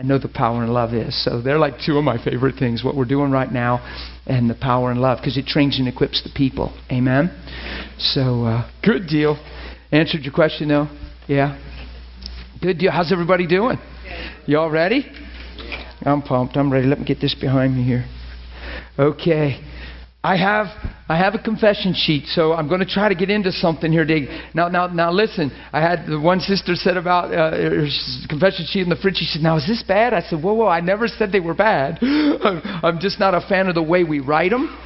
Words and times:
I 0.00 0.02
know 0.02 0.18
the 0.18 0.28
power 0.28 0.62
and 0.62 0.72
love 0.72 0.94
is. 0.94 1.24
So 1.24 1.42
they're 1.42 1.58
like 1.58 1.74
two 1.84 1.98
of 1.98 2.04
my 2.04 2.16
favorite 2.24 2.54
things, 2.58 2.82
what 2.82 2.96
we're 2.96 3.04
doing 3.04 3.30
right 3.30 3.52
now 3.52 3.86
and 4.24 4.48
the 4.48 4.54
power 4.54 4.90
and 4.90 4.98
love, 4.98 5.18
because 5.18 5.36
it 5.36 5.44
trains 5.44 5.78
and 5.78 5.86
equips 5.86 6.22
the 6.22 6.30
people. 6.34 6.74
Amen? 6.90 7.30
So, 7.98 8.44
uh, 8.44 8.70
good 8.82 9.08
deal. 9.08 9.36
Answered 9.92 10.22
your 10.22 10.32
question, 10.32 10.68
though? 10.68 10.88
Yeah? 11.28 11.60
Good 12.62 12.78
deal. 12.78 12.90
How's 12.90 13.12
everybody 13.12 13.46
doing? 13.46 13.76
Y'all 14.46 14.70
ready? 14.70 15.04
I'm 16.00 16.22
pumped. 16.22 16.56
I'm 16.56 16.72
ready. 16.72 16.86
Let 16.86 17.00
me 17.00 17.04
get 17.04 17.20
this 17.20 17.34
behind 17.38 17.76
me 17.76 17.82
here. 17.82 18.06
Okay. 18.98 19.60
I 20.22 20.36
have 20.36 20.66
I 21.08 21.16
have 21.16 21.34
a 21.34 21.38
confession 21.38 21.94
sheet, 21.94 22.26
so 22.26 22.52
I'm 22.52 22.68
going 22.68 22.80
to 22.80 22.86
try 22.86 23.08
to 23.08 23.14
get 23.14 23.30
into 23.30 23.50
something 23.50 23.90
here. 23.90 24.04
Today. 24.04 24.42
Now, 24.54 24.68
now, 24.68 24.86
now, 24.86 25.10
listen. 25.10 25.50
I 25.72 25.80
had 25.80 26.06
the 26.06 26.20
one 26.20 26.40
sister 26.40 26.74
said 26.74 26.98
about 26.98 27.32
uh, 27.32 27.52
her 27.52 27.86
confession 28.28 28.66
sheet 28.68 28.82
in 28.82 28.90
the 28.90 28.96
fridge. 28.96 29.16
She 29.16 29.24
said, 29.24 29.40
"Now, 29.40 29.56
is 29.56 29.66
this 29.66 29.82
bad?" 29.82 30.12
I 30.12 30.20
said, 30.20 30.42
"Whoa, 30.42 30.52
whoa! 30.52 30.66
I 30.66 30.80
never 30.80 31.08
said 31.08 31.32
they 31.32 31.40
were 31.40 31.54
bad. 31.54 31.98
I'm 32.02 33.00
just 33.00 33.18
not 33.18 33.34
a 33.34 33.40
fan 33.48 33.68
of 33.68 33.74
the 33.74 33.82
way 33.82 34.04
we 34.04 34.20
write 34.20 34.50
them." 34.50 34.76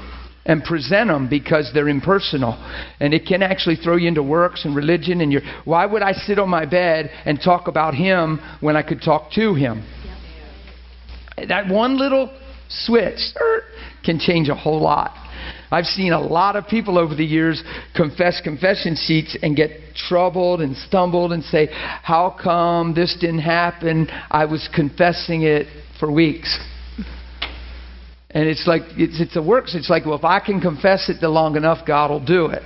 and 0.47 0.63
present 0.63 1.09
them 1.09 1.27
because 1.27 1.71
they're 1.73 1.89
impersonal 1.89 2.53
and 3.01 3.15
it 3.15 3.25
can 3.27 3.43
actually 3.43 3.77
throw 3.77 3.97
you 3.97 4.09
into 4.09 4.23
works 4.23 4.67
and 4.67 4.77
religion 4.77 5.23
and 5.23 5.33
you're 5.33 5.41
why 5.65 5.87
would 5.87 6.03
i 6.03 6.13
sit 6.13 6.39
on 6.39 6.51
my 6.51 6.67
bed 6.67 7.11
and 7.25 7.41
talk 7.43 7.67
about 7.67 7.95
him 7.95 8.39
when 8.61 8.77
i 8.77 8.83
could 8.83 9.01
talk 9.01 9.33
to 9.33 9.55
him 9.55 9.83
that 11.49 11.67
one 11.67 11.97
little 11.99 12.31
switch 12.69 13.33
can 14.05 14.19
change 14.19 14.49
a 14.49 14.55
whole 14.55 14.81
lot 14.81 15.17
I've 15.71 15.87
seen 15.87 16.13
a 16.13 16.21
lot 16.21 16.55
of 16.57 16.69
people 16.69 16.99
over 16.99 17.15
the 17.15 17.25
years 17.25 17.63
confess 17.97 18.41
confession 18.41 18.97
sheets 18.97 19.37
and 19.43 19.57
get 19.57 19.71
troubled 19.97 20.61
and 20.61 20.77
stumbled 20.77 21.33
and 21.33 21.43
say, 21.45 21.69
How 21.73 22.37
come 22.41 22.95
this 22.95 23.17
didn't 23.21 23.41
happen? 23.41 24.09
I 24.31 24.45
was 24.45 24.69
confessing 24.75 25.43
it 25.43 25.67
for 25.99 26.11
weeks. 26.11 26.59
And 28.31 28.49
it's 28.49 28.67
like, 28.67 28.83
it's, 28.97 29.21
it's 29.21 29.37
a 29.37 29.43
works. 29.43 29.77
It's 29.77 29.89
like, 29.89 30.07
well, 30.07 30.19
if 30.19 30.25
I 30.25 30.41
can 30.41 30.61
confess 30.61 31.09
it 31.09 31.23
long 31.23 31.57
enough, 31.57 31.87
God 31.87 32.11
will 32.11 32.25
do 32.25 32.47
it. 32.47 32.63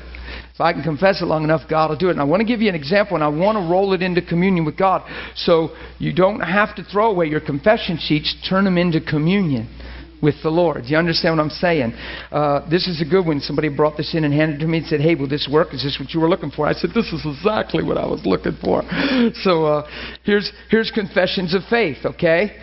If 0.55 0.61
I 0.61 0.73
can 0.73 0.83
confess 0.83 1.21
it 1.21 1.27
long 1.27 1.45
enough, 1.45 1.69
God 1.69 1.91
will 1.91 1.99
do 1.99 2.09
it. 2.09 2.13
And 2.13 2.21
I 2.21 2.25
want 2.25 2.41
to 2.41 2.47
give 2.47 2.63
you 2.63 2.71
an 2.71 2.75
example, 2.75 3.17
and 3.17 3.23
I 3.23 3.29
want 3.29 3.57
to 3.57 3.71
roll 3.71 3.93
it 3.93 4.01
into 4.01 4.23
communion 4.23 4.65
with 4.65 4.79
God. 4.79 5.03
So 5.37 5.71
you 5.99 6.15
don't 6.15 6.41
have 6.41 6.75
to 6.77 6.85
throw 6.85 7.11
away 7.11 7.27
your 7.27 7.41
confession 7.41 7.99
sheets, 8.01 8.35
turn 8.49 8.65
them 8.65 8.79
into 8.79 9.01
communion 9.01 9.69
with 10.23 10.35
the 10.43 10.51
Lord. 10.51 10.83
Do 10.83 10.89
you 10.89 10.97
understand 10.97 11.37
what 11.37 11.43
I'm 11.43 11.51
saying? 11.51 11.93
Uh, 12.31 12.69
this 12.69 12.87
is 12.87 13.01
a 13.01 13.05
good 13.05 13.27
one. 13.27 13.41
Somebody 13.41 13.69
brought 13.69 13.97
this 13.97 14.15
in 14.15 14.25
and 14.25 14.35
handed 14.35 14.57
it 14.57 14.65
to 14.65 14.67
me 14.67 14.79
and 14.79 14.87
said, 14.87 15.01
Hey, 15.01 15.15
will 15.15 15.29
this 15.29 15.49
work? 15.51 15.75
Is 15.75 15.83
this 15.83 15.99
what 16.01 16.13
you 16.13 16.21
were 16.21 16.29
looking 16.29 16.51
for? 16.51 16.67
I 16.67 16.73
said, 16.73 16.91
This 16.95 17.13
is 17.13 17.25
exactly 17.25 17.83
what 17.83 17.97
I 17.99 18.07
was 18.07 18.25
looking 18.25 18.57
for. 18.63 18.83
So 19.43 19.65
uh, 19.65 19.89
here's, 20.25 20.51
here's 20.71 20.91
confessions 20.91 21.55
of 21.55 21.63
faith, 21.71 21.99
okay? 22.05 22.57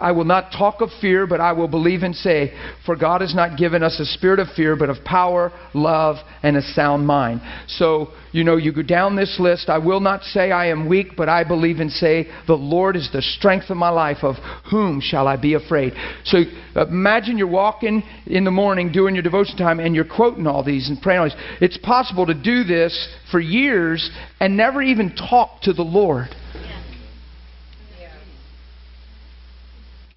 I 0.00 0.10
will 0.10 0.24
not 0.24 0.50
talk 0.50 0.80
of 0.80 0.90
fear, 1.00 1.24
but 1.24 1.40
I 1.40 1.52
will 1.52 1.68
believe 1.68 2.02
and 2.02 2.16
say, 2.16 2.52
For 2.84 2.96
God 2.96 3.20
has 3.20 3.32
not 3.32 3.56
given 3.56 3.84
us 3.84 4.00
a 4.00 4.04
spirit 4.04 4.40
of 4.40 4.48
fear, 4.56 4.74
but 4.74 4.90
of 4.90 5.04
power, 5.04 5.52
love, 5.72 6.16
and 6.42 6.56
a 6.56 6.62
sound 6.62 7.06
mind. 7.06 7.40
So, 7.68 8.08
you 8.32 8.42
know, 8.42 8.56
you 8.56 8.72
go 8.72 8.82
down 8.82 9.14
this 9.14 9.36
list. 9.38 9.68
I 9.68 9.78
will 9.78 10.00
not 10.00 10.24
say 10.24 10.50
I 10.50 10.66
am 10.66 10.88
weak, 10.88 11.12
but 11.16 11.28
I 11.28 11.44
believe 11.44 11.78
and 11.78 11.92
say, 11.92 12.26
The 12.48 12.54
Lord 12.54 12.96
is 12.96 13.08
the 13.12 13.22
strength 13.22 13.70
of 13.70 13.76
my 13.76 13.90
life. 13.90 14.18
Of 14.22 14.34
whom 14.68 15.00
shall 15.00 15.28
I 15.28 15.36
be 15.36 15.54
afraid? 15.54 15.92
So 16.24 16.38
imagine 16.74 17.38
you're 17.38 17.46
walking 17.46 18.02
in 18.26 18.42
the 18.42 18.50
morning 18.50 18.90
doing 18.90 19.14
your 19.14 19.22
devotion 19.22 19.56
time 19.56 19.78
and 19.78 19.94
you're 19.94 20.04
quoting 20.04 20.48
all 20.48 20.64
these 20.64 20.88
and 20.88 21.00
praying 21.00 21.20
all 21.20 21.26
these. 21.26 21.36
It's 21.60 21.78
possible 21.78 22.26
to 22.26 22.34
do 22.34 22.64
this 22.64 23.08
for 23.30 23.38
years 23.38 24.10
and 24.40 24.56
never 24.56 24.82
even 24.82 25.14
talk 25.14 25.62
to 25.62 25.72
the 25.72 25.82
Lord. 25.82 26.28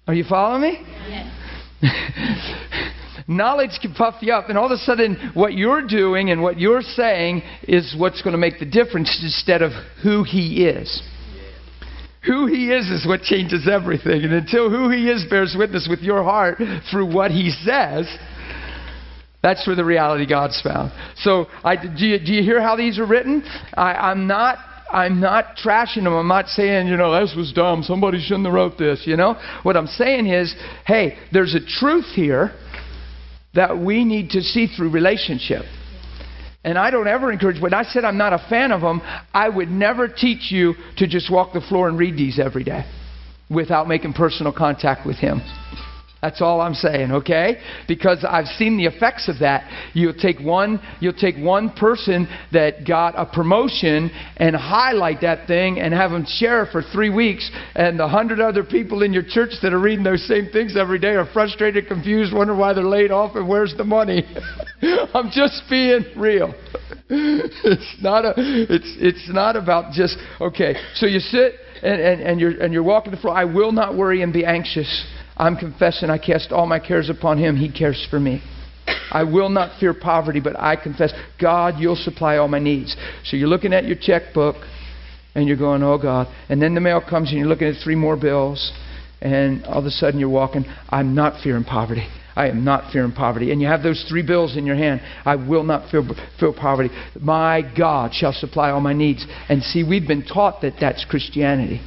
Are 0.08 0.14
you 0.14 0.24
following 0.24 0.62
me? 0.62 0.86
Yes. 1.82 2.54
Knowledge 3.28 3.78
can 3.82 3.92
puff 3.92 4.14
you 4.22 4.32
up, 4.32 4.48
and 4.48 4.56
all 4.56 4.64
of 4.64 4.72
a 4.72 4.78
sudden, 4.78 5.32
what 5.34 5.52
you're 5.52 5.86
doing 5.86 6.30
and 6.30 6.42
what 6.42 6.58
you're 6.58 6.80
saying 6.80 7.42
is 7.64 7.94
what's 7.96 8.22
going 8.22 8.32
to 8.32 8.38
make 8.38 8.58
the 8.58 8.64
difference 8.64 9.20
instead 9.22 9.60
of 9.60 9.72
who 10.02 10.24
He 10.24 10.66
is. 10.66 11.02
Who 12.24 12.46
He 12.46 12.72
is 12.72 12.88
is 12.88 13.06
what 13.06 13.20
changes 13.20 13.68
everything. 13.70 14.24
And 14.24 14.32
until 14.32 14.70
who 14.70 14.88
He 14.88 15.10
is 15.10 15.26
bears 15.28 15.54
witness 15.58 15.86
with 15.90 16.00
your 16.00 16.24
heart 16.24 16.56
through 16.90 17.14
what 17.14 17.30
He 17.30 17.50
says, 17.50 18.08
that's 19.42 19.66
where 19.66 19.76
the 19.76 19.84
reality 19.84 20.26
God's 20.26 20.58
found. 20.62 20.90
So, 21.16 21.48
I, 21.62 21.76
do, 21.76 22.06
you, 22.06 22.18
do 22.18 22.32
you 22.32 22.42
hear 22.42 22.62
how 22.62 22.76
these 22.76 22.98
are 22.98 23.06
written? 23.06 23.44
I, 23.74 23.92
I'm 23.92 24.26
not 24.26 24.56
I'm 24.90 25.20
not 25.20 25.56
trashing 25.56 26.04
them. 26.04 26.14
I'm 26.14 26.28
not 26.28 26.48
saying, 26.48 26.86
you 26.86 26.96
know, 26.96 27.20
this 27.20 27.34
was 27.36 27.52
dumb. 27.52 27.82
Somebody 27.82 28.20
shouldn't 28.20 28.46
have 28.46 28.54
wrote 28.54 28.78
this, 28.78 29.02
you 29.04 29.16
know. 29.16 29.34
What 29.62 29.76
I'm 29.76 29.86
saying 29.86 30.26
is, 30.26 30.54
hey, 30.86 31.18
there's 31.32 31.54
a 31.54 31.60
truth 31.60 32.06
here 32.14 32.52
that 33.54 33.78
we 33.78 34.04
need 34.04 34.30
to 34.30 34.40
see 34.40 34.66
through 34.66 34.90
relationship. 34.90 35.64
And 36.64 36.76
I 36.78 36.90
don't 36.90 37.08
ever 37.08 37.32
encourage, 37.32 37.60
when 37.60 37.74
I 37.74 37.82
said 37.82 38.04
I'm 38.04 38.18
not 38.18 38.32
a 38.32 38.44
fan 38.48 38.72
of 38.72 38.80
them, 38.80 39.00
I 39.32 39.48
would 39.48 39.70
never 39.70 40.08
teach 40.08 40.50
you 40.50 40.74
to 40.96 41.06
just 41.06 41.30
walk 41.30 41.52
the 41.52 41.60
floor 41.60 41.88
and 41.88 41.98
read 41.98 42.16
these 42.16 42.38
every 42.38 42.64
day 42.64 42.84
without 43.50 43.88
making 43.88 44.12
personal 44.12 44.52
contact 44.52 45.06
with 45.06 45.16
Him. 45.16 45.40
That's 46.20 46.42
all 46.42 46.60
I'm 46.60 46.74
saying, 46.74 47.12
okay? 47.12 47.58
Because 47.86 48.24
I've 48.28 48.46
seen 48.46 48.76
the 48.76 48.86
effects 48.86 49.28
of 49.28 49.38
that. 49.38 49.90
You'll 49.94 50.14
take 50.14 50.40
one, 50.40 50.80
you'll 50.98 51.12
take 51.12 51.36
one 51.36 51.70
person 51.70 52.28
that 52.52 52.84
got 52.86 53.14
a 53.16 53.24
promotion 53.24 54.10
and 54.36 54.56
highlight 54.56 55.20
that 55.20 55.46
thing 55.46 55.78
and 55.78 55.94
have 55.94 56.10
them 56.10 56.26
share 56.26 56.64
it 56.64 56.72
for 56.72 56.82
three 56.82 57.10
weeks, 57.10 57.48
and 57.76 58.00
the 58.00 58.08
hundred 58.08 58.40
other 58.40 58.64
people 58.64 59.04
in 59.04 59.12
your 59.12 59.22
church 59.22 59.50
that 59.62 59.72
are 59.72 59.78
reading 59.78 60.02
those 60.02 60.26
same 60.26 60.48
things 60.50 60.76
every 60.76 60.98
day 60.98 61.14
are 61.14 61.28
frustrated, 61.32 61.86
confused, 61.86 62.34
wonder 62.34 62.56
why 62.56 62.72
they're 62.72 62.84
laid 62.84 63.12
off 63.12 63.36
and 63.36 63.48
where's 63.48 63.74
the 63.76 63.84
money. 63.84 64.24
I'm 65.14 65.30
just 65.30 65.62
being 65.70 66.04
real. 66.16 66.52
it's 67.10 67.96
not 68.02 68.24
a, 68.24 68.34
it's 68.36 68.96
it's 68.98 69.30
not 69.30 69.54
about 69.54 69.92
just 69.92 70.18
okay. 70.40 70.74
So 70.94 71.06
you 71.06 71.20
sit 71.20 71.54
and, 71.82 72.00
and, 72.00 72.20
and 72.20 72.40
you're 72.40 72.60
and 72.60 72.72
you're 72.72 72.82
walking 72.82 73.12
the 73.12 73.18
floor. 73.18 73.34
I 73.34 73.44
will 73.44 73.72
not 73.72 73.96
worry 73.96 74.22
and 74.22 74.32
be 74.32 74.44
anxious 74.44 75.06
I'm 75.38 75.56
confessing 75.56 76.10
I 76.10 76.18
cast 76.18 76.52
all 76.52 76.66
my 76.66 76.80
cares 76.80 77.08
upon 77.08 77.38
him. 77.38 77.56
He 77.56 77.70
cares 77.70 78.06
for 78.10 78.18
me. 78.18 78.42
I 79.10 79.22
will 79.24 79.48
not 79.48 79.78
fear 79.78 79.94
poverty, 79.94 80.40
but 80.40 80.58
I 80.58 80.76
confess, 80.76 81.12
God, 81.40 81.78
you'll 81.78 81.96
supply 81.96 82.36
all 82.36 82.48
my 82.48 82.58
needs. 82.58 82.96
So 83.24 83.36
you're 83.36 83.48
looking 83.48 83.72
at 83.72 83.84
your 83.84 83.96
checkbook 84.00 84.56
and 85.34 85.46
you're 85.46 85.56
going, 85.56 85.82
oh 85.82 85.98
God. 85.98 86.26
And 86.48 86.60
then 86.60 86.74
the 86.74 86.80
mail 86.80 87.00
comes 87.00 87.30
and 87.30 87.38
you're 87.38 87.48
looking 87.48 87.68
at 87.68 87.82
three 87.82 87.94
more 87.94 88.16
bills 88.16 88.72
and 89.20 89.64
all 89.66 89.78
of 89.78 89.84
a 89.84 89.90
sudden 89.90 90.20
you're 90.20 90.28
walking, 90.28 90.64
I'm 90.90 91.14
not 91.14 91.42
fearing 91.42 91.64
poverty. 91.64 92.06
I 92.36 92.48
am 92.48 92.64
not 92.64 92.92
fearing 92.92 93.12
poverty. 93.12 93.50
And 93.50 93.60
you 93.60 93.66
have 93.66 93.82
those 93.82 94.04
three 94.08 94.24
bills 94.24 94.56
in 94.56 94.64
your 94.64 94.76
hand. 94.76 95.00
I 95.24 95.34
will 95.34 95.64
not 95.64 95.90
feel, 95.90 96.06
feel 96.38 96.54
poverty. 96.54 96.90
My 97.20 97.62
God 97.76 98.14
shall 98.14 98.32
supply 98.32 98.70
all 98.70 98.80
my 98.80 98.92
needs. 98.92 99.26
And 99.48 99.60
see, 99.62 99.82
we've 99.82 100.06
been 100.06 100.24
taught 100.24 100.62
that 100.62 100.74
that's 100.80 101.04
Christianity. 101.04 101.80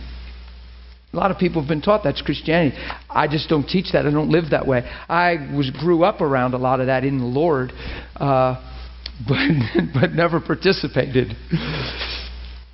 A 1.13 1.17
lot 1.17 1.29
of 1.29 1.37
people 1.37 1.61
have 1.61 1.67
been 1.67 1.81
taught 1.81 2.03
that's 2.05 2.21
Christianity. 2.21 2.77
I 3.09 3.27
just 3.27 3.49
don't 3.49 3.67
teach 3.67 3.91
that. 3.91 4.05
I 4.05 4.11
don't 4.11 4.29
live 4.29 4.51
that 4.51 4.65
way. 4.65 4.89
I 5.09 5.53
was 5.53 5.69
grew 5.69 6.03
up 6.03 6.21
around 6.21 6.53
a 6.53 6.57
lot 6.57 6.79
of 6.79 6.87
that 6.87 7.03
in 7.03 7.19
the 7.19 7.25
Lord, 7.25 7.73
uh, 8.15 8.55
but 9.27 9.37
but 9.93 10.11
never 10.13 10.39
participated 10.39 11.35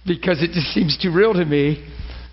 because 0.05 0.43
it 0.43 0.51
just 0.51 0.67
seems 0.67 0.97
too 1.01 1.11
real 1.11 1.33
to 1.33 1.45
me 1.45 1.85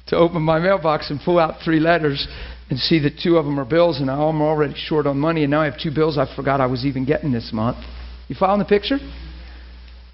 to 0.09 0.17
open 0.17 0.43
my 0.43 0.59
mailbox 0.59 1.11
and 1.11 1.19
pull 1.25 1.39
out 1.39 1.63
three 1.65 1.81
letters 1.81 2.29
and 2.69 2.79
see 2.79 2.99
that 3.01 3.19
two 3.23 3.37
of 3.39 3.47
them 3.47 3.59
are 3.59 3.65
bills, 3.65 4.01
and 4.01 4.11
I'm 4.11 4.43
already 4.43 4.75
short 4.77 5.07
on 5.07 5.19
money, 5.19 5.43
and 5.45 5.51
now 5.51 5.63
I 5.63 5.65
have 5.67 5.81
two 5.81 5.91
bills 5.91 6.19
I 6.19 6.35
forgot 6.37 6.61
I 6.61 6.67
was 6.67 6.85
even 6.85 7.07
getting 7.07 7.33
this 7.33 7.51
month. 7.53 7.79
You 8.29 8.37
following 8.39 8.59
the 8.59 8.67
picture? 8.67 8.99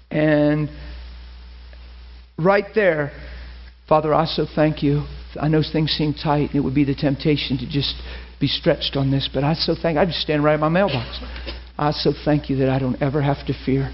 And 0.09 0.69
right 2.37 2.65
there, 2.75 3.11
Father, 3.87 4.13
I 4.13 4.25
so 4.25 4.45
thank 4.55 4.83
you 4.83 5.05
I 5.39 5.47
know 5.47 5.61
things 5.61 5.91
seem 5.91 6.13
tight, 6.13 6.49
and 6.49 6.55
it 6.55 6.59
would 6.61 6.75
be 6.75 6.83
the 6.83 6.95
temptation 6.95 7.57
to 7.59 7.69
just 7.69 7.95
be 8.39 8.47
stretched 8.47 8.95
on 8.95 9.11
this, 9.11 9.29
but 9.31 9.43
I 9.43 9.53
so 9.53 9.75
thank 9.79 9.97
I 9.97 10.05
just 10.05 10.19
stand 10.19 10.43
right 10.43 10.55
in 10.55 10.59
my 10.59 10.69
mailbox. 10.69 11.19
I 11.77 11.91
so 11.91 12.11
thank 12.25 12.49
you 12.49 12.57
that 12.57 12.69
I 12.69 12.79
don't 12.79 13.01
ever 13.01 13.21
have 13.21 13.45
to 13.47 13.53
fear. 13.65 13.91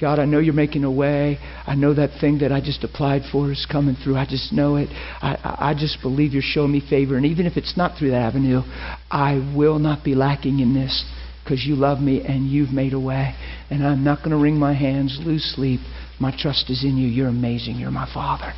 God, 0.00 0.18
I 0.18 0.24
know 0.24 0.40
you're 0.40 0.54
making 0.54 0.82
a 0.82 0.90
way. 0.90 1.38
I 1.66 1.76
know 1.76 1.94
that 1.94 2.20
thing 2.20 2.38
that 2.38 2.50
I 2.50 2.60
just 2.60 2.82
applied 2.82 3.22
for 3.30 3.52
is 3.52 3.66
coming 3.70 3.94
through. 3.94 4.16
I 4.16 4.26
just 4.26 4.52
know 4.52 4.76
it. 4.76 4.88
I, 4.90 5.56
I 5.70 5.74
just 5.78 6.02
believe 6.02 6.32
you're 6.32 6.42
showing 6.42 6.72
me 6.72 6.80
favor. 6.80 7.16
And 7.16 7.24
even 7.24 7.46
if 7.46 7.56
it's 7.56 7.76
not 7.76 7.96
through 7.96 8.10
that 8.10 8.22
avenue, 8.22 8.62
I 9.10 9.52
will 9.56 9.78
not 9.78 10.04
be 10.04 10.16
lacking 10.16 10.58
in 10.58 10.74
this 10.74 11.04
because 11.44 11.64
you 11.64 11.76
love 11.76 12.00
me 12.00 12.22
and 12.24 12.48
you've 12.48 12.72
made 12.72 12.92
a 12.92 12.98
way. 12.98 13.36
And 13.70 13.86
I'm 13.86 14.02
not 14.02 14.18
going 14.18 14.30
to 14.30 14.36
wring 14.36 14.58
my 14.58 14.72
hands, 14.72 15.20
lose 15.24 15.44
sleep. 15.54 15.80
My 16.18 16.34
trust 16.36 16.70
is 16.70 16.82
in 16.82 16.96
you. 16.96 17.06
You're 17.06 17.28
amazing. 17.28 17.76
You're 17.76 17.92
my 17.92 18.10
Father 18.12 18.52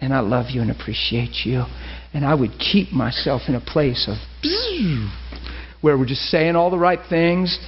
and 0.00 0.14
I 0.14 0.20
love 0.20 0.46
you 0.50 0.62
and 0.62 0.70
appreciate 0.70 1.44
you. 1.44 1.64
And 2.14 2.24
I 2.24 2.34
would 2.34 2.52
keep 2.58 2.92
myself 2.92 3.42
in 3.48 3.54
a 3.54 3.60
place 3.60 4.08
of 4.08 4.16
where 5.80 5.98
we're 5.98 6.06
just 6.06 6.30
saying 6.30 6.56
all 6.56 6.70
the 6.70 6.78
right 6.78 7.00
things 7.08 7.58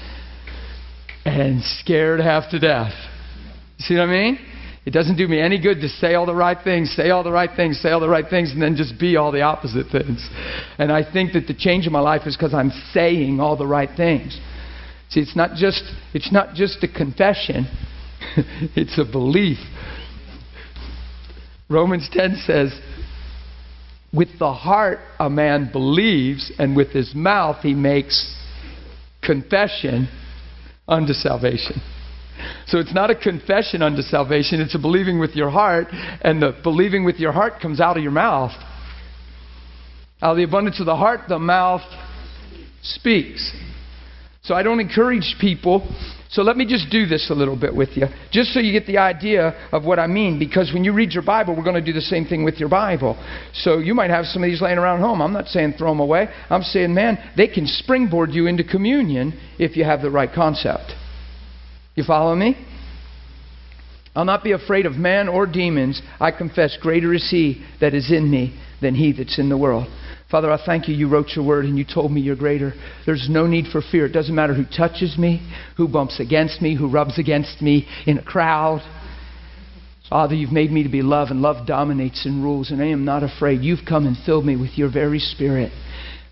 and 1.24 1.62
scared 1.62 2.20
half 2.20 2.50
to 2.50 2.58
death. 2.58 2.92
See 3.78 3.94
what 3.94 4.04
I 4.04 4.06
mean? 4.06 4.38
It 4.86 4.92
doesn't 4.92 5.16
do 5.16 5.28
me 5.28 5.40
any 5.40 5.60
good 5.60 5.80
to 5.82 5.88
say 5.88 6.14
all 6.14 6.24
the 6.24 6.34
right 6.34 6.56
things, 6.64 6.94
say 6.96 7.10
all 7.10 7.22
the 7.22 7.30
right 7.30 7.50
things, 7.54 7.78
say 7.80 7.90
all 7.90 8.00
the 8.00 8.08
right 8.08 8.24
things, 8.28 8.52
and 8.52 8.62
then 8.62 8.76
just 8.76 8.98
be 8.98 9.16
all 9.16 9.30
the 9.30 9.42
opposite 9.42 9.88
things. 9.92 10.26
And 10.78 10.90
I 10.90 11.10
think 11.10 11.34
that 11.34 11.46
the 11.46 11.54
change 11.54 11.86
in 11.86 11.92
my 11.92 12.00
life 12.00 12.22
is 12.26 12.36
because 12.36 12.54
I'm 12.54 12.70
saying 12.92 13.40
all 13.40 13.56
the 13.56 13.66
right 13.66 13.90
things. 13.94 14.40
See, 15.10 15.20
it's 15.20 15.36
not 15.36 15.54
just 15.54 15.82
it's 16.14 16.32
not 16.32 16.54
just 16.54 16.82
a 16.82 16.88
confession; 16.88 17.66
it's 18.74 18.98
a 18.98 19.04
belief. 19.04 19.58
Romans 21.70 22.08
10 22.08 22.36
says, 22.44 22.74
"With 24.12 24.38
the 24.38 24.52
heart 24.52 25.00
a 25.20 25.30
man 25.30 25.66
believes, 25.66 26.50
and 26.58 26.74
with 26.74 26.90
his 26.90 27.14
mouth 27.14 27.62
he 27.62 27.74
makes 27.74 28.36
confession 29.22 30.08
unto 30.88 31.14
salvation." 31.14 31.80
So 32.66 32.78
it's 32.78 32.92
not 32.92 33.10
a 33.10 33.14
confession 33.14 33.82
unto 33.82 34.02
salvation, 34.02 34.60
it's 34.60 34.74
a 34.74 34.78
believing 34.78 35.20
with 35.20 35.36
your 35.36 35.50
heart, 35.50 35.88
and 36.22 36.42
the 36.42 36.52
believing 36.62 37.04
with 37.04 37.20
your 37.20 37.32
heart 37.32 37.60
comes 37.60 37.80
out 37.80 37.96
of 37.96 38.02
your 38.02 38.12
mouth. 38.12 38.52
Out 40.22 40.32
of 40.32 40.36
the 40.38 40.42
abundance 40.42 40.80
of 40.80 40.86
the 40.86 40.96
heart, 40.96 41.28
the 41.28 41.38
mouth 41.38 41.82
speaks. 42.82 43.52
So 44.42 44.54
I 44.54 44.62
don't 44.62 44.80
encourage 44.80 45.36
people. 45.38 45.86
So 46.30 46.42
let 46.42 46.56
me 46.56 46.64
just 46.64 46.90
do 46.90 47.06
this 47.06 47.28
a 47.30 47.34
little 47.34 47.58
bit 47.58 47.74
with 47.74 47.96
you, 47.96 48.06
just 48.30 48.52
so 48.54 48.60
you 48.60 48.72
get 48.72 48.86
the 48.86 48.98
idea 48.98 49.48
of 49.72 49.84
what 49.84 49.98
I 49.98 50.06
mean. 50.06 50.38
Because 50.38 50.72
when 50.72 50.84
you 50.84 50.92
read 50.92 51.12
your 51.12 51.24
Bible, 51.24 51.56
we're 51.56 51.64
going 51.64 51.74
to 51.74 51.84
do 51.84 51.92
the 51.92 52.00
same 52.00 52.24
thing 52.24 52.44
with 52.44 52.58
your 52.60 52.68
Bible. 52.68 53.20
So 53.52 53.78
you 53.78 53.94
might 53.94 54.10
have 54.10 54.26
some 54.26 54.44
of 54.44 54.48
these 54.48 54.62
laying 54.62 54.78
around 54.78 55.00
home. 55.00 55.20
I'm 55.20 55.32
not 55.32 55.48
saying 55.48 55.74
throw 55.76 55.90
them 55.90 55.98
away. 55.98 56.28
I'm 56.48 56.62
saying, 56.62 56.94
man, 56.94 57.18
they 57.36 57.48
can 57.48 57.66
springboard 57.66 58.30
you 58.30 58.46
into 58.46 58.62
communion 58.62 59.38
if 59.58 59.76
you 59.76 59.82
have 59.82 60.02
the 60.02 60.10
right 60.10 60.30
concept. 60.32 60.92
You 61.96 62.04
follow 62.04 62.36
me? 62.36 62.56
I'll 64.14 64.24
not 64.24 64.44
be 64.44 64.52
afraid 64.52 64.86
of 64.86 64.92
man 64.92 65.28
or 65.28 65.46
demons. 65.46 66.00
I 66.20 66.30
confess, 66.30 66.78
greater 66.80 67.12
is 67.12 67.28
he 67.28 67.64
that 67.80 67.92
is 67.92 68.12
in 68.12 68.30
me 68.30 68.60
than 68.80 68.94
he 68.94 69.12
that's 69.12 69.38
in 69.38 69.48
the 69.48 69.58
world. 69.58 69.88
Father, 70.30 70.52
I 70.52 70.64
thank 70.64 70.86
you. 70.86 70.94
You 70.94 71.08
wrote 71.08 71.30
your 71.34 71.44
word 71.44 71.64
and 71.64 71.76
you 71.76 71.84
told 71.84 72.12
me 72.12 72.20
you're 72.20 72.36
greater. 72.36 72.72
There's 73.04 73.28
no 73.28 73.46
need 73.46 73.66
for 73.72 73.82
fear. 73.82 74.06
It 74.06 74.12
doesn't 74.12 74.34
matter 74.34 74.54
who 74.54 74.64
touches 74.64 75.18
me, 75.18 75.46
who 75.76 75.88
bumps 75.88 76.20
against 76.20 76.62
me, 76.62 76.76
who 76.76 76.88
rubs 76.88 77.18
against 77.18 77.60
me 77.60 77.88
in 78.06 78.18
a 78.18 78.22
crowd. 78.22 78.80
Father, 80.08 80.34
you've 80.34 80.52
made 80.52 80.70
me 80.72 80.82
to 80.82 80.88
be 80.88 81.02
love, 81.02 81.28
and 81.30 81.40
love 81.40 81.66
dominates 81.66 82.26
and 82.26 82.42
rules, 82.42 82.72
and 82.72 82.82
I 82.82 82.86
am 82.86 83.04
not 83.04 83.22
afraid. 83.22 83.62
You've 83.62 83.84
come 83.88 84.06
and 84.06 84.16
filled 84.26 84.44
me 84.44 84.56
with 84.56 84.76
your 84.76 84.90
very 84.90 85.20
spirit. 85.20 85.72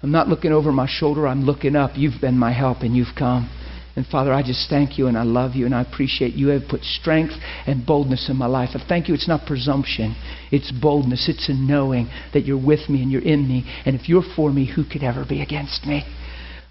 I'm 0.02 0.10
not 0.10 0.28
looking 0.28 0.52
over 0.52 0.72
my 0.72 0.88
shoulder, 0.88 1.28
I'm 1.28 1.44
looking 1.44 1.76
up. 1.76 1.92
You've 1.94 2.20
been 2.20 2.36
my 2.36 2.52
help, 2.52 2.78
and 2.80 2.96
you've 2.96 3.14
come. 3.16 3.48
And 3.96 4.06
Father, 4.06 4.32
I 4.32 4.42
just 4.42 4.70
thank 4.70 4.96
you 4.96 5.08
and 5.08 5.18
I 5.18 5.24
love 5.24 5.54
you 5.54 5.66
and 5.66 5.74
I 5.74 5.82
appreciate 5.82 6.34
you 6.34 6.48
have 6.48 6.68
put 6.68 6.82
strength 6.82 7.34
and 7.66 7.84
boldness 7.84 8.28
in 8.30 8.36
my 8.36 8.46
life. 8.46 8.70
I 8.74 8.84
thank 8.88 9.08
you. 9.08 9.14
It's 9.14 9.26
not 9.26 9.46
presumption, 9.46 10.14
it's 10.52 10.70
boldness. 10.70 11.28
It's 11.28 11.48
a 11.48 11.54
knowing 11.54 12.08
that 12.32 12.44
you're 12.44 12.64
with 12.64 12.88
me 12.88 13.02
and 13.02 13.10
you're 13.10 13.22
in 13.22 13.48
me. 13.48 13.64
And 13.84 13.98
if 13.98 14.08
you're 14.08 14.22
for 14.36 14.52
me, 14.52 14.72
who 14.72 14.84
could 14.84 15.02
ever 15.02 15.24
be 15.28 15.42
against 15.42 15.84
me? 15.84 16.04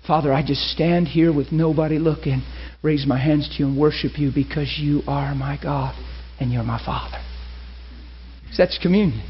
Father, 0.07 0.31
I 0.31 0.41
just 0.41 0.61
stand 0.71 1.09
here 1.09 1.33
with 1.33 1.51
nobody 1.51 1.99
looking, 1.99 2.41
raise 2.81 3.05
my 3.05 3.19
hands 3.19 3.49
to 3.49 3.55
you 3.59 3.67
and 3.67 3.77
worship 3.77 4.17
you 4.17 4.31
because 4.33 4.77
you 4.79 5.01
are 5.05 5.35
my 5.35 5.59
God 5.61 5.95
and 6.39 6.51
you're 6.53 6.63
my 6.63 6.81
Father. 6.83 7.21
So 8.53 8.63
that's 8.63 8.77
communion. 8.77 9.21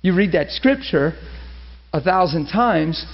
You 0.00 0.14
read 0.14 0.32
that 0.32 0.50
scripture 0.50 1.14
a 1.92 2.00
thousand 2.00 2.46
times 2.46 3.04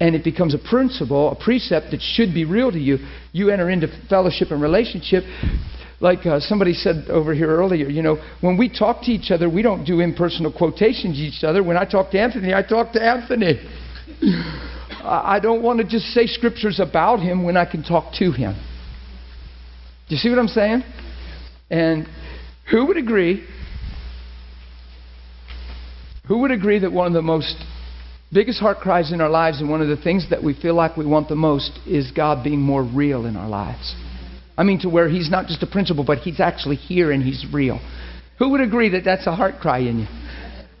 and 0.00 0.14
it 0.14 0.24
becomes 0.24 0.54
a 0.54 0.58
principle, 0.58 1.30
a 1.30 1.34
precept 1.34 1.90
that 1.90 2.00
should 2.00 2.34
be 2.34 2.44
real 2.44 2.70
to 2.70 2.78
you, 2.78 2.98
you 3.32 3.50
enter 3.50 3.70
into 3.70 3.88
fellowship 4.08 4.50
and 4.50 4.60
relationship. 4.60 5.24
Like 6.00 6.26
uh, 6.26 6.40
somebody 6.40 6.74
said 6.74 7.06
over 7.08 7.32
here 7.32 7.48
earlier, 7.48 7.88
you 7.88 8.02
know, 8.02 8.18
when 8.42 8.58
we 8.58 8.68
talk 8.68 9.02
to 9.04 9.10
each 9.10 9.30
other, 9.30 9.48
we 9.48 9.62
don't 9.62 9.84
do 9.84 10.00
impersonal 10.00 10.52
quotations 10.52 11.16
to 11.16 11.22
each 11.22 11.42
other. 11.42 11.62
When 11.62 11.78
I 11.78 11.86
talk 11.86 12.10
to 12.10 12.20
Anthony, 12.20 12.52
I 12.52 12.62
talk 12.62 12.92
to 12.92 13.02
Anthony. 13.02 13.58
I 15.02 15.40
don't 15.40 15.62
want 15.62 15.78
to 15.78 15.84
just 15.84 16.06
say 16.06 16.26
scriptures 16.26 16.80
about 16.80 17.20
him 17.20 17.44
when 17.44 17.56
I 17.56 17.64
can 17.64 17.82
talk 17.82 18.12
to 18.14 18.30
him. 18.32 18.54
Do 20.08 20.14
you 20.14 20.18
see 20.18 20.28
what 20.28 20.38
I'm 20.38 20.48
saying? 20.48 20.82
And 21.70 22.06
who 22.70 22.86
would 22.86 22.96
agree? 22.98 23.46
Who 26.28 26.38
would 26.40 26.50
agree 26.50 26.80
that 26.80 26.92
one 26.92 27.06
of 27.06 27.12
the 27.12 27.22
most 27.22 27.56
biggest 28.32 28.60
heart 28.60 28.78
cries 28.78 29.12
in 29.12 29.20
our 29.20 29.28
lives, 29.28 29.60
and 29.60 29.70
one 29.70 29.82
of 29.82 29.88
the 29.88 29.96
things 29.96 30.28
that 30.30 30.42
we 30.42 30.54
feel 30.54 30.74
like 30.74 30.96
we 30.96 31.06
want 31.06 31.28
the 31.28 31.36
most, 31.36 31.78
is 31.86 32.10
God 32.10 32.42
being 32.42 32.60
more 32.60 32.82
real 32.82 33.26
in 33.26 33.36
our 33.36 33.48
lives. 33.48 33.94
I 34.58 34.62
mean, 34.62 34.80
to 34.80 34.88
where 34.88 35.08
He's 35.08 35.30
not 35.30 35.46
just 35.46 35.62
a 35.62 35.66
principle, 35.66 36.04
but 36.04 36.18
He's 36.18 36.40
actually 36.40 36.76
here 36.76 37.12
and 37.12 37.22
He's 37.22 37.44
real. 37.52 37.80
Who 38.38 38.50
would 38.50 38.60
agree 38.60 38.90
that 38.90 39.04
that's 39.04 39.26
a 39.26 39.34
heart 39.34 39.60
cry 39.60 39.78
in 39.78 40.00
you? 40.00 40.06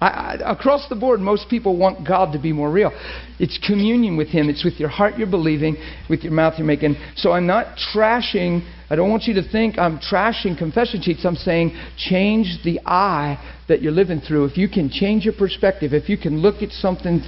I, 0.00 0.06
I, 0.08 0.52
across 0.52 0.88
the 0.88 0.96
board, 0.96 1.20
most 1.20 1.48
people 1.48 1.76
want 1.76 2.06
God 2.06 2.32
to 2.32 2.38
be 2.38 2.52
more 2.52 2.70
real. 2.70 2.90
It's 3.38 3.58
communion 3.66 4.16
with 4.16 4.28
Him. 4.28 4.50
It's 4.50 4.64
with 4.64 4.74
your 4.74 4.90
heart 4.90 5.16
you're 5.16 5.30
believing, 5.30 5.76
with 6.10 6.22
your 6.22 6.32
mouth 6.32 6.54
you're 6.58 6.66
making. 6.66 6.96
So 7.16 7.32
I'm 7.32 7.46
not 7.46 7.78
trashing. 7.94 8.60
I 8.90 8.96
don't 8.96 9.10
want 9.10 9.24
you 9.24 9.34
to 9.34 9.48
think 9.50 9.78
I'm 9.78 9.98
trashing 9.98 10.58
confession 10.58 11.00
sheets. 11.00 11.24
I'm 11.24 11.34
saying 11.36 11.72
change 11.96 12.58
the 12.62 12.80
eye 12.84 13.38
that 13.68 13.80
you're 13.80 13.92
living 13.92 14.20
through. 14.20 14.44
If 14.44 14.58
you 14.58 14.68
can 14.68 14.90
change 14.90 15.24
your 15.24 15.34
perspective, 15.34 15.94
if 15.94 16.08
you 16.10 16.18
can 16.18 16.40
look 16.40 16.62
at 16.62 16.70
something 16.72 17.22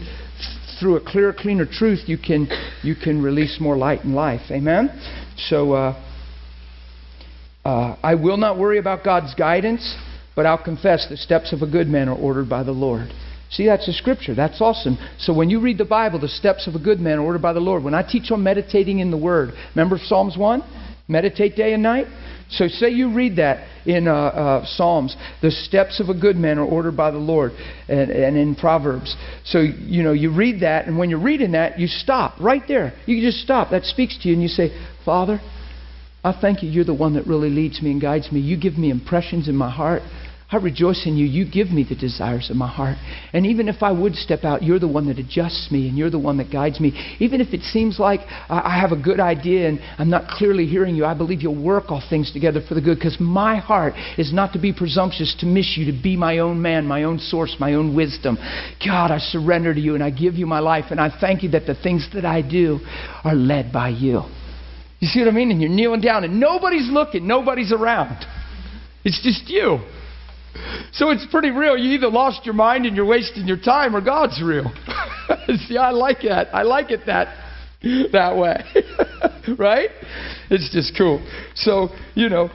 through 0.79 0.97
a 0.97 1.01
clearer, 1.01 1.33
cleaner 1.33 1.67
truth, 1.67 2.01
you 2.07 2.19
can 2.19 2.49
you 2.83 2.95
can 2.95 3.23
release 3.23 3.59
more 3.61 3.77
light 3.77 4.05
in 4.05 4.13
life. 4.13 4.43
Amen. 4.51 4.91
So 5.49 5.73
uh, 5.73 6.05
uh, 7.65 7.97
I 8.03 8.15
will 8.15 8.37
not 8.37 8.59
worry 8.59 8.79
about 8.79 9.05
God's 9.05 9.35
guidance. 9.35 9.97
But 10.39 10.47
I'll 10.47 10.63
confess 10.63 11.05
the 11.09 11.17
steps 11.17 11.53
of 11.53 11.63
a 11.63 11.67
good 11.67 11.89
man 11.89 12.09
are 12.09 12.15
ordered 12.15 12.49
by 12.49 12.63
the 12.63 12.71
Lord. 12.71 13.13
See, 13.51 13.67
that's 13.67 13.89
a 13.89 13.93
scripture. 13.93 14.37
That's 14.37 14.61
awesome. 14.61 14.97
So 15.19 15.35
when 15.35 15.51
you 15.51 15.59
read 15.59 15.79
the 15.79 15.85
Bible, 15.85 16.21
the 16.21 16.29
steps 16.29 16.69
of 16.69 16.77
a 16.77 16.79
good 16.79 17.01
man 17.01 17.19
are 17.19 17.23
ordered 17.23 17.43
by 17.43 17.53
the 17.53 17.59
Lord. 17.59 17.83
When 17.83 17.93
I 17.93 18.09
teach 18.09 18.31
on 18.31 18.41
meditating 18.45 19.01
in 19.01 19.11
the 19.11 19.17
Word, 19.17 19.51
remember 19.75 19.99
Psalms 20.01 20.37
1? 20.39 20.63
Meditate 21.09 21.57
day 21.57 21.73
and 21.73 21.83
night? 21.83 22.07
So 22.51 22.69
say 22.69 22.91
you 22.91 23.13
read 23.13 23.35
that 23.35 23.67
in 23.85 24.07
uh, 24.07 24.15
uh, 24.15 24.65
Psalms, 24.65 25.17
the 25.43 25.51
steps 25.51 25.99
of 25.99 26.09
a 26.09 26.15
good 26.15 26.37
man 26.37 26.61
are 26.61 26.65
ordered 26.65 26.97
by 26.97 27.11
the 27.11 27.19
Lord, 27.19 27.51
and, 27.89 28.13
and, 28.13 28.37
in 28.37 28.55
Proverbs. 28.55 29.17
So 29.45 29.59
you 29.59 30.05
know 30.05 30.13
you 30.13 30.33
read 30.33 30.61
that, 30.61 30.87
and 30.87 30.97
when 30.97 31.11
you're 31.11 31.19
reading 31.19 31.51
that, 31.53 31.81
you 31.81 31.89
stop 31.89 32.39
right 32.39 32.63
there. 32.69 32.93
You 33.07 33.21
just 33.21 33.43
stop. 33.43 33.73
That 33.73 33.83
speaks 33.83 34.17
to 34.23 34.29
you, 34.29 34.35
and 34.35 34.43
you 34.43 34.49
say, 34.49 34.71
Father, 35.05 35.41
I 36.23 36.39
thank 36.41 36.63
you. 36.63 36.71
You're 36.71 36.85
the 36.85 36.95
one 36.95 37.15
that 37.15 37.27
really 37.27 37.51
leads 37.51 37.83
me 37.83 37.91
and 37.91 38.01
guides 38.01 38.31
me. 38.31 38.39
You 38.39 38.57
give 38.57 38.79
me 38.79 38.91
impressions 38.91 39.49
in 39.49 39.57
my 39.57 39.71
heart. 39.71 40.03
I 40.51 40.57
rejoice 40.57 41.05
in 41.05 41.19
you. 41.19 41.27
You 41.27 41.45
give 41.45 41.69
me 41.69 41.85
the 41.87 41.95
desires 41.95 42.49
of 42.49 42.57
my 42.57 42.69
heart. 42.69 42.97
And 43.35 43.45
even 43.45 43.69
if 43.69 43.83
I 43.83 43.93
would 43.93 44.15
step 44.15 44.45
out, 44.45 44.63
you're 44.63 44.79
the 44.79 44.89
one 44.89 45.07
that 45.09 45.19
adjusts 45.19 45.69
me 45.71 45.89
and 45.89 45.99
you're 45.99 46.09
the 46.09 46.19
one 46.19 46.39
that 46.39 46.51
guides 46.51 46.81
me. 46.81 47.17
Even 47.21 47.43
if 47.43 47.53
it 47.53 47.61
seems 47.61 47.99
like 47.99 48.21
I 48.49 48.81
have 48.81 48.91
a 48.91 48.97
good 49.01 49.21
idea 49.21 49.69
and 49.69 49.79
I'm 49.99 50.09
not 50.09 50.27
clearly 50.27 50.65
hearing 50.65 50.97
you, 50.97 51.05
I 51.05 51.13
believe 51.13 51.43
you'll 51.43 51.63
work 51.63 51.91
all 51.91 52.03
things 52.09 52.33
together 52.33 52.63
for 52.67 52.73
the 52.73 52.81
good 52.81 52.97
because 52.97 53.19
my 53.21 53.59
heart 53.59 53.93
is 54.17 54.33
not 54.33 54.55
to 54.55 54.59
be 54.59 54.73
presumptuous, 54.73 55.37
to 55.41 55.47
miss 55.47 55.77
you, 55.77 55.93
to 55.93 56.03
be 56.03 56.17
my 56.17 56.39
own 56.39 56.63
man, 56.63 56.87
my 56.87 57.03
own 57.03 57.19
source, 57.19 57.55
my 57.61 57.75
own 57.75 57.95
wisdom. 57.95 58.39
God, 58.83 59.11
I 59.11 59.19
surrender 59.19 59.75
to 59.75 59.81
you 59.81 59.97
and 59.97 60.03
I 60.03 60.09
give 60.09 60.37
you 60.37 60.47
my 60.47 60.61
life 60.61 60.87
and 60.91 60.99
I 60.99 61.15
thank 61.21 61.43
you 61.43 61.51
that 61.51 61.67
the 61.67 61.75
things 61.75 62.09
that 62.15 62.25
I 62.25 62.41
do 62.41 62.79
are 63.23 63.35
led 63.35 63.71
by 63.71 63.91
you. 63.91 64.23
You 64.99 65.09
see 65.09 65.21
what 65.21 65.29
I 65.29 65.33
mean? 65.33 65.51
And 65.51 65.61
you're 65.61 65.69
kneeling 65.69 66.01
down 66.01 66.25
and 66.25 66.41
nobody's 66.41 66.89
looking, 66.91 67.27
nobody's 67.27 67.71
around. 67.71 68.25
It's 69.05 69.23
just 69.23 69.51
you. 69.51 69.81
So 70.93 71.11
it's 71.11 71.27
pretty 71.31 71.51
real. 71.51 71.77
You 71.77 71.93
either 71.95 72.09
lost 72.09 72.45
your 72.45 72.55
mind 72.55 72.87
and 72.87 72.97
you're 72.97 73.07
wasting 73.07 73.47
your 73.47 73.59
time 73.59 73.95
or 73.95 74.01
God's 74.01 74.43
real. 74.43 74.71
See, 75.67 75.77
I 75.77 75.91
like 75.91 76.23
that. 76.23 76.49
I 76.55 76.63
like 76.63 76.91
it 76.91 77.01
that 77.07 77.45
that 78.13 78.37
way. 78.37 78.65
right? 79.59 79.91
It's 80.51 80.71
just 80.73 80.97
cool. 80.99 81.25
So, 81.55 81.89
you 82.15 82.29
know, 82.29 82.51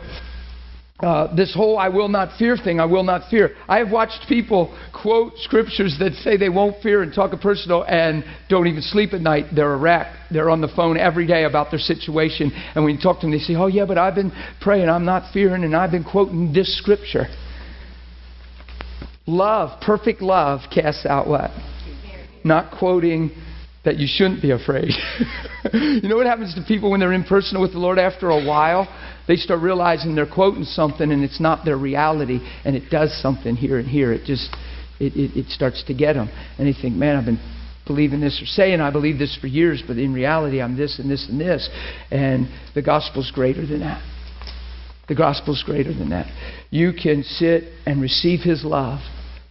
uh, 0.99 1.33
this 1.35 1.53
whole 1.53 1.77
I 1.77 1.89
will 1.89 2.07
not 2.07 2.37
fear 2.37 2.55
thing, 2.55 2.79
I 2.79 2.85
will 2.85 3.03
not 3.03 3.29
fear. 3.29 3.55
I 3.67 3.79
have 3.79 3.91
watched 3.91 4.25
people 4.29 4.77
quote 4.93 5.33
scriptures 5.37 5.97
that 5.99 6.13
say 6.13 6.37
they 6.37 6.49
won't 6.49 6.81
fear 6.81 7.03
and 7.03 7.13
talk 7.13 7.33
a 7.33 7.37
personal 7.37 7.83
and 7.83 8.23
don't 8.47 8.67
even 8.67 8.81
sleep 8.81 9.13
at 9.13 9.19
night. 9.19 9.47
They're 9.53 9.73
a 9.73 9.77
wreck. 9.77 10.07
They're 10.31 10.49
on 10.49 10.61
the 10.61 10.69
phone 10.69 10.97
every 10.97 11.27
day 11.27 11.43
about 11.43 11.71
their 11.71 11.79
situation. 11.79 12.51
And 12.75 12.85
when 12.85 12.95
you 12.95 13.01
talk 13.01 13.19
to 13.19 13.25
them, 13.25 13.31
they 13.31 13.39
say, 13.39 13.55
Oh, 13.55 13.67
yeah, 13.67 13.85
but 13.85 13.97
I've 13.97 14.15
been 14.15 14.31
praying, 14.61 14.87
I'm 14.87 15.05
not 15.05 15.33
fearing, 15.33 15.63
and 15.63 15.75
I've 15.75 15.91
been 15.91 16.05
quoting 16.05 16.53
this 16.53 16.77
scripture. 16.77 17.27
Love, 19.25 19.79
perfect 19.81 20.21
love, 20.21 20.61
casts 20.73 21.05
out 21.05 21.27
what? 21.27 21.51
Not 22.43 22.77
quoting 22.77 23.31
that 23.85 23.97
you 23.97 24.07
shouldn't 24.07 24.41
be 24.41 24.51
afraid. 24.51 24.91
you 25.73 26.09
know 26.09 26.17
what 26.17 26.25
happens 26.25 26.55
to 26.55 26.63
people 26.67 26.91
when 26.91 26.99
they're 26.99 27.13
impersonal 27.13 27.61
with 27.61 27.73
the 27.73 27.79
Lord 27.79 27.99
after 27.99 28.29
a 28.29 28.45
while? 28.45 28.87
They 29.27 29.35
start 29.35 29.61
realizing 29.61 30.15
they're 30.15 30.25
quoting 30.25 30.63
something 30.63 31.11
and 31.11 31.23
it's 31.23 31.39
not 31.39 31.63
their 31.65 31.77
reality 31.77 32.39
and 32.65 32.75
it 32.75 32.89
does 32.89 33.17
something 33.21 33.55
here 33.55 33.79
and 33.79 33.87
here. 33.87 34.11
It 34.11 34.25
just, 34.25 34.49
it, 34.99 35.15
it, 35.15 35.37
it 35.37 35.49
starts 35.49 35.83
to 35.87 35.93
get 35.93 36.13
them. 36.13 36.29
And 36.57 36.67
they 36.67 36.73
think, 36.79 36.95
man, 36.95 37.15
I've 37.15 37.25
been 37.25 37.39
believing 37.85 38.21
this 38.21 38.41
or 38.41 38.45
saying 38.45 38.79
I 38.79 38.91
believe 38.91 39.19
this 39.19 39.37
for 39.39 39.47
years, 39.47 39.83
but 39.85 39.97
in 39.97 40.13
reality 40.13 40.61
I'm 40.61 40.77
this 40.77 40.99
and 40.99 41.09
this 41.09 41.27
and 41.29 41.39
this. 41.39 41.69
And 42.11 42.47
the 42.75 42.81
gospel's 42.81 43.31
greater 43.31 43.65
than 43.65 43.81
that. 43.81 44.01
The 45.07 45.15
gospel 45.15 45.53
is 45.53 45.63
greater 45.63 45.93
than 45.93 46.09
that. 46.09 46.27
You 46.69 46.93
can 46.93 47.23
sit 47.23 47.65
and 47.85 48.01
receive 48.01 48.39
his 48.41 48.63
love. 48.63 48.99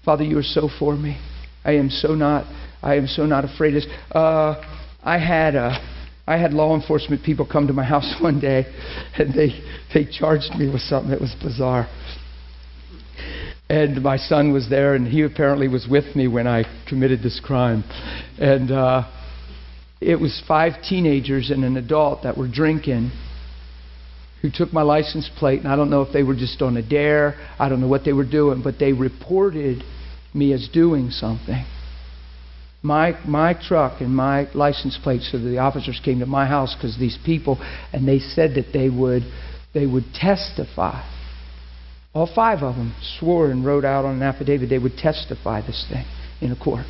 Father, 0.04 0.24
you 0.24 0.38
are 0.38 0.42
so 0.42 0.68
for 0.78 0.96
me. 0.96 1.20
I 1.64 1.72
am 1.72 1.90
so 1.90 2.14
not 2.14 2.46
I 2.82 2.96
am 2.96 3.06
so 3.06 3.26
not 3.26 3.44
afraid 3.44 3.76
of. 3.76 3.82
Uh, 4.10 4.60
I 5.02 5.18
had 5.18 5.54
a 5.54 5.78
I 6.26 6.36
had 6.36 6.52
law 6.52 6.74
enforcement 6.74 7.22
people 7.22 7.46
come 7.46 7.66
to 7.66 7.72
my 7.72 7.84
house 7.84 8.14
one 8.20 8.40
day, 8.40 8.64
and 9.18 9.34
they 9.34 9.60
they 9.92 10.04
charged 10.10 10.54
me 10.58 10.70
with 10.70 10.80
something 10.82 11.10
that 11.10 11.20
was 11.20 11.34
bizarre. 11.42 11.88
And 13.68 14.02
my 14.02 14.16
son 14.16 14.52
was 14.52 14.68
there, 14.68 14.94
and 14.94 15.06
he 15.06 15.22
apparently 15.22 15.68
was 15.68 15.86
with 15.88 16.16
me 16.16 16.28
when 16.28 16.46
I 16.46 16.64
committed 16.88 17.22
this 17.22 17.40
crime. 17.40 17.84
And 18.38 18.70
uh, 18.70 19.04
it 20.00 20.20
was 20.20 20.42
five 20.46 20.82
teenagers 20.82 21.50
and 21.50 21.64
an 21.64 21.76
adult 21.76 22.24
that 22.24 22.36
were 22.36 22.48
drinking 22.48 23.12
who 24.42 24.50
took 24.52 24.72
my 24.72 24.82
license 24.82 25.30
plate, 25.38 25.60
and 25.60 25.68
I 25.68 25.76
don't 25.76 25.88
know 25.88 26.02
if 26.02 26.12
they 26.12 26.24
were 26.24 26.34
just 26.34 26.60
on 26.62 26.76
a 26.76 26.82
dare, 26.82 27.36
I 27.60 27.68
don't 27.68 27.80
know 27.80 27.88
what 27.88 28.04
they 28.04 28.12
were 28.12 28.28
doing, 28.28 28.60
but 28.62 28.78
they 28.78 28.92
reported 28.92 29.84
me 30.34 30.52
as 30.52 30.68
doing 30.72 31.10
something. 31.10 31.64
My 32.82 33.16
my 33.24 33.54
truck 33.54 34.00
and 34.00 34.14
my 34.14 34.52
license 34.54 34.98
plate 35.00 35.22
so 35.22 35.38
the 35.38 35.58
officers 35.58 36.00
came 36.04 36.18
to 36.18 36.26
my 36.26 36.46
house 36.46 36.74
because 36.74 36.98
these 36.98 37.16
people 37.24 37.58
and 37.92 38.08
they 38.08 38.18
said 38.18 38.56
that 38.56 38.72
they 38.72 38.90
would 38.90 39.22
they 39.72 39.86
would 39.86 40.06
testify. 40.12 41.08
All 42.12 42.28
five 42.34 42.64
of 42.64 42.74
them 42.74 42.92
swore 43.20 43.52
and 43.52 43.64
wrote 43.64 43.84
out 43.84 44.04
on 44.04 44.16
an 44.16 44.22
affidavit 44.22 44.68
they 44.68 44.80
would 44.80 44.96
testify 44.96 45.60
this 45.60 45.86
thing 45.88 46.04
in 46.40 46.50
a 46.50 46.56
court. 46.56 46.84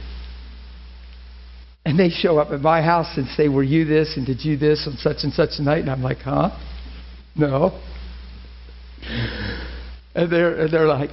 And 1.85 1.99
they 1.99 2.09
show 2.09 2.38
up 2.38 2.52
at 2.52 2.61
my 2.61 2.80
house 2.80 3.18
and 3.18 3.26
say 3.37 3.49
were 3.49 3.62
you 3.62 3.85
this 3.85 4.16
and 4.16 4.25
did 4.25 4.42
you 4.42 4.56
this 4.56 4.88
on 4.90 4.97
such 4.97 5.25
and 5.25 5.32
such 5.35 5.59
a 5.59 5.62
night? 5.62 5.80
And 5.80 5.90
i'm 5.90 6.02
like 6.02 6.18
huh 6.18 6.56
no 7.36 7.80
and 10.14 10.30
they're 10.30 10.60
and 10.60 10.72
they're 10.72 10.86
like 10.86 11.10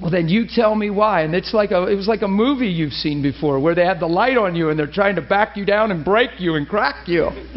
well, 0.00 0.10
then 0.10 0.28
you 0.28 0.46
tell 0.48 0.74
me 0.74 0.88
why. 0.88 1.22
And 1.22 1.34
it's 1.34 1.52
like 1.52 1.72
a, 1.72 1.86
it 1.86 1.94
was 1.94 2.08
like 2.08 2.22
a 2.22 2.28
movie 2.28 2.68
you've 2.68 2.94
seen 2.94 3.20
before 3.22 3.60
where 3.60 3.74
they 3.74 3.84
had 3.84 4.00
the 4.00 4.06
light 4.06 4.38
on 4.38 4.56
you 4.56 4.70
and 4.70 4.78
they're 4.78 4.86
trying 4.90 5.16
to 5.16 5.22
back 5.22 5.58
you 5.58 5.66
down 5.66 5.90
and 5.90 6.02
break 6.04 6.30
you 6.40 6.54
and 6.54 6.66
crack 6.66 7.06
you. 7.06 7.24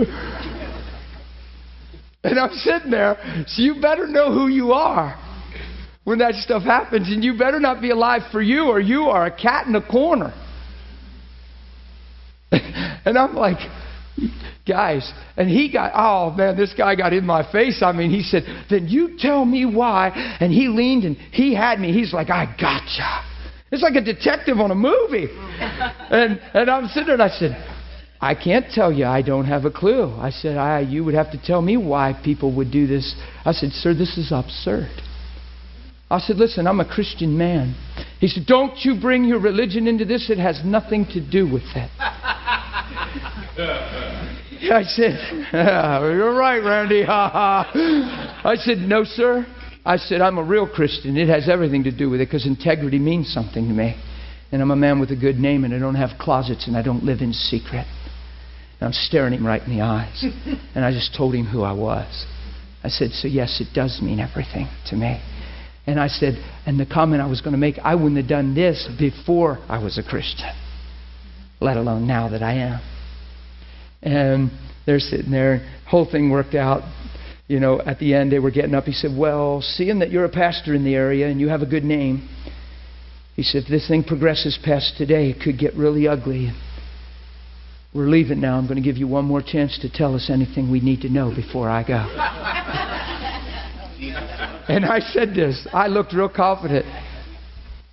and 2.24 2.38
I'm 2.38 2.52
sitting 2.52 2.92
there, 2.92 3.18
so 3.48 3.62
you 3.62 3.80
better 3.82 4.08
know 4.08 4.34
who 4.34 4.50
you 4.50 4.74
are 4.74 5.18
when 6.04 6.20
that 6.20 6.34
stuff 6.36 6.64
happens. 6.64 7.08
And 7.08 7.24
you 7.24 7.38
better 7.38 7.62
not 7.62 7.82
be 7.82 7.92
alive 7.92 8.24
for 8.30 8.42
you 8.42 8.66
or 8.66 8.82
you 8.82 9.04
are 9.04 9.26
a 9.26 9.32
cat 9.32 9.68
in 9.68 9.76
a 9.76 9.82
corner. 9.82 10.34
and 12.52 13.18
I'm 13.18 13.36
like, 13.36 13.60
guys. 14.68 15.12
And 15.38 15.50
he 15.50 15.72
got, 15.72 15.92
oh 15.96 16.32
man, 16.32 16.56
this 16.58 16.74
guy 16.78 16.96
got 16.96 17.14
in 17.14 17.26
my 17.26 17.50
face. 17.52 17.82
I 17.82 17.92
mean, 17.92 18.10
he 18.10 18.22
said, 18.22 18.44
then 18.70 18.88
you 18.88 19.18
tell 19.18 19.46
me 19.46 19.66
why. 19.66 20.10
And 20.40 20.52
he 20.52 20.68
leaned 20.68 21.04
and 21.04 21.18
he 21.18 21.54
had 21.54 21.80
me. 21.80 21.92
He's 21.92 22.14
like, 22.14 22.30
I 22.30 22.46
gotcha. 22.46 23.24
It's 23.72 23.82
like 23.82 23.96
a 23.96 24.02
detective 24.02 24.60
on 24.60 24.72
a 24.72 24.76
movie. 24.76 25.28
and, 25.30 26.40
and 26.54 26.70
I'm 26.70 26.88
sitting 26.88 27.08
there 27.08 27.16
and 27.16 27.24
I 27.24 27.30
said, 27.30 27.58
I 28.22 28.36
can't 28.36 28.72
tell 28.72 28.92
you. 28.92 29.06
I 29.06 29.22
don't 29.22 29.46
have 29.46 29.66
a 29.66 29.72
clue. 29.72 30.16
I 30.16 30.30
said, 30.30 30.56
I, 30.56 30.80
you 30.82 31.04
would 31.04 31.16
have 31.16 31.32
to 31.32 31.42
tell 31.44 31.62
me 31.62 31.76
why 31.76 32.14
people 32.24 32.56
would 32.56 32.72
do 32.72 32.88
this. 32.88 33.16
I 33.44 33.52
said, 33.52 33.72
sir, 33.72 33.94
this 33.94 34.18
is 34.18 34.32
absurd. 34.32 34.92
I 36.10 36.20
said, 36.20 36.38
listen, 36.38 36.68
I'm 36.68 36.80
a 36.80 36.88
Christian 36.88 37.38
man. 37.38 37.76
He 38.20 38.28
said, 38.28 38.46
don't 38.46 38.78
you 38.86 39.02
bring 39.02 39.26
your 39.26 39.40
religion 39.40 39.88
into 39.88 40.06
this. 40.06 40.30
It 40.30 40.38
has 40.38 40.62
nothing 40.64 41.06
to 41.08 41.20
do 41.20 41.52
with 41.52 41.64
that. 41.74 41.90
I 44.72 44.84
said, 44.84 45.20
You're 45.54 46.36
right, 46.36 46.60
Randy. 46.60 47.04
Ha 47.04 47.30
ha. 47.74 48.42
I 48.44 48.56
said, 48.56 48.78
No, 48.80 49.04
sir. 49.04 49.46
I 49.86 49.98
said, 49.98 50.22
I'm 50.22 50.38
a 50.38 50.44
real 50.44 50.68
Christian. 50.68 51.18
It 51.18 51.28
has 51.28 51.50
everything 51.50 51.84
to 51.84 51.92
do 51.92 52.10
with 52.10 52.22
it 52.22 52.28
because 52.28 52.46
integrity 52.46 53.00
means 53.00 53.32
something 53.34 53.68
to 53.68 53.74
me. 53.74 54.02
And 54.52 54.62
I'm 54.62 54.72
a 54.72 54.76
man 54.76 55.00
with 55.00 55.12
a 55.12 55.16
good 55.16 55.38
name 55.38 55.66
and 55.66 55.74
I 55.74 55.80
don't 55.80 55.96
have 55.96 56.18
closets 56.20 56.68
and 56.68 56.78
I 56.78 56.82
don't 56.82 57.04
live 57.04 57.22
in 57.22 57.34
secret. 57.34 57.86
And 58.80 58.88
I'm 58.88 58.94
staring 58.94 59.34
him 59.34 59.46
right 59.46 59.62
in 59.62 59.76
the 59.76 59.84
eyes. 59.84 60.24
And 60.76 60.86
I 60.86 60.92
just 60.92 61.16
told 61.16 61.36
him 61.36 61.46
who 61.46 61.64
I 61.64 61.74
was. 61.74 62.26
I 62.84 62.90
said, 62.90 63.12
So, 63.12 63.28
yes, 63.28 63.60
it 63.60 63.74
does 63.74 64.00
mean 64.02 64.20
everything 64.20 64.68
to 64.88 64.96
me. 64.96 65.22
And 65.86 66.00
I 66.00 66.08
said, 66.08 66.36
and 66.66 66.80
the 66.80 66.86
comment 66.86 67.22
I 67.22 67.28
was 67.28 67.42
going 67.42 67.52
to 67.52 67.58
make, 67.58 67.78
I 67.80 67.96
wouldn't 67.96 68.18
have 68.18 68.28
done 68.28 68.56
this 68.56 68.88
before 68.98 69.60
I 69.68 69.84
was 69.84 69.98
a 69.98 70.04
Christian, 70.04 70.50
let 71.60 71.76
alone 71.76 72.08
now 72.08 72.30
that 72.30 72.42
I 72.42 72.54
am. 72.54 72.80
And 74.04 74.52
they're 74.86 75.00
sitting 75.00 75.32
there. 75.32 75.66
Whole 75.88 76.10
thing 76.10 76.30
worked 76.30 76.56
out. 76.56 76.82
You 77.48 77.60
know, 77.60 77.82
at 77.82 78.00
the 78.00 78.14
end, 78.14 78.32
they 78.32 78.40
were 78.40 78.52
getting 78.52 78.76
up. 78.76 78.86
He 78.86 78.94
said, 78.94 79.12
Well, 79.18 79.62
seeing 79.62 80.00
that 80.00 80.12
you're 80.12 80.26
a 80.26 80.30
pastor 80.30 80.74
in 80.74 80.84
the 80.84 80.96
area 80.96 81.28
and 81.28 81.40
you 81.40 81.50
have 81.50 81.62
a 81.62 81.66
good 81.66 81.84
name, 81.84 82.28
he 83.36 83.44
said, 83.44 83.64
if 83.64 83.70
this 83.70 83.88
thing 83.88 84.04
progresses 84.04 84.60
past 84.64 84.96
today, 84.98 85.30
it 85.30 85.42
could 85.42 85.58
get 85.58 85.74
really 85.76 86.08
ugly. 86.08 86.52
We're 87.94 88.08
leaving 88.08 88.42
now. 88.42 88.58
I'm 88.58 88.68
going 88.68 88.82
to 88.82 88.84
give 88.84 88.98
you 88.98 89.08
one 89.08 89.26
more 89.26 89.42
chance 89.42 89.78
to 89.82 89.90
tell 89.90 90.16
us 90.16 90.30
anything 90.32 90.72
we 90.72 90.80
need 90.80 91.02
to 91.02 91.10
know 91.10 91.34
before 91.36 91.70
I 91.70 91.84
go. 91.84 91.94
and 94.68 94.86
I 94.86 95.00
said 95.00 95.34
this. 95.34 95.68
I 95.74 95.88
looked 95.88 96.14
real 96.14 96.30
confident. 96.30 96.86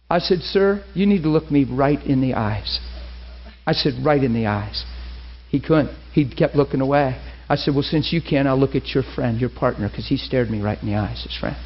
I 0.08 0.18
said, 0.18 0.40
Sir, 0.40 0.84
you 0.94 1.06
need 1.06 1.22
to 1.22 1.28
look 1.28 1.50
me 1.50 1.64
right 1.64 2.02
in 2.04 2.20
the 2.20 2.34
eyes. 2.34 2.80
I 3.66 3.72
said, 3.72 3.94
Right 4.04 4.22
in 4.22 4.34
the 4.34 4.46
eyes. 4.46 4.84
He 5.50 5.60
couldn't. 5.60 5.90
He 6.12 6.32
kept 6.32 6.54
looking 6.54 6.80
away. 6.80 7.20
I 7.48 7.56
said, 7.56 7.74
Well, 7.74 7.82
since 7.82 8.12
you 8.12 8.22
can, 8.22 8.46
I'll 8.46 8.58
look 8.58 8.76
at 8.76 8.94
your 8.94 9.02
friend, 9.14 9.40
your 9.40 9.50
partner, 9.50 9.88
because 9.88 10.08
he 10.08 10.16
stared 10.16 10.50
me 10.50 10.62
right 10.62 10.80
in 10.80 10.88
the 10.88 10.94
eyes, 10.94 11.24
his 11.24 11.36
friend. 11.38 11.56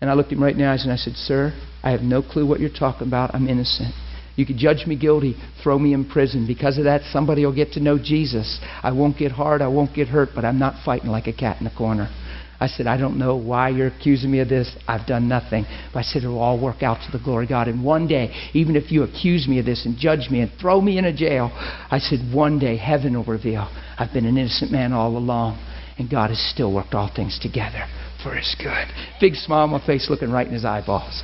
And 0.00 0.10
I 0.10 0.14
looked 0.14 0.32
him 0.32 0.42
right 0.42 0.52
in 0.52 0.58
the 0.58 0.66
eyes 0.66 0.84
and 0.84 0.92
I 0.92 0.96
said, 0.96 1.14
Sir, 1.14 1.54
I 1.82 1.92
have 1.92 2.02
no 2.02 2.20
clue 2.20 2.46
what 2.46 2.60
you're 2.60 2.68
talking 2.68 3.06
about. 3.06 3.34
I'm 3.34 3.48
innocent. 3.48 3.94
You 4.34 4.44
could 4.44 4.58
judge 4.58 4.86
me 4.86 4.96
guilty, 4.96 5.36
throw 5.62 5.78
me 5.78 5.94
in 5.94 6.08
prison. 6.08 6.46
Because 6.46 6.76
of 6.76 6.84
that, 6.84 7.02
somebody 7.10 7.46
will 7.46 7.54
get 7.54 7.72
to 7.72 7.80
know 7.80 7.98
Jesus. 7.98 8.60
I 8.82 8.92
won't 8.92 9.16
get 9.16 9.32
hard, 9.32 9.62
I 9.62 9.68
won't 9.68 9.94
get 9.94 10.08
hurt, 10.08 10.30
but 10.34 10.44
I'm 10.44 10.58
not 10.58 10.84
fighting 10.84 11.08
like 11.08 11.26
a 11.26 11.32
cat 11.32 11.60
in 11.60 11.66
a 11.66 11.74
corner. 11.74 12.10
I 12.58 12.66
said, 12.68 12.86
I 12.86 12.96
don't 12.96 13.18
know 13.18 13.36
why 13.36 13.68
you're 13.68 13.88
accusing 13.88 14.30
me 14.30 14.40
of 14.40 14.48
this. 14.48 14.74
I've 14.88 15.06
done 15.06 15.28
nothing. 15.28 15.66
But 15.92 16.00
I 16.00 16.02
said, 16.02 16.22
it'll 16.22 16.38
all 16.38 16.60
work 16.60 16.82
out 16.82 16.98
to 17.04 17.16
the 17.16 17.22
glory 17.22 17.44
of 17.44 17.50
God. 17.50 17.68
And 17.68 17.84
one 17.84 18.06
day, 18.06 18.34
even 18.54 18.76
if 18.76 18.90
you 18.90 19.02
accuse 19.02 19.46
me 19.46 19.58
of 19.58 19.66
this 19.66 19.84
and 19.84 19.96
judge 19.98 20.30
me 20.30 20.40
and 20.40 20.50
throw 20.60 20.80
me 20.80 20.98
in 20.98 21.04
a 21.04 21.14
jail, 21.14 21.50
I 21.90 21.98
said, 21.98 22.20
one 22.32 22.58
day 22.58 22.76
heaven 22.76 23.14
will 23.14 23.24
reveal 23.24 23.68
I've 23.98 24.12
been 24.12 24.26
an 24.26 24.38
innocent 24.38 24.70
man 24.72 24.92
all 24.92 25.16
along. 25.16 25.62
And 25.98 26.10
God 26.10 26.28
has 26.30 26.50
still 26.52 26.74
worked 26.74 26.94
all 26.94 27.10
things 27.14 27.38
together 27.40 27.86
for 28.22 28.34
his 28.34 28.54
good. 28.58 28.86
Big 29.20 29.34
smile 29.34 29.64
on 29.64 29.70
my 29.70 29.86
face, 29.86 30.08
looking 30.10 30.30
right 30.30 30.46
in 30.46 30.52
his 30.52 30.64
eyeballs. 30.64 31.22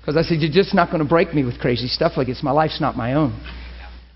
Because 0.00 0.16
I 0.16 0.22
said, 0.22 0.40
You're 0.40 0.52
just 0.52 0.74
not 0.74 0.90
going 0.90 1.02
to 1.02 1.08
break 1.08 1.32
me 1.32 1.44
with 1.44 1.58
crazy 1.58 1.86
stuff 1.86 2.12
like 2.16 2.26
this. 2.26 2.42
My 2.42 2.50
life's 2.50 2.80
not 2.80 2.96
my 2.96 3.14
own. 3.14 3.40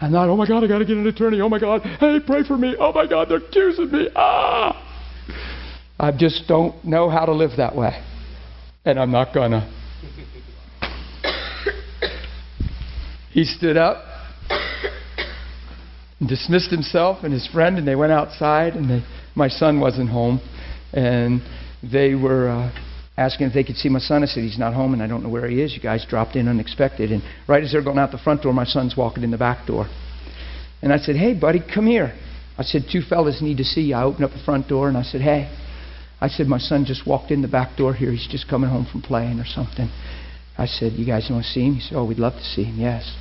I'm 0.01 0.13
not, 0.13 0.29
oh 0.29 0.37
my 0.37 0.47
God, 0.47 0.65
I 0.65 0.67
got 0.67 0.79
to 0.79 0.85
get 0.85 0.97
an 0.97 1.07
attorney. 1.07 1.41
Oh 1.41 1.49
my 1.49 1.59
God, 1.59 1.81
hey, 1.83 2.19
pray 2.27 2.43
for 2.43 2.59
me. 2.59 2.75
Oh 2.79 2.93
my 2.93 3.07
God, 3.07 3.29
they're 3.31 3.39
accusing 3.39 3.91
me. 3.91 4.09
Ah! 4.15 4.81
I 5.99 6.11
just 6.11 6.49
don't 6.49 6.85
know 6.85 7.09
how 7.09 7.25
to 7.25 7.33
live 7.33 7.53
that 7.57 7.77
way. 7.77 8.03
And 8.85 8.99
I'm 8.99 9.13
not 9.13 9.33
gonna. 9.33 9.71
he 13.31 13.45
stood 13.45 13.77
up 13.77 14.05
and 16.21 16.29
dismissed 16.29 16.71
himself 16.71 17.23
and 17.23 17.33
his 17.33 17.47
friend, 17.47 17.79
and 17.79 17.87
they 17.87 17.95
went 17.95 18.13
outside. 18.13 18.75
And 18.75 18.91
they, 18.91 19.05
my 19.37 19.49
son 19.49 19.81
wasn't 19.81 20.11
home, 20.11 20.41
and 20.93 21.41
they 21.83 22.15
were 22.15 22.49
uh, 22.49 22.73
asking 23.17 23.47
if 23.47 23.55
they 23.55 23.65
could 23.65 23.77
see 23.77 23.89
my 23.89 24.01
son. 24.01 24.25
I 24.25 24.27
said 24.27 24.43
he's 24.43 24.59
not 24.59 24.75
home, 24.75 24.95
and 24.95 25.03
I 25.03 25.07
don't 25.07 25.23
know 25.23 25.29
where 25.29 25.49
he 25.49 25.63
is. 25.63 25.75
You 25.75 25.81
guys 25.81 26.05
dropped 26.09 26.35
in 26.35 26.49
unexpected, 26.49 27.13
and 27.13 27.23
right 27.49 27.63
as 27.63 27.71
they're 27.71 27.85
going 27.85 27.99
out 27.99 28.11
the 28.11 28.19
front 28.19 28.43
door, 28.43 28.53
my 28.53 28.65
son's 28.65 28.97
walking 28.97 29.23
in 29.23 29.31
the 29.31 29.39
back 29.39 29.65
door. 29.67 29.89
And 30.83 30.93
I 30.93 30.99
said, 30.99 31.15
"Hey, 31.15 31.35
buddy, 31.35 31.61
come 31.73 31.87
here." 31.87 32.19
I 32.57 32.63
said, 32.63 32.85
two 32.91 33.01
fellas 33.01 33.43
need 33.43 33.57
to 33.57 33.65
see 33.65 33.81
you. 33.81 33.97
I 33.97 34.05
opened 34.05 34.25
up 34.25 34.31
the 34.31 34.43
front 34.45 34.69
door, 34.69 34.89
and 34.89 34.97
I 34.97 35.03
said, 35.03 35.21
"Hey." 35.21 35.49
I 36.21 36.29
said, 36.29 36.47
My 36.47 36.59
son 36.59 36.85
just 36.87 37.07
walked 37.07 37.31
in 37.31 37.43
the 37.43 37.49
back 37.49 37.77
door 37.77 37.95
here. 37.95 38.11
He's 38.11 38.29
just 38.29 38.49
coming 38.49 38.71
home 38.71 38.87
from 38.91 39.03
playing 39.03 39.41
or 39.41 39.45
something. 39.45 39.91
I 40.57 40.67
said, 40.67 40.93
You 40.93 41.07
guys 41.07 41.29
want 41.31 41.45
to 41.45 41.51
see 41.51 41.67
him? 41.67 41.75
He 41.75 41.81
said, 41.81 41.97
Oh, 41.97 42.05
we'd 42.05 42.19
love 42.19 42.35
to 42.35 42.45
see 42.45 42.65
him, 42.65 42.79
yes. 42.79 43.15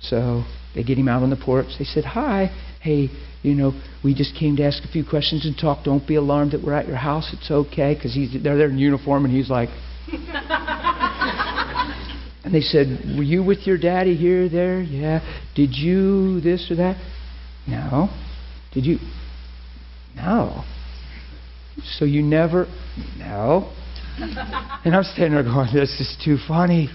So 0.00 0.44
they 0.74 0.82
get 0.82 0.98
him 0.98 1.08
out 1.08 1.22
on 1.22 1.30
the 1.30 1.36
porch. 1.36 1.66
They 1.78 1.84
said, 1.84 2.04
Hi. 2.04 2.50
Hey, 2.80 3.08
you 3.42 3.54
know, 3.54 3.72
we 4.02 4.14
just 4.14 4.34
came 4.36 4.56
to 4.56 4.64
ask 4.64 4.82
a 4.84 4.88
few 4.88 5.04
questions 5.04 5.46
and 5.46 5.56
talk. 5.56 5.84
Don't 5.84 6.06
be 6.06 6.16
alarmed 6.16 6.52
that 6.52 6.62
we're 6.62 6.74
at 6.74 6.86
your 6.86 6.96
house. 6.96 7.34
It's 7.38 7.50
okay. 7.50 7.94
Because 7.94 8.14
he's 8.14 8.32
they're 8.42 8.56
there 8.56 8.68
in 8.68 8.78
uniform, 8.78 9.24
and 9.24 9.34
he's 9.34 9.50
like. 9.50 9.68
and 12.44 12.54
they 12.54 12.60
said, 12.60 13.16
Were 13.16 13.22
you 13.22 13.42
with 13.42 13.66
your 13.66 13.78
daddy 13.78 14.16
here, 14.16 14.48
there? 14.48 14.82
Yeah. 14.82 15.20
Did 15.54 15.76
you 15.76 16.40
this 16.40 16.70
or 16.70 16.76
that? 16.76 16.96
No. 17.66 18.08
Did 18.72 18.84
you? 18.86 18.98
No. 20.16 20.64
So 21.98 22.04
you 22.04 22.22
never. 22.22 22.66
No. 23.18 23.72
And 24.84 24.94
I'm 24.94 25.02
standing 25.02 25.32
there 25.32 25.42
going, 25.42 25.68
this 25.74 26.00
is 26.00 26.16
too 26.24 26.36
funny. 26.46 26.88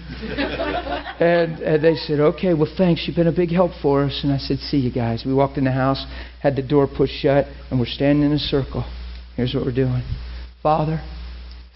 and, 1.20 1.60
and 1.60 1.84
they 1.84 1.94
said, 1.94 2.18
okay, 2.18 2.54
well, 2.54 2.72
thanks. 2.78 3.04
You've 3.06 3.16
been 3.16 3.26
a 3.26 3.32
big 3.32 3.50
help 3.50 3.72
for 3.82 4.04
us. 4.04 4.20
And 4.22 4.32
I 4.32 4.38
said, 4.38 4.58
see 4.58 4.78
you 4.78 4.90
guys. 4.90 5.24
We 5.26 5.34
walked 5.34 5.58
in 5.58 5.64
the 5.64 5.72
house, 5.72 6.04
had 6.42 6.56
the 6.56 6.62
door 6.62 6.86
pushed 6.86 7.20
shut, 7.20 7.46
and 7.70 7.78
we're 7.78 7.86
standing 7.86 8.24
in 8.24 8.32
a 8.32 8.38
circle. 8.38 8.90
Here's 9.36 9.54
what 9.54 9.64
we're 9.64 9.74
doing 9.74 10.02
Father, 10.62 11.02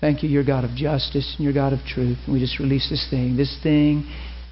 Thank 0.04 0.23
you, 0.23 0.28
you're 0.28 0.44
God 0.44 0.64
of 0.64 0.73
justice 0.76 1.34
and 1.38 1.44
you're 1.44 1.54
God 1.54 1.73
of 1.73 1.78
truth. 1.87 2.18
And 2.26 2.34
we 2.34 2.38
just 2.38 2.58
release 2.58 2.90
this 2.90 3.08
thing. 3.08 3.38
This 3.38 3.58
thing 3.62 4.04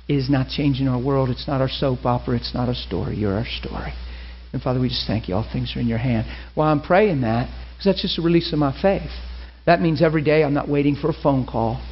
is 0.08 0.30
not 0.30 0.48
changing 0.48 0.88
our 0.88 0.98
world. 0.98 1.28
It's 1.28 1.46
not 1.46 1.60
our 1.60 1.68
soap 1.68 2.06
opera. 2.06 2.36
It's 2.36 2.54
not 2.54 2.68
our 2.68 2.74
story. 2.74 3.16
You're 3.16 3.34
our 3.34 3.44
story. 3.44 3.92
And 4.54 4.62
Father, 4.62 4.80
we 4.80 4.88
just 4.88 5.06
thank 5.06 5.28
you. 5.28 5.34
All 5.34 5.46
things 5.52 5.74
are 5.76 5.80
in 5.80 5.88
your 5.88 5.98
hand. 5.98 6.26
While 6.54 6.72
I'm 6.72 6.80
praying 6.80 7.20
that, 7.20 7.50
because 7.82 7.94
that's 7.94 8.02
just 8.02 8.18
a 8.18 8.22
release 8.22 8.52
of 8.52 8.58
my 8.60 8.72
faith. 8.80 9.10
That 9.66 9.80
means 9.80 10.02
every 10.02 10.22
day 10.22 10.44
I'm 10.44 10.54
not 10.54 10.68
waiting 10.68 10.94
for 10.94 11.10
a 11.10 11.12
phone 11.12 11.44
call, 11.46 11.84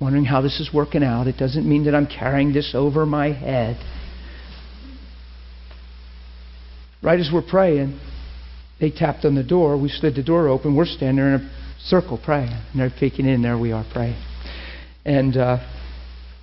wondering 0.00 0.24
how 0.24 0.40
this 0.40 0.60
is 0.60 0.70
working 0.72 1.02
out. 1.02 1.26
It 1.26 1.36
doesn't 1.36 1.68
mean 1.68 1.84
that 1.86 1.94
I'm 1.96 2.06
carrying 2.06 2.52
this 2.52 2.72
over 2.74 3.04
my 3.06 3.32
head. 3.32 3.76
Right 7.02 7.18
as 7.18 7.30
we're 7.32 7.42
praying, 7.42 7.98
they 8.80 8.90
tapped 8.90 9.24
on 9.24 9.34
the 9.34 9.42
door. 9.42 9.76
We 9.80 9.88
slid 9.88 10.14
the 10.14 10.22
door 10.22 10.46
open. 10.46 10.76
We're 10.76 10.84
standing 10.84 11.16
there 11.16 11.34
in 11.34 11.40
a 11.40 11.50
circle 11.80 12.20
praying. 12.24 12.52
And 12.52 12.80
they're 12.80 12.92
peeking 12.96 13.26
in. 13.26 13.42
There 13.42 13.58
we 13.58 13.72
are 13.72 13.84
praying. 13.92 14.22
And 15.04 15.36
uh, 15.36 15.58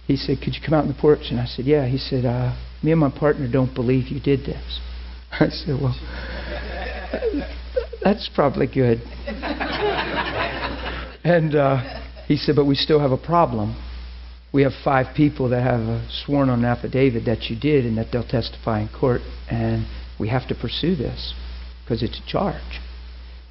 he 0.08 0.18
said, 0.18 0.40
Could 0.44 0.56
you 0.56 0.62
come 0.64 0.74
out 0.74 0.84
on 0.84 0.90
the 0.90 1.00
porch? 1.00 1.28
And 1.32 1.40
I 1.40 1.46
said, 1.46 1.64
Yeah. 1.64 1.88
He 1.88 1.98
said, 1.98 2.26
uh, 2.26 2.54
Me 2.84 2.92
and 2.92 3.00
my 3.00 3.12
partner 3.12 3.50
don't 3.50 3.74
believe 3.74 4.10
you 4.10 4.20
did 4.20 4.42
this. 4.42 4.80
I 5.32 5.48
said, 5.48 5.80
Well, 5.82 5.96
that's 8.04 8.30
probably 8.34 8.68
good. 8.68 9.02
and 11.24 11.56
uh, 11.56 12.02
he 12.28 12.38
said, 12.38 12.56
But 12.56 12.66
we 12.66 12.76
still 12.76 13.00
have 13.00 13.12
a 13.12 13.18
problem. 13.18 13.76
We 14.52 14.64
have 14.64 14.74
five 14.84 15.16
people 15.16 15.50
that 15.50 15.62
have 15.62 15.82
uh, 15.82 16.08
sworn 16.26 16.50
on 16.50 16.60
an 16.60 16.66
affidavit 16.66 17.26
that 17.26 17.50
you 17.50 17.60
did 17.60 17.86
and 17.86 17.98
that 17.98 18.08
they'll 18.12 18.28
testify 18.28 18.82
in 18.82 18.90
court, 18.90 19.22
and 19.50 19.86
we 20.20 20.30
have 20.30 20.48
to 20.48 20.56
pursue 20.56 20.96
this 20.96 21.34
because 21.84 22.02
it's 22.02 22.20
a 22.20 22.26
charge. 22.28 22.80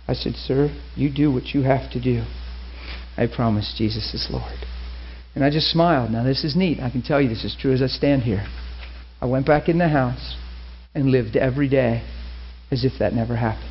I 0.09 0.15
said, 0.15 0.35
Sir, 0.35 0.71
you 0.97 1.11
do 1.13 1.31
what 1.31 1.49
you 1.55 1.63
have 1.63 1.91
to 1.93 2.01
do. 2.01 2.25
I 3.17 3.27
promise 3.27 3.75
Jesus 3.77 4.15
is 4.15 4.29
Lord. 4.31 4.65
And 5.35 5.45
I 5.45 5.51
just 5.51 5.71
smiled. 5.71 6.11
Now, 6.11 6.25
this 6.25 6.45
is 6.45 6.57
neat. 6.57 6.81
I 6.81 6.91
can 6.91 7.03
tell 7.03 7.21
you 7.21 7.29
this 7.29 7.45
is 7.45 7.57
true 7.61 7.73
as 7.73 7.83
I 7.83 7.87
stand 7.87 8.23
here. 8.23 8.47
I 9.21 9.27
went 9.27 9.47
back 9.47 9.69
in 9.69 9.79
the 9.79 9.89
house 9.89 10.37
and 10.95 11.11
lived 11.11 11.37
every 11.37 11.69
day 11.69 12.03
as 12.71 12.85
if 12.85 12.93
that 12.99 13.13
never 13.13 13.37
happened. 13.37 13.68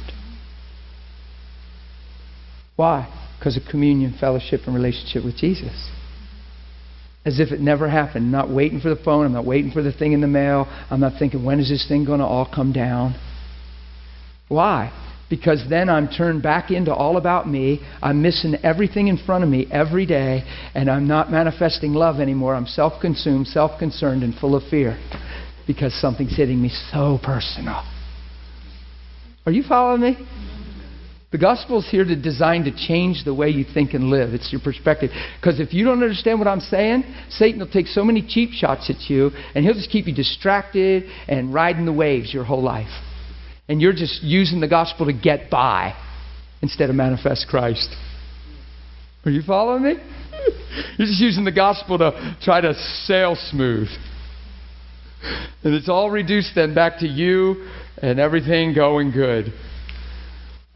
Why? 2.78 3.10
Because 3.38 3.58
of 3.58 3.64
communion, 3.70 4.16
fellowship, 4.18 4.62
and 4.66 4.74
relationship 4.74 5.26
with 5.26 5.36
Jesus. 5.36 5.90
As 7.26 7.42
if 7.42 7.52
it 7.52 7.60
never 7.60 7.90
happened. 7.90 8.26
I'm 8.26 8.32
not 8.32 8.50
waiting 8.50 8.80
for 8.80 8.90
the 8.90 9.04
phone. 9.04 9.26
I'm 9.26 9.34
not 9.34 9.46
waiting 9.46 9.72
for 9.72 9.84
the 9.84 9.92
thing 9.92 10.14
in 10.14 10.22
the 10.22 10.28
mail. 10.28 10.66
I'm 10.90 11.02
not 11.02 11.20
thinking, 11.20 11.44
when 11.44 11.60
is 11.60 11.68
this 11.68 11.86
thing 11.86 12.06
going 12.06 12.20
to 12.20 12.26
all 12.26 12.50
come 12.50 12.72
down? 12.72 13.20
Why? 14.48 14.94
Because 15.30 15.66
then 15.70 15.90
I'm 15.90 16.08
turned 16.08 16.42
back 16.42 16.72
into 16.72 16.94
all 16.94 17.18
about 17.18 17.50
me. 17.50 17.82
I'm 18.02 18.22
missing 18.22 18.56
everything 18.64 19.10
in 19.10 19.18
front 19.18 19.44
of 19.44 19.50
me 19.50 19.68
every 19.70 20.06
day, 20.06 20.44
and 20.74 20.90
I'm 20.90 21.06
not 21.06 21.30
manifesting 21.30 21.94
love 21.94 22.22
anymore. 22.22 22.56
I'm 22.56 22.66
self 22.66 23.02
consumed, 23.02 23.48
self 23.48 23.78
concerned, 23.78 24.24
and 24.24 24.34
full 24.36 24.56
of 24.56 24.64
fear 24.70 24.98
because 25.66 25.94
something's 26.00 26.36
hitting 26.36 26.62
me 26.62 26.70
so 26.92 27.20
personal. 27.22 27.84
Are 29.46 29.52
you 29.52 29.64
following 29.64 30.02
me? 30.02 30.47
The 31.30 31.38
gospel 31.38 31.80
is 31.80 31.90
here 31.90 32.06
to 32.06 32.16
design 32.16 32.64
to 32.64 32.72
change 32.72 33.26
the 33.26 33.34
way 33.34 33.50
you 33.50 33.66
think 33.74 33.94
and 33.94 34.10
live. 34.10 34.34
It's 34.34 34.50
your 34.52 34.62
perspective. 34.62 35.12
Because 35.40 35.60
if 35.60 35.74
you 35.74 35.84
don't 35.84 36.02
understand 36.02 36.40
what 36.40 36.48
I'm 36.48 36.62
saying, 36.62 37.04
Satan 37.30 37.60
will 37.60 37.68
take 37.68 37.88
so 37.88 38.06
many 38.06 38.26
cheap 38.26 38.52
shots 38.52 38.90
at 38.90 39.10
you, 39.10 39.32
and 39.54 39.66
he'll 39.66 39.74
just 39.74 39.90
keep 39.90 40.08
you 40.08 40.16
distracted 40.16 41.04
and 41.28 41.54
riding 41.54 41.86
the 41.86 41.92
waves 41.92 42.34
your 42.34 42.46
whole 42.46 42.64
life. 42.64 42.88
And 43.68 43.82
you're 43.82 43.94
just 43.94 44.24
using 44.24 44.62
the 44.62 44.70
gospel 44.70 45.08
to 45.08 45.14
get 45.14 45.50
by 45.50 45.94
instead 46.62 46.90
of 46.90 46.96
manifest 46.96 47.48
Christ. 47.50 47.94
Are 49.26 49.32
you 49.32 49.42
following 49.42 49.84
me? 49.84 49.94
You're 50.98 51.08
just 51.08 51.20
using 51.20 51.44
the 51.44 51.52
gospel 51.52 51.98
to 51.98 52.38
try 52.42 52.62
to 52.62 52.74
sail 53.04 53.36
smooth. 53.36 53.90
And 55.64 55.74
it's 55.74 55.90
all 55.90 56.10
reduced 56.10 56.52
then 56.56 56.74
back 56.74 57.00
to 57.00 57.08
you 57.08 57.68
and 57.98 58.20
everything 58.20 58.74
going 58.74 59.12
good. 59.12 59.52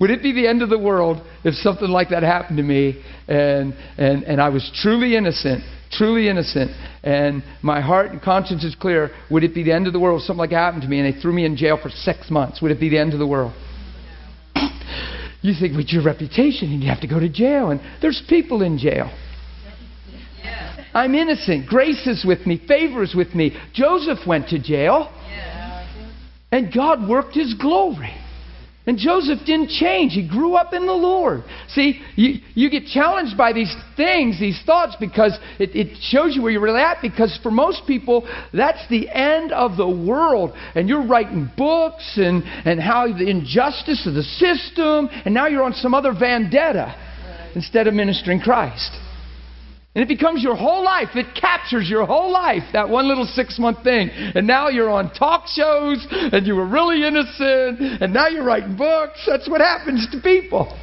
Would 0.02 0.10
it 0.10 0.24
be 0.24 0.34
the 0.34 0.48
end 0.48 0.64
of 0.64 0.70
the 0.70 0.80
world 0.80 1.22
if 1.44 1.54
something 1.54 1.88
like 1.88 2.10
that 2.10 2.24
happened 2.24 2.58
to 2.58 2.64
me 2.64 3.04
and, 3.28 3.72
and, 4.00 4.24
and 4.24 4.42
I 4.42 4.50
was 4.50 4.68
truly 4.82 5.16
innocent, 5.16 5.64
truly 5.92 6.28
innocent, 6.28 6.72
and 7.04 7.44
my 7.62 7.82
heart 7.82 8.10
and 8.10 8.20
conscience 8.20 8.64
is 8.64 8.74
clear? 8.74 9.12
Would 9.30 9.44
it 9.44 9.54
be 9.54 9.62
the 9.62 9.72
end 9.72 9.86
of 9.86 9.94
the 9.94 10.00
world 10.00 10.22
if 10.22 10.26
something 10.26 10.40
like 10.40 10.50
that 10.50 10.56
happened 10.56 10.82
to 10.82 10.88
me 10.88 11.00
and 11.00 11.14
they 11.14 11.22
threw 11.22 11.32
me 11.32 11.46
in 11.46 11.56
jail 11.56 11.78
for 11.80 11.90
six 11.90 12.32
months? 12.32 12.64
Would 12.64 12.72
it 12.72 12.80
be 12.80 12.90
the 12.90 12.98
end 12.98 13.14
of 13.14 13.20
the 13.20 13.28
world? 13.28 13.54
You 15.44 15.54
think 15.60 15.78
with 15.78 15.90
your 15.90 16.04
reputation 16.04 16.74
and 16.74 16.82
you 16.82 16.90
have 16.90 17.02
to 17.02 17.08
go 17.08 17.20
to 17.20 17.30
jail, 17.30 17.70
and 17.70 17.80
there's 18.02 18.24
people 18.28 18.64
in 18.64 18.80
jail. 18.80 19.16
I'm 20.96 21.14
innocent. 21.14 21.68
Grace 21.68 22.08
is 22.08 22.26
with 22.26 22.48
me. 22.48 22.60
Favor 22.68 23.04
is 23.04 23.14
with 23.14 23.36
me. 23.36 23.56
Joseph 23.74 24.26
went 24.26 24.50
to 24.50 24.60
jail. 24.60 25.14
And 26.52 26.74
God 26.74 27.08
worked 27.08 27.36
his 27.36 27.54
glory. 27.54 28.16
And 28.88 28.98
Joseph 28.98 29.40
didn't 29.46 29.70
change. 29.70 30.14
He 30.14 30.28
grew 30.28 30.56
up 30.56 30.74
in 30.74 30.88
the 30.88 30.94
Lord. 30.94 31.44
See, 31.70 32.02
you, 32.16 32.40
you 32.56 32.70
get 32.72 32.88
challenged 32.88 33.38
by 33.38 33.54
these 33.54 33.74
things, 33.96 34.40
these 34.40 34.60
thoughts, 34.66 34.96
because 35.00 35.38
it, 35.60 35.76
it 35.76 35.98
shows 36.02 36.36
you 36.36 36.42
where 36.42 36.52
you're 36.52 36.62
really 36.62 36.82
at. 36.82 36.98
Because 37.00 37.40
for 37.44 37.52
most 37.52 37.84
people, 37.86 38.28
that's 38.52 38.88
the 38.90 39.08
end 39.08 39.52
of 39.52 39.78
the 39.78 39.88
world. 39.88 40.54
And 40.74 40.90
you're 40.90 41.06
writing 41.06 41.52
books 41.56 42.14
and, 42.18 42.44
and 42.44 42.80
how 42.80 43.06
the 43.06 43.30
injustice 43.30 44.08
of 44.08 44.16
the 44.16 44.24
system, 44.24 45.10
and 45.26 45.34
now 45.34 45.46
you're 45.46 45.64
on 45.64 45.74
some 45.74 45.94
other 45.94 46.14
vendetta 46.14 46.96
instead 47.54 47.86
of 47.86 47.94
ministering 47.94 48.40
Christ. 48.40 48.92
And 49.94 50.02
it 50.02 50.08
becomes 50.08 50.42
your 50.42 50.56
whole 50.56 50.84
life. 50.86 51.10
It 51.16 51.36
captures 51.40 51.90
your 51.90 52.06
whole 52.06 52.32
life, 52.32 52.64
that 52.72 52.88
one 52.88 53.10
little 53.10 53.26
six 53.26 53.60
month 53.60 53.84
thing. 53.84 54.10
And 54.10 54.48
now 54.48 54.70
you're 54.70 54.90
on 54.90 55.14
talk 55.14 55.48
shows, 55.48 56.06
and 56.10 56.48
you 56.48 56.56
were 56.56 56.66
really 56.66 57.06
innocent, 57.06 58.02
and 58.02 58.14
now 58.14 58.28
you're 58.28 58.46
writing 58.46 58.78
books. 58.78 59.20
That's 59.28 59.50
what 59.50 59.60
happens 59.60 60.08
to 60.12 60.22
people. 60.22 60.78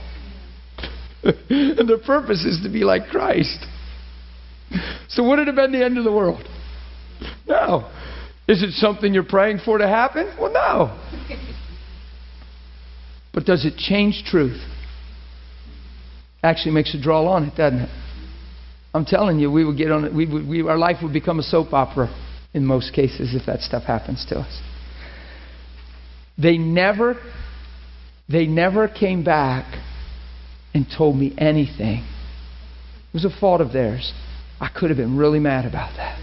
and 1.48 1.88
their 1.88 1.98
purpose 1.98 2.44
is 2.44 2.60
to 2.64 2.68
be 2.68 2.84
like 2.84 3.06
Christ. 3.06 3.64
So, 5.08 5.26
would 5.26 5.38
it 5.38 5.46
have 5.46 5.56
been 5.56 5.72
the 5.72 5.82
end 5.82 5.96
of 5.96 6.04
the 6.04 6.12
world? 6.12 6.46
No. 7.46 7.90
Is 8.46 8.62
it 8.62 8.72
something 8.72 9.14
you're 9.14 9.22
praying 9.22 9.60
for 9.64 9.78
to 9.78 9.88
happen? 9.88 10.34
Well, 10.38 10.52
no. 10.52 10.98
But 13.32 13.46
does 13.46 13.64
it 13.64 13.76
change 13.78 14.24
truth? 14.26 14.60
Actually 16.42 16.72
makes 16.72 16.94
a 16.94 17.00
draw 17.00 17.26
on 17.26 17.44
it, 17.44 17.56
doesn't 17.56 17.80
it? 17.80 17.90
I'm 18.98 19.04
telling 19.04 19.38
you, 19.38 19.48
we 19.48 19.64
would 19.64 19.76
get 19.76 19.92
on 19.92 20.04
it. 20.06 20.12
We 20.12 20.26
would, 20.26 20.48
we, 20.48 20.62
our 20.62 20.76
life 20.76 20.96
would 21.04 21.12
become 21.12 21.38
a 21.38 21.42
soap 21.44 21.72
opera 21.72 22.08
in 22.52 22.66
most 22.66 22.92
cases 22.92 23.32
if 23.32 23.46
that 23.46 23.60
stuff 23.60 23.84
happens 23.84 24.26
to 24.30 24.40
us. 24.40 24.60
They 26.36 26.58
never, 26.58 27.14
they 28.28 28.46
never 28.46 28.88
came 28.88 29.22
back 29.22 29.72
and 30.74 30.84
told 30.84 31.16
me 31.16 31.32
anything. 31.38 31.98
It 31.98 33.14
was 33.14 33.24
a 33.24 33.30
fault 33.30 33.60
of 33.60 33.72
theirs. 33.72 34.12
I 34.60 34.68
could 34.68 34.90
have 34.90 34.96
been 34.96 35.16
really 35.16 35.38
mad 35.38 35.64
about 35.64 35.96
that. 35.96 36.20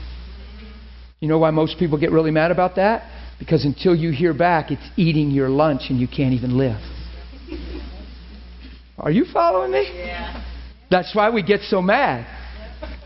You 1.21 1.29
know 1.29 1.39
why 1.39 1.51
most 1.51 1.79
people 1.79 1.97
get 1.97 2.11
really 2.11 2.31
mad 2.31 2.51
about 2.51 2.75
that? 2.75 3.09
Because 3.39 3.63
until 3.63 3.95
you 3.95 4.11
hear 4.11 4.33
back, 4.33 4.69
it's 4.69 4.85
eating 4.97 5.31
your 5.31 5.47
lunch 5.47 5.83
and 5.89 5.97
you 5.97 6.09
can't 6.09 6.33
even 6.33 6.57
live. 6.57 6.81
Are 8.97 9.11
you 9.11 9.23
following 9.31 9.71
me? 9.71 9.89
Yeah. 9.95 10.43
That's 10.91 11.15
why 11.15 11.29
we 11.29 11.41
get 11.41 11.61
so 11.61 11.81
mad 11.81 12.41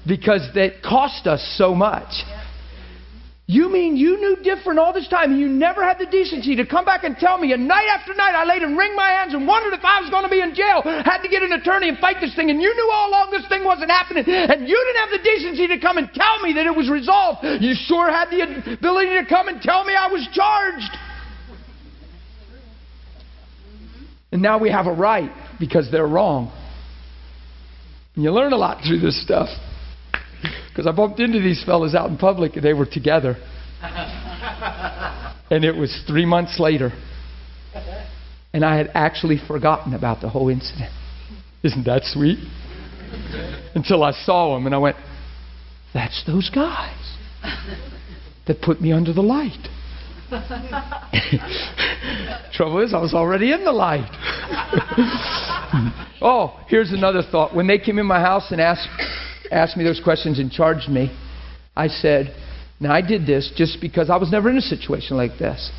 because 0.10 0.50
that 0.56 0.82
cost 0.82 1.28
us 1.28 1.40
so 1.56 1.76
much. 1.76 2.10
You 3.46 3.70
mean 3.70 3.98
you 3.98 4.18
knew 4.22 4.38
different 4.44 4.78
all 4.78 4.94
this 4.94 5.08
time 5.08 5.32
and 5.32 5.40
you 5.40 5.48
never 5.48 5.82
had 5.84 5.98
the 5.98 6.06
decency 6.06 6.56
to 6.58 6.66
come 6.66 6.86
back 6.86 7.04
and 7.04 7.18
tell 7.18 7.38
me, 7.38 7.54
and 7.54 7.68
night 7.68 7.88
after 7.90 8.14
night 8.14 8.36
I 8.36 8.46
laid 8.46 8.62
and 8.62 8.78
wring 8.78 8.96
my 8.96 9.10
hands 9.10 9.34
and 9.34 9.48
wondered 9.48 9.74
if 9.74 9.84
I 9.84 10.02
was 10.02 10.10
going 10.12 10.22
to 10.24 10.30
be 10.30 10.42
in 10.42 10.54
jail, 10.54 10.82
had 10.84 11.22
to 11.24 11.30
get 11.30 11.42
an 11.42 11.54
attorney 11.54 11.90
and 11.90 11.98
fight 11.98 12.18
this 12.22 12.36
thing, 12.36 12.52
and 12.52 12.62
you 12.62 12.70
knew 12.74 12.90
all 12.94 13.10
along 13.10 13.32
this 13.32 13.48
thing 13.50 13.64
wasn't 13.64 13.90
happening, 13.90 14.24
and 14.28 14.68
you 14.68 14.78
didn't 14.78 15.02
have 15.02 15.10
the 15.10 15.24
decency 15.24 15.68
to 15.68 15.80
come 15.80 15.98
and 15.98 16.14
tell 16.14 16.42
me 16.42 16.54
that 16.54 16.68
it 16.68 16.76
was 16.76 16.90
resolved. 16.90 17.42
You 17.42 17.74
sure 17.74 18.12
had 18.12 18.30
the 18.30 18.74
ability 18.78 19.18
to 19.18 19.26
come 19.28 19.48
and 19.48 19.60
tell 19.62 19.84
me 19.84 19.96
I 19.96 20.10
was 20.12 20.28
charged. 20.32 20.94
And 24.32 24.44
now 24.44 24.60
we 24.60 24.70
have 24.70 24.86
a 24.86 24.94
right 24.94 25.32
because 25.60 25.90
they're 25.92 26.06
wrong. 26.06 26.54
And 28.14 28.24
you 28.24 28.32
learn 28.32 28.54
a 28.54 28.58
lot 28.58 28.84
through 28.86 29.00
this 29.00 29.20
stuff. 29.24 29.50
Because 30.70 30.88
I 30.88 30.96
bumped 30.96 31.20
into 31.20 31.40
these 31.40 31.62
fellas 31.66 31.94
out 31.94 32.10
in 32.10 32.18
public 32.18 32.56
and 32.56 32.64
they 32.64 32.72
were 32.72 32.86
together. 32.86 33.36
and 35.52 35.66
it 35.66 35.76
was 35.76 36.04
three 36.08 36.26
months 36.26 36.58
later. 36.58 36.94
And 38.54 38.64
I 38.64 38.78
had 38.78 38.90
actually 38.94 39.40
forgotten 39.46 39.94
about 39.94 40.22
the 40.22 40.30
whole 40.30 40.48
incident. 40.48 40.92
Isn't 41.64 41.84
that 41.86 42.04
sweet? 42.06 42.40
Until 43.76 44.04
I 44.04 44.12
saw 44.12 44.56
them 44.56 44.68
and 44.68 44.76
I 44.76 44.78
went, 44.78 44.96
that's 45.94 46.24
those 46.26 46.50
guys 46.50 47.18
that 48.48 48.62
put 48.62 48.80
me 48.80 48.92
under 48.94 49.12
the 49.12 49.22
light. 49.22 49.68
Trouble 52.54 52.84
is, 52.84 52.94
I 52.94 53.00
was 53.00 53.14
already 53.14 53.52
in 53.52 53.64
the 53.64 53.72
light. 53.72 54.10
oh, 56.22 56.60
here's 56.68 56.92
another 56.92 57.24
thought. 57.24 57.56
When 57.56 57.66
they 57.68 57.80
came 57.80 57.98
in 57.98 58.06
my 58.06 58.20
house 58.20 58.52
and 58.52 58.62
asked, 58.62 58.88
asked 59.52 59.78
me 59.78 59.84
those 59.84 60.02
questions 60.04 60.40
and 60.40 60.52
charged 60.52 60.90
me, 60.90 61.16
I 61.76 61.88
said, 61.88 62.36
Now, 62.80 62.94
I 62.94 63.02
did 63.02 63.26
this 63.26 63.52
just 63.56 63.80
because 63.82 64.10
I 64.10 64.18
was 64.18 64.32
never 64.32 64.50
in 64.50 64.58
a 64.58 64.62
situation 64.62 65.18
like 65.18 65.38
this. 65.38 65.72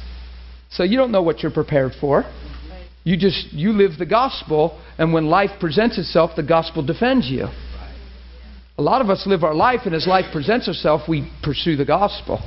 So 0.70 0.82
you 0.82 0.96
don't 0.96 1.12
know 1.12 1.22
what 1.22 1.40
you're 1.42 1.52
prepared 1.52 1.92
for. 2.00 2.24
You 3.02 3.16
just 3.16 3.52
you 3.52 3.72
live 3.72 3.98
the 3.98 4.06
gospel, 4.06 4.80
and 4.98 5.12
when 5.12 5.26
life 5.26 5.50
presents 5.58 5.98
itself, 5.98 6.32
the 6.36 6.42
gospel 6.42 6.84
defends 6.84 7.28
you. 7.28 7.46
A 8.78 8.82
lot 8.82 9.00
of 9.00 9.10
us 9.10 9.26
live 9.26 9.42
our 9.42 9.54
life, 9.54 9.80
and 9.84 9.94
as 9.94 10.06
life 10.06 10.26
presents 10.32 10.68
itself, 10.68 11.02
we 11.08 11.30
pursue 11.42 11.76
the 11.76 11.84
gospel. 11.84 12.40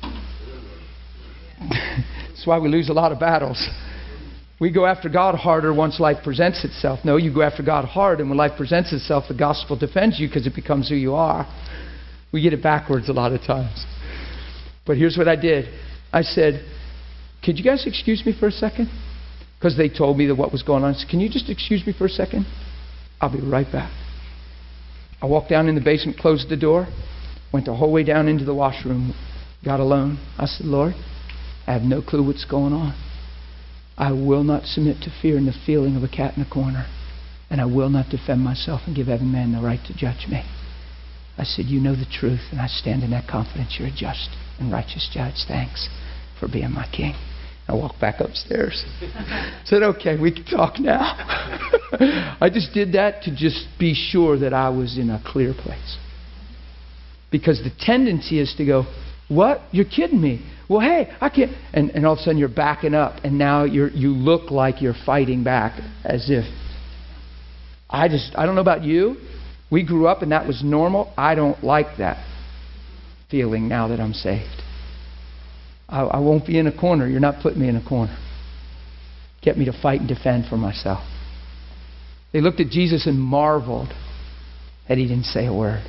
That's 1.60 2.46
why 2.46 2.58
we 2.58 2.68
lose 2.68 2.88
a 2.88 2.92
lot 2.92 3.12
of 3.12 3.20
battles. 3.20 3.68
We 4.58 4.72
go 4.72 4.86
after 4.86 5.08
God 5.10 5.34
harder 5.34 5.72
once 5.74 6.00
life 6.00 6.24
presents 6.24 6.64
itself. 6.64 7.00
No, 7.04 7.18
you 7.18 7.32
go 7.32 7.42
after 7.42 7.62
God 7.62 7.84
hard, 7.84 8.20
and 8.20 8.30
when 8.30 8.38
life 8.38 8.56
presents 8.56 8.92
itself, 8.92 9.24
the 9.28 9.34
gospel 9.34 9.76
defends 9.76 10.18
you 10.18 10.28
because 10.28 10.46
it 10.46 10.54
becomes 10.54 10.88
who 10.88 10.94
you 10.94 11.14
are. 11.14 11.46
We 12.32 12.40
get 12.40 12.54
it 12.54 12.62
backwards 12.62 13.08
a 13.08 13.12
lot 13.12 13.32
of 13.32 13.42
times. 13.42 13.84
But 14.86 14.96
here's 14.96 15.16
what 15.16 15.28
I 15.28 15.36
did 15.36 15.66
I 16.12 16.22
said, 16.22 16.64
Could 17.44 17.58
you 17.58 17.64
guys 17.64 17.86
excuse 17.86 18.24
me 18.24 18.34
for 18.38 18.46
a 18.46 18.52
second? 18.52 18.88
Because 19.58 19.76
they 19.76 19.88
told 19.90 20.16
me 20.16 20.26
that 20.26 20.34
what 20.34 20.52
was 20.52 20.62
going 20.62 20.84
on. 20.84 20.94
I 20.94 20.98
said, 20.98 21.08
Can 21.08 21.20
you 21.20 21.28
just 21.28 21.50
excuse 21.50 21.86
me 21.86 21.92
for 21.92 22.06
a 22.06 22.10
second? 22.10 22.46
I'll 23.20 23.32
be 23.32 23.40
right 23.40 23.70
back. 23.70 23.92
I 25.20 25.26
walked 25.26 25.50
down 25.50 25.68
in 25.68 25.74
the 25.74 25.80
basement, 25.80 26.18
closed 26.18 26.48
the 26.48 26.56
door, 26.56 26.86
went 27.52 27.66
the 27.66 27.74
whole 27.74 27.92
way 27.92 28.04
down 28.04 28.28
into 28.28 28.44
the 28.44 28.54
washroom, 28.54 29.14
got 29.64 29.80
alone. 29.80 30.18
I 30.38 30.46
said, 30.46 30.66
Lord, 30.66 30.94
I 31.66 31.72
have 31.72 31.82
no 31.82 32.00
clue 32.00 32.24
what's 32.24 32.44
going 32.44 32.72
on. 32.72 33.05
I 33.98 34.12
will 34.12 34.44
not 34.44 34.64
submit 34.64 35.02
to 35.02 35.10
fear 35.22 35.36
and 35.36 35.48
the 35.48 35.56
feeling 35.64 35.96
of 35.96 36.02
a 36.02 36.08
cat 36.08 36.36
in 36.36 36.42
a 36.42 36.48
corner. 36.48 36.86
And 37.48 37.60
I 37.60 37.64
will 37.64 37.88
not 37.88 38.10
defend 38.10 38.40
myself 38.40 38.82
and 38.86 38.96
give 38.96 39.08
every 39.08 39.26
man 39.26 39.52
the 39.52 39.60
right 39.60 39.80
to 39.86 39.96
judge 39.96 40.26
me. 40.28 40.42
I 41.38 41.44
said, 41.44 41.66
You 41.66 41.80
know 41.80 41.94
the 41.94 42.06
truth, 42.10 42.40
and 42.50 42.60
I 42.60 42.66
stand 42.66 43.02
in 43.02 43.10
that 43.10 43.28
confidence. 43.28 43.76
You're 43.78 43.88
a 43.88 43.90
just 43.90 44.30
and 44.58 44.72
righteous 44.72 45.08
judge. 45.12 45.44
Thanks 45.46 45.88
for 46.40 46.48
being 46.48 46.72
my 46.72 46.88
king. 46.94 47.14
I 47.68 47.74
walked 47.74 48.00
back 48.00 48.20
upstairs. 48.20 48.84
said, 49.64 49.82
Okay, 49.82 50.18
we 50.20 50.32
can 50.32 50.44
talk 50.44 50.78
now. 50.78 51.00
I 52.40 52.50
just 52.52 52.72
did 52.72 52.92
that 52.92 53.22
to 53.22 53.34
just 53.34 53.66
be 53.78 53.94
sure 53.94 54.38
that 54.38 54.52
I 54.52 54.68
was 54.70 54.98
in 54.98 55.10
a 55.10 55.22
clear 55.24 55.54
place. 55.54 55.98
Because 57.30 57.58
the 57.62 57.72
tendency 57.78 58.38
is 58.40 58.54
to 58.56 58.64
go, 58.64 58.84
What? 59.28 59.60
You're 59.72 59.86
kidding 59.86 60.20
me. 60.20 60.44
Well, 60.68 60.80
hey, 60.80 61.12
I 61.20 61.28
can't. 61.28 61.52
And, 61.72 61.90
and 61.90 62.06
all 62.06 62.14
of 62.14 62.18
a 62.18 62.22
sudden 62.22 62.38
you're 62.38 62.48
backing 62.48 62.94
up, 62.94 63.24
and 63.24 63.38
now 63.38 63.64
you're, 63.64 63.90
you 63.90 64.10
look 64.10 64.50
like 64.50 64.82
you're 64.82 64.94
fighting 65.04 65.44
back 65.44 65.80
as 66.04 66.30
if. 66.30 66.44
I 67.88 68.08
just, 68.08 68.32
I 68.36 68.46
don't 68.46 68.54
know 68.54 68.60
about 68.60 68.82
you. 68.82 69.16
We 69.70 69.84
grew 69.84 70.06
up 70.06 70.22
and 70.22 70.32
that 70.32 70.46
was 70.46 70.62
normal. 70.64 71.12
I 71.16 71.34
don't 71.34 71.62
like 71.62 71.98
that 71.98 72.24
feeling 73.30 73.68
now 73.68 73.88
that 73.88 74.00
I'm 74.00 74.12
saved. 74.12 74.62
I, 75.88 76.02
I 76.02 76.18
won't 76.18 76.46
be 76.46 76.58
in 76.58 76.66
a 76.66 76.76
corner. 76.76 77.08
You're 77.08 77.20
not 77.20 77.42
putting 77.42 77.60
me 77.60 77.68
in 77.68 77.76
a 77.76 77.84
corner. 77.84 78.16
Get 79.42 79.56
me 79.56 79.64
to 79.66 79.72
fight 79.80 80.00
and 80.00 80.08
defend 80.08 80.46
for 80.48 80.56
myself. 80.56 81.04
They 82.32 82.40
looked 82.40 82.60
at 82.60 82.68
Jesus 82.68 83.06
and 83.06 83.20
marveled 83.20 83.88
that 84.88 84.98
he 84.98 85.06
didn't 85.06 85.24
say 85.24 85.46
a 85.46 85.54
word. 85.54 85.84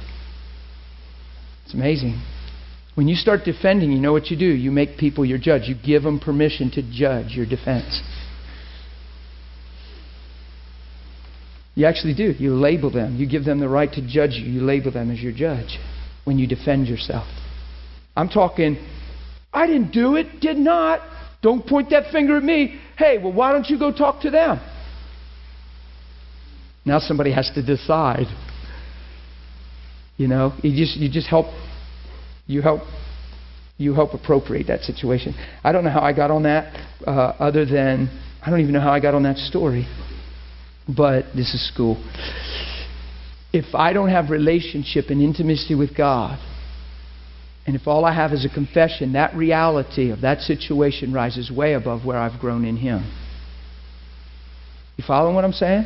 It's 1.66 1.74
amazing. 1.74 2.22
When 2.98 3.08
you 3.08 3.14
start 3.14 3.42
defending, 3.46 3.92
you 3.92 4.00
know 4.00 4.12
what 4.12 4.32
you 4.32 4.38
do. 4.38 4.48
You 4.48 4.72
make 4.72 4.98
people 4.98 5.24
your 5.24 5.38
judge. 5.38 5.68
You 5.68 5.76
give 5.76 6.02
them 6.02 6.20
permission 6.20 6.72
to 6.72 6.82
judge 6.82 7.34
your 7.34 7.46
defense. 7.46 8.02
You 11.76 11.86
actually 11.86 12.16
do. 12.16 12.32
You 12.40 12.56
label 12.56 12.90
them. 12.90 13.16
You 13.18 13.30
give 13.30 13.46
them 13.46 13.60
the 13.60 13.70
right 13.70 13.94
to 13.94 14.02
judge 14.02 14.32
you. 14.32 14.52
You 14.52 14.62
label 14.62 14.92
them 14.92 15.12
as 15.12 15.22
your 15.22 15.32
judge 15.32 15.78
when 16.24 16.40
you 16.40 16.48
defend 16.48 16.88
yourself. 16.88 17.28
I'm 18.16 18.30
talking, 18.30 18.84
I 19.54 19.68
didn't 19.68 19.92
do 19.92 20.16
it, 20.16 20.40
did 20.42 20.58
not. 20.58 21.02
Don't 21.44 21.68
point 21.68 21.92
that 21.92 22.12
finger 22.12 22.38
at 22.38 22.44
me. 22.44 22.82
Hey, 22.98 23.20
well, 23.20 23.32
why 23.32 23.52
don't 23.52 23.70
you 23.70 23.78
go 23.78 23.92
talk 23.92 24.24
to 24.24 24.32
them? 24.32 24.60
Now 26.84 26.98
somebody 26.98 27.32
has 27.32 27.52
to 27.54 27.64
decide. 27.64 28.26
You 30.18 30.28
know, 30.28 30.56
you 30.64 30.76
just 30.76 30.98
you 30.98 31.12
just 31.12 31.28
help 31.28 31.46
you 32.48 32.62
help 32.62 32.82
you 33.78 33.94
help 33.94 34.14
appropriate 34.14 34.68
that 34.68 34.82
situation. 34.82 35.36
I 35.64 35.72
don't 35.72 35.84
know 35.84 35.92
how 35.92 36.02
I 36.02 36.12
got 36.12 36.32
on 36.32 36.44
that, 36.44 36.74
uh, 37.06 37.12
other 37.38 37.64
than 37.64 38.10
I 38.44 38.50
don't 38.50 38.60
even 38.62 38.74
know 38.74 38.82
how 38.82 38.92
I 38.92 39.00
got 39.00 39.14
on 39.14 39.24
that 39.24 39.38
story. 39.38 39.88
But 40.88 41.26
this 41.36 41.54
is 41.54 41.68
school. 41.68 41.98
If 43.54 43.76
I 43.76 43.94
don't 43.94 44.10
have 44.10 44.30
relationship 44.30 45.06
and 45.10 45.22
intimacy 45.22 45.76
with 45.76 45.96
God, 45.96 46.40
and 47.68 47.76
if 47.76 47.86
all 47.86 48.06
I 48.06 48.14
have 48.14 48.32
is 48.32 48.46
a 48.46 48.50
confession, 48.50 49.14
that 49.14 49.36
reality 49.36 50.10
of 50.12 50.22
that 50.22 50.40
situation 50.40 51.14
rises 51.14 51.52
way 51.52 51.74
above 51.74 52.06
where 52.06 52.18
I've 52.18 52.40
grown 52.40 52.66
in 52.66 52.78
Him. 52.78 53.04
You 54.96 55.04
following 55.06 55.36
what 55.36 55.44
I'm 55.44 55.54
saying? 55.54 55.86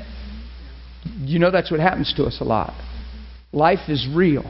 You 1.21 1.39
know 1.39 1.51
that's 1.51 1.71
what 1.71 1.79
happens 1.79 2.13
to 2.15 2.25
us 2.25 2.37
a 2.39 2.43
lot. 2.43 2.73
Life 3.51 3.89
is 3.89 4.07
real. 4.15 4.43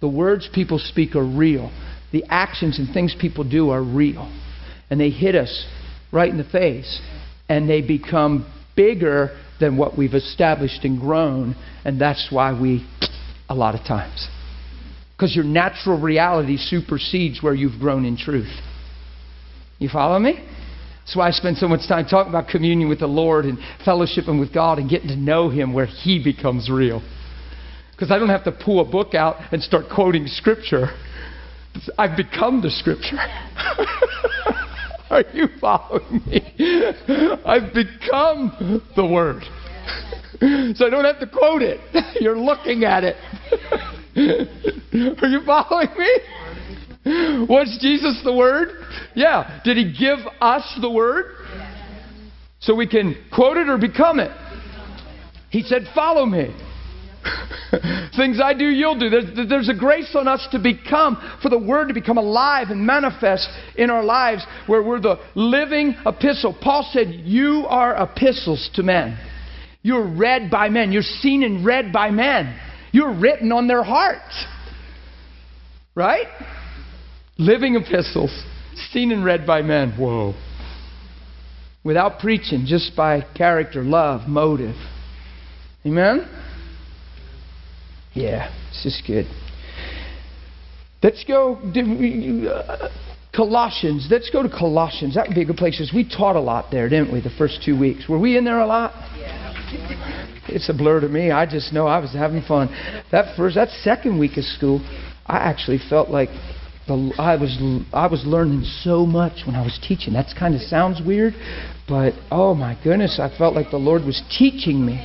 The 0.00 0.08
words 0.08 0.48
people 0.52 0.78
speak 0.78 1.16
are 1.16 1.26
real. 1.26 1.72
The 2.12 2.24
actions 2.28 2.78
and 2.78 2.92
things 2.92 3.14
people 3.20 3.44
do 3.48 3.70
are 3.70 3.82
real. 3.82 4.32
And 4.90 5.00
they 5.00 5.10
hit 5.10 5.34
us 5.34 5.66
right 6.12 6.30
in 6.30 6.38
the 6.38 6.44
face. 6.44 7.00
And 7.48 7.68
they 7.68 7.82
become 7.82 8.50
bigger 8.76 9.36
than 9.60 9.76
what 9.76 9.98
we've 9.98 10.14
established 10.14 10.84
and 10.84 11.00
grown. 11.00 11.56
And 11.84 12.00
that's 12.00 12.28
why 12.30 12.58
we, 12.58 12.86
a 13.48 13.54
lot 13.54 13.74
of 13.74 13.84
times. 13.86 14.28
Because 15.16 15.34
your 15.34 15.44
natural 15.44 16.00
reality 16.00 16.56
supersedes 16.56 17.42
where 17.42 17.54
you've 17.54 17.80
grown 17.80 18.04
in 18.04 18.16
truth. 18.16 18.52
You 19.78 19.88
follow 19.88 20.18
me? 20.18 20.34
That's 21.00 21.16
why 21.16 21.28
I 21.28 21.30
spend 21.32 21.56
so 21.56 21.66
much 21.66 21.88
time 21.88 22.06
talking 22.06 22.28
about 22.28 22.48
communion 22.48 22.88
with 22.88 23.00
the 23.00 23.06
Lord 23.06 23.46
and 23.46 23.58
fellowshipping 23.84 24.38
with 24.38 24.52
God 24.52 24.78
and 24.78 24.90
getting 24.90 25.08
to 25.08 25.16
know 25.16 25.48
Him 25.48 25.72
where 25.72 25.86
He 25.86 26.22
becomes 26.22 26.70
real. 26.70 27.02
Because 27.98 28.12
I 28.12 28.18
don't 28.20 28.28
have 28.28 28.44
to 28.44 28.52
pull 28.52 28.78
a 28.78 28.88
book 28.88 29.14
out 29.14 29.36
and 29.50 29.60
start 29.60 29.86
quoting 29.92 30.28
Scripture. 30.28 30.86
I've 31.98 32.16
become 32.16 32.62
the 32.62 32.70
Scripture. 32.70 33.16
Are 35.10 35.24
you 35.32 35.48
following 35.60 36.22
me? 36.24 36.54
I've 37.44 37.74
become 37.74 38.82
the 38.94 39.04
Word. 39.04 39.42
So 40.76 40.86
I 40.86 40.90
don't 40.90 41.04
have 41.06 41.18
to 41.18 41.26
quote 41.26 41.62
it. 41.62 41.80
You're 42.20 42.38
looking 42.38 42.84
at 42.84 43.02
it. 43.02 43.16
Are 45.20 45.28
you 45.28 45.40
following 45.44 45.88
me? 45.98 47.46
Was 47.48 47.78
Jesus 47.80 48.20
the 48.22 48.32
Word? 48.32 48.68
Yeah. 49.16 49.60
Did 49.64 49.76
He 49.76 49.92
give 49.92 50.20
us 50.40 50.78
the 50.80 50.90
Word? 50.90 51.34
So 52.60 52.76
we 52.76 52.86
can 52.86 53.16
quote 53.34 53.56
it 53.56 53.68
or 53.68 53.76
become 53.76 54.20
it. 54.20 54.30
He 55.50 55.62
said, 55.62 55.82
Follow 55.96 56.26
me. 56.26 56.54
Things 58.16 58.40
I 58.42 58.54
do, 58.54 58.64
you'll 58.64 58.98
do. 58.98 59.10
There's, 59.10 59.48
there's, 59.48 59.68
a 59.68 59.74
grace 59.74 60.14
on 60.14 60.26
us 60.26 60.46
to 60.52 60.58
become, 60.58 61.38
for 61.42 61.48
the 61.48 61.58
Word 61.58 61.88
to 61.88 61.94
become 61.94 62.18
alive 62.18 62.68
and 62.70 62.84
manifest 62.84 63.48
in 63.76 63.90
our 63.90 64.02
lives 64.02 64.46
where 64.66 64.82
we're 64.82 65.00
the 65.00 65.18
living 65.34 65.94
epistle. 66.06 66.56
Paul 66.60 66.88
said, 66.92 67.08
You 67.08 67.66
are 67.68 67.94
epistles 68.02 68.70
to 68.74 68.82
men. 68.82 69.18
You're 69.82 70.06
read 70.06 70.50
by 70.50 70.68
men. 70.68 70.92
You're 70.92 71.02
seen 71.02 71.42
and 71.42 71.64
read 71.64 71.92
by 71.92 72.10
men. 72.10 72.58
You're 72.92 73.14
written 73.14 73.52
on 73.52 73.68
their 73.68 73.82
hearts. 73.82 74.46
Right? 75.94 76.26
Living 77.38 77.74
epistles, 77.74 78.30
seen 78.92 79.12
and 79.12 79.24
read 79.24 79.46
by 79.46 79.62
men. 79.62 79.92
Whoa. 79.98 80.34
Without 81.84 82.18
preaching, 82.18 82.64
just 82.66 82.96
by 82.96 83.24
character, 83.36 83.82
love, 83.82 84.28
motive. 84.28 84.74
Amen? 85.86 86.28
Yeah, 88.18 88.52
this 88.70 88.84
is 88.86 89.02
good. 89.06 89.26
Let's 91.04 91.22
go. 91.22 91.54
Uh, 91.54 92.88
Colossians. 93.32 94.08
Let's 94.10 94.28
go 94.30 94.42
to 94.42 94.48
Colossians. 94.48 95.14
That 95.14 95.28
would 95.28 95.36
be 95.36 95.42
a 95.42 95.44
good 95.44 95.56
place 95.56 95.76
because 95.78 95.92
we 95.94 96.02
taught 96.02 96.34
a 96.34 96.40
lot 96.40 96.72
there, 96.72 96.88
didn't 96.88 97.12
we, 97.12 97.20
the 97.20 97.30
first 97.38 97.62
two 97.64 97.78
weeks? 97.78 98.08
Were 98.08 98.18
we 98.18 98.36
in 98.36 98.44
there 98.44 98.58
a 98.58 98.66
lot? 98.66 98.92
Yeah. 99.16 99.54
It's 100.48 100.68
a 100.68 100.74
blur 100.74 100.98
to 101.00 101.08
me. 101.08 101.30
I 101.30 101.46
just 101.46 101.72
know 101.72 101.86
I 101.86 102.00
was 102.00 102.12
having 102.12 102.42
fun. 102.42 102.68
That 103.12 103.36
first, 103.36 103.54
that 103.54 103.68
second 103.84 104.18
week 104.18 104.36
of 104.36 104.44
school, 104.44 104.80
I 105.26 105.36
actually 105.36 105.78
felt 105.88 106.10
like 106.10 106.30
the, 106.88 107.12
I 107.18 107.36
was 107.36 107.56
I 107.92 108.08
was 108.08 108.24
learning 108.26 108.64
so 108.82 109.06
much 109.06 109.46
when 109.46 109.54
I 109.54 109.62
was 109.62 109.78
teaching. 109.86 110.14
That 110.14 110.26
kind 110.36 110.56
of 110.56 110.62
sounds 110.62 111.00
weird, 111.06 111.34
but 111.86 112.14
oh 112.32 112.54
my 112.54 112.76
goodness, 112.82 113.20
I 113.22 113.28
felt 113.38 113.54
like 113.54 113.70
the 113.70 113.76
Lord 113.76 114.02
was 114.02 114.20
teaching 114.36 114.84
me 114.84 114.98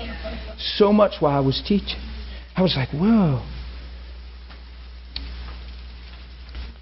so 0.78 0.92
much 0.92 1.22
while 1.22 1.38
I 1.38 1.42
was 1.42 1.62
teaching. 1.68 2.00
I 2.56 2.62
was 2.62 2.76
like, 2.76 2.90
whoa. 2.90 3.44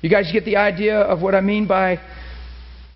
You 0.01 0.09
guys 0.09 0.31
get 0.33 0.45
the 0.45 0.57
idea 0.57 0.99
of 0.99 1.21
what 1.21 1.35
I 1.35 1.41
mean 1.41 1.67
by 1.67 1.99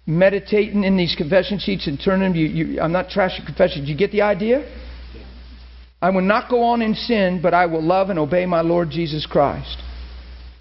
meditating 0.08 0.84
in 0.84 0.98
these 0.98 1.16
confession 1.16 1.60
sheets 1.60 1.88
and 1.88 2.00
turning 2.04 2.30
them. 2.30 2.36
You, 2.36 2.48
you, 2.48 2.82
I'm 2.82 2.92
not 2.92 3.10
trashing 3.10 3.46
confessions. 3.46 3.88
You 3.88 3.96
get 3.96 4.12
the 4.12 4.24
idea? 4.24 4.68
I 6.02 6.10
will 6.10 6.22
not 6.22 6.50
go 6.50 6.64
on 6.64 6.82
in 6.82 6.94
sin, 6.94 7.40
but 7.42 7.54
I 7.54 7.66
will 7.68 7.84
love 7.84 8.10
and 8.10 8.20
obey 8.20 8.46
my 8.46 8.62
Lord 8.62 8.90
Jesus 8.90 9.26
Christ. 9.26 9.78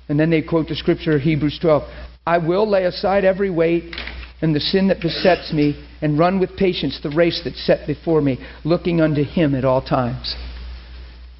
And 0.08 0.20
then 0.20 0.30
they 0.30 0.42
quote 0.42 0.68
the 0.68 0.76
scripture, 0.76 1.18
Hebrews 1.18 1.58
12. 1.60 1.82
I 2.26 2.38
will 2.38 2.68
lay 2.68 2.84
aside 2.84 3.24
every 3.24 3.50
weight 3.50 3.94
and 4.40 4.54
the 4.54 4.60
sin 4.60 4.88
that 4.88 5.00
besets 5.00 5.52
me 5.52 5.86
and 6.02 6.18
run 6.18 6.38
with 6.38 6.56
patience 6.56 7.00
the 7.02 7.10
race 7.10 7.40
that's 7.44 7.64
set 7.66 7.86
before 7.86 8.20
me, 8.20 8.38
looking 8.64 9.00
unto 9.00 9.24
Him 9.24 9.54
at 9.54 9.64
all 9.64 9.82
times. 9.82 10.34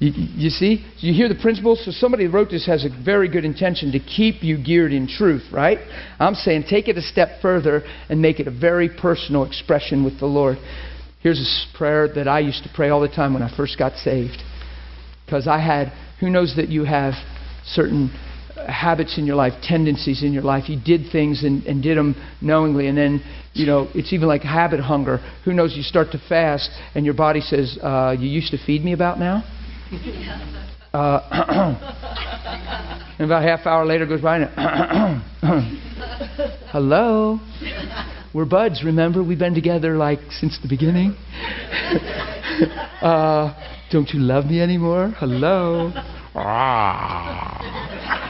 You, 0.05 0.11
you, 0.35 0.49
see? 0.51 0.85
You 0.97 1.13
hear 1.15 1.27
the 1.27 1.41
principles? 1.41 1.83
So 1.83 1.89
somebody 1.89 2.27
wrote 2.27 2.51
this 2.51 2.67
has 2.67 2.85
a 2.85 2.89
very 3.03 3.27
good 3.27 3.43
intention 3.43 3.91
to 3.93 3.99
keep 3.99 4.43
you 4.43 4.63
geared 4.63 4.93
in 4.93 5.07
truth, 5.07 5.43
right? 5.51 5.79
I'm 6.19 6.35
saying 6.35 6.65
take 6.69 6.87
it 6.87 6.95
a 6.95 7.01
step 7.01 7.41
further 7.41 7.81
and 8.07 8.21
make 8.21 8.39
it 8.39 8.47
a 8.47 8.51
very 8.51 8.87
personal 8.87 9.45
expression 9.45 10.03
with 10.03 10.19
the 10.19 10.27
Lord. 10.27 10.57
Here's 11.21 11.39
a 11.39 11.77
prayer 11.77 12.07
that 12.13 12.27
I 12.27 12.39
used 12.39 12.61
to 12.65 12.69
pray 12.75 12.89
all 12.89 13.01
the 13.01 13.07
time 13.07 13.33
when 13.33 13.41
I 13.41 13.55
first 13.57 13.79
got 13.79 13.93
saved. 13.97 14.37
Because 15.25 15.47
I 15.47 15.59
had, 15.59 15.91
who 16.19 16.29
knows 16.29 16.55
that 16.57 16.69
you 16.69 16.83
have 16.83 17.15
certain 17.65 18.11
habits 18.67 19.17
in 19.17 19.25
your 19.25 19.35
life, 19.35 19.53
tendencies 19.63 20.21
in 20.21 20.33
your 20.33 20.43
life. 20.43 20.69
You 20.69 20.79
did 20.79 21.11
things 21.11 21.43
and, 21.43 21.63
and 21.63 21.81
did 21.81 21.97
them 21.97 22.15
knowingly, 22.41 22.85
and 22.85 22.95
then, 22.95 23.23
you 23.53 23.65
know, 23.65 23.87
it's 23.95 24.13
even 24.13 24.27
like 24.27 24.43
habit 24.43 24.81
hunger. 24.81 25.17
Who 25.45 25.53
knows, 25.53 25.75
you 25.75 25.81
start 25.81 26.11
to 26.11 26.21
fast, 26.29 26.69
and 26.93 27.05
your 27.05 27.15
body 27.15 27.41
says, 27.41 27.79
uh, 27.81 28.15
You 28.19 28.29
used 28.29 28.51
to 28.51 28.63
feed 28.63 28.85
me 28.85 28.93
about 28.93 29.17
now? 29.17 29.43
Uh, 30.93 31.19
and 33.19 33.25
about 33.25 33.43
half 33.43 33.65
hour 33.67 33.85
later 33.85 34.05
goes 34.05 34.21
by 34.21 34.39
and 34.39 35.21
hello? 36.71 37.39
We're 38.33 38.45
buds 38.45 38.83
remember? 38.83 39.23
We've 39.23 39.37
been 39.37 39.53
together 39.53 39.95
like 39.97 40.19
since 40.31 40.57
the 40.61 40.67
beginning. 40.67 41.15
Uh, 43.01 43.53
don't 43.91 44.09
you 44.11 44.19
love 44.19 44.45
me 44.45 44.61
anymore? 44.61 45.13
Hello 45.19 45.91
Ah. 46.35 47.61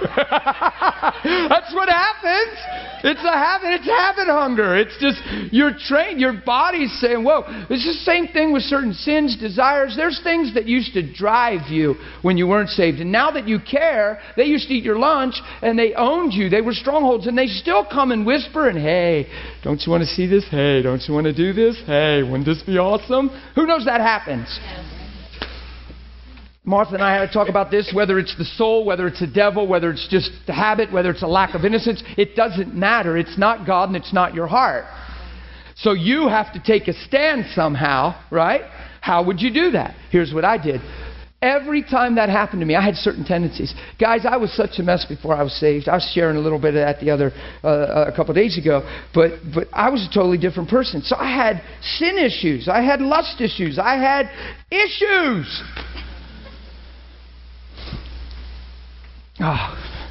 That's 1.49 1.73
what 1.73 1.89
happens. 1.89 2.57
It's 3.03 3.23
a 3.23 3.33
habit. 3.33 3.73
It's 3.73 3.85
habit 3.85 4.27
hunger. 4.27 4.75
It's 4.75 4.97
just 4.99 5.21
you're 5.53 5.73
trained. 5.77 6.19
Your 6.19 6.33
body's 6.33 6.91
saying, 6.99 7.23
"Whoa." 7.23 7.43
It's 7.69 7.85
the 7.85 7.93
same 8.03 8.27
thing 8.27 8.51
with 8.51 8.63
certain 8.63 8.93
sins, 8.93 9.35
desires. 9.37 9.95
There's 9.95 10.19
things 10.23 10.53
that 10.53 10.67
used 10.67 10.93
to 10.93 11.01
drive 11.13 11.69
you 11.69 11.95
when 12.21 12.37
you 12.37 12.47
weren't 12.47 12.69
saved, 12.69 12.99
and 12.99 13.11
now 13.11 13.31
that 13.31 13.47
you 13.47 13.59
care, 13.59 14.19
they 14.37 14.45
used 14.45 14.67
to 14.69 14.73
eat 14.75 14.83
your 14.83 14.97
lunch 14.97 15.35
and 15.61 15.77
they 15.77 15.93
owned 15.93 16.33
you. 16.33 16.49
They 16.49 16.61
were 16.61 16.73
strongholds, 16.73 17.27
and 17.27 17.37
they 17.37 17.47
still 17.47 17.85
come 17.85 18.11
and 18.11 18.25
whisper 18.25 18.69
and, 18.69 18.77
"Hey, 18.77 19.27
don't 19.63 19.83
you 19.85 19.91
want 19.91 20.01
to 20.01 20.09
see 20.09 20.25
this? 20.25 20.45
Hey, 20.49 20.81
don't 20.81 21.01
you 21.07 21.13
want 21.13 21.25
to 21.25 21.33
do 21.33 21.53
this? 21.53 21.77
Hey, 21.85 22.23
wouldn't 22.23 22.45
this 22.45 22.61
be 22.63 22.77
awesome?" 22.77 23.29
Who 23.55 23.65
knows 23.65 23.85
that 23.85 24.01
happens? 24.01 24.47
Martha 26.65 26.95
and 26.95 27.03
I 27.03 27.13
had 27.13 27.27
to 27.27 27.33
talk 27.33 27.47
about 27.47 27.69
this 27.69 27.91
whether 27.93 28.17
it's 28.17 28.35
the 28.37 28.45
soul, 28.45 28.85
whether 28.85 29.07
it's 29.07 29.19
the 29.19 29.27
devil, 29.27 29.67
whether 29.67 29.91
it's 29.91 30.07
just 30.09 30.31
the 30.47 30.53
habit, 30.53 30.91
whether 30.91 31.11
it's 31.11 31.21
a 31.21 31.27
lack 31.27 31.53
of 31.53 31.63
innocence. 31.63 32.03
It 32.17 32.35
doesn't 32.35 32.73
matter. 32.73 33.17
It's 33.17 33.37
not 33.37 33.67
God 33.67 33.89
and 33.89 33.95
it's 33.95 34.13
not 34.13 34.33
your 34.33 34.47
heart. 34.47 34.85
So 35.75 35.93
you 35.93 36.27
have 36.27 36.53
to 36.53 36.63
take 36.63 36.87
a 36.87 36.93
stand 36.93 37.45
somehow, 37.53 38.15
right? 38.31 38.61
How 39.01 39.23
would 39.23 39.41
you 39.41 39.53
do 39.53 39.71
that? 39.71 39.95
Here's 40.09 40.33
what 40.33 40.43
I 40.43 40.57
did. 40.57 40.81
Every 41.41 41.83
time 41.83 42.15
that 42.15 42.29
happened 42.29 42.61
to 42.61 42.65
me, 42.65 42.75
I 42.75 42.81
had 42.81 42.95
certain 42.95 43.23
tendencies. 43.23 43.75
Guys, 43.99 44.25
I 44.25 44.37
was 44.37 44.51
such 44.53 44.79
a 44.79 44.83
mess 44.83 45.05
before 45.05 45.35
I 45.35 45.43
was 45.43 45.53
saved. 45.59 45.87
I 45.87 45.95
was 45.95 46.11
sharing 46.15 46.37
a 46.37 46.39
little 46.39 46.59
bit 46.59 46.69
of 46.69 46.75
that 46.75 46.99
the 46.99 47.11
other 47.11 47.31
uh, 47.63 48.05
a 48.07 48.15
couple 48.15 48.33
days 48.33 48.57
ago, 48.57 48.81
but 49.13 49.33
but 49.53 49.67
I 49.71 49.89
was 49.91 50.07
a 50.09 50.11
totally 50.11 50.39
different 50.39 50.69
person. 50.69 51.01
So 51.03 51.15
I 51.17 51.29
had 51.29 51.61
sin 51.99 52.17
issues. 52.17 52.67
I 52.67 52.81
had 52.81 52.99
lust 52.99 53.41
issues. 53.41 53.77
I 53.77 53.97
had 53.97 54.31
issues. 54.71 55.61
Oh, 59.39 60.05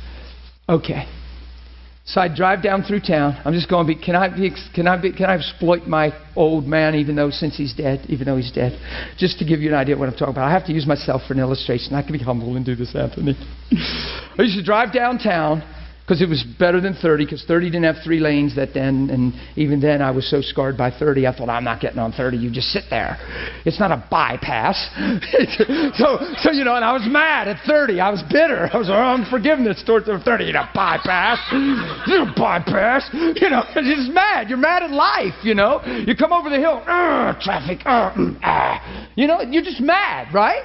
okay. 0.68 1.06
So 2.06 2.20
I 2.20 2.28
drive 2.28 2.62
down 2.62 2.82
through 2.82 3.00
town. 3.00 3.40
I'm 3.46 3.54
just 3.54 3.70
going 3.70 3.86
to 3.86 3.94
be. 3.94 3.98
Can 4.00 4.14
I 4.14 4.28
be? 4.28 4.50
Can 4.74 4.86
I 4.86 5.00
be? 5.00 5.10
Can 5.10 5.24
I 5.24 5.36
exploit 5.36 5.86
my 5.86 6.12
old 6.36 6.66
man, 6.66 6.94
even 6.94 7.16
though 7.16 7.30
since 7.30 7.56
he's 7.56 7.72
dead, 7.72 8.04
even 8.08 8.26
though 8.26 8.36
he's 8.36 8.52
dead, 8.52 8.78
just 9.16 9.38
to 9.38 9.46
give 9.46 9.60
you 9.60 9.70
an 9.70 9.74
idea 9.74 9.94
of 9.94 10.00
what 10.00 10.10
I'm 10.10 10.14
talking 10.14 10.34
about. 10.34 10.46
I 10.46 10.52
have 10.52 10.66
to 10.66 10.72
use 10.72 10.86
myself 10.86 11.22
for 11.26 11.32
an 11.32 11.40
illustration. 11.40 11.94
I 11.94 12.02
can 12.02 12.12
be 12.12 12.18
humble 12.18 12.56
and 12.56 12.64
do 12.64 12.76
this, 12.76 12.94
Anthony. 12.94 13.32
I 13.72 14.42
used 14.42 14.58
to 14.58 14.62
drive 14.62 14.92
downtown 14.92 15.62
because 16.04 16.20
it 16.20 16.28
was 16.28 16.44
better 16.58 16.82
than 16.82 16.94
30 16.94 17.24
because 17.24 17.44
30 17.44 17.70
didn't 17.70 17.84
have 17.84 18.04
three 18.04 18.20
lanes 18.20 18.54
that 18.56 18.74
then 18.74 19.08
and 19.10 19.32
even 19.56 19.80
then 19.80 20.02
i 20.02 20.10
was 20.10 20.28
so 20.28 20.42
scarred 20.42 20.76
by 20.76 20.90
30 20.90 21.26
i 21.26 21.34
thought 21.34 21.48
i'm 21.48 21.64
not 21.64 21.80
getting 21.80 21.98
on 21.98 22.12
30 22.12 22.36
you 22.36 22.50
just 22.50 22.68
sit 22.68 22.84
there. 22.90 23.16
It's 23.64 23.80
not 23.80 23.90
a 23.90 24.06
bypass. 24.10 24.76
So 25.94 26.18
so 26.38 26.50
you 26.50 26.64
know 26.64 26.74
and 26.74 26.84
i 26.84 26.92
was 26.92 27.06
mad 27.06 27.48
at 27.48 27.64
30 27.66 28.00
i 28.00 28.10
was 28.10 28.22
bitter. 28.30 28.68
I 28.72 28.76
was 28.76 28.90
unforgiveness 28.90 29.82
towards 29.84 30.06
the 30.06 30.18
30 30.18 30.44
you 30.44 30.52
know 30.52 30.66
bypass 30.74 31.38
you 31.52 32.18
know 32.18 32.32
bypass 32.36 33.08
you 33.12 33.48
know. 33.48 33.64
You're 33.74 33.96
just 33.96 34.12
mad. 34.12 34.48
You're 34.48 34.58
mad 34.58 34.82
at 34.82 34.90
life 34.90 35.34
you 35.42 35.54
know? 35.54 35.80
You 35.84 36.14
come 36.16 36.32
over 36.32 36.50
the 36.50 36.58
hill 36.58 36.82
traffic 37.40 37.80
uh, 37.86 38.12
uh, 38.42 39.08
you 39.14 39.26
know 39.26 39.40
you're 39.40 39.64
just 39.64 39.80
mad 39.80 40.32
right? 40.34 40.62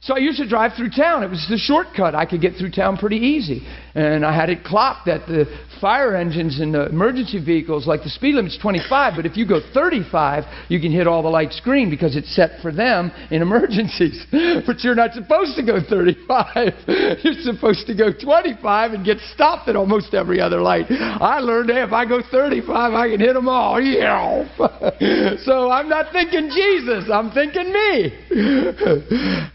So 0.00 0.14
I 0.14 0.18
used 0.18 0.38
to 0.38 0.48
drive 0.48 0.72
through 0.76 0.90
town. 0.90 1.24
It 1.24 1.28
was 1.28 1.44
the 1.50 1.58
shortcut. 1.58 2.14
I 2.14 2.24
could 2.24 2.40
get 2.40 2.54
through 2.54 2.70
town 2.70 2.96
pretty 2.96 3.16
easy. 3.16 3.66
And 3.94 4.24
I 4.24 4.34
had 4.34 4.50
it 4.50 4.64
clocked 4.64 5.06
that 5.06 5.26
the 5.26 5.46
fire 5.80 6.16
engines 6.16 6.60
and 6.60 6.74
the 6.74 6.86
emergency 6.86 7.42
vehicles, 7.42 7.86
like 7.86 8.02
the 8.02 8.10
speed 8.10 8.34
limit's 8.34 8.58
25, 8.58 9.14
but 9.16 9.26
if 9.26 9.36
you 9.36 9.46
go 9.46 9.60
35, 9.72 10.44
you 10.68 10.80
can 10.80 10.92
hit 10.92 11.06
all 11.06 11.22
the 11.22 11.28
lights 11.28 11.60
green 11.62 11.90
because 11.90 12.16
it's 12.16 12.34
set 12.34 12.60
for 12.60 12.72
them 12.72 13.12
in 13.30 13.42
emergencies. 13.42 14.26
but 14.66 14.80
you're 14.80 14.94
not 14.94 15.12
supposed 15.14 15.56
to 15.56 15.64
go 15.64 15.78
35. 15.88 16.74
you're 17.24 17.42
supposed 17.42 17.86
to 17.86 17.94
go 17.94 18.12
25 18.12 18.92
and 18.92 19.04
get 19.04 19.18
stopped 19.34 19.68
at 19.68 19.76
almost 19.76 20.14
every 20.14 20.40
other 20.40 20.60
light. 20.60 20.86
I 20.90 21.40
learned 21.40 21.70
hey, 21.70 21.82
if 21.82 21.92
I 21.92 22.04
go 22.06 22.20
35, 22.30 22.92
I 22.92 23.08
can 23.10 23.20
hit 23.20 23.34
them 23.34 23.48
all. 23.48 23.80
Yeah. 23.80 24.48
so 25.44 25.70
I'm 25.70 25.88
not 25.88 26.12
thinking 26.12 26.50
Jesus, 26.50 27.04
I'm 27.12 27.30
thinking 27.30 27.72
me. 27.72 28.18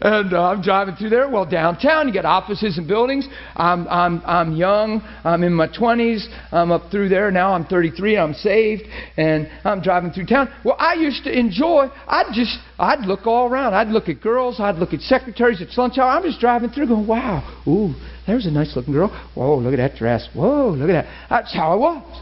and 0.00 0.32
uh, 0.32 0.42
I'm 0.42 0.62
driving 0.62 0.96
through 0.96 1.10
there. 1.10 1.28
Well, 1.28 1.46
downtown, 1.46 2.08
you 2.08 2.14
got 2.14 2.24
offices 2.24 2.78
and 2.78 2.88
buildings. 2.88 3.28
I'm, 3.56 3.86
I'm, 3.88 4.22
I'm 4.26 4.56
young. 4.56 5.02
I'm 5.24 5.42
in 5.42 5.52
my 5.52 5.68
20s. 5.68 6.26
I'm 6.52 6.72
up 6.72 6.90
through 6.90 7.08
there. 7.08 7.30
Now 7.30 7.52
I'm 7.54 7.64
33. 7.64 8.16
I'm 8.16 8.34
saved. 8.34 8.82
And 9.16 9.48
I'm 9.64 9.80
driving 9.80 10.10
through 10.12 10.26
town. 10.26 10.48
Well, 10.64 10.76
I 10.78 10.94
used 10.94 11.24
to 11.24 11.36
enjoy, 11.36 11.88
I'd 12.06 12.32
just, 12.32 12.56
I'd 12.78 13.00
look 13.00 13.26
all 13.26 13.48
around. 13.48 13.74
I'd 13.74 13.88
look 13.88 14.08
at 14.08 14.20
girls. 14.20 14.60
I'd 14.60 14.76
look 14.76 14.92
at 14.92 15.00
secretaries 15.00 15.60
at 15.62 15.68
lunch 15.76 15.98
hour. 15.98 16.10
I'm 16.10 16.22
just 16.22 16.40
driving 16.40 16.70
through 16.70 16.88
going, 16.88 17.06
wow, 17.06 17.62
ooh, 17.66 17.94
there's 18.26 18.46
a 18.46 18.50
nice 18.50 18.74
looking 18.76 18.92
girl. 18.92 19.08
Whoa, 19.34 19.58
look 19.58 19.72
at 19.72 19.76
that 19.76 19.96
dress. 19.96 20.28
Whoa, 20.34 20.70
look 20.70 20.88
at 20.90 21.04
that. 21.04 21.26
That's 21.28 21.54
how 21.54 21.72
I 21.72 21.76
was. 21.76 22.20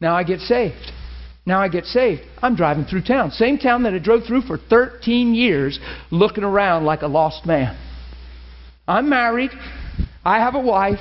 Now 0.00 0.14
I 0.14 0.24
get 0.24 0.40
saved. 0.40 0.92
Now 1.46 1.60
I 1.60 1.68
get 1.68 1.84
saved. 1.84 2.22
I'm 2.42 2.56
driving 2.56 2.84
through 2.84 3.02
town. 3.02 3.30
Same 3.30 3.56
town 3.56 3.84
that 3.84 3.94
I 3.94 3.98
drove 3.98 4.24
through 4.24 4.42
for 4.42 4.58
13 4.58 5.32
years, 5.32 5.78
looking 6.10 6.42
around 6.42 6.84
like 6.84 7.02
a 7.02 7.06
lost 7.06 7.46
man. 7.46 7.78
I'm 8.88 9.08
married. 9.08 9.50
I 10.26 10.40
have 10.40 10.56
a 10.56 10.60
wife. 10.60 10.98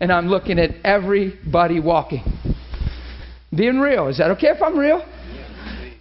And 0.00 0.10
I'm 0.10 0.28
looking 0.28 0.58
at 0.58 0.70
everybody 0.84 1.80
walking. 1.80 2.22
Being 3.54 3.78
real. 3.78 4.08
Is 4.08 4.18
that 4.18 4.30
okay 4.32 4.48
if 4.48 4.62
I'm 4.62 4.78
real? 4.78 5.04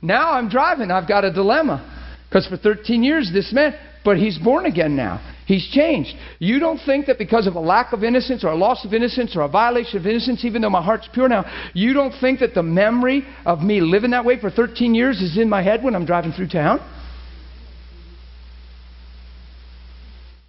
Now 0.01 0.31
I'm 0.31 0.47
driving. 0.47 0.89
I've 0.89 1.07
got 1.07 1.25
a 1.25 1.33
dilemma. 1.33 1.83
Because 2.29 2.47
for 2.47 2.55
13 2.55 3.03
years, 3.03 3.31
this 3.33 3.51
man, 3.51 3.75
but 4.05 4.17
he's 4.17 4.37
born 4.37 4.65
again 4.65 4.95
now. 4.95 5.19
He's 5.45 5.67
changed. 5.71 6.13
You 6.39 6.59
don't 6.59 6.77
think 6.85 7.07
that 7.07 7.17
because 7.17 7.47
of 7.47 7.55
a 7.55 7.59
lack 7.59 7.91
of 7.91 8.03
innocence 8.03 8.43
or 8.43 8.49
a 8.49 8.55
loss 8.55 8.85
of 8.85 8.93
innocence 8.93 9.35
or 9.35 9.41
a 9.41 9.47
violation 9.49 9.97
of 9.97 10.05
innocence, 10.05 10.45
even 10.45 10.61
though 10.61 10.69
my 10.69 10.83
heart's 10.83 11.09
pure 11.13 11.27
now, 11.27 11.43
you 11.73 11.93
don't 11.93 12.13
think 12.21 12.39
that 12.39 12.53
the 12.53 12.63
memory 12.63 13.25
of 13.45 13.59
me 13.59 13.81
living 13.81 14.11
that 14.11 14.23
way 14.23 14.39
for 14.39 14.49
13 14.49 14.93
years 14.93 15.21
is 15.21 15.37
in 15.37 15.49
my 15.49 15.61
head 15.61 15.83
when 15.83 15.95
I'm 15.95 16.05
driving 16.05 16.31
through 16.31 16.49
town? 16.49 16.79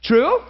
True? 0.04 0.40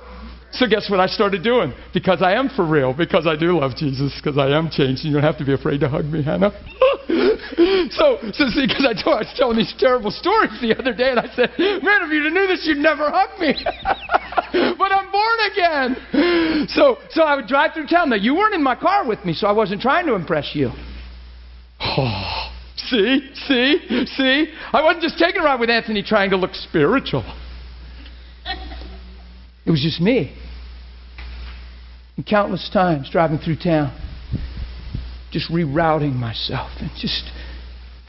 So 0.52 0.66
guess 0.66 0.88
what 0.88 0.98
I 0.98 1.06
started 1.06 1.42
doing? 1.42 1.74
Because 1.92 2.22
I 2.22 2.32
am 2.32 2.48
for 2.48 2.66
real, 2.66 2.94
because 2.94 3.26
I 3.26 3.36
do 3.36 3.58
love 3.58 3.76
Jesus, 3.76 4.18
because 4.20 4.38
I 4.38 4.48
am 4.48 4.70
changed. 4.70 5.04
And 5.04 5.12
you 5.12 5.14
don't 5.14 5.22
have 5.22 5.38
to 5.38 5.44
be 5.44 5.52
afraid 5.52 5.80
to 5.80 5.88
hug 5.88 6.06
me, 6.06 6.22
Hannah. 6.22 6.52
so, 7.92 8.16
so 8.32 8.48
see, 8.48 8.66
because 8.66 8.86
I, 8.88 8.96
I 8.96 9.18
was 9.20 9.34
telling 9.36 9.58
these 9.58 9.74
terrible 9.78 10.10
stories 10.10 10.58
the 10.60 10.74
other 10.78 10.94
day, 10.94 11.10
and 11.10 11.20
I 11.20 11.28
said, 11.34 11.52
man, 11.58 12.00
if 12.02 12.10
you 12.10 12.30
knew 12.30 12.46
this, 12.46 12.66
you'd 12.66 12.78
never 12.78 13.10
hug 13.10 13.38
me. 13.38 13.54
but 14.78 14.90
I'm 14.90 15.12
born 15.12 15.38
again. 15.52 16.66
So, 16.68 16.96
so 17.10 17.22
I 17.22 17.36
would 17.36 17.46
drive 17.46 17.74
through 17.74 17.86
town. 17.86 18.08
Now, 18.08 18.16
you 18.16 18.34
weren't 18.34 18.54
in 18.54 18.62
my 18.62 18.74
car 18.74 19.06
with 19.06 19.24
me, 19.26 19.34
so 19.34 19.46
I 19.46 19.52
wasn't 19.52 19.82
trying 19.82 20.06
to 20.06 20.14
impress 20.14 20.54
you. 20.54 20.70
Oh, 21.80 22.50
see, 22.76 23.30
see, 23.46 24.06
see? 24.16 24.46
I 24.72 24.82
wasn't 24.82 25.02
just 25.02 25.18
taking 25.18 25.42
a 25.42 25.44
ride 25.44 25.60
with 25.60 25.68
Anthony 25.68 26.02
trying 26.02 26.30
to 26.30 26.36
look 26.36 26.54
spiritual. 26.54 27.24
It 29.68 29.70
was 29.70 29.82
just 29.82 30.00
me. 30.00 30.34
And 32.16 32.24
countless 32.24 32.70
times 32.72 33.10
driving 33.10 33.36
through 33.36 33.56
town, 33.56 33.92
just 35.30 35.50
rerouting 35.50 36.14
myself 36.14 36.70
and 36.80 36.90
just 36.96 37.30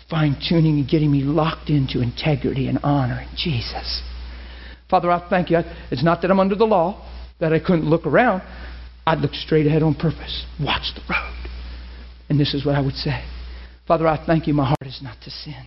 fine 0.09 0.37
tuning 0.47 0.79
and 0.79 0.87
getting 0.87 1.11
me 1.11 1.21
locked 1.21 1.69
into 1.69 2.01
integrity 2.01 2.69
and 2.69 2.79
honor 2.81 3.19
in 3.19 3.27
Jesus. 3.35 4.01
Father, 4.89 5.11
I 5.11 5.27
thank 5.29 5.49
you. 5.49 5.59
It's 5.91 6.01
not 6.01 6.21
that 6.21 6.31
I'm 6.31 6.39
under 6.39 6.55
the 6.55 6.63
law, 6.63 7.05
that 7.41 7.51
I 7.51 7.59
couldn't 7.59 7.89
look 7.89 8.07
around. 8.07 8.41
I'd 9.05 9.19
look 9.19 9.33
straight 9.33 9.67
ahead 9.67 9.83
on 9.83 9.95
purpose, 9.95 10.45
watch 10.61 10.93
the 10.95 11.01
road. 11.09 11.35
And 12.29 12.39
this 12.39 12.53
is 12.53 12.65
what 12.65 12.75
I 12.75 12.81
would 12.81 12.95
say 12.95 13.21
Father, 13.85 14.07
I 14.07 14.23
thank 14.25 14.47
you. 14.47 14.53
My 14.53 14.65
heart 14.65 14.85
is 14.85 15.01
not 15.03 15.17
to 15.23 15.29
sin. 15.29 15.65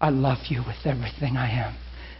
I 0.00 0.08
love 0.08 0.38
you 0.48 0.62
with 0.66 0.86
everything 0.86 1.36
I 1.36 1.50
am. 1.50 1.74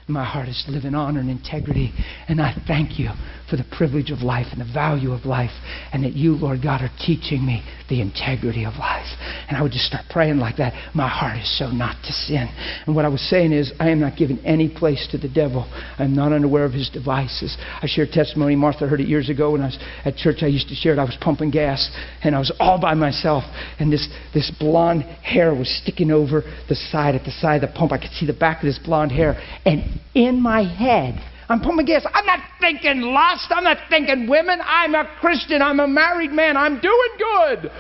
My 0.08 0.24
heart 0.24 0.48
is 0.48 0.62
to 0.66 0.72
live 0.72 0.84
in 0.84 0.94
honor 0.94 1.20
and 1.20 1.28
integrity. 1.28 1.92
And 2.28 2.40
I 2.40 2.54
thank 2.66 2.98
you 2.98 3.10
for 3.48 3.56
the 3.56 3.64
privilege 3.76 4.10
of 4.10 4.20
life 4.20 4.46
and 4.50 4.60
the 4.60 4.72
value 4.72 5.12
of 5.12 5.24
life, 5.24 5.52
and 5.92 6.04
that 6.04 6.14
you, 6.14 6.32
Lord 6.32 6.62
God, 6.62 6.82
are 6.82 6.90
teaching 6.98 7.44
me 7.46 7.64
the 7.88 8.00
integrity 8.00 8.64
of 8.64 8.74
life. 8.74 9.06
And 9.48 9.56
I 9.56 9.62
would 9.62 9.72
just 9.72 9.86
start 9.86 10.04
praying 10.10 10.38
like 10.38 10.56
that. 10.56 10.72
My 10.94 11.08
heart 11.08 11.38
is 11.38 11.58
so 11.58 11.70
not 11.70 11.96
to 12.04 12.12
sin. 12.12 12.48
And 12.86 12.96
what 12.96 13.04
I 13.04 13.08
was 13.08 13.20
saying 13.30 13.52
is, 13.52 13.72
I 13.78 13.90
am 13.90 14.00
not 14.00 14.16
giving 14.16 14.38
any 14.44 14.68
place 14.68 15.06
to 15.12 15.18
the 15.18 15.28
devil. 15.28 15.70
I'm 15.98 16.14
not 16.14 16.32
unaware 16.32 16.64
of 16.64 16.72
his 16.72 16.90
devices. 16.90 17.56
I 17.60 17.86
shared 17.86 18.10
testimony. 18.10 18.56
Martha 18.56 18.86
heard 18.86 19.00
it 19.00 19.08
years 19.08 19.28
ago 19.28 19.52
when 19.52 19.62
I 19.62 19.66
was 19.66 19.78
at 20.04 20.16
church. 20.16 20.38
I 20.42 20.46
used 20.46 20.68
to 20.68 20.74
share 20.74 20.92
it. 20.92 20.98
I 20.98 21.04
was 21.04 21.16
pumping 21.20 21.50
gas, 21.50 21.88
and 22.22 22.34
I 22.34 22.38
was 22.38 22.52
all 22.58 22.80
by 22.80 22.94
myself. 22.94 23.44
And 23.78 23.92
this, 23.92 24.08
this 24.34 24.50
blonde 24.58 25.02
hair 25.02 25.54
was 25.54 25.68
sticking 25.82 26.10
over 26.10 26.42
the 26.68 26.74
side, 26.74 27.14
at 27.14 27.24
the 27.24 27.30
side 27.30 27.62
of 27.62 27.70
the 27.70 27.76
pump. 27.76 27.92
I 27.92 27.98
could 27.98 28.10
see 28.12 28.26
the 28.26 28.32
back 28.32 28.58
of 28.58 28.64
this 28.64 28.78
blonde 28.78 29.12
hair. 29.12 29.40
And 29.64 30.00
in 30.14 30.40
my 30.40 30.62
head. 30.62 31.32
I'm 31.48 31.60
pumping 31.60 31.86
gas. 31.86 32.04
I'm 32.12 32.26
not 32.26 32.40
thinking 32.60 33.02
lust. 33.02 33.46
I'm 33.50 33.64
not 33.64 33.78
thinking 33.88 34.28
women. 34.28 34.60
I'm 34.64 34.94
a 34.94 35.04
Christian. 35.20 35.62
I'm 35.62 35.78
a 35.78 35.86
married 35.86 36.32
man. 36.32 36.56
I'm 36.56 36.80
doing 36.80 37.10
good. 37.18 37.70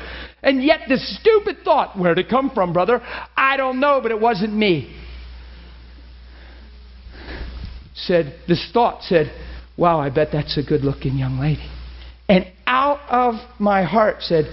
And 0.42 0.62
yet, 0.62 0.82
this 0.88 1.18
stupid 1.20 1.58
thought, 1.64 1.98
where'd 1.98 2.18
it 2.18 2.28
come 2.28 2.50
from, 2.50 2.72
brother? 2.72 3.00
I 3.36 3.56
don't 3.56 3.80
know, 3.80 4.00
but 4.00 4.12
it 4.12 4.20
wasn't 4.20 4.54
me. 4.54 4.96
Said, 7.94 8.38
this 8.46 8.70
thought 8.72 9.02
said, 9.02 9.32
wow, 9.76 9.98
I 9.98 10.10
bet 10.10 10.28
that's 10.32 10.56
a 10.56 10.62
good 10.62 10.82
looking 10.82 11.16
young 11.16 11.40
lady. 11.40 11.68
And 12.28 12.46
out 12.66 13.00
of 13.08 13.34
my 13.58 13.82
heart 13.82 14.16
said, 14.20 14.44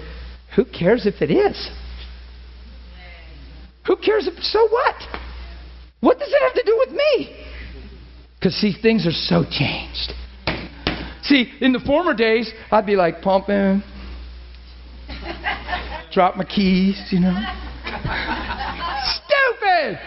who 0.55 0.65
cares 0.65 1.05
if 1.05 1.21
it 1.21 1.29
is? 1.29 1.69
Who 3.85 3.97
cares 3.97 4.27
if, 4.27 4.41
so 4.43 4.67
what? 4.69 4.95
What 5.99 6.19
does 6.19 6.29
it 6.31 6.41
have 6.41 6.53
to 6.53 6.63
do 6.65 6.77
with 6.79 6.95
me? 6.95 7.52
Because, 8.43 8.57
see, 8.57 8.73
things 8.73 9.07
are 9.07 9.11
so 9.11 9.45
changed. 9.49 10.11
See, 11.21 11.49
in 11.61 11.71
the 11.71 11.79
former 11.79 12.13
days, 12.13 12.51
I'd 12.69 12.85
be 12.85 12.97
like 12.97 13.21
pumping, 13.21 13.81
drop 16.11 16.35
my 16.35 16.43
keys, 16.43 17.01
you 17.09 17.21
know. 17.21 17.41
Stupid! 19.15 19.97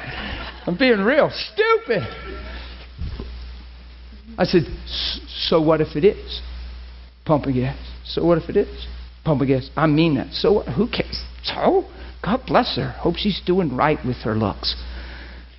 I'm 0.67 0.77
being 0.79 0.99
real. 0.99 1.31
Stupid! 1.33 2.03
I 4.37 4.45
said, 4.45 4.65
so 5.49 5.63
what 5.63 5.81
if 5.81 5.97
it 5.97 6.05
is? 6.05 6.43
Pumping 7.25 7.55
gas. 7.55 7.79
So 8.05 8.23
what 8.23 8.37
if 8.37 8.51
it 8.51 8.59
is? 8.59 8.87
Pumping 9.25 9.49
gas. 9.49 9.71
I 9.75 9.87
mean 9.87 10.17
that. 10.17 10.35
So 10.35 10.53
what? 10.53 10.69
Who 10.69 10.89
cares? 10.89 11.25
So? 11.43 11.87
God 12.23 12.43
bless 12.47 12.77
her. 12.77 12.91
Hope 12.99 13.17
she's 13.17 13.41
doing 13.47 13.75
right 13.75 13.99
with 14.05 14.17
her 14.25 14.35
looks. 14.35 14.77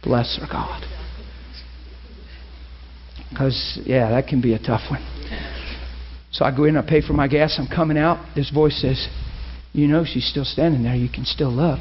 Bless 0.03 0.37
her, 0.39 0.45
God. 0.47 0.83
Because, 3.29 3.79
yeah, 3.85 4.09
that 4.11 4.27
can 4.27 4.41
be 4.41 4.53
a 4.53 4.59
tough 4.59 4.89
one. 4.89 5.05
So 6.31 6.45
I 6.45 6.55
go 6.55 6.65
in, 6.65 6.77
I 6.77 6.87
pay 6.87 7.01
for 7.01 7.13
my 7.13 7.27
gas, 7.27 7.55
I'm 7.57 7.67
coming 7.67 7.97
out. 7.97 8.35
This 8.35 8.49
voice 8.49 8.79
says, 8.81 9.07
You 9.73 9.87
know, 9.87 10.05
she's 10.05 10.29
still 10.29 10.45
standing 10.45 10.83
there. 10.83 10.95
You 10.95 11.09
can 11.09 11.25
still 11.25 11.51
look. 11.51 11.79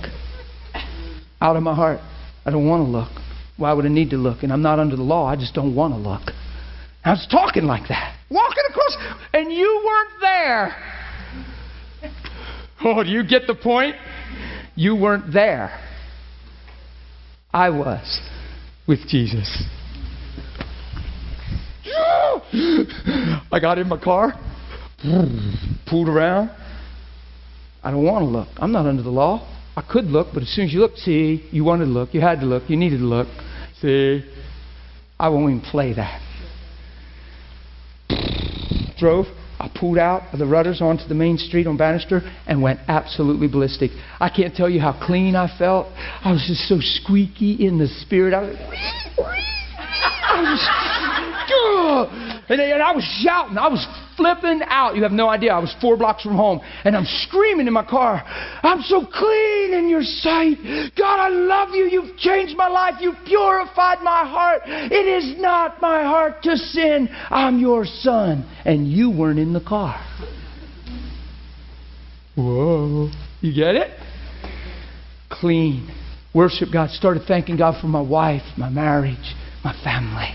Out 1.41 1.57
of 1.57 1.63
my 1.63 1.75
heart, 1.75 2.01
I 2.45 2.51
don't 2.51 2.67
want 2.67 2.87
to 2.87 2.91
look. 2.91 3.11
Why 3.57 3.73
would 3.73 3.85
I 3.85 3.89
need 3.89 4.11
to 4.11 4.17
look? 4.17 4.43
And 4.43 4.53
I'm 4.53 4.63
not 4.63 4.79
under 4.79 4.97
the 4.97 5.03
law, 5.03 5.27
I 5.27 5.37
just 5.37 5.55
don't 5.55 5.75
want 5.75 5.95
to 5.95 5.99
look. 5.99 6.33
I 7.05 7.11
was 7.11 7.27
talking 7.31 7.65
like 7.65 7.89
that, 7.89 8.19
walking 8.31 8.65
across, 8.69 8.97
and 9.33 9.53
you 9.53 9.83
weren't 9.87 10.21
there. 10.21 10.77
Oh, 12.85 13.03
do 13.03 13.11
you 13.11 13.25
get 13.27 13.47
the 13.47 13.55
point? 13.55 13.95
You 14.75 14.97
weren't 14.97 15.33
there. 15.33 15.79
I 17.53 17.71
was 17.71 18.21
with 18.87 19.07
Jesus. 19.09 19.65
I 23.53 23.59
got 23.61 23.79
in 23.79 23.89
my 23.89 23.99
car, 23.99 24.35
pulled 25.87 26.09
around. 26.09 26.51
I 27.83 27.91
don't 27.91 28.05
want 28.05 28.25
to 28.25 28.29
look. 28.29 28.49
I'm 28.57 28.73
not 28.73 28.87
under 28.87 29.03
the 29.03 29.11
law. 29.11 29.53
I 29.77 29.83
could 29.83 30.07
look, 30.07 30.29
but 30.33 30.43
as 30.43 30.49
soon 30.49 30.65
as 30.67 30.73
you 30.73 30.81
look, 30.81 30.97
see, 30.97 31.47
you 31.53 31.63
wanted 31.63 31.85
to 31.85 31.91
look, 31.91 32.15
you 32.15 32.21
had 32.21 32.41
to 32.41 32.47
look, 32.47 32.69
you 32.69 32.77
needed 32.77 32.99
to 32.99 33.05
look. 33.05 33.29
See, 33.81 34.25
I 35.21 35.29
won't 35.29 35.51
even 35.51 35.61
play 35.61 35.93
that. 35.93 36.21
Drove. 38.99 39.27
I 39.59 39.71
pulled 39.75 39.99
out 39.99 40.33
of 40.33 40.39
the 40.39 40.47
rudders 40.47 40.83
onto 40.83 41.07
the 41.09 41.15
main 41.15 41.39
street 41.39 41.67
on 41.67 41.77
Bannister 41.77 42.21
and 42.47 42.61
went 42.63 42.81
absolutely 42.89 43.49
ballistic. 43.49 43.91
I 44.21 44.29
can't 44.29 44.55
tell 44.55 44.69
you 44.69 44.81
how 44.81 44.93
clean 45.07 45.35
I 45.35 45.49
felt. 45.59 45.87
I 45.97 46.33
was 46.33 46.45
just 46.47 46.69
so 46.69 46.79
squeaky 46.81 47.67
in 47.67 47.79
the 47.79 47.89
spirit. 47.89 48.35
I 48.35 48.41
was, 48.43 48.57
I 49.19 50.43
was 50.43 51.26
and, 51.49 52.83
I 52.83 52.93
was 52.93 53.05
shouting. 53.23 53.59
I 53.59 53.69
was 53.69 53.87
flipping 54.17 54.63
out. 54.67 54.97
You 54.97 55.03
have 55.03 55.13
no 55.13 55.29
idea. 55.29 55.53
I 55.53 55.59
was 55.59 55.75
four 55.81 55.97
blocks 55.97 56.23
from 56.23 56.37
home, 56.37 56.61
and 56.85 56.97
I'm 56.97 57.07
screaming 57.27 57.67
in 57.67 57.73
my 57.73 57.85
car, 57.85 58.23
I'm 58.63 58.83
so 58.83 59.07
clean 59.07 59.75
in 59.75 59.89
your 59.89 60.03
sight. 60.03 60.59
God, 60.97 61.21
I 61.21 61.29
love 61.29 61.75
you. 61.75 61.85
You've 61.85 62.17
changed 62.19 62.57
my 62.57 62.69
life. 62.69 62.95
You've 63.01 63.17
purified 63.25 63.99
my 64.03 64.25
heart. 64.27 64.63
It 64.67 65.07
is 65.07 65.41
not 65.41 65.81
my 65.81 66.03
heart 66.03 66.43
to 66.43 66.57
sin. 66.57 67.09
I'm 67.31 67.59
your 67.59 67.85
son. 67.85 68.49
And 68.65 68.91
you 68.91 69.11
weren't 69.11 69.39
in 69.39 69.53
the 69.53 69.61
car. 69.61 70.01
Whoa. 72.37 73.11
You 73.41 73.55
get 73.55 73.75
it? 73.75 73.99
Clean. 75.31 75.89
Worship 76.35 76.69
God. 76.73 76.91
Started 76.91 77.23
thanking 77.27 77.57
God 77.57 77.81
for 77.81 77.87
my 77.87 78.01
wife, 78.01 78.43
my 78.57 78.69
marriage, 78.69 79.35
my 79.65 79.75
family 79.83 80.35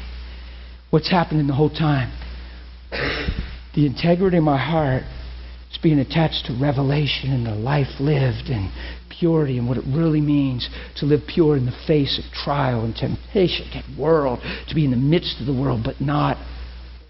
what's 0.92 1.10
happening 1.10 1.48
the 1.48 1.56
whole 1.56 1.70
time. 1.70 2.12
The 3.74 3.86
integrity 3.86 4.38
of 4.38 4.44
my 4.44 4.60
heart 4.60 5.04
is 5.72 5.80
being 5.82 6.00
attached 6.00 6.46
to 6.46 6.58
revelation 6.62 7.32
and 7.32 7.46
the 7.46 7.56
life 7.56 8.00
lived 8.00 8.50
and 8.50 8.72
purity 9.10 9.58
and 9.58 9.68
what 9.68 9.78
it 9.78 9.86
really 9.88 10.20
means 10.20 10.70
to 10.98 11.06
live 11.06 11.22
pure 11.28 11.56
in 11.56 11.66
the 11.66 11.78
face 11.88 12.20
of 12.20 12.32
trial 12.34 12.84
and 12.84 12.94
temptation, 12.94 13.66
that 13.74 13.86
world, 13.98 14.40
to 14.68 14.76
be 14.76 14.84
in 14.84 14.92
the 14.92 14.98
midst 14.98 15.40
of 15.40 15.48
the 15.48 15.54
world, 15.54 15.82
but 15.84 16.02
not 16.02 16.38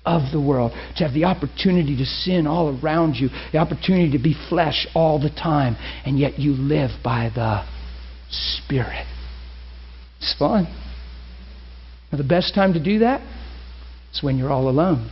of 0.05 0.31
the 0.31 0.41
world, 0.41 0.71
to 0.97 1.03
have 1.03 1.13
the 1.13 1.25
opportunity 1.25 1.97
to 1.97 2.05
sin 2.05 2.45
all 2.47 2.79
around 2.79 3.15
you, 3.15 3.29
the 3.51 3.57
opportunity 3.57 4.11
to 4.11 4.23
be 4.23 4.35
flesh 4.49 4.87
all 4.95 5.19
the 5.19 5.29
time, 5.29 5.75
and 6.05 6.19
yet 6.19 6.39
you 6.39 6.53
live 6.53 6.91
by 7.03 7.31
the 7.33 7.63
Spirit. 8.29 9.05
It's 10.17 10.35
fun. 10.37 10.65
Now, 12.11 12.17
the 12.17 12.23
best 12.23 12.55
time 12.55 12.73
to 12.73 12.83
do 12.83 12.99
that 12.99 13.21
it's 14.11 14.21
when 14.21 14.37
you're 14.37 14.51
all 14.51 14.69
alone. 14.69 15.09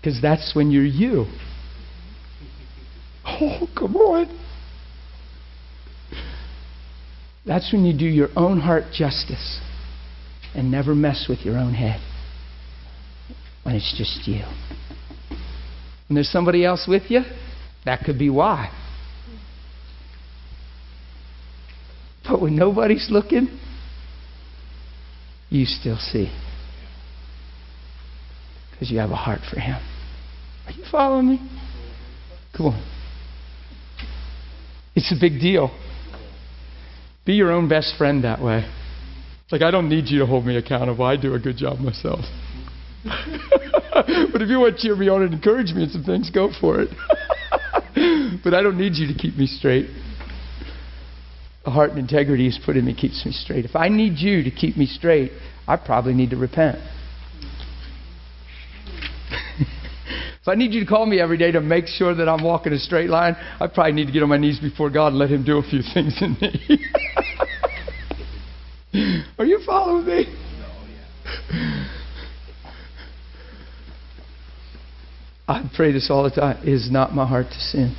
Because 0.00 0.20
that's 0.20 0.54
when 0.54 0.70
you're 0.70 0.84
you. 0.84 1.26
Oh, 3.26 3.66
come 3.74 3.96
on. 3.96 4.38
That's 7.46 7.72
when 7.72 7.86
you 7.86 7.96
do 7.96 8.04
your 8.04 8.28
own 8.36 8.60
heart 8.60 8.84
justice 8.92 9.60
and 10.54 10.70
never 10.70 10.94
mess 10.94 11.24
with 11.26 11.40
your 11.40 11.56
own 11.56 11.72
head. 11.72 12.00
When 13.62 13.74
it's 13.74 13.94
just 13.96 14.28
you. 14.28 14.44
When 16.06 16.16
there's 16.16 16.28
somebody 16.28 16.66
else 16.66 16.84
with 16.86 17.04
you, 17.10 17.22
that 17.86 18.04
could 18.04 18.18
be 18.18 18.28
why. 18.28 18.70
But 22.28 22.42
when 22.42 22.56
nobody's 22.56 23.08
looking, 23.10 23.58
you 25.54 25.66
still 25.66 25.98
see. 25.98 26.32
Because 28.72 28.90
you 28.90 28.98
have 28.98 29.10
a 29.10 29.16
heart 29.16 29.40
for 29.50 29.60
Him. 29.60 29.80
Are 30.66 30.72
you 30.72 30.84
following 30.90 31.28
me? 31.28 31.50
Come 32.56 32.66
on. 32.66 32.90
It's 34.94 35.12
a 35.12 35.20
big 35.20 35.40
deal. 35.40 35.70
Be 37.24 37.34
your 37.34 37.52
own 37.52 37.68
best 37.68 37.94
friend 37.96 38.24
that 38.24 38.42
way. 38.42 38.68
Like, 39.50 39.62
I 39.62 39.70
don't 39.70 39.88
need 39.88 40.08
you 40.08 40.18
to 40.20 40.26
hold 40.26 40.44
me 40.44 40.56
accountable. 40.56 41.04
I 41.04 41.16
do 41.16 41.34
a 41.34 41.38
good 41.38 41.56
job 41.56 41.78
myself. 41.78 42.20
but 43.04 44.42
if 44.42 44.48
you 44.48 44.58
want 44.58 44.76
to 44.76 44.82
cheer 44.82 44.96
me 44.96 45.08
on 45.08 45.22
and 45.22 45.32
encourage 45.32 45.72
me 45.72 45.84
in 45.84 45.90
some 45.90 46.04
things, 46.04 46.30
go 46.30 46.50
for 46.60 46.80
it. 46.80 46.88
but 48.42 48.54
I 48.54 48.62
don't 48.62 48.78
need 48.78 48.94
you 48.96 49.06
to 49.06 49.14
keep 49.14 49.36
me 49.36 49.46
straight 49.46 49.88
the 51.64 51.70
heart 51.70 51.90
and 51.90 51.98
integrity 51.98 52.44
He's 52.44 52.58
put 52.64 52.76
in 52.76 52.84
me 52.84 52.94
keeps 52.94 53.24
me 53.24 53.32
straight. 53.32 53.64
If 53.64 53.74
I 53.74 53.88
need 53.88 54.18
you 54.18 54.42
to 54.42 54.50
keep 54.50 54.76
me 54.76 54.86
straight, 54.86 55.32
I 55.66 55.76
probably 55.76 56.14
need 56.14 56.30
to 56.30 56.36
repent. 56.36 56.78
If 60.44 60.48
I 60.48 60.56
need 60.56 60.74
you 60.74 60.80
to 60.80 60.86
call 60.86 61.06
me 61.06 61.20
every 61.20 61.38
day 61.38 61.52
to 61.52 61.62
make 61.62 61.86
sure 61.86 62.14
that 62.14 62.28
I'm 62.28 62.44
walking 62.44 62.74
a 62.74 62.78
straight 62.78 63.08
line, 63.08 63.34
I 63.58 63.66
probably 63.66 63.92
need 63.92 64.08
to 64.08 64.12
get 64.12 64.22
on 64.22 64.28
my 64.28 64.36
knees 64.36 64.60
before 64.60 64.90
God 64.90 65.06
and 65.06 65.18
let 65.18 65.30
Him 65.30 65.42
do 65.42 65.56
a 65.56 65.62
few 65.62 65.80
things 65.94 66.20
in 66.20 66.36
me. 66.38 66.84
Are 69.38 69.46
you 69.46 69.60
following 69.64 70.04
me? 70.06 70.26
I 75.48 75.70
pray 75.74 75.92
this 75.92 76.10
all 76.10 76.24
the 76.24 76.30
time. 76.30 76.58
It 76.62 76.74
is 76.74 76.90
not 76.90 77.14
my 77.14 77.26
heart 77.26 77.46
to 77.46 77.58
sin. 77.58 77.96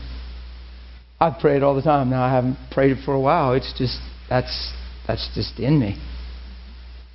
I 1.25 1.35
pray 1.39 1.57
it 1.57 1.63
all 1.63 1.73
the 1.73 1.81
time. 1.81 2.11
Now 2.11 2.23
I 2.23 2.31
haven't 2.31 2.57
prayed 2.69 2.91
it 2.91 3.03
for 3.03 3.13
a 3.13 3.19
while. 3.19 3.53
It's 3.53 3.73
just 3.77 3.97
that's 4.29 4.73
that's 5.07 5.27
just 5.33 5.59
in 5.59 5.79
me. 5.79 5.99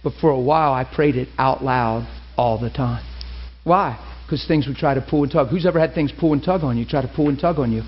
But 0.03 0.15
for 0.21 0.31
a 0.31 0.41
while 0.41 0.73
I 0.73 0.85
prayed 0.85 1.15
it 1.15 1.29
out 1.39 1.63
loud 1.63 2.09
all 2.37 2.59
the 2.59 2.71
time. 2.71 3.05
Why? 3.63 3.99
Because 4.27 4.45
things 4.49 4.67
would 4.67 4.77
try 4.77 4.95
to 4.95 5.01
pull 5.01 5.23
and 5.23 5.31
tug. 5.31 5.49
Who's 5.49 5.65
ever 5.65 5.79
had 5.79 5.95
things 5.95 6.13
pull 6.19 6.33
and 6.33 6.43
tug 6.43 6.65
on 6.65 6.77
you? 6.77 6.85
Try 6.87 7.03
to 7.03 7.13
pull 7.15 7.29
and 7.29 7.39
tug 7.39 7.61
on 7.61 7.71
you 7.71 7.83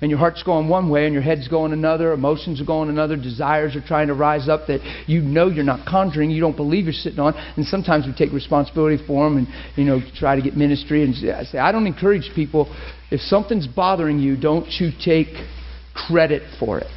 and 0.00 0.10
your 0.10 0.18
heart's 0.18 0.42
going 0.42 0.68
one 0.68 0.88
way 0.88 1.04
and 1.06 1.12
your 1.12 1.22
head's 1.22 1.48
going 1.48 1.72
another, 1.72 2.12
emotions 2.12 2.60
are 2.60 2.64
going 2.64 2.88
another, 2.88 3.16
desires 3.16 3.74
are 3.74 3.84
trying 3.84 4.06
to 4.06 4.14
rise 4.14 4.48
up 4.48 4.66
that 4.68 4.80
you 5.06 5.20
know 5.20 5.48
you're 5.48 5.64
not 5.64 5.86
conjuring, 5.86 6.30
you 6.30 6.40
don't 6.40 6.56
believe 6.56 6.84
you're 6.84 6.92
sitting 6.92 7.18
on, 7.18 7.34
and 7.56 7.66
sometimes 7.66 8.06
we 8.06 8.12
take 8.14 8.32
responsibility 8.32 9.02
for 9.06 9.28
them 9.28 9.38
and 9.38 9.48
you 9.76 9.84
know 9.84 10.00
try 10.16 10.36
to 10.36 10.42
get 10.42 10.56
ministry 10.56 11.02
and 11.02 11.14
I 11.30 11.44
say 11.44 11.58
I 11.58 11.72
don't 11.72 11.86
encourage 11.86 12.30
people 12.34 12.74
if 13.10 13.20
something's 13.20 13.66
bothering 13.66 14.18
you, 14.18 14.36
don't 14.36 14.68
you 14.78 14.90
take 15.04 15.34
credit 16.06 16.42
for 16.58 16.78
it 16.78 16.90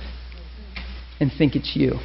and 1.19 1.31
think 1.37 1.55
it's 1.55 1.75
you 1.75 1.99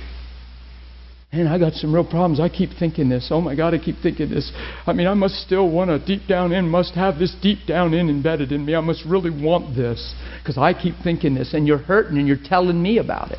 man, 1.37 1.47
I 1.47 1.59
got 1.59 1.75
some 1.75 1.95
real 1.95 2.05
problems. 2.05 2.41
I 2.41 2.49
keep 2.49 2.71
thinking 2.79 3.09
this. 3.09 3.29
Oh 3.31 3.41
my 3.41 3.55
God, 3.55 3.75
I 3.75 3.79
keep 3.79 3.97
thinking 4.03 4.31
this. 4.31 4.51
I 4.87 4.93
mean, 4.93 5.07
I 5.07 5.15
must 5.15 5.35
still 5.37 5.71
want 5.71 5.91
to 5.91 6.05
deep 6.05 6.27
down 6.29 6.53
in, 6.53 6.69
must 6.69 6.95
have 6.95 7.19
this 7.19 7.35
deep 7.43 7.67
down 7.67 7.95
in 7.95 8.09
embedded 8.09 8.53
in 8.53 8.65
me. 8.65 8.75
I 8.75 8.81
must 8.81 9.05
really 9.05 9.31
want 9.31 9.77
this 9.77 10.15
because 10.41 10.57
I 10.57 10.73
keep 10.73 10.95
thinking 11.03 11.35
this. 11.35 11.53
And 11.53 11.67
you're 11.67 11.79
hurting 11.79 12.19
and 12.19 12.27
you're 12.27 12.39
telling 12.43 12.81
me 12.81 12.99
about 12.99 13.33
it. 13.33 13.39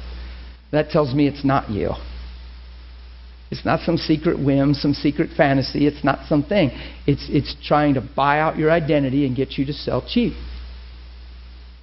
That 0.72 0.89
tells 0.89 1.14
me 1.14 1.28
it's 1.28 1.45
not 1.45 1.70
you. 1.70 1.91
It's 3.49 3.64
not 3.64 3.80
some 3.82 3.95
secret 3.95 4.43
whim, 4.43 4.74
some 4.74 4.93
secret 4.93 5.30
fantasy. 5.36 5.88
It's 5.88 6.03
not 6.03 6.28
something. 6.28 6.70
It's, 7.05 7.26
it's 7.30 7.55
trying 7.66 7.93
to 7.93 8.01
buy 8.01 8.41
out 8.41 8.58
your 8.58 8.70
identity 8.70 9.26
and 9.26 9.36
get 9.36 9.53
you 9.53 9.66
to 9.66 9.74
sell 9.74 10.05
cheap. 10.05 10.34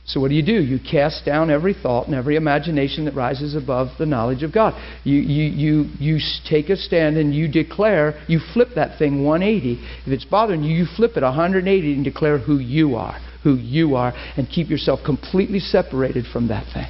So, 0.06 0.20
what 0.20 0.28
do 0.28 0.34
you 0.34 0.44
do? 0.44 0.62
You 0.62 0.78
cast 0.78 1.24
down 1.24 1.50
every 1.50 1.72
thought 1.72 2.06
and 2.06 2.14
every 2.14 2.36
imagination 2.36 3.06
that 3.06 3.14
rises 3.14 3.54
above 3.54 3.88
the 3.98 4.04
knowledge 4.04 4.42
of 4.42 4.52
God. 4.52 4.74
You, 5.02 5.16
you, 5.16 5.44
you, 5.44 5.90
you 5.98 6.18
take 6.46 6.68
a 6.68 6.76
stand 6.76 7.16
and 7.16 7.34
you 7.34 7.48
declare, 7.48 8.22
you 8.28 8.38
flip 8.52 8.68
that 8.74 8.98
thing 8.98 9.24
180. 9.24 9.82
If 10.04 10.12
it's 10.12 10.26
bothering 10.26 10.62
you, 10.62 10.74
you 10.74 10.86
flip 10.94 11.12
it 11.16 11.22
180 11.22 11.94
and 11.94 12.04
declare 12.04 12.38
who 12.38 12.58
you 12.58 12.96
are, 12.96 13.18
who 13.42 13.54
you 13.54 13.94
are, 13.94 14.12
and 14.36 14.46
keep 14.46 14.68
yourself 14.68 15.00
completely 15.06 15.58
separated 15.58 16.26
from 16.30 16.48
that 16.48 16.70
thing. 16.74 16.86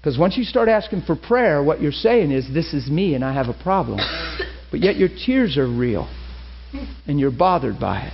Because 0.00 0.18
once 0.18 0.38
you 0.38 0.44
start 0.44 0.70
asking 0.70 1.02
for 1.02 1.14
prayer, 1.14 1.62
what 1.62 1.82
you're 1.82 1.92
saying 1.92 2.32
is, 2.32 2.48
This 2.54 2.72
is 2.72 2.90
me 2.90 3.14
and 3.14 3.22
I 3.22 3.34
have 3.34 3.48
a 3.48 3.62
problem. 3.62 3.98
But 4.70 4.80
yet 4.80 4.96
your 4.96 5.10
tears 5.10 5.58
are 5.58 5.68
real 5.68 6.08
and 7.06 7.20
you're 7.20 7.30
bothered 7.30 7.78
by 7.78 8.06
it. 8.06 8.12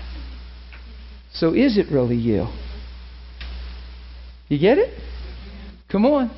So, 1.32 1.54
is 1.54 1.78
it 1.78 1.86
really 1.92 2.16
you? 2.16 2.48
You 4.48 4.58
get 4.58 4.78
it? 4.78 4.98
Come 5.90 6.04
on. 6.06 6.30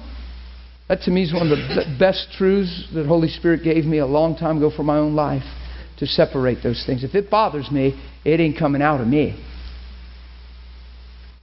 That 0.89 1.03
to 1.03 1.11
me 1.11 1.23
is 1.23 1.33
one 1.33 1.51
of 1.53 1.59
the 1.59 1.97
best 1.99 2.33
truths 2.37 2.89
that 2.95 3.07
Holy 3.07 3.29
Spirit 3.29 3.63
gave 3.63 3.85
me 3.85 3.99
a 3.99 4.07
long 4.07 4.37
time 4.37 4.57
ago 4.57 4.71
for 4.75 4.83
my 4.83 4.99
own 4.99 5.15
life 5.15 5.45
to 5.99 6.07
separate 6.07 6.63
those 6.63 6.83
things. 6.85 7.05
If 7.05 7.15
it 7.15 7.31
bothers 7.31 7.71
me, 7.71 8.01
it 8.25 8.41
ain't 8.41 8.59
coming 8.59 8.83
out 8.83 9.01
of 9.01 9.07
me. 9.07 9.41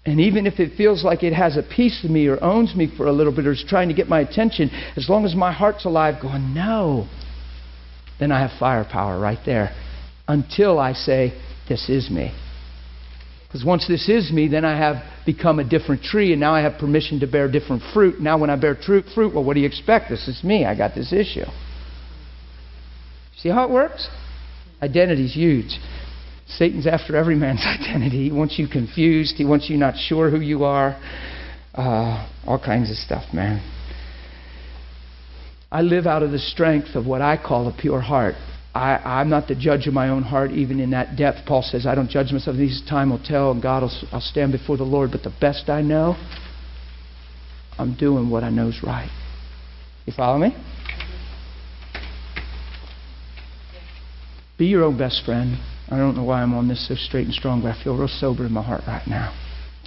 And 0.05 0.19
even 0.21 0.47
if 0.47 0.59
it 0.59 0.77
feels 0.77 1.03
like 1.03 1.23
it 1.23 1.33
has 1.33 1.57
a 1.57 1.63
piece 1.63 2.03
of 2.03 2.09
me 2.09 2.27
or 2.27 2.41
owns 2.43 2.75
me 2.75 2.91
for 2.95 3.07
a 3.07 3.11
little 3.11 3.35
bit 3.35 3.45
or 3.45 3.51
is 3.51 3.63
trying 3.67 3.89
to 3.89 3.93
get 3.93 4.07
my 4.07 4.21
attention, 4.21 4.69
as 4.95 5.07
long 5.09 5.25
as 5.25 5.35
my 5.35 5.51
heart's 5.51 5.85
alive, 5.85 6.21
going, 6.21 6.53
no, 6.53 7.07
then 8.19 8.31
I 8.31 8.39
have 8.39 8.57
firepower 8.57 9.19
right 9.19 9.39
there 9.45 9.75
until 10.27 10.79
I 10.79 10.93
say, 10.93 11.33
this 11.69 11.89
is 11.89 12.09
me. 12.09 12.33
Because 13.57 13.65
once 13.65 13.87
this 13.87 14.07
is 14.07 14.31
me, 14.31 14.47
then 14.47 14.63
I 14.63 14.77
have 14.77 14.97
become 15.25 15.57
a 15.57 15.63
different 15.63 16.03
tree, 16.03 16.31
and 16.31 16.39
now 16.39 16.53
I 16.53 16.61
have 16.61 16.77
permission 16.77 17.21
to 17.21 17.25
bear 17.27 17.51
different 17.51 17.81
fruit. 17.91 18.21
Now, 18.21 18.37
when 18.37 18.51
I 18.51 18.55
bear 18.55 18.75
fruit, 18.75 19.33
well, 19.33 19.43
what 19.43 19.55
do 19.55 19.61
you 19.61 19.65
expect? 19.65 20.11
This 20.11 20.27
is 20.27 20.43
me. 20.43 20.63
I 20.63 20.77
got 20.77 20.93
this 20.93 21.11
issue. 21.11 21.45
See 23.37 23.49
how 23.49 23.63
it 23.63 23.71
works? 23.71 24.07
Identity's 24.79 25.33
huge. 25.33 25.79
Satan's 26.45 26.85
after 26.85 27.15
every 27.15 27.33
man's 27.33 27.61
identity. 27.65 28.25
He 28.25 28.31
wants 28.31 28.59
you 28.59 28.67
confused. 28.67 29.37
He 29.37 29.45
wants 29.45 29.71
you 29.71 29.77
not 29.77 29.95
sure 29.97 30.29
who 30.29 30.39
you 30.39 30.63
are. 30.63 30.95
Uh, 31.73 32.29
all 32.45 32.59
kinds 32.63 32.91
of 32.91 32.97
stuff, 32.97 33.33
man. 33.33 33.59
I 35.71 35.81
live 35.81 36.05
out 36.05 36.21
of 36.21 36.29
the 36.29 36.37
strength 36.37 36.93
of 36.93 37.07
what 37.07 37.23
I 37.23 37.37
call 37.43 37.67
a 37.67 37.75
pure 37.75 38.01
heart. 38.01 38.35
I, 38.77 39.21
am 39.21 39.29
not 39.29 39.47
the 39.47 39.55
judge 39.55 39.87
of 39.87 39.93
my 39.93 40.09
own 40.09 40.21
heart, 40.21 40.51
even 40.51 40.79
in 40.79 40.91
that 40.91 41.15
depth. 41.15 41.39
Paul 41.47 41.63
says, 41.63 41.87
I 41.87 41.95
don't 41.95 42.09
judge 42.09 42.31
myself. 42.31 42.55
These 42.57 42.83
time 42.87 43.09
will 43.09 43.21
tell, 43.23 43.51
and 43.51 43.61
God 43.61 43.81
will 43.81 43.91
I'll 44.11 44.21
stand 44.21 44.51
before 44.51 44.77
the 44.77 44.83
Lord. 44.83 45.11
But 45.11 45.23
the 45.23 45.33
best 45.41 45.67
I 45.69 45.81
know, 45.81 46.15
I'm 47.79 47.95
doing 47.95 48.29
what 48.29 48.43
I 48.43 48.51
know 48.51 48.67
is 48.67 48.83
right. 48.83 49.09
You 50.05 50.13
follow 50.15 50.37
me? 50.37 50.55
Be 54.59 54.67
your 54.67 54.83
own 54.83 54.97
best 54.97 55.25
friend. 55.25 55.57
I 55.89 55.97
don't 55.97 56.15
know 56.15 56.23
why 56.23 56.43
I'm 56.43 56.53
on 56.53 56.67
this 56.67 56.87
so 56.87 56.95
straight 56.95 57.25
and 57.25 57.33
strong, 57.33 57.61
but 57.61 57.75
I 57.75 57.83
feel 57.83 57.97
real 57.97 58.07
sober 58.07 58.45
in 58.45 58.51
my 58.51 58.63
heart 58.63 58.81
right 58.87 59.07
now. 59.07 59.33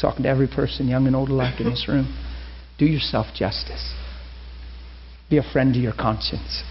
talking 0.01 0.25
to 0.25 0.29
every 0.29 0.49
person, 0.49 0.89
young 0.89 1.07
and 1.07 1.15
old 1.15 1.29
alike, 1.29 1.61
in 1.61 1.71
this 1.71 1.87
room. 1.87 2.13
Do 2.79 2.87
yourself 2.87 3.27
justice. 3.35 3.95
Be 5.29 5.37
a 5.37 5.43
friend 5.43 5.75
to 5.75 5.81
your 5.81 5.93
conscience. 5.93 6.65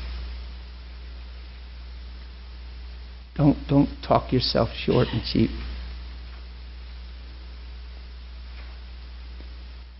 Don't, 3.39 3.57
don't 3.69 3.87
talk 4.05 4.33
yourself 4.33 4.67
short 4.75 5.07
and 5.13 5.23
cheap. 5.23 5.49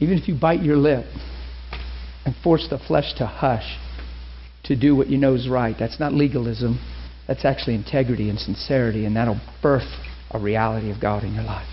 Even 0.02 0.18
if 0.18 0.28
you 0.28 0.36
bite 0.38 0.62
your 0.62 0.76
lip 0.76 1.06
and 2.26 2.36
force 2.44 2.68
the 2.70 2.78
flesh 2.78 3.14
to 3.18 3.26
hush 3.26 3.78
to 4.66 4.76
do 4.76 4.94
what 4.94 5.08
you 5.08 5.18
know 5.18 5.36
is 5.36 5.48
right, 5.48 5.74
that's 5.80 6.02
not 6.02 6.14
legalism. 6.14 6.80
That's 7.30 7.46
actually 7.46 7.76
integrity 7.76 8.30
and 8.30 8.38
sincerity, 8.38 9.06
and 9.06 9.16
that'll 9.16 9.40
birth 9.64 9.88
a 10.32 10.40
reality 10.40 10.92
of 10.92 11.00
God 11.00 11.24
in 11.24 11.34
your 11.34 11.46
life. 11.46 11.70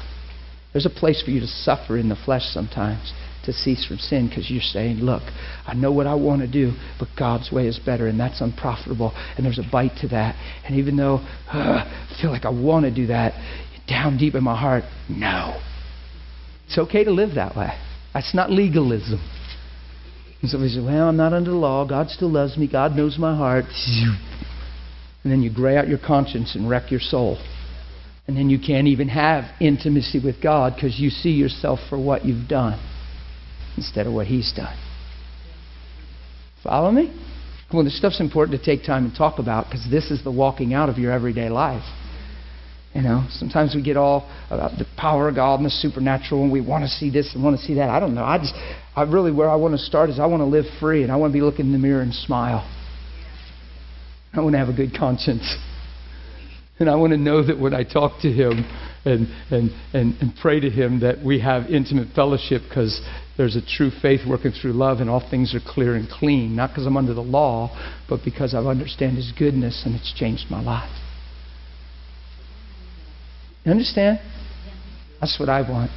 There's 0.72 0.86
a 0.86 0.90
place 0.90 1.20
for 1.20 1.32
you 1.32 1.40
to 1.40 1.48
suffer 1.48 1.98
in 1.98 2.08
the 2.08 2.14
flesh 2.14 2.44
sometimes 2.44 3.12
to 3.46 3.52
cease 3.52 3.86
from 3.86 3.98
sin 3.98 4.28
because 4.28 4.50
you're 4.50 4.60
saying, 4.60 4.98
Look, 4.98 5.22
I 5.66 5.74
know 5.74 5.90
what 5.90 6.06
I 6.06 6.14
want 6.14 6.42
to 6.42 6.48
do, 6.48 6.72
but 6.98 7.08
God's 7.18 7.50
way 7.50 7.66
is 7.66 7.78
better, 7.78 8.06
and 8.06 8.20
that's 8.20 8.40
unprofitable, 8.40 9.12
and 9.36 9.46
there's 9.46 9.58
a 9.58 9.68
bite 9.70 9.96
to 10.02 10.08
that. 10.08 10.36
And 10.66 10.76
even 10.76 10.96
though 10.96 11.16
uh, 11.52 11.84
I 11.86 12.18
feel 12.20 12.30
like 12.30 12.44
I 12.44 12.50
want 12.50 12.84
to 12.84 12.94
do 12.94 13.06
that, 13.06 13.32
down 13.88 14.18
deep 14.18 14.34
in 14.34 14.44
my 14.44 14.58
heart, 14.58 14.84
no. 15.08 15.60
It's 16.66 16.76
okay 16.76 17.04
to 17.04 17.10
live 17.10 17.36
that 17.36 17.56
way. 17.56 17.70
That's 18.12 18.34
not 18.34 18.50
legalism. 18.50 19.20
And 20.42 20.50
somebody 20.50 20.72
says, 20.72 20.84
Well, 20.84 21.08
I'm 21.08 21.16
not 21.16 21.32
under 21.32 21.50
the 21.50 21.56
law. 21.56 21.86
God 21.86 22.10
still 22.10 22.30
loves 22.30 22.56
me. 22.56 22.68
God 22.70 22.92
knows 22.92 23.16
my 23.18 23.36
heart. 23.36 23.64
And 25.24 25.32
then 25.32 25.42
you 25.42 25.52
gray 25.52 25.76
out 25.76 25.88
your 25.88 25.98
conscience 25.98 26.54
and 26.54 26.68
wreck 26.68 26.90
your 26.90 27.00
soul. 27.00 27.36
And 28.28 28.36
then 28.36 28.48
you 28.48 28.58
can't 28.58 28.86
even 28.88 29.08
have 29.08 29.44
intimacy 29.60 30.20
with 30.22 30.42
God 30.42 30.74
because 30.74 31.00
you 31.00 31.10
see 31.10 31.30
yourself 31.30 31.80
for 31.88 31.98
what 31.98 32.24
you've 32.24 32.48
done 32.48 32.78
instead 33.76 34.06
of 34.06 34.12
what 34.12 34.26
He's 34.26 34.52
done. 34.52 34.76
Follow 36.62 36.90
me? 36.90 37.14
Well, 37.72 37.84
this 37.84 37.98
stuff's 37.98 38.20
important 38.20 38.60
to 38.60 38.64
take 38.64 38.86
time 38.86 39.04
and 39.04 39.14
talk 39.14 39.38
about 39.38 39.66
because 39.66 39.86
this 39.90 40.10
is 40.10 40.22
the 40.22 40.30
walking 40.30 40.72
out 40.72 40.88
of 40.88 40.98
your 40.98 41.12
everyday 41.12 41.48
life. 41.48 41.84
You 42.94 43.02
know, 43.02 43.26
sometimes 43.30 43.74
we 43.74 43.82
get 43.82 43.98
all 43.98 44.26
about 44.48 44.78
the 44.78 44.86
power 44.96 45.28
of 45.28 45.34
God 45.34 45.56
and 45.56 45.66
the 45.66 45.70
supernatural, 45.70 46.42
and 46.44 46.50
we 46.50 46.62
want 46.62 46.84
to 46.84 46.88
see 46.88 47.10
this 47.10 47.34
and 47.34 47.44
want 47.44 47.58
to 47.58 47.62
see 47.62 47.74
that. 47.74 47.90
I 47.90 48.00
don't 48.00 48.14
know. 48.14 48.24
I 48.24 48.38
just, 48.38 48.54
I 48.94 49.02
really, 49.02 49.32
where 49.32 49.50
I 49.50 49.56
want 49.56 49.74
to 49.74 49.78
start 49.78 50.08
is 50.08 50.18
I 50.18 50.24
want 50.26 50.40
to 50.40 50.46
live 50.46 50.64
free, 50.80 51.02
and 51.02 51.12
I 51.12 51.16
want 51.16 51.32
to 51.32 51.36
be 51.36 51.42
looking 51.42 51.66
in 51.66 51.72
the 51.72 51.78
mirror 51.78 52.00
and 52.00 52.14
smile. 52.14 52.66
I 54.32 54.40
want 54.40 54.54
to 54.54 54.58
have 54.58 54.68
a 54.68 54.72
good 54.72 54.96
conscience. 54.96 55.56
And 56.78 56.88
I 56.88 56.94
want 56.94 57.12
to 57.12 57.18
know 57.18 57.44
that 57.44 57.58
when 57.58 57.74
I 57.74 57.84
talk 57.84 58.20
to 58.22 58.30
him 58.30 58.64
and, 59.04 59.28
and, 59.50 59.70
and, 59.92 60.14
and 60.20 60.34
pray 60.40 60.60
to 60.60 60.70
him, 60.70 61.00
that 61.00 61.22
we 61.24 61.40
have 61.40 61.66
intimate 61.66 62.14
fellowship 62.14 62.62
because 62.68 63.00
there's 63.36 63.56
a 63.56 63.60
true 63.60 63.90
faith 64.02 64.20
working 64.26 64.52
through 64.52 64.72
love 64.72 65.00
and 65.00 65.10
all 65.10 65.20
things 65.30 65.54
are 65.54 65.60
clear 65.60 65.94
and 65.94 66.08
clean. 66.08 66.56
Not 66.56 66.70
because 66.70 66.86
I'm 66.86 66.96
under 66.96 67.14
the 67.14 67.20
law, 67.20 67.76
but 68.08 68.20
because 68.24 68.54
I 68.54 68.58
understand 68.58 69.16
his 69.16 69.32
goodness 69.38 69.82
and 69.84 69.94
it's 69.94 70.12
changed 70.14 70.46
my 70.50 70.62
life. 70.62 70.90
You 73.64 73.72
understand? 73.72 74.20
That's 75.20 75.38
what 75.38 75.48
I 75.48 75.68
want. 75.68 75.90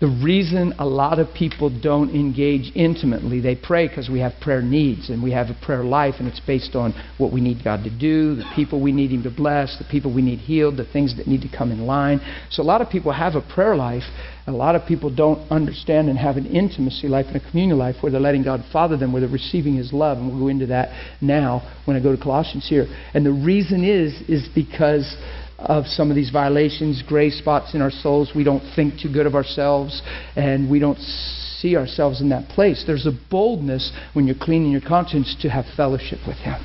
The 0.00 0.06
reason 0.06 0.74
a 0.78 0.86
lot 0.86 1.18
of 1.18 1.34
people 1.34 1.70
don't 1.82 2.14
engage 2.14 2.70
intimately, 2.76 3.40
they 3.40 3.56
pray 3.56 3.88
because 3.88 4.08
we 4.08 4.20
have 4.20 4.32
prayer 4.40 4.62
needs 4.62 5.10
and 5.10 5.20
we 5.20 5.32
have 5.32 5.48
a 5.48 5.58
prayer 5.60 5.82
life, 5.82 6.14
and 6.20 6.28
it's 6.28 6.38
based 6.38 6.76
on 6.76 6.94
what 7.18 7.32
we 7.32 7.40
need 7.40 7.64
God 7.64 7.82
to 7.82 7.90
do, 7.90 8.36
the 8.36 8.48
people 8.54 8.80
we 8.80 8.92
need 8.92 9.10
Him 9.10 9.24
to 9.24 9.30
bless, 9.30 9.76
the 9.76 9.84
people 9.90 10.14
we 10.14 10.22
need 10.22 10.38
healed, 10.38 10.76
the 10.76 10.84
things 10.84 11.16
that 11.16 11.26
need 11.26 11.40
to 11.40 11.48
come 11.48 11.72
in 11.72 11.84
line. 11.84 12.20
So 12.48 12.62
a 12.62 12.64
lot 12.64 12.80
of 12.80 12.88
people 12.88 13.10
have 13.10 13.34
a 13.34 13.40
prayer 13.40 13.74
life, 13.74 14.04
a 14.46 14.52
lot 14.52 14.76
of 14.76 14.86
people 14.86 15.12
don't 15.12 15.50
understand 15.50 16.08
and 16.08 16.16
have 16.16 16.36
an 16.36 16.46
intimacy 16.46 17.08
life 17.08 17.26
and 17.26 17.34
a 17.34 17.50
communion 17.50 17.76
life 17.76 17.96
where 18.00 18.12
they're 18.12 18.20
letting 18.20 18.44
God 18.44 18.62
father 18.72 18.96
them, 18.96 19.12
where 19.12 19.20
they're 19.20 19.28
receiving 19.28 19.74
His 19.74 19.92
love, 19.92 20.18
and 20.18 20.28
we'll 20.28 20.38
go 20.38 20.48
into 20.48 20.66
that 20.66 20.90
now 21.20 21.76
when 21.86 21.96
I 21.96 22.00
go 22.00 22.14
to 22.14 22.22
Colossians 22.22 22.68
here. 22.68 22.86
And 23.14 23.26
the 23.26 23.32
reason 23.32 23.82
is 23.82 24.14
is 24.28 24.48
because 24.54 25.16
of 25.58 25.86
some 25.86 26.10
of 26.10 26.16
these 26.16 26.30
violations, 26.30 27.02
gray 27.06 27.30
spots 27.30 27.74
in 27.74 27.82
our 27.82 27.90
souls. 27.90 28.30
We 28.34 28.44
don't 28.44 28.62
think 28.76 29.00
too 29.00 29.12
good 29.12 29.26
of 29.26 29.34
ourselves, 29.34 30.02
and 30.36 30.70
we 30.70 30.78
don't 30.78 30.98
see 30.98 31.76
ourselves 31.76 32.20
in 32.20 32.28
that 32.28 32.48
place. 32.48 32.84
There's 32.86 33.06
a 33.06 33.18
boldness 33.30 33.92
when 34.12 34.26
you're 34.26 34.36
cleaning 34.40 34.70
your 34.70 34.80
conscience 34.80 35.36
to 35.42 35.48
have 35.50 35.64
fellowship 35.76 36.20
with 36.26 36.36
Him. 36.36 36.64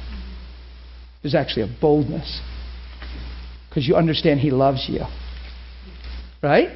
There's 1.24 1.36
actually 1.36 1.64
a 1.64 1.78
boldness 1.82 2.42
because 3.70 3.88
you 3.88 3.96
understand 3.96 4.42
He 4.42 4.52
loves 4.52 4.86
you. 4.88 5.02
Right? 6.44 6.70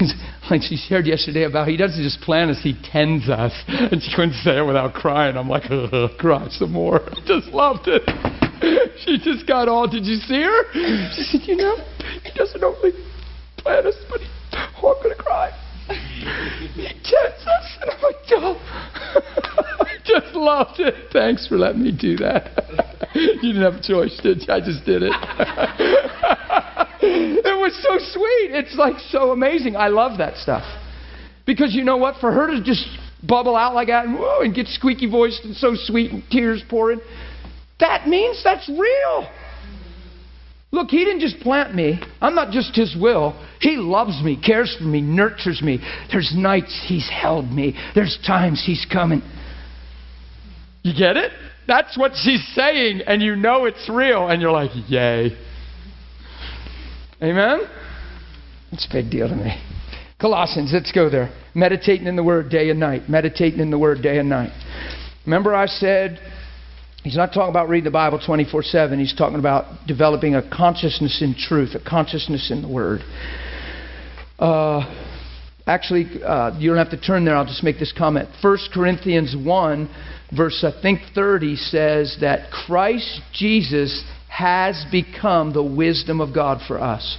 like 0.50 0.62
she 0.62 0.76
shared 0.76 1.06
yesterday 1.06 1.44
about 1.44 1.68
he 1.68 1.76
doesn't 1.76 2.02
just 2.02 2.20
plan 2.20 2.50
us, 2.50 2.60
he 2.62 2.74
tends 2.92 3.28
us. 3.28 3.52
And 3.68 4.02
she 4.02 4.10
couldn't 4.14 4.34
say 4.34 4.58
it 4.58 4.66
without 4.66 4.94
crying. 4.94 5.36
I'm 5.36 5.48
like, 5.48 5.64
cry 6.18 6.48
some 6.50 6.72
more. 6.72 7.00
I 7.00 7.20
just 7.26 7.48
loved 7.48 7.86
it. 7.86 8.39
She 9.04 9.18
just 9.18 9.46
got 9.46 9.68
all. 9.68 9.86
Did 9.88 10.06
you 10.06 10.16
see 10.16 10.42
her? 10.42 10.72
She 11.14 11.22
said, 11.22 11.40
You 11.44 11.56
know, 11.56 11.76
he 12.22 12.30
doesn't 12.34 12.62
only 12.62 12.92
plant 13.58 13.86
us, 13.86 13.96
but 14.08 14.20
he, 14.20 14.26
oh, 14.82 14.94
I'm 14.94 15.02
going 15.02 15.16
to 15.16 15.22
cry. 15.22 15.50
He 16.74 16.86
tends 16.86 17.46
us. 17.46 17.78
And 17.80 17.90
I'm 17.90 18.02
like, 18.02 18.16
Oh, 18.32 18.56
I 19.80 19.96
just 20.04 20.34
loved 20.34 20.80
it. 20.80 20.94
Thanks 21.12 21.46
for 21.46 21.56
letting 21.56 21.82
me 21.82 21.92
do 21.92 22.16
that. 22.18 22.50
you 23.14 23.52
didn't 23.52 23.62
have 23.62 23.74
a 23.74 23.82
choice, 23.82 24.18
did 24.22 24.42
you? 24.46 24.52
I 24.52 24.60
just 24.60 24.84
did 24.84 25.02
it. 25.02 25.12
it 27.02 27.58
was 27.58 27.74
so 27.82 27.98
sweet. 27.98 28.54
It's 28.54 28.76
like 28.76 28.98
so 29.10 29.32
amazing. 29.32 29.76
I 29.76 29.88
love 29.88 30.18
that 30.18 30.36
stuff. 30.36 30.64
Because 31.46 31.74
you 31.74 31.84
know 31.84 31.96
what? 31.96 32.20
For 32.20 32.30
her 32.30 32.48
to 32.48 32.62
just 32.62 32.86
bubble 33.26 33.56
out 33.56 33.74
like 33.74 33.88
that 33.88 34.06
and, 34.06 34.18
whoa, 34.18 34.40
and 34.40 34.54
get 34.54 34.66
squeaky 34.66 35.10
voiced 35.10 35.44
and 35.44 35.54
so 35.56 35.74
sweet 35.74 36.10
and 36.12 36.22
tears 36.30 36.62
pouring, 36.68 37.00
that 37.80 38.06
means 38.06 38.42
that's 38.44 38.68
real. 38.68 39.30
Look, 40.72 40.88
He 40.88 41.04
didn't 41.04 41.20
just 41.20 41.40
plant 41.40 41.74
me. 41.74 42.00
I'm 42.20 42.34
not 42.34 42.52
just 42.52 42.74
His 42.76 42.96
will. 42.98 43.34
He 43.60 43.76
loves 43.76 44.22
me, 44.22 44.40
cares 44.40 44.74
for 44.78 44.84
me, 44.84 45.00
nurtures 45.00 45.60
me. 45.62 45.80
There's 46.12 46.32
nights 46.34 46.84
He's 46.86 47.08
held 47.08 47.50
me, 47.50 47.76
there's 47.94 48.18
times 48.26 48.62
He's 48.64 48.86
coming. 48.90 49.22
You 50.82 50.94
get 50.96 51.16
it? 51.16 51.32
That's 51.66 51.96
what 51.96 52.12
she's 52.16 52.44
saying, 52.54 53.02
and 53.06 53.22
you 53.22 53.36
know 53.36 53.66
it's 53.66 53.88
real, 53.88 54.28
and 54.28 54.42
you're 54.42 54.50
like, 54.50 54.70
yay. 54.88 55.36
Amen? 57.22 57.60
It's 58.72 58.86
a 58.86 58.92
big 58.92 59.10
deal 59.10 59.28
to 59.28 59.36
me. 59.36 59.54
Colossians, 60.20 60.70
let's 60.72 60.90
go 60.90 61.08
there. 61.08 61.32
Meditating 61.54 62.06
in 62.06 62.16
the 62.16 62.24
Word 62.24 62.50
day 62.50 62.70
and 62.70 62.80
night. 62.80 63.08
Meditating 63.08 63.60
in 63.60 63.70
the 63.70 63.78
Word 63.78 64.02
day 64.02 64.18
and 64.18 64.28
night. 64.28 64.50
Remember, 65.24 65.54
I 65.54 65.66
said 65.66 66.18
He's 67.02 67.16
not 67.16 67.32
talking 67.32 67.48
about 67.48 67.70
reading 67.70 67.84
the 67.84 67.90
Bible 67.90 68.20
24 68.24 68.62
7. 68.62 68.98
He's 68.98 69.14
talking 69.14 69.38
about 69.38 69.86
developing 69.86 70.34
a 70.34 70.42
consciousness 70.48 71.22
in 71.22 71.34
truth, 71.34 71.74
a 71.74 71.80
consciousness 71.80 72.50
in 72.50 72.60
the 72.60 72.68
Word. 72.68 73.00
Uh, 74.38 74.80
actually, 75.66 76.22
uh, 76.22 76.58
you 76.58 76.68
don't 76.68 76.78
have 76.78 76.90
to 76.90 77.00
turn 77.00 77.24
there. 77.24 77.36
I'll 77.36 77.46
just 77.46 77.64
make 77.64 77.78
this 77.78 77.92
comment. 77.96 78.28
1 78.42 78.58
Corinthians 78.74 79.34
1, 79.34 79.90
verse 80.36 80.62
I 80.62 80.78
think 80.82 81.00
30, 81.14 81.56
says 81.56 82.18
that 82.20 82.50
Christ 82.50 83.22
Jesus 83.32 84.04
has 84.28 84.84
become 84.90 85.54
the 85.54 85.62
wisdom 85.64 86.20
of 86.20 86.34
God 86.34 86.60
for 86.66 86.78
us. 86.78 87.18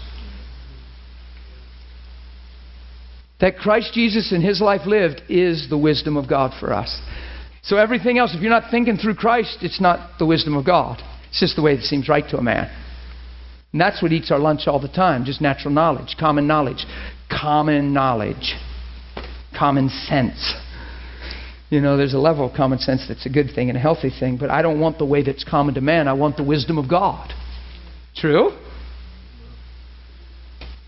That 3.40 3.58
Christ 3.58 3.94
Jesus 3.94 4.32
in 4.32 4.44
his 4.44 4.62
life 4.62 4.86
lived 4.86 5.24
is 5.28 5.68
the 5.70 5.78
wisdom 5.78 6.16
of 6.16 6.30
God 6.30 6.52
for 6.60 6.72
us. 6.72 7.02
So 7.64 7.78
everything 7.78 8.18
else, 8.18 8.34
if 8.34 8.42
you're 8.42 8.50
not 8.50 8.72
thinking 8.72 8.98
through 8.98 9.16
Christ, 9.16 9.60
it's 9.62 9.80
not 9.80 10.18
the 10.18 10.26
wisdom 10.26 10.56
of 10.56 10.66
God. 10.66 11.02
It's 11.30 11.40
just 11.40 11.56
the 11.56 11.62
way 11.62 11.74
it 11.74 11.84
seems 11.84 12.10
right 12.10 12.28
to 12.30 12.38
a 12.38 12.42
man. 12.42 12.70
And 13.72 13.80
that's 13.80 14.02
what 14.02 14.12
eats 14.12 14.32
our 14.32 14.40
lunch 14.40 14.68
all 14.68 14.80
the 14.80 14.88
time 14.88 15.26
just 15.26 15.42
natural 15.42 15.74
knowledge, 15.74 16.16
common 16.20 16.48
knowledge. 16.48 16.86
Common 17.30 17.94
knowledge. 17.94 18.56
Common 19.58 19.90
sense. 19.90 20.54
You 21.70 21.80
know, 21.80 21.96
there's 21.96 22.14
a 22.14 22.20
level 22.20 22.50
of 22.50 22.54
common 22.56 22.80
sense 22.80 23.06
that's 23.08 23.26
a 23.26 23.30
good 23.30 23.52
thing 23.56 23.70
and 23.70 23.78
a 23.78 23.82
healthy 23.82 24.10
thing, 24.10 24.38
but 24.38 24.50
I 24.50 24.62
don't 24.62 24.80
want 24.82 24.98
the 24.98 25.06
way 25.06 25.24
that's 25.24 25.46
common 25.46 25.76
to 25.76 25.82
man. 25.82 26.10
I 26.10 26.14
want 26.14 26.36
the 26.36 26.44
wisdom 26.44 26.78
of 26.78 26.90
God. 26.90 27.34
True? 28.16 28.52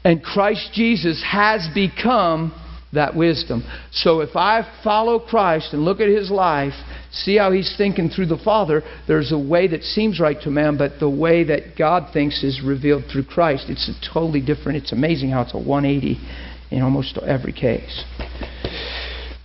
And 0.04 0.22
Christ 0.22 0.72
Jesus 0.74 1.24
has 1.26 1.70
become 1.74 2.54
that 2.94 3.16
wisdom. 3.16 3.64
So 3.92 4.22
if 4.22 4.36
I 4.36 4.68
follow 4.84 5.20
Christ 5.20 5.74
and 5.74 5.84
look 5.84 6.00
at 6.00 6.08
his 6.08 6.32
life, 6.32 6.74
see 7.12 7.38
how 7.38 7.52
he's 7.52 7.76
thinking 7.78 8.10
through 8.10 8.28
the 8.28 8.38
Father, 8.38 8.84
there's 9.08 9.32
a 9.32 9.38
way 9.38 9.68
that 9.68 9.84
seems 9.84 10.20
right 10.20 10.40
to 10.42 10.50
man, 10.50 10.78
but 10.78 11.00
the 11.00 11.10
way 11.10 11.44
that 11.46 11.76
God 11.78 12.14
thinks 12.14 12.44
is 12.44 12.62
revealed 12.64 13.04
through 13.12 13.26
Christ. 13.26 13.66
It's 13.70 13.90
a 13.90 14.14
totally 14.14 14.42
different. 14.42 14.78
It's 14.78 14.92
amazing 14.92 15.30
how 15.30 15.42
it's 15.42 15.54
a 15.54 15.60
180 15.60 16.20
in 16.72 16.82
almost 16.82 17.18
every 17.18 17.54
case. 17.54 18.04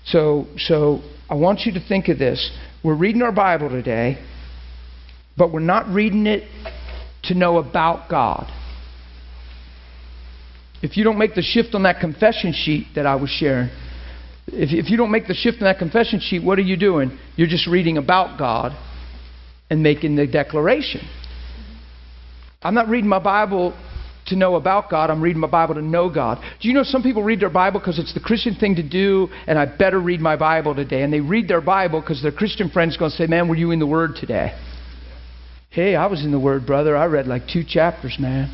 So, 0.07 0.47
so 0.57 1.03
I 1.29 1.35
want 1.35 1.61
you 1.67 1.73
to 1.73 1.81
think 1.87 2.09
of 2.09 2.19
this. 2.19 2.51
We're 2.83 2.97
reading 2.97 3.23
our 3.23 3.33
Bible 3.33 3.69
today, 3.69 4.25
but 5.37 5.53
we're 5.53 5.61
not 5.61 5.89
reading 5.89 6.27
it 6.27 6.45
to 7.25 7.35
know 7.35 7.59
about 7.59 8.09
God. 8.09 8.51
If 10.83 10.97
you 10.97 11.05
don't 11.05 11.19
make 11.19 11.35
the 11.35 11.43
shift 11.43 11.75
on 11.75 11.83
that 11.83 12.01
confession 12.01 12.53
sheet 12.53 12.89
that 12.95 13.07
I 13.07 13.17
was 13.17 13.31
sharing, 13.31 13.69
if, 14.47 14.73
if 14.73 14.91
you 14.91 14.97
don't 14.97 15.11
make 15.11 15.27
the 15.27 15.35
shift 15.35 15.59
on 15.61 15.65
that 15.65 15.79
confession 15.79 16.21
sheet, 16.21 16.43
what 16.43 16.59
are 16.59 16.63
you 16.63 16.77
doing? 16.77 17.19
You're 17.37 17.49
just 17.49 17.67
reading 17.67 17.99
about 17.99 18.39
God 18.39 18.73
and 19.71 19.83
making 19.83 20.17
the 20.17 20.27
declaration. 20.27 21.01
I'm 22.63 22.75
not 22.75 22.89
reading 22.89 23.09
my 23.09 23.19
Bible 23.19 23.77
to 24.27 24.37
know 24.37 24.57
about 24.57 24.91
God. 24.91 25.11
I'm 25.11 25.23
reading 25.23 25.41
my 25.41 25.49
Bible 25.49 25.75
to 25.75 25.83
know 25.83 26.13
God. 26.13 26.39
Do 26.61 26.69
you 26.69 26.75
know 26.75 26.83
some 26.83 27.03
people 27.03 27.23
read 27.23 27.41
their 27.41 27.51
Bible 27.51 27.81
because 27.81 27.99
it's 27.99 28.15
the 28.15 28.21
Christian 28.21 28.55
thing 28.55 28.77
to 28.77 28.89
do, 28.89 29.29
and 29.47 29.59
I 29.59 29.67
better 29.67 30.01
read 30.01 30.21
my 30.21 30.37
Bible 30.37 30.75
today? 30.75 31.03
And 31.03 31.13
they 31.13 31.21
read 31.21 31.49
their 31.49 31.61
Bible 31.61 32.01
because 32.01 32.23
their 32.23 32.33
Christian 32.33 32.71
friend's 32.71 32.97
going 32.97 33.11
to 33.11 33.17
say, 33.17 33.27
Man, 33.27 33.49
were 33.49 33.57
you 33.57 33.71
in 33.71 33.79
the 33.79 33.87
Word 33.87 34.17
today? 34.17 34.59
Hey, 35.71 35.97
I 35.97 36.07
was 36.07 36.25
in 36.25 36.31
the 36.31 36.41
Word, 36.41 36.67
brother. 36.67 36.97
I 36.97 37.07
read 37.07 37.27
like 37.27 37.49
two 37.49 37.65
chapters, 37.67 38.17
man. 38.19 38.51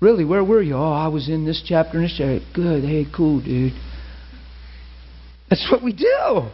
Really, 0.00 0.24
where 0.24 0.42
were 0.42 0.62
you? 0.62 0.76
Oh, 0.76 0.92
I 0.92 1.08
was 1.08 1.28
in 1.28 1.44
this 1.44 1.62
chapter 1.66 1.98
and 1.98 2.04
this 2.04 2.14
chapter. 2.16 2.40
Good. 2.54 2.84
Hey, 2.84 3.06
cool, 3.14 3.40
dude. 3.40 3.74
That's 5.50 5.66
what 5.70 5.82
we 5.82 5.92
do. 5.92 6.48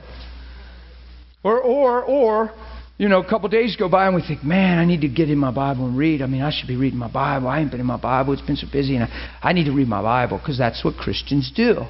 Or, 1.45 1.61
or, 1.61 2.03
or, 2.03 2.51
you 2.99 3.09
know, 3.09 3.21
a 3.21 3.29
couple 3.29 3.49
days 3.49 3.77
go 3.77 3.89
by 3.89 4.07
and 4.07 4.17
we 4.17 4.23
think, 4.23 4.43
man, 4.43 4.79
I 4.79 4.85
need 4.85 5.03
to 5.03 5.09
get 5.09 5.31
in 5.31 5.39
my 5.39 5.53
Bible 5.53 5.87
and 5.87 5.97
read. 5.97 6.23
I 6.23 6.27
mean, 6.27 6.43
I 6.43 6.51
should 6.51 6.67
be 6.67 6.77
reading 6.77 6.99
my 6.99 7.11
Bible. 7.11 7.47
I 7.47 7.61
ain't 7.61 7.71
been 7.71 7.79
in 7.79 7.87
my 7.87 8.01
Bible. 8.01 8.33
It's 8.33 8.43
been 8.43 8.57
so 8.57 8.67
busy, 8.73 8.97
and 8.97 9.05
I, 9.05 9.39
I 9.43 9.53
need 9.53 9.65
to 9.65 9.73
read 9.73 9.87
my 9.87 10.03
Bible 10.03 10.39
because 10.39 10.59
that's 10.59 10.83
what 10.85 10.97
Christians 10.97 11.53
do. 11.55 11.83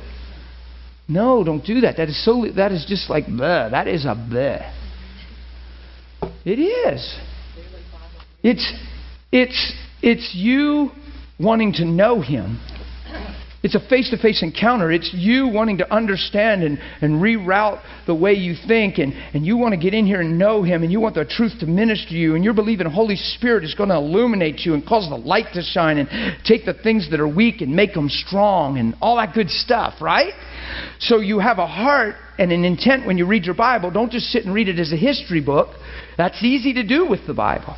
No, 1.09 1.45
don't 1.45 1.65
do 1.65 1.81
that. 1.83 1.97
That 1.99 2.09
is 2.09 2.23
so. 2.25 2.47
That 2.57 2.73
is 2.73 2.85
just 2.87 3.09
like 3.09 3.27
bleh. 3.27 3.71
That 3.71 3.87
is 3.87 4.05
a 4.05 4.09
bleh. 4.09 4.73
It 6.45 6.59
is. 6.59 7.19
It's 8.43 8.73
it's 9.31 9.73
it's 10.03 10.33
you 10.35 10.91
wanting 11.39 11.73
to 11.75 11.85
know 11.85 12.21
Him. 12.21 12.61
It's 13.63 13.75
a 13.75 13.89
face 13.89 14.11
to 14.11 14.17
face 14.17 14.45
encounter. 14.45 14.93
It's 14.93 15.11
you 15.13 15.49
wanting 15.49 15.79
to 15.79 15.93
understand 15.93 16.63
and, 16.63 16.79
and 17.01 17.21
reroute 17.21 17.83
the 18.07 18.15
way 18.15 18.33
you 18.35 18.55
think, 18.69 18.99
and, 18.99 19.13
and 19.35 19.45
you 19.45 19.57
want 19.57 19.73
to 19.73 19.77
get 19.77 19.93
in 19.93 20.07
here 20.07 20.21
and 20.21 20.39
know 20.39 20.63
Him, 20.63 20.85
and 20.85 20.93
you 20.93 21.01
want 21.01 21.17
the 21.17 21.25
truth 21.25 21.53
to 21.61 21.67
minister 21.67 22.11
to 22.11 22.15
you, 22.15 22.37
and 22.37 22.45
you're 22.45 22.55
believing 22.55 22.87
Holy 22.87 23.17
Spirit 23.17 23.65
is 23.65 23.75
going 23.75 23.89
to 23.89 23.97
illuminate 23.97 24.61
you 24.61 24.75
and 24.75 24.87
cause 24.87 25.09
the 25.09 25.17
light 25.17 25.47
to 25.55 25.63
shine 25.63 25.99
and 25.99 26.39
take 26.45 26.65
the 26.65 26.75
things 26.75 27.11
that 27.11 27.19
are 27.19 27.27
weak 27.27 27.61
and 27.61 27.75
make 27.75 27.93
them 27.93 28.09
strong 28.09 28.79
and 28.79 28.95
all 29.01 29.17
that 29.17 29.35
good 29.35 29.51
stuff, 29.51 29.95
right? 30.01 30.33
So 31.01 31.19
you 31.19 31.41
have 31.41 31.59
a 31.59 31.67
heart 31.67 32.15
and 32.39 32.53
an 32.53 32.65
intent 32.65 33.05
when 33.05 33.19
you 33.19 33.27
read 33.27 33.47
your 33.47 33.57
Bible. 33.57 33.91
Don't 33.91 34.13
just 34.13 34.27
sit 34.27 34.45
and 34.45 34.55
read 34.55 34.69
it 34.69 34.79
as 34.79 34.93
a 34.93 34.97
history 34.97 35.41
book. 35.41 35.71
That's 36.17 36.41
easy 36.45 36.75
to 36.75 36.87
do 36.87 37.09
with 37.09 37.27
the 37.27 37.35
Bible. 37.35 37.77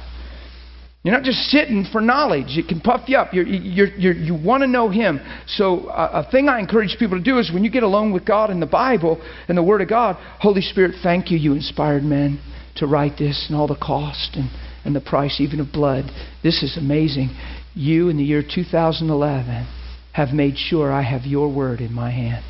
You're 1.04 1.14
not 1.14 1.22
just 1.22 1.48
sitting 1.50 1.86
for 1.90 2.00
knowledge. 2.00 2.58
It 2.58 2.66
can 2.68 2.80
puff 2.80 3.08
you 3.08 3.16
up. 3.16 3.32
You're, 3.32 3.46
you're, 3.46 3.86
you're, 3.96 4.14
you 4.14 4.34
want 4.34 4.62
to 4.62 4.66
know 4.66 4.90
Him. 4.90 5.20
So, 5.46 5.88
a 5.88 6.26
thing 6.30 6.48
I 6.48 6.58
encourage 6.58 6.96
people 6.98 7.16
to 7.16 7.22
do 7.22 7.38
is 7.38 7.52
when 7.52 7.64
you 7.64 7.70
get 7.70 7.84
alone 7.84 8.12
with 8.12 8.26
God 8.26 8.50
in 8.50 8.58
the 8.58 8.66
Bible 8.66 9.22
and 9.48 9.56
the 9.56 9.62
Word 9.62 9.80
of 9.80 9.88
God, 9.88 10.16
Holy 10.40 10.60
Spirit, 10.60 10.96
thank 11.02 11.30
you. 11.30 11.38
You 11.38 11.54
inspired 11.54 12.02
men 12.02 12.40
to 12.76 12.86
write 12.86 13.16
this 13.16 13.46
and 13.48 13.56
all 13.56 13.68
the 13.68 13.76
cost 13.76 14.34
and, 14.34 14.50
and 14.84 14.94
the 14.94 15.00
price, 15.00 15.40
even 15.40 15.60
of 15.60 15.72
blood. 15.72 16.04
This 16.42 16.62
is 16.64 16.76
amazing. 16.76 17.30
You, 17.74 18.08
in 18.08 18.16
the 18.16 18.24
year 18.24 18.42
2011, 18.42 19.66
have 20.14 20.30
made 20.30 20.58
sure 20.58 20.92
I 20.92 21.02
have 21.02 21.22
your 21.24 21.52
Word 21.52 21.80
in 21.80 21.92
my 21.92 22.10
hand. 22.10 22.44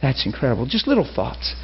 That's 0.00 0.24
incredible. 0.24 0.64
Just 0.66 0.86
little 0.86 1.08
thoughts. 1.14 1.54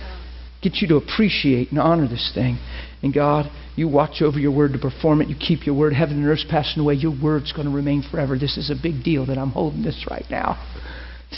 Get 0.63 0.77
you 0.77 0.89
to 0.89 0.97
appreciate 0.97 1.71
and 1.71 1.81
honor 1.81 2.07
this 2.07 2.31
thing. 2.35 2.59
And 3.03 3.13
God, 3.13 3.51
you 3.75 3.89
watch 3.89 4.23
over 4.23 4.39
your 4.39 4.55
word 4.55 4.73
to 4.75 4.79
perform 4.79 5.21
it. 5.21 5.29
You 5.29 5.35
keep 5.35 5.67
your 5.67 5.75
word. 5.75 5.93
Heaven 5.93 6.19
and 6.19 6.27
earth 6.27 6.47
passing 6.49 6.81
away. 6.81 6.95
Your 6.95 7.15
word's 7.21 7.53
going 7.53 7.67
to 7.67 7.75
remain 7.75 8.05
forever. 8.09 8.39
This 8.39 8.57
is 8.57 8.71
a 8.71 8.81
big 8.81 9.03
deal 9.03 9.27
that 9.27 9.39
I'm 9.39 9.51
holding 9.51 9.83
this 9.83 10.07
right 10.09 10.25
now. 10.31 10.57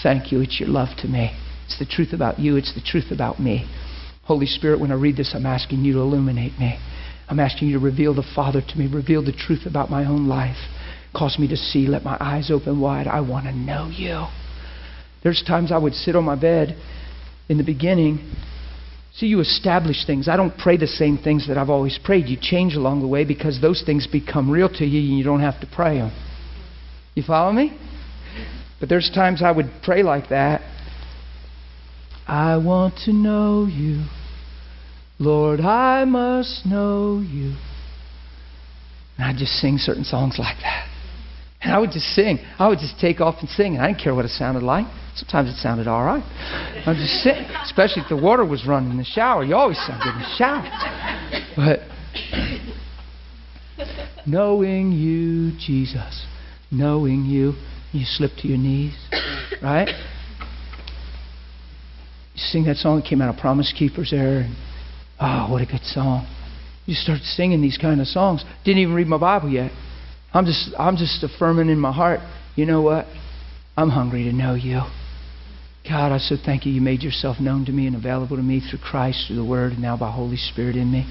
Thank 0.03 0.31
you. 0.31 0.41
It's 0.41 0.61
your 0.61 0.69
love 0.69 0.89
to 0.99 1.09
me. 1.09 1.31
It's 1.65 1.79
the 1.79 1.87
truth 1.87 2.13
about 2.13 2.39
you. 2.39 2.57
It's 2.57 2.75
the 2.75 2.83
truth 2.83 3.11
about 3.11 3.41
me. 3.41 3.67
Holy 4.25 4.47
Spirit, 4.47 4.81
when 4.81 4.93
I 4.93 4.95
read 4.95 5.17
this, 5.17 5.33
I'm 5.35 5.47
asking 5.47 5.85
you 5.85 5.95
to 5.95 6.01
illuminate 6.01 6.59
me. 6.59 6.79
I'm 7.29 7.41
asking 7.41 7.69
you 7.69 7.79
to 7.79 7.85
reveal 7.85 8.15
the 8.15 8.27
Father 8.35 8.61
to 8.61 8.79
me, 8.79 8.93
reveal 8.93 9.25
the 9.25 9.33
truth 9.33 9.67
about 9.67 9.91
my 9.91 10.05
own 10.05 10.29
life. 10.29 10.57
Cause 11.15 11.39
me 11.39 11.49
to 11.49 11.57
see, 11.57 11.87
let 11.87 12.03
my 12.03 12.17
eyes 12.21 12.51
open 12.51 12.81
wide. 12.81 13.07
I 13.07 13.21
want 13.21 13.47
to 13.47 13.53
know 13.53 13.89
you. 13.89 14.27
There's 15.23 15.43
times 15.47 15.73
I 15.73 15.79
would 15.79 15.95
sit 15.95 16.17
on 16.17 16.25
my 16.25 16.35
bed 16.35 16.77
in 17.49 17.57
the 17.57 17.65
beginning. 17.65 18.35
See, 19.17 19.27
you 19.27 19.39
establish 19.41 20.07
things. 20.07 20.27
I 20.29 20.37
don't 20.37 20.57
pray 20.59 20.77
the 20.77 20.89
same 20.89 21.19
things 21.19 21.47
that 21.47 21.57
I've 21.57 21.71
always 21.71 21.99
prayed. 22.03 22.27
You 22.29 22.37
change 22.41 22.75
along 22.75 23.01
the 23.01 23.07
way 23.07 23.25
because 23.25 23.61
those 23.61 23.83
things 23.85 24.09
become 24.09 24.51
real 24.51 24.69
to 24.71 24.85
you 24.85 25.09
and 25.09 25.19
you 25.19 25.25
don't 25.25 25.41
have 25.41 25.61
to 25.61 25.69
pray 25.73 25.99
them. 25.99 26.13
You 27.15 27.23
follow 27.23 27.53
me? 27.53 27.79
But 28.81 28.89
there's 28.89 29.11
times 29.15 29.41
I 29.41 29.53
would 29.53 29.71
pray 29.85 30.03
like 30.03 30.31
that. 30.31 30.63
I 32.27 32.57
want 32.57 32.95
to 33.05 33.13
know 33.13 33.67
you. 33.67 34.05
Lord, 35.21 35.61
I 35.61 36.05
must 36.05 36.67
know 36.67 37.21
you. 37.25 37.55
And 39.17 39.27
I'd 39.27 39.37
just 39.37 39.53
sing 39.53 39.79
certain 39.79 40.05
songs 40.05 40.37
like 40.41 40.57
that. 40.63 40.89
And 41.65 41.73
I 41.73 41.79
would 41.79 41.91
just 41.91 42.15
sing. 42.15 42.39
I 42.59 42.69
would 42.69 42.79
just 42.79 42.99
take 43.01 43.21
off 43.21 43.37
and 43.41 43.49
sing. 43.49 43.75
And 43.75 43.83
I 43.83 43.89
didn't 43.89 44.03
care 44.03 44.15
what 44.15 44.25
it 44.25 44.31
sounded 44.31 44.63
like. 44.63 44.87
Sometimes 45.17 45.49
it 45.49 45.57
sounded 45.57 45.87
all 45.87 46.05
right. 46.05 46.23
I 46.23 46.91
would 46.91 46.99
just 46.99 47.23
sing, 47.23 47.47
especially 47.63 48.03
if 48.03 48.09
the 48.09 48.17
water 48.17 48.45
was 48.45 48.67
running 48.67 48.91
in 48.91 48.99
the 48.99 49.05
shower. 49.05 49.45
You 49.45 49.55
always 49.55 49.79
sound 49.79 50.03
good 50.03 50.15
in 50.15 50.21
the 50.21 50.35
shower. 50.37 50.65
But 51.57 51.81
knowing 54.27 54.93
you, 54.93 55.53
Jesus, 55.59 56.27
knowing 56.71 57.25
you, 57.25 57.55
you 57.93 58.05
slip 58.05 58.33
to 58.39 58.49
your 58.49 58.59
knees, 58.59 58.97
right? 59.63 59.89
You 62.35 62.41
sing 62.41 62.65
that 62.65 62.77
song 62.77 63.01
that 63.01 63.09
came 63.09 63.23
out 63.23 63.33
of 63.33 63.41
Promise 63.41 63.73
Keepers 63.79 64.11
there. 64.11 64.41
And, 64.41 64.57
oh, 65.21 65.53
what 65.53 65.63
a 65.63 65.67
good 65.67 65.85
song. 65.85 66.27
You 66.87 66.95
start 66.95 67.21
singing 67.21 67.63
these 67.63 67.79
kind 67.79 68.01
of 68.01 68.09
songs. 68.09 68.45
Didn't 68.65 68.83
even 68.83 68.95
read 68.95 69.07
my 69.07 69.17
Bible 69.17 69.49
yet. 69.49 69.71
I'm 70.35 70.45
just, 70.45 70.71
I'm 70.77 70.97
just 70.97 71.23
affirming 71.23 71.69
in 71.71 71.79
my 71.79 71.93
heart, 71.93 72.19
you 72.57 72.67
know 72.67 72.83
what? 72.83 73.07
I'm 73.77 73.89
hungry 73.89 74.25
to 74.25 74.33
know 74.33 74.55
you. 74.55 74.83
God, 75.89 76.13
I 76.13 76.19
so 76.19 76.37
thank 76.45 76.67
you. 76.67 76.73
You 76.73 76.81
made 76.81 77.03
yourself 77.03 77.39
known 77.41 77.67
to 77.67 77.73
me 77.73 77.87
and 77.87 77.95
available 77.95 78.37
to 78.37 78.43
me 78.43 78.61
through 78.61 78.81
Christ, 78.81 79.27
through 79.27 79.37
the 79.37 79.45
Word, 79.45 79.73
and 79.73 79.83
now 79.83 79.97
by 79.97 80.11
Holy 80.11 80.37
Spirit 80.37 80.77
in 80.77 80.91
me. 80.91 81.07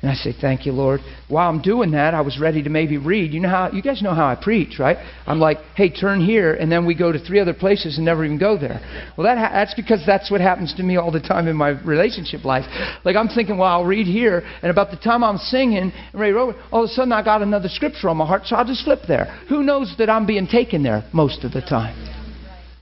And 0.00 0.12
I 0.12 0.14
say, 0.14 0.32
Thank 0.32 0.64
you, 0.64 0.72
Lord. 0.72 1.00
While 1.26 1.48
I'm 1.50 1.60
doing 1.60 1.90
that, 1.90 2.14
I 2.14 2.20
was 2.20 2.38
ready 2.38 2.62
to 2.62 2.70
maybe 2.70 2.98
read. 2.98 3.34
You 3.34 3.40
know 3.40 3.48
how 3.48 3.70
you 3.72 3.82
guys 3.82 4.00
know 4.00 4.14
how 4.14 4.26
I 4.26 4.36
preach, 4.36 4.78
right? 4.78 4.96
I'm 5.26 5.40
like, 5.40 5.58
hey, 5.74 5.90
turn 5.90 6.20
here, 6.20 6.54
and 6.54 6.70
then 6.70 6.86
we 6.86 6.94
go 6.94 7.10
to 7.10 7.18
three 7.18 7.40
other 7.40 7.52
places 7.52 7.96
and 7.96 8.04
never 8.04 8.24
even 8.24 8.38
go 8.38 8.56
there. 8.56 8.80
Well, 9.16 9.26
that 9.26 9.38
ha- 9.38 9.50
that's 9.52 9.74
because 9.74 10.04
that's 10.06 10.30
what 10.30 10.40
happens 10.40 10.72
to 10.74 10.84
me 10.84 10.96
all 10.96 11.10
the 11.10 11.20
time 11.20 11.48
in 11.48 11.56
my 11.56 11.70
relationship 11.70 12.44
life. 12.44 12.64
Like 13.04 13.16
I'm 13.16 13.28
thinking, 13.28 13.58
well, 13.58 13.68
I'll 13.68 13.84
read 13.84 14.06
here, 14.06 14.44
and 14.62 14.70
about 14.70 14.92
the 14.92 14.98
time 14.98 15.24
I'm 15.24 15.38
singing 15.38 15.78
and 15.78 15.92
ready 16.14 16.32
to 16.32 16.54
all 16.70 16.84
of 16.84 16.90
a 16.90 16.92
sudden 16.92 17.12
I 17.12 17.24
got 17.24 17.42
another 17.42 17.68
scripture 17.68 18.08
on 18.08 18.18
my 18.18 18.26
heart, 18.26 18.42
so 18.46 18.54
I'll 18.54 18.64
just 18.64 18.84
flip 18.84 19.00
there. 19.08 19.24
Who 19.48 19.64
knows 19.64 19.92
that 19.98 20.08
I'm 20.08 20.26
being 20.26 20.46
taken 20.46 20.84
there 20.84 21.08
most 21.12 21.42
of 21.42 21.52
the 21.52 21.60
time? 21.60 21.96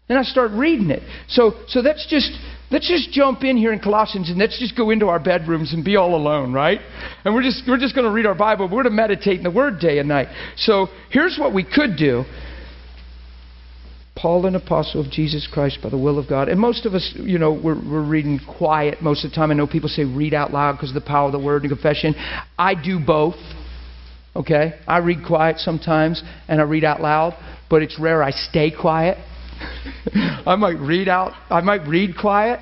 Then 0.06 0.18
I 0.18 0.22
start 0.22 0.50
reading 0.52 0.90
it. 0.90 1.02
So 1.28 1.54
so 1.66 1.82
that's 1.82 2.06
just 2.08 2.30
Let's 2.70 2.88
just 2.88 3.12
jump 3.12 3.44
in 3.44 3.56
here 3.56 3.72
in 3.72 3.78
Colossians 3.78 4.28
and 4.28 4.38
let's 4.38 4.58
just 4.58 4.76
go 4.76 4.90
into 4.90 5.06
our 5.06 5.20
bedrooms 5.20 5.72
and 5.72 5.84
be 5.84 5.94
all 5.94 6.16
alone, 6.16 6.52
right? 6.52 6.80
And 7.24 7.32
we're 7.32 7.44
just, 7.44 7.62
we're 7.68 7.78
just 7.78 7.94
going 7.94 8.06
to 8.06 8.12
read 8.12 8.26
our 8.26 8.34
Bible. 8.34 8.66
We're 8.66 8.82
going 8.82 8.84
to 8.84 8.90
meditate 8.90 9.38
in 9.38 9.44
the 9.44 9.50
Word 9.52 9.78
day 9.78 9.98
and 9.98 10.08
night. 10.08 10.28
So 10.56 10.88
here's 11.10 11.38
what 11.38 11.54
we 11.54 11.62
could 11.62 11.96
do. 11.96 12.24
Paul, 14.16 14.46
an 14.46 14.56
apostle 14.56 15.04
of 15.04 15.12
Jesus 15.12 15.46
Christ 15.50 15.78
by 15.82 15.90
the 15.90 15.98
will 15.98 16.18
of 16.18 16.28
God. 16.28 16.48
And 16.48 16.58
most 16.58 16.86
of 16.86 16.94
us, 16.94 17.12
you 17.16 17.38
know, 17.38 17.52
we're, 17.52 17.74
we're 17.74 18.02
reading 18.02 18.40
quiet 18.58 19.00
most 19.00 19.24
of 19.24 19.30
the 19.30 19.36
time. 19.36 19.50
I 19.50 19.54
know 19.54 19.66
people 19.66 19.90
say 19.90 20.04
read 20.04 20.34
out 20.34 20.52
loud 20.52 20.72
because 20.72 20.88
of 20.90 20.94
the 20.94 21.06
power 21.06 21.26
of 21.26 21.32
the 21.32 21.38
Word 21.38 21.62
and 21.62 21.70
confession. 21.70 22.14
I 22.58 22.74
do 22.74 22.98
both. 22.98 23.36
Okay? 24.34 24.74
I 24.88 24.98
read 24.98 25.18
quiet 25.26 25.58
sometimes 25.58 26.22
and 26.48 26.60
I 26.60 26.64
read 26.64 26.82
out 26.82 27.00
loud, 27.00 27.34
but 27.70 27.82
it's 27.82 28.00
rare 28.00 28.22
I 28.22 28.30
stay 28.32 28.72
quiet. 28.72 29.18
I 30.46 30.56
might 30.56 30.78
read 30.78 31.08
out, 31.08 31.32
I 31.50 31.60
might 31.60 31.86
read 31.86 32.16
quiet, 32.18 32.60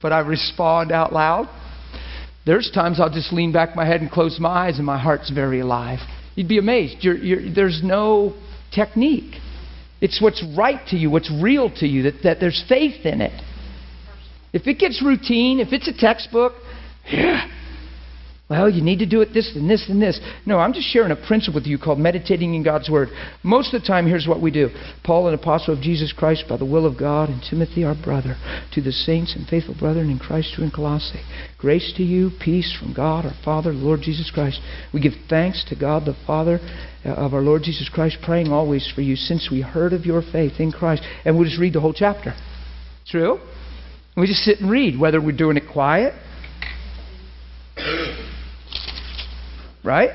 but 0.00 0.12
I 0.12 0.20
respond 0.20 0.92
out 0.92 1.12
loud. 1.12 1.48
There's 2.44 2.70
times 2.72 2.98
I'll 2.98 3.12
just 3.12 3.32
lean 3.32 3.52
back 3.52 3.76
my 3.76 3.86
head 3.86 4.00
and 4.00 4.10
close 4.10 4.38
my 4.40 4.66
eyes, 4.66 4.78
and 4.78 4.86
my 4.86 4.98
heart's 4.98 5.30
very 5.30 5.60
alive. 5.60 6.00
You'd 6.34 6.48
be 6.48 6.58
amazed. 6.58 6.96
You're, 7.04 7.16
you're, 7.16 7.54
there's 7.54 7.82
no 7.84 8.34
technique. 8.74 9.34
It's 10.00 10.20
what's 10.20 10.44
right 10.56 10.80
to 10.88 10.96
you, 10.96 11.10
what's 11.10 11.30
real 11.30 11.70
to 11.76 11.86
you, 11.86 12.02
that, 12.04 12.22
that 12.24 12.40
there's 12.40 12.64
faith 12.68 13.06
in 13.06 13.20
it. 13.20 13.40
If 14.52 14.66
it 14.66 14.78
gets 14.78 15.00
routine, 15.02 15.60
if 15.60 15.72
it's 15.72 15.86
a 15.86 15.96
textbook, 15.96 16.54
yeah, 17.10 17.46
well, 18.52 18.68
you 18.68 18.82
need 18.82 18.98
to 18.98 19.06
do 19.06 19.22
it 19.22 19.32
this 19.32 19.50
and 19.56 19.68
this 19.68 19.88
and 19.88 20.00
this. 20.00 20.20
No, 20.44 20.58
I'm 20.58 20.74
just 20.74 20.86
sharing 20.86 21.10
a 21.10 21.16
principle 21.16 21.58
with 21.58 21.66
you 21.66 21.78
called 21.78 21.98
meditating 21.98 22.54
in 22.54 22.62
God's 22.62 22.90
Word. 22.90 23.08
Most 23.42 23.72
of 23.72 23.80
the 23.80 23.86
time, 23.86 24.06
here's 24.06 24.26
what 24.28 24.42
we 24.42 24.50
do 24.50 24.68
Paul, 25.04 25.26
an 25.28 25.34
apostle 25.34 25.74
of 25.74 25.80
Jesus 25.80 26.12
Christ 26.12 26.44
by 26.48 26.58
the 26.58 26.66
will 26.66 26.84
of 26.84 26.98
God, 26.98 27.30
and 27.30 27.42
Timothy, 27.42 27.82
our 27.82 27.94
brother, 27.94 28.36
to 28.74 28.82
the 28.82 28.92
saints 28.92 29.34
and 29.34 29.48
faithful 29.48 29.74
brethren 29.74 30.10
in 30.10 30.18
Christ 30.18 30.54
who 30.54 30.64
in 30.64 30.70
Colossae. 30.70 31.22
Grace 31.56 31.94
to 31.96 32.02
you, 32.02 32.30
peace 32.44 32.76
from 32.78 32.92
God, 32.92 33.24
our 33.24 33.34
Father, 33.42 33.72
the 33.72 33.78
Lord 33.78 34.00
Jesus 34.02 34.30
Christ. 34.30 34.60
We 34.92 35.00
give 35.00 35.14
thanks 35.30 35.64
to 35.70 35.74
God, 35.74 36.04
the 36.04 36.16
Father 36.26 36.60
uh, 37.06 37.08
of 37.08 37.32
our 37.32 37.40
Lord 37.40 37.62
Jesus 37.62 37.88
Christ, 37.88 38.18
praying 38.22 38.52
always 38.52 38.90
for 38.94 39.00
you 39.00 39.16
since 39.16 39.48
we 39.50 39.62
heard 39.62 39.94
of 39.94 40.04
your 40.04 40.20
faith 40.20 40.60
in 40.60 40.72
Christ. 40.72 41.02
And 41.24 41.36
we'll 41.36 41.48
just 41.48 41.58
read 41.58 41.72
the 41.72 41.80
whole 41.80 41.94
chapter. 41.94 42.34
True? 43.06 43.40
We 44.14 44.26
just 44.26 44.44
sit 44.44 44.60
and 44.60 44.70
read, 44.70 45.00
whether 45.00 45.22
we're 45.22 45.34
doing 45.34 45.56
it 45.56 45.64
quiet 45.72 46.12
Right? 49.84 50.10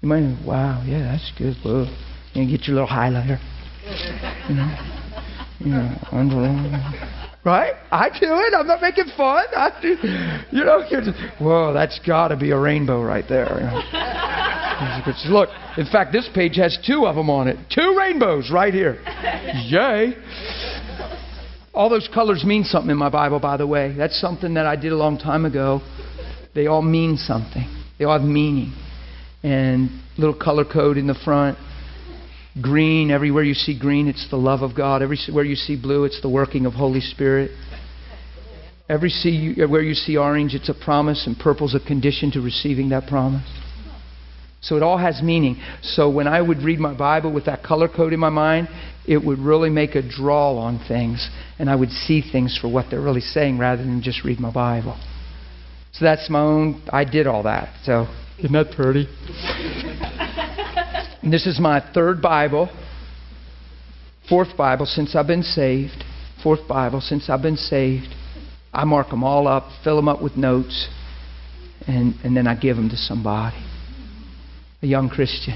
You 0.00 0.08
might 0.08 0.36
wow, 0.44 0.82
yeah, 0.84 1.12
that's 1.12 1.32
good. 1.38 1.54
Whoa. 1.64 1.86
You 2.34 2.50
get 2.50 2.66
your 2.66 2.74
little 2.74 2.88
highlighter. 2.88 3.38
You 4.48 4.54
know? 4.56 4.76
You 5.60 5.70
know, 5.70 5.96
right? 7.44 7.74
I 7.92 8.08
do 8.08 8.26
it. 8.26 8.54
I'm 8.54 8.66
not 8.66 8.80
making 8.80 9.06
fun. 9.16 9.44
I 9.54 9.78
do. 9.80 9.96
You 10.50 10.64
know, 10.64 10.84
you're 10.90 11.02
just, 11.02 11.18
whoa, 11.40 11.72
that's 11.72 12.00
got 12.04 12.28
to 12.28 12.36
be 12.36 12.50
a 12.50 12.58
rainbow 12.58 13.00
right 13.02 13.24
there. 13.28 13.46
Look, 15.26 15.50
in 15.76 15.86
fact, 15.86 16.12
this 16.12 16.28
page 16.34 16.56
has 16.56 16.76
two 16.84 17.06
of 17.06 17.14
them 17.14 17.30
on 17.30 17.46
it. 17.46 17.58
Two 17.72 17.94
rainbows 17.96 18.50
right 18.50 18.74
here. 18.74 18.98
Yay. 19.66 20.14
All 21.74 21.88
those 21.88 22.08
colors 22.12 22.44
mean 22.44 22.64
something 22.64 22.90
in 22.90 22.98
my 22.98 23.08
Bible, 23.08 23.38
by 23.38 23.56
the 23.56 23.66
way. 23.66 23.94
That's 23.96 24.20
something 24.20 24.54
that 24.54 24.66
I 24.66 24.74
did 24.74 24.90
a 24.92 24.96
long 24.96 25.16
time 25.16 25.44
ago. 25.44 25.80
They 26.54 26.66
all 26.66 26.82
mean 26.82 27.16
something. 27.16 27.66
They 27.98 28.04
all 28.04 28.18
have 28.18 28.28
meaning. 28.28 28.72
And 29.42 30.02
little 30.18 30.38
color 30.38 30.64
code 30.64 30.96
in 30.96 31.06
the 31.06 31.18
front. 31.24 31.58
Green, 32.60 33.10
everywhere 33.10 33.42
you 33.42 33.54
see 33.54 33.78
green, 33.78 34.08
it's 34.08 34.28
the 34.28 34.36
love 34.36 34.60
of 34.60 34.76
God. 34.76 35.02
Everywhere 35.02 35.44
you 35.44 35.56
see 35.56 35.80
blue, 35.80 36.04
it's 36.04 36.20
the 36.20 36.28
working 36.28 36.66
of 36.66 36.74
Holy 36.74 37.00
Spirit. 37.00 37.50
Every 38.88 39.08
see, 39.08 39.54
where 39.66 39.80
you 39.80 39.94
see 39.94 40.18
orange, 40.18 40.54
it's 40.54 40.68
a 40.68 40.74
promise, 40.74 41.26
and 41.26 41.38
purple's 41.38 41.74
a 41.74 41.80
condition 41.80 42.30
to 42.32 42.42
receiving 42.42 42.90
that 42.90 43.06
promise. 43.06 43.48
So 44.60 44.76
it 44.76 44.82
all 44.82 44.98
has 44.98 45.22
meaning. 45.22 45.60
So 45.82 46.10
when 46.10 46.28
I 46.28 46.42
would 46.42 46.58
read 46.58 46.78
my 46.78 46.94
Bible 46.94 47.32
with 47.32 47.46
that 47.46 47.62
color 47.62 47.88
code 47.88 48.12
in 48.12 48.20
my 48.20 48.28
mind, 48.28 48.68
it 49.08 49.24
would 49.24 49.38
really 49.38 49.70
make 49.70 49.94
a 49.94 50.02
draw 50.02 50.56
on 50.58 50.78
things, 50.86 51.28
and 51.58 51.70
I 51.70 51.74
would 51.74 51.90
see 51.90 52.20
things 52.20 52.58
for 52.60 52.68
what 52.68 52.86
they're 52.90 53.00
really 53.00 53.20
saying 53.20 53.58
rather 53.58 53.82
than 53.82 54.02
just 54.02 54.24
read 54.24 54.38
my 54.38 54.52
Bible. 54.52 54.98
So 55.92 56.06
that's 56.06 56.28
my 56.30 56.40
own, 56.40 56.82
I 56.90 57.04
did 57.04 57.26
all 57.26 57.42
that. 57.42 57.74
So, 57.84 58.06
isn't 58.38 58.52
that 58.52 58.72
pretty? 58.74 59.06
and 61.22 61.32
this 61.32 61.46
is 61.46 61.60
my 61.60 61.82
third 61.92 62.22
Bible, 62.22 62.70
fourth 64.28 64.56
Bible 64.56 64.86
since 64.86 65.14
I've 65.14 65.26
been 65.26 65.42
saved. 65.42 66.02
Fourth 66.42 66.66
Bible 66.66 67.00
since 67.00 67.28
I've 67.28 67.42
been 67.42 67.56
saved. 67.56 68.08
I 68.72 68.84
mark 68.84 69.10
them 69.10 69.22
all 69.22 69.46
up, 69.46 69.68
fill 69.84 69.96
them 69.96 70.08
up 70.08 70.22
with 70.22 70.36
notes, 70.36 70.88
and, 71.86 72.14
and 72.24 72.34
then 72.34 72.46
I 72.46 72.54
give 72.58 72.76
them 72.76 72.88
to 72.88 72.96
somebody, 72.96 73.62
a 74.80 74.86
young 74.86 75.10
Christian. 75.10 75.54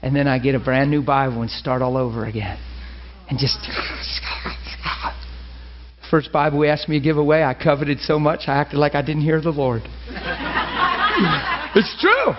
And 0.00 0.16
then 0.16 0.26
I 0.26 0.38
get 0.38 0.54
a 0.54 0.58
brand 0.58 0.90
new 0.90 1.02
Bible 1.02 1.42
and 1.42 1.50
start 1.50 1.82
all 1.82 1.96
over 1.96 2.24
again. 2.24 2.58
And 3.28 3.38
just 3.38 3.58
oh, 3.68 4.52
First 6.12 6.30
Bible 6.30 6.60
he 6.60 6.68
asked 6.68 6.90
me 6.90 6.98
to 6.98 7.02
give 7.02 7.16
away, 7.16 7.42
I 7.42 7.54
coveted 7.54 7.98
so 8.00 8.18
much 8.18 8.40
I 8.46 8.56
acted 8.56 8.76
like 8.76 8.94
I 8.94 9.00
didn't 9.00 9.22
hear 9.22 9.40
the 9.40 9.48
Lord. 9.48 9.80
it's 11.74 11.98
true. 12.02 12.34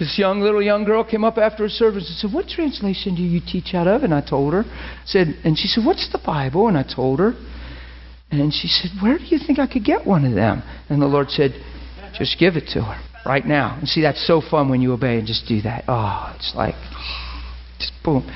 This 0.00 0.18
young 0.18 0.40
little 0.40 0.60
young 0.60 0.82
girl 0.82 1.04
came 1.04 1.22
up 1.22 1.38
after 1.38 1.64
a 1.64 1.70
service 1.70 2.08
and 2.08 2.16
said, 2.18 2.32
"What 2.34 2.48
translation 2.48 3.14
do 3.14 3.22
you 3.22 3.40
teach 3.40 3.72
out 3.72 3.86
of?" 3.86 4.02
And 4.02 4.12
I 4.12 4.20
told 4.20 4.52
her. 4.52 4.64
Said, 5.06 5.36
and 5.44 5.56
she 5.56 5.68
said, 5.68 5.84
"What's 5.86 6.10
the 6.10 6.18
Bible?" 6.26 6.66
And 6.66 6.76
I 6.76 6.82
told 6.82 7.20
her. 7.20 7.34
And 8.32 8.52
she 8.52 8.66
said, 8.66 8.90
"Where 9.00 9.16
do 9.16 9.26
you 9.26 9.38
think 9.38 9.60
I 9.60 9.68
could 9.68 9.84
get 9.84 10.04
one 10.04 10.24
of 10.24 10.34
them?" 10.34 10.64
And 10.88 11.00
the 11.00 11.06
Lord 11.06 11.30
said, 11.30 11.54
"Just 12.18 12.40
give 12.40 12.56
it 12.56 12.66
to 12.72 12.82
her 12.82 13.00
right 13.24 13.46
now." 13.46 13.76
And 13.78 13.88
see, 13.88 14.02
that's 14.02 14.26
so 14.26 14.40
fun 14.40 14.68
when 14.68 14.82
you 14.82 14.92
obey 14.92 15.18
and 15.18 15.26
just 15.28 15.46
do 15.46 15.62
that. 15.62 15.84
Oh, 15.86 16.34
it's 16.34 16.52
like, 16.56 16.74
just 17.78 17.92
boom. 18.02 18.28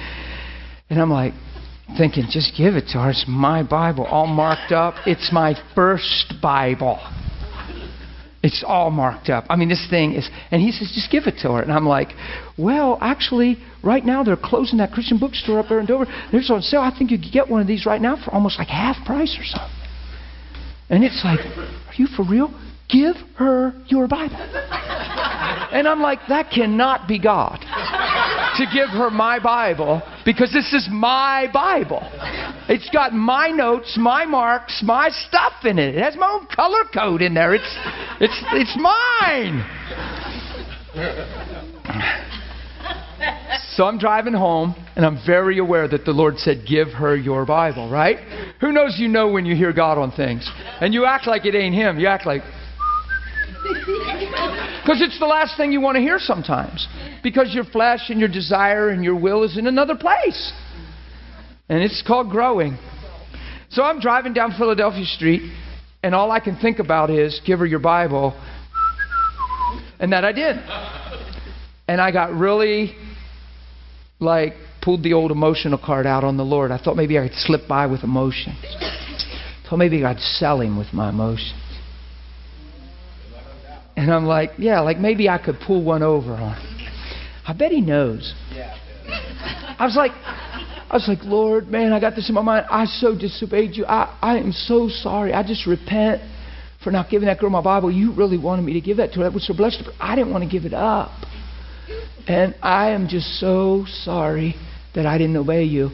And 0.89 1.03
I'm 1.03 1.11
like, 1.11 1.35
thinking, 1.97 2.25
just 2.31 2.57
give 2.57 2.75
it 2.75 2.89
to 2.93 2.99
her. 2.99 3.11
It's 3.11 3.25
my 3.27 3.63
Bible, 3.63 4.05
all 4.05 4.27
marked 4.27 4.73
up. 4.73 4.95
It's 5.07 5.31
my 5.33 5.55
first 5.75 6.35
Bible. 6.43 6.99
It's 8.43 8.63
all 8.67 8.91
marked 8.91 9.31
up. 9.31 9.45
I 9.51 9.57
mean, 9.57 9.69
this 9.69 9.85
thing 9.91 10.13
is, 10.13 10.29
and 10.51 10.63
he 10.63 10.71
says, 10.71 10.93
just 10.95 11.11
give 11.11 11.27
it 11.27 11.41
to 11.43 11.55
her. 11.55 11.63
And 11.63 11.73
I'm 11.73 11.87
like, 11.87 12.09
well, 12.57 12.97
actually, 13.01 13.59
right 13.83 14.05
now 14.05 14.23
they're 14.23 14.37
closing 14.37 14.79
that 14.79 14.93
Christian 14.93 15.19
bookstore 15.19 15.59
up 15.59 15.67
there 15.69 15.81
in 15.81 15.87
Dover. 15.87 16.07
They're 16.31 16.43
on 16.51 16.63
sale. 16.63 16.81
I 16.81 16.97
think 16.97 17.11
you 17.11 17.19
could 17.19 17.33
get 17.33 17.49
one 17.49 17.61
of 17.61 17.67
these 17.67 17.85
right 17.85 18.01
now 18.01 18.17
for 18.23 18.33
almost 18.33 18.59
like 18.59 18.69
half 18.69 19.05
price 19.05 19.37
or 19.39 19.45
something. 19.45 19.77
And 20.89 21.05
it's 21.05 21.23
like, 21.25 21.41
are 21.41 21.95
you 21.97 22.07
for 22.07 22.25
real? 22.25 22.49
Give 22.89 23.17
her 23.37 23.75
your 23.87 24.09
Bible. 24.09 24.37
And 25.71 25.87
I'm 25.87 26.01
like, 26.01 26.21
that 26.29 26.51
cannot 26.51 27.07
be 27.07 27.19
God 27.19 27.59
to 27.61 28.65
give 28.73 28.89
her 28.91 29.11
my 29.11 29.39
Bible 29.39 30.03
because 30.25 30.53
this 30.53 30.73
is 30.73 30.89
my 30.91 31.49
Bible. 31.53 32.01
It's 32.69 32.89
got 32.91 33.13
my 33.13 33.49
notes, 33.49 33.97
my 33.99 34.25
marks, 34.25 34.83
my 34.83 35.11
stuff 35.11 35.53
in 35.65 35.79
it. 35.79 35.95
It 35.95 36.03
has 36.03 36.17
my 36.17 36.31
own 36.31 36.47
color 36.47 36.85
code 36.93 37.23
in 37.23 37.35
there. 37.35 37.55
It's 37.55 37.79
it's 38.21 38.43
it's 38.53 38.77
mine. 38.77 39.65
So 43.79 43.85
I'm 43.85 43.99
driving 43.99 44.35
home 44.35 44.75
and 44.97 45.07
I'm 45.07 45.21
very 45.25 45.59
aware 45.59 45.87
that 45.87 46.05
the 46.05 46.11
Lord 46.11 46.39
said, 46.39 46.65
Give 46.69 46.89
her 46.89 47.17
your 47.17 47.47
Bible, 47.47 47.89
right? 47.89 48.19
Who 48.61 48.73
knows 48.73 48.97
you 48.99 49.07
know 49.07 49.29
when 49.29 49.47
you 49.47 49.55
hear 49.55 49.73
God 49.73 49.99
on 49.99 50.11
things? 50.11 50.51
And 50.81 50.93
you 50.93 51.05
act 51.05 51.29
like 51.29 51.47
it 51.47 51.55
ain't 51.55 51.75
Him. 51.77 51.99
You 52.01 52.09
act 52.09 52.27
like, 52.27 52.43
because 53.63 55.03
it's 55.03 55.19
the 55.19 55.27
last 55.27 55.57
thing 55.57 55.73
you 55.73 55.81
want 55.81 55.97
to 55.97 56.01
hear 56.01 56.19
sometimes. 56.19 56.87
Because 57.23 57.55
your 57.55 57.65
flesh 57.65 58.09
and 58.09 58.19
your 58.21 58.29
desire 58.29 58.91
and 58.91 59.05
your 59.05 59.17
will 59.17 59.43
is 59.43 59.59
in 59.59 59.67
another 59.67 59.97
place. 59.97 60.53
And 61.69 61.83
it's 61.83 62.03
called 62.07 62.31
growing. 62.31 62.79
So 63.71 63.83
I'm 63.83 64.01
driving 64.01 64.33
down 64.33 64.55
Philadelphia 64.57 65.05
Street, 65.05 65.53
and 66.03 66.15
all 66.15 66.31
I 66.31 66.41
can 66.41 66.57
think 66.57 66.79
about 66.79 67.11
is 67.11 67.41
give 67.47 67.59
her 67.59 67.67
your 67.67 67.81
Bible. 67.81 68.33
And 70.01 70.13
that 70.13 70.25
I 70.25 70.33
did. 70.33 70.57
And 71.87 72.01
I 72.01 72.11
got 72.11 72.33
really, 72.33 72.95
like, 74.21 74.55
pulled 74.81 75.03
the 75.03 75.13
old 75.13 75.31
emotional 75.31 75.79
card 75.79 76.07
out 76.07 76.25
on 76.25 76.37
the 76.37 76.45
Lord. 76.45 76.71
I 76.71 76.79
thought 76.79 76.97
maybe 76.97 77.19
I 77.19 77.29
could 77.29 77.37
slip 77.37 77.69
by 77.69 77.87
with 77.87 78.05
emotion. 78.05 78.57
I 78.63 79.67
thought 79.69 79.77
maybe 79.77 80.03
I'd 80.05 80.21
sell 80.21 80.61
him 80.63 80.79
with 80.79 80.95
my 80.95 81.11
emotions. 81.11 81.53
And 83.99 84.15
I'm 84.15 84.27
like, 84.27 84.53
yeah, 84.59 84.79
like 84.79 84.99
maybe 84.99 85.29
I 85.29 85.39
could 85.39 85.59
pull 85.59 85.83
one 85.83 86.05
over 86.05 86.33
on 86.35 86.55
him. 86.55 86.89
I 87.45 87.53
bet 87.53 87.73
he 87.73 87.81
knows. 87.81 88.33
I 89.77 89.85
was 89.85 89.97
like, 89.97 90.13
I 90.13 90.91
was 90.93 91.09
like, 91.09 91.19
Lord, 91.25 91.67
man, 91.67 91.93
I 91.93 91.99
got 91.99 92.15
this 92.15 92.29
in 92.29 92.37
my 92.37 92.43
mind. 92.43 92.67
I 92.71 92.85
so 92.85 93.19
disobeyed 93.19 93.75
you. 93.75 93.85
I, 93.87 94.17
I 94.23 94.39
am 94.39 94.53
so 94.53 94.89
sorry. 94.89 95.33
I 95.33 95.43
just 95.43 95.67
repent 95.67 96.23
for 96.85 96.93
not 96.93 97.11
giving 97.11 97.27
that 97.27 97.41
girl 97.41 97.51
my 97.51 97.61
Bible. 97.61 97.91
You 97.91 98.15
really 98.15 98.39
wanted 98.39 98.63
me 98.63 98.75
to 98.75 98.81
give 98.81 98.99
that 98.99 99.11
to 99.15 99.19
her. 99.19 99.25
That 99.25 99.35
was 99.35 99.45
so 99.45 99.53
blessed. 99.53 99.83
But 99.85 99.95
I 99.99 100.15
didn't 100.15 100.31
want 100.31 100.45
to 100.45 100.51
give 100.51 100.65
it 100.65 100.75
up. 100.75 101.11
And 102.29 102.55
I 102.63 102.91
am 102.91 103.09
just 103.09 103.41
so 103.41 103.85
sorry 103.89 104.55
that 104.95 105.07
I 105.07 105.19
didn't 105.19 105.37
obey 105.37 105.65
you. 105.65 105.91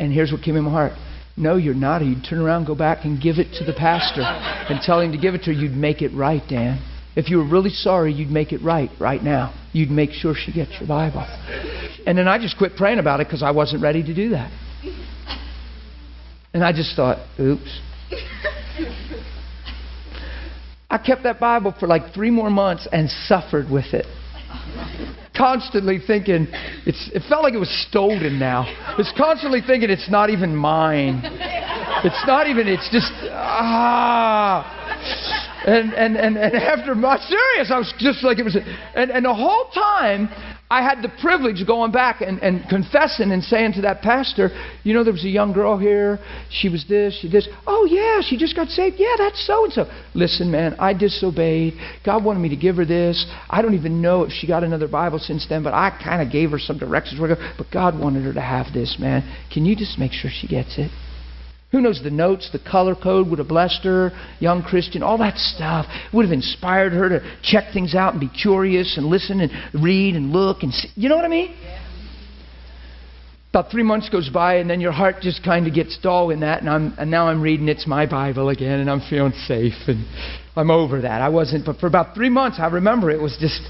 And 0.00 0.12
here's 0.12 0.32
what 0.32 0.42
came 0.42 0.56
in 0.56 0.64
my 0.64 0.72
heart. 0.72 0.92
No, 1.36 1.56
you're 1.56 1.72
not. 1.72 2.04
You'd 2.04 2.26
turn 2.28 2.40
around, 2.40 2.66
go 2.66 2.74
back, 2.74 3.04
and 3.04 3.22
give 3.22 3.38
it 3.38 3.54
to 3.58 3.64
the 3.64 3.74
pastor 3.74 4.22
and 4.22 4.80
tell 4.80 4.98
him 4.98 5.12
to 5.12 5.18
give 5.18 5.36
it 5.36 5.44
to 5.44 5.46
her. 5.46 5.52
You'd 5.52 5.76
make 5.76 6.02
it 6.02 6.12
right, 6.12 6.42
Dan. 6.48 6.82
If 7.16 7.30
you 7.30 7.38
were 7.38 7.48
really 7.48 7.70
sorry, 7.70 8.12
you'd 8.12 8.30
make 8.30 8.52
it 8.52 8.62
right 8.62 8.90
right 9.00 9.22
now. 9.22 9.54
You'd 9.72 9.90
make 9.90 10.10
sure 10.12 10.34
she 10.34 10.52
gets 10.52 10.72
your 10.78 10.86
Bible. 10.86 11.26
And 12.06 12.16
then 12.16 12.28
I 12.28 12.38
just 12.38 12.56
quit 12.56 12.76
praying 12.76 12.98
about 12.98 13.20
it 13.20 13.26
because 13.26 13.42
I 13.42 13.50
wasn't 13.50 13.82
ready 13.82 14.02
to 14.02 14.14
do 14.14 14.30
that. 14.30 14.50
And 16.54 16.64
I 16.64 16.72
just 16.72 16.94
thought, 16.96 17.18
oops. 17.38 17.80
I 20.90 20.96
kept 20.96 21.24
that 21.24 21.38
Bible 21.38 21.74
for 21.78 21.86
like 21.86 22.14
three 22.14 22.30
more 22.30 22.50
months 22.50 22.88
and 22.90 23.10
suffered 23.10 23.70
with 23.70 23.92
it. 23.92 24.06
Constantly 25.38 26.00
thinking, 26.04 26.48
it's, 26.84 27.10
it 27.14 27.22
felt 27.28 27.44
like 27.44 27.54
it 27.54 27.58
was 27.58 27.86
stolen 27.88 28.38
now. 28.38 28.66
It's 28.98 29.12
constantly 29.16 29.60
thinking 29.64 29.88
it's 29.88 30.10
not 30.10 30.30
even 30.30 30.54
mine. 30.56 31.22
It's 32.04 32.26
not 32.26 32.48
even, 32.48 32.66
it's 32.66 32.88
just, 32.90 33.12
ah. 33.30 34.74
And, 35.64 35.92
and, 35.92 36.16
and, 36.16 36.36
and 36.36 36.54
after 36.54 36.94
my 36.94 37.18
serious, 37.18 37.70
I 37.70 37.78
was 37.78 37.92
just 37.98 38.24
like 38.24 38.38
it 38.38 38.44
was. 38.44 38.56
And, 38.94 39.10
and 39.10 39.24
the 39.24 39.34
whole 39.34 39.70
time, 39.70 40.28
I 40.70 40.82
had 40.82 41.02
the 41.02 41.08
privilege 41.08 41.62
of 41.62 41.66
going 41.66 41.92
back 41.92 42.20
and, 42.20 42.38
and 42.40 42.68
confessing 42.68 43.32
and 43.32 43.42
saying 43.42 43.72
to 43.74 43.80
that 43.82 44.02
pastor, 44.02 44.50
you 44.82 44.92
know, 44.92 45.02
there 45.02 45.14
was 45.14 45.24
a 45.24 45.28
young 45.28 45.54
girl 45.54 45.78
here. 45.78 46.18
She 46.50 46.68
was 46.68 46.84
this, 46.86 47.18
she 47.20 47.28
this. 47.28 47.48
Oh, 47.66 47.86
yeah, 47.86 48.20
she 48.20 48.36
just 48.36 48.54
got 48.54 48.68
saved. 48.68 48.96
Yeah, 48.98 49.14
that's 49.16 49.46
so 49.46 49.64
and 49.64 49.72
so. 49.72 49.90
Listen, 50.14 50.50
man, 50.50 50.76
I 50.78 50.92
disobeyed. 50.92 51.74
God 52.04 52.22
wanted 52.22 52.40
me 52.40 52.50
to 52.50 52.56
give 52.56 52.76
her 52.76 52.84
this. 52.84 53.24
I 53.48 53.62
don't 53.62 53.74
even 53.74 54.02
know 54.02 54.24
if 54.24 54.32
she 54.32 54.46
got 54.46 54.62
another 54.62 54.88
Bible 54.88 55.18
since 55.18 55.46
then, 55.48 55.62
but 55.62 55.72
I 55.72 55.90
kind 56.04 56.20
of 56.20 56.30
gave 56.30 56.50
her 56.50 56.58
some 56.58 56.76
directions. 56.76 57.18
But 57.18 57.66
God 57.72 57.98
wanted 57.98 58.24
her 58.24 58.34
to 58.34 58.40
have 58.42 58.66
this, 58.74 58.96
man. 59.00 59.22
Can 59.50 59.64
you 59.64 59.74
just 59.74 59.98
make 59.98 60.12
sure 60.12 60.30
she 60.30 60.46
gets 60.46 60.76
it? 60.76 60.90
Who 61.70 61.82
knows 61.82 62.00
the 62.02 62.10
notes, 62.10 62.48
the 62.50 62.58
color 62.58 62.94
code 62.94 63.28
would 63.28 63.38
have 63.38 63.48
blessed 63.48 63.84
her, 63.84 64.12
young 64.40 64.62
Christian, 64.62 65.02
all 65.02 65.18
that 65.18 65.36
stuff 65.36 65.84
would 66.14 66.24
have 66.24 66.32
inspired 66.32 66.94
her 66.94 67.10
to 67.10 67.38
check 67.42 67.74
things 67.74 67.94
out 67.94 68.14
and 68.14 68.20
be 68.20 68.28
curious 68.28 68.96
and 68.96 69.06
listen 69.06 69.40
and 69.40 69.52
read 69.82 70.16
and 70.16 70.32
look 70.32 70.62
and 70.62 70.72
see. 70.72 70.88
You 70.94 71.10
know 71.10 71.16
what 71.16 71.26
I 71.26 71.28
mean? 71.28 71.54
Yeah. 71.62 71.84
About 73.50 73.70
three 73.70 73.82
months 73.82 74.10
goes 74.10 74.28
by, 74.28 74.56
and 74.56 74.68
then 74.68 74.80
your 74.80 74.92
heart 74.92 75.16
just 75.20 75.42
kind 75.42 75.66
of 75.66 75.74
gets 75.74 75.98
dull 75.98 76.30
in 76.30 76.40
that, 76.40 76.60
and, 76.60 76.68
I'm, 76.68 76.94
and 76.98 77.10
now 77.10 77.28
I'm 77.28 77.40
reading 77.40 77.68
It's 77.68 77.86
My 77.86 78.04
Bible 78.04 78.50
again, 78.50 78.80
and 78.80 78.90
I'm 78.90 79.00
feeling 79.08 79.32
safe, 79.46 79.72
and 79.86 80.06
I'm 80.54 80.70
over 80.70 81.00
that. 81.00 81.22
I 81.22 81.30
wasn't, 81.30 81.64
but 81.64 81.78
for 81.78 81.86
about 81.86 82.14
three 82.14 82.28
months, 82.28 82.58
I 82.60 82.66
remember 82.66 83.10
it 83.10 83.20
was 83.20 83.36
just 83.40 83.60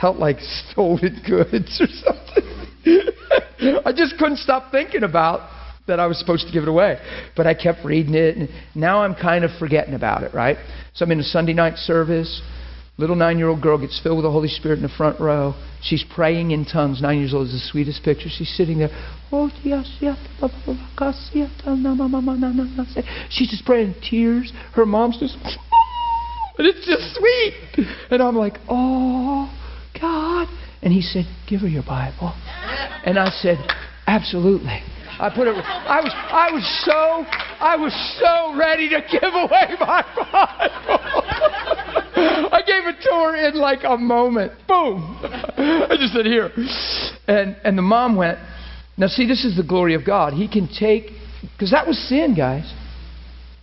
felt 0.00 0.18
like 0.18 0.38
stolen 0.40 1.22
goods 1.28 1.80
or 1.80 1.86
something. 1.86 2.44
I 3.84 3.92
just 3.92 4.16
couldn't 4.16 4.38
stop 4.38 4.70
thinking 4.70 5.02
about 5.02 5.50
that 5.86 6.00
I 6.00 6.06
was 6.06 6.18
supposed 6.18 6.46
to 6.46 6.52
give 6.52 6.62
it 6.62 6.68
away. 6.68 6.98
But 7.36 7.46
I 7.46 7.54
kept 7.54 7.84
reading 7.84 8.14
it, 8.14 8.36
and 8.36 8.48
now 8.74 9.02
I'm 9.02 9.14
kind 9.14 9.44
of 9.44 9.50
forgetting 9.58 9.94
about 9.94 10.22
it, 10.22 10.34
right? 10.34 10.56
So 10.94 11.04
I'm 11.04 11.12
in 11.12 11.20
a 11.20 11.24
Sunday 11.24 11.52
night 11.52 11.76
service. 11.76 12.42
Little 12.98 13.16
nine 13.16 13.38
year 13.38 13.48
old 13.48 13.60
girl 13.60 13.78
gets 13.78 14.00
filled 14.02 14.16
with 14.16 14.24
the 14.24 14.30
Holy 14.30 14.48
Spirit 14.48 14.76
in 14.76 14.82
the 14.82 14.88
front 14.96 15.20
row. 15.20 15.54
She's 15.82 16.04
praying 16.14 16.52
in 16.52 16.64
tongues. 16.64 17.02
Nine 17.02 17.18
years 17.18 17.34
old 17.34 17.48
is 17.48 17.52
the 17.52 17.58
sweetest 17.58 18.02
picture. 18.02 18.28
She's 18.30 18.54
sitting 18.56 18.78
there. 18.78 18.88
Oh. 18.88 19.50
She's 23.28 23.50
just 23.50 23.66
praying 23.66 23.94
in 23.94 24.00
tears. 24.00 24.52
Her 24.74 24.86
mom's 24.86 25.18
just. 25.18 25.36
And 26.58 26.66
it's 26.66 26.86
just 26.86 27.14
sweet. 27.14 27.86
And 28.10 28.22
I'm 28.22 28.34
like, 28.34 28.54
oh, 28.66 29.52
God. 30.00 30.48
And 30.80 30.90
he 30.90 31.02
said, 31.02 31.26
Give 31.46 31.60
her 31.60 31.68
your 31.68 31.82
Bible. 31.82 32.32
And 33.04 33.18
I 33.18 33.28
said, 33.28 33.58
Absolutely. 34.06 34.80
I 35.18 35.30
put 35.34 35.48
it. 35.48 35.54
I 35.56 36.00
was. 36.00 36.12
I 36.14 36.50
was 36.52 36.82
so. 36.84 37.24
I 37.58 37.76
was 37.76 37.92
so 38.20 38.58
ready 38.58 38.88
to 38.90 39.00
give 39.10 39.32
away 39.32 39.76
my 39.80 40.02
Bible. 40.14 41.00
I 42.52 42.60
gave 42.66 42.86
it 42.86 43.02
to 43.02 43.10
her 43.10 43.48
in 43.48 43.54
like 43.54 43.80
a 43.84 43.96
moment. 43.96 44.52
Boom. 44.68 45.18
I 45.22 45.96
just 45.98 46.12
said 46.12 46.26
here, 46.26 46.50
and 47.26 47.56
and 47.64 47.78
the 47.78 47.82
mom 47.82 48.16
went. 48.16 48.38
Now 48.98 49.06
see, 49.06 49.26
this 49.26 49.44
is 49.44 49.56
the 49.56 49.64
glory 49.64 49.94
of 49.94 50.04
God. 50.04 50.34
He 50.34 50.48
can 50.48 50.68
take 50.68 51.12
because 51.40 51.70
that 51.70 51.86
was 51.86 51.98
sin, 52.08 52.34
guys. 52.36 52.70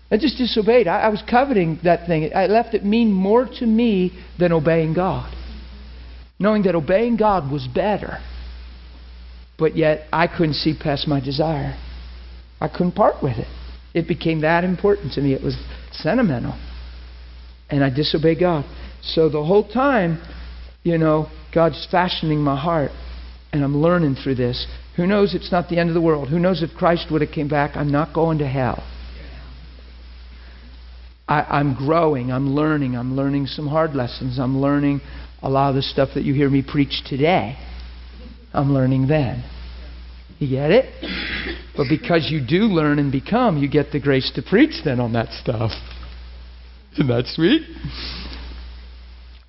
I 0.09 0.17
just 0.17 0.37
disobeyed. 0.37 0.87
I, 0.87 1.01
I 1.01 1.09
was 1.09 1.23
coveting 1.27 1.79
that 1.83 2.07
thing. 2.07 2.31
I 2.35 2.47
left 2.47 2.73
it 2.73 2.83
mean 2.83 3.11
more 3.11 3.47
to 3.59 3.65
me 3.65 4.11
than 4.39 4.51
obeying 4.51 4.93
God. 4.93 5.33
Knowing 6.39 6.63
that 6.63 6.75
obeying 6.75 7.15
God 7.15 7.51
was 7.51 7.67
better 7.67 8.19
but 9.57 9.75
yet 9.75 10.07
I 10.11 10.27
couldn't 10.27 10.55
see 10.55 10.77
past 10.77 11.07
my 11.07 11.19
desire. 11.19 11.77
I 12.59 12.67
couldn't 12.67 12.93
part 12.93 13.21
with 13.21 13.37
it. 13.37 13.47
It 13.93 14.07
became 14.07 14.41
that 14.41 14.63
important 14.63 15.13
to 15.13 15.21
me. 15.21 15.33
It 15.33 15.43
was 15.43 15.55
sentimental. 15.91 16.59
And 17.69 17.83
I 17.83 17.89
disobeyed 17.89 18.39
God. 18.39 18.65
So 19.01 19.29
the 19.29 19.43
whole 19.43 19.67
time, 19.67 20.21
you 20.83 20.97
know, 20.97 21.27
God's 21.53 21.87
fashioning 21.91 22.39
my 22.39 22.59
heart. 22.59 22.91
And 23.51 23.63
I'm 23.63 23.77
learning 23.77 24.15
through 24.15 24.35
this. 24.35 24.65
Who 24.95 25.05
knows 25.05 25.35
it's 25.35 25.51
not 25.51 25.69
the 25.69 25.77
end 25.77 25.89
of 25.89 25.93
the 25.93 26.01
world? 26.01 26.29
Who 26.29 26.39
knows 26.39 26.63
if 26.63 26.71
Christ 26.75 27.07
would 27.11 27.21
have 27.21 27.31
came 27.31 27.47
back, 27.47 27.75
I'm 27.75 27.91
not 27.91 28.13
going 28.13 28.39
to 28.39 28.47
hell. 28.47 28.83
I, 31.27 31.41
I'm 31.41 31.75
growing. 31.75 32.31
I'm 32.31 32.55
learning. 32.55 32.95
I'm 32.95 33.15
learning 33.15 33.47
some 33.47 33.67
hard 33.67 33.95
lessons. 33.95 34.39
I'm 34.39 34.59
learning 34.59 35.01
a 35.41 35.49
lot 35.49 35.69
of 35.69 35.75
the 35.75 35.81
stuff 35.81 36.09
that 36.15 36.23
you 36.23 36.33
hear 36.33 36.49
me 36.49 36.63
preach 36.67 37.03
today, 37.05 37.57
I'm 38.53 38.73
learning 38.73 39.07
then. 39.07 39.43
You 40.39 40.49
get 40.49 40.71
it? 40.71 40.85
But 41.75 41.87
because 41.89 42.29
you 42.29 42.39
do 42.39 42.65
learn 42.65 42.99
and 42.99 43.11
become, 43.11 43.57
you 43.57 43.67
get 43.67 43.91
the 43.91 43.99
grace 43.99 44.31
to 44.35 44.43
preach 44.43 44.83
then 44.85 44.99
on 44.99 45.13
that 45.13 45.29
stuff. 45.41 45.71
Isn't 46.93 47.07
that 47.07 47.25
sweet? 47.25 47.63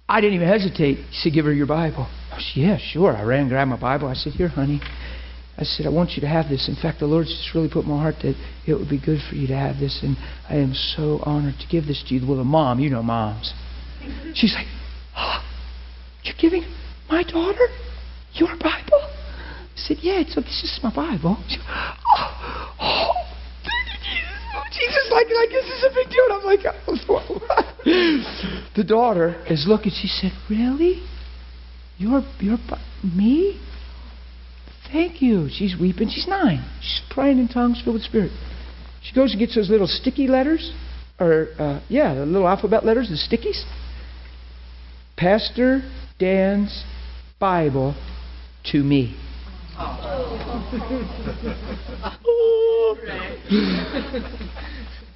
I 0.09 0.23
didn't 0.23 0.37
even 0.37 0.49
hesitate. 0.49 1.05
She 1.11 1.21
said, 1.29 1.35
Give 1.35 1.45
her 1.45 1.53
your 1.53 1.67
Bible. 1.67 2.09
I 2.33 2.39
said, 2.39 2.57
Yeah, 2.57 2.79
sure. 2.79 3.15
I 3.15 3.25
ran 3.25 3.41
and 3.41 3.51
grabbed 3.51 3.69
my 3.69 3.79
Bible. 3.79 4.09
I 4.09 4.15
said, 4.15 4.33
Here, 4.33 4.49
honey. 4.49 4.81
I 5.59 5.65
said, 5.65 5.85
I 5.85 5.91
want 5.91 6.13
you 6.13 6.23
to 6.23 6.27
have 6.27 6.49
this. 6.49 6.67
In 6.67 6.77
fact, 6.81 7.01
the 7.01 7.07
Lord's 7.07 7.29
just 7.29 7.55
really 7.55 7.69
put 7.69 7.85
my 7.85 8.01
heart 8.01 8.17
that 8.23 8.35
it 8.67 8.75
would 8.75 8.89
be 8.89 8.99
good 8.99 9.21
for 9.29 9.37
you 9.37 9.47
to 9.49 9.57
have 9.57 9.79
this, 9.79 10.01
and 10.03 10.17
I 10.49 10.57
am 10.57 10.73
so 10.73 11.21
honored 11.23 11.55
to 11.61 11.67
give 11.69 11.87
this 11.87 12.03
to 12.09 12.15
you. 12.15 12.27
Well, 12.27 12.39
the 12.39 12.45
mom, 12.45 12.81
you 12.81 12.91
know 12.91 13.03
moms. 13.03 13.53
She's 14.35 14.55
like, 14.55 14.67
oh, 15.17 15.45
You're 16.25 16.35
giving 16.41 16.65
my 17.09 17.23
daughter 17.23 17.69
your 18.35 18.57
Bible? 18.57 19.03
I 19.03 19.77
said, 19.77 19.99
Yeah, 20.01 20.21
it's, 20.21 20.35
this 20.35 20.63
is 20.65 20.81
my 20.83 20.95
Bible. 20.95 21.43
She, 21.49 21.59
oh, 21.69 22.75
oh, 22.81 23.13
Jesus, 24.73 25.09
like, 25.11 25.27
like 25.35 25.51
this 25.51 25.67
is 25.67 25.85
a 25.85 25.95
big 25.95 26.11
deal. 26.11 26.25
And 26.25 26.35
I'm 26.35 26.45
like, 26.45 26.61
oh, 26.89 28.65
the 28.77 28.85
daughter 28.85 29.43
is 29.49 29.67
looking. 29.69 29.93
She 29.93 30.09
said, 30.09 30.33
Really? 30.49 31.03
You're, 31.97 32.23
you're, 32.41 32.59
me? 33.03 33.61
Thank 34.93 35.23
you. 35.23 35.49
She's 35.51 35.77
weeping. 35.81 36.09
She's 36.09 36.27
nine. 36.29 36.65
She's 36.81 37.03
praying 37.11 37.39
in 37.39 37.49
tongues 37.49 37.81
filled 37.83 37.95
with 37.95 38.03
spirit. 38.03 38.33
She 39.03 39.15
goes 39.15 39.33
and 39.33 39.39
gets 39.39 39.55
those 39.55 39.69
little 39.69 39.87
sticky 39.87 40.29
letters, 40.29 40.73
or, 41.21 41.49
uh, 41.59 41.81
yeah, 41.89 42.15
the 42.15 42.25
little 42.25 42.49
alphabet 42.49 42.85
letters, 42.85 43.09
the 43.09 43.17
stickies. 43.17 43.63
Pastor 45.17 45.83
Dan's 46.19 46.85
Bible 47.39 47.95
to 48.73 48.83
me. 48.83 49.17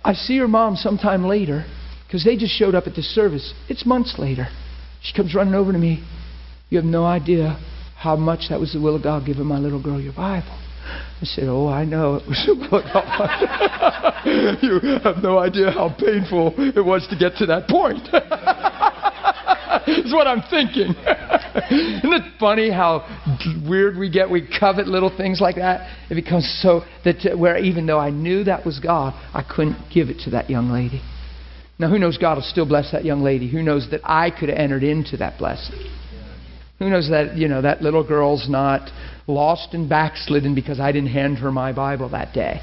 I 0.04 0.14
see 0.14 0.38
her 0.38 0.48
mom 0.48 0.76
sometime 0.76 1.24
later 1.24 1.64
because 2.06 2.24
they 2.24 2.36
just 2.36 2.54
showed 2.54 2.74
up 2.74 2.86
at 2.86 2.94
the 2.94 3.02
service. 3.02 3.52
It's 3.68 3.84
months 3.84 4.18
later. 4.18 4.48
She 5.02 5.14
comes 5.14 5.34
running 5.34 5.54
over 5.54 5.72
to 5.72 5.78
me. 5.78 6.04
You 6.70 6.78
have 6.78 6.84
no 6.84 7.04
idea 7.04 7.58
how 7.96 8.16
much 8.16 8.48
that 8.50 8.60
was 8.60 8.72
the 8.72 8.80
will 8.80 8.96
of 8.96 9.02
God 9.02 9.26
giving 9.26 9.46
my 9.46 9.58
little 9.58 9.82
girl 9.82 10.00
your 10.00 10.12
Bible. 10.12 10.56
I 11.20 11.24
said, 11.24 11.48
Oh, 11.48 11.68
I 11.68 11.84
know 11.84 12.16
it 12.16 12.26
was 12.26 12.38
you 14.62 14.80
have 15.02 15.22
no 15.22 15.38
idea 15.38 15.70
how 15.70 15.94
painful 15.98 16.54
it 16.56 16.84
was 16.84 17.06
to 17.08 17.16
get 17.16 17.36
to 17.38 17.46
that 17.46 17.68
point. 17.68 18.08
That's 19.86 20.12
what 20.12 20.26
I'm 20.26 20.42
thinking. 20.50 20.94
Isn't 21.70 22.12
it 22.12 22.38
funny 22.40 22.70
how 22.70 23.06
weird 23.68 23.96
we 23.96 24.10
get? 24.10 24.30
We 24.30 24.48
covet 24.58 24.86
little 24.88 25.14
things 25.14 25.40
like 25.40 25.56
that. 25.56 25.88
It 26.10 26.14
becomes 26.14 26.58
so 26.62 26.82
that 27.04 27.32
uh, 27.32 27.36
where 27.36 27.58
even 27.58 27.86
though 27.86 27.98
I 27.98 28.10
knew 28.10 28.44
that 28.44 28.64
was 28.64 28.80
God, 28.80 29.12
I 29.34 29.42
couldn't 29.42 29.76
give 29.92 30.08
it 30.08 30.20
to 30.24 30.30
that 30.30 30.48
young 30.48 30.70
lady. 30.70 31.02
Now, 31.78 31.88
who 31.90 31.98
knows 31.98 32.18
God 32.18 32.36
will 32.36 32.42
still 32.42 32.66
bless 32.66 32.90
that 32.92 33.04
young 33.04 33.22
lady? 33.22 33.48
Who 33.50 33.62
knows 33.62 33.88
that 33.90 34.00
I 34.04 34.30
could 34.30 34.48
have 34.48 34.58
entered 34.58 34.82
into 34.82 35.16
that 35.18 35.38
blessing? 35.38 35.78
Who 36.78 36.88
knows 36.90 37.08
that, 37.10 37.36
you 37.36 37.48
know, 37.48 37.62
that 37.62 37.82
little 37.82 38.06
girl's 38.06 38.48
not 38.48 38.90
lost 39.26 39.74
and 39.74 39.88
backslidden 39.88 40.54
because 40.54 40.80
I 40.80 40.92
didn't 40.92 41.10
hand 41.10 41.38
her 41.38 41.52
my 41.52 41.72
Bible 41.72 42.08
that 42.10 42.32
day. 42.32 42.60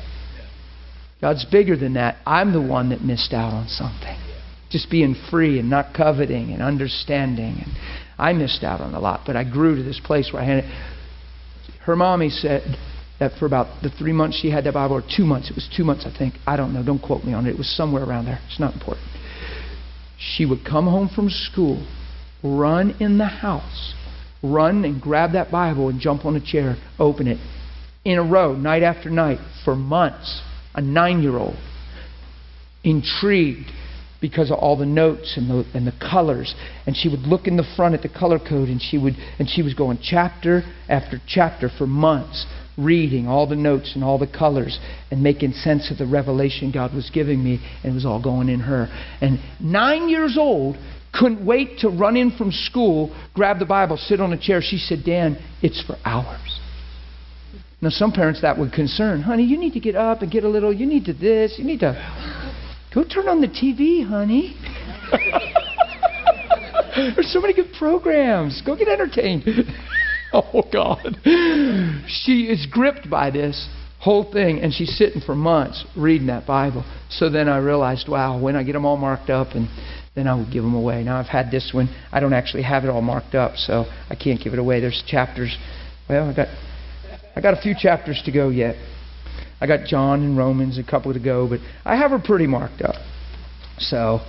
God's 1.22 1.46
bigger 1.46 1.78
than 1.78 1.94
that. 1.94 2.18
I'm 2.26 2.52
the 2.52 2.62
one 2.62 2.90
that 2.90 3.02
missed 3.02 3.34
out 3.34 3.54
on 3.54 3.68
something. 3.68 4.25
Just 4.76 4.92
being 4.92 5.16
free 5.32 5.58
and 5.58 5.70
not 5.70 5.94
coveting 5.94 6.52
and 6.52 6.62
understanding. 6.62 7.64
And 7.64 7.72
I 8.18 8.34
missed 8.34 8.62
out 8.62 8.82
on 8.82 8.94
a 8.94 9.00
lot, 9.00 9.22
but 9.26 9.38
I 9.38 9.50
grew 9.50 9.78
to 9.78 9.84
this 9.84 10.02
place 10.04 10.34
where 10.34 10.42
I 10.42 10.46
had 10.46 10.66
it. 10.66 10.66
Her 11.86 11.96
mommy 11.96 12.30
said 12.30 12.76
that 13.18 13.40
for 13.40 13.46
about 13.46 13.84
the 13.84 13.90
three 13.90 14.12
months 14.12 14.38
she 14.38 14.50
had 14.50 14.66
that 14.66 14.74
Bible, 14.74 14.98
or 14.98 15.02
two 15.02 15.24
months, 15.24 15.50
it 15.50 15.56
was 15.56 15.70
two 15.78 15.86
months, 15.86 16.06
I 16.06 16.14
think. 16.18 16.34
I 16.46 16.58
don't 16.58 16.74
know. 16.74 16.84
Don't 16.84 17.02
quote 17.02 17.24
me 17.24 17.32
on 17.32 17.46
it. 17.46 17.52
It 17.52 17.58
was 17.58 17.74
somewhere 17.74 18.04
around 18.04 18.26
there. 18.26 18.42
It's 18.50 18.60
not 18.60 18.74
important. 18.74 19.08
She 20.20 20.46
would 20.46 20.66
come 20.66 20.88
home 20.88 21.08
from 21.08 21.30
school, 21.30 21.88
run 22.44 22.98
in 23.00 23.18
the 23.18 23.28
house, 23.28 23.94
run 24.44 24.84
and 24.84 25.02
grab 25.02 25.32
that 25.32 25.52
Bible 25.52 25.88
and 25.88 26.02
jump 26.02 26.26
on 26.26 26.36
a 26.36 26.46
chair, 26.46 26.76
open 27.00 27.28
it 27.28 27.38
in 28.04 28.18
a 28.18 28.24
row, 28.24 28.54
night 28.54 28.84
after 28.84 29.10
night, 29.10 29.40
for 29.64 29.74
months. 29.74 30.42
A 30.74 30.82
nine 30.82 31.22
year 31.22 31.38
old, 31.38 31.56
intrigued 32.84 33.72
because 34.28 34.50
of 34.50 34.58
all 34.58 34.76
the 34.76 34.88
notes 34.88 35.38
and 35.38 35.48
the, 35.48 35.64
and 35.76 35.86
the 35.86 35.94
colors. 36.00 36.56
And 36.88 36.98
she 36.98 37.10
would 37.10 37.20
look 37.20 37.46
in 37.46 37.58
the 37.58 37.74
front 37.76 37.94
at 37.94 38.02
the 38.02 38.10
color 38.10 38.40
code 38.40 38.70
and 38.70 38.82
she, 38.82 38.98
would, 38.98 39.14
and 39.38 39.48
she 39.48 39.62
was 39.62 39.76
going 39.76 40.00
chapter 40.02 40.64
after 40.90 41.22
chapter 41.28 41.70
for 41.70 41.86
months, 41.86 42.48
reading 42.76 43.28
all 43.28 43.48
the 43.48 43.56
notes 43.56 43.92
and 43.94 44.04
all 44.04 44.18
the 44.18 44.26
colors 44.26 44.80
and 45.12 45.22
making 45.22 45.52
sense 45.52 45.92
of 45.92 46.00
the 46.00 46.08
revelation 46.08 46.72
God 46.72 46.92
was 46.96 47.12
giving 47.14 47.44
me. 47.44 47.64
And 47.84 47.92
it 47.92 47.94
was 47.94 48.04
all 48.04 48.20
going 48.20 48.50
in 48.50 48.62
her. 48.62 48.88
And 49.22 49.38
nine 49.62 50.10
years 50.10 50.38
old, 50.40 50.76
couldn't 51.14 51.46
wait 51.46 51.78
to 51.80 51.90
run 51.90 52.18
in 52.18 52.36
from 52.36 52.52
school, 52.52 53.16
grab 53.36 53.60
the 53.60 53.66
Bible, 53.66 53.96
sit 53.96 54.20
on 54.20 54.34
a 54.34 54.42
chair. 54.42 54.60
She 54.60 54.78
said, 54.78 55.04
Dan, 55.06 55.38
it's 55.62 55.82
for 55.86 55.98
hours. 56.04 56.60
Now, 57.80 57.90
some 57.90 58.12
parents 58.12 58.42
that 58.42 58.58
would 58.58 58.74
concern, 58.74 59.22
honey, 59.22 59.44
you 59.44 59.60
need 59.60 59.74
to 59.74 59.80
get 59.80 59.96
up 59.96 60.24
and 60.24 60.32
get 60.32 60.44
a 60.44 60.50
little, 60.50 60.74
you 60.74 60.88
need 60.88 61.06
to 61.06 61.14
this, 61.14 61.56
you 61.60 61.64
need 61.64 61.82
to 61.82 61.94
go 62.96 63.04
turn 63.04 63.28
on 63.28 63.42
the 63.42 63.48
TV, 63.48 64.08
honey. 64.08 64.56
There's 67.16 67.32
so 67.32 67.42
many 67.42 67.54
good 67.54 67.74
programs. 67.78 68.62
Go 68.66 68.76
get 68.76 68.88
entertained. 68.88 69.44
oh, 70.34 70.64
God. 70.72 71.18
She 72.08 72.48
is 72.50 72.66
gripped 72.72 73.10
by 73.10 73.30
this 73.30 73.68
whole 74.00 74.32
thing, 74.32 74.62
and 74.62 74.74
she's 74.74 74.98
sitting 74.98 75.22
for 75.22 75.36
months 75.36 75.84
reading 75.98 76.28
that 76.28 76.48
Bible. 76.48 76.86
So 77.10 77.30
then 77.30 77.50
I 77.50 77.58
realized, 77.58 78.08
wow, 78.08 78.40
when 78.40 78.56
I 78.56 78.64
get 78.64 78.74
them 78.74 78.86
all 78.86 78.98
marked 78.98 79.30
up 79.30 79.56
and 79.56 79.68
then 80.16 80.28
I 80.28 80.36
will 80.36 80.50
give 80.50 80.64
them 80.64 80.74
away. 80.74 81.04
Now 81.04 81.20
I've 81.20 81.26
had 81.26 81.52
this 81.52 81.72
one. 81.74 81.94
I 82.12 82.22
don't 82.22 82.34
actually 82.34 82.64
have 82.64 82.86
it 82.86 82.90
all 82.90 83.02
marked 83.02 83.36
up, 83.36 83.58
so 83.58 83.86
I 84.10 84.16
can't 84.16 84.42
give 84.42 84.54
it 84.54 84.60
away. 84.60 84.80
There's 84.80 85.04
chapters. 85.06 85.56
Well, 86.08 86.30
I 86.30 86.36
got 86.36 86.48
I 87.36 87.42
got 87.42 87.58
a 87.58 87.62
few 87.62 87.76
chapters 87.78 88.22
to 88.26 88.32
go 88.32 88.50
yet. 88.50 88.76
I 89.62 89.68
got 89.68 89.88
John 89.88 90.22
and 90.22 90.38
Romans, 90.38 90.78
a 90.78 90.84
couple 90.84 91.14
to 91.14 91.20
go, 91.20 91.48
but 91.48 91.60
I 91.84 91.96
have 91.96 92.12
her 92.12 92.20
pretty 92.20 92.48
marked 92.48 92.82
up. 92.82 92.96
So 93.78 94.20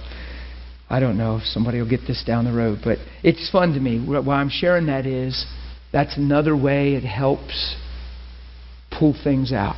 I 0.89 1.01
don't 1.01 1.19
know 1.19 1.37
if 1.37 1.45
somebody 1.45 1.79
will 1.79 1.89
get 1.89 2.07
this 2.07 2.23
down 2.25 2.45
the 2.45 2.53
road, 2.53 2.81
but 2.85 2.99
it's 3.23 3.51
fun 3.51 3.75
to 3.75 3.81
me. 3.81 3.99
Why 3.99 4.37
I'm 4.37 4.51
sharing 4.51 4.87
that 4.87 5.07
is 5.07 5.47
that's 5.93 6.17
another 6.17 6.57
way 6.57 6.95
it 6.95 7.05
helps 7.05 7.77
pull 8.91 9.15
things 9.23 9.53
out, 9.53 9.77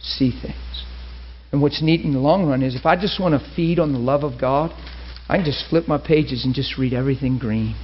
see 0.00 0.30
things. 0.30 0.84
And 1.52 1.62
what's 1.62 1.80
neat 1.82 2.02
in 2.02 2.12
the 2.12 2.18
long 2.18 2.46
run 2.46 2.62
is 2.62 2.74
if 2.74 2.84
I 2.84 3.00
just 3.00 3.20
want 3.20 3.40
to 3.40 3.54
feed 3.54 3.78
on 3.78 3.92
the 3.92 3.98
love 3.98 4.22
of 4.22 4.40
God, 4.40 4.70
I 5.28 5.36
can 5.36 5.44
just 5.44 5.68
flip 5.68 5.86
my 5.88 5.98
pages 5.98 6.44
and 6.44 6.54
just 6.54 6.78
read 6.78 6.92
everything 6.92 7.38
green. 7.38 7.74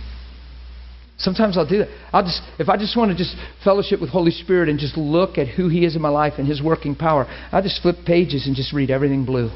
Sometimes 1.16 1.56
I'll 1.56 1.68
do 1.68 1.78
that. 1.78 1.88
I'll 2.12 2.24
just 2.24 2.42
if 2.58 2.68
I 2.68 2.76
just 2.76 2.96
want 2.96 3.10
to 3.12 3.16
just 3.16 3.36
fellowship 3.62 4.00
with 4.00 4.10
Holy 4.10 4.32
Spirit 4.32 4.68
and 4.68 4.78
just 4.78 4.96
look 4.96 5.38
at 5.38 5.46
who 5.48 5.68
He 5.68 5.84
is 5.84 5.94
in 5.94 6.02
my 6.02 6.08
life 6.08 6.34
and 6.38 6.46
His 6.46 6.62
working 6.62 6.96
power, 6.96 7.26
I'll 7.52 7.62
just 7.62 7.80
flip 7.82 7.96
pages 8.04 8.46
and 8.46 8.56
just 8.56 8.72
read 8.72 8.90
everything 8.90 9.24
blue. 9.24 9.50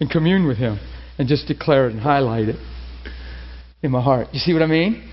And 0.00 0.10
commune 0.10 0.46
with 0.46 0.58
Him 0.58 0.78
and 1.18 1.28
just 1.28 1.48
declare 1.48 1.88
it 1.88 1.92
and 1.92 2.00
highlight 2.00 2.48
it 2.48 2.56
in 3.82 3.90
my 3.90 4.00
heart. 4.00 4.28
You 4.32 4.38
see 4.38 4.52
what 4.52 4.62
I 4.62 4.66
mean? 4.66 5.10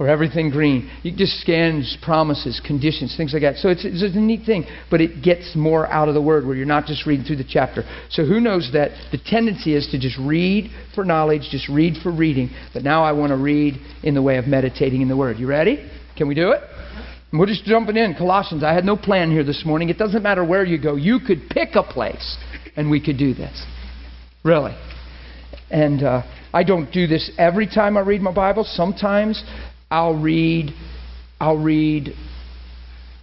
Or 0.00 0.08
everything 0.08 0.48
green. 0.48 0.90
You 1.02 1.14
just 1.14 1.40
scans 1.42 1.96
promises, 2.02 2.58
conditions, 2.66 3.14
things 3.18 3.34
like 3.34 3.42
that. 3.42 3.56
So 3.56 3.68
it's, 3.68 3.84
it's 3.84 4.02
a 4.02 4.18
neat 4.18 4.46
thing, 4.46 4.64
but 4.90 5.02
it 5.02 5.22
gets 5.22 5.54
more 5.54 5.86
out 5.86 6.08
of 6.08 6.14
the 6.14 6.22
Word 6.22 6.46
where 6.46 6.56
you're 6.56 6.64
not 6.64 6.86
just 6.86 7.06
reading 7.06 7.26
through 7.26 7.36
the 7.36 7.46
chapter. 7.46 7.84
So 8.08 8.24
who 8.24 8.40
knows 8.40 8.70
that 8.72 8.92
the 9.12 9.18
tendency 9.18 9.76
is 9.76 9.86
to 9.88 10.00
just 10.00 10.18
read 10.18 10.70
for 10.94 11.04
knowledge, 11.04 11.42
just 11.50 11.68
read 11.68 11.98
for 12.02 12.10
reading. 12.10 12.48
But 12.72 12.82
now 12.82 13.04
I 13.04 13.12
want 13.12 13.30
to 13.30 13.36
read 13.36 13.74
in 14.02 14.14
the 14.14 14.22
way 14.22 14.38
of 14.38 14.46
meditating 14.46 15.02
in 15.02 15.08
the 15.08 15.16
Word. 15.18 15.38
You 15.38 15.46
ready? 15.46 15.90
Can 16.16 16.28
we 16.28 16.34
do 16.34 16.52
it? 16.52 16.62
we're 17.32 17.46
just 17.46 17.64
jumping 17.64 17.98
in. 17.98 18.14
Colossians. 18.14 18.64
I 18.64 18.72
had 18.72 18.84
no 18.84 18.96
plan 18.96 19.30
here 19.30 19.44
this 19.44 19.64
morning. 19.66 19.90
It 19.90 19.98
doesn't 19.98 20.22
matter 20.22 20.44
where 20.44 20.64
you 20.64 20.82
go. 20.82 20.96
You 20.96 21.20
could 21.20 21.42
pick 21.50 21.74
a 21.74 21.82
place, 21.82 22.38
and 22.74 22.90
we 22.90 23.04
could 23.04 23.18
do 23.18 23.34
this. 23.34 23.64
Really. 24.44 24.74
And 25.70 26.02
uh, 26.02 26.22
I 26.52 26.64
don't 26.64 26.90
do 26.90 27.06
this 27.06 27.30
every 27.38 27.66
time 27.66 27.96
I 27.96 28.00
read 28.00 28.20
my 28.22 28.32
Bible. 28.32 28.64
Sometimes 28.64 29.44
I'll 29.90 30.14
read, 30.14 30.72
I'll 31.40 31.58
read, 31.58 32.14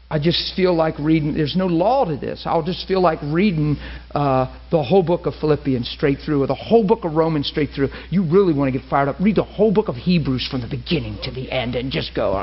I 0.10 0.20
just 0.20 0.54
feel 0.56 0.74
like 0.74 1.00
reading, 1.00 1.34
there's 1.34 1.56
no 1.56 1.66
law 1.66 2.04
to 2.04 2.18
this. 2.18 2.44
I'll 2.46 2.64
just 2.64 2.88
feel 2.88 3.02
like 3.02 3.20
reading 3.24 3.78
uh, 4.14 4.54
the 4.70 4.84
whole 4.84 5.04
book 5.04 5.26
of 5.28 5.34
Philippians 5.36 5.88
straight 5.90 6.20
through, 6.26 6.44
or 6.44 6.48
the 6.48 6.56
whole 6.56 6.86
book 6.86 7.06
of 7.06 7.14
Romans 7.14 7.48
straight 7.48 7.70
through. 7.74 7.88
You 8.10 8.24
really 8.24 8.54
want 8.54 8.74
to 8.74 8.78
get 8.78 8.90
fired 8.90 9.08
up. 9.08 9.18
Read 9.22 9.38
the 9.38 9.44
whole 9.44 9.74
book 9.74 9.88
of 9.88 9.96
Hebrews 9.96 10.48
from 10.52 10.60
the 10.60 10.68
beginning 10.68 11.20
to 11.24 11.32
the 11.32 11.50
end 11.52 11.76
and 11.76 11.90
just 11.90 12.14
go, 12.14 12.34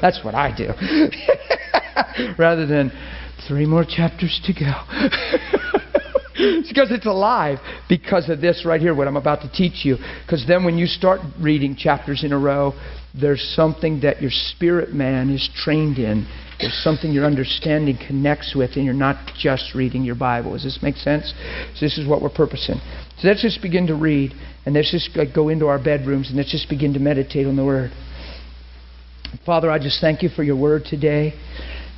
that's 0.00 0.24
what 0.24 0.34
I 0.34 0.54
do. 0.56 0.68
Rather 2.38 2.66
than 2.66 2.90
three 3.46 3.66
more 3.66 3.84
chapters 3.84 4.40
to 4.44 4.52
go. 4.54 6.00
it's 6.34 6.68
because 6.68 6.90
it's 6.90 7.06
alive 7.06 7.58
because 7.88 8.28
of 8.28 8.40
this 8.40 8.64
right 8.66 8.80
here, 8.80 8.94
what 8.94 9.08
I'm 9.08 9.16
about 9.16 9.42
to 9.42 9.50
teach 9.52 9.84
you. 9.84 9.96
Because 10.24 10.44
then 10.46 10.64
when 10.64 10.78
you 10.78 10.86
start 10.86 11.20
reading 11.40 11.76
chapters 11.76 12.24
in 12.24 12.32
a 12.32 12.38
row, 12.38 12.72
there's 13.18 13.42
something 13.54 14.00
that 14.00 14.20
your 14.20 14.30
spirit 14.32 14.92
man 14.92 15.30
is 15.30 15.48
trained 15.54 15.98
in. 15.98 16.26
There's 16.60 16.80
something 16.82 17.12
your 17.12 17.24
understanding 17.24 17.96
connects 17.96 18.54
with, 18.56 18.76
and 18.76 18.84
you're 18.84 18.94
not 18.94 19.34
just 19.36 19.74
reading 19.74 20.02
your 20.02 20.14
Bible. 20.14 20.52
Does 20.52 20.64
this 20.64 20.78
make 20.82 20.96
sense? 20.96 21.32
So 21.74 21.80
this 21.80 21.98
is 21.98 22.08
what 22.08 22.22
we're 22.22 22.30
purposing. 22.30 22.76
So 23.18 23.28
let's 23.28 23.42
just 23.42 23.62
begin 23.62 23.86
to 23.88 23.94
read, 23.94 24.32
and 24.64 24.74
let's 24.74 24.90
just 24.90 25.10
go 25.34 25.48
into 25.48 25.66
our 25.66 25.82
bedrooms, 25.82 26.28
and 26.28 26.36
let's 26.36 26.50
just 26.50 26.68
begin 26.68 26.92
to 26.94 27.00
meditate 27.00 27.46
on 27.46 27.56
the 27.56 27.64
Word. 27.64 27.92
Father, 29.44 29.70
I 29.70 29.78
just 29.78 30.00
thank 30.00 30.22
you 30.22 30.28
for 30.28 30.42
your 30.42 30.56
Word 30.56 30.84
today. 30.84 31.34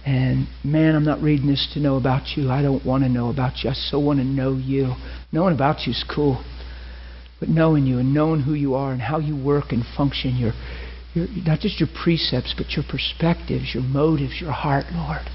And 0.06 0.46
man, 0.62 0.94
I'm 0.94 1.04
not 1.04 1.20
reading 1.20 1.48
this 1.48 1.68
to 1.74 1.80
know 1.80 1.96
about 1.96 2.36
you. 2.36 2.48
I 2.48 2.62
don't 2.62 2.86
want 2.86 3.02
to 3.02 3.08
know 3.08 3.28
about 3.28 3.64
you. 3.64 3.70
I 3.70 3.72
so 3.72 3.98
want 3.98 4.20
to 4.20 4.24
know 4.24 4.54
you. 4.54 4.94
Knowing 5.32 5.52
about 5.52 5.84
you 5.84 5.90
is 5.90 6.04
cool. 6.08 6.44
But 7.40 7.48
knowing 7.48 7.86
you 7.86 7.98
and 7.98 8.14
knowing 8.14 8.40
who 8.40 8.54
you 8.54 8.76
are 8.76 8.92
and 8.92 9.02
how 9.02 9.18
you 9.18 9.36
work 9.36 9.72
and 9.72 9.82
function, 9.96 10.36
your, 10.36 10.52
your, 11.12 11.26
not 11.44 11.58
just 11.58 11.80
your 11.80 11.88
precepts, 12.02 12.54
but 12.56 12.70
your 12.70 12.84
perspectives, 12.88 13.74
your 13.74 13.82
motives, 13.82 14.40
your 14.40 14.52
heart, 14.52 14.84
Lord. 14.94 15.28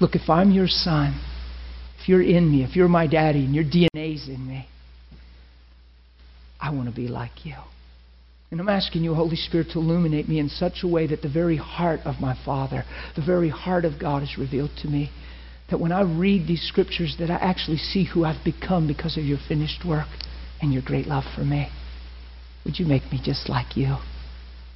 Look, 0.00 0.14
if 0.14 0.30
I'm 0.30 0.52
your 0.52 0.68
son, 0.68 1.20
if 2.00 2.08
you're 2.08 2.22
in 2.22 2.48
me, 2.48 2.62
if 2.62 2.76
you're 2.76 2.88
my 2.88 3.08
daddy 3.08 3.44
and 3.44 3.52
your 3.52 3.64
DNA's 3.64 4.28
in 4.28 4.46
me, 4.46 4.68
I 6.60 6.70
want 6.70 6.88
to 6.88 6.94
be 6.94 7.08
like 7.08 7.44
you. 7.44 7.56
And 8.52 8.60
I'm 8.60 8.68
asking 8.68 9.02
you, 9.02 9.14
Holy 9.14 9.34
Spirit, 9.34 9.68
to 9.70 9.78
illuminate 9.78 10.28
me 10.28 10.38
in 10.38 10.50
such 10.50 10.82
a 10.82 10.86
way 10.86 11.06
that 11.06 11.22
the 11.22 11.28
very 11.28 11.56
heart 11.56 12.00
of 12.04 12.20
my 12.20 12.36
Father, 12.44 12.84
the 13.16 13.24
very 13.24 13.48
heart 13.48 13.86
of 13.86 13.98
God 13.98 14.22
is 14.22 14.36
revealed 14.36 14.72
to 14.82 14.88
me. 14.88 15.10
That 15.70 15.80
when 15.80 15.90
I 15.90 16.02
read 16.02 16.46
these 16.46 16.60
scriptures, 16.60 17.16
that 17.18 17.30
I 17.30 17.36
actually 17.36 17.78
see 17.78 18.04
who 18.04 18.26
I've 18.26 18.44
become 18.44 18.86
because 18.86 19.16
of 19.16 19.24
your 19.24 19.38
finished 19.48 19.86
work 19.86 20.06
and 20.60 20.70
your 20.70 20.82
great 20.82 21.06
love 21.06 21.24
for 21.34 21.40
me. 21.40 21.70
Would 22.66 22.78
you 22.78 22.84
make 22.84 23.10
me 23.10 23.18
just 23.24 23.48
like 23.48 23.74
you? 23.74 23.96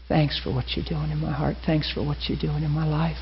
Thanks 0.08 0.40
for 0.42 0.54
what 0.54 0.74
you're 0.74 0.86
doing 0.88 1.10
in 1.10 1.20
my 1.20 1.32
heart. 1.32 1.56
Thanks 1.66 1.92
for 1.92 2.02
what 2.02 2.30
you're 2.30 2.38
doing 2.38 2.62
in 2.62 2.70
my 2.70 2.86
life. 2.88 3.18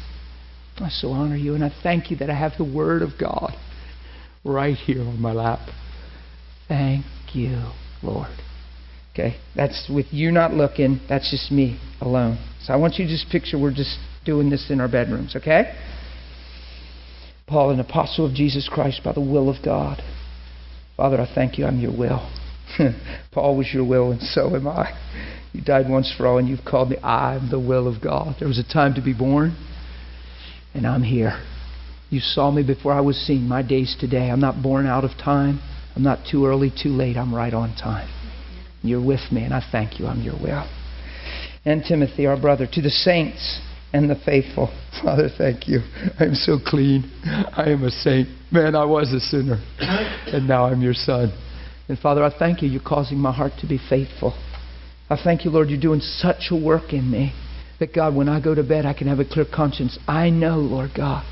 I 0.79 0.89
so 0.89 1.09
honor 1.11 1.37
you, 1.37 1.57
and 1.57 1.65
I 1.65 1.73
thank 1.83 2.13
you 2.13 2.17
that 2.19 2.31
I 2.31 2.35
have 2.35 2.53
the 2.59 2.65
Word 2.65 3.03
of 3.03 3.19
God 3.19 3.57
right 4.45 4.77
here 4.77 5.01
on 5.01 5.21
my 5.21 5.33
lap. 5.33 5.69
Thank 6.69 7.05
you, 7.33 7.71
Lord. 8.05 8.31
Okay? 9.15 9.37
That's 9.55 9.89
with 9.89 10.07
you 10.11 10.33
not 10.33 10.53
looking, 10.53 11.01
that's 11.09 11.31
just 11.31 11.53
me 11.53 11.81
alone. 12.01 12.37
So 12.65 12.75
I 12.75 12.77
want 12.77 12.95
you 12.99 13.07
to 13.07 13.11
just 13.11 13.31
picture 13.31 13.59
we're 13.59 13.73
just 13.73 13.97
doing 14.25 14.51
this 14.51 14.71
in 14.71 14.81
our 14.81 14.89
bedrooms, 14.89 15.37
okay? 15.37 15.73
Paul, 17.47 17.71
an 17.71 17.79
apostle 17.79 18.27
of 18.27 18.35
Jesus 18.35 18.69
Christ 18.73 19.03
by 19.05 19.13
the 19.13 19.21
will 19.21 19.49
of 19.49 19.65
God. 19.65 20.03
Father, 20.97 21.21
I 21.21 21.33
thank 21.33 21.59
you, 21.59 21.65
I'm 21.65 21.79
your 21.79 21.97
will. 21.97 22.29
Paul 23.33 23.57
was 23.57 23.69
your 23.73 23.87
will, 23.87 24.11
and 24.11 24.21
so 24.21 24.57
am 24.57 24.67
I. 24.67 24.99
You 25.53 25.63
died 25.63 25.89
once 25.89 26.13
for 26.17 26.27
all, 26.27 26.39
and 26.39 26.49
you've 26.49 26.65
called 26.65 26.91
me, 26.91 26.97
I'm 26.99 27.51
the 27.51 27.61
will 27.61 27.87
of 27.87 28.03
God. 28.03 28.37
There 28.41 28.49
was 28.49 28.59
a 28.59 28.65
time 28.65 28.95
to 28.95 29.03
be 29.03 29.13
born, 29.13 29.57
and 30.75 30.87
I'm 30.87 31.05
here. 31.05 31.41
You 32.11 32.19
saw 32.19 32.51
me 32.51 32.65
before 32.65 32.93
I 32.93 33.01
was 33.01 33.17
seen. 33.17 33.47
My 33.47 33.63
days 33.63 33.97
today. 33.99 34.31
I'm 34.31 34.41
not 34.41 34.63
born 34.63 34.87
out 34.87 35.05
of 35.05 35.13
time. 35.13 35.61
I'm 35.95 36.03
not 36.03 36.21
too 36.31 36.47
early, 36.47 36.71
too 36.71 36.91
late. 36.91 37.17
I'm 37.17 37.35
right 37.35 37.55
on 37.55 37.77
time. 37.77 38.09
You're 38.85 39.05
with 39.05 39.33
me, 39.33 39.45
and 39.45 39.55
I 39.55 39.63
thank 39.73 39.99
you. 39.99 40.07
I'm 40.07 40.21
your 40.21 40.35
will. 40.35 40.69
And 41.65 41.83
Timothy, 41.83 42.27
our 42.27 42.39
brother, 42.39 42.67
to 42.71 42.83
the 42.83 42.91
saints 42.91 43.61
and 43.95 44.11
the 44.11 44.17
faithful. 44.27 44.67
Father, 45.03 45.31
thank 45.39 45.67
you. 45.67 45.81
I'm 46.21 46.35
so 46.35 46.59
clean. 46.65 47.11
I 47.25 47.71
am 47.71 47.83
a 47.83 47.91
saint. 47.91 48.29
Man, 48.53 48.77
I 48.77 48.85
was 48.85 49.13
a 49.13 49.21
sinner. 49.21 49.63
And 50.27 50.49
now 50.49 50.65
I'm 50.67 50.83
your 50.83 50.95
son. 50.95 51.33
And 51.89 51.99
Father, 51.99 52.25
I 52.25 52.37
thank 52.37 52.61
you. 52.61 52.69
You're 52.69 52.83
causing 52.83 53.19
my 53.19 53.33
heart 53.33 53.53
to 53.61 53.69
be 53.69 53.79
faithful. 53.89 54.35
I 55.09 55.17
thank 55.23 55.45
you, 55.45 55.51
Lord, 55.51 55.71
you're 55.71 55.81
doing 55.81 56.01
such 56.01 56.51
a 56.51 56.57
work 56.57 56.93
in 56.93 57.09
me 57.11 57.33
that, 57.79 57.95
God, 57.95 58.17
when 58.17 58.29
I 58.29 58.41
go 58.41 58.55
to 58.55 58.65
bed, 58.65 58.85
I 58.85 58.95
can 58.95 59.07
have 59.07 59.21
a 59.21 59.25
clear 59.25 59.45
conscience. 59.45 59.99
I 60.09 60.31
know, 60.31 60.57
Lord 60.59 60.91
God, 60.97 61.25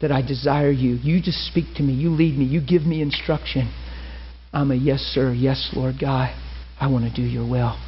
that 0.00 0.12
I 0.12 0.20
desire 0.20 0.70
you. 0.70 0.96
You 0.96 1.22
just 1.22 1.46
speak 1.46 1.74
to 1.76 1.82
me. 1.82 1.94
You 1.94 2.10
lead 2.10 2.36
me. 2.36 2.44
You 2.44 2.60
give 2.60 2.82
me 2.82 3.00
instruction. 3.00 3.72
I'm 4.52 4.70
a 4.70 4.74
yes, 4.74 5.00
sir, 5.00 5.32
yes, 5.32 5.70
Lord 5.74 5.96
guy. 6.00 6.34
I 6.84 6.86
want 6.86 7.06
to 7.06 7.14
do 7.14 7.26
your 7.26 7.48
will. 7.48 7.80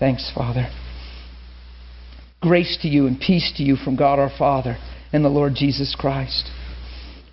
Thanks, 0.00 0.28
Father. 0.34 0.68
Grace 2.42 2.76
to 2.82 2.88
you 2.88 3.06
and 3.06 3.20
peace 3.20 3.52
to 3.58 3.62
you 3.62 3.76
from 3.76 3.94
God 3.94 4.18
our 4.18 4.32
Father 4.36 4.76
and 5.12 5.24
the 5.24 5.28
Lord 5.28 5.54
Jesus 5.54 5.94
Christ. 5.96 6.50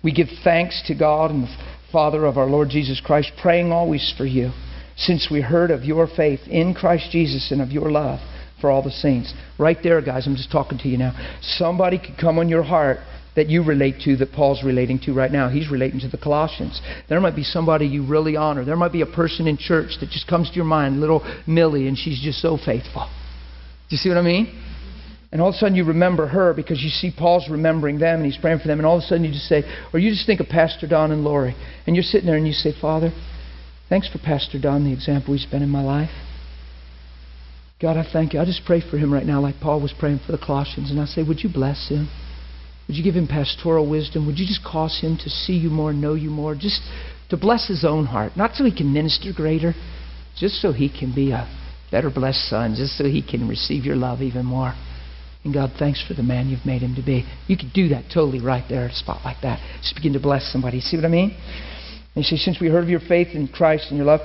We 0.04 0.12
give 0.12 0.28
thanks 0.44 0.80
to 0.86 0.94
God 0.94 1.32
and 1.32 1.42
the 1.42 1.56
Father 1.90 2.24
of 2.24 2.38
our 2.38 2.46
Lord 2.46 2.68
Jesus 2.68 3.00
Christ, 3.04 3.32
praying 3.42 3.72
always 3.72 4.14
for 4.16 4.26
you, 4.26 4.52
since 4.96 5.26
we 5.28 5.40
heard 5.40 5.72
of 5.72 5.82
your 5.82 6.06
faith 6.06 6.46
in 6.46 6.72
Christ 6.72 7.10
Jesus 7.10 7.50
and 7.50 7.60
of 7.60 7.72
your 7.72 7.90
love 7.90 8.20
for 8.60 8.70
all 8.70 8.84
the 8.84 8.90
saints. 8.92 9.34
Right 9.58 9.78
there, 9.82 10.00
guys, 10.00 10.24
I'm 10.28 10.36
just 10.36 10.52
talking 10.52 10.78
to 10.78 10.88
you 10.88 10.98
now. 10.98 11.14
Somebody 11.42 11.98
could 11.98 12.16
come 12.16 12.38
on 12.38 12.48
your 12.48 12.62
heart 12.62 12.98
that 13.38 13.48
you 13.48 13.62
relate 13.62 14.00
to 14.02 14.16
that 14.16 14.32
Paul's 14.32 14.64
relating 14.64 14.98
to 14.98 15.14
right 15.14 15.30
now. 15.30 15.48
He's 15.48 15.70
relating 15.70 16.00
to 16.00 16.08
the 16.08 16.18
Colossians. 16.18 16.80
There 17.08 17.20
might 17.20 17.36
be 17.36 17.44
somebody 17.44 17.86
you 17.86 18.04
really 18.04 18.34
honor. 18.34 18.64
There 18.64 18.74
might 18.74 18.90
be 18.90 19.02
a 19.02 19.06
person 19.06 19.46
in 19.46 19.56
church 19.56 19.92
that 20.00 20.10
just 20.10 20.26
comes 20.26 20.50
to 20.50 20.56
your 20.56 20.64
mind, 20.64 21.00
little 21.00 21.22
Millie, 21.46 21.86
and 21.86 21.96
she's 21.96 22.20
just 22.20 22.40
so 22.40 22.58
faithful. 22.58 23.08
Do 23.88 23.94
you 23.94 23.96
see 23.96 24.08
what 24.08 24.18
I 24.18 24.22
mean? 24.22 24.60
And 25.30 25.40
all 25.40 25.50
of 25.50 25.54
a 25.54 25.58
sudden 25.58 25.76
you 25.76 25.84
remember 25.84 26.26
her 26.26 26.52
because 26.52 26.82
you 26.82 26.88
see 26.88 27.12
Paul's 27.16 27.48
remembering 27.48 28.00
them 28.00 28.16
and 28.16 28.24
he's 28.24 28.40
praying 28.40 28.58
for 28.58 28.66
them. 28.66 28.80
And 28.80 28.86
all 28.86 28.96
of 28.96 29.04
a 29.04 29.06
sudden 29.06 29.24
you 29.24 29.30
just 29.30 29.46
say, 29.46 29.62
or 29.92 30.00
you 30.00 30.10
just 30.10 30.26
think 30.26 30.40
of 30.40 30.48
Pastor 30.48 30.88
Don 30.88 31.12
and 31.12 31.22
Lori. 31.22 31.54
And 31.86 31.94
you're 31.94 32.02
sitting 32.02 32.26
there 32.26 32.36
and 32.36 32.46
you 32.46 32.52
say, 32.52 32.72
Father, 32.80 33.12
thanks 33.88 34.08
for 34.08 34.18
Pastor 34.18 34.58
Don, 34.58 34.82
the 34.82 34.92
example 34.92 35.32
he's 35.32 35.46
been 35.46 35.62
in 35.62 35.68
my 35.68 35.82
life. 35.82 36.10
God, 37.80 37.96
I 37.96 38.04
thank 38.12 38.32
you. 38.34 38.40
I 38.40 38.44
just 38.44 38.62
pray 38.66 38.80
for 38.80 38.98
him 38.98 39.12
right 39.14 39.24
now 39.24 39.40
like 39.40 39.60
Paul 39.60 39.80
was 39.80 39.94
praying 39.96 40.22
for 40.26 40.32
the 40.32 40.38
Colossians. 40.44 40.90
And 40.90 40.98
I 40.98 41.04
say, 41.04 41.22
would 41.22 41.44
you 41.44 41.50
bless 41.52 41.88
him? 41.88 42.08
Would 42.88 42.96
you 42.96 43.04
give 43.04 43.14
him 43.14 43.28
pastoral 43.28 43.88
wisdom? 43.88 44.26
Would 44.26 44.38
you 44.38 44.46
just 44.46 44.64
cause 44.64 44.98
him 45.00 45.18
to 45.18 45.28
see 45.28 45.52
you 45.52 45.68
more, 45.68 45.92
know 45.92 46.14
you 46.14 46.30
more, 46.30 46.54
just 46.54 46.80
to 47.28 47.36
bless 47.36 47.68
his 47.68 47.84
own 47.84 48.06
heart? 48.06 48.32
Not 48.34 48.54
so 48.54 48.64
he 48.64 48.74
can 48.74 48.92
minister 48.92 49.30
greater, 49.34 49.74
just 50.36 50.60
so 50.62 50.72
he 50.72 50.88
can 50.88 51.14
be 51.14 51.30
a 51.30 51.46
better 51.90 52.10
blessed 52.10 52.48
son, 52.48 52.74
just 52.76 52.96
so 52.96 53.04
he 53.04 53.22
can 53.22 53.46
receive 53.46 53.84
your 53.84 53.96
love 53.96 54.22
even 54.22 54.46
more. 54.46 54.74
And 55.44 55.52
God, 55.52 55.72
thanks 55.78 56.02
for 56.06 56.14
the 56.14 56.22
man 56.22 56.48
you've 56.48 56.66
made 56.66 56.82
him 56.82 56.94
to 56.96 57.02
be. 57.02 57.24
You 57.46 57.56
could 57.56 57.72
do 57.72 57.88
that 57.88 58.06
totally 58.12 58.40
right 58.40 58.64
there 58.68 58.86
at 58.86 58.90
a 58.90 58.94
spot 58.94 59.20
like 59.24 59.40
that. 59.42 59.60
Just 59.82 59.94
begin 59.94 60.14
to 60.14 60.20
bless 60.20 60.50
somebody. 60.50 60.80
See 60.80 60.96
what 60.96 61.04
I 61.04 61.08
mean? 61.08 61.36
And 62.14 62.24
you 62.24 62.36
say, 62.36 62.36
since 62.36 62.58
we 62.60 62.68
heard 62.68 62.82
of 62.82 62.90
your 62.90 63.00
faith 63.00 63.28
in 63.34 63.48
Christ 63.48 63.86
and 63.90 63.96
your 63.96 64.06
love, 64.06 64.20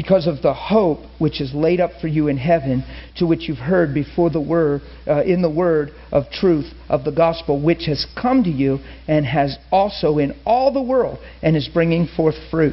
because 0.00 0.26
of 0.26 0.40
the 0.40 0.54
hope 0.54 1.00
which 1.18 1.42
is 1.42 1.52
laid 1.52 1.78
up 1.78 1.90
for 2.00 2.08
you 2.08 2.28
in 2.28 2.38
heaven, 2.38 2.82
to 3.14 3.26
which 3.26 3.50
you've 3.50 3.58
heard 3.58 3.92
before 3.92 4.30
the 4.30 4.40
word, 4.40 4.80
uh, 5.06 5.22
in 5.24 5.42
the 5.42 5.50
word 5.50 5.90
of 6.10 6.24
truth 6.32 6.72
of 6.88 7.04
the 7.04 7.12
gospel, 7.12 7.62
which 7.62 7.84
has 7.84 8.06
come 8.18 8.42
to 8.42 8.48
you 8.48 8.78
and 9.06 9.26
has 9.26 9.58
also 9.70 10.16
in 10.16 10.34
all 10.46 10.72
the 10.72 10.80
world 10.80 11.18
and 11.42 11.54
is 11.54 11.68
bringing 11.68 12.08
forth 12.16 12.34
fruit. 12.50 12.72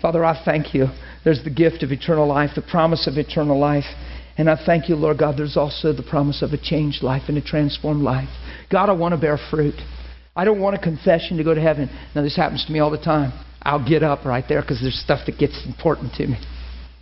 Father, 0.00 0.24
I 0.24 0.42
thank 0.46 0.72
you. 0.72 0.86
There's 1.24 1.44
the 1.44 1.50
gift 1.50 1.82
of 1.82 1.92
eternal 1.92 2.26
life, 2.26 2.52
the 2.54 2.62
promise 2.62 3.06
of 3.06 3.18
eternal 3.18 3.58
life. 3.58 3.84
And 4.38 4.48
I 4.48 4.56
thank 4.64 4.88
you, 4.88 4.96
Lord 4.96 5.18
God, 5.18 5.36
there's 5.36 5.58
also 5.58 5.92
the 5.92 6.02
promise 6.02 6.40
of 6.40 6.52
a 6.52 6.58
changed 6.58 7.02
life 7.02 7.24
and 7.28 7.36
a 7.36 7.42
transformed 7.42 8.02
life. 8.02 8.30
God, 8.72 8.88
I 8.88 8.92
want 8.92 9.12
to 9.12 9.20
bear 9.20 9.38
fruit. 9.50 9.74
I 10.34 10.46
don't 10.46 10.60
want 10.60 10.74
a 10.74 10.78
confession 10.78 11.36
to 11.36 11.44
go 11.44 11.52
to 11.52 11.60
heaven. 11.60 11.90
Now, 12.14 12.22
this 12.22 12.36
happens 12.36 12.64
to 12.64 12.72
me 12.72 12.78
all 12.78 12.90
the 12.90 12.96
time. 12.96 13.34
I'll 13.66 13.84
get 13.84 14.04
up 14.04 14.24
right 14.24 14.44
there 14.48 14.62
because 14.62 14.80
there's 14.80 14.98
stuff 14.98 15.26
that 15.26 15.38
gets 15.38 15.66
important 15.66 16.14
to 16.14 16.26
me. 16.28 16.38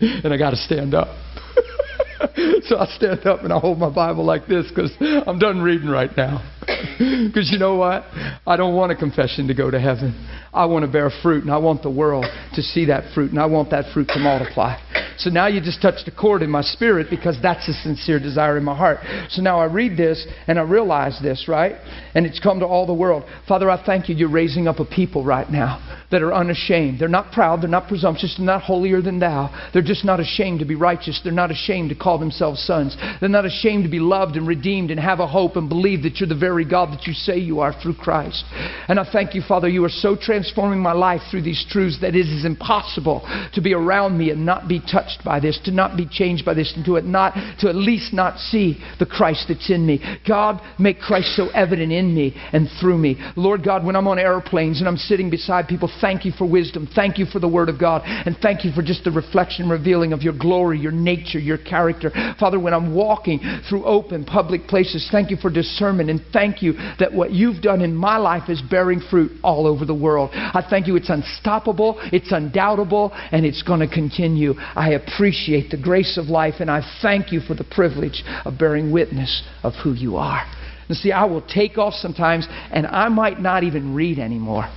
And 0.00 0.32
I 0.32 0.38
got 0.38 0.50
to 0.50 0.56
stand 0.56 0.94
up. 0.94 1.08
so 2.64 2.78
I 2.78 2.86
stand 2.96 3.26
up 3.26 3.42
and 3.44 3.52
I 3.52 3.58
hold 3.58 3.78
my 3.78 3.94
Bible 3.94 4.24
like 4.24 4.46
this 4.46 4.66
because 4.68 4.92
I'm 5.00 5.38
done 5.38 5.60
reading 5.60 5.88
right 5.88 6.10
now. 6.16 6.53
Because 7.24 7.50
you 7.50 7.58
know 7.58 7.74
what? 7.74 8.04
I 8.46 8.56
don't 8.56 8.76
want 8.76 8.92
a 8.92 8.94
confession 8.94 9.48
to 9.48 9.54
go 9.54 9.68
to 9.70 9.80
heaven. 9.80 10.14
I 10.52 10.66
want 10.66 10.84
to 10.84 10.90
bear 10.90 11.10
fruit, 11.22 11.42
and 11.42 11.52
I 11.52 11.56
want 11.56 11.82
the 11.82 11.90
world 11.90 12.24
to 12.54 12.62
see 12.62 12.84
that 12.86 13.12
fruit, 13.14 13.32
and 13.32 13.40
I 13.40 13.46
want 13.46 13.70
that 13.70 13.92
fruit 13.92 14.06
to 14.08 14.18
multiply. 14.20 14.78
So 15.18 15.30
now 15.30 15.46
you 15.46 15.60
just 15.60 15.80
touched 15.80 16.08
a 16.08 16.10
chord 16.10 16.42
in 16.42 16.50
my 16.50 16.62
spirit 16.62 17.06
because 17.10 17.36
that's 17.40 17.68
a 17.68 17.72
sincere 17.72 18.18
desire 18.18 18.56
in 18.56 18.64
my 18.64 18.76
heart. 18.76 18.98
So 19.30 19.42
now 19.42 19.60
I 19.60 19.66
read 19.66 19.96
this 19.96 20.26
and 20.46 20.58
I 20.58 20.62
realize 20.62 21.18
this, 21.22 21.46
right? 21.48 21.76
And 22.14 22.26
it's 22.26 22.40
come 22.40 22.60
to 22.60 22.66
all 22.66 22.86
the 22.86 22.94
world. 22.94 23.24
Father, 23.46 23.70
I 23.70 23.84
thank 23.84 24.08
you. 24.08 24.14
You're 24.14 24.30
raising 24.30 24.66
up 24.66 24.80
a 24.80 24.84
people 24.84 25.24
right 25.24 25.48
now 25.48 26.00
that 26.10 26.22
are 26.22 26.32
unashamed. 26.32 27.00
They're 27.00 27.08
not 27.08 27.32
proud. 27.32 27.60
They're 27.60 27.68
not 27.68 27.88
presumptuous. 27.88 28.36
They're 28.36 28.46
not 28.46 28.62
holier 28.62 29.00
than 29.00 29.18
thou. 29.18 29.50
They're 29.72 29.82
just 29.82 30.04
not 30.04 30.20
ashamed 30.20 30.60
to 30.60 30.64
be 30.64 30.76
righteous. 30.76 31.20
They're 31.22 31.32
not 31.32 31.50
ashamed 31.50 31.90
to 31.90 31.96
call 31.96 32.18
themselves 32.18 32.62
sons. 32.64 32.96
They're 33.20 33.28
not 33.28 33.46
ashamed 33.46 33.82
to 33.82 33.90
be 33.90 33.98
loved 33.98 34.36
and 34.36 34.46
redeemed 34.46 34.92
and 34.92 35.00
have 35.00 35.18
a 35.18 35.26
hope 35.26 35.56
and 35.56 35.68
believe 35.68 36.02
that 36.04 36.18
you're 36.18 36.28
the 36.28 36.36
very 36.36 36.53
God 36.62 36.92
that 36.92 37.08
you 37.08 37.12
say 37.12 37.36
you 37.36 37.58
are 37.58 37.74
through 37.82 37.94
Christ. 37.94 38.44
And 38.86 39.00
I 39.00 39.10
thank 39.10 39.34
you, 39.34 39.42
Father, 39.42 39.68
you 39.68 39.84
are 39.84 39.88
so 39.88 40.14
transforming 40.14 40.78
my 40.78 40.92
life 40.92 41.22
through 41.28 41.42
these 41.42 41.66
truths 41.68 41.98
that 42.00 42.14
it 42.14 42.28
is 42.28 42.44
impossible 42.44 43.22
to 43.54 43.60
be 43.60 43.74
around 43.74 44.16
me 44.16 44.30
and 44.30 44.46
not 44.46 44.68
be 44.68 44.78
touched 44.80 45.24
by 45.24 45.40
this, 45.40 45.58
to 45.64 45.72
not 45.72 45.96
be 45.96 46.06
changed 46.06 46.44
by 46.44 46.54
this, 46.54 46.72
and 46.76 46.84
to, 46.84 47.00
not, 47.00 47.34
to 47.58 47.68
at 47.68 47.74
least 47.74 48.12
not 48.12 48.38
see 48.38 48.78
the 49.00 49.06
Christ 49.06 49.46
that's 49.48 49.70
in 49.70 49.84
me. 49.84 50.00
God, 50.28 50.60
make 50.78 51.00
Christ 51.00 51.34
so 51.34 51.48
evident 51.48 51.90
in 51.90 52.14
me 52.14 52.34
and 52.52 52.68
through 52.80 52.98
me. 52.98 53.16
Lord 53.36 53.64
God, 53.64 53.84
when 53.84 53.96
I'm 53.96 54.06
on 54.06 54.18
airplanes 54.18 54.78
and 54.80 54.88
I'm 54.88 54.96
sitting 54.96 55.30
beside 55.30 55.66
people, 55.66 55.90
thank 56.00 56.24
you 56.24 56.32
for 56.32 56.48
wisdom. 56.48 56.88
Thank 56.94 57.18
you 57.18 57.26
for 57.26 57.38
the 57.38 57.48
Word 57.48 57.68
of 57.68 57.80
God. 57.80 58.02
And 58.04 58.36
thank 58.40 58.64
you 58.64 58.72
for 58.72 58.82
just 58.82 59.04
the 59.04 59.10
reflection, 59.10 59.68
revealing 59.68 60.12
of 60.12 60.22
your 60.22 60.36
glory, 60.38 60.78
your 60.78 60.92
nature, 60.92 61.38
your 61.38 61.58
character. 61.58 62.10
Father, 62.38 62.60
when 62.60 62.74
I'm 62.74 62.94
walking 62.94 63.40
through 63.68 63.84
open 63.84 64.24
public 64.24 64.66
places, 64.66 65.08
thank 65.10 65.30
you 65.30 65.36
for 65.36 65.50
discernment. 65.50 66.10
And 66.10 66.20
thank 66.32 66.43
you 66.62 66.74
that 66.98 67.12
what 67.12 67.30
you've 67.30 67.62
done 67.62 67.80
in 67.80 67.94
my 67.94 68.16
life 68.16 68.48
is 68.48 68.62
bearing 68.62 69.00
fruit 69.00 69.32
all 69.42 69.66
over 69.66 69.84
the 69.84 69.94
world. 69.94 70.30
I 70.32 70.64
thank 70.68 70.86
you 70.86 70.96
it's 70.96 71.10
unstoppable, 71.10 71.96
it's 72.12 72.32
undoubtable, 72.32 73.12
and 73.14 73.44
it's 73.44 73.62
going 73.62 73.80
to 73.80 73.88
continue. 73.88 74.54
I 74.58 74.90
appreciate 74.90 75.70
the 75.70 75.80
grace 75.80 76.18
of 76.18 76.26
life, 76.26 76.54
and 76.60 76.70
I 76.70 76.82
thank 77.02 77.32
you 77.32 77.40
for 77.40 77.54
the 77.54 77.64
privilege 77.64 78.22
of 78.44 78.58
bearing 78.58 78.92
witness 78.92 79.42
of 79.62 79.72
who 79.82 79.92
you 79.94 80.16
are. 80.16 80.44
And 80.88 80.96
see, 80.96 81.12
I 81.12 81.24
will 81.24 81.42
take 81.42 81.78
off 81.78 81.94
sometimes, 81.94 82.46
and 82.70 82.86
I 82.86 83.08
might 83.08 83.40
not 83.40 83.62
even 83.62 83.94
read 83.94 84.18
anymore. 84.18 84.70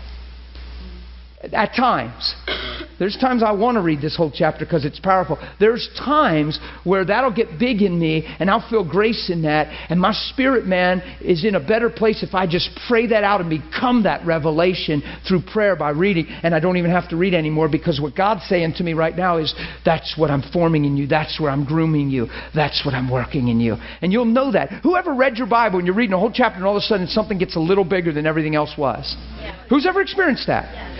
At 1.41 1.75
times. 1.75 2.35
There's 2.99 3.17
times 3.17 3.43
I 3.43 3.51
want 3.51 3.75
to 3.75 3.81
read 3.81 4.01
this 4.01 4.15
whole 4.15 4.31
chapter 4.33 4.65
because 4.65 4.85
it's 4.85 4.99
powerful. 4.99 5.37
There's 5.59 5.89
times 5.97 6.59
where 6.83 7.05
that'll 7.05 7.33
get 7.33 7.59
big 7.59 7.81
in 7.81 7.99
me 7.99 8.25
and 8.39 8.49
I'll 8.49 8.67
feel 8.69 8.87
grace 8.87 9.29
in 9.29 9.43
that. 9.43 9.67
And 9.89 9.99
my 9.99 10.13
spirit 10.13 10.65
man 10.65 11.01
is 11.21 11.45
in 11.45 11.55
a 11.55 11.59
better 11.59 11.89
place 11.89 12.23
if 12.23 12.33
I 12.33 12.47
just 12.47 12.69
pray 12.87 13.07
that 13.07 13.23
out 13.23 13.41
and 13.41 13.49
become 13.49 14.03
that 14.03 14.25
revelation 14.25 15.01
through 15.27 15.41
prayer 15.51 15.75
by 15.75 15.91
reading. 15.91 16.27
And 16.27 16.55
I 16.55 16.59
don't 16.59 16.77
even 16.77 16.91
have 16.91 17.09
to 17.09 17.17
read 17.17 17.33
anymore 17.33 17.69
because 17.69 18.01
what 18.01 18.15
God's 18.15 18.43
saying 18.47 18.73
to 18.77 18.83
me 18.83 18.93
right 18.93 19.15
now 19.15 19.37
is 19.37 19.53
that's 19.85 20.15
what 20.17 20.31
I'm 20.31 20.43
forming 20.53 20.85
in 20.85 20.97
you. 20.97 21.07
That's 21.07 21.39
where 21.39 21.51
I'm 21.51 21.65
grooming 21.65 22.09
you. 22.09 22.27
That's 22.55 22.85
what 22.85 22.93
I'm 22.93 23.09
working 23.09 23.47
in 23.47 23.59
you. 23.59 23.75
And 24.01 24.11
you'll 24.11 24.25
know 24.25 24.51
that. 24.51 24.81
Whoever 24.83 25.13
read 25.13 25.37
your 25.37 25.47
Bible 25.47 25.79
and 25.79 25.85
you're 25.85 25.95
reading 25.95 26.13
a 26.13 26.19
whole 26.19 26.31
chapter 26.33 26.57
and 26.57 26.65
all 26.65 26.75
of 26.75 26.81
a 26.81 26.85
sudden 26.85 27.07
something 27.07 27.37
gets 27.37 27.55
a 27.55 27.59
little 27.59 27.85
bigger 27.85 28.11
than 28.11 28.25
everything 28.25 28.55
else 28.55 28.73
was? 28.77 29.15
Yeah. 29.39 29.65
Who's 29.69 29.85
ever 29.85 30.01
experienced 30.01 30.47
that? 30.47 30.73
Yeah. 30.73 30.96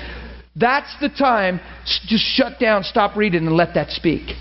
That's 0.60 0.94
the 1.00 1.10
time, 1.10 1.60
just 2.08 2.24
shut 2.24 2.60
down, 2.60 2.84
stop 2.84 3.16
reading, 3.16 3.46
and 3.46 3.56
let 3.56 3.76
that 3.76 3.92
speak. 3.92 4.36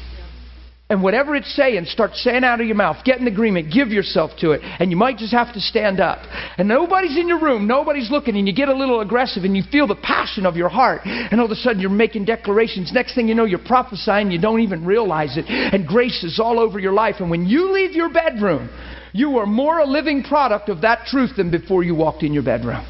And 0.89 1.03
whatever 1.03 1.35
it's 1.35 1.53
saying, 1.57 1.87
start 1.87 2.15
saying 2.15 2.45
out 2.45 2.61
of 2.61 2.67
your 2.67 2.77
mouth. 2.77 3.05
Get 3.05 3.19
in 3.19 3.27
agreement. 3.27 3.73
Give 3.75 3.89
yourself 3.89 4.31
to 4.39 4.53
it. 4.53 4.61
And 4.63 4.89
you 4.89 4.97
might 4.97 5.19
just 5.19 5.33
have 5.33 5.53
to 5.55 5.61
stand 5.61 5.99
up. 5.99 6.21
And 6.59 6.69
nobody's 6.69 7.19
in 7.19 7.27
your 7.27 7.41
room. 7.41 7.67
Nobody's 7.67 8.09
looking. 8.09 8.37
And 8.37 8.47
you 8.47 8.55
get 8.55 8.69
a 8.69 8.75
little 8.75 9.01
aggressive 9.01 9.43
and 9.43 9.57
you 9.57 9.65
feel 9.73 9.89
the 9.89 9.97
passion 9.97 10.47
of 10.47 10.55
your 10.55 10.69
heart. 10.69 11.01
And 11.05 11.41
all 11.41 11.47
of 11.47 11.51
a 11.51 11.57
sudden 11.57 11.81
you're 11.81 11.91
making 11.91 12.27
declarations. 12.27 12.93
Next 12.93 13.17
thing 13.17 13.27
you 13.27 13.35
know, 13.35 13.47
you're 13.47 13.59
prophesying. 13.59 14.31
You 14.31 14.41
don't 14.41 14.61
even 14.61 14.87
realize 14.87 15.37
it. 15.37 15.47
And 15.49 15.89
grace 15.89 16.23
is 16.23 16.39
all 16.39 16.61
over 16.61 16.79
your 16.79 16.93
life. 16.93 17.17
And 17.19 17.31
when 17.31 17.47
you 17.47 17.73
leave 17.73 17.97
your 17.97 18.13
bedroom, 18.13 18.71
you 19.13 19.39
are 19.39 19.47
more 19.47 19.81
a 19.81 19.87
living 19.87 20.23
product 20.23 20.69
of 20.69 20.83
that 20.83 21.07
truth 21.09 21.33
than 21.37 21.51
before 21.51 21.83
you 21.83 21.97
walked 21.97 22.23
in 22.23 22.33
your 22.33 22.45
bedroom 22.45 22.87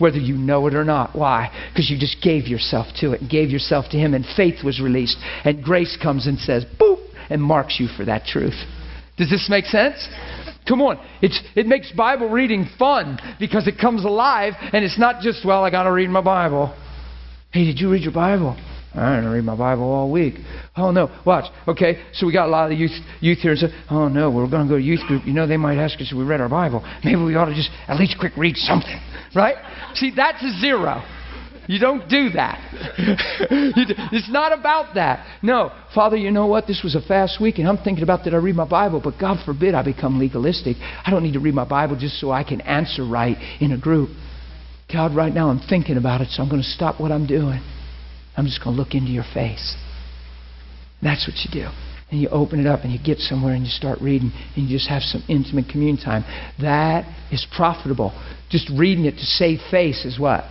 whether 0.00 0.18
you 0.18 0.36
know 0.36 0.66
it 0.66 0.74
or 0.74 0.84
not. 0.84 1.14
Why? 1.14 1.50
Because 1.70 1.90
you 1.90 1.98
just 1.98 2.22
gave 2.22 2.48
yourself 2.48 2.86
to 3.00 3.12
it 3.12 3.20
and 3.20 3.30
gave 3.30 3.50
yourself 3.50 3.86
to 3.90 3.96
Him, 3.96 4.14
and 4.14 4.24
faith 4.36 4.64
was 4.64 4.80
released. 4.80 5.18
And 5.44 5.62
grace 5.62 5.96
comes 6.02 6.26
and 6.26 6.38
says, 6.38 6.64
boop, 6.80 6.98
and 7.28 7.40
marks 7.42 7.78
you 7.78 7.86
for 7.96 8.04
that 8.06 8.24
truth. 8.24 8.56
Does 9.16 9.30
this 9.30 9.48
make 9.50 9.66
sense? 9.66 10.08
Come 10.66 10.80
on. 10.82 10.98
It's, 11.20 11.40
it 11.54 11.66
makes 11.66 11.92
Bible 11.92 12.28
reading 12.30 12.68
fun 12.78 13.18
because 13.38 13.66
it 13.66 13.78
comes 13.78 14.04
alive 14.04 14.54
and 14.72 14.84
it's 14.84 14.98
not 14.98 15.20
just, 15.20 15.44
well, 15.44 15.64
I 15.64 15.70
got 15.70 15.84
to 15.84 15.92
read 15.92 16.08
my 16.10 16.22
Bible. 16.22 16.74
Hey, 17.52 17.64
did 17.64 17.80
you 17.80 17.90
read 17.90 18.02
your 18.02 18.12
Bible? 18.14 18.56
I 18.94 19.16
didn't 19.16 19.30
read 19.30 19.44
my 19.44 19.56
Bible 19.56 19.84
all 19.84 20.10
week. 20.10 20.34
Oh 20.76 20.90
no, 20.90 21.10
watch. 21.24 21.44
Okay, 21.68 22.02
so 22.12 22.26
we 22.26 22.32
got 22.32 22.46
a 22.46 22.50
lot 22.50 22.64
of 22.64 22.70
the 22.70 22.76
youth 22.76 22.90
youth 23.20 23.38
here 23.38 23.52
and 23.52 23.60
say, 23.60 23.68
oh 23.88 24.08
no, 24.08 24.30
we're 24.30 24.50
going 24.50 24.66
to 24.66 24.68
go 24.68 24.76
to 24.78 24.82
youth 24.82 25.00
group. 25.06 25.24
You 25.26 25.32
know, 25.32 25.46
they 25.46 25.56
might 25.56 25.78
ask 25.78 26.00
us 26.00 26.08
if 26.10 26.16
we 26.16 26.24
read 26.24 26.40
our 26.40 26.48
Bible. 26.48 26.82
Maybe 27.04 27.22
we 27.22 27.36
ought 27.36 27.46
to 27.46 27.54
just 27.54 27.70
at 27.86 27.98
least 27.98 28.16
quick 28.18 28.32
read 28.36 28.56
something, 28.56 29.00
right? 29.34 29.56
See, 29.94 30.12
that's 30.14 30.42
a 30.42 30.60
zero. 30.60 31.02
You 31.68 31.78
don't 31.78 32.08
do 32.08 32.30
that. 32.30 32.58
it's 34.10 34.28
not 34.28 34.58
about 34.58 34.96
that. 34.96 35.24
No, 35.40 35.70
Father, 35.94 36.16
you 36.16 36.32
know 36.32 36.46
what? 36.46 36.66
This 36.66 36.80
was 36.82 36.96
a 36.96 37.00
fast 37.00 37.40
week, 37.40 37.58
and 37.58 37.68
I'm 37.68 37.78
thinking 37.78 38.02
about 38.02 38.24
did 38.24 38.34
I 38.34 38.38
read 38.38 38.56
my 38.56 38.68
Bible? 38.68 39.00
But 39.02 39.20
God 39.20 39.38
forbid 39.44 39.74
I 39.74 39.84
become 39.84 40.18
legalistic. 40.18 40.78
I 40.80 41.12
don't 41.12 41.22
need 41.22 41.34
to 41.34 41.38
read 41.40 41.54
my 41.54 41.64
Bible 41.64 41.96
just 41.96 42.18
so 42.18 42.32
I 42.32 42.42
can 42.42 42.60
answer 42.62 43.04
right 43.04 43.36
in 43.60 43.70
a 43.70 43.78
group. 43.78 44.08
God, 44.92 45.14
right 45.14 45.32
now 45.32 45.48
I'm 45.48 45.60
thinking 45.60 45.96
about 45.96 46.22
it, 46.22 46.30
so 46.30 46.42
I'm 46.42 46.48
going 46.48 46.60
to 46.60 46.68
stop 46.68 47.00
what 47.00 47.12
I'm 47.12 47.28
doing. 47.28 47.60
I'm 48.40 48.46
just 48.46 48.64
going 48.64 48.74
to 48.74 48.82
look 48.82 48.94
into 48.94 49.10
your 49.10 49.26
face. 49.34 49.76
That's 51.02 51.28
what 51.28 51.36
you 51.44 51.62
do. 51.62 51.68
And 52.10 52.18
you 52.18 52.30
open 52.30 52.58
it 52.58 52.66
up 52.66 52.80
and 52.84 52.92
you 52.92 52.98
get 52.98 53.18
somewhere 53.18 53.52
and 53.52 53.64
you 53.64 53.70
start 53.70 54.00
reading 54.00 54.32
and 54.56 54.66
you 54.66 54.78
just 54.78 54.88
have 54.88 55.02
some 55.02 55.22
intimate 55.28 55.68
communion 55.70 55.98
time. 56.02 56.24
That 56.58 57.04
is 57.30 57.46
profitable. 57.54 58.12
Just 58.48 58.70
reading 58.70 59.04
it 59.04 59.16
to 59.16 59.24
save 59.24 59.58
face 59.70 60.06
is 60.06 60.18
what? 60.18 60.44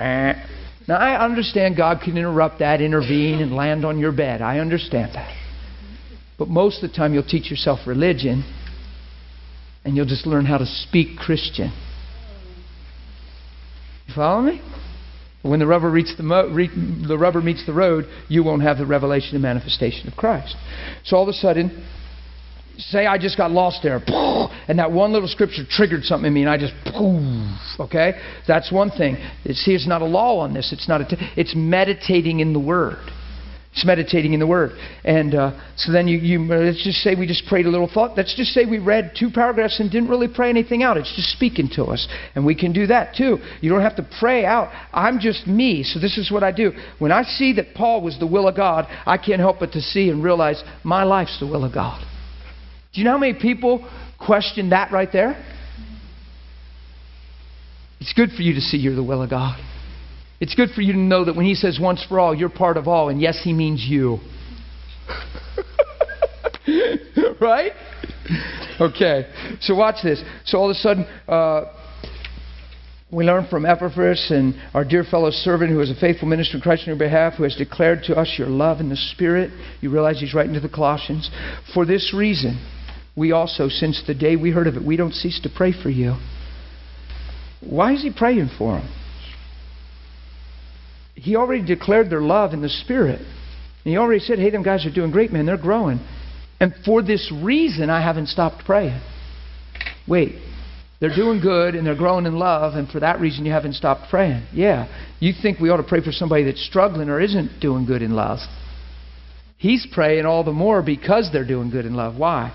Eh. 0.00 0.32
Now, 0.88 0.96
I 0.96 1.22
understand 1.22 1.76
God 1.76 2.00
can 2.02 2.16
interrupt 2.16 2.60
that, 2.60 2.80
intervene, 2.80 3.42
and 3.42 3.54
land 3.54 3.84
on 3.84 3.98
your 3.98 4.12
bed. 4.12 4.40
I 4.40 4.58
understand 4.58 5.14
that. 5.14 5.36
But 6.38 6.48
most 6.48 6.82
of 6.82 6.90
the 6.90 6.96
time, 6.96 7.12
you'll 7.12 7.22
teach 7.24 7.50
yourself 7.50 7.80
religion 7.86 8.42
and 9.84 9.96
you'll 9.96 10.06
just 10.06 10.26
learn 10.26 10.46
how 10.46 10.56
to 10.56 10.66
speak 10.66 11.18
Christian. 11.18 11.72
You 14.08 14.14
follow 14.14 14.40
me? 14.40 14.62
When 15.44 15.60
the 15.60 15.66
rubber, 15.66 15.92
the, 15.92 16.22
mo- 16.22 16.48
re- 16.48 16.70
the 17.06 17.18
rubber 17.18 17.42
meets 17.42 17.66
the 17.66 17.74
road, 17.74 18.06
you 18.28 18.42
won't 18.42 18.62
have 18.62 18.78
the 18.78 18.86
revelation 18.86 19.34
and 19.34 19.42
manifestation 19.42 20.08
of 20.08 20.16
Christ. 20.16 20.56
So 21.04 21.18
all 21.18 21.22
of 21.24 21.28
a 21.28 21.34
sudden, 21.34 21.86
say 22.78 23.04
I 23.04 23.18
just 23.18 23.36
got 23.36 23.50
lost 23.50 23.80
there, 23.82 23.96
and 24.06 24.78
that 24.78 24.90
one 24.90 25.12
little 25.12 25.28
scripture 25.28 25.64
triggered 25.68 26.04
something 26.04 26.28
in 26.28 26.32
me, 26.32 26.40
and 26.44 26.50
I 26.50 26.56
just, 26.56 26.72
okay? 27.80 28.18
That's 28.48 28.72
one 28.72 28.90
thing. 28.90 29.16
See, 29.52 29.74
it's 29.74 29.86
not 29.86 30.00
a 30.00 30.06
law 30.06 30.38
on 30.38 30.54
this. 30.54 30.72
It's 30.72 30.88
not 30.88 31.02
a. 31.02 31.06
It's 31.38 31.54
meditating 31.54 32.40
in 32.40 32.54
the 32.54 32.60
Word. 32.60 33.10
It's 33.74 33.84
meditating 33.84 34.34
in 34.34 34.40
the 34.40 34.46
Word. 34.46 34.70
And 35.04 35.34
uh, 35.34 35.60
so 35.76 35.90
then 35.90 36.06
you, 36.06 36.18
you, 36.18 36.40
let's 36.44 36.84
just 36.84 36.98
say 36.98 37.16
we 37.16 37.26
just 37.26 37.44
prayed 37.48 37.66
a 37.66 37.70
little 37.70 37.90
thought. 37.92 38.16
Let's 38.16 38.34
just 38.36 38.52
say 38.52 38.66
we 38.66 38.78
read 38.78 39.14
two 39.18 39.30
paragraphs 39.30 39.80
and 39.80 39.90
didn't 39.90 40.08
really 40.08 40.28
pray 40.32 40.48
anything 40.48 40.84
out. 40.84 40.96
It's 40.96 41.12
just 41.16 41.30
speaking 41.30 41.68
to 41.74 41.86
us. 41.86 42.06
And 42.36 42.46
we 42.46 42.54
can 42.54 42.72
do 42.72 42.86
that 42.86 43.16
too. 43.16 43.38
You 43.60 43.70
don't 43.70 43.82
have 43.82 43.96
to 43.96 44.08
pray 44.20 44.44
out. 44.44 44.70
I'm 44.92 45.18
just 45.18 45.48
me. 45.48 45.82
So 45.82 45.98
this 45.98 46.18
is 46.18 46.30
what 46.30 46.44
I 46.44 46.52
do. 46.52 46.70
When 47.00 47.10
I 47.10 47.24
see 47.24 47.54
that 47.54 47.74
Paul 47.74 48.00
was 48.00 48.16
the 48.20 48.28
will 48.28 48.46
of 48.46 48.54
God, 48.54 48.86
I 49.06 49.18
can't 49.18 49.40
help 49.40 49.58
but 49.58 49.72
to 49.72 49.80
see 49.80 50.08
and 50.08 50.22
realize 50.22 50.62
my 50.84 51.02
life's 51.02 51.40
the 51.40 51.46
will 51.46 51.64
of 51.64 51.74
God. 51.74 52.00
Do 52.92 53.00
you 53.00 53.04
know 53.04 53.10
how 53.10 53.18
many 53.18 53.34
people 53.34 53.90
question 54.24 54.70
that 54.70 54.92
right 54.92 55.10
there? 55.12 55.44
It's 57.98 58.12
good 58.12 58.30
for 58.30 58.42
you 58.42 58.54
to 58.54 58.60
see 58.60 58.76
you're 58.76 58.94
the 58.94 59.02
will 59.02 59.22
of 59.22 59.30
God. 59.30 59.58
It's 60.40 60.54
good 60.54 60.70
for 60.70 60.82
you 60.82 60.92
to 60.92 60.98
know 60.98 61.24
that 61.24 61.36
when 61.36 61.46
he 61.46 61.54
says 61.54 61.78
once 61.80 62.04
for 62.08 62.18
all, 62.18 62.34
you're 62.34 62.48
part 62.48 62.76
of 62.76 62.88
all, 62.88 63.08
and 63.08 63.20
yes, 63.20 63.40
he 63.42 63.52
means 63.52 63.84
you. 63.86 64.18
right? 67.40 67.72
Okay, 68.80 69.26
so 69.60 69.74
watch 69.74 70.02
this. 70.02 70.22
So 70.44 70.58
all 70.58 70.70
of 70.70 70.76
a 70.76 70.78
sudden, 70.78 71.04
uh, 71.28 71.64
we 73.12 73.24
learn 73.24 73.46
from 73.48 73.64
Epaphras 73.64 74.30
and 74.30 74.54
our 74.74 74.84
dear 74.84 75.04
fellow 75.04 75.30
servant 75.30 75.70
who 75.70 75.80
is 75.80 75.90
a 75.90 75.94
faithful 75.94 76.26
minister 76.26 76.56
in 76.56 76.62
Christ 76.62 76.82
on 76.82 76.88
your 76.88 76.96
behalf, 76.96 77.34
who 77.34 77.44
has 77.44 77.54
declared 77.54 78.02
to 78.04 78.16
us 78.16 78.34
your 78.36 78.48
love 78.48 78.80
in 78.80 78.88
the 78.88 78.96
Spirit. 78.96 79.52
You 79.80 79.90
realize 79.90 80.18
he's 80.18 80.34
writing 80.34 80.54
to 80.54 80.60
the 80.60 80.68
Colossians. 80.68 81.30
For 81.72 81.86
this 81.86 82.12
reason, 82.12 82.58
we 83.16 83.30
also, 83.30 83.68
since 83.68 84.02
the 84.04 84.14
day 84.14 84.34
we 84.34 84.50
heard 84.50 84.66
of 84.66 84.74
it, 84.76 84.84
we 84.84 84.96
don't 84.96 85.14
cease 85.14 85.38
to 85.42 85.48
pray 85.54 85.72
for 85.72 85.90
you. 85.90 86.16
Why 87.60 87.92
is 87.92 88.02
he 88.02 88.12
praying 88.12 88.50
for 88.58 88.78
them? 88.78 88.88
He 91.14 91.36
already 91.36 91.64
declared 91.64 92.10
their 92.10 92.20
love 92.20 92.52
in 92.52 92.60
the 92.60 92.68
Spirit. 92.68 93.18
And 93.18 93.92
he 93.92 93.96
already 93.96 94.20
said, 94.20 94.38
hey, 94.38 94.50
them 94.50 94.62
guys 94.62 94.86
are 94.86 94.94
doing 94.94 95.10
great, 95.10 95.32
man. 95.32 95.46
They're 95.46 95.56
growing. 95.56 96.00
And 96.60 96.74
for 96.84 97.02
this 97.02 97.32
reason, 97.42 97.90
I 97.90 98.00
haven't 98.02 98.28
stopped 98.28 98.64
praying. 98.64 99.00
Wait, 100.08 100.36
they're 101.00 101.14
doing 101.14 101.40
good 101.40 101.74
and 101.74 101.86
they're 101.86 101.96
growing 101.96 102.26
in 102.26 102.38
love, 102.38 102.74
and 102.74 102.88
for 102.88 103.00
that 103.00 103.20
reason, 103.20 103.44
you 103.44 103.52
haven't 103.52 103.74
stopped 103.74 104.08
praying. 104.10 104.46
Yeah. 104.52 104.88
You 105.20 105.32
think 105.40 105.58
we 105.60 105.68
ought 105.68 105.78
to 105.78 105.82
pray 105.82 106.02
for 106.02 106.12
somebody 106.12 106.44
that's 106.44 106.64
struggling 106.64 107.08
or 107.08 107.20
isn't 107.20 107.60
doing 107.60 107.84
good 107.84 108.02
in 108.02 108.12
love. 108.12 108.38
He's 109.56 109.86
praying 109.92 110.26
all 110.26 110.44
the 110.44 110.52
more 110.52 110.82
because 110.82 111.30
they're 111.32 111.46
doing 111.46 111.70
good 111.70 111.86
in 111.86 111.94
love. 111.94 112.16
Why? 112.16 112.52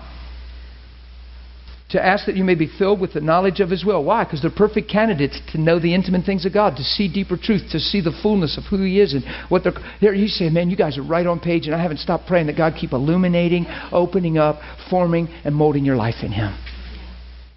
To 1.90 2.04
ask 2.04 2.26
that 2.26 2.36
you 2.36 2.44
may 2.44 2.54
be 2.54 2.70
filled 2.78 3.00
with 3.00 3.12
the 3.12 3.20
knowledge 3.20 3.60
of 3.60 3.70
His 3.70 3.84
will. 3.84 4.04
Why? 4.04 4.24
Because 4.24 4.40
they're 4.40 4.50
perfect 4.50 4.90
candidates 4.90 5.40
to 5.52 5.58
know 5.58 5.80
the 5.80 5.94
intimate 5.94 6.24
things 6.24 6.46
of 6.46 6.52
God, 6.52 6.76
to 6.76 6.84
see 6.84 7.12
deeper 7.12 7.36
truth, 7.36 7.62
to 7.72 7.80
see 7.80 8.00
the 8.00 8.16
fullness 8.22 8.56
of 8.56 8.64
who 8.64 8.82
He 8.82 9.00
is 9.00 9.14
and 9.14 9.24
what 9.48 9.64
they're. 9.64 9.72
There, 10.00 10.14
you 10.14 10.28
say, 10.28 10.48
man, 10.50 10.70
you 10.70 10.76
guys 10.76 10.98
are 10.98 11.02
right 11.02 11.26
on 11.26 11.40
page, 11.40 11.66
and 11.66 11.74
I 11.74 11.82
haven't 11.82 11.98
stopped 11.98 12.26
praying 12.26 12.46
that 12.46 12.56
God 12.56 12.74
keep 12.78 12.92
illuminating, 12.92 13.66
opening 13.90 14.38
up, 14.38 14.60
forming, 14.88 15.28
and 15.44 15.54
molding 15.54 15.84
your 15.84 15.96
life 15.96 16.22
in 16.22 16.32
Him. 16.32 16.56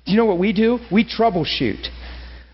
Do 0.05 0.11
you 0.11 0.17
know 0.17 0.25
what 0.25 0.39
we 0.39 0.51
do? 0.51 0.79
We 0.91 1.05
troubleshoot. 1.05 1.87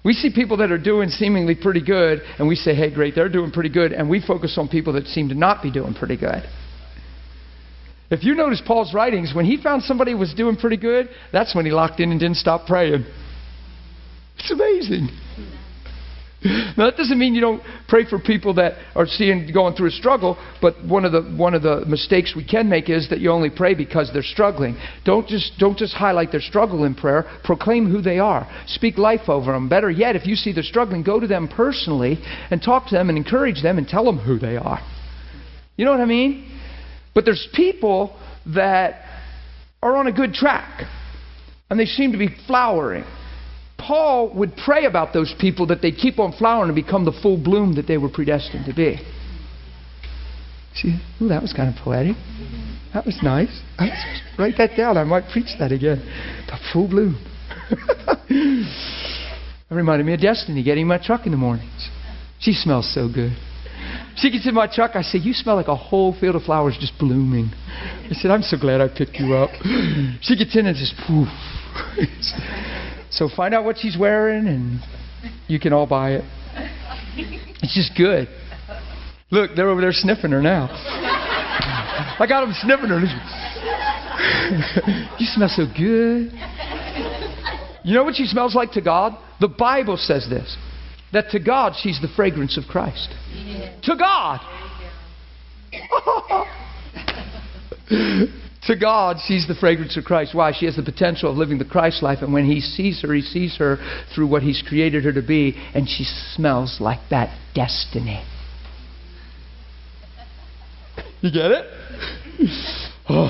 We 0.03 0.13
see 0.13 0.31
people 0.33 0.57
that 0.57 0.71
are 0.71 0.77
doing 0.77 1.09
seemingly 1.09 1.55
pretty 1.55 1.83
good, 1.83 2.21
and 2.37 2.47
we 2.47 2.55
say, 2.55 2.73
hey, 2.73 2.93
great, 2.93 3.15
they're 3.15 3.29
doing 3.29 3.51
pretty 3.51 3.69
good, 3.69 3.91
and 3.91 4.09
we 4.09 4.21
focus 4.25 4.55
on 4.57 4.67
people 4.67 4.93
that 4.93 5.07
seem 5.07 5.29
to 5.29 5.35
not 5.35 5.61
be 5.61 5.71
doing 5.71 5.93
pretty 5.93 6.17
good. 6.17 6.43
If 8.11 8.23
you 8.23 8.33
notice 8.35 8.61
Paul's 8.65 8.93
writings, 8.93 9.33
when 9.35 9.45
he 9.45 9.61
found 9.61 9.83
somebody 9.83 10.15
was 10.15 10.33
doing 10.33 10.55
pretty 10.55 10.77
good, 10.77 11.09
that's 11.31 11.53
when 11.53 11.65
he 11.65 11.71
locked 11.71 11.99
in 11.99 12.11
and 12.11 12.19
didn't 12.19 12.37
stop 12.37 12.65
praying. 12.65 13.05
It's 14.37 14.51
amazing. 14.51 15.09
Now 16.41 16.85
that 16.85 16.95
doesn't 16.95 17.19
mean 17.19 17.35
you 17.35 17.41
don't 17.41 17.61
pray 17.89 18.05
for 18.05 18.17
people 18.17 18.53
that 18.53 18.75
are 18.95 19.05
seeing 19.05 19.51
going 19.53 19.75
through 19.75 19.87
a 19.87 19.91
struggle, 19.91 20.37
but 20.61 20.73
one 20.85 21.03
of 21.03 21.11
the 21.11 21.21
one 21.35 21.53
of 21.53 21.63
the 21.63 21.83
mistakes 21.85 22.33
we 22.33 22.45
can 22.45 22.69
make 22.69 22.89
is 22.89 23.09
that 23.09 23.19
you 23.19 23.29
only 23.29 23.49
pray 23.49 23.73
because 23.73 24.09
they're 24.13 24.23
struggling. 24.23 24.77
Don't 25.03 25.27
just 25.27 25.59
don't 25.59 25.77
just 25.77 25.93
highlight 25.93 26.31
their 26.31 26.39
struggle 26.39 26.85
in 26.85 26.95
prayer. 26.95 27.25
Proclaim 27.43 27.91
who 27.91 28.01
they 28.01 28.19
are. 28.19 28.49
Speak 28.67 28.97
life 28.97 29.27
over 29.27 29.51
them. 29.51 29.67
Better 29.67 29.91
yet, 29.91 30.15
if 30.15 30.25
you 30.25 30.35
see 30.35 30.53
they're 30.53 30.63
struggling, 30.63 31.03
go 31.03 31.19
to 31.19 31.27
them 31.27 31.49
personally 31.49 32.19
and 32.49 32.63
talk 32.63 32.87
to 32.87 32.95
them 32.95 33.09
and 33.09 33.17
encourage 33.17 33.61
them 33.61 33.77
and 33.77 33.85
tell 33.85 34.05
them 34.05 34.19
who 34.19 34.39
they 34.39 34.55
are. 34.55 34.79
You 35.75 35.83
know 35.83 35.91
what 35.91 35.99
I 35.99 36.05
mean? 36.05 36.48
But 37.13 37.25
there's 37.25 37.47
people 37.53 38.17
that 38.53 39.01
are 39.81 39.95
on 39.95 40.07
a 40.07 40.11
good 40.11 40.33
track 40.33 40.83
and 41.69 41.79
they 41.79 41.85
seem 41.85 42.11
to 42.11 42.17
be 42.17 42.29
flowering. 42.47 43.05
Paul 43.77 44.33
would 44.35 44.55
pray 44.57 44.85
about 44.85 45.13
those 45.13 45.33
people 45.39 45.67
that 45.67 45.81
they 45.81 45.91
keep 45.91 46.19
on 46.19 46.33
flowering 46.33 46.69
and 46.69 46.75
become 46.75 47.05
the 47.05 47.17
full 47.21 47.41
bloom 47.41 47.75
that 47.75 47.87
they 47.87 47.97
were 47.97 48.09
predestined 48.09 48.65
to 48.65 48.73
be. 48.73 48.99
See, 50.75 50.99
ooh, 51.21 51.27
that 51.29 51.41
was 51.41 51.53
kind 51.53 51.73
of 51.73 51.81
poetic. 51.81 52.15
That 52.93 53.05
was 53.05 53.17
nice. 53.23 53.61
I 53.77 53.89
write 54.37 54.55
that 54.57 54.75
down. 54.75 54.97
I 54.97 55.03
might 55.03 55.29
preach 55.31 55.57
that 55.59 55.71
again. 55.71 55.99
The 56.47 56.57
full 56.71 56.87
bloom. 56.87 57.25
that 58.29 59.75
reminded 59.75 60.05
me 60.05 60.13
of 60.13 60.21
Destiny 60.21 60.63
getting 60.63 60.87
my 60.87 60.97
truck 60.97 61.25
in 61.25 61.31
the 61.31 61.37
mornings. 61.37 61.89
She 62.39 62.53
smells 62.53 62.91
so 62.93 63.07
good. 63.11 63.33
She 64.19 64.31
gets 64.31 64.47
in 64.47 64.53
my 64.53 64.67
truck. 64.67 64.91
I 64.95 65.01
say, 65.01 65.19
You 65.19 65.33
smell 65.33 65.55
like 65.55 65.67
a 65.67 65.75
whole 65.75 66.17
field 66.19 66.35
of 66.35 66.43
flowers 66.43 66.77
just 66.79 66.97
blooming. 66.99 67.51
I 68.09 68.13
said, 68.13 68.31
I'm 68.31 68.41
so 68.41 68.57
glad 68.57 68.81
I 68.81 68.87
picked 68.87 69.15
you 69.15 69.33
up. 69.33 69.49
She 70.21 70.35
gets 70.35 70.55
in 70.55 70.65
and 70.65 70.75
just 70.75 70.95
poof. 71.07 71.27
So 73.11 73.27
find 73.27 73.55
out 73.55 73.65
what 73.65 73.79
she's 73.79 73.97
wearing 73.97 74.47
and 74.47 74.79
you 75.47 75.59
can 75.59 75.73
all 75.73 75.87
buy 75.87 76.11
it. 76.11 76.23
It's 77.61 77.73
just 77.73 77.97
good. 77.97 78.27
Look, 79.31 79.51
they're 79.55 79.69
over 79.69 79.81
there 79.81 79.91
sniffing 79.91 80.31
her 80.31 80.41
now. 80.41 80.67
I 80.71 82.25
got 82.29 82.41
them 82.41 82.53
sniffing 82.61 82.89
her. 82.89 82.99
you 85.19 85.25
smell 85.25 85.49
so 85.49 85.65
good. 85.65 86.31
You 87.83 87.95
know 87.95 88.03
what 88.03 88.15
she 88.15 88.25
smells 88.25 88.53
like 88.53 88.73
to 88.73 88.81
God? 88.81 89.17
The 89.39 89.47
Bible 89.47 89.97
says 89.97 90.27
this 90.29 90.55
that 91.13 91.29
to 91.31 91.39
God 91.39 91.73
she's 91.81 91.99
the 92.01 92.09
fragrance 92.15 92.57
of 92.57 92.65
Christ. 92.69 93.09
To 93.83 93.95
God. 93.95 94.41
To 98.63 98.77
God, 98.77 99.17
she's 99.25 99.47
the 99.47 99.55
fragrance 99.55 99.97
of 99.97 100.03
Christ. 100.03 100.35
Why? 100.35 100.51
She 100.51 100.67
has 100.67 100.75
the 100.75 100.83
potential 100.83 101.31
of 101.31 101.37
living 101.37 101.57
the 101.57 101.65
Christ 101.65 102.03
life, 102.03 102.19
and 102.21 102.31
when 102.31 102.45
He 102.45 102.59
sees 102.59 103.01
her, 103.01 103.11
He 103.13 103.21
sees 103.21 103.57
her 103.57 103.77
through 104.13 104.27
what 104.27 104.43
He's 104.43 104.61
created 104.67 105.05
her 105.05 105.13
to 105.13 105.23
be, 105.23 105.55
and 105.73 105.89
she 105.89 106.03
smells 106.03 106.77
like 106.79 106.99
that 107.09 107.35
destiny. 107.55 108.23
You 111.21 111.31
get 111.31 111.51
it? 111.51 111.65
Oh. 113.11 113.27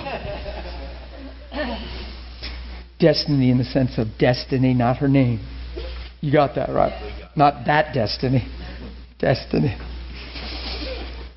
Destiny 3.00 3.50
in 3.50 3.58
the 3.58 3.64
sense 3.64 3.98
of 3.98 4.08
destiny, 4.20 4.74
not 4.74 4.98
her 4.98 5.08
name. 5.08 5.40
You 6.20 6.34
got 6.34 6.56
that 6.56 6.68
right. 6.68 6.92
Not 7.36 7.66
that 7.66 7.94
destiny. 7.94 8.48
Destiny. 9.20 9.78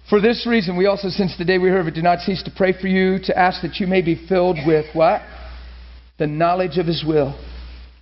For 0.09 0.21
this 0.21 0.47
reason, 0.47 0.77
we 0.77 0.87
also, 0.87 1.09
since 1.09 1.37
the 1.39 1.45
day 1.45 1.59
we 1.59 1.71
heard 1.71 1.81
of 1.81 1.87
it, 1.87 1.95
do 1.95 2.03
not 2.03 2.21
cease 2.21 2.43
to 2.43 2.53
pray 2.55 2.75
for 2.79 2.87
you, 2.87 3.19
to 3.25 3.39
ask 3.39 3.63
that 3.63 3.77
you 3.81 3.87
may 3.87 4.03
be 4.03 4.27
filled 4.29 4.59
with 4.67 4.87
what? 4.95 5.23
The 6.19 6.27
knowledge 6.27 6.77
of 6.77 6.87
His 6.87 7.03
will, 7.03 7.35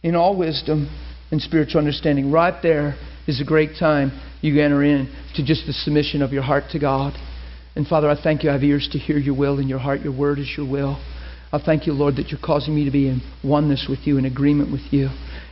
in 0.03 0.17
all 0.17 0.37
wisdom 0.37 0.89
and 1.31 1.41
spiritual 1.41 1.79
understanding. 1.79 2.33
Right 2.33 2.61
there 2.63 2.97
is 3.29 3.41
a 3.41 3.45
great 3.45 3.79
time 3.79 4.11
you 4.41 4.61
enter 4.61 4.83
in 4.83 5.09
to 5.37 5.45
just 5.45 5.67
the 5.67 5.73
submission 5.73 6.21
of 6.21 6.33
your 6.33 6.43
heart 6.43 6.65
to 6.73 6.79
God. 6.79 7.15
And 7.77 7.87
Father, 7.87 8.11
I 8.11 8.21
thank 8.21 8.43
you. 8.43 8.51
I 8.51 8.55
have 8.55 8.65
ears 8.65 8.89
to 8.93 8.99
hear 8.99 9.17
your 9.17 9.37
will 9.37 9.59
in 9.61 9.69
your 9.69 9.79
heart. 9.79 10.01
Your 10.01 10.17
word 10.17 10.39
is 10.39 10.53
your 10.57 10.69
will. 10.69 11.01
I 11.53 11.61
thank 11.65 11.87
you, 11.87 11.93
Lord, 11.93 12.17
that 12.17 12.29
you're 12.29 12.41
causing 12.43 12.75
me 12.75 12.85
to 12.85 12.91
be 12.91 13.09
in 13.09 13.21
oneness 13.45 13.87
with 13.89 14.01
you, 14.05 14.19
in 14.19 14.25
agreement 14.25 14.73
with 14.73 14.93
you. 14.93 15.09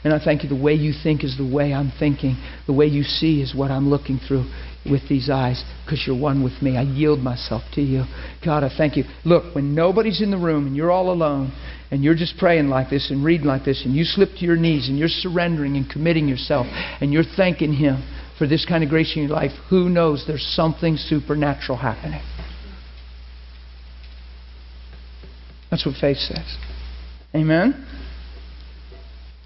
And 0.09 0.19
I 0.19 0.25
thank 0.25 0.43
you, 0.43 0.49
the 0.49 0.57
way 0.57 0.73
you 0.73 0.95
think 1.03 1.23
is 1.23 1.37
the 1.37 1.45
way 1.47 1.75
I'm 1.75 1.93
thinking. 1.99 2.39
The 2.67 2.73
way 2.73 2.87
you 2.87 3.03
see 3.03 3.43
is 3.43 3.55
what 3.55 3.71
I'm 3.71 3.91
looking 3.91 4.19
through 4.27 4.51
with 4.91 5.07
these 5.07 5.29
eyes 5.29 5.63
because 5.85 6.03
you're 6.07 6.19
one 6.19 6.43
with 6.43 6.63
me. 6.63 6.79
I 6.79 6.81
yield 6.81 7.19
myself 7.19 7.63
to 7.75 7.83
you. 7.83 8.05
God, 8.43 8.65
I 8.65 8.71
thank 8.75 8.97
you. 8.97 9.05
Look, 9.27 9.55
when 9.55 9.75
nobody's 9.75 10.23
in 10.23 10.31
the 10.31 10.39
room 10.39 10.67
and 10.67 10.75
you're 10.75 10.91
all 10.91 11.13
alone 11.13 11.53
and 11.91 12.03
you're 12.03 12.15
just 12.15 12.39
praying 12.39 12.69
like 12.69 12.89
this 12.89 13.11
and 13.11 13.23
reading 13.23 13.47
like 13.47 13.67
this 13.67 13.85
and 13.85 13.95
you 13.95 14.05
slip 14.05 14.31
to 14.39 14.47
your 14.47 14.57
knees 14.57 14.89
and 14.89 14.99
you're 14.99 15.09
surrendering 15.09 15.77
and 15.77 15.91
committing 15.91 16.27
yourself 16.27 16.67
and 17.03 17.13
you're 17.13 17.23
thanking 17.37 17.75
Him 17.75 18.03
for 18.39 18.47
this 18.47 18.65
kind 18.65 18.83
of 18.83 18.89
grace 18.89 19.15
in 19.15 19.25
your 19.25 19.31
life, 19.31 19.51
who 19.69 19.91
knows 19.91 20.25
there's 20.27 20.47
something 20.57 20.97
supernatural 20.97 21.77
happening. 21.77 22.23
That's 25.71 25.85
what 25.85 25.97
faith 25.97 26.17
says. 26.17 26.57
Amen? 27.35 27.85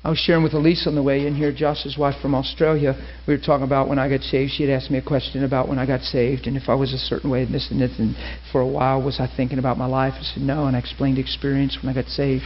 I 0.05 0.11
was 0.11 0.19
sharing 0.19 0.43
with 0.43 0.53
Elise 0.53 0.89
on 0.89 0.97
the 0.97 1.03
way 1.03 1.29
in 1.29 1.37
here, 1.37 1.53
Josh's 1.53 1.97
wife 1.97 2.21
from 2.21 2.35
Australia. 2.35 2.97
We 3.29 3.35
were 3.35 3.41
talking 3.41 3.65
about 3.65 3.89
when 3.89 4.01
I 4.01 4.09
got 4.09 4.23
saved. 4.23 4.51
She 4.51 4.65
had 4.65 4.73
asked 4.73 4.91
me 4.91 4.99
a 4.99 5.03
question 5.03 5.45
about 5.45 5.69
when 5.69 5.79
I 5.79 5.87
got 5.87 6.01
saved 6.01 6.49
and 6.49 6.57
if 6.57 6.69
I 6.69 6.75
was 6.75 6.93
a 6.93 6.99
certain 6.99 7.31
way 7.31 7.45
and 7.45 7.55
this 7.55 7.71
and 7.71 7.81
this. 7.81 7.97
And 8.01 8.17
for 8.51 8.61
a 8.61 8.67
while, 8.67 9.01
was 9.01 9.21
I 9.21 9.29
thinking 9.37 9.61
about 9.61 9.79
my 9.79 9.87
life? 9.87 10.15
I 10.17 10.23
said, 10.23 10.43
no. 10.43 10.67
And 10.67 10.75
I 10.75 10.81
explained 10.81 11.19
the 11.19 11.21
experience 11.21 11.79
when 11.81 11.89
I 11.89 11.95
got 11.95 12.11
saved. 12.11 12.43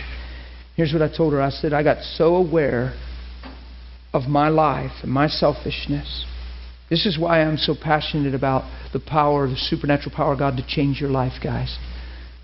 Here's 0.77 0.93
what 0.93 1.01
I 1.01 1.09
told 1.09 1.33
her 1.33 1.41
I 1.41 1.49
said, 1.49 1.73
I 1.73 1.83
got 1.83 2.03
so 2.03 2.37
aware 2.37 2.93
of 4.12 4.24
my 4.24 4.51
life 4.51 4.93
and 5.03 5.11
my 5.11 5.27
selfishness. 5.27 6.27
This 6.91 7.07
is 7.07 7.19
why 7.19 7.41
I'm 7.41 7.57
so 7.57 7.74
passionate 7.74 8.35
about 8.35 8.65
the 8.93 9.01
power, 9.01 9.49
the 9.49 9.57
supernatural 9.57 10.15
power 10.15 10.35
of 10.35 10.39
God 10.39 10.59
to 10.59 10.66
change 10.66 11.01
your 11.01 11.11
life, 11.11 11.43
guys. 11.43 11.78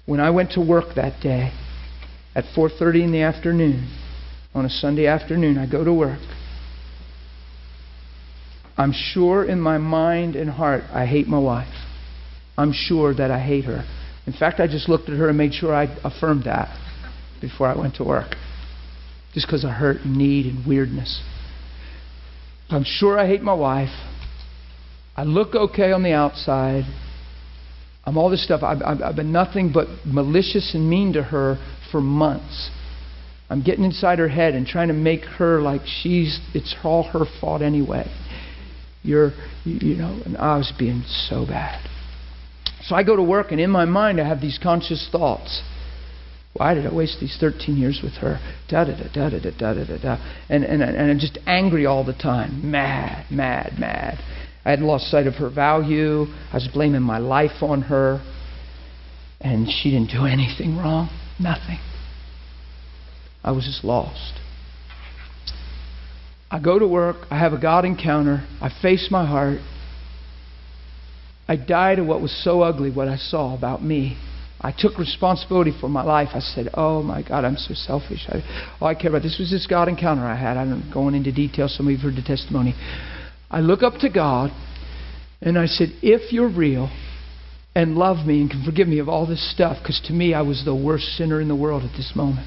When 0.07 0.21
I 0.21 0.31
went 0.31 0.53
to 0.53 0.61
work 0.61 0.95
that 0.97 1.21
day 1.21 1.53
at 2.35 2.45
4:30 2.57 3.05
in 3.05 3.13
the 3.13 3.21
afternoon, 3.21 3.89
on 4.55 4.65
a 4.65 4.71
Sunday 4.71 5.07
afternoon, 5.07 5.59
I 5.59 5.67
go 5.71 5.85
to 5.85 5.93
work. 5.93 6.21
I'm 8.77 8.93
sure 8.93 9.45
in 9.45 9.61
my 9.61 9.79
mind 9.79 10.37
and 10.37 10.51
heart 10.51 10.85
I 10.93 11.07
hate 11.07 11.29
my 11.29 11.39
wife. 11.39 11.73
I'm 12.57 12.73
sure 12.73 13.15
that 13.15 13.31
I 13.31 13.41
hate 13.41 13.65
her. 13.65 13.85
In 14.27 14.33
fact, 14.33 14.61
I 14.61 14.67
just 14.67 14.89
looked 14.89 15.09
at 15.09 15.17
her 15.17 15.29
and 15.29 15.39
made 15.39 15.55
sure 15.55 15.75
I 15.75 15.85
affirmed 16.05 16.45
that 16.45 16.69
before 17.41 17.67
I 17.67 17.77
went 17.77 17.97
to 17.97 18.05
work. 18.05 18.35
Just 19.35 19.47
because 19.47 19.65
of 19.65 19.71
hurt 19.71 20.03
and 20.03 20.17
need 20.17 20.47
and 20.47 20.67
weirdness. 20.67 21.23
I'm 22.71 22.85
sure 22.85 23.19
I 23.19 23.27
hate 23.27 23.43
my 23.43 23.55
wife. 23.55 23.91
I 25.17 25.25
look 25.25 25.55
okay 25.55 25.93
on 25.93 26.03
the 26.03 26.13
outside. 26.13 26.85
I'm 28.05 28.17
all 28.17 28.31
this 28.31 28.45
stuff. 28.45 28.63
I've, 28.63 28.83
I've, 28.83 29.03
I've 29.03 29.17
been 29.17 29.33
nothing 29.33 29.73
but 29.73 29.89
malicious 30.05 30.75
and 30.75 30.89
mean 30.89 31.13
to 31.15 31.23
her 31.23 31.59
for 31.91 32.01
months. 32.01 32.71
I'm 33.53 33.63
getting 33.63 33.85
inside 33.85 34.19
her 34.19 34.31
head 34.31 34.55
and 34.55 34.67
trying 34.67 34.89
to 34.89 34.95
make 34.95 35.25
her 35.25 35.61
like 35.61 35.83
she's 35.85 36.41
it's 36.55 36.75
all 36.83 37.03
her 37.03 37.27
fault 37.39 37.61
anyway. 37.61 38.11
You're 39.03 39.33
you, 39.65 39.95
know, 39.95 40.23
and 40.25 40.39
I 40.39 40.57
was 40.57 40.73
being 40.79 41.03
so 41.29 41.45
bad. 41.45 41.87
So 42.85 42.95
I 42.95 43.03
go 43.03 43.15
to 43.15 43.23
work 43.23 43.53
and 43.53 43.61
in 43.61 43.69
my 43.69 43.85
mind 43.85 44.19
I 44.19 44.27
have 44.27 44.41
these 44.41 44.59
conscious 44.61 45.07
thoughts. 45.13 45.63
Why 46.55 46.73
did 46.73 46.87
I 46.87 46.95
waste 46.95 47.19
these 47.21 47.37
13 47.39 47.77
years 47.77 48.01
with 48.03 48.15
her? 48.15 48.41
Da 48.71 48.85
da 48.85 48.97
da 48.97 49.13
da 49.13 49.29
da 49.29 49.39
da 49.39 49.75
da 49.75 49.85
da 49.85 49.99
da. 49.99 50.35
And, 50.49 50.65
and, 50.65 50.83
and 50.83 51.11
I'm 51.11 51.19
just 51.19 51.39
angry 51.47 51.85
all 51.85 52.05
the 52.05 52.15
time. 52.15 52.71
Mad, 52.71 53.31
mad, 53.31 53.75
mad. 53.79 54.19
I 54.65 54.71
had 54.71 54.81
lost 54.81 55.11
sight 55.11 55.27
of 55.27 55.35
her 55.35 55.51
value. 55.51 56.25
I 56.51 56.55
was 56.55 56.69
blaming 56.73 57.03
my 57.03 57.19
life 57.19 57.63
on 57.63 57.83
her. 57.83 58.23
And 59.43 59.69
she 59.69 59.91
didn't 59.91 60.11
do 60.11 60.25
anything 60.25 60.79
wrong. 60.79 61.11
Nothing. 61.39 61.81
I 63.45 63.53
was 63.53 63.65
just 63.65 63.85
lost. 63.85 64.35
I 66.51 66.61
go 66.61 66.79
to 66.79 66.87
work, 66.87 67.17
I 67.31 67.39
have 67.39 67.53
a 67.53 67.61
God 67.61 67.85
encounter, 67.85 68.47
I 68.61 68.71
face 68.83 69.09
my 69.11 69.27
heart. 69.27 69.61
I 71.49 71.57
die 71.57 71.97
to 71.97 72.03
what 72.03 72.21
was 72.21 72.31
so 72.45 72.63
ugly, 72.63 72.91
what 72.91 73.09
I 73.09 73.17
saw 73.17 73.57
about 73.57 73.83
me. 73.83 74.19
I 74.61 74.73
took 74.77 74.97
responsibility 74.97 75.73
for 75.81 75.89
my 75.89 76.03
life. 76.05 76.29
I 76.35 76.39
said, 76.39 76.69
Oh 76.75 77.03
my 77.03 77.23
God, 77.23 77.45
I'm 77.45 77.57
so 77.57 77.75
selfish. 77.75 78.27
I, 78.29 78.77
all 78.81 78.87
I 78.87 78.95
care 78.95 79.11
about 79.11 79.23
this 79.23 79.37
was 79.41 79.51
this 79.51 79.67
God 79.67 79.89
encounter 79.89 80.23
I 80.23 80.37
had. 80.37 80.57
I'm 80.57 80.89
going 80.93 81.17
into 81.17 81.33
detail. 81.33 81.69
Some 81.69 81.87
of 81.87 81.91
you 81.91 81.97
have 81.97 82.05
heard 82.05 82.17
the 82.17 82.27
testimony. 82.27 82.75
I 83.51 83.59
look 83.59 83.83
up 83.83 83.95
to 84.01 84.09
God 84.09 84.53
and 85.41 85.59
I 85.59 85.67
said, 85.67 85.89
If 86.01 86.33
you're 86.33 86.49
real 86.49 86.91
and 87.75 87.97
love 87.97 88.25
me 88.25 88.41
and 88.41 88.51
can 88.51 88.63
forgive 88.65 88.87
me 88.87 89.01
of 89.01 89.09
all 89.09 89.27
this 89.27 89.51
stuff, 89.53 89.79
because 89.83 90.01
to 90.07 90.13
me 90.13 90.33
I 90.33 90.43
was 90.43 90.65
the 90.65 90.77
worst 90.77 91.07
sinner 91.17 91.41
in 91.41 91.49
the 91.49 91.57
world 91.57 91.83
at 91.83 91.97
this 91.97 92.13
moment 92.15 92.47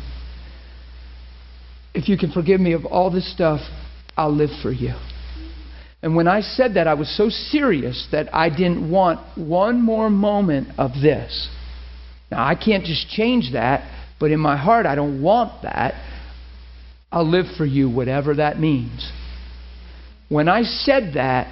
if 1.96 2.10
you 2.10 2.18
can 2.18 2.32
forgive 2.32 2.60
me 2.60 2.74
of 2.74 2.86
all 2.86 3.10
this 3.10 3.32
stuff, 3.32 3.62
I'll 4.18 4.36
live 4.36 4.50
for 4.62 4.72
you. 4.72 4.94
And 6.02 6.16
when 6.16 6.28
I 6.28 6.42
said 6.42 6.76
that, 6.76 6.88
I 6.88 6.94
was 6.94 7.10
so 7.18 7.30
serious 7.30 8.08
that 8.12 8.34
I 8.34 8.50
didn't 8.50 8.92
want 8.92 9.20
one 9.38 9.82
more 9.82 10.10
moment 10.10 10.68
of 10.78 10.92
this. 10.92 11.50
Now, 12.30 12.46
I 12.46 12.54
can't 12.56 12.84
just 12.84 13.10
change 13.10 13.54
that, 13.54 13.90
but 14.20 14.30
in 14.30 14.40
my 14.40 14.58
heart, 14.58 14.86
I 14.86 14.96
don't 14.96 15.22
want 15.22 15.64
that. 15.64 15.94
I'll 17.12 17.28
live 17.28 17.46
for 17.58 17.66
you, 17.66 17.90
whatever 17.90 18.36
that 18.36 18.60
means. 18.60 19.12
When 20.30 20.50
I 20.50 20.64
said 20.64 21.14
that, 21.16 21.48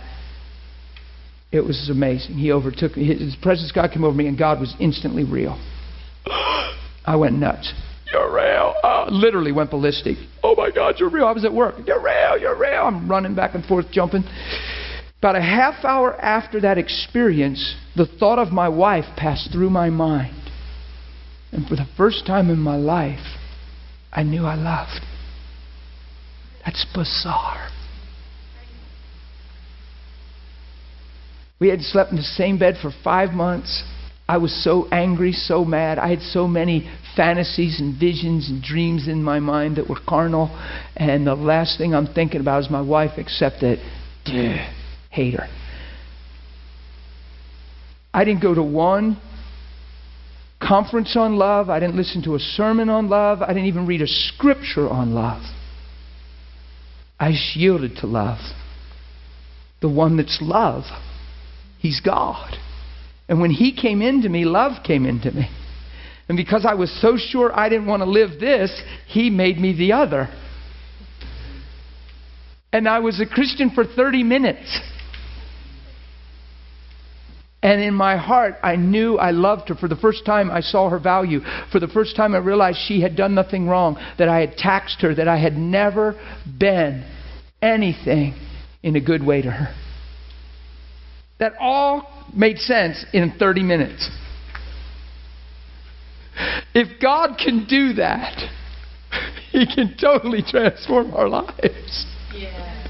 it 1.52 1.62
was 1.62 1.90
amazing. 1.90 2.36
He 2.36 2.52
overtook 2.52 2.98
me. 2.98 3.06
His 3.06 3.36
presence, 3.42 3.72
God 3.72 3.92
came 3.92 4.04
over 4.04 4.16
me, 4.16 4.28
and 4.28 4.38
God 4.38 4.60
was 4.60 4.76
instantly 4.80 5.24
real. 5.24 5.58
I 7.06 7.16
went 7.16 7.38
nuts. 7.38 7.74
You're 8.14 8.32
real. 8.32 8.76
Uh, 8.84 9.08
literally 9.10 9.52
went 9.52 9.72
ballistic. 9.72 10.18
Oh 10.44 10.56
my 10.56 10.70
God, 10.70 10.96
you're 11.00 11.10
real. 11.10 11.26
I 11.26 11.32
was 11.32 11.44
at 11.46 11.54
work. 11.54 11.76
You're 11.88 12.02
real. 12.02 12.38
You're 12.38 12.58
real. 12.58 12.84
I'm 12.84 13.10
running 13.10 13.34
back 13.34 13.56
and 13.56 13.66
forth, 13.66 13.88
jumping. 13.92 14.24
About 15.18 15.36
a 15.36 15.42
half 15.42 15.84
hour 15.84 16.14
after 16.22 16.62
that 16.62 16.78
experience, 16.78 17.76
the 17.96 18.06
thought 18.06 18.38
of 18.38 18.52
my 18.52 18.70
wife 18.70 19.06
passed 19.18 19.52
through 19.52 19.72
my 19.72 19.90
mind. 19.90 20.36
And 21.52 21.66
for 21.68 21.76
the 21.76 21.88
first 21.98 22.28
time 22.28 22.52
in 22.52 22.60
my 22.60 22.76
life, 22.76 23.38
I 24.12 24.22
knew 24.22 24.46
I 24.46 24.56
loved. 24.56 25.04
That's 26.64 26.86
bizarre. 26.94 27.70
We 31.60 31.70
had 31.70 31.82
slept 31.82 32.12
in 32.12 32.18
the 32.18 32.24
same 32.24 32.60
bed 32.60 32.76
for 32.80 32.92
five 33.04 33.32
months. 33.32 33.84
I 34.28 34.38
was 34.38 34.64
so 34.64 34.88
angry, 34.90 35.34
so 35.34 35.66
mad. 35.66 36.00
I 36.00 36.08
had 36.10 36.22
so 36.22 36.48
many 36.48 36.90
fantasies 37.16 37.80
and 37.80 38.00
visions 38.00 38.50
and 38.50 38.64
dreams 38.64 39.08
in 39.08 39.22
my 39.22 39.40
mind 39.40 39.76
that 39.76 39.90
were 39.90 40.00
carnal. 40.08 40.48
And 40.96 41.28
the 41.28 41.36
last 41.36 41.78
thing 41.78 41.94
I'm 41.94 42.08
thinking 42.08 42.40
about 42.40 42.64
is 42.64 42.70
my 42.70 42.82
wife, 42.82 43.12
except 43.18 43.62
that, 43.62 43.78
duh, 44.26 44.66
hate 45.10 45.34
her. 45.34 45.48
I 48.14 48.24
didn't 48.24 48.42
go 48.42 48.54
to 48.54 48.64
one 48.64 49.20
conference 50.62 51.18
on 51.18 51.36
love. 51.36 51.70
I 51.70 51.80
didn't 51.80 51.98
listen 51.98 52.24
to 52.24 52.36
a 52.36 52.40
sermon 52.40 52.88
on 52.90 53.10
love. 53.10 53.42
I 53.42 53.48
didn't 53.48 53.66
even 53.66 53.86
read 53.86 54.02
a 54.02 54.08
scripture 54.08 54.88
on 54.88 55.14
love. 55.14 55.42
I 57.20 57.32
just 57.32 57.56
yielded 57.56 57.98
to 57.98 58.08
love. 58.08 58.40
The 59.82 59.90
one 59.90 60.16
that's 60.16 60.40
love. 60.42 60.84
He's 61.80 62.00
God. 62.00 62.56
And 63.28 63.40
when 63.40 63.52
He 63.52 63.76
came 63.76 64.02
into 64.02 64.30
me, 64.30 64.46
love 64.46 64.84
came 64.84 65.06
into 65.06 65.32
me. 65.32 65.50
And 66.30 66.38
because 66.38 66.66
I 66.66 66.74
was 66.74 66.92
so 67.02 67.18
sure 67.18 67.58
I 67.58 67.70
didn't 67.70 67.88
want 67.88 68.02
to 68.02 68.10
live 68.10 68.40
this, 68.40 68.82
He 69.08 69.30
made 69.30 69.60
me 69.60 69.74
the 69.76 69.94
other. 69.94 70.30
And 72.72 72.88
I 72.88 73.00
was 73.00 73.20
a 73.20 73.26
Christian 73.26 73.70
for 73.70 73.86
30 73.86 74.24
minutes. 74.24 74.80
And 77.62 77.82
in 77.82 77.94
my 77.94 78.18
heart, 78.18 78.56
I 78.62 78.76
knew 78.76 79.18
I 79.18 79.32
loved 79.32 79.70
her. 79.70 79.76
For 79.76 79.88
the 79.88 79.96
first 79.96 80.26
time, 80.26 80.52
I 80.52 80.60
saw 80.60 80.90
her 80.90 81.00
value. 81.00 81.40
For 81.72 81.80
the 81.80 81.88
first 81.88 82.18
time, 82.18 82.36
I 82.36 82.40
realized 82.40 82.80
she 82.86 83.00
had 83.00 83.16
done 83.16 83.36
nothing 83.36 83.68
wrong, 83.70 83.98
that 84.18 84.28
I 84.28 84.42
had 84.42 84.58
taxed 84.58 85.02
her, 85.02 85.16
that 85.16 85.30
I 85.30 85.38
had 85.38 85.56
never 85.56 86.20
been 86.60 87.06
anything 87.62 88.34
in 88.84 88.98
a 88.98 89.00
good 89.00 89.26
way 89.26 89.42
to 89.42 89.50
her. 89.50 89.74
That 91.40 91.54
all 91.58 92.13
made 92.36 92.58
sense 92.60 93.06
in 93.14 93.34
30 93.38 93.64
minutes. 93.64 94.10
If 96.74 97.00
God 97.02 97.38
can 97.38 97.66
do 97.68 97.94
that, 97.94 98.50
He 99.52 99.68
can 99.68 99.96
totally 100.00 100.42
transform 100.42 101.14
our 101.14 101.30
lives. 101.30 102.06
Yeah. 102.34 102.88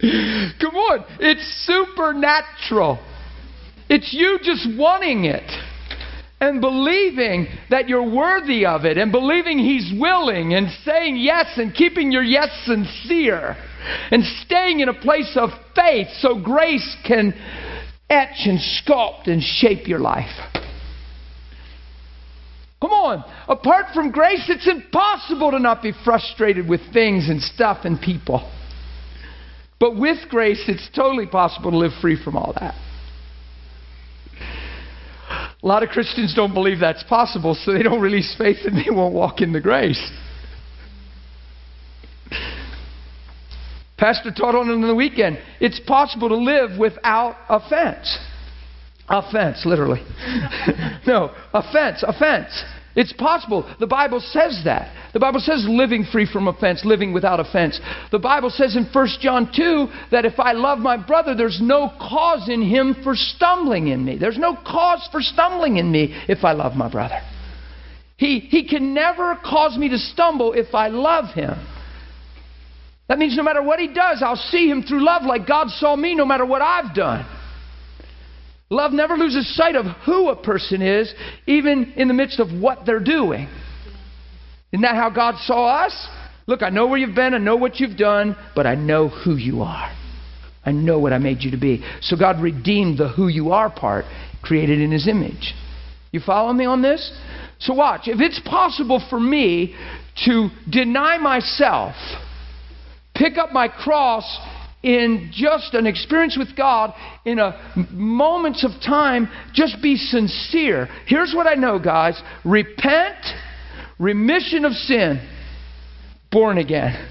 Come 0.00 0.74
on, 0.74 1.04
it's 1.20 1.66
supernatural. 1.66 2.98
It's 3.90 4.14
you 4.14 4.38
just 4.42 4.66
wanting 4.78 5.26
it 5.26 5.50
and 6.40 6.62
believing 6.62 7.48
that 7.68 7.86
you're 7.86 8.10
worthy 8.10 8.64
of 8.64 8.86
it 8.86 8.96
and 8.96 9.12
believing 9.12 9.58
He's 9.58 9.92
willing 10.00 10.54
and 10.54 10.68
saying 10.84 11.16
yes 11.18 11.58
and 11.58 11.74
keeping 11.74 12.10
your 12.10 12.22
yes 12.22 12.48
sincere 12.64 13.56
and 14.10 14.24
staying 14.44 14.80
in 14.80 14.88
a 14.88 14.94
place 14.94 15.36
of 15.36 15.50
faith 15.74 16.08
so 16.20 16.40
grace 16.40 16.96
can 17.06 17.34
etch 18.10 18.46
and 18.46 18.58
sculpt 18.58 19.28
and 19.28 19.42
shape 19.42 19.86
your 19.86 20.00
life. 20.00 20.30
Come 22.80 22.92
on. 22.92 23.24
Apart 23.46 23.86
from 23.94 24.10
grace, 24.10 24.44
it's 24.48 24.66
impossible 24.66 25.52
to 25.52 25.58
not 25.58 25.82
be 25.82 25.92
frustrated 26.04 26.68
with 26.68 26.80
things 26.92 27.28
and 27.28 27.40
stuff 27.40 27.84
and 27.84 28.00
people. 28.00 28.50
But 29.78 29.96
with 29.96 30.28
grace, 30.28 30.62
it's 30.66 30.88
totally 30.94 31.26
possible 31.26 31.70
to 31.70 31.76
live 31.76 31.92
free 32.00 32.22
from 32.22 32.36
all 32.36 32.54
that. 32.58 32.74
A 35.62 35.66
lot 35.66 35.82
of 35.82 35.90
Christians 35.90 36.34
don't 36.34 36.54
believe 36.54 36.80
that's 36.80 37.02
possible, 37.04 37.54
so 37.54 37.72
they 37.72 37.82
don't 37.82 38.00
release 38.00 38.34
faith 38.36 38.58
and 38.64 38.76
they 38.76 38.90
won't 38.90 39.14
walk 39.14 39.40
in 39.42 39.52
the 39.52 39.60
grace. 39.60 40.00
Pastor 44.00 44.30
taught 44.32 44.54
on 44.54 44.70
it 44.70 44.72
on 44.72 44.80
the 44.80 44.94
weekend. 44.94 45.38
It's 45.60 45.78
possible 45.80 46.30
to 46.30 46.36
live 46.36 46.78
without 46.78 47.36
offense. 47.50 48.18
Offense, 49.10 49.66
literally. 49.66 50.00
no, 51.06 51.34
offense, 51.52 52.02
offense. 52.02 52.64
It's 52.96 53.12
possible. 53.12 53.72
The 53.78 53.86
Bible 53.86 54.20
says 54.20 54.62
that. 54.64 55.12
The 55.12 55.20
Bible 55.20 55.40
says 55.40 55.66
living 55.68 56.06
free 56.10 56.26
from 56.26 56.48
offense, 56.48 56.82
living 56.84 57.12
without 57.12 57.40
offense. 57.40 57.78
The 58.10 58.18
Bible 58.18 58.48
says 58.48 58.74
in 58.74 58.88
1 58.90 59.08
John 59.20 59.52
2 59.54 59.88
that 60.10 60.24
if 60.24 60.40
I 60.40 60.52
love 60.52 60.78
my 60.78 60.96
brother, 60.96 61.34
there's 61.34 61.60
no 61.60 61.92
cause 62.00 62.48
in 62.48 62.62
him 62.62 62.96
for 63.04 63.14
stumbling 63.14 63.88
in 63.88 64.02
me. 64.02 64.16
There's 64.18 64.38
no 64.38 64.56
cause 64.56 65.06
for 65.12 65.20
stumbling 65.20 65.76
in 65.76 65.92
me 65.92 66.24
if 66.26 66.42
I 66.42 66.52
love 66.52 66.74
my 66.74 66.90
brother. 66.90 67.20
He, 68.16 68.40
he 68.40 68.66
can 68.66 68.94
never 68.94 69.38
cause 69.44 69.76
me 69.76 69.90
to 69.90 69.98
stumble 69.98 70.54
if 70.54 70.74
I 70.74 70.88
love 70.88 71.34
him. 71.34 71.54
That 73.10 73.18
means 73.18 73.36
no 73.36 73.42
matter 73.42 73.60
what 73.60 73.80
he 73.80 73.88
does, 73.88 74.22
I'll 74.22 74.36
see 74.36 74.70
him 74.70 74.84
through 74.84 75.04
love 75.04 75.24
like 75.24 75.44
God 75.44 75.68
saw 75.68 75.96
me 75.96 76.14
no 76.14 76.24
matter 76.24 76.46
what 76.46 76.62
I've 76.62 76.94
done. 76.94 77.26
Love 78.70 78.92
never 78.92 79.16
loses 79.16 79.52
sight 79.56 79.74
of 79.74 79.84
who 80.06 80.28
a 80.28 80.36
person 80.40 80.80
is, 80.80 81.12
even 81.44 81.94
in 81.96 82.06
the 82.06 82.14
midst 82.14 82.38
of 82.38 82.52
what 82.52 82.86
they're 82.86 83.02
doing. 83.02 83.48
Isn't 84.70 84.82
that 84.82 84.94
how 84.94 85.10
God 85.10 85.34
saw 85.40 85.86
us? 85.86 86.06
Look, 86.46 86.62
I 86.62 86.70
know 86.70 86.86
where 86.86 86.98
you've 86.98 87.16
been, 87.16 87.34
I 87.34 87.38
know 87.38 87.56
what 87.56 87.80
you've 87.80 87.98
done, 87.98 88.36
but 88.54 88.64
I 88.64 88.76
know 88.76 89.08
who 89.08 89.34
you 89.34 89.62
are. 89.62 89.92
I 90.64 90.70
know 90.70 91.00
what 91.00 91.12
I 91.12 91.18
made 91.18 91.42
you 91.42 91.50
to 91.50 91.56
be. 91.56 91.84
So 92.02 92.16
God 92.16 92.40
redeemed 92.40 92.98
the 92.98 93.08
who 93.08 93.26
you 93.26 93.50
are 93.50 93.70
part, 93.70 94.04
created 94.40 94.80
in 94.80 94.92
His 94.92 95.08
image. 95.08 95.52
You 96.12 96.20
follow 96.20 96.52
me 96.52 96.64
on 96.64 96.80
this? 96.80 97.10
So 97.58 97.74
watch. 97.74 98.02
If 98.04 98.20
it's 98.20 98.40
possible 98.44 99.04
for 99.10 99.18
me 99.18 99.74
to 100.26 100.50
deny 100.70 101.18
myself, 101.18 101.96
pick 103.20 103.36
up 103.36 103.52
my 103.52 103.68
cross 103.68 104.24
in 104.82 105.30
just 105.30 105.74
an 105.74 105.86
experience 105.86 106.38
with 106.38 106.56
God 106.56 106.94
in 107.26 107.38
a 107.38 107.74
moments 107.90 108.64
of 108.64 108.70
time, 108.82 109.28
just 109.52 109.82
be 109.82 109.96
sincere. 109.96 110.88
Here's 111.06 111.34
what 111.34 111.46
I 111.46 111.54
know, 111.54 111.78
guys. 111.78 112.20
Repent, 112.46 113.18
remission 113.98 114.64
of 114.64 114.72
sin, 114.72 115.20
born 116.32 116.56
again. 116.56 117.08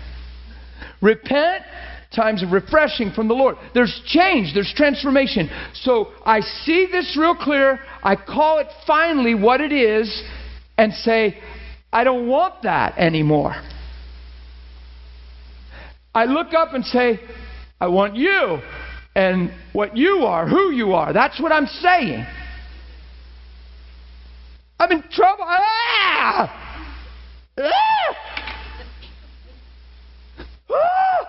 Repent, 0.99 1.64
times 2.11 2.41
of 2.41 2.52
refreshing 2.52 3.11
from 3.11 3.27
the 3.27 3.36
Lord. 3.36 3.56
There's 3.76 4.02
change, 4.07 4.56
there's 4.56 4.73
transformation. 4.76 5.48
So 5.76 6.07
I 6.26 6.40
see 6.40 6.88
this 6.91 7.15
real 7.19 7.36
clear. 7.36 7.80
I 8.02 8.15
call 8.15 8.57
it 8.57 8.68
finally 8.88 9.36
what 9.36 9.61
it 9.61 9.72
is 9.72 10.23
and 10.76 10.91
say, 10.91 11.38
I 11.94 12.03
don't 12.03 12.27
want 12.27 12.64
that 12.64 12.98
anymore. 12.98 13.53
I 16.14 16.26
look 16.26 16.53
up 16.53 16.73
and 16.73 16.86
say, 16.86 17.19
I 17.80 17.88
want 17.88 18.15
you 18.15 18.60
and 19.15 19.52
what 19.73 19.95
you 19.95 20.26
are, 20.26 20.48
who 20.48 20.72
you 20.72 20.94
are. 20.94 21.14
That's 21.14 21.40
what 21.40 21.52
I'm 21.52 21.68
saying. 21.68 22.26
I'm 24.80 24.91
in 24.91 25.03
trouble. 25.11 25.44
Ah! 25.45 26.86
Ah! 27.60 28.15
Ah! 30.72 31.19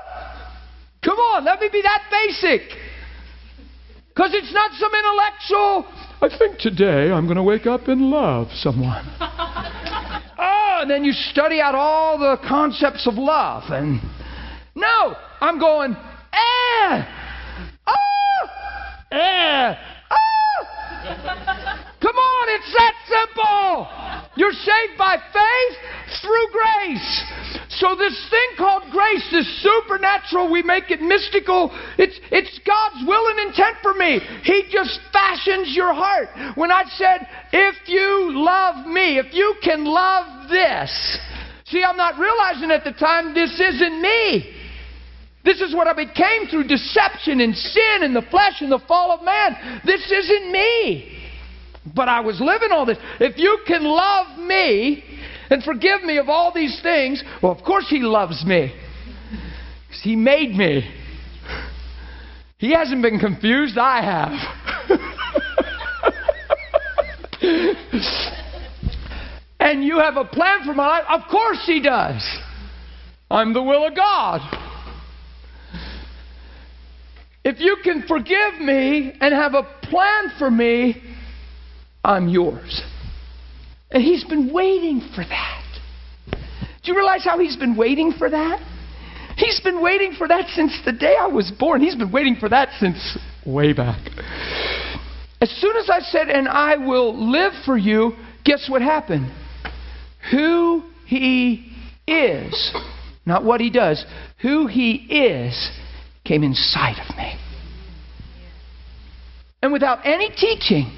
Come 1.05 1.19
on, 1.19 1.44
let 1.44 1.61
me 1.61 1.69
be 1.73 1.82
that 1.82 2.02
basic. 2.11 2.62
Because 4.09 4.35
it's 4.35 4.52
not 4.52 4.70
some 4.73 4.93
intellectual, 4.93 5.86
I 6.20 6.28
think 6.36 6.59
today 6.59 7.11
I'm 7.11 7.24
going 7.27 7.36
to 7.36 7.43
wake 7.43 7.66
up 7.66 7.89
and 7.89 8.11
love 8.11 8.48
someone. 8.52 9.02
oh, 9.19 10.78
and 10.82 10.90
then 10.90 11.05
you 11.05 11.12
study 11.12 11.61
out 11.61 11.74
all 11.74 12.19
the 12.19 12.36
concepts 12.47 13.07
of 13.07 13.15
love 13.15 13.65
and 13.70 14.01
no, 14.81 15.16
I'm 15.40 15.59
going, 15.59 15.94
eh, 16.32 17.05
oh, 17.86 18.48
eh, 19.12 19.74
oh. 20.11 20.20
Come 22.01 22.16
on, 22.16 22.48
it's 22.48 22.73
that 22.73 22.94
simple. 23.07 24.20
You're 24.36 24.52
saved 24.52 24.97
by 24.97 25.16
faith 25.32 25.77
through 26.23 26.47
grace. 26.52 27.24
So 27.69 27.94
this 27.94 28.16
thing 28.31 28.48
called 28.57 28.85
grace, 28.90 29.27
this 29.31 29.62
supernatural, 29.62 30.51
we 30.51 30.62
make 30.62 30.90
it 30.90 31.01
mystical. 31.01 31.70
It's, 31.98 32.19
it's 32.31 32.59
God's 32.66 33.07
will 33.07 33.28
and 33.28 33.48
intent 33.48 33.77
for 33.82 33.94
me. 33.94 34.20
He 34.43 34.65
just 34.70 35.01
fashions 35.12 35.74
your 35.74 35.94
heart. 35.94 36.28
When 36.57 36.70
I 36.70 36.85
said, 36.97 37.27
if 37.52 37.89
you 37.89 38.32
love 38.32 38.86
me, 38.86 39.19
if 39.19 39.32
you 39.32 39.55
can 39.62 39.85
love 39.85 40.48
this, 40.48 41.19
see, 41.66 41.82
I'm 41.82 41.97
not 41.97 42.19
realizing 42.19 42.70
at 42.70 42.85
the 42.85 42.93
time 42.93 43.35
this 43.35 43.61
isn't 43.61 44.02
me. 44.02 44.60
This 45.51 45.63
is 45.63 45.75
what 45.75 45.89
I 45.89 45.95
became 45.95 46.47
through 46.49 46.69
deception 46.69 47.41
and 47.41 47.57
sin 47.57 48.03
and 48.03 48.15
the 48.15 48.23
flesh 48.23 48.61
and 48.61 48.71
the 48.71 48.79
fall 48.87 49.11
of 49.11 49.25
man. 49.25 49.81
This 49.85 50.09
isn't 50.09 50.53
me. 50.53 51.19
But 51.93 52.09
I 52.09 52.21
was 52.21 52.41
living 52.41 52.71
all 52.71 52.87
this. 52.87 52.99
If 53.19 53.37
you 53.37 53.59
can 53.67 53.83
love 53.83 54.39
me 54.39 55.03
and 55.51 55.61
forgive 55.65 56.05
me 56.05 56.19
of 56.19 56.29
all 56.29 56.53
these 56.55 56.81
things, 56.83 57.25
well, 57.43 57.51
of 57.51 57.65
course 57.65 57.89
He 57.89 57.99
loves 57.99 58.45
me. 58.47 58.73
Because 59.89 60.03
He 60.05 60.15
made 60.15 60.55
me. 60.55 60.89
He 62.59 62.73
hasn't 62.73 63.03
been 63.03 63.19
confused, 63.19 63.77
I 63.77 64.05
have. 64.05 64.31
and 69.59 69.83
you 69.83 69.99
have 69.99 70.17
a 70.17 70.27
plan 70.27 70.61
for 70.65 70.75
my 70.75 70.87
life? 70.87 71.07
Of 71.09 71.23
course 71.29 71.65
He 71.67 71.83
does. 71.83 72.25
I'm 73.29 73.53
the 73.53 73.65
will 73.65 73.85
of 73.85 73.97
God. 73.97 74.70
If 77.51 77.59
you 77.59 77.79
can 77.83 78.05
forgive 78.07 78.61
me 78.61 79.13
and 79.21 79.35
have 79.35 79.55
a 79.55 79.65
plan 79.83 80.31
for 80.39 80.49
me, 80.49 81.03
I'm 82.05 82.29
yours. 82.29 82.81
And 83.91 84.01
he's 84.05 84.23
been 84.23 84.53
waiting 84.53 85.01
for 85.17 85.25
that. 85.25 85.65
Do 86.31 86.93
you 86.93 86.95
realize 86.95 87.25
how 87.25 87.41
he's 87.41 87.57
been 87.57 87.77
waiting 87.77 88.13
for 88.13 88.31
that? 88.31 88.61
He's 89.37 89.59
been 89.59 89.83
waiting 89.83 90.13
for 90.17 90.29
that 90.29 90.47
since 90.51 90.79
the 90.85 90.93
day 90.93 91.17
I 91.19 91.27
was 91.27 91.51
born. 91.51 91.81
He's 91.81 91.97
been 91.97 92.13
waiting 92.13 92.37
for 92.37 92.49
that 92.49 92.69
since 92.79 93.19
way 93.45 93.73
back. 93.73 93.99
As 95.41 95.51
soon 95.61 95.77
as 95.77 95.91
I 95.91 95.99
said, 96.03 96.29
and 96.29 96.47
I 96.47 96.77
will 96.77 97.33
live 97.33 97.53
for 97.67 97.77
you, 97.77 98.13
guess 98.45 98.71
what 98.71 98.81
happened? 98.81 99.29
Who 100.31 100.85
he 101.05 101.73
is, 102.07 102.73
not 103.27 103.43
what 103.45 103.61
he 103.61 103.71
does, 103.71 104.07
who 104.41 104.69
he 104.69 104.93
is 104.93 105.80
came 106.31 106.44
inside 106.44 106.94
of 107.01 107.16
me. 107.16 107.36
And 109.62 109.73
without 109.73 110.07
any 110.07 110.31
teaching, 110.31 110.97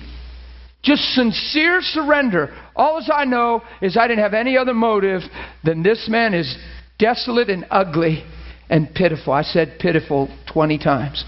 just 0.82 1.02
sincere 1.14 1.80
surrender. 1.80 2.54
All 2.76 2.98
as 2.98 3.08
I 3.10 3.24
know 3.24 3.62
is 3.80 3.96
I 3.96 4.08
didn't 4.08 4.22
have 4.22 4.34
any 4.34 4.58
other 4.58 4.74
motive 4.74 5.22
than 5.64 5.82
this 5.82 6.06
man 6.06 6.34
is 6.34 6.54
desolate 6.98 7.48
and 7.48 7.64
ugly 7.70 8.24
and 8.68 8.94
pitiful. 8.94 9.32
I 9.32 9.40
said 9.40 9.78
pitiful 9.80 10.28
20 10.52 10.76
times. 10.76 11.24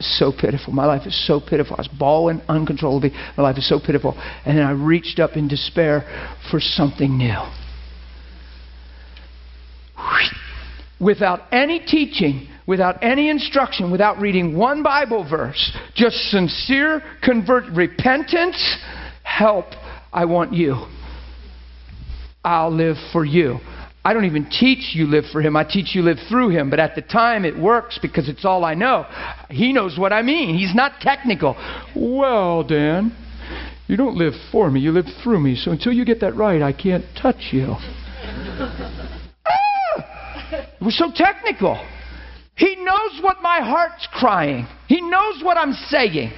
So 0.00 0.32
pitiful. 0.32 0.72
My 0.72 0.86
life 0.86 1.06
is 1.06 1.26
so 1.26 1.40
pitiful. 1.40 1.76
I 1.76 1.80
was 1.80 1.88
bawling 1.88 2.40
uncontrollably. 2.48 3.10
My 3.36 3.42
life 3.42 3.58
is 3.58 3.68
so 3.68 3.78
pitiful. 3.78 4.14
And 4.46 4.56
then 4.56 4.64
I 4.64 4.70
reached 4.70 5.18
up 5.18 5.32
in 5.36 5.46
despair 5.46 6.04
for 6.50 6.58
something 6.58 7.18
new. 7.18 7.36
Without 10.98 11.40
any 11.52 11.80
teaching, 11.80 12.48
without 12.70 13.02
any 13.02 13.28
instruction, 13.28 13.90
without 13.90 14.20
reading 14.20 14.56
one 14.56 14.80
Bible 14.80 15.28
verse, 15.28 15.76
just 15.96 16.14
sincere 16.30 17.02
convert 17.20 17.64
repentance, 17.72 18.78
help, 19.24 19.66
I 20.12 20.24
want 20.26 20.52
you. 20.52 20.86
I'll 22.44 22.72
live 22.72 22.94
for 23.12 23.24
you. 23.24 23.58
I 24.04 24.14
don't 24.14 24.24
even 24.24 24.48
teach 24.48 24.94
you 24.94 25.06
live 25.06 25.24
for 25.32 25.42
him. 25.42 25.56
I 25.56 25.64
teach 25.64 25.96
you 25.96 26.02
live 26.02 26.18
through 26.28 26.50
him. 26.50 26.70
But 26.70 26.78
at 26.78 26.94
the 26.94 27.02
time, 27.02 27.44
it 27.44 27.58
works 27.58 27.98
because 28.00 28.28
it's 28.28 28.44
all 28.44 28.64
I 28.64 28.74
know. 28.74 29.04
He 29.50 29.72
knows 29.72 29.98
what 29.98 30.12
I 30.12 30.22
mean. 30.22 30.56
He's 30.56 30.74
not 30.74 31.00
technical. 31.00 31.56
Well, 31.96 32.62
Dan, 32.62 33.12
you 33.88 33.96
don't 33.96 34.16
live 34.16 34.34
for 34.52 34.70
me. 34.70 34.78
You 34.78 34.92
live 34.92 35.06
through 35.24 35.40
me. 35.40 35.56
So 35.56 35.72
until 35.72 35.92
you 35.92 36.04
get 36.04 36.20
that 36.20 36.36
right, 36.36 36.62
I 36.62 36.72
can't 36.72 37.04
touch 37.20 37.48
you. 37.50 37.66
ah! 39.44 40.06
It 40.80 40.84
was 40.84 40.96
so 40.96 41.10
technical. 41.12 41.84
He 42.60 42.76
knows 42.76 43.22
what 43.22 43.38
my 43.40 43.60
heart's 43.60 44.06
crying. 44.12 44.66
He 44.86 45.00
knows 45.00 45.42
what 45.42 45.56
I'm 45.56 45.72
saying. 45.72 46.30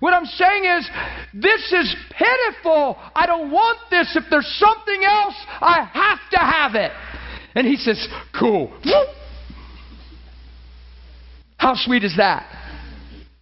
What 0.00 0.14
I'm 0.14 0.24
saying 0.24 0.64
is, 0.64 0.88
this 1.34 1.70
is 1.70 1.94
pitiful. 2.16 2.96
I 3.14 3.26
don't 3.26 3.50
want 3.50 3.78
this. 3.90 4.16
If 4.16 4.24
there's 4.30 4.50
something 4.58 5.04
else, 5.04 5.34
I 5.60 5.84
have 5.92 6.18
to 6.30 6.38
have 6.38 6.74
it. 6.74 6.92
And 7.54 7.66
he 7.66 7.76
says, 7.76 8.08
Cool. 8.38 8.72
How 11.58 11.74
sweet 11.74 12.04
is 12.04 12.16
that? 12.16 12.46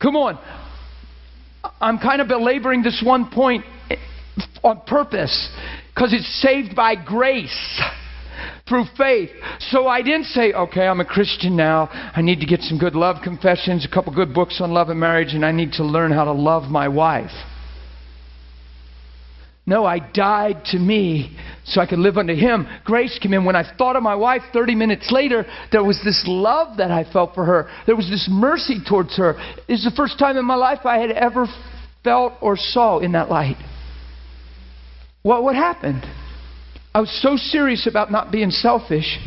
Come 0.00 0.16
on. 0.16 0.40
I'm 1.80 2.00
kind 2.00 2.20
of 2.20 2.26
belaboring 2.26 2.82
this 2.82 3.00
one 3.04 3.30
point 3.30 3.64
on 4.64 4.80
purpose 4.88 5.50
because 5.94 6.12
it's 6.12 6.42
saved 6.42 6.74
by 6.74 6.96
grace 6.96 7.80
through 8.72 8.86
faith. 8.96 9.28
So 9.70 9.86
I 9.86 10.00
didn't 10.00 10.24
say, 10.24 10.54
okay, 10.54 10.86
I'm 10.86 11.00
a 11.00 11.04
Christian 11.04 11.54
now. 11.54 11.90
I 11.92 12.22
need 12.22 12.40
to 12.40 12.46
get 12.46 12.62
some 12.62 12.78
good 12.78 12.94
love 12.94 13.16
confessions, 13.22 13.84
a 13.84 13.94
couple 13.94 14.14
good 14.14 14.32
books 14.32 14.62
on 14.62 14.72
love 14.72 14.88
and 14.88 14.98
marriage, 14.98 15.34
and 15.34 15.44
I 15.44 15.52
need 15.52 15.72
to 15.72 15.84
learn 15.84 16.10
how 16.10 16.24
to 16.24 16.32
love 16.32 16.70
my 16.70 16.88
wife. 16.88 17.30
No, 19.66 19.84
I 19.84 19.98
died 19.98 20.64
to 20.66 20.78
me 20.78 21.36
so 21.64 21.82
I 21.82 21.86
could 21.86 21.98
live 21.98 22.16
unto 22.16 22.34
Him. 22.34 22.66
Grace 22.84 23.18
came 23.22 23.34
in. 23.34 23.44
When 23.44 23.54
I 23.54 23.76
thought 23.76 23.94
of 23.94 24.02
my 24.02 24.14
wife 24.14 24.40
30 24.54 24.74
minutes 24.74 25.12
later, 25.12 25.44
there 25.70 25.84
was 25.84 26.00
this 26.02 26.24
love 26.26 26.78
that 26.78 26.90
I 26.90 27.04
felt 27.12 27.34
for 27.34 27.44
her. 27.44 27.68
There 27.86 27.94
was 27.94 28.08
this 28.08 28.26
mercy 28.32 28.78
towards 28.88 29.18
her. 29.18 29.34
It 29.68 29.72
was 29.72 29.84
the 29.84 29.94
first 29.94 30.18
time 30.18 30.38
in 30.38 30.46
my 30.46 30.54
life 30.54 30.86
I 30.86 30.96
had 30.96 31.10
ever 31.10 31.46
felt 32.02 32.32
or 32.40 32.56
saw 32.56 33.00
in 33.00 33.12
that 33.12 33.28
light. 33.28 33.58
What, 35.22 35.44
what 35.44 35.54
happened? 35.54 36.04
I 36.94 37.00
was 37.00 37.22
so 37.22 37.36
serious 37.36 37.86
about 37.86 38.12
not 38.12 38.30
being 38.30 38.50
selfish 38.50 39.18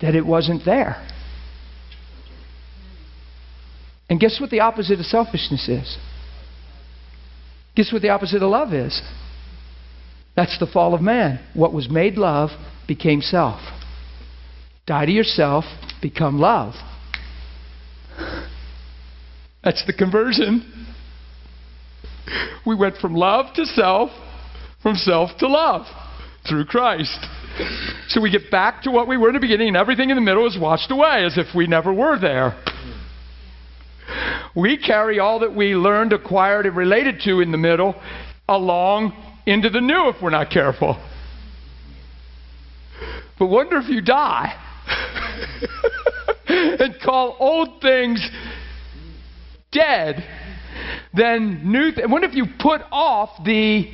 that 0.00 0.14
it 0.14 0.26
wasn't 0.26 0.64
there. 0.64 0.96
And 4.10 4.20
guess 4.20 4.38
what 4.40 4.50
the 4.50 4.60
opposite 4.60 5.00
of 5.00 5.06
selfishness 5.06 5.68
is? 5.68 5.96
Guess 7.74 7.92
what 7.92 8.02
the 8.02 8.10
opposite 8.10 8.42
of 8.42 8.50
love 8.50 8.72
is? 8.72 9.00
That's 10.36 10.58
the 10.58 10.66
fall 10.66 10.94
of 10.94 11.00
man. 11.00 11.40
What 11.54 11.72
was 11.72 11.88
made 11.88 12.16
love 12.16 12.50
became 12.86 13.22
self. 13.22 13.60
Die 14.86 15.06
to 15.06 15.12
yourself, 15.12 15.64
become 16.00 16.38
love. 16.38 16.74
That's 19.64 19.84
the 19.86 19.94
conversion. 19.94 20.86
We 22.66 22.76
went 22.76 22.98
from 22.98 23.14
love 23.14 23.54
to 23.54 23.64
self, 23.64 24.10
from 24.82 24.96
self 24.96 25.30
to 25.38 25.48
love 25.48 25.86
through 26.48 26.66
Christ. 26.66 27.18
So 28.08 28.20
we 28.20 28.30
get 28.30 28.50
back 28.50 28.82
to 28.82 28.90
what 28.90 29.08
we 29.08 29.16
were 29.16 29.28
in 29.28 29.34
the 29.34 29.40
beginning, 29.40 29.68
and 29.68 29.76
everything 29.76 30.10
in 30.10 30.16
the 30.16 30.22
middle 30.22 30.46
is 30.46 30.58
washed 30.58 30.90
away 30.90 31.24
as 31.24 31.38
if 31.38 31.54
we 31.54 31.66
never 31.66 31.92
were 31.92 32.18
there. 32.18 32.54
We 34.54 34.78
carry 34.78 35.18
all 35.18 35.40
that 35.40 35.54
we 35.54 35.74
learned, 35.74 36.12
acquired, 36.12 36.66
and 36.66 36.76
related 36.76 37.20
to 37.24 37.40
in 37.40 37.52
the 37.52 37.58
middle 37.58 37.94
along 38.48 39.12
into 39.46 39.70
the 39.70 39.80
new 39.80 40.08
if 40.08 40.16
we're 40.22 40.30
not 40.30 40.50
careful. 40.50 40.96
But 43.38 43.46
wonder 43.46 43.76
if 43.78 43.88
you 43.88 44.00
die 44.00 44.54
and 46.48 46.94
call 47.02 47.36
old 47.38 47.82
things 47.82 48.26
dead, 49.72 50.24
then 51.12 51.70
new. 51.70 51.92
Th- 51.92 52.06
wonder 52.08 52.26
if 52.28 52.34
you 52.34 52.46
put 52.58 52.80
off 52.90 53.30
the 53.44 53.92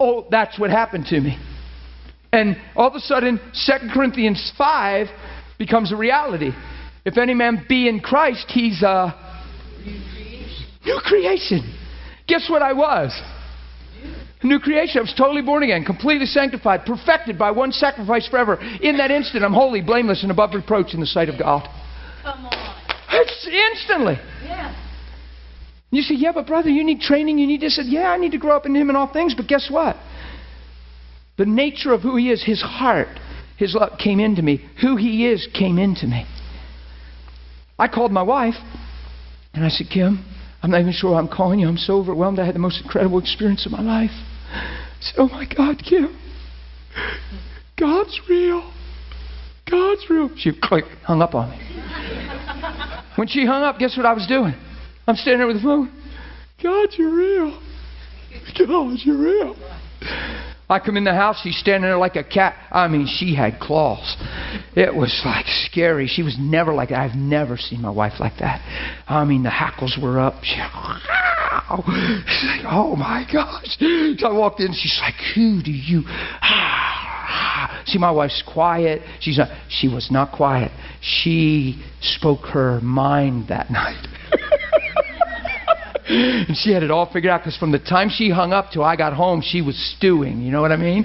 oh, 0.00 0.26
that's 0.30 0.58
what 0.58 0.70
happened 0.70 1.06
to 1.06 1.20
me. 1.20 1.38
And 2.32 2.56
all 2.76 2.88
of 2.88 2.94
a 2.94 3.00
sudden, 3.00 3.40
2 3.66 3.72
Corinthians 3.92 4.52
5 4.56 5.06
becomes 5.58 5.92
a 5.92 5.96
reality. 5.96 6.50
If 7.04 7.16
any 7.16 7.34
man 7.34 7.64
be 7.68 7.88
in 7.88 8.00
Christ, 8.00 8.46
he's 8.48 8.82
a 8.82 9.14
new 10.84 11.00
creation. 11.04 11.74
Guess 12.26 12.50
what 12.50 12.60
I 12.60 12.74
was? 12.74 13.18
A 14.42 14.46
new 14.46 14.58
creation. 14.60 14.98
I 14.98 15.02
was 15.02 15.14
totally 15.16 15.42
born 15.42 15.62
again, 15.62 15.84
completely 15.84 16.26
sanctified, 16.26 16.84
perfected 16.84 17.38
by 17.38 17.50
one 17.50 17.72
sacrifice 17.72 18.28
forever. 18.28 18.56
In 18.82 18.98
that 18.98 19.10
instant, 19.10 19.42
I'm 19.42 19.54
holy, 19.54 19.80
blameless, 19.80 20.22
and 20.22 20.30
above 20.30 20.54
reproach 20.54 20.94
in 20.94 21.00
the 21.00 21.06
sight 21.06 21.28
of 21.28 21.38
God. 21.38 21.66
Come 22.22 22.46
on. 22.46 22.74
It's 23.10 23.48
instantly. 23.48 24.18
Yeah. 24.44 24.74
You 25.90 26.02
say, 26.02 26.14
yeah, 26.16 26.32
but 26.34 26.46
brother, 26.46 26.68
you 26.68 26.84
need 26.84 27.00
training. 27.00 27.38
You 27.38 27.46
need 27.46 27.62
this. 27.62 27.80
Yeah, 27.82 28.10
I 28.10 28.18
need 28.18 28.32
to 28.32 28.38
grow 28.38 28.54
up 28.54 28.66
in 28.66 28.76
Him 28.76 28.90
in 28.90 28.96
all 28.96 29.10
things. 29.10 29.34
But 29.34 29.48
guess 29.48 29.68
what? 29.70 29.96
The 31.38 31.46
nature 31.46 31.92
of 31.92 32.02
who 32.02 32.16
He 32.16 32.30
is, 32.30 32.44
His 32.44 32.60
heart, 32.60 33.08
His 33.56 33.74
love 33.74 33.98
came 33.98 34.20
into 34.20 34.42
me. 34.42 34.68
Who 34.82 34.96
He 34.96 35.26
is 35.26 35.48
came 35.54 35.78
into 35.78 36.06
me. 36.06 36.26
I 37.78 37.86
called 37.88 38.10
my 38.10 38.22
wife 38.22 38.56
and 39.54 39.64
I 39.64 39.68
said, 39.68 39.86
Kim, 39.92 40.24
I'm 40.62 40.70
not 40.72 40.80
even 40.80 40.92
sure 40.92 41.14
I'm 41.14 41.28
calling 41.28 41.60
you. 41.60 41.68
I'm 41.68 41.76
so 41.76 41.98
overwhelmed. 41.98 42.40
I 42.40 42.44
had 42.46 42.54
the 42.54 42.60
most 42.60 42.82
incredible 42.82 43.18
experience 43.18 43.64
of 43.64 43.72
my 43.72 43.80
life. 43.80 44.10
I 44.52 44.96
said, 45.00 45.14
Oh 45.18 45.28
my 45.28 45.46
God, 45.46 45.80
Kim, 45.88 46.18
God's 47.78 48.20
real. 48.28 48.72
God's 49.70 50.04
real. 50.10 50.30
She 50.36 50.50
hung 51.04 51.22
up 51.22 51.34
on 51.34 51.50
me. 51.50 51.58
When 53.16 53.28
she 53.28 53.46
hung 53.46 53.62
up, 53.62 53.78
guess 53.78 53.96
what 53.96 54.06
I 54.06 54.12
was 54.12 54.26
doing? 54.26 54.54
I'm 55.06 55.16
standing 55.16 55.38
there 55.38 55.46
with 55.46 55.56
the 55.56 55.62
phone. 55.62 55.92
God, 56.62 56.88
you're 56.96 57.14
real. 57.14 57.60
God, 58.58 58.98
you're 59.04 59.18
real. 59.18 59.56
I 60.70 60.78
come 60.80 60.98
in 60.98 61.04
the 61.04 61.14
house, 61.14 61.40
she's 61.42 61.56
standing 61.56 61.88
there 61.88 61.96
like 61.96 62.16
a 62.16 62.24
cat. 62.24 62.54
I 62.70 62.88
mean, 62.88 63.06
she 63.06 63.34
had 63.34 63.58
claws. 63.58 64.16
It 64.76 64.94
was 64.94 65.22
like 65.24 65.46
scary. 65.46 66.06
She 66.06 66.22
was 66.22 66.36
never 66.38 66.74
like 66.74 66.90
that. 66.90 66.98
I've 66.98 67.16
never 67.16 67.56
seen 67.56 67.80
my 67.80 67.90
wife 67.90 68.20
like 68.20 68.36
that. 68.40 68.60
I 69.08 69.24
mean, 69.24 69.42
the 69.42 69.50
hackles 69.50 69.98
were 70.00 70.20
up. 70.20 70.42
She, 70.42 70.56
she's 70.56 70.62
like, 72.44 72.66
oh 72.70 72.96
my 72.96 73.24
gosh. 73.32 73.78
So 74.18 74.28
I 74.28 74.32
walked 74.32 74.60
in, 74.60 74.72
she's 74.74 74.98
like, 75.00 75.14
who 75.34 75.62
do 75.62 75.72
you? 75.72 76.02
See, 77.86 77.98
my 77.98 78.10
wife's 78.10 78.42
quiet. 78.52 79.00
She's 79.20 79.38
not, 79.38 79.48
she 79.70 79.88
was 79.88 80.10
not 80.10 80.32
quiet. 80.32 80.70
She 81.00 81.82
spoke 82.02 82.44
her 82.52 82.80
mind 82.82 83.48
that 83.48 83.70
night. 83.70 84.06
And 86.08 86.56
she 86.56 86.72
had 86.72 86.82
it 86.82 86.90
all 86.90 87.10
figured 87.12 87.30
out 87.30 87.40
because 87.40 87.56
from 87.56 87.72
the 87.72 87.78
time 87.78 88.08
she 88.08 88.30
hung 88.30 88.52
up 88.52 88.70
till 88.72 88.82
I 88.82 88.96
got 88.96 89.12
home, 89.12 89.42
she 89.44 89.60
was 89.60 89.76
stewing. 89.96 90.40
You 90.40 90.50
know 90.50 90.62
what 90.62 90.72
I 90.72 90.76
mean? 90.76 91.04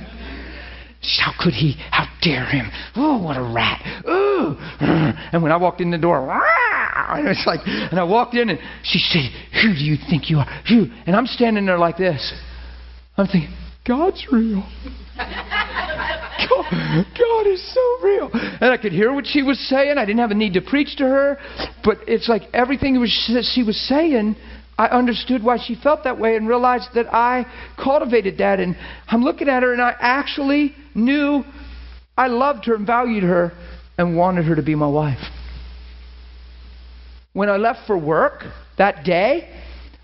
How 1.20 1.34
could 1.38 1.54
he? 1.54 1.76
How 1.92 2.06
dare 2.22 2.46
him? 2.46 2.72
Oh, 2.96 3.22
what 3.22 3.36
a 3.36 3.44
rat! 3.44 3.82
Oh, 4.08 4.56
and 5.34 5.44
when 5.44 5.52
I 5.52 5.58
walked 5.58 5.82
in 5.82 5.92
the 5.92 5.98
door, 5.98 6.32
and 6.32 7.28
it's 7.28 7.46
like, 7.46 7.60
and 7.66 8.00
I 8.00 8.04
walked 8.04 8.36
in, 8.36 8.50
and 8.50 8.60
she 8.84 9.00
said, 9.00 9.30
"Who 9.62 9.74
do 9.74 9.84
you 9.84 9.98
think 10.10 10.30
you 10.30 10.38
are?" 10.38 10.64
Who? 10.70 10.86
And 11.06 11.16
I'm 11.16 11.28
standing 11.28 11.66
there 11.66 11.78
like 11.78 11.98
this. 11.98 12.34
I'm 13.18 13.28
thinking, 13.28 13.54
God's 13.86 14.26
real. 14.32 14.64
God, 15.18 17.06
God 17.18 17.48
is 17.48 17.74
so 17.74 17.98
real. 18.02 18.30
And 18.34 18.72
I 18.72 18.78
could 18.78 18.94
hear 18.94 19.14
what 19.14 19.26
she 19.28 19.44
was 19.44 19.60
saying. 19.68 19.98
I 19.98 20.06
didn't 20.06 20.20
have 20.20 20.32
a 20.32 20.36
need 20.36 20.54
to 20.54 20.62
preach 20.62 20.96
to 20.98 21.04
her, 21.04 21.38
but 21.84 21.98
it's 22.08 22.30
like 22.30 22.44
everything 22.54 23.00
was, 23.00 23.12
she 23.54 23.64
was 23.64 23.78
saying 23.88 24.36
I 24.78 24.88
understood 24.88 25.44
why 25.44 25.58
she 25.58 25.76
felt 25.76 26.04
that 26.04 26.20
way 26.20 26.36
and 26.36 26.48
realized 26.48 26.90
that 26.96 27.14
I 27.14 27.46
cultivated 27.82 28.40
that. 28.40 28.60
And 28.60 28.76
I'm 29.08 29.24
looking 29.24 29.48
at 29.50 29.64
her 29.64 29.72
and 29.72 29.82
I 29.82 29.96
actually 30.00 30.76
knew 30.96 31.44
I 32.18 32.28
loved 32.28 32.66
her 32.66 32.76
and 32.76 32.86
valued 32.86 33.24
her 33.24 33.52
and 33.98 34.18
wanted 34.18 34.46
her 34.46 34.56
to 34.56 34.64
be 34.64 34.76
my 34.76 34.88
wife. 34.88 35.20
When 37.34 37.50
I 37.50 37.58
left 37.58 37.88
for 37.88 37.98
work 37.98 38.44
that 38.78 39.04
day, 39.04 39.50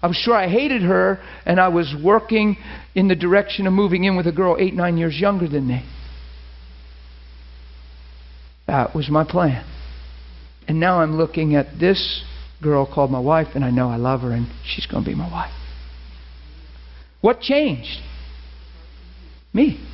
I'm 0.02 0.14
sure 0.14 0.36
I 0.36 0.48
hated 0.48 0.82
her 0.84 1.20
and 1.46 1.60
I 1.60 1.70
was 1.70 1.94
working 2.04 2.58
in 2.96 3.08
the 3.08 3.16
direction 3.16 3.68
of 3.68 3.74
moving 3.74 4.04
in 4.04 4.16
with 4.16 4.28
a 4.28 4.32
girl 4.32 4.56
eight, 4.60 4.74
nine 4.74 4.98
years 4.98 5.20
younger 5.20 5.48
than 5.48 5.68
me. 5.68 5.84
That 8.68 8.96
was 8.96 9.10
my 9.10 9.24
plan. 9.24 9.66
And 10.68 10.80
now 10.80 11.02
I'm 11.02 11.18
looking 11.18 11.56
at 11.56 11.80
this 11.80 12.24
girl 12.61 12.90
called 12.91 13.11
my 13.11 13.19
wife, 13.19 13.48
and 13.56 13.64
I 13.64 13.72
know 13.72 13.90
I 13.90 13.98
love 13.98 14.22
her, 14.22 14.31
and 14.31 14.48
she's 14.65 14.86
going 14.86 15.03
to 15.03 15.10
be 15.10 15.15
my 15.15 15.30
wife. 15.30 15.52
What 17.22 17.41
changed? 17.41 17.99
Me. 19.53 19.86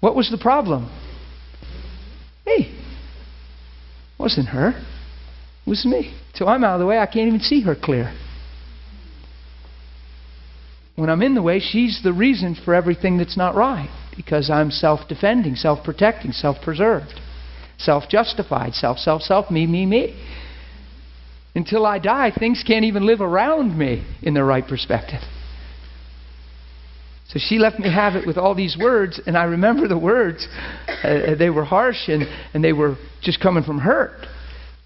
What 0.00 0.16
was 0.16 0.30
the 0.30 0.38
problem? 0.38 0.90
Me. 2.46 2.68
It 2.68 4.18
wasn't 4.18 4.48
her. 4.48 4.70
It 4.70 5.70
was 5.70 5.84
me. 5.84 6.14
Till 6.34 6.48
I'm 6.48 6.64
out 6.64 6.74
of 6.74 6.80
the 6.80 6.86
way, 6.86 6.98
I 6.98 7.06
can't 7.06 7.28
even 7.28 7.40
see 7.40 7.62
her 7.62 7.76
clear. 7.76 8.14
When 10.96 11.08
I'm 11.08 11.22
in 11.22 11.34
the 11.34 11.42
way, 11.42 11.58
she's 11.58 12.00
the 12.02 12.12
reason 12.12 12.54
for 12.54 12.74
everything 12.74 13.16
that's 13.18 13.36
not 13.36 13.54
right 13.54 13.90
because 14.14 14.50
I'm 14.50 14.70
self 14.70 15.08
defending, 15.08 15.56
self 15.56 15.84
protecting, 15.84 16.32
self 16.32 16.58
preserved, 16.62 17.18
self 17.78 18.08
justified, 18.08 18.74
self, 18.74 18.98
self, 18.98 19.22
self, 19.22 19.50
me, 19.50 19.66
me, 19.66 19.86
me. 19.86 20.14
Until 21.54 21.84
I 21.84 21.98
die, 21.98 22.32
things 22.36 22.64
can't 22.66 22.84
even 22.84 23.06
live 23.06 23.20
around 23.20 23.76
me 23.76 24.06
in 24.22 24.34
the 24.34 24.42
right 24.42 24.66
perspective. 24.66 25.20
So 27.28 27.38
she 27.38 27.58
left 27.58 27.78
me 27.78 27.92
have 27.92 28.14
it 28.14 28.26
with 28.26 28.36
all 28.36 28.54
these 28.54 28.76
words, 28.78 29.20
and 29.26 29.36
I 29.36 29.44
remember 29.44 29.88
the 29.88 29.98
words. 29.98 30.46
Uh, 31.02 31.34
they 31.38 31.50
were 31.50 31.64
harsh 31.64 32.08
and, 32.08 32.24
and 32.52 32.62
they 32.62 32.72
were 32.72 32.96
just 33.22 33.40
coming 33.40 33.64
from 33.64 33.78
hurt, 33.78 34.26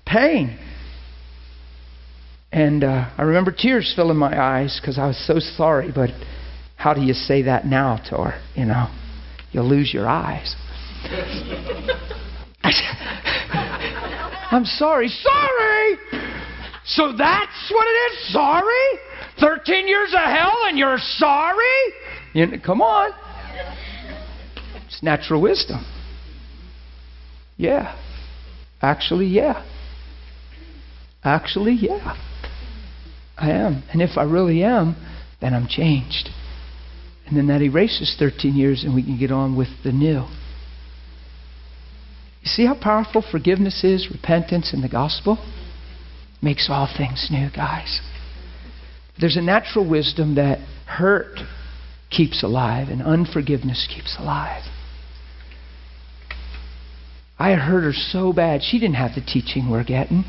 pain. 0.04 0.58
And 2.52 2.84
uh, 2.84 3.10
I 3.16 3.22
remember 3.22 3.52
tears 3.52 3.92
filling 3.94 4.16
my 4.16 4.40
eyes 4.40 4.78
because 4.80 4.98
I 4.98 5.06
was 5.08 5.26
so 5.26 5.38
sorry, 5.38 5.90
but 5.92 6.10
how 6.76 6.94
do 6.94 7.00
you 7.00 7.14
say 7.14 7.42
that 7.42 7.66
now 7.66 7.96
to 8.10 8.16
her? 8.16 8.42
You 8.54 8.66
know, 8.66 8.86
you'll 9.50 9.68
lose 9.68 9.92
your 9.92 10.06
eyes. 10.08 10.54
I'm 14.50 14.64
sorry. 14.64 15.08
Sorry! 15.08 16.25
So 16.86 17.12
that's 17.16 17.72
what 17.72 17.86
it 17.86 18.12
is? 18.12 18.32
Sorry? 18.32 19.00
13 19.40 19.88
years 19.88 20.12
of 20.12 20.20
hell 20.20 20.56
and 20.66 20.78
you're 20.78 20.98
sorry? 20.98 21.64
You 22.32 22.46
come 22.64 22.80
on. 22.80 23.10
It's 24.86 25.02
natural 25.02 25.42
wisdom. 25.42 25.84
Yeah. 27.56 27.96
Actually, 28.80 29.26
yeah. 29.26 29.64
Actually, 31.24 31.72
yeah. 31.72 32.16
I 33.36 33.50
am. 33.50 33.82
And 33.92 34.00
if 34.00 34.16
I 34.16 34.22
really 34.22 34.62
am, 34.62 34.94
then 35.40 35.54
I'm 35.54 35.66
changed. 35.66 36.30
And 37.26 37.36
then 37.36 37.48
that 37.48 37.62
erases 37.62 38.14
13 38.16 38.54
years 38.54 38.84
and 38.84 38.94
we 38.94 39.02
can 39.02 39.18
get 39.18 39.32
on 39.32 39.56
with 39.56 39.68
the 39.82 39.90
new. 39.90 40.26
You 42.42 42.46
see 42.46 42.64
how 42.64 42.78
powerful 42.80 43.24
forgiveness 43.28 43.82
is, 43.82 44.08
repentance, 44.08 44.72
and 44.72 44.84
the 44.84 44.88
gospel? 44.88 45.38
Makes 46.46 46.68
all 46.70 46.88
things 46.96 47.26
new, 47.28 47.50
guys. 47.50 48.00
There's 49.20 49.36
a 49.36 49.42
natural 49.42 49.88
wisdom 49.88 50.36
that 50.36 50.60
hurt 50.86 51.40
keeps 52.08 52.44
alive 52.44 52.86
and 52.88 53.02
unforgiveness 53.02 53.88
keeps 53.92 54.16
alive. 54.16 54.62
I 57.36 57.54
hurt 57.54 57.82
her 57.82 57.92
so 57.92 58.32
bad. 58.32 58.62
She 58.62 58.78
didn't 58.78 58.94
have 58.94 59.16
the 59.16 59.20
teaching 59.20 59.68
we're 59.68 59.82
getting. 59.82 60.24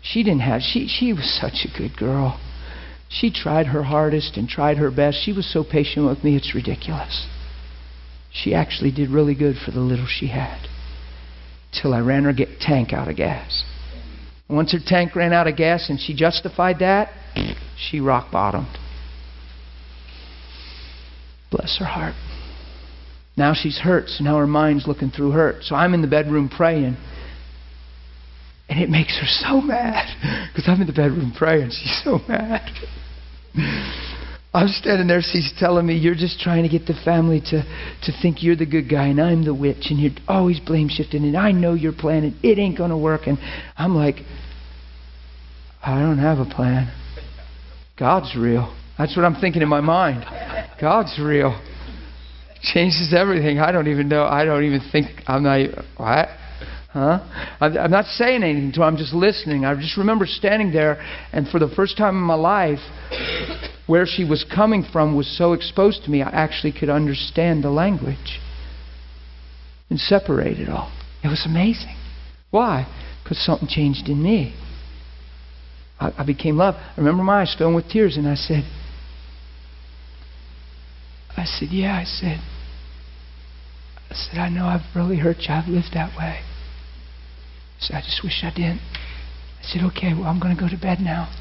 She 0.00 0.22
didn't 0.22 0.40
have 0.40 0.62
she 0.62 0.88
she 0.88 1.12
was 1.12 1.38
such 1.38 1.66
a 1.66 1.78
good 1.78 1.98
girl. 1.98 2.40
She 3.10 3.30
tried 3.30 3.66
her 3.66 3.82
hardest 3.82 4.38
and 4.38 4.48
tried 4.48 4.78
her 4.78 4.90
best. 4.90 5.22
She 5.22 5.34
was 5.34 5.52
so 5.52 5.62
patient 5.62 6.06
with 6.06 6.24
me, 6.24 6.34
it's 6.34 6.54
ridiculous. 6.54 7.26
She 8.32 8.54
actually 8.54 8.90
did 8.90 9.10
really 9.10 9.34
good 9.34 9.56
for 9.56 9.70
the 9.70 9.80
little 9.80 10.06
she 10.08 10.28
had. 10.28 10.66
Till 11.72 11.92
I 11.92 12.00
ran 12.00 12.24
her 12.24 12.32
get 12.32 12.58
tank 12.58 12.94
out 12.94 13.08
of 13.08 13.16
gas. 13.16 13.64
Once 14.48 14.72
her 14.72 14.78
tank 14.84 15.14
ran 15.14 15.32
out 15.32 15.46
of 15.46 15.56
gas 15.56 15.90
and 15.90 16.00
she 16.00 16.14
justified 16.14 16.78
that, 16.78 17.10
she 17.76 18.00
rock 18.00 18.30
bottomed. 18.32 18.78
Bless 21.50 21.78
her 21.78 21.84
heart. 21.84 22.14
Now 23.36 23.54
she's 23.54 23.78
hurt, 23.78 24.08
so 24.08 24.24
now 24.24 24.36
her 24.38 24.46
mind's 24.46 24.86
looking 24.86 25.10
through 25.10 25.30
hurt. 25.30 25.62
So 25.62 25.76
I'm 25.76 25.94
in 25.94 26.02
the 26.02 26.08
bedroom 26.08 26.48
praying. 26.48 26.96
And 28.68 28.80
it 28.80 28.90
makes 28.90 29.18
her 29.18 29.26
so 29.26 29.60
mad 29.60 30.50
because 30.52 30.68
I'm 30.68 30.80
in 30.80 30.86
the 30.86 30.92
bedroom 30.92 31.32
praying. 31.36 31.70
She's 31.70 32.02
so 32.04 32.18
mad. 32.28 32.68
I'm 34.52 34.68
standing 34.68 35.06
there, 35.06 35.20
she's 35.20 35.52
telling 35.58 35.86
me, 35.86 35.96
You're 35.96 36.14
just 36.14 36.40
trying 36.40 36.62
to 36.64 36.68
get 36.68 36.86
the 36.86 36.98
family 37.04 37.40
to, 37.46 37.62
to 38.02 38.12
think 38.22 38.42
you're 38.42 38.56
the 38.56 38.66
good 38.66 38.90
guy 38.90 39.06
and 39.06 39.20
I'm 39.20 39.44
the 39.44 39.54
witch 39.54 39.86
and 39.90 40.00
you're 40.00 40.12
always 40.26 40.58
blame 40.58 40.88
shifting 40.88 41.22
and 41.22 41.36
I 41.36 41.52
know 41.52 41.74
your 41.74 41.92
plan 41.92 42.24
and 42.24 42.34
it 42.42 42.58
ain't 42.58 42.76
going 42.76 42.90
to 42.90 42.96
work. 42.96 43.26
And 43.26 43.38
I'm 43.76 43.94
like, 43.94 44.16
I 45.88 46.00
don't 46.02 46.18
have 46.18 46.38
a 46.38 46.44
plan. 46.44 46.92
God's 47.98 48.36
real. 48.36 48.76
That's 48.98 49.16
what 49.16 49.24
I'm 49.24 49.36
thinking 49.36 49.62
in 49.62 49.68
my 49.68 49.80
mind. 49.80 50.22
God's 50.78 51.18
real. 51.18 51.58
Changes 52.60 53.14
everything. 53.16 53.58
I 53.58 53.72
don't 53.72 53.88
even 53.88 54.06
know. 54.06 54.24
I 54.24 54.44
don't 54.44 54.64
even 54.64 54.82
think. 54.92 55.06
I'm 55.26 55.42
not. 55.42 55.60
What? 55.96 56.28
Huh? 56.92 57.20
I'm 57.58 57.90
not 57.90 58.04
saying 58.04 58.42
anything 58.42 58.72
to 58.72 58.80
him. 58.80 58.82
I'm 58.82 58.96
just 58.98 59.14
listening. 59.14 59.64
I 59.64 59.74
just 59.76 59.96
remember 59.96 60.26
standing 60.26 60.72
there, 60.72 61.00
and 61.32 61.48
for 61.48 61.58
the 61.58 61.68
first 61.74 61.96
time 61.96 62.16
in 62.16 62.22
my 62.22 62.34
life, 62.34 62.80
where 63.86 64.04
she 64.04 64.24
was 64.24 64.44
coming 64.54 64.84
from 64.92 65.16
was 65.16 65.38
so 65.38 65.54
exposed 65.54 66.04
to 66.04 66.10
me, 66.10 66.20
I 66.20 66.28
actually 66.28 66.72
could 66.72 66.90
understand 66.90 67.64
the 67.64 67.70
language 67.70 68.40
and 69.88 69.98
separate 69.98 70.60
it 70.60 70.68
all. 70.68 70.92
It 71.24 71.28
was 71.28 71.46
amazing. 71.46 71.96
Why? 72.50 72.86
Because 73.24 73.38
something 73.38 73.68
changed 73.68 74.10
in 74.10 74.22
me. 74.22 74.54
I, 76.00 76.12
I 76.18 76.26
became 76.26 76.56
love. 76.56 76.74
I 76.74 76.94
remember 76.96 77.22
my 77.22 77.42
eyes 77.42 77.54
filling 77.56 77.74
with 77.74 77.88
tears, 77.88 78.16
and 78.16 78.28
I 78.28 78.34
said, 78.34 78.64
I 81.36 81.44
said, 81.44 81.68
yeah, 81.70 81.94
I 81.94 82.04
said, 82.04 82.40
I 84.10 84.14
said, 84.14 84.38
I 84.38 84.48
know 84.48 84.66
I've 84.66 84.94
really 84.94 85.18
hurt 85.18 85.36
you. 85.40 85.54
I've 85.54 85.68
lived 85.68 85.94
that 85.94 86.16
way. 86.18 86.40
I 86.40 87.80
said, 87.80 87.96
I 87.96 88.00
just 88.00 88.22
wish 88.24 88.42
I 88.42 88.50
didn't. 88.50 88.80
I 88.80 89.62
said, 89.62 89.82
okay, 89.84 90.14
well, 90.14 90.24
I'm 90.24 90.40
going 90.40 90.54
to 90.54 90.60
go 90.60 90.68
to 90.68 90.80
bed 90.80 90.98
now. 91.00 91.32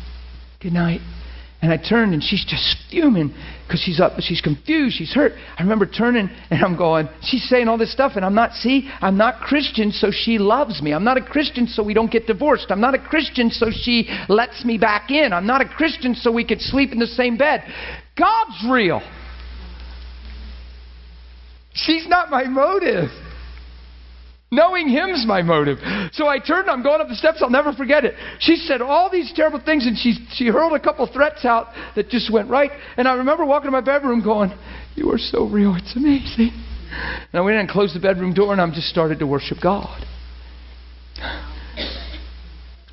Good 0.59 0.73
night. 0.73 1.01
And 1.59 1.71
I 1.71 1.77
turned 1.77 2.13
and 2.13 2.21
she's 2.21 2.45
just 2.45 2.77
fuming 2.89 3.33
because 3.65 3.81
she's 3.81 3.99
up, 3.99 4.13
she's 4.19 4.41
confused, 4.41 4.95
she's 4.95 5.11
hurt. 5.11 5.33
I 5.57 5.63
remember 5.63 5.87
turning 5.87 6.29
and 6.51 6.63
I'm 6.63 6.77
going, 6.77 7.09
she's 7.23 7.47
saying 7.49 7.67
all 7.67 7.79
this 7.79 7.91
stuff, 7.91 8.13
and 8.15 8.23
I'm 8.23 8.35
not, 8.35 8.53
see, 8.53 8.87
I'm 9.01 9.17
not 9.17 9.41
Christian, 9.41 9.91
so 9.91 10.11
she 10.11 10.37
loves 10.37 10.81
me. 10.81 10.93
I'm 10.93 11.03
not 11.03 11.17
a 11.17 11.23
Christian, 11.23 11.67
so 11.67 11.83
we 11.83 11.95
don't 11.95 12.11
get 12.11 12.27
divorced. 12.27 12.67
I'm 12.69 12.79
not 12.79 12.93
a 12.93 12.99
Christian, 12.99 13.49
so 13.49 13.71
she 13.71 14.07
lets 14.29 14.63
me 14.63 14.77
back 14.77 15.09
in. 15.09 15.33
I'm 15.33 15.47
not 15.47 15.61
a 15.61 15.67
Christian, 15.67 16.13
so 16.13 16.31
we 16.31 16.45
could 16.45 16.61
sleep 16.61 16.91
in 16.91 16.99
the 16.99 17.07
same 17.07 17.37
bed. 17.37 17.63
God's 18.15 18.65
real. 18.69 19.01
She's 21.73 22.07
not 22.07 22.29
my 22.29 22.43
motive. 22.45 23.09
Knowing 24.49 24.87
him's 24.87 25.25
my 25.27 25.41
motive. 25.41 25.77
So 26.13 26.27
I 26.27 26.39
turned, 26.39 26.69
I'm 26.69 26.81
going 26.81 27.01
up 27.01 27.09
the 27.09 27.15
steps, 27.15 27.39
I'll 27.41 27.49
never 27.49 27.73
forget 27.73 28.05
it. 28.05 28.13
She 28.39 28.55
said 28.55 28.81
all 28.81 29.09
these 29.09 29.33
terrible 29.35 29.59
things 29.59 29.85
and 29.85 29.97
she, 29.97 30.25
she 30.31 30.47
hurled 30.47 30.71
a 30.73 30.79
couple 30.79 31.05
threats 31.05 31.43
out 31.43 31.67
that 31.95 32.09
just 32.09 32.31
went 32.31 32.49
right. 32.49 32.71
And 32.95 33.09
I 33.09 33.15
remember 33.15 33.45
walking 33.45 33.67
to 33.67 33.71
my 33.71 33.81
bedroom 33.81 34.23
going, 34.23 34.57
You 34.95 35.11
are 35.11 35.17
so 35.17 35.45
real, 35.47 35.75
it's 35.75 35.95
amazing. 35.97 36.51
And 36.89 37.33
I 37.33 37.41
went 37.41 37.55
in 37.55 37.61
and 37.61 37.69
closed 37.69 37.93
the 37.93 37.99
bedroom 37.99 38.33
door 38.33 38.53
and 38.53 38.61
I 38.61 38.69
just 38.73 38.87
started 38.87 39.19
to 39.19 39.27
worship 39.27 39.57
God. 39.61 40.05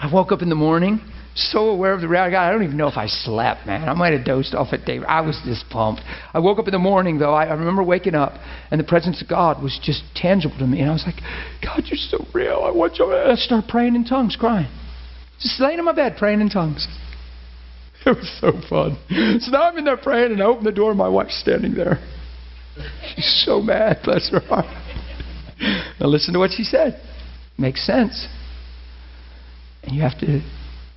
I 0.01 0.13
woke 0.13 0.33
up 0.33 0.43
in 0.43 0.49
the 0.49 0.57
morning 0.57 1.01
so 1.35 1.69
aware 1.69 1.93
of 1.93 2.01
the 2.01 2.09
reality. 2.09 2.33
God, 2.33 2.49
I 2.49 2.53
don't 2.53 2.63
even 2.63 2.77
know 2.77 2.87
if 2.87 2.97
I 2.97 3.07
slept, 3.07 3.67
man. 3.67 3.89
I 3.89 3.95
might 3.95 4.13
have 4.13 4.25
dozed 4.25 4.55
off 4.55 4.73
at 4.73 4.85
day. 4.85 5.01
I 5.01 5.21
was 5.21 5.41
just 5.45 5.69
pumped. 5.69 6.03
I 6.33 6.39
woke 6.39 6.59
up 6.59 6.69
in 6.69 6.73
the 6.73 6.79
morning, 6.79 7.19
though. 7.19 7.35
I, 7.35 7.47
I 7.47 7.55
remember 7.55 7.83
waking 7.83 8.15
up, 8.15 8.35
and 8.71 8.79
the 8.79 8.85
presence 8.85 9.21
of 9.21 9.29
God 9.29 9.63
was 9.63 9.79
just 9.83 10.03
tangible 10.15 10.57
to 10.59 10.67
me. 10.67 10.81
And 10.81 10.91
I 10.91 10.93
was 10.93 11.05
like, 11.05 11.21
God, 11.63 11.83
you're 11.87 11.99
so 11.99 12.25
real. 12.33 12.63
I 12.65 12.71
want 12.71 12.99
you. 12.99 13.13
I 13.13 13.35
started 13.35 13.69
praying 13.69 13.97
in 13.97 14.05
tongues, 14.05 14.37
crying. 14.39 14.71
Just 15.41 15.61
laying 15.61 15.79
in 15.79 15.85
my 15.85 15.93
bed, 15.93 16.17
praying 16.19 16.41
in 16.41 16.49
tongues. 16.49 16.87
It 18.07 18.19
was 18.19 18.39
so 18.39 18.53
fun. 18.69 18.99
So 19.41 19.51
now 19.51 19.63
I'm 19.63 19.79
in 19.79 19.87
there 19.87 19.97
praying, 19.97 20.33
and 20.33 20.43
I 20.43 20.45
open 20.45 20.63
the 20.63 20.73
door, 20.73 20.91
and 20.91 20.99
my 20.99 21.09
wife's 21.09 21.41
standing 21.41 21.73
there. 21.73 21.99
She's 23.15 23.45
so 23.47 23.63
mad, 23.63 24.01
bless 24.05 24.31
her 24.31 24.41
heart. 24.41 24.67
Now 26.01 26.09
listen 26.09 26.35
to 26.35 26.41
what 26.41 26.51
she 26.51 26.65
said. 26.65 27.01
Makes 27.57 27.87
sense. 27.87 28.27
And 29.85 29.95
you 29.95 30.03
have 30.03 30.19
to 30.19 30.43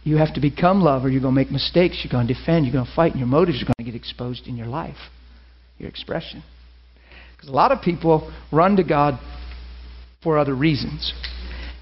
you 0.07 0.15
have 0.17 0.33
to 0.35 0.39
become 0.39 0.81
love 0.81 1.03
or 1.03 1.09
you're 1.09 1.21
going 1.21 1.35
to 1.35 1.39
make 1.39 1.51
mistakes. 1.51 1.99
You're 2.01 2.11
going 2.11 2.27
to 2.27 2.33
defend. 2.33 2.65
You're 2.65 2.73
going 2.73 2.85
to 2.85 2.95
fight. 2.95 3.11
And 3.11 3.19
your 3.19 3.27
motives 3.27 3.61
are 3.61 3.65
going 3.65 3.75
to 3.79 3.83
get 3.83 3.93
exposed 3.93 4.47
in 4.47 4.55
your 4.55 4.67
life, 4.67 4.95
your 5.77 5.89
expression. 5.89 6.43
Because 7.35 7.49
a 7.49 7.53
lot 7.53 7.73
of 7.73 7.81
people 7.81 8.33
run 8.51 8.77
to 8.77 8.83
God 8.83 9.19
for 10.23 10.37
other 10.37 10.55
reasons. 10.55 11.13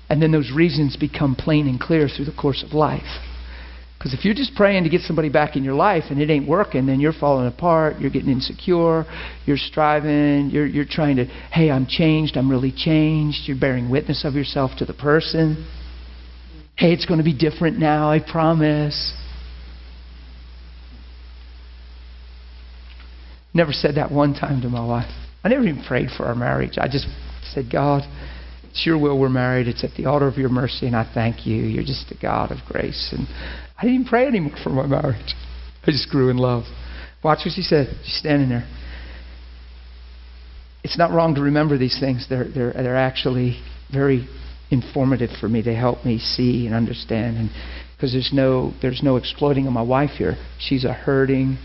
And 0.09 0.21
then 0.21 0.31
those 0.31 0.51
reasons 0.53 0.97
become 0.97 1.35
plain 1.35 1.67
and 1.67 1.79
clear 1.79 2.07
through 2.07 2.25
the 2.25 2.33
course 2.33 2.63
of 2.65 2.73
life. 2.73 3.03
Because 3.97 4.13
if 4.13 4.25
you're 4.25 4.33
just 4.33 4.55
praying 4.55 4.83
to 4.83 4.89
get 4.89 5.01
somebody 5.01 5.29
back 5.29 5.55
in 5.55 5.63
your 5.63 5.73
life 5.75 6.05
and 6.09 6.19
it 6.19 6.29
ain't 6.29 6.47
working, 6.47 6.87
then 6.87 6.99
you're 6.99 7.13
falling 7.13 7.47
apart, 7.47 7.99
you're 7.99 8.11
getting 8.11 8.29
insecure, 8.29 9.05
you're 9.45 9.57
striving, 9.57 10.49
you're, 10.49 10.65
you're 10.65 10.85
trying 10.85 11.15
to, 11.17 11.25
hey, 11.25 11.71
I'm 11.71 11.85
changed, 11.87 12.37
I'm 12.37 12.49
really 12.49 12.73
changed, 12.75 13.43
you're 13.45 13.59
bearing 13.59 13.89
witness 13.89 14.25
of 14.25 14.33
yourself 14.33 14.71
to 14.77 14.85
the 14.85 14.93
person. 14.93 15.65
Hey, 16.77 16.91
it's 16.91 17.05
going 17.05 17.19
to 17.19 17.23
be 17.23 17.37
different 17.37 17.79
now, 17.79 18.09
I 18.09 18.19
promise. 18.19 19.13
Never 23.53 23.71
said 23.71 23.95
that 23.95 24.11
one 24.11 24.33
time 24.33 24.61
to 24.61 24.69
my 24.69 24.85
wife. 24.85 25.09
I 25.43 25.47
never 25.47 25.63
even 25.63 25.83
prayed 25.83 26.09
for 26.15 26.25
our 26.25 26.35
marriage. 26.35 26.77
I 26.77 26.87
just 26.87 27.07
said, 27.53 27.65
God, 27.71 28.01
it's 28.69 28.85
your 28.85 28.97
will 28.97 29.17
we're 29.17 29.29
married. 29.29 29.69
It's 29.69 29.85
at 29.85 29.91
the 29.95 30.05
altar 30.05 30.27
of 30.27 30.35
your 30.35 30.49
mercy, 30.49 30.85
and 30.87 30.95
I 30.95 31.09
thank 31.13 31.47
you. 31.47 31.55
You're 31.55 31.83
just 31.83 32.11
a 32.11 32.21
God 32.21 32.51
of 32.51 32.57
grace. 32.67 33.13
And 33.17 33.25
I 33.77 33.83
didn't 33.83 34.01
even 34.01 34.07
pray 34.07 34.27
anymore 34.27 34.57
for 34.61 34.71
my 34.71 34.85
marriage. 34.85 35.33
I 35.83 35.91
just 35.91 36.09
grew 36.09 36.29
in 36.29 36.37
love. 36.37 36.63
Watch 37.23 37.39
what 37.45 37.53
she 37.55 37.61
said. 37.61 37.87
She's 38.03 38.17
standing 38.17 38.49
there. 38.49 38.67
It's 40.83 40.97
not 40.97 41.11
wrong 41.11 41.35
to 41.35 41.41
remember 41.41 41.77
these 41.77 41.97
things. 41.99 42.27
They're, 42.29 42.49
they're, 42.53 42.73
they're 42.73 42.97
actually 42.97 43.61
very 43.93 44.27
informative 44.75 45.31
for 45.39 45.49
me. 45.49 45.61
They 45.61 45.73
help 45.73 46.05
me 46.05 46.19
see 46.19 46.67
and 46.67 46.75
understand. 46.75 47.37
And 47.37 47.49
because 47.95 48.11
there's 48.11 48.31
no 48.31 48.73
there's 48.81 49.01
no 49.01 49.15
exploiting 49.15 49.65
of 49.65 49.73
my 49.73 49.81
wife 49.81 50.11
here. 50.11 50.35
She's 50.59 50.85
a 50.85 50.93
hurting 50.93 51.57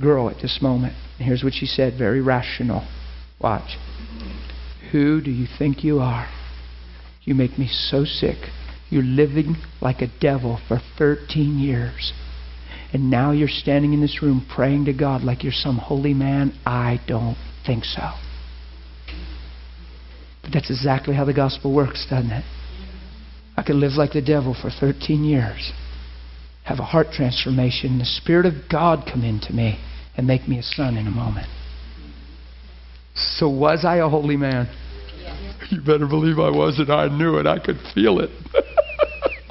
girl 0.00 0.30
at 0.30 0.40
this 0.40 0.60
moment. 0.62 0.94
And 1.18 1.26
here's 1.26 1.44
what 1.44 1.52
she 1.52 1.66
said, 1.66 1.98
very 1.98 2.22
rational. 2.22 2.88
Watch. 3.40 3.76
Who 4.92 5.20
do 5.20 5.30
you 5.30 5.46
think 5.58 5.84
you 5.84 5.98
are? 6.00 6.28
You 7.22 7.34
make 7.34 7.58
me 7.58 7.68
so 7.68 8.04
sick. 8.04 8.38
You're 8.90 9.02
living 9.02 9.56
like 9.80 10.00
a 10.02 10.08
devil 10.20 10.60
for 10.68 10.78
13 10.98 11.58
years. 11.58 12.12
And 12.92 13.10
now 13.10 13.32
you're 13.32 13.48
standing 13.48 13.92
in 13.92 14.00
this 14.00 14.22
room 14.22 14.46
praying 14.54 14.84
to 14.84 14.92
God 14.92 15.22
like 15.22 15.42
you're 15.42 15.52
some 15.52 15.78
holy 15.78 16.14
man. 16.14 16.52
I 16.64 17.00
don't 17.06 17.36
think 17.66 17.84
so. 17.84 18.12
But 20.44 20.52
that's 20.52 20.70
exactly 20.70 21.14
how 21.14 21.24
the 21.24 21.32
gospel 21.32 21.74
works, 21.74 22.06
doesn't 22.08 22.30
it? 22.30 22.44
I 23.56 23.62
could 23.62 23.76
live 23.76 23.92
like 23.92 24.12
the 24.12 24.22
devil 24.22 24.54
for 24.54 24.70
13 24.70 25.24
years, 25.24 25.72
have 26.64 26.78
a 26.78 26.84
heart 26.84 27.08
transformation, 27.12 27.98
the 27.98 28.04
Spirit 28.04 28.46
of 28.46 28.54
God 28.70 29.08
come 29.10 29.24
into 29.24 29.52
me, 29.52 29.78
and 30.16 30.26
make 30.26 30.46
me 30.46 30.58
a 30.58 30.62
son 30.62 30.96
in 30.96 31.06
a 31.06 31.10
moment. 31.10 31.46
So, 33.14 33.48
was 33.48 33.84
I 33.84 33.96
a 33.96 34.08
holy 34.08 34.36
man? 34.36 34.68
You 35.70 35.80
better 35.80 36.06
believe 36.06 36.38
I 36.38 36.50
was, 36.50 36.78
and 36.78 36.90
I 36.90 37.08
knew 37.08 37.38
it. 37.38 37.46
I 37.46 37.58
could 37.58 37.78
feel 37.94 38.20
it. 38.20 38.30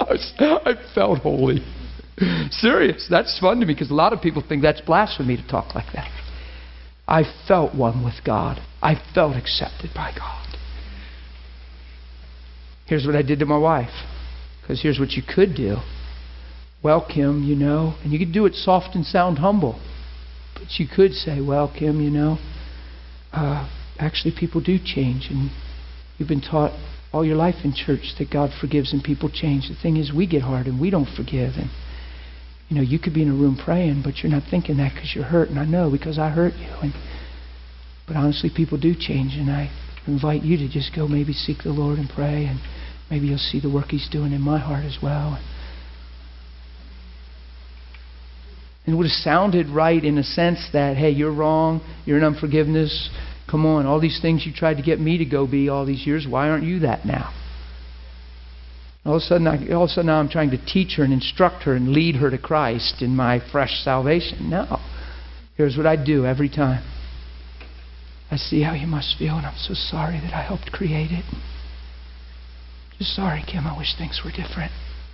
I 0.00 0.74
felt 0.94 1.18
holy. 1.18 1.64
Serious. 2.50 3.06
That's 3.10 3.38
fun 3.40 3.58
to 3.60 3.66
me 3.66 3.74
because 3.74 3.90
a 3.90 3.94
lot 3.94 4.12
of 4.12 4.20
people 4.20 4.44
think 4.46 4.62
that's 4.62 4.80
blasphemy 4.82 5.36
to 5.36 5.48
talk 5.48 5.74
like 5.74 5.92
that. 5.94 6.08
I 7.08 7.24
felt 7.48 7.74
one 7.74 8.04
with 8.04 8.22
God. 8.24 8.60
I 8.80 8.94
felt 9.14 9.36
accepted 9.36 9.90
by 9.94 10.12
God. 10.16 10.43
Here's 12.86 13.06
what 13.06 13.16
I 13.16 13.22
did 13.22 13.38
to 13.38 13.46
my 13.46 13.58
wife. 13.58 13.92
Because 14.60 14.82
here's 14.82 14.98
what 14.98 15.12
you 15.12 15.22
could 15.22 15.54
do. 15.54 15.76
Well, 16.82 17.06
Kim, 17.06 17.42
you 17.42 17.56
know, 17.56 17.94
and 18.02 18.12
you 18.12 18.18
could 18.18 18.32
do 18.32 18.46
it 18.46 18.54
soft 18.54 18.94
and 18.94 19.06
sound 19.06 19.38
humble. 19.38 19.80
But 20.54 20.78
you 20.78 20.86
could 20.86 21.12
say, 21.12 21.40
well, 21.40 21.72
Kim, 21.76 22.00
you 22.00 22.10
know, 22.10 22.38
uh, 23.32 23.68
actually 23.98 24.34
people 24.38 24.60
do 24.60 24.78
change. 24.78 25.28
And 25.30 25.50
you've 26.18 26.28
been 26.28 26.42
taught 26.42 26.72
all 27.12 27.24
your 27.24 27.36
life 27.36 27.56
in 27.64 27.72
church 27.72 28.14
that 28.18 28.30
God 28.30 28.50
forgives 28.60 28.92
and 28.92 29.02
people 29.02 29.30
change. 29.30 29.68
The 29.68 29.74
thing 29.80 29.96
is, 29.96 30.12
we 30.12 30.26
get 30.26 30.42
hard 30.42 30.66
and 30.66 30.80
we 30.80 30.90
don't 30.90 31.08
forgive. 31.16 31.54
And, 31.56 31.70
you 32.68 32.76
know, 32.76 32.82
you 32.82 32.98
could 32.98 33.14
be 33.14 33.22
in 33.22 33.30
a 33.30 33.34
room 33.34 33.56
praying, 33.62 34.02
but 34.02 34.18
you're 34.18 34.32
not 34.32 34.44
thinking 34.50 34.76
that 34.78 34.94
because 34.94 35.14
you're 35.14 35.24
hurt. 35.24 35.48
And 35.48 35.58
I 35.58 35.64
know 35.64 35.90
because 35.90 36.18
I 36.18 36.30
hurt 36.30 36.54
you. 36.54 36.72
And, 36.82 36.92
but 38.06 38.16
honestly, 38.16 38.50
people 38.54 38.78
do 38.78 38.94
change. 38.94 39.36
And 39.36 39.50
I 39.50 39.70
invite 40.06 40.42
you 40.42 40.56
to 40.58 40.68
just 40.68 40.94
go 40.94 41.08
maybe 41.08 41.32
seek 41.32 41.62
the 41.62 41.72
Lord 41.72 41.98
and 41.98 42.08
pray, 42.08 42.46
and 42.46 42.60
maybe 43.10 43.26
you'll 43.26 43.38
see 43.38 43.60
the 43.60 43.70
work 43.70 43.88
He's 43.88 44.08
doing 44.10 44.32
in 44.32 44.40
my 44.40 44.58
heart 44.58 44.84
as 44.84 44.98
well. 45.02 45.38
And 48.86 48.94
it 48.94 48.96
would 48.96 49.06
have 49.06 49.12
sounded 49.12 49.68
right 49.68 50.02
in 50.02 50.18
a 50.18 50.22
sense 50.22 50.68
that, 50.72 50.96
hey, 50.96 51.10
you're 51.10 51.32
wrong, 51.32 51.80
you're 52.04 52.18
in 52.18 52.24
unforgiveness. 52.24 53.08
Come 53.50 53.64
on, 53.64 53.86
all 53.86 54.00
these 54.00 54.20
things 54.20 54.44
you 54.44 54.52
tried 54.52 54.76
to 54.76 54.82
get 54.82 55.00
me 55.00 55.18
to 55.18 55.24
go 55.24 55.46
be 55.46 55.68
all 55.68 55.86
these 55.86 56.06
years, 56.06 56.26
why 56.28 56.50
aren't 56.50 56.64
you 56.64 56.80
that 56.80 57.06
now? 57.06 57.32
All 59.06 59.16
of 59.16 59.22
a 59.22 59.24
sudden, 59.24 59.46
I, 59.46 59.72
all 59.72 59.84
of 59.84 59.90
a 59.90 59.92
sudden 59.92 60.06
now 60.06 60.18
I'm 60.18 60.30
trying 60.30 60.50
to 60.50 60.64
teach 60.64 60.96
her 60.96 61.04
and 61.04 61.12
instruct 61.12 61.64
her 61.64 61.74
and 61.74 61.90
lead 61.90 62.16
her 62.16 62.30
to 62.30 62.38
Christ 62.38 63.02
in 63.02 63.14
my 63.14 63.40
fresh 63.52 63.82
salvation. 63.82 64.48
No. 64.48 64.78
Here's 65.56 65.76
what 65.76 65.86
I 65.86 66.02
do 66.02 66.24
every 66.24 66.48
time. 66.48 66.82
I 68.34 68.36
see 68.36 68.62
how 68.62 68.74
you 68.74 68.88
must 68.88 69.16
feel, 69.16 69.36
and 69.36 69.46
I'm 69.46 69.56
so 69.56 69.74
sorry 69.74 70.18
that 70.18 70.34
I 70.34 70.42
helped 70.42 70.72
create 70.72 71.12
it. 71.12 71.24
Just 72.98 73.14
sorry, 73.14 73.44
Kim. 73.46 73.64
I 73.64 73.78
wish 73.78 73.94
things 73.96 74.22
were 74.24 74.32
different. 74.32 74.72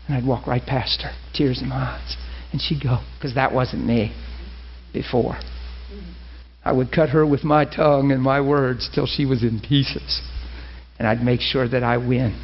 And 0.09 0.17
I'd 0.17 0.27
walk 0.27 0.47
right 0.47 0.65
past 0.65 1.03
her, 1.03 1.13
tears 1.35 1.61
in 1.61 1.69
my 1.69 1.77
eyes. 1.77 2.17
And 2.51 2.63
she'd 2.63 2.83
go, 2.83 3.01
because 3.19 3.35
that 3.35 3.53
wasn't 3.53 3.85
me 3.85 4.17
before. 4.95 5.39
I 6.65 6.73
would 6.73 6.91
cut 6.93 7.11
her 7.11 7.27
with 7.27 7.45
my 7.45 7.67
tongue 7.67 8.11
and 8.11 8.23
my 8.23 8.41
words 8.41 8.89
till 8.95 9.07
she 9.07 9.27
was 9.27 9.43
in 9.43 9.61
pieces. 9.61 10.23
And 10.99 11.07
I'd 11.07 11.23
make 11.23 11.43
sure 11.43 11.69
that 11.69 11.83
I 11.83 11.99
win. 11.99 12.43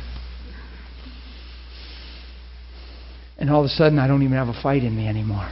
And 3.38 3.48
all 3.48 3.60
of 3.60 3.64
a 3.64 3.70
sudden, 3.70 3.98
I 3.98 4.06
don't 4.06 4.22
even 4.22 4.36
have 4.36 4.48
a 4.48 4.62
fight 4.62 4.84
in 4.84 4.94
me 4.94 5.08
anymore. 5.08 5.50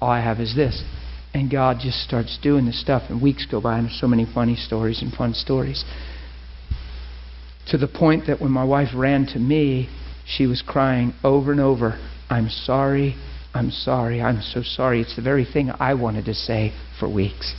All 0.00 0.08
I 0.08 0.20
have 0.20 0.40
is 0.40 0.56
this 0.56 0.82
and 1.34 1.50
God 1.50 1.78
just 1.80 2.02
starts 2.02 2.38
doing 2.42 2.66
this 2.66 2.80
stuff, 2.80 3.04
and 3.08 3.22
weeks 3.22 3.46
go 3.50 3.60
by, 3.60 3.78
and 3.78 3.86
there's 3.86 4.00
so 4.00 4.06
many 4.06 4.26
funny 4.26 4.56
stories 4.56 5.02
and 5.02 5.12
fun 5.12 5.34
stories. 5.34 5.84
To 7.68 7.78
the 7.78 7.88
point 7.88 8.26
that 8.26 8.40
when 8.40 8.50
my 8.50 8.64
wife 8.64 8.88
ran 8.94 9.26
to 9.28 9.38
me, 9.38 9.88
she 10.26 10.46
was 10.46 10.62
crying 10.66 11.14
over 11.24 11.52
and 11.52 11.60
over, 11.60 11.98
I'm 12.28 12.48
sorry, 12.48 13.16
I'm 13.54 13.70
sorry, 13.70 14.20
I'm 14.20 14.40
so 14.40 14.62
sorry. 14.62 15.00
It's 15.00 15.16
the 15.16 15.22
very 15.22 15.44
thing 15.44 15.70
I 15.78 15.94
wanted 15.94 16.24
to 16.26 16.34
say 16.34 16.72
for 16.98 17.12
weeks. 17.12 17.54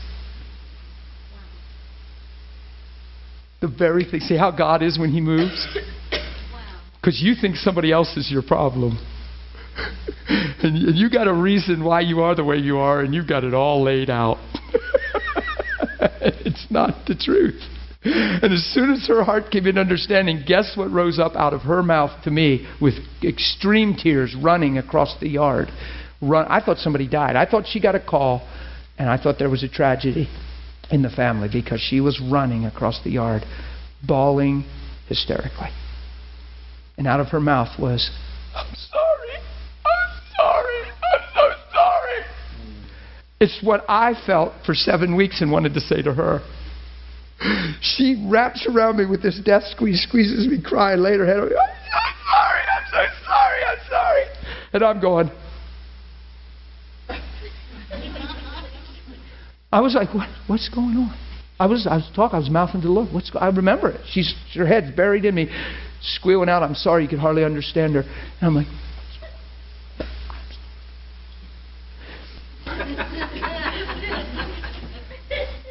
The 3.62 3.68
very 3.68 4.04
thing. 4.04 4.20
See 4.20 4.38
how 4.38 4.52
God 4.52 4.84
is 4.84 5.00
when 5.00 5.12
He 5.12 5.22
moves? 5.22 5.68
Because 7.02 7.22
you 7.22 7.34
think 7.36 7.58
somebody 7.58 7.92
else 7.92 8.16
is 8.16 8.32
your 8.32 8.44
problem. 8.44 8.98
And, 10.28 10.76
and 10.76 10.96
you 10.96 11.10
got 11.10 11.28
a 11.28 11.34
reason 11.34 11.84
why 11.84 12.02
you 12.02 12.22
are 12.22 12.36
the 12.36 12.44
way 12.44 12.58
you 12.58 12.78
are, 12.78 13.02
and 13.02 13.14
you've 13.14 13.28
got 13.28 13.44
it 13.44 13.54
all 13.54 13.84
laid 13.84 14.10
out. 14.10 14.38
it's 16.22 16.68
not 16.70 17.06
the 17.08 17.16
truth. 17.16 17.62
And 18.06 18.52
as 18.52 18.64
soon 18.74 18.92
as 18.92 19.08
her 19.08 19.24
heart 19.24 19.50
came 19.50 19.66
in 19.66 19.78
understanding, 19.78 20.44
guess 20.46 20.76
what 20.76 20.92
rose 20.92 21.20
up 21.20 21.36
out 21.36 21.54
of 21.54 21.62
her 21.62 21.82
mouth 21.82 22.12
to 22.24 22.32
me 22.32 22.68
with 22.82 22.96
extreme 23.24 23.96
tears 23.96 24.36
running 24.36 24.78
across 24.78 25.18
the 25.22 25.30
yard? 25.30 25.70
Run, 26.22 26.46
I 26.50 26.60
thought 26.64 26.78
somebody 26.78 27.08
died. 27.08 27.36
I 27.36 27.46
thought 27.46 27.66
she 27.68 27.80
got 27.80 27.96
a 27.96 28.00
call, 28.00 28.48
and 28.98 29.10
I 29.10 29.18
thought 29.18 29.40
there 29.40 29.50
was 29.50 29.64
a 29.64 29.70
tragedy 29.70 30.30
in 30.92 31.02
the 31.02 31.10
family 31.10 31.50
because 31.52 31.80
she 31.80 32.02
was 32.02 32.22
running 32.22 32.66
across 32.66 33.02
the 33.04 33.10
yard, 33.10 33.44
bawling 34.06 34.66
hysterically. 35.08 35.70
And 36.98 37.08
out 37.08 37.20
of 37.20 37.28
her 37.28 37.40
mouth 37.40 37.80
was, 37.80 38.12
I'm 38.56 38.76
sorry. 38.76 39.44
I'm 39.86 40.22
sorry. 40.38 40.92
I'm 41.14 41.22
so 41.34 41.52
sorry. 41.74 42.26
It's 43.44 43.60
what 43.62 43.84
I 43.90 44.14
felt 44.26 44.54
for 44.66 44.74
seven 44.74 45.18
weeks 45.18 45.42
and 45.42 45.52
wanted 45.52 45.74
to 45.74 45.82
say 45.82 46.02
to 46.02 46.14
her. 46.14 46.40
She 47.82 48.26
wraps 48.26 48.66
around 48.74 48.96
me 48.96 49.06
with 49.06 49.22
this 49.22 49.38
death 49.44 49.64
squeeze, 49.66 50.02
squeezes 50.08 50.48
me, 50.48 50.62
crying, 50.64 51.00
laid 51.00 51.20
her 51.20 51.26
head 51.26 51.40
on 51.40 51.50
me. 51.50 51.56
I'm 51.58 51.76
so 51.92 52.00
sorry. 52.32 52.62
I'm 52.72 52.86
so 52.90 53.26
sorry. 53.26 53.64
I'm 53.66 53.90
sorry. 53.90 54.24
And 54.72 54.84
I'm 54.86 55.02
going, 55.02 55.30
I 59.74 59.82
was 59.82 59.94
like, 59.94 60.14
what, 60.16 60.30
what's 60.48 60.70
going 60.70 60.96
on? 60.96 61.14
I 61.60 61.66
was, 61.66 61.86
I 61.86 61.96
was 61.98 62.10
talking, 62.16 62.36
I 62.36 62.40
was 62.40 62.50
mouthing 62.50 62.80
to 62.80 62.90
Lord. 62.90 63.10
What's, 63.12 63.30
I 63.36 63.50
remember 63.50 63.90
it. 63.90 64.00
She's, 64.10 64.34
her 64.56 64.66
head's 64.66 64.96
buried 64.96 65.26
in 65.26 65.36
me, 65.36 65.50
squealing 66.02 66.48
out, 66.48 66.64
I'm 66.64 66.76
sorry, 66.76 67.04
you 67.04 67.10
could 67.10 67.20
hardly 67.20 67.44
understand 67.44 67.96
her. 67.96 68.04
And 68.04 68.42
I'm 68.42 68.56
like, 68.56 68.68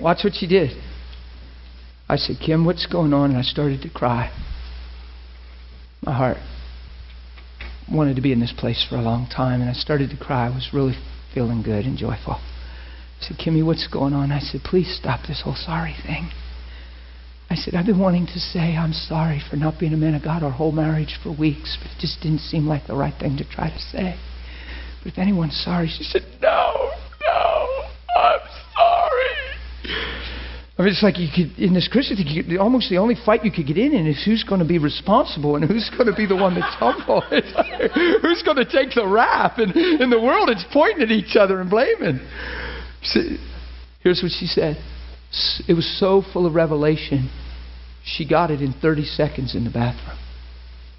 Watch 0.03 0.25
what 0.25 0.35
she 0.35 0.49
did. 0.49 0.71
I 2.09 2.17
said, 2.17 2.37
Kim, 2.45 2.65
what's 2.65 2.87
going 2.87 3.13
on? 3.13 3.31
And 3.31 3.39
I 3.39 3.43
started 3.43 3.83
to 3.83 3.89
cry. 3.89 4.33
My 6.03 6.13
heart 6.13 6.39
wanted 7.91 8.17
to 8.17 8.23
be 8.23 8.33
in 8.33 8.41
this 8.41 8.53
place 8.57 8.85
for 8.89 8.97
a 8.97 9.01
long 9.01 9.29
time, 9.29 9.61
and 9.61 9.71
I 9.71 9.75
started 9.75 10.11
to 10.11 10.17
cry. 10.17 10.47
I 10.47 10.51
was 10.51 10.71
really 10.73 10.97
feeling 11.33 11.63
good 11.63 11.85
and 11.85 11.97
joyful. 11.97 12.35
I 12.35 12.41
said, 13.21 13.37
Kimmy, 13.39 13.65
what's 13.65 13.87
going 13.87 14.13
on? 14.13 14.33
I 14.33 14.41
said, 14.41 14.63
please 14.65 14.93
stop 15.01 15.29
this 15.29 15.43
whole 15.45 15.55
sorry 15.55 15.95
thing. 16.05 16.31
I 17.49 17.55
said, 17.55 17.75
I've 17.75 17.87
been 17.87 18.01
wanting 18.01 18.27
to 18.27 18.41
say 18.41 18.77
I'm 18.77 18.93
sorry 18.93 19.41
for 19.49 19.57
not 19.57 19.79
being 19.79 19.93
a 19.93 19.97
man 19.97 20.15
of 20.15 20.25
God 20.25 20.43
our 20.43 20.51
whole 20.51 20.73
marriage 20.73 21.19
for 21.23 21.31
weeks, 21.31 21.79
but 21.81 21.93
it 21.93 22.01
just 22.01 22.21
didn't 22.23 22.41
seem 22.41 22.67
like 22.67 22.89
the 22.89 22.97
right 22.97 23.15
thing 23.21 23.37
to 23.37 23.49
try 23.49 23.71
to 23.71 23.79
say. 23.79 24.19
But 25.05 25.13
if 25.13 25.19
anyone's 25.19 25.61
sorry, 25.63 25.87
she 25.87 26.03
said, 26.03 26.23
No, 26.41 26.91
I'm 28.17 28.41
sorry. 28.75 29.43
I 30.83 30.85
mean, 30.85 30.95
it's 30.95 31.03
like 31.05 31.17
you 31.17 31.29
could, 31.33 31.57
in 31.63 31.75
this 31.75 31.87
Christian 31.87 32.17
thing, 32.17 32.27
could, 32.27 32.59
almost 32.59 32.91
the 32.91 32.99
only 32.99 33.15
fight 33.15 33.45
you 33.45 33.53
could 33.53 33.69
get 33.69 33.79
in, 33.79 33.93
in 33.93 34.05
is 34.05 34.21
who's 34.25 34.43
going 34.43 34.59
to 34.59 34.67
be 34.67 34.79
responsible 34.79 35.55
and 35.55 35.65
who's 35.65 35.89
going 35.91 36.11
to 36.11 36.13
be 36.13 36.27
the 36.27 36.35
one 36.35 36.57
that's 36.57 36.75
humble. 36.75 37.23
Like, 37.31 37.93
who's 38.21 38.43
going 38.43 38.57
to 38.57 38.65
take 38.65 38.93
the 38.93 39.07
rap? 39.07 39.59
And 39.59 39.71
in 39.77 40.11
the 40.11 40.21
world, 40.21 40.51
it's 40.51 40.65
pointing 40.73 41.03
at 41.05 41.13
each 41.13 41.37
other 41.37 41.61
and 41.61 41.71
blaming. 41.71 42.19
Here's 44.03 44.23
what 44.23 44.33
she 44.33 44.47
said. 44.47 44.77
It 45.69 45.75
was 45.75 45.87
so 46.01 46.21
full 46.33 46.47
of 46.47 46.55
revelation. 46.57 47.31
She 48.05 48.29
got 48.29 48.51
it 48.51 48.61
in 48.61 48.73
30 48.73 49.05
seconds 49.05 49.55
in 49.55 49.63
the 49.63 49.71
bathroom 49.71 50.19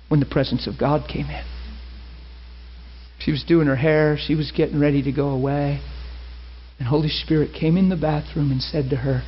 when 0.07 0.21
the 0.21 0.25
presence 0.25 0.65
of 0.65 0.79
God 0.79 1.09
came 1.09 1.25
in. 1.25 1.43
She 3.19 3.31
was 3.31 3.43
doing 3.43 3.67
her 3.67 3.75
hair, 3.75 4.17
she 4.17 4.35
was 4.35 4.53
getting 4.55 4.79
ready 4.79 5.01
to 5.03 5.11
go 5.11 5.27
away. 5.27 5.81
And 6.79 6.87
Holy 6.87 7.09
Spirit 7.09 7.51
came 7.53 7.75
in 7.75 7.89
the 7.89 7.97
bathroom 7.97 8.49
and 8.49 8.61
said 8.61 8.89
to 8.89 8.97
her, 8.97 9.23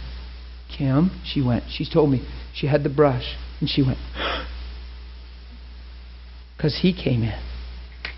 Kim, 0.78 1.12
she 1.24 1.42
went, 1.42 1.66
she 1.70 1.86
told 1.90 2.10
me, 2.10 2.28
she 2.54 2.68
had 2.68 2.84
the 2.84 2.90
brush, 2.90 3.36
and 3.60 3.70
she 3.70 3.82
went, 3.82 3.98
because 6.58 6.80
he 6.82 6.94
came 6.94 7.24
in. 7.24 7.40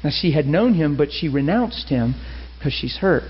Now, 0.03 0.11
she 0.11 0.31
had 0.31 0.45
known 0.45 0.73
him, 0.73 0.95
but 0.95 1.11
she 1.11 1.27
renounced 1.27 1.89
him 1.89 2.15
because 2.57 2.73
she's 2.73 2.97
hurt 2.97 3.23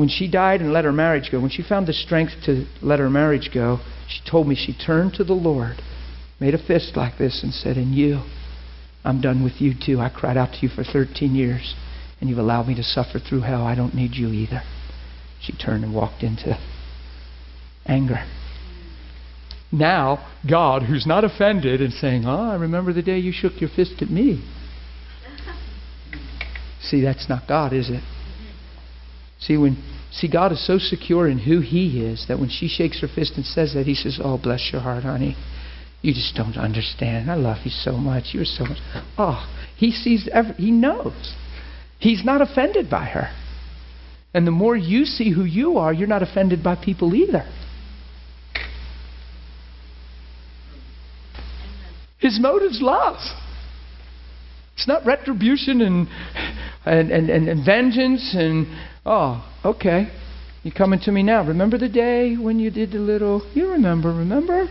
when 0.00 0.08
she 0.08 0.30
died 0.30 0.62
and 0.62 0.72
let 0.72 0.86
her 0.86 0.92
marriage 0.92 1.30
go, 1.30 1.38
when 1.38 1.50
she 1.50 1.62
found 1.62 1.86
the 1.86 1.92
strength 1.92 2.32
to 2.46 2.64
let 2.80 2.98
her 2.98 3.10
marriage 3.10 3.50
go, 3.52 3.80
she 4.08 4.22
told 4.28 4.48
me 4.48 4.54
she 4.54 4.72
turned 4.72 5.12
to 5.12 5.24
the 5.24 5.34
Lord, 5.34 5.82
made 6.40 6.54
a 6.54 6.66
fist 6.66 6.96
like 6.96 7.18
this, 7.18 7.42
and 7.42 7.52
said, 7.52 7.76
And 7.76 7.94
you, 7.94 8.22
I'm 9.04 9.20
done 9.20 9.44
with 9.44 9.60
you 9.60 9.74
too. 9.74 10.00
I 10.00 10.08
cried 10.08 10.38
out 10.38 10.52
to 10.54 10.58
you 10.62 10.70
for 10.70 10.84
13 10.84 11.34
years, 11.34 11.74
and 12.18 12.30
you've 12.30 12.38
allowed 12.38 12.66
me 12.66 12.74
to 12.76 12.82
suffer 12.82 13.18
through 13.18 13.42
hell. 13.42 13.62
I 13.62 13.74
don't 13.74 13.94
need 13.94 14.14
you 14.14 14.28
either. 14.28 14.62
She 15.42 15.52
turned 15.52 15.84
and 15.84 15.94
walked 15.94 16.22
into 16.22 16.58
anger. 17.86 18.24
Now, 19.72 20.26
God, 20.48 20.82
who's 20.82 21.06
not 21.06 21.24
offended 21.24 21.80
and 21.80 21.92
saying, 21.92 22.24
Oh, 22.26 22.50
I 22.50 22.56
remember 22.56 22.92
the 22.92 23.02
day 23.02 23.18
you 23.18 23.32
shook 23.32 23.60
your 23.60 23.70
fist 23.70 24.02
at 24.02 24.10
me. 24.10 24.44
See, 26.82 27.02
that's 27.02 27.28
not 27.28 27.46
God, 27.46 27.72
is 27.72 27.88
it? 27.88 28.02
See, 29.38 29.56
when 29.56 29.82
see 30.10 30.28
God 30.30 30.50
is 30.50 30.66
so 30.66 30.78
secure 30.78 31.28
in 31.28 31.38
who 31.38 31.60
He 31.60 32.04
is 32.04 32.26
that 32.28 32.40
when 32.40 32.48
she 32.48 32.68
shakes 32.68 33.00
her 33.00 33.08
fist 33.08 33.34
and 33.36 33.44
says 33.44 33.74
that, 33.74 33.86
He 33.86 33.94
says, 33.94 34.18
"Oh, 34.22 34.38
bless 34.38 34.70
your 34.72 34.80
heart, 34.80 35.04
honey. 35.04 35.36
You 36.02 36.14
just 36.14 36.34
don't 36.34 36.56
understand. 36.56 37.30
I 37.30 37.34
love 37.34 37.58
you 37.64 37.70
so 37.70 37.92
much. 37.92 38.32
You're 38.32 38.44
so 38.44 38.64
much." 38.64 38.78
Oh, 39.16 39.46
He 39.76 39.92
sees. 39.92 40.28
Every, 40.32 40.54
he 40.54 40.70
knows. 40.70 41.34
He's 41.98 42.24
not 42.24 42.42
offended 42.42 42.90
by 42.90 43.04
her. 43.04 43.30
And 44.32 44.46
the 44.46 44.52
more 44.52 44.76
you 44.76 45.04
see 45.04 45.32
who 45.32 45.44
you 45.44 45.78
are, 45.78 45.92
you're 45.92 46.08
not 46.08 46.22
offended 46.22 46.62
by 46.62 46.76
people 46.76 47.14
either. 47.14 47.44
His 52.30 52.40
motive's 52.40 52.80
love. 52.80 53.16
It's 54.74 54.86
not 54.86 55.04
retribution 55.04 55.80
and, 55.82 56.08
and, 56.86 57.10
and, 57.10 57.28
and, 57.28 57.48
and 57.48 57.66
vengeance 57.66 58.34
and 58.38 58.66
Oh, 59.04 59.44
okay. 59.64 60.08
You're 60.62 60.74
coming 60.74 61.00
to 61.00 61.12
me 61.12 61.22
now. 61.22 61.46
Remember 61.46 61.78
the 61.78 61.88
day 61.88 62.36
when 62.36 62.58
you 62.58 62.70
did 62.70 62.92
the 62.92 62.98
little. 62.98 63.50
You 63.54 63.70
remember, 63.70 64.12
remember? 64.12 64.60
And 64.60 64.68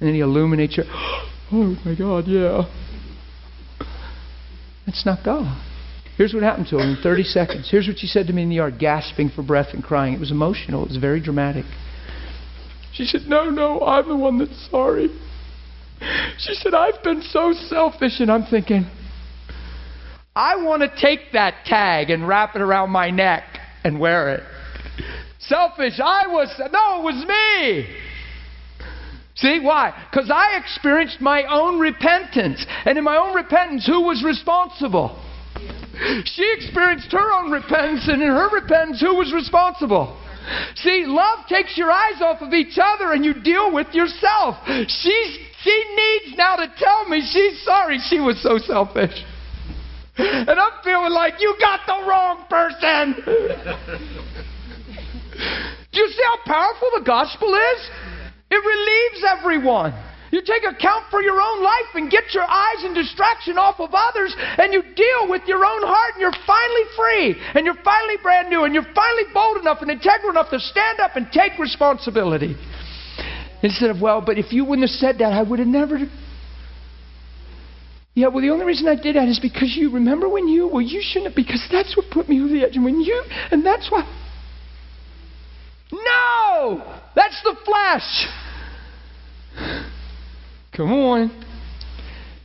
then 0.00 0.14
he 0.14 0.20
illuminates 0.20 0.76
your. 0.76 0.86
Oh 1.54 1.76
my 1.84 1.94
God, 1.94 2.24
yeah. 2.28 2.62
That's 4.86 5.04
not 5.04 5.22
God. 5.22 5.62
Here's 6.16 6.32
what 6.32 6.42
happened 6.42 6.68
to 6.68 6.78
him 6.78 6.96
in 6.96 7.02
30 7.02 7.22
seconds. 7.24 7.68
Here's 7.70 7.86
what 7.86 7.98
she 7.98 8.06
said 8.06 8.26
to 8.28 8.32
me 8.32 8.44
in 8.44 8.48
the 8.48 8.54
yard, 8.54 8.78
gasping 8.78 9.28
for 9.28 9.42
breath 9.42 9.74
and 9.74 9.84
crying. 9.84 10.14
It 10.14 10.20
was 10.20 10.30
emotional, 10.30 10.82
it 10.82 10.88
was 10.88 10.96
very 10.96 11.20
dramatic. 11.20 11.66
She 12.94 13.04
said, 13.04 13.22
No, 13.26 13.50
no, 13.50 13.82
I'm 13.82 14.08
the 14.08 14.16
one 14.16 14.38
that's 14.38 14.68
sorry. 14.70 15.10
She 16.38 16.54
said, 16.54 16.74
I've 16.74 17.02
been 17.02 17.22
so 17.22 17.52
selfish. 17.68 18.20
And 18.20 18.30
I'm 18.30 18.44
thinking, 18.44 18.86
I 20.34 20.56
want 20.56 20.82
to 20.82 21.00
take 21.00 21.32
that 21.32 21.64
tag 21.64 22.10
and 22.10 22.26
wrap 22.26 22.56
it 22.56 22.62
around 22.62 22.90
my 22.90 23.10
neck 23.10 23.44
and 23.84 24.00
wear 24.00 24.34
it. 24.34 24.42
Selfish, 25.38 25.98
I 26.02 26.26
was, 26.28 26.48
no, 26.58 27.00
it 27.00 27.04
was 27.04 27.26
me. 27.26 27.96
See, 29.34 29.60
why? 29.60 29.92
Because 30.10 30.30
I 30.30 30.56
experienced 30.58 31.20
my 31.20 31.44
own 31.44 31.80
repentance. 31.80 32.64
And 32.84 32.96
in 32.96 33.04
my 33.04 33.16
own 33.16 33.34
repentance, 33.34 33.86
who 33.86 34.02
was 34.02 34.22
responsible? 34.24 35.18
She 36.24 36.54
experienced 36.56 37.12
her 37.12 37.32
own 37.32 37.50
repentance, 37.50 38.08
and 38.08 38.22
in 38.22 38.28
her 38.28 38.48
repentance, 38.48 39.00
who 39.00 39.14
was 39.14 39.32
responsible? 39.32 40.18
See, 40.76 41.04
love 41.06 41.46
takes 41.48 41.76
your 41.76 41.90
eyes 41.90 42.20
off 42.20 42.40
of 42.40 42.52
each 42.52 42.78
other 42.82 43.12
and 43.12 43.24
you 43.24 43.34
deal 43.34 43.72
with 43.72 43.94
yourself. 43.94 44.56
She's, 44.66 45.38
she 45.62 45.84
needs 45.94 46.36
now 46.36 46.56
to 46.56 46.66
tell 46.76 47.08
me 47.08 47.20
she's 47.20 47.62
sorry 47.64 47.98
she 48.08 48.20
was 48.20 48.40
so 48.42 48.58
selfish. 48.58 49.24
And 50.16 50.50
I'm 50.50 50.82
feeling 50.84 51.12
like 51.12 51.40
you 51.40 51.54
got 51.58 51.80
the 51.86 52.04
wrong 52.06 52.44
person. 52.50 53.14
Do 55.92 56.00
you 56.00 56.08
see 56.08 56.22
how 56.24 56.38
powerful 56.44 56.90
the 56.98 57.04
gospel 57.04 57.54
is? 57.54 57.90
It 58.50 58.60
relieves 58.60 59.24
everyone. 59.38 59.94
You 60.32 60.40
take 60.40 60.64
account 60.64 61.04
for 61.10 61.20
your 61.20 61.40
own 61.40 61.62
life 61.62 61.92
and 61.94 62.10
get 62.10 62.32
your 62.32 62.44
eyes 62.48 62.84
and 62.84 62.94
distraction 62.94 63.58
off 63.58 63.80
of 63.80 63.90
others, 63.92 64.34
and 64.38 64.72
you 64.72 64.82
deal 64.82 65.28
with 65.28 65.42
your 65.46 65.62
own 65.64 65.82
heart, 65.84 66.14
and 66.14 66.22
you're 66.22 66.32
finally 66.46 66.86
free, 66.96 67.36
and 67.54 67.66
you're 67.66 67.82
finally 67.84 68.16
brand 68.22 68.48
new, 68.48 68.64
and 68.64 68.72
you're 68.72 68.88
finally 68.94 69.24
bold 69.34 69.58
enough 69.58 69.82
and 69.82 69.90
integral 69.90 70.30
enough 70.30 70.48
to 70.48 70.58
stand 70.58 71.00
up 71.00 71.16
and 71.16 71.30
take 71.32 71.58
responsibility. 71.58 72.56
Instead 73.62 73.90
of, 73.90 74.00
well, 74.00 74.20
but 74.20 74.38
if 74.38 74.52
you 74.52 74.64
wouldn't 74.64 74.88
have 74.88 74.98
said 74.98 75.18
that, 75.18 75.32
I 75.32 75.42
would 75.42 75.58
have 75.58 75.68
never 75.68 75.98
yeah, 78.14 78.28
well, 78.28 78.42
the 78.42 78.50
only 78.50 78.66
reason 78.66 78.88
I 78.88 79.00
did 79.00 79.16
that 79.16 79.28
is 79.28 79.40
because 79.40 79.74
you 79.74 79.90
remember 79.90 80.28
when 80.28 80.46
you, 80.46 80.68
well, 80.68 80.82
you 80.82 81.00
shouldn't 81.02 81.32
have, 81.32 81.36
because 81.36 81.66
that's 81.72 81.96
what 81.96 82.10
put 82.10 82.28
me 82.28 82.40
over 82.42 82.52
the 82.52 82.62
edge. 82.62 82.76
And 82.76 82.84
when 82.84 83.00
you, 83.00 83.24
and 83.50 83.64
that's 83.64 83.90
why. 83.90 84.02
No! 85.90 87.00
That's 87.16 87.42
the 87.42 87.56
flesh. 87.64 88.26
Come 90.76 90.92
on. 90.92 91.44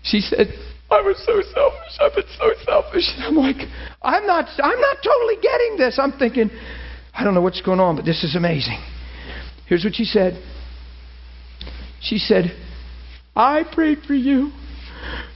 She 0.03 0.21
said, 0.21 0.47
I 0.89 1.01
was 1.01 1.17
so 1.25 1.41
selfish. 1.53 1.97
I've 1.99 2.15
been 2.15 2.23
so 2.37 2.49
selfish. 2.63 3.11
And 3.15 3.25
I'm 3.25 3.35
like, 3.35 3.67
I'm 4.01 4.25
not, 4.25 4.45
I'm 4.63 4.79
not 4.79 4.97
totally 5.03 5.35
getting 5.41 5.75
this. 5.77 5.99
I'm 6.01 6.13
thinking, 6.13 6.49
I 7.13 7.25
don't 7.25 7.33
know 7.33 7.41
what's 7.41 7.61
going 7.61 7.81
on, 7.81 7.97
but 7.97 8.05
this 8.05 8.23
is 8.23 8.37
amazing. 8.37 8.81
Here's 9.65 9.83
what 9.83 9.95
she 9.95 10.05
said. 10.05 10.41
She 12.01 12.17
said, 12.17 12.55
I 13.35 13.63
prayed 13.71 13.99
for 14.07 14.13
you 14.13 14.51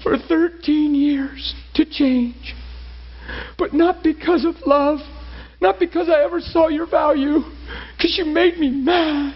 for 0.04 0.18
13 0.18 0.96
years 0.96 1.54
to 1.76 1.86
change, 1.86 2.56
but 3.58 3.74
not 3.74 4.04
because 4.04 4.46
of 4.46 4.56
love, 4.66 5.00
not 5.62 5.80
because 5.80 6.10
I 6.10 6.24
ever 6.24 6.40
saw 6.40 6.68
your 6.68 6.90
value, 6.90 7.40
because 7.96 8.18
you 8.18 8.26
made 8.26 8.58
me 8.58 8.70
mad. 8.70 9.36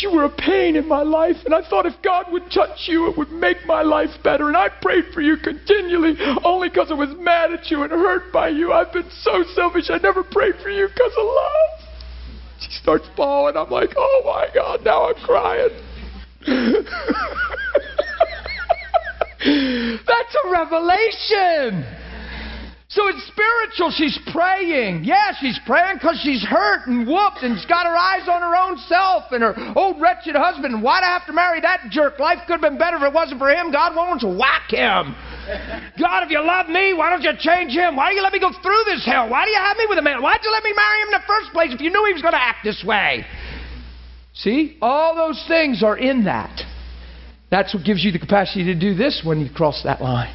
You 0.00 0.12
were 0.12 0.24
a 0.24 0.30
pain 0.30 0.74
in 0.74 0.88
my 0.88 1.02
life, 1.02 1.36
and 1.44 1.54
I 1.54 1.68
thought 1.68 1.86
if 1.86 1.94
God 2.02 2.26
would 2.32 2.50
touch 2.50 2.88
you, 2.88 3.08
it 3.08 3.16
would 3.16 3.30
make 3.30 3.64
my 3.64 3.82
life 3.82 4.10
better. 4.24 4.48
And 4.48 4.56
I 4.56 4.68
prayed 4.68 5.04
for 5.14 5.20
you 5.20 5.36
continually 5.36 6.16
only 6.42 6.68
because 6.68 6.90
I 6.90 6.94
was 6.94 7.10
mad 7.18 7.52
at 7.52 7.70
you 7.70 7.82
and 7.82 7.92
hurt 7.92 8.32
by 8.32 8.48
you. 8.48 8.72
I've 8.72 8.92
been 8.92 9.10
so 9.20 9.44
selfish. 9.54 9.90
I 9.90 9.98
never 9.98 10.24
prayed 10.24 10.56
for 10.62 10.70
you 10.70 10.88
because 10.88 11.12
of 11.16 11.24
love. 11.24 11.88
She 12.58 12.70
starts 12.72 13.08
bawling. 13.16 13.56
I'm 13.56 13.70
like, 13.70 13.90
oh 13.96 14.22
my 14.24 14.48
God, 14.52 14.80
now 14.84 15.08
I'm 15.08 15.14
crying. 15.24 15.70
That's 20.06 20.36
a 20.44 20.50
revelation. 20.50 21.84
So 22.92 23.08
it's 23.08 23.24
spiritual. 23.24 23.90
She's 23.90 24.18
praying. 24.36 25.04
Yeah, 25.04 25.32
she's 25.40 25.58
praying 25.64 25.96
because 25.96 26.20
she's 26.22 26.44
hurt 26.44 26.86
and 26.86 27.08
whooped 27.08 27.40
and 27.40 27.56
she's 27.56 27.64
got 27.64 27.86
her 27.86 27.96
eyes 27.96 28.28
on 28.28 28.42
her 28.42 28.54
own 28.54 28.76
self 28.84 29.32
and 29.32 29.42
her 29.42 29.56
old 29.74 29.98
wretched 29.98 30.36
husband. 30.36 30.76
Why'd 30.82 31.02
I 31.02 31.08
have 31.08 31.24
to 31.24 31.32
marry 31.32 31.58
that 31.62 31.88
jerk? 31.88 32.18
Life 32.18 32.44
could 32.46 32.60
have 32.60 32.60
been 32.60 32.76
better 32.76 32.98
if 32.98 33.02
it 33.02 33.14
wasn't 33.14 33.40
for 33.40 33.48
him. 33.48 33.72
God 33.72 33.96
wants 33.96 34.24
to 34.24 34.28
whack 34.28 34.68
him. 34.68 35.16
God, 35.96 36.22
if 36.22 36.30
you 36.30 36.44
love 36.44 36.68
me, 36.68 36.92
why 36.92 37.08
don't 37.08 37.22
you 37.22 37.32
change 37.38 37.72
him? 37.72 37.96
Why 37.96 38.10
do 38.10 38.16
you 38.16 38.22
let 38.22 38.32
me 38.32 38.40
go 38.40 38.52
through 38.60 38.84
this 38.84 39.06
hell? 39.06 39.30
Why 39.30 39.46
do 39.46 39.50
you 39.50 39.58
have 39.58 39.78
me 39.78 39.86
with 39.88 39.96
a 39.96 40.02
man? 40.02 40.20
Why'd 40.20 40.44
you 40.44 40.52
let 40.52 40.62
me 40.62 40.74
marry 40.76 41.00
him 41.00 41.08
in 41.08 41.16
the 41.16 41.26
first 41.26 41.50
place 41.52 41.72
if 41.72 41.80
you 41.80 41.88
knew 41.88 42.04
he 42.04 42.12
was 42.12 42.20
going 42.20 42.36
to 42.36 42.44
act 42.44 42.60
this 42.62 42.84
way? 42.84 43.24
See? 44.42 44.76
All 44.82 45.14
those 45.14 45.42
things 45.46 45.82
are 45.84 45.96
in 45.96 46.24
that. 46.24 46.62
That's 47.50 47.72
what 47.74 47.84
gives 47.84 48.04
you 48.04 48.10
the 48.10 48.18
capacity 48.18 48.64
to 48.64 48.74
do 48.74 48.94
this 48.94 49.22
when 49.24 49.40
you 49.40 49.48
cross 49.52 49.82
that 49.84 50.00
line. 50.00 50.34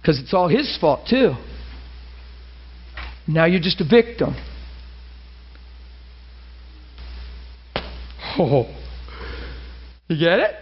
Because 0.00 0.18
it's 0.18 0.32
all 0.32 0.48
his 0.48 0.76
fault, 0.80 1.06
too. 1.08 1.34
Now 3.26 3.44
you're 3.44 3.60
just 3.60 3.80
a 3.80 3.88
victim. 3.88 4.34
Oh, 8.38 8.66
you 10.08 10.18
get 10.18 10.40
it? 10.40 10.54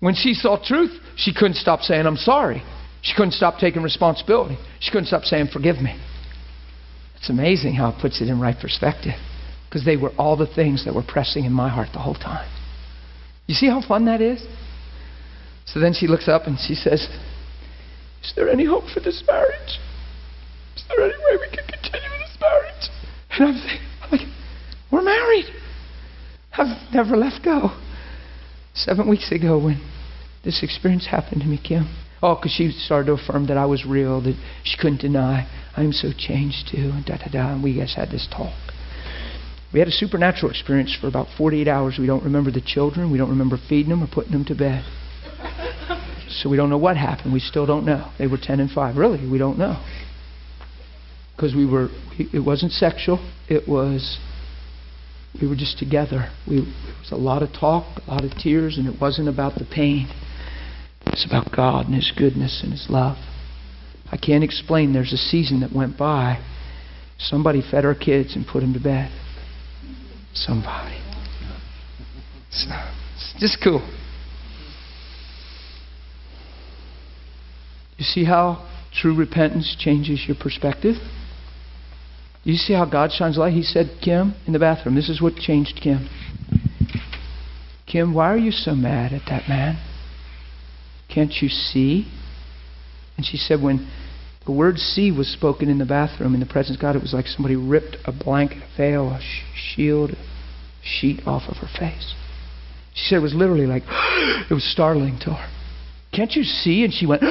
When 0.00 0.14
she 0.14 0.32
saw 0.32 0.56
truth, 0.56 0.98
she 1.16 1.34
couldn't 1.34 1.56
stop 1.56 1.82
saying, 1.82 2.06
I'm 2.06 2.16
sorry. 2.16 2.62
She 3.02 3.12
couldn't 3.14 3.32
stop 3.32 3.58
taking 3.58 3.82
responsibility. 3.82 4.56
She 4.80 4.90
couldn't 4.90 5.08
stop 5.08 5.24
saying, 5.24 5.48
Forgive 5.52 5.76
me. 5.82 6.00
It's 7.16 7.28
amazing 7.28 7.74
how 7.74 7.90
it 7.90 7.96
puts 8.00 8.22
it 8.22 8.28
in 8.28 8.40
right 8.40 8.56
perspective. 8.58 9.12
Because 9.74 9.84
they 9.84 9.96
were 9.96 10.12
all 10.16 10.36
the 10.36 10.46
things 10.46 10.84
that 10.84 10.94
were 10.94 11.02
pressing 11.02 11.44
in 11.44 11.52
my 11.52 11.68
heart 11.68 11.88
the 11.92 11.98
whole 11.98 12.14
time. 12.14 12.48
You 13.48 13.56
see 13.56 13.66
how 13.66 13.82
fun 13.82 14.04
that 14.04 14.20
is? 14.20 14.40
So 15.66 15.80
then 15.80 15.92
she 15.92 16.06
looks 16.06 16.28
up 16.28 16.42
and 16.46 16.56
she 16.60 16.76
says, 16.76 17.08
is 18.22 18.32
there 18.36 18.48
any 18.48 18.66
hope 18.66 18.84
for 18.94 19.00
this 19.00 19.24
marriage? 19.26 19.80
Is 20.76 20.84
there 20.88 21.04
any 21.04 21.16
way 21.16 21.40
we 21.40 21.48
can 21.56 21.66
continue 21.66 22.08
this 22.20 22.38
marriage? 22.40 22.88
And 23.32 23.48
I'm 23.48 23.78
I'm 24.04 24.10
like, 24.12 24.28
we're 24.92 25.02
married. 25.02 25.46
I've 26.56 26.94
never 26.94 27.16
let 27.16 27.42
go. 27.42 27.76
Seven 28.74 29.08
weeks 29.08 29.32
ago, 29.32 29.58
when 29.58 29.82
this 30.44 30.62
experience 30.62 31.08
happened 31.10 31.40
to 31.40 31.48
me, 31.48 31.58
Kim. 31.58 31.92
Oh, 32.22 32.36
because 32.36 32.52
she 32.52 32.70
started 32.70 33.06
to 33.06 33.20
affirm 33.20 33.48
that 33.48 33.56
I 33.56 33.66
was 33.66 33.84
real, 33.84 34.20
that 34.20 34.36
she 34.62 34.78
couldn't 34.78 35.00
deny. 35.00 35.48
I'm 35.76 35.90
so 35.90 36.10
changed 36.16 36.68
too, 36.70 36.92
and 36.94 37.04
da 37.04 37.16
da 37.16 37.26
da. 37.26 37.54
And 37.54 37.64
we 37.64 37.76
guys 37.76 37.94
had 37.96 38.10
this 38.10 38.28
talk. 38.30 38.54
We 39.74 39.80
had 39.80 39.88
a 39.88 39.92
supernatural 39.92 40.50
experience 40.50 40.96
for 41.00 41.08
about 41.08 41.26
48 41.36 41.66
hours. 41.66 41.96
We 41.98 42.06
don't 42.06 42.22
remember 42.22 42.52
the 42.52 42.60
children. 42.60 43.10
We 43.10 43.18
don't 43.18 43.30
remember 43.30 43.58
feeding 43.68 43.90
them 43.90 44.04
or 44.04 44.06
putting 44.06 44.30
them 44.30 44.44
to 44.44 44.54
bed. 44.54 44.84
So 46.28 46.48
we 46.48 46.56
don't 46.56 46.70
know 46.70 46.78
what 46.78 46.96
happened. 46.96 47.32
We 47.32 47.40
still 47.40 47.66
don't 47.66 47.84
know. 47.84 48.12
They 48.16 48.28
were 48.28 48.38
10 48.40 48.60
and 48.60 48.70
5. 48.70 48.96
Really, 48.96 49.28
we 49.28 49.36
don't 49.36 49.58
know. 49.58 49.84
Because 51.34 51.56
we 51.56 51.66
were, 51.66 51.88
it 52.16 52.44
wasn't 52.44 52.70
sexual. 52.70 53.18
It 53.48 53.68
was, 53.68 54.18
we 55.40 55.48
were 55.48 55.56
just 55.56 55.78
together. 55.78 56.30
We, 56.48 56.58
it 56.58 56.98
was 57.00 57.10
a 57.10 57.16
lot 57.16 57.42
of 57.42 57.50
talk, 57.52 58.00
a 58.06 58.10
lot 58.10 58.24
of 58.24 58.30
tears, 58.38 58.78
and 58.78 58.86
it 58.86 59.00
wasn't 59.00 59.28
about 59.28 59.56
the 59.56 59.64
pain. 59.64 60.08
It's 61.06 61.26
about 61.26 61.50
God 61.54 61.86
and 61.86 61.96
His 61.96 62.12
goodness 62.16 62.60
and 62.62 62.70
His 62.70 62.86
love. 62.88 63.16
I 64.10 64.16
can't 64.16 64.44
explain. 64.44 64.92
There's 64.92 65.12
a 65.12 65.16
season 65.16 65.60
that 65.60 65.72
went 65.72 65.98
by. 65.98 66.44
Somebody 67.18 67.60
fed 67.68 67.84
our 67.84 67.94
kids 67.94 68.36
and 68.36 68.46
put 68.46 68.60
them 68.60 68.72
to 68.72 68.80
bed. 68.80 69.10
Somebody. 70.34 71.00
So, 72.50 72.68
it's 73.14 73.34
just 73.38 73.58
cool. 73.62 73.80
You 77.96 78.04
see 78.04 78.24
how 78.24 78.68
true 78.92 79.16
repentance 79.16 79.76
changes 79.78 80.24
your 80.26 80.36
perspective? 80.38 80.96
You 82.42 82.56
see 82.56 82.74
how 82.74 82.84
God 82.84 83.10
shines 83.12 83.38
light? 83.38 83.54
He 83.54 83.62
said, 83.62 83.98
Kim, 84.02 84.34
in 84.46 84.52
the 84.52 84.58
bathroom, 84.58 84.94
this 84.94 85.08
is 85.08 85.22
what 85.22 85.36
changed 85.36 85.80
Kim. 85.82 86.08
Kim, 87.86 88.12
why 88.12 88.32
are 88.32 88.36
you 88.36 88.50
so 88.50 88.74
mad 88.74 89.12
at 89.12 89.22
that 89.28 89.48
man? 89.48 89.82
Can't 91.12 91.32
you 91.40 91.48
see? 91.48 92.10
And 93.16 93.24
she 93.24 93.36
said, 93.36 93.62
when 93.62 93.88
the 94.46 94.52
word 94.52 94.78
see 94.78 95.10
was 95.10 95.28
spoken 95.28 95.68
in 95.68 95.78
the 95.78 95.86
bathroom 95.86 96.34
in 96.34 96.40
the 96.40 96.46
presence 96.46 96.76
of 96.76 96.82
God, 96.82 96.96
it 96.96 97.02
was 97.02 97.14
like 97.14 97.26
somebody 97.26 97.56
ripped 97.56 97.96
a 98.04 98.12
blanket, 98.12 98.62
veil, 98.76 99.08
a 99.08 99.20
shield, 99.54 100.10
a 100.10 100.16
sheet 100.82 101.20
off 101.26 101.44
of 101.48 101.56
her 101.58 101.68
face. 101.78 102.14
She 102.94 103.08
said 103.08 103.16
it 103.16 103.22
was 103.22 103.34
literally 103.34 103.66
like, 103.66 103.82
it 104.50 104.54
was 104.54 104.64
startling 104.64 105.18
to 105.22 105.30
her. 105.32 105.50
Can't 106.12 106.32
you 106.32 106.44
see? 106.44 106.84
And 106.84 106.92
she 106.92 107.06
went, 107.06 107.22
so 107.22 107.28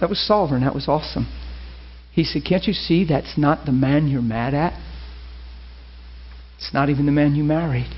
that 0.00 0.08
was 0.08 0.24
and 0.30 0.62
that 0.62 0.74
was 0.74 0.88
awesome. 0.88 1.26
He 2.12 2.22
said, 2.22 2.44
Can't 2.44 2.64
you 2.64 2.72
see 2.72 3.04
that's 3.04 3.36
not 3.36 3.66
the 3.66 3.72
man 3.72 4.06
you're 4.06 4.22
mad 4.22 4.54
at? 4.54 4.80
It's 6.56 6.72
not 6.72 6.88
even 6.88 7.06
the 7.06 7.12
man 7.12 7.34
you 7.34 7.42
married. 7.42 7.92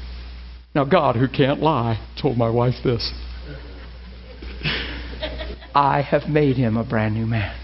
Now, 0.74 0.84
God, 0.84 1.16
who 1.16 1.28
can't 1.28 1.60
lie, 1.60 2.00
told 2.20 2.36
my 2.36 2.50
wife 2.50 2.74
this 2.82 3.12
I 5.76 6.00
have 6.00 6.22
made 6.26 6.56
him 6.56 6.78
a 6.78 6.84
brand 6.88 7.14
new 7.14 7.26
man. 7.26 7.54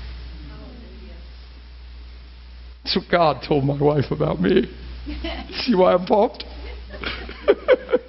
That's 2.84 2.96
what 2.96 3.10
God 3.10 3.42
told 3.48 3.64
my 3.64 3.80
wife 3.80 4.10
about 4.10 4.38
me. 4.38 4.70
See 5.64 5.74
why 5.74 5.94
I'm 5.94 6.04
pumped? 6.04 6.44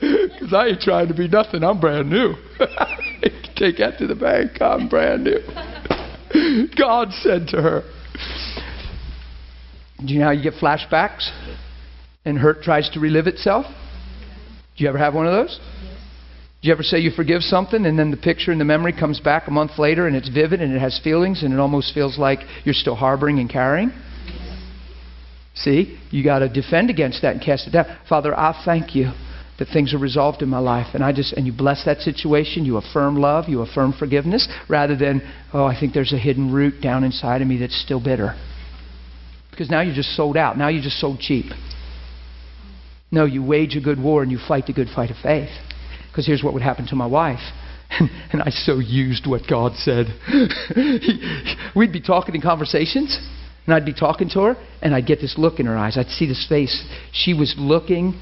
Because 0.03 0.53
I 0.53 0.65
ain't 0.65 0.81
trying 0.81 1.07
to 1.07 1.13
be 1.13 1.29
nothing. 1.29 1.63
I'm 1.63 1.79
brand 1.79 2.09
new. 2.09 2.33
Take 3.55 3.77
that 3.77 3.95
to 3.99 4.07
the 4.07 4.15
bank. 4.15 4.61
I'm 4.61 4.89
brand 4.89 5.23
new. 5.23 5.39
God 6.77 7.13
said 7.13 7.47
to 7.49 7.61
her, 7.61 7.83
Do 10.05 10.13
you 10.13 10.19
know 10.19 10.25
how 10.25 10.31
you 10.31 10.43
get 10.43 10.55
flashbacks? 10.55 11.31
And 12.25 12.37
hurt 12.37 12.63
tries 12.63 12.89
to 12.89 12.99
relive 12.99 13.27
itself? 13.27 13.65
Do 14.75 14.83
you 14.83 14.89
ever 14.89 14.97
have 14.97 15.13
one 15.13 15.25
of 15.25 15.31
those? 15.31 15.57
Do 16.63 16.69
you 16.69 16.73
ever 16.73 16.83
say 16.83 16.99
you 16.99 17.11
forgive 17.11 17.41
something 17.41 17.85
and 17.85 17.99
then 17.99 18.09
the 18.09 18.15
picture 18.15 18.49
and 18.49 18.61
the 18.61 18.63
memory 18.63 18.93
comes 18.93 19.19
back 19.19 19.49
a 19.49 19.51
month 19.51 19.77
later 19.77 20.07
and 20.07 20.15
it's 20.15 20.29
vivid 20.29 20.61
and 20.61 20.73
it 20.73 20.79
has 20.79 20.97
feelings 21.03 21.43
and 21.43 21.53
it 21.53 21.59
almost 21.59 21.93
feels 21.93 22.17
like 22.17 22.39
you're 22.63 22.73
still 22.73 22.95
harboring 22.95 23.39
and 23.39 23.49
carrying? 23.49 23.91
See, 25.55 25.99
you 26.09 26.23
got 26.23 26.39
to 26.39 26.47
defend 26.47 26.89
against 26.89 27.21
that 27.21 27.33
and 27.33 27.43
cast 27.43 27.67
it 27.67 27.71
down. 27.71 27.97
Father, 28.07 28.33
I 28.33 28.61
thank 28.63 28.95
you 28.95 29.11
that 29.59 29.67
things 29.73 29.93
are 29.93 29.97
resolved 29.97 30.41
in 30.41 30.47
my 30.47 30.59
life 30.59 30.87
and 30.93 31.03
I 31.03 31.11
just 31.11 31.33
and 31.33 31.45
you 31.45 31.51
bless 31.51 31.83
that 31.83 31.99
situation, 31.99 32.63
you 32.63 32.77
affirm 32.77 33.17
love, 33.17 33.49
you 33.49 33.59
affirm 33.59 33.91
forgiveness 33.91 34.47
rather 34.69 34.95
than 34.95 35.21
oh, 35.53 35.65
I 35.65 35.77
think 35.77 35.93
there's 35.93 36.13
a 36.13 36.17
hidden 36.17 36.53
root 36.53 36.81
down 36.81 37.03
inside 37.03 37.41
of 37.41 37.47
me 37.49 37.57
that's 37.57 37.75
still 37.75 38.01
bitter. 38.01 38.39
Because 39.51 39.69
now 39.69 39.81
you're 39.81 39.93
just 39.93 40.15
sold 40.15 40.37
out. 40.37 40.57
Now 40.57 40.69
you're 40.69 40.81
just 40.81 41.01
sold 41.01 41.19
cheap. 41.19 41.47
No, 43.11 43.25
you 43.25 43.43
wage 43.43 43.75
a 43.75 43.81
good 43.81 44.01
war 44.01 44.23
and 44.23 44.31
you 44.31 44.39
fight 44.47 44.67
the 44.67 44.73
good 44.73 44.87
fight 44.95 45.11
of 45.11 45.17
faith. 45.21 45.51
Because 46.13 46.27
here's 46.27 46.43
what 46.43 46.53
would 46.53 46.61
happen 46.61 46.85
to 46.87 46.95
my 46.95 47.07
wife. 47.07 47.41
And, 48.31 48.41
I 48.41 48.49
so 48.49 48.79
used 48.79 49.27
what 49.27 49.41
God 49.47 49.75
said. 49.75 50.07
We'd 51.75 51.93
be 51.93 52.01
talking 52.01 52.33
in 52.33 52.41
conversations, 52.41 53.19
and 53.65 53.75
I'd 53.75 53.85
be 53.85 53.93
talking 53.93 54.29
to 54.29 54.41
her, 54.41 54.55
and 54.81 54.95
I'd 54.95 55.05
get 55.05 55.21
this 55.21 55.35
look 55.37 55.59
in 55.59 55.67
her 55.67 55.77
eyes. 55.77 55.95
I'd 55.95 56.07
see 56.07 56.25
this 56.25 56.43
face. 56.49 56.83
She 57.11 57.35
was 57.35 57.53
looking 57.55 58.19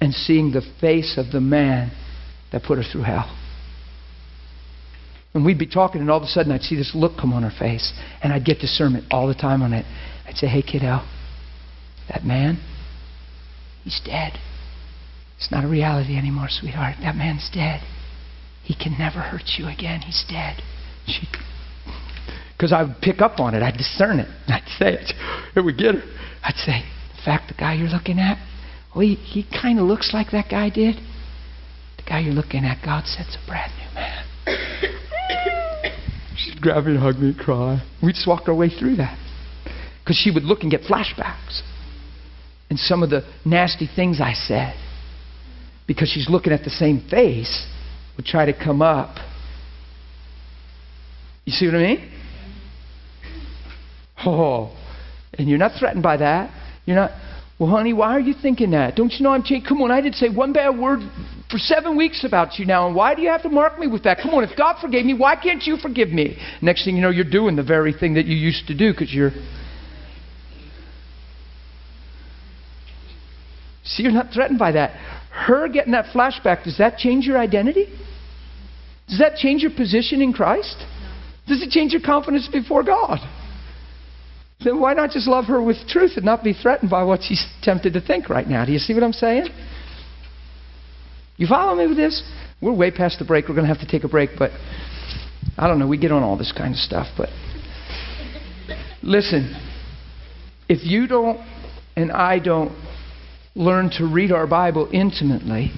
and 0.00 0.14
seeing 0.14 0.52
the 0.52 0.62
face 0.80 1.18
of 1.18 1.32
the 1.32 1.40
man 1.40 1.92
that 2.52 2.62
put 2.62 2.78
her 2.78 2.84
through 2.84 3.02
hell. 3.02 3.36
And 5.34 5.44
we'd 5.44 5.58
be 5.58 5.66
talking, 5.66 6.00
and 6.00 6.10
all 6.10 6.16
of 6.16 6.22
a 6.22 6.26
sudden 6.26 6.50
I'd 6.50 6.62
see 6.62 6.76
this 6.76 6.92
look 6.94 7.18
come 7.20 7.34
on 7.34 7.42
her 7.42 7.52
face, 7.56 7.92
and 8.22 8.32
I'd 8.32 8.46
get 8.46 8.58
discernment 8.58 9.04
all 9.10 9.28
the 9.28 9.34
time 9.34 9.60
on 9.60 9.74
it. 9.74 9.84
I'd 10.26 10.36
say, 10.36 10.46
Hey, 10.46 10.62
kiddo, 10.62 11.00
that 12.08 12.24
man, 12.24 12.58
he's 13.84 14.00
dead. 14.02 14.38
It's 15.40 15.50
not 15.50 15.64
a 15.64 15.68
reality 15.68 16.18
anymore, 16.18 16.48
sweetheart. 16.50 16.96
That 17.00 17.16
man's 17.16 17.48
dead. 17.50 17.80
He 18.62 18.74
can 18.74 18.92
never 18.98 19.20
hurt 19.20 19.56
you 19.56 19.68
again. 19.68 20.02
He's 20.02 20.22
dead. 20.28 20.62
Because 22.52 22.74
I 22.74 22.82
would 22.82 23.00
pick 23.00 23.22
up 23.22 23.40
on 23.40 23.54
it. 23.54 23.62
I'd 23.62 23.78
discern 23.78 24.20
it. 24.20 24.28
I'd 24.48 24.68
say 24.78 24.92
it. 24.92 25.14
It 25.56 25.62
would 25.62 25.78
get 25.78 25.94
her. 25.94 26.02
I'd 26.44 26.56
say, 26.56 26.84
in 26.84 27.24
fact, 27.24 27.48
the 27.48 27.54
guy 27.54 27.72
you're 27.72 27.88
looking 27.88 28.18
at, 28.18 28.36
well, 28.94 29.00
he, 29.00 29.14
he 29.14 29.46
kind 29.50 29.78
of 29.78 29.86
looks 29.86 30.12
like 30.12 30.30
that 30.32 30.50
guy 30.50 30.68
did. 30.68 30.96
The 31.96 32.02
guy 32.06 32.20
you're 32.20 32.34
looking 32.34 32.66
at, 32.66 32.84
God 32.84 33.06
said's 33.06 33.38
a 33.42 33.46
brand 33.48 33.72
new 33.78 33.94
man. 33.94 34.24
She'd 36.36 36.60
grab 36.60 36.84
me 36.84 36.92
and 36.92 37.00
hug 37.00 37.16
me 37.16 37.28
and 37.28 37.38
cry. 37.38 37.82
We'd 38.02 38.12
just 38.12 38.28
walk 38.28 38.46
our 38.46 38.54
way 38.54 38.68
through 38.68 38.96
that. 38.96 39.18
Because 40.04 40.16
she 40.16 40.30
would 40.30 40.44
look 40.44 40.60
and 40.62 40.70
get 40.70 40.82
flashbacks. 40.82 41.62
And 42.68 42.78
some 42.78 43.02
of 43.02 43.08
the 43.08 43.24
nasty 43.46 43.88
things 43.96 44.20
I 44.20 44.34
said, 44.34 44.74
because 45.90 46.08
she's 46.08 46.28
looking 46.30 46.52
at 46.52 46.62
the 46.62 46.70
same 46.70 47.04
face, 47.10 47.66
would 48.16 48.24
try 48.24 48.46
to 48.46 48.52
come 48.52 48.80
up. 48.80 49.16
You 51.44 51.52
see 51.52 51.66
what 51.66 51.74
I 51.74 51.78
mean? 51.78 52.12
Oh, 54.24 54.72
and 55.36 55.48
you're 55.48 55.58
not 55.58 55.72
threatened 55.80 56.04
by 56.04 56.18
that. 56.18 56.54
You're 56.84 56.94
not, 56.94 57.10
well, 57.58 57.70
honey, 57.70 57.92
why 57.92 58.12
are 58.12 58.20
you 58.20 58.34
thinking 58.40 58.70
that? 58.70 58.94
Don't 58.94 59.12
you 59.12 59.24
know 59.24 59.30
I'm 59.32 59.42
changed? 59.42 59.66
Come 59.66 59.82
on, 59.82 59.90
I 59.90 60.00
didn't 60.00 60.14
say 60.14 60.28
one 60.28 60.52
bad 60.52 60.78
word 60.78 61.00
for 61.50 61.58
seven 61.58 61.96
weeks 61.96 62.22
about 62.22 62.56
you 62.56 62.66
now, 62.66 62.86
and 62.86 62.94
why 62.94 63.16
do 63.16 63.22
you 63.22 63.28
have 63.28 63.42
to 63.42 63.48
mark 63.48 63.76
me 63.76 63.88
with 63.88 64.04
that? 64.04 64.18
Come 64.22 64.30
on, 64.30 64.44
if 64.44 64.56
God 64.56 64.76
forgave 64.80 65.04
me, 65.04 65.14
why 65.14 65.34
can't 65.34 65.64
you 65.64 65.76
forgive 65.76 66.10
me? 66.10 66.38
Next 66.62 66.84
thing 66.84 66.94
you 66.94 67.02
know, 67.02 67.10
you're 67.10 67.28
doing 67.28 67.56
the 67.56 67.64
very 67.64 67.92
thing 67.92 68.14
that 68.14 68.26
you 68.26 68.36
used 68.36 68.68
to 68.68 68.78
do 68.78 68.92
because 68.92 69.12
you're. 69.12 69.32
See, 73.82 74.04
you're 74.04 74.12
not 74.12 74.32
threatened 74.32 74.60
by 74.60 74.70
that. 74.70 75.19
Her 75.30 75.68
getting 75.68 75.92
that 75.92 76.06
flashback, 76.06 76.64
does 76.64 76.78
that 76.78 76.98
change 76.98 77.26
your 77.26 77.38
identity? 77.38 77.86
Does 79.08 79.18
that 79.18 79.36
change 79.36 79.62
your 79.62 79.72
position 79.72 80.20
in 80.22 80.32
Christ? 80.32 80.76
Does 81.46 81.62
it 81.62 81.70
change 81.70 81.92
your 81.92 82.02
confidence 82.02 82.48
before 82.48 82.82
God? 82.82 83.18
Then 84.62 84.80
why 84.80 84.92
not 84.94 85.10
just 85.10 85.26
love 85.26 85.46
her 85.46 85.62
with 85.62 85.88
truth 85.88 86.12
and 86.16 86.24
not 86.24 86.44
be 86.44 86.52
threatened 86.52 86.90
by 86.90 87.02
what 87.02 87.22
she's 87.22 87.44
tempted 87.62 87.94
to 87.94 88.00
think 88.00 88.28
right 88.28 88.46
now? 88.46 88.64
Do 88.64 88.72
you 88.72 88.78
see 88.78 88.92
what 88.92 89.02
I'm 89.02 89.12
saying? 89.12 89.48
You 91.36 91.46
follow 91.46 91.74
me 91.74 91.86
with 91.86 91.96
this? 91.96 92.22
We're 92.60 92.74
way 92.74 92.90
past 92.90 93.18
the 93.18 93.24
break. 93.24 93.48
We're 93.48 93.54
going 93.54 93.66
to 93.66 93.74
have 93.74 93.80
to 93.80 93.90
take 93.90 94.04
a 94.04 94.08
break, 94.08 94.30
but 94.38 94.50
I 95.56 95.66
don't 95.66 95.78
know. 95.78 95.88
We 95.88 95.96
get 95.96 96.12
on 96.12 96.22
all 96.22 96.36
this 96.36 96.52
kind 96.52 96.74
of 96.74 96.78
stuff, 96.78 97.06
but 97.16 97.30
listen. 99.02 99.56
If 100.68 100.84
you 100.84 101.06
don't 101.06 101.40
and 101.96 102.12
I 102.12 102.38
don't 102.38 102.70
learn 103.60 103.90
to 103.90 104.06
read 104.06 104.32
our 104.32 104.46
Bible 104.46 104.88
intimately 104.92 105.70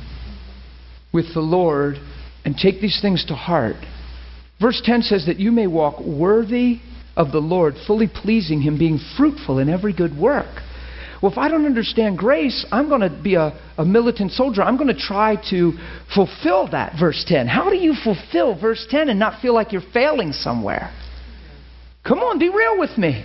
with 1.12 1.34
the 1.34 1.40
Lord 1.40 1.96
and 2.44 2.56
take 2.56 2.80
these 2.80 3.00
things 3.02 3.24
to 3.26 3.34
heart, 3.34 3.76
verse 4.60 4.80
10 4.84 5.02
says 5.02 5.26
that 5.26 5.38
you 5.38 5.50
may 5.50 5.66
walk 5.66 6.00
worthy 6.00 6.80
of 7.16 7.32
the 7.32 7.40
Lord, 7.40 7.74
fully 7.86 8.08
pleasing 8.08 8.62
Him, 8.62 8.78
being 8.78 8.98
fruitful 9.16 9.58
in 9.58 9.68
every 9.68 9.92
good 9.92 10.16
work. 10.16 10.62
Well, 11.20 11.30
if 11.30 11.38
I 11.38 11.48
don't 11.48 11.66
understand 11.66 12.18
grace, 12.18 12.66
I'm 12.72 12.88
going 12.88 13.02
to 13.02 13.22
be 13.22 13.34
a, 13.34 13.52
a 13.78 13.84
militant 13.84 14.32
soldier. 14.32 14.62
I'm 14.62 14.76
going 14.76 14.92
to 14.92 15.00
try 15.00 15.36
to 15.50 15.72
fulfill 16.14 16.68
that, 16.72 16.94
verse 16.98 17.24
10. 17.26 17.46
How 17.46 17.70
do 17.70 17.76
you 17.76 17.94
fulfill 18.02 18.58
verse 18.58 18.84
10 18.90 19.08
and 19.08 19.18
not 19.18 19.40
feel 19.40 19.54
like 19.54 19.72
you're 19.72 19.82
failing 19.92 20.32
somewhere? 20.32 20.92
Come 22.04 22.18
on, 22.18 22.38
be 22.38 22.48
real 22.48 22.78
with 22.78 22.96
me. 22.98 23.24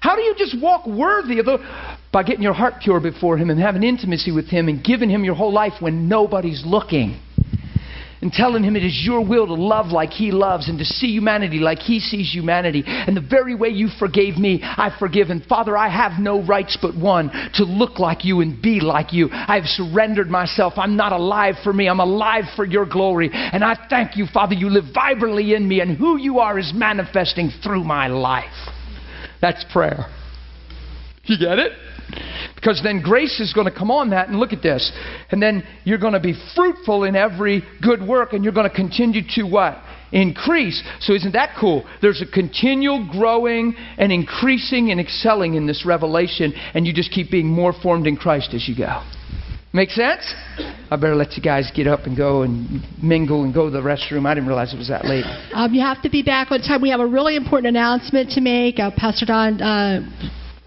How 0.00 0.14
do 0.14 0.22
you 0.22 0.34
just 0.36 0.60
walk 0.60 0.86
worthy 0.86 1.38
of 1.38 1.46
the. 1.46 1.95
By 2.16 2.22
getting 2.22 2.42
your 2.42 2.54
heart 2.54 2.76
pure 2.80 2.98
before 2.98 3.36
Him 3.36 3.50
and 3.50 3.60
having 3.60 3.82
intimacy 3.82 4.32
with 4.32 4.46
Him 4.46 4.68
and 4.68 4.82
giving 4.82 5.10
Him 5.10 5.22
your 5.22 5.34
whole 5.34 5.52
life 5.52 5.74
when 5.80 6.08
nobody's 6.08 6.62
looking 6.64 7.20
and 8.22 8.32
telling 8.32 8.64
him 8.64 8.74
it 8.74 8.82
is 8.82 9.02
your 9.04 9.20
will 9.20 9.46
to 9.46 9.52
love 9.52 9.88
like 9.88 10.08
he 10.08 10.32
loves 10.32 10.70
and 10.70 10.78
to 10.78 10.84
see 10.86 11.08
humanity 11.08 11.58
like 11.58 11.80
he 11.80 12.00
sees 12.00 12.32
humanity. 12.32 12.82
And 12.86 13.14
the 13.14 13.20
very 13.20 13.54
way 13.54 13.68
you 13.68 13.88
forgave 13.98 14.38
me, 14.38 14.62
I've 14.62 14.98
forgiven. 14.98 15.44
Father, 15.46 15.76
I 15.76 15.90
have 15.90 16.18
no 16.18 16.42
rights 16.42 16.78
but 16.80 16.96
one 16.96 17.30
to 17.56 17.64
look 17.64 17.98
like 17.98 18.24
you 18.24 18.40
and 18.40 18.62
be 18.62 18.80
like 18.80 19.12
you. 19.12 19.28
I've 19.30 19.66
surrendered 19.66 20.30
myself. 20.30 20.72
I'm 20.78 20.96
not 20.96 21.12
alive 21.12 21.56
for 21.62 21.74
me, 21.74 21.86
I'm 21.86 22.00
alive 22.00 22.44
for 22.56 22.64
your 22.64 22.86
glory. 22.86 23.28
And 23.30 23.62
I 23.62 23.76
thank 23.90 24.16
you, 24.16 24.24
Father, 24.32 24.54
you 24.54 24.70
live 24.70 24.86
vibrantly 24.94 25.52
in 25.52 25.68
me, 25.68 25.80
and 25.80 25.98
who 25.98 26.16
you 26.16 26.38
are 26.38 26.58
is 26.58 26.72
manifesting 26.74 27.50
through 27.62 27.84
my 27.84 28.06
life. 28.06 28.56
That's 29.42 29.62
prayer. 29.70 30.06
You 31.24 31.38
get 31.38 31.58
it? 31.58 31.72
Because 32.54 32.80
then 32.82 33.02
grace 33.02 33.40
is 33.40 33.52
going 33.52 33.66
to 33.66 33.76
come 33.76 33.90
on 33.90 34.10
that, 34.10 34.28
and 34.28 34.38
look 34.38 34.52
at 34.52 34.62
this. 34.62 34.92
And 35.30 35.42
then 35.42 35.62
you're 35.84 35.98
going 35.98 36.14
to 36.14 36.20
be 36.20 36.34
fruitful 36.54 37.04
in 37.04 37.16
every 37.16 37.62
good 37.82 38.06
work, 38.06 38.32
and 38.32 38.42
you're 38.42 38.52
going 38.52 38.68
to 38.68 38.74
continue 38.74 39.22
to 39.34 39.42
what? 39.44 39.82
Increase. 40.12 40.82
So, 41.00 41.14
isn't 41.14 41.32
that 41.32 41.56
cool? 41.60 41.84
There's 42.00 42.22
a 42.22 42.26
continual 42.26 43.08
growing 43.10 43.74
and 43.98 44.12
increasing 44.12 44.90
and 44.90 45.00
excelling 45.00 45.54
in 45.54 45.66
this 45.66 45.84
revelation, 45.84 46.54
and 46.74 46.86
you 46.86 46.92
just 46.92 47.10
keep 47.10 47.30
being 47.30 47.48
more 47.48 47.72
formed 47.72 48.06
in 48.06 48.16
Christ 48.16 48.54
as 48.54 48.68
you 48.68 48.76
go. 48.76 49.02
Make 49.76 49.90
sense? 49.90 50.34
I 50.90 50.96
better 50.96 51.14
let 51.14 51.36
you 51.36 51.42
guys 51.42 51.70
get 51.74 51.86
up 51.86 52.04
and 52.04 52.16
go 52.16 52.42
and 52.42 52.80
mingle 53.02 53.44
and 53.44 53.52
go 53.52 53.66
to 53.66 53.70
the 53.70 53.82
restroom. 53.82 54.24
I 54.24 54.32
didn't 54.32 54.48
realize 54.48 54.72
it 54.72 54.78
was 54.78 54.88
that 54.88 55.04
late. 55.04 55.26
Um, 55.52 55.74
you 55.74 55.82
have 55.82 56.00
to 56.00 56.08
be 56.08 56.22
back 56.22 56.50
on 56.50 56.60
time. 56.62 56.80
We 56.80 56.88
have 56.88 57.00
a 57.00 57.06
really 57.06 57.36
important 57.36 57.76
announcement 57.76 58.30
to 58.30 58.40
make. 58.40 58.78
Uh, 58.78 58.90
Pastor 58.96 59.26
Don. 59.26 59.60
Uh, 59.60 60.00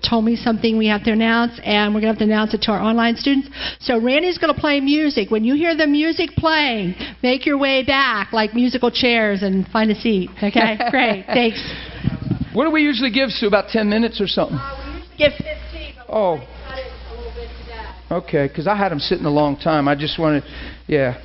told 0.08 0.26
me 0.26 0.36
something 0.36 0.78
we 0.78 0.88
have 0.88 1.04
to 1.04 1.12
announce, 1.12 1.60
and 1.64 1.94
we're 1.94 2.02
going 2.02 2.14
to 2.14 2.20
have 2.20 2.28
to 2.28 2.32
announce 2.32 2.54
it 2.54 2.62
to 2.64 2.72
our 2.72 2.80
online 2.80 3.16
students. 3.16 3.50
So 3.80 4.02
Randy's 4.02 4.38
going 4.38 4.54
to 4.54 4.60
play 4.60 4.80
music. 4.80 5.32
When 5.32 5.44
you 5.44 5.56
hear 5.56 5.76
the 5.76 5.88
music 5.88 6.32
playing, 6.32 6.96
make 7.22 7.46
your 7.46 7.58
way 7.58 7.84
back 7.84 8.34
like 8.34 8.54
musical 8.54 8.92
chairs 8.92 9.44
and 9.44 9.68
find 9.68 9.92
a 9.92 9.96
seat. 9.96 10.30
Okay? 10.50 10.80
Great. 10.90 11.26
Thanks. 11.28 11.62
What 12.54 12.66
do 12.66 12.72
we 12.72 12.82
usually 12.82 13.12
give, 13.12 13.30
Sue? 13.30 13.46
About 13.46 13.70
10 13.70 13.88
minutes 13.88 14.20
or 14.20 14.26
something? 14.26 14.58
Uh, 14.58 14.84
we 14.84 15.00
usually 15.00 15.18
give 15.18 15.32
15, 15.34 15.94
but 15.96 16.06
oh. 16.10 16.38
cut 16.68 16.80
it 16.80 16.86
a 16.88 17.16
little 17.16 17.32
bit 17.36 17.50
today. 17.62 17.86
Okay, 18.10 18.48
because 18.48 18.66
I 18.66 18.76
had 18.76 18.90
them 18.90 18.98
sitting 19.00 19.26
a 19.26 19.30
long 19.30 19.58
time. 19.58 19.88
I 19.88 19.94
just 19.94 20.18
wanted, 20.18 20.44
yeah. 20.88 21.22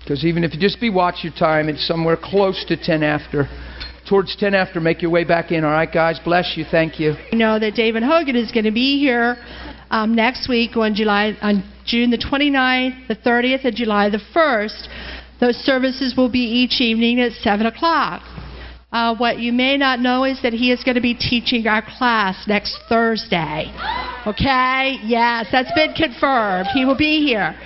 Because 0.00 0.24
even 0.24 0.44
if 0.44 0.54
you 0.54 0.60
just 0.60 0.80
be 0.80 0.88
watch 0.88 1.16
your 1.22 1.32
time, 1.34 1.68
it's 1.68 1.86
somewhere 1.86 2.16
close 2.16 2.64
to 2.68 2.76
10 2.76 3.02
after 3.02 3.48
towards 4.08 4.36
10 4.36 4.54
after. 4.54 4.80
Make 4.80 5.02
your 5.02 5.10
way 5.10 5.24
back 5.24 5.52
in. 5.52 5.64
All 5.64 5.70
right, 5.70 5.90
guys. 5.90 6.18
Bless 6.24 6.56
you. 6.56 6.64
Thank 6.70 6.98
you. 6.98 7.14
You 7.30 7.38
know 7.38 7.58
that 7.58 7.74
David 7.74 8.02
Hogan 8.02 8.36
is 8.36 8.50
going 8.52 8.64
to 8.64 8.72
be 8.72 8.98
here 8.98 9.36
um, 9.90 10.14
next 10.14 10.48
week 10.48 10.76
on 10.76 10.94
July 10.94 11.36
on 11.42 11.62
June 11.86 12.10
the 12.10 12.18
29th, 12.18 13.08
the 13.08 13.16
30th, 13.16 13.64
and 13.64 13.76
July 13.76 14.08
the 14.08 14.20
1st. 14.34 14.88
Those 15.40 15.56
services 15.56 16.14
will 16.16 16.30
be 16.30 16.38
each 16.38 16.80
evening 16.80 17.20
at 17.20 17.32
7 17.32 17.66
o'clock. 17.66 18.22
Uh, 18.92 19.16
what 19.16 19.38
you 19.38 19.52
may 19.52 19.78
not 19.78 20.00
know 20.00 20.24
is 20.24 20.40
that 20.42 20.52
he 20.52 20.70
is 20.70 20.84
going 20.84 20.94
to 20.94 21.00
be 21.00 21.14
teaching 21.14 21.66
our 21.66 21.82
class 21.96 22.46
next 22.46 22.78
Thursday. 22.90 23.72
Okay? 24.26 24.98
Yes, 25.02 25.46
that's 25.50 25.72
been 25.72 25.94
confirmed. 25.94 26.68
He 26.74 26.84
will 26.84 26.96
be 26.96 27.24
here. 27.26 27.58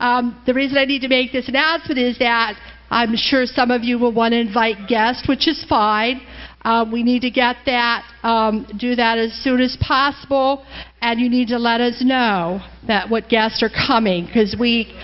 Um, 0.00 0.42
the 0.44 0.52
reason 0.52 0.76
I 0.76 0.84
need 0.84 1.00
to 1.02 1.08
make 1.08 1.30
this 1.30 1.48
announcement 1.48 2.00
is 2.00 2.18
that 2.18 2.56
I'm 2.92 3.16
sure 3.16 3.46
some 3.46 3.70
of 3.70 3.82
you 3.84 3.98
will 3.98 4.12
want 4.12 4.32
to 4.32 4.38
invite 4.38 4.86
guests, 4.86 5.26
which 5.26 5.48
is 5.48 5.64
fine. 5.66 6.20
Uh, 6.60 6.84
we 6.92 7.02
need 7.02 7.22
to 7.22 7.30
get 7.30 7.56
that, 7.64 8.04
um, 8.22 8.66
do 8.78 8.94
that 8.94 9.16
as 9.16 9.32
soon 9.32 9.62
as 9.62 9.78
possible, 9.80 10.62
and 11.00 11.18
you 11.18 11.30
need 11.30 11.48
to 11.48 11.58
let 11.58 11.80
us 11.80 12.02
know 12.04 12.60
that 12.86 13.08
what 13.08 13.30
guests 13.30 13.62
are 13.62 13.70
coming 13.70 14.26
because 14.26 14.54
we 14.60 14.94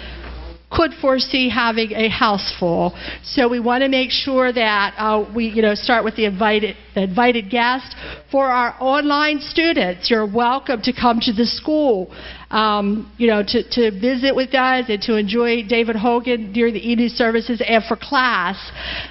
could 0.70 0.92
foresee 1.00 1.48
having 1.48 1.92
a 1.92 2.08
house 2.08 2.54
full. 2.58 2.94
So 3.24 3.48
we 3.48 3.58
want 3.58 3.82
to 3.82 3.88
make 3.88 4.10
sure 4.10 4.52
that 4.52 4.94
uh, 4.98 5.24
we, 5.34 5.46
you 5.46 5.62
know, 5.62 5.74
start 5.74 6.04
with 6.04 6.14
the 6.14 6.26
invited, 6.26 6.76
the 6.94 7.04
invited 7.04 7.50
guest. 7.50 7.96
For 8.30 8.48
our 8.48 8.76
online 8.78 9.40
students, 9.40 10.10
you're 10.10 10.30
welcome 10.30 10.82
to 10.82 10.92
come 10.92 11.20
to 11.20 11.32
the 11.32 11.46
school, 11.46 12.14
um, 12.50 13.12
you 13.18 13.26
know, 13.26 13.42
to, 13.42 13.62
to 13.70 13.90
visit 14.00 14.34
with 14.34 14.54
us 14.54 14.86
and 14.88 15.02
to 15.02 15.16
enjoy 15.16 15.66
David 15.66 15.96
Hogan 15.96 16.52
during 16.52 16.74
the 16.74 16.80
evening 16.80 17.08
services 17.08 17.62
and 17.66 17.84
for 17.84 17.96
class. 17.96 18.56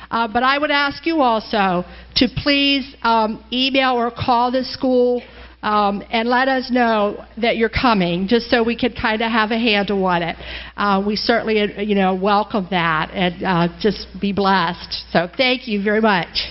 Uh, 0.09 0.27
but 0.27 0.43
I 0.43 0.57
would 0.57 0.71
ask 0.71 1.05
you 1.05 1.21
also 1.21 1.83
to 2.15 2.27
please 2.37 2.95
um, 3.03 3.43
email 3.51 3.93
or 3.93 4.11
call 4.11 4.51
the 4.51 4.63
school 4.63 5.21
um, 5.63 6.03
and 6.11 6.29
let 6.29 6.47
us 6.47 6.69
know 6.71 7.25
that 7.41 7.57
you're 7.57 7.69
coming, 7.69 8.27
just 8.27 8.49
so 8.49 8.63
we 8.63 8.77
can 8.77 8.93
kind 8.93 9.21
of 9.21 9.31
have 9.31 9.51
a 9.51 9.57
handle 9.57 10.05
on 10.05 10.21
it. 10.21 10.35
Uh, 10.77 11.03
we 11.05 11.15
certainly, 11.15 11.83
you 11.83 11.95
know, 11.95 12.15
welcome 12.15 12.67
that, 12.69 13.09
and 13.11 13.43
uh, 13.43 13.67
just 13.79 14.07
be 14.21 14.31
blessed. 14.31 15.05
So 15.11 15.27
thank 15.35 15.67
you 15.67 15.83
very 15.83 16.01
much. 16.01 16.47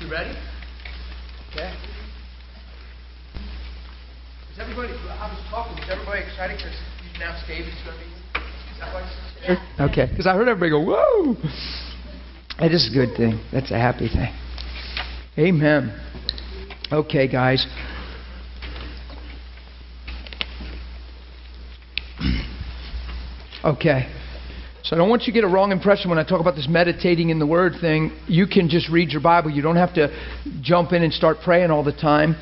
You 0.00 0.10
ready? 0.12 0.36
Okay. 1.50 1.74
Is 4.56 4.62
everybody? 4.62 4.88
I 4.88 5.28
was 5.28 5.38
talking. 5.50 5.76
Is 5.84 5.90
everybody 5.90 6.22
excited 6.22 6.56
because 6.56 6.72
you 6.72 7.10
announced 7.16 7.44
David's 7.46 7.76
going 7.84 7.98
to 7.98 8.02
be? 8.02 8.08
Why? 8.80 9.04
Okay, 9.90 10.06
because 10.08 10.26
I 10.26 10.34
heard 10.34 10.48
everybody 10.48 10.70
go, 10.70 10.80
"Whoa!" 10.80 11.34
That 12.58 12.72
is 12.72 12.88
a 12.90 12.94
good 12.94 13.14
thing. 13.18 13.38
That's 13.52 13.70
a 13.70 13.78
happy 13.78 14.08
thing. 14.08 14.34
Amen. 15.36 15.92
Okay, 16.90 17.28
guys. 17.28 17.66
Okay. 23.62 24.10
So 24.84 24.94
I 24.94 24.98
don't 24.98 25.10
want 25.10 25.22
you 25.22 25.32
to 25.32 25.40
get 25.40 25.42
a 25.42 25.48
wrong 25.48 25.72
impression 25.72 26.08
when 26.08 26.20
I 26.20 26.24
talk 26.24 26.40
about 26.40 26.54
this 26.54 26.68
meditating 26.68 27.30
in 27.30 27.40
the 27.40 27.46
Word 27.46 27.74
thing. 27.80 28.16
You 28.28 28.46
can 28.46 28.68
just 28.68 28.88
read 28.88 29.10
your 29.10 29.20
Bible. 29.20 29.50
You 29.50 29.60
don't 29.60 29.74
have 29.74 29.92
to 29.94 30.08
jump 30.62 30.92
in 30.92 31.02
and 31.02 31.12
start 31.12 31.38
praying 31.42 31.72
all 31.72 31.82
the 31.82 31.92
time. 31.92 32.36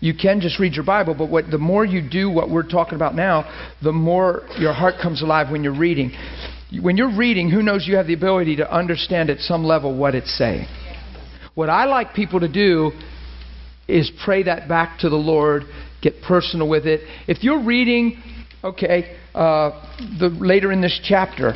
You 0.00 0.14
can 0.14 0.40
just 0.40 0.58
read 0.58 0.74
your 0.74 0.84
Bible, 0.84 1.14
but 1.14 1.30
what, 1.30 1.50
the 1.50 1.58
more 1.58 1.84
you 1.84 2.00
do 2.00 2.30
what 2.30 2.50
we're 2.50 2.68
talking 2.68 2.94
about 2.94 3.14
now, 3.14 3.74
the 3.82 3.92
more 3.92 4.42
your 4.58 4.72
heart 4.72 4.94
comes 5.00 5.22
alive 5.22 5.50
when 5.50 5.62
you're 5.62 5.76
reading. 5.76 6.12
When 6.80 6.96
you're 6.96 7.14
reading, 7.14 7.50
who 7.50 7.62
knows 7.62 7.86
you 7.86 7.96
have 7.96 8.06
the 8.06 8.14
ability 8.14 8.56
to 8.56 8.74
understand 8.74 9.28
at 9.28 9.40
some 9.40 9.62
level 9.62 9.96
what 9.96 10.14
it's 10.14 10.36
saying. 10.38 10.66
What 11.54 11.68
I 11.68 11.84
like 11.84 12.14
people 12.14 12.40
to 12.40 12.48
do 12.48 12.92
is 13.86 14.10
pray 14.24 14.44
that 14.44 14.68
back 14.68 15.00
to 15.00 15.10
the 15.10 15.16
Lord, 15.16 15.64
get 16.00 16.22
personal 16.22 16.68
with 16.68 16.86
it. 16.86 17.00
If 17.28 17.42
you're 17.42 17.62
reading, 17.62 18.22
okay, 18.64 19.16
uh, 19.34 19.70
the, 20.18 20.28
later 20.28 20.72
in 20.72 20.80
this 20.80 20.98
chapter. 21.04 21.54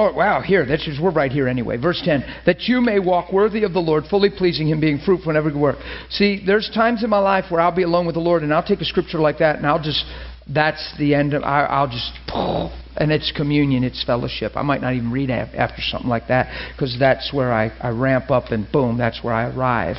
Oh, 0.00 0.10
wow, 0.14 0.40
here, 0.40 0.64
that's 0.64 0.86
just, 0.86 0.98
we're 0.98 1.10
right 1.10 1.30
here 1.30 1.46
anyway. 1.46 1.76
Verse 1.76 2.00
10 2.02 2.24
that 2.46 2.62
you 2.62 2.80
may 2.80 2.98
walk 2.98 3.34
worthy 3.34 3.64
of 3.64 3.74
the 3.74 3.80
Lord, 3.80 4.04
fully 4.08 4.30
pleasing 4.30 4.66
Him, 4.66 4.80
being 4.80 4.98
fruitful 4.98 5.28
in 5.28 5.36
every 5.36 5.54
work. 5.54 5.76
See, 6.08 6.42
there's 6.44 6.70
times 6.72 7.04
in 7.04 7.10
my 7.10 7.18
life 7.18 7.50
where 7.50 7.60
I'll 7.60 7.76
be 7.76 7.82
alone 7.82 8.06
with 8.06 8.14
the 8.14 8.20
Lord, 8.22 8.42
and 8.42 8.50
I'll 8.50 8.66
take 8.66 8.80
a 8.80 8.86
scripture 8.86 9.18
like 9.18 9.40
that, 9.40 9.56
and 9.56 9.66
I'll 9.66 9.82
just, 9.82 10.02
that's 10.48 10.94
the 10.98 11.14
end 11.14 11.34
of, 11.34 11.42
I, 11.42 11.64
I'll 11.64 11.86
just, 11.86 12.12
and 12.96 13.12
it's 13.12 13.32
communion, 13.36 13.84
it's 13.84 14.02
fellowship. 14.04 14.52
I 14.56 14.62
might 14.62 14.80
not 14.80 14.94
even 14.94 15.12
read 15.12 15.30
after 15.30 15.80
something 15.80 16.08
like 16.08 16.28
that 16.28 16.72
because 16.74 16.96
that's 16.98 17.32
where 17.32 17.52
I, 17.52 17.68
I 17.80 17.90
ramp 17.90 18.30
up 18.30 18.50
and 18.50 18.70
boom, 18.70 18.98
that's 18.98 19.22
where 19.22 19.32
I 19.34 19.48
arrive. 19.50 19.96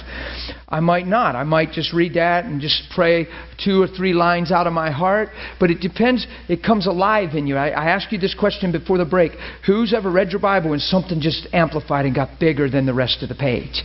I 0.68 0.80
might 0.80 1.08
not. 1.08 1.36
I 1.36 1.44
might 1.44 1.72
just 1.72 1.94
read 1.94 2.16
that 2.16 2.46
and 2.46 2.62
just 2.62 2.84
pray 2.94 3.28
two 3.64 3.82
or 3.82 3.88
three 3.88 4.14
lines 4.14 4.52
out 4.52 4.68
of 4.68 4.74
my 4.74 4.92
heart, 4.92 5.30
but 5.60 5.70
it 5.70 5.80
depends. 5.80 6.26
It 6.50 6.64
comes 6.64 6.88
alive 6.88 7.36
in 7.36 7.48
you. 7.48 7.58
I, 7.58 7.70
I 7.70 7.86
asked 7.92 8.12
you 8.12 8.18
this 8.18 8.36
question 8.36 8.72
before 8.72 8.98
the 8.98 9.06
break 9.06 9.32
Who's 9.66 9.94
ever 9.94 10.12
read 10.12 10.32
your 10.32 10.42
Bible 10.42 10.74
and 10.74 10.82
something 10.82 11.22
just 11.22 11.48
amplified 11.54 12.06
and 12.06 12.16
got 12.16 12.40
bigger 12.40 12.70
than 12.70 12.86
the 12.86 12.94
rest 12.94 13.24
of 13.24 13.30
the 13.30 13.36
page? 13.36 13.82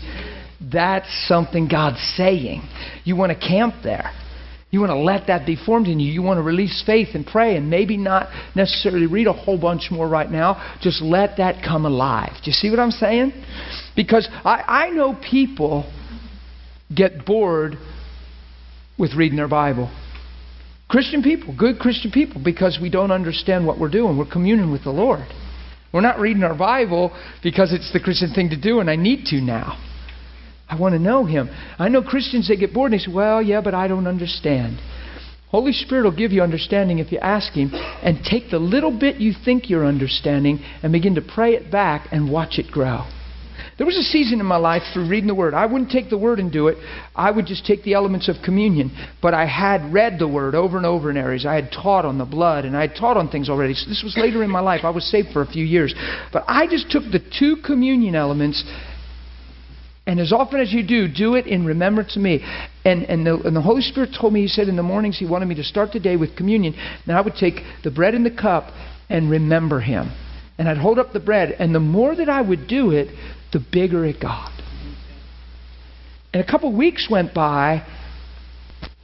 That's 0.61 1.07
something 1.29 1.69
God's 1.69 2.01
saying. 2.17 2.63
You 3.05 3.17
want 3.17 3.33
to 3.33 3.39
camp 3.39 3.75
there. 3.83 4.11
You 4.71 4.81
want 4.81 4.91
to 4.91 4.99
let 4.99 5.29
that 5.29 5.47
be 5.47 5.57
formed 5.57 5.87
in 5.87 6.01
you. 6.01 6.13
You 6.13 6.23
want 6.23 6.39
to 6.39 6.43
release 6.43 6.83
faith 6.85 7.09
and 7.15 7.25
pray 7.25 7.57
and 7.57 7.71
maybe 7.71 7.97
not 7.97 8.29
necessarily 8.55 9.07
read 9.07 9.27
a 9.29 9.33
whole 9.33 9.59
bunch 9.59 9.89
more 9.91 10.09
right 10.09 10.31
now. 10.31 10.79
Just 10.83 11.01
let 11.03 11.37
that 11.39 11.63
come 11.65 11.87
alive. 11.87 12.33
Do 12.43 12.51
you 12.51 12.53
see 12.53 12.71
what 12.71 12.81
I'm 12.81 12.91
saying? 12.91 13.33
Because 13.95 14.29
I, 14.45 14.65
I 14.67 14.91
know 14.91 15.17
people 15.31 15.91
get 16.95 17.25
bored 17.25 17.77
with 18.99 19.15
reading 19.15 19.37
their 19.37 19.49
Bible. 19.49 19.91
Christian 20.89 21.23
people, 21.23 21.55
good 21.57 21.79
Christian 21.79 22.11
people, 22.11 22.41
because 22.43 22.79
we 22.81 22.91
don't 22.91 23.11
understand 23.11 23.67
what 23.67 23.79
we're 23.79 23.91
doing. 23.91 24.17
We're 24.17 24.31
communing 24.31 24.71
with 24.71 24.85
the 24.85 24.91
Lord. 24.91 25.27
We're 25.93 26.01
not 26.01 26.19
reading 26.19 26.43
our 26.43 26.57
Bible 26.57 27.17
because 27.43 27.73
it's 27.73 27.93
the 27.93 28.01
Christian 28.01 28.33
thing 28.35 28.51
to 28.51 28.61
do 28.61 28.81
and 28.81 28.91
I 28.91 28.97
need 28.97 29.27
to 29.27 29.41
now. 29.41 29.79
I 30.69 30.79
want 30.79 30.95
to 30.95 30.99
know 30.99 31.25
Him. 31.25 31.49
I 31.79 31.89
know 31.89 32.03
Christians, 32.03 32.49
they 32.49 32.57
get 32.57 32.75
bored 32.75 32.93
and 32.93 33.01
they 33.01 33.05
say, 33.05 33.13
Well, 33.13 33.41
yeah, 33.43 33.61
but 33.61 33.75
I 33.75 33.89
don't 33.89 34.07
understand. 34.07 34.81
Holy 35.49 35.73
Spirit 35.73 36.05
will 36.05 36.17
give 36.17 36.33
you 36.33 36.43
understanding 36.43 36.99
if 36.99 37.13
you 37.13 37.19
ask 37.19 37.53
Him 37.53 37.71
and 37.73 38.25
take 38.25 38.51
the 38.51 38.59
little 38.59 38.97
bit 38.97 39.17
you 39.17 39.33
think 39.45 39.71
you're 39.71 39.87
understanding 39.87 40.59
and 40.83 40.93
begin 40.93 41.15
to 41.15 41.23
pray 41.23 41.55
it 41.55 41.71
back 41.71 42.09
and 42.11 42.31
watch 42.31 42.59
it 42.59 42.71
grow. 42.71 43.07
There 43.79 43.87
was 43.87 43.97
a 43.97 44.03
season 44.03 44.41
in 44.41 44.47
my 44.47 44.57
life 44.57 44.83
through 44.95 45.09
reading 45.09 45.27
the 45.27 45.35
Word. 45.35 45.53
I 45.53 45.67
wouldn't 45.67 45.91
take 45.91 46.09
the 46.09 46.17
Word 46.17 46.39
and 46.39 46.51
do 46.51 46.69
it. 46.69 46.79
I 47.15 47.31
would 47.31 47.45
just 47.47 47.67
take 47.67 47.83
the 47.83 47.93
elements 47.93 48.29
of 48.29 48.37
communion. 48.43 48.91
But 49.21 49.35
I 49.35 49.47
had 49.47 49.93
read 49.93 50.19
the 50.19 50.27
Word 50.27 50.55
over 50.55 50.79
and 50.79 50.87
over 50.87 51.11
in 51.11 51.19
areas. 51.19 51.45
I 51.45 51.55
had 51.55 51.71
taught 51.71 52.07
on 52.07 52.17
the 52.17 52.25
blood 52.25 52.65
and 52.65 52.75
I 52.75 52.81
had 52.81 52.97
taught 52.97 53.19
on 53.19 53.29
things 53.29 53.51
already. 53.51 53.75
So 53.75 53.89
this 53.89 54.03
was 54.03 54.17
later 54.17 54.43
in 54.43 54.51
my 54.51 54.61
life. 54.61 54.81
I 54.83 54.91
was 54.91 55.05
saved 55.11 55.29
for 55.33 55.43
a 55.43 55.47
few 55.47 55.65
years. 55.65 55.95
But 56.33 56.45
I 56.49 56.67
just 56.67 56.91
took 56.91 57.03
the 57.05 57.21
two 57.39 57.57
communion 57.65 58.15
elements 58.15 58.65
and 60.07 60.21
as 60.21 60.33
often 60.33 60.61
as 60.61 60.73
you 60.73 60.87
do, 60.87 61.09
do 61.09 61.35
it 61.35 61.47
in 61.47 61.67
remembrance 61.67 62.15
of 62.15 62.23
me. 62.23 62.45
And, 62.85 63.03
and, 63.05 63.27
the, 63.27 63.41
and 63.41 63.57
the 63.57 63.61
Holy 63.61 63.83
Spirit 63.83 64.11
told 64.19 64.33
me, 64.33 64.43
He 64.43 64.49
said 64.49 64.69
in 64.69 64.77
the 64.77 64.83
mornings 64.83 65.19
He 65.19 65.27
wanted 65.27 65.47
me 65.47 65.57
to 65.57 65.65
start 65.65 65.93
the 65.93 65.99
day 65.99 66.17
with 66.17 66.37
communion. 66.37 66.75
And 67.07 67.17
I 67.17 67.21
would 67.21 67.35
take 67.35 67.57
the 67.83 67.91
bread 67.91 68.15
and 68.15 68.25
the 68.25 68.31
cup 68.31 68.73
and 69.11 69.29
remember 69.29 69.81
Him. 69.81 70.13
And 70.59 70.69
I'd 70.69 70.79
hold 70.79 71.01
up 71.01 71.13
the 71.13 71.21
bread. 71.21 71.57
And 71.59 71.75
the 71.75 71.81
more 71.81 72.15
that 72.15 72.29
I 72.29 72.41
would 72.41 72.69
do 72.69 72.93
it, 72.93 73.09
the 73.53 73.59
bigger 73.59 74.05
it 74.05 74.21
got. 74.21 74.53
And 76.33 76.43
a 76.43 76.47
couple 76.47 76.73
weeks 76.77 77.09
went 77.11 77.35
by, 77.35 77.85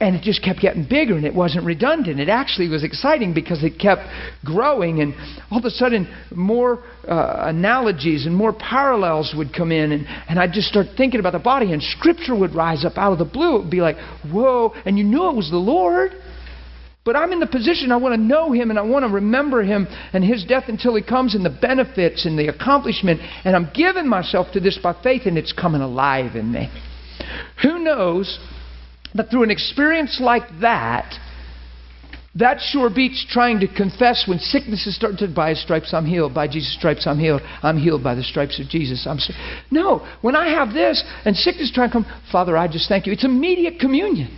and 0.03 0.17
it 0.17 0.21
just 0.21 0.43
kept 0.43 0.59
getting 0.59 0.85
bigger 0.87 1.15
and 1.15 1.25
it 1.25 1.33
wasn't 1.33 1.65
redundant. 1.65 2.19
It 2.19 2.27
actually 2.27 2.67
was 2.67 2.83
exciting 2.83 3.33
because 3.33 3.63
it 3.63 3.79
kept 3.79 4.01
growing, 4.43 5.01
and 5.01 5.15
all 5.49 5.59
of 5.59 5.65
a 5.65 5.69
sudden, 5.69 6.13
more 6.35 6.83
uh, 7.07 7.45
analogies 7.47 8.25
and 8.25 8.35
more 8.35 8.51
parallels 8.51 9.33
would 9.37 9.53
come 9.53 9.71
in, 9.71 9.93
and, 9.93 10.05
and 10.27 10.39
I'd 10.39 10.51
just 10.51 10.67
start 10.67 10.87
thinking 10.97 11.21
about 11.21 11.31
the 11.31 11.39
body, 11.39 11.71
and 11.71 11.81
scripture 11.81 12.35
would 12.35 12.53
rise 12.53 12.83
up 12.83 12.97
out 12.97 13.13
of 13.13 13.19
the 13.19 13.25
blue. 13.25 13.55
It 13.55 13.59
would 13.61 13.71
be 13.71 13.81
like, 13.81 13.95
whoa, 14.29 14.73
and 14.85 14.97
you 14.97 15.05
knew 15.05 15.29
it 15.29 15.35
was 15.35 15.49
the 15.49 15.57
Lord. 15.57 16.11
But 17.05 17.17
I'm 17.17 17.33
in 17.33 17.39
the 17.39 17.47
position 17.47 17.91
I 17.91 17.97
want 17.97 18.15
to 18.15 18.21
know 18.21 18.53
him 18.53 18.69
and 18.69 18.79
I 18.79 18.81
want 18.81 19.03
to 19.03 19.11
remember 19.11 19.61
him 19.61 19.87
and 20.13 20.23
his 20.23 20.45
death 20.45 20.65
until 20.69 20.95
he 20.95 21.01
comes 21.03 21.35
and 21.35 21.43
the 21.43 21.49
benefits 21.49 22.25
and 22.25 22.39
the 22.39 22.47
accomplishment. 22.47 23.19
And 23.43 23.57
I'm 23.57 23.69
giving 23.73 24.07
myself 24.07 24.53
to 24.53 24.61
this 24.61 24.79
by 24.81 24.95
faith 25.03 25.23
and 25.25 25.37
it's 25.37 25.51
coming 25.51 25.81
alive 25.81 26.37
in 26.37 26.49
me. 26.49 26.71
Who 27.61 27.79
knows 27.79 28.39
that 29.15 29.29
through 29.29 29.43
an 29.43 29.51
experience 29.51 30.19
like 30.19 30.43
that, 30.61 31.13
that 32.35 32.59
sure 32.59 32.89
beats 32.89 33.25
trying 33.29 33.59
to 33.59 33.67
confess 33.67 34.25
when 34.27 34.39
sickness 34.39 34.87
is 34.87 34.95
started 34.95 35.35
by 35.35 35.49
his 35.49 35.61
stripes 35.61 35.93
I'm 35.93 36.05
healed, 36.05 36.33
by 36.33 36.47
Jesus' 36.47 36.75
stripes 36.75 37.05
I'm 37.05 37.19
healed, 37.19 37.41
I'm 37.61 37.77
healed 37.77 38.03
by 38.03 38.15
the 38.15 38.23
stripes 38.23 38.59
of 38.59 38.67
Jesus. 38.67 39.05
I'm 39.07 39.19
no, 39.69 40.07
when 40.21 40.35
I 40.35 40.49
have 40.49 40.73
this 40.73 41.03
and 41.25 41.35
sickness 41.35 41.71
trying 41.71 41.89
to 41.89 41.93
come, 41.93 42.05
Father, 42.31 42.57
I 42.57 42.67
just 42.67 42.89
thank 42.89 43.05
you. 43.05 43.13
It's 43.13 43.23
immediate 43.23 43.79
communion. 43.79 44.35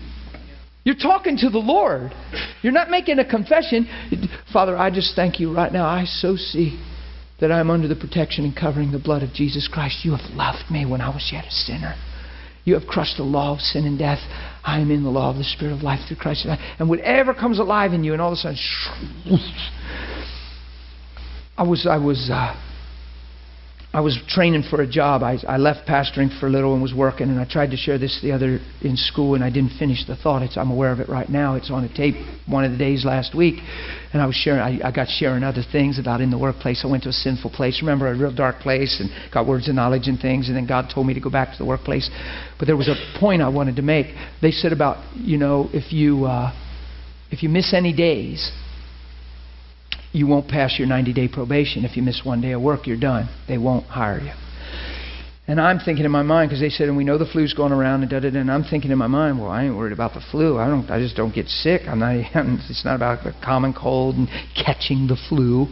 You're 0.83 0.95
talking 0.95 1.37
to 1.37 1.49
the 1.49 1.57
Lord. 1.57 2.13
You're 2.61 2.73
not 2.73 2.89
making 2.89 3.17
a 3.19 3.25
confession. 3.27 3.87
Father, 4.53 4.77
I 4.77 4.91
just 4.91 5.15
thank 5.15 5.39
you 5.39 5.53
right 5.53 5.71
now. 5.71 5.85
I 5.85 6.05
so 6.05 6.35
see 6.35 6.79
that 7.39 7.51
I'm 7.51 7.69
under 7.69 7.87
the 7.87 7.95
protection 7.95 8.45
and 8.45 8.55
covering 8.55 8.91
the 8.91 8.99
blood 8.99 9.23
of 9.23 9.33
Jesus 9.33 9.67
Christ. 9.71 10.05
You 10.05 10.15
have 10.15 10.35
loved 10.35 10.69
me 10.69 10.85
when 10.85 11.01
I 11.01 11.09
was 11.09 11.29
yet 11.33 11.45
a 11.45 11.51
sinner. 11.51 11.95
You 12.65 12.73
have 12.75 12.87
crushed 12.87 13.17
the 13.17 13.23
law 13.23 13.53
of 13.53 13.61
sin 13.61 13.85
and 13.85 13.97
death. 13.97 14.19
I 14.65 14.79
am 14.79 14.89
in 14.89 15.03
the 15.03 15.09
law 15.09 15.29
of 15.29 15.37
the 15.37 15.43
Spirit 15.43 15.73
of 15.73 15.83
life 15.83 15.99
through 16.07 16.17
Christ. 16.17 16.47
And 16.79 16.89
whatever 16.89 17.33
comes 17.33 17.59
alive 17.59 17.93
in 17.93 18.03
you, 18.03 18.13
and 18.13 18.21
all 18.21 18.31
of 18.31 18.39
a 18.39 18.55
sudden, 18.55 18.57
I 21.57 21.63
was, 21.63 21.85
I 21.85 21.97
was, 21.97 22.29
uh, 22.31 22.55
I 23.95 24.01
was 24.01 24.19
training 24.27 24.63
for 24.69 24.81
a 24.81 24.87
job. 24.87 25.23
I, 25.23 25.37
I 25.47 25.55
left 25.55 25.87
pastoring 25.87 26.37
for 26.37 26.47
a 26.47 26.49
little 26.49 26.73
and 26.73 26.81
was 26.81 26.93
working, 26.93 27.29
and 27.29 27.39
I 27.39 27.45
tried 27.49 27.71
to 27.71 27.77
share 27.77 27.97
this 27.97 28.19
the 28.21 28.33
other 28.33 28.59
in 28.81 28.97
school, 28.97 29.35
and 29.35 29.43
I 29.43 29.49
didn't 29.49 29.79
finish 29.79 30.05
the 30.05 30.17
thought. 30.17 30.41
It's, 30.41 30.57
I'm 30.57 30.69
aware 30.69 30.91
of 30.91 30.99
it 30.99 31.07
right 31.07 31.29
now. 31.29 31.55
It's 31.55 31.71
on 31.71 31.85
a 31.85 31.95
tape 31.95 32.15
one 32.45 32.65
of 32.65 32.73
the 32.73 32.77
days 32.77 33.05
last 33.05 33.33
week, 33.33 33.55
and 34.11 34.21
I 34.21 34.25
was 34.25 34.35
sharing. 34.35 34.59
I, 34.59 34.89
I 34.89 34.91
got 34.91 35.07
sharing 35.07 35.43
other 35.43 35.61
things 35.71 35.97
about 35.97 36.19
in 36.19 36.29
the 36.29 36.37
workplace. 36.37 36.81
I 36.83 36.91
went 36.91 37.03
to 37.03 37.09
a 37.09 37.13
sinful 37.13 37.51
place. 37.51 37.79
Remember, 37.81 38.09
a 38.09 38.17
real 38.17 38.35
dark 38.35 38.59
place, 38.59 38.99
and 38.99 39.09
got 39.33 39.47
words 39.47 39.69
of 39.69 39.75
knowledge 39.75 40.09
and 40.09 40.19
things. 40.19 40.49
And 40.49 40.57
then 40.57 40.67
God 40.67 40.91
told 40.93 41.07
me 41.07 41.13
to 41.13 41.21
go 41.21 41.29
back 41.29 41.53
to 41.53 41.57
the 41.57 41.65
workplace. 41.65 42.09
But 42.59 42.65
there 42.65 42.75
was 42.75 42.89
a 42.89 42.95
point 43.17 43.41
I 43.41 43.47
wanted 43.47 43.77
to 43.77 43.81
make. 43.81 44.07
They 44.41 44.51
said 44.51 44.73
about 44.73 44.97
you 45.15 45.37
know 45.37 45.69
if 45.71 45.93
you 45.93 46.25
uh, 46.25 46.51
if 47.31 47.43
you 47.43 47.47
miss 47.47 47.73
any 47.73 47.95
days 47.95 48.51
you 50.15 50.27
won't 50.27 50.47
pass 50.47 50.79
your 50.79 50.87
90 50.87 51.13
day 51.13 51.27
probation. 51.27 51.83
If 51.85 51.97
you 51.97 52.03
miss 52.03 52.21
one 52.23 52.41
day 52.41 52.53
of 52.53 52.61
work, 52.61 52.87
you're 52.87 52.99
done. 52.99 53.29
They 53.47 53.57
won't 53.57 53.85
hire 53.85 54.19
you. 54.19 54.31
And 55.47 55.61
I'm 55.61 55.77
thinking 55.77 56.05
in 56.05 56.11
my 56.11 56.23
mind 56.23 56.49
because 56.49 56.59
they 56.59 56.69
said, 56.69 56.87
and 56.87 56.97
we 56.97 57.03
know 57.03 57.19
the 57.19 57.25
flu's 57.27 57.53
going 57.53 57.71
around 57.71 58.01
and 58.01 58.09
da 58.09 58.19
da 58.19 58.31
da. 58.31 58.39
And 58.39 58.51
I'm 58.51 58.63
thinking 58.63 58.89
in 58.89 58.97
my 58.97 59.05
mind, 59.05 59.39
well, 59.39 59.51
I 59.51 59.65
ain't 59.65 59.75
worried 59.75 59.93
about 59.93 60.15
the 60.15 60.21
flu. 60.31 60.57
I 60.57 60.67
don't. 60.67 60.89
I 60.89 60.97
just 60.99 61.15
don't 61.15 61.35
get 61.35 61.47
sick. 61.47 61.81
I'm 61.87 61.99
not. 61.99 62.15
It's 62.67 62.83
not 62.83 62.95
about 62.95 63.23
the 63.23 63.33
common 63.43 63.71
cold 63.71 64.15
and 64.15 64.27
catching 64.55 65.05
the 65.05 65.17
flu, 65.29 65.67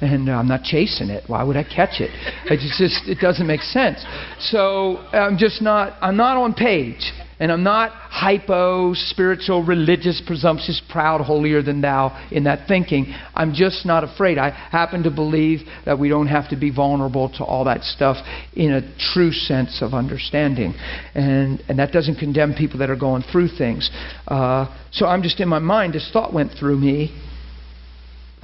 and 0.00 0.28
uh, 0.28 0.32
I'm 0.32 0.46
not 0.46 0.62
chasing 0.62 1.10
it. 1.10 1.24
Why 1.26 1.42
would 1.42 1.56
I 1.56 1.64
catch 1.64 2.00
it? 2.00 2.10
It 2.44 2.60
just 2.78 3.08
it 3.08 3.18
doesn't 3.20 3.46
make 3.48 3.62
sense. 3.62 4.04
So 4.38 4.98
I'm 5.12 5.36
just 5.38 5.60
not. 5.60 5.94
I'm 6.00 6.16
not 6.16 6.36
on 6.36 6.54
page. 6.54 7.12
And 7.38 7.52
I'm 7.52 7.62
not 7.62 7.90
hypo, 7.92 8.94
spiritual, 8.94 9.62
religious, 9.62 10.22
presumptuous, 10.26 10.80
proud, 10.88 11.20
holier 11.20 11.62
than 11.62 11.82
thou 11.82 12.28
in 12.30 12.44
that 12.44 12.66
thinking. 12.66 13.14
I'm 13.34 13.52
just 13.52 13.84
not 13.84 14.04
afraid. 14.04 14.38
I 14.38 14.50
happen 14.50 15.02
to 15.02 15.10
believe 15.10 15.60
that 15.84 15.98
we 15.98 16.08
don't 16.08 16.28
have 16.28 16.48
to 16.48 16.56
be 16.56 16.70
vulnerable 16.70 17.28
to 17.36 17.44
all 17.44 17.64
that 17.64 17.82
stuff 17.82 18.16
in 18.54 18.72
a 18.72 18.96
true 19.12 19.32
sense 19.32 19.82
of 19.82 19.92
understanding. 19.92 20.72
And, 21.14 21.62
and 21.68 21.78
that 21.78 21.92
doesn't 21.92 22.16
condemn 22.16 22.54
people 22.54 22.78
that 22.78 22.88
are 22.88 22.96
going 22.96 23.22
through 23.30 23.48
things. 23.48 23.90
Uh, 24.26 24.74
so 24.90 25.04
I'm 25.04 25.22
just 25.22 25.38
in 25.38 25.48
my 25.48 25.58
mind, 25.58 25.92
this 25.92 26.08
thought 26.10 26.32
went 26.32 26.52
through 26.58 26.78
me. 26.78 27.22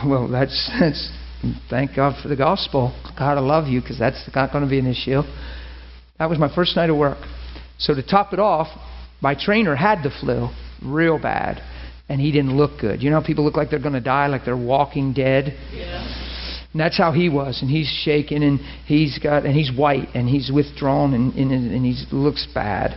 Well, 0.05 0.28
that's, 0.28 0.70
that's 0.81 1.10
thank 1.70 1.97
God 1.97 2.20
for 2.23 2.28
the 2.28 2.36
gospel. 2.36 2.94
God, 3.19 3.39
I 3.39 3.40
love 3.40 3.69
you 3.69 3.81
because 3.81 3.98
that's 3.98 4.28
not 4.35 4.52
going 4.52 4.64
to 4.64 4.70
be 4.70 4.78
an 4.78 4.86
issue. 4.86 5.23
That 6.19 6.28
was 6.28 6.39
my 6.39 6.55
first 6.55 6.77
night 6.77 6.90
of 6.90 6.98
work. 6.98 7.19
So 7.82 7.94
to 7.94 8.02
top 8.02 8.32
it 8.32 8.38
off, 8.38 8.68
my 9.20 9.34
trainer 9.34 9.74
had 9.74 10.02
the 10.02 10.10
flu 10.20 10.48
real 10.84 11.18
bad, 11.20 11.60
and 12.09 12.20
he 12.20 12.30
didn't 12.30 12.56
look 12.56 12.80
good. 12.80 13.02
You 13.02 13.10
know 13.10 13.20
how 13.20 13.26
people 13.26 13.44
look 13.44 13.56
like 13.56 13.70
they're 13.70 13.82
going 13.82 13.94
to 13.94 14.00
die, 14.00 14.28
like 14.28 14.44
they're 14.44 14.56
walking 14.56 15.12
dead? 15.12 15.59
Yeah. 15.72 16.02
And 16.72 16.80
that's 16.80 16.96
how 16.96 17.12
he 17.12 17.28
was, 17.28 17.60
and 17.60 17.70
he's 17.70 17.88
shaking, 18.04 18.44
and 18.44 18.60
he's 18.86 19.18
got, 19.18 19.44
and 19.44 19.54
he's 19.54 19.70
white, 19.76 20.09
and 20.14 20.28
he's 20.28 20.50
withdrawn, 20.52 21.12
and 21.12 21.34
and, 21.34 21.50
and 21.50 21.84
he 21.84 21.94
looks 22.12 22.46
bad. 22.54 22.96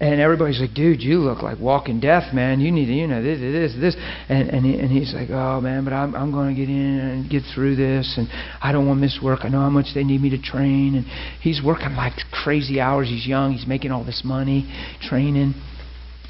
And 0.00 0.20
everybody's 0.20 0.60
like, 0.60 0.74
dude, 0.74 1.00
you 1.02 1.20
look 1.20 1.40
like 1.40 1.60
walking 1.60 2.00
death, 2.00 2.34
man. 2.34 2.58
You 2.58 2.72
need 2.72 2.86
to, 2.86 2.92
you 2.92 3.06
know, 3.06 3.22
this, 3.22 3.38
this, 3.38 3.80
this. 3.80 3.96
And 4.28 4.48
and, 4.50 4.66
he, 4.66 4.78
and 4.78 4.90
he's 4.90 5.14
like, 5.14 5.30
oh 5.30 5.60
man, 5.60 5.84
but 5.84 5.92
I'm 5.92 6.16
I'm 6.16 6.32
going 6.32 6.54
to 6.54 6.60
get 6.60 6.68
in 6.68 6.98
and 6.98 7.30
get 7.30 7.44
through 7.54 7.76
this, 7.76 8.14
and 8.18 8.28
I 8.60 8.72
don't 8.72 8.88
want 8.88 8.98
to 8.98 9.00
miss 9.02 9.20
work. 9.22 9.40
I 9.44 9.48
know 9.48 9.60
how 9.60 9.70
much 9.70 9.94
they 9.94 10.02
need 10.02 10.20
me 10.20 10.30
to 10.30 10.42
train, 10.42 10.96
and 10.96 11.06
he's 11.40 11.62
working 11.64 11.94
like 11.94 12.14
crazy 12.32 12.80
hours. 12.80 13.08
He's 13.08 13.24
young. 13.26 13.52
He's 13.52 13.68
making 13.68 13.92
all 13.92 14.04
this 14.04 14.22
money 14.24 14.68
training. 15.00 15.54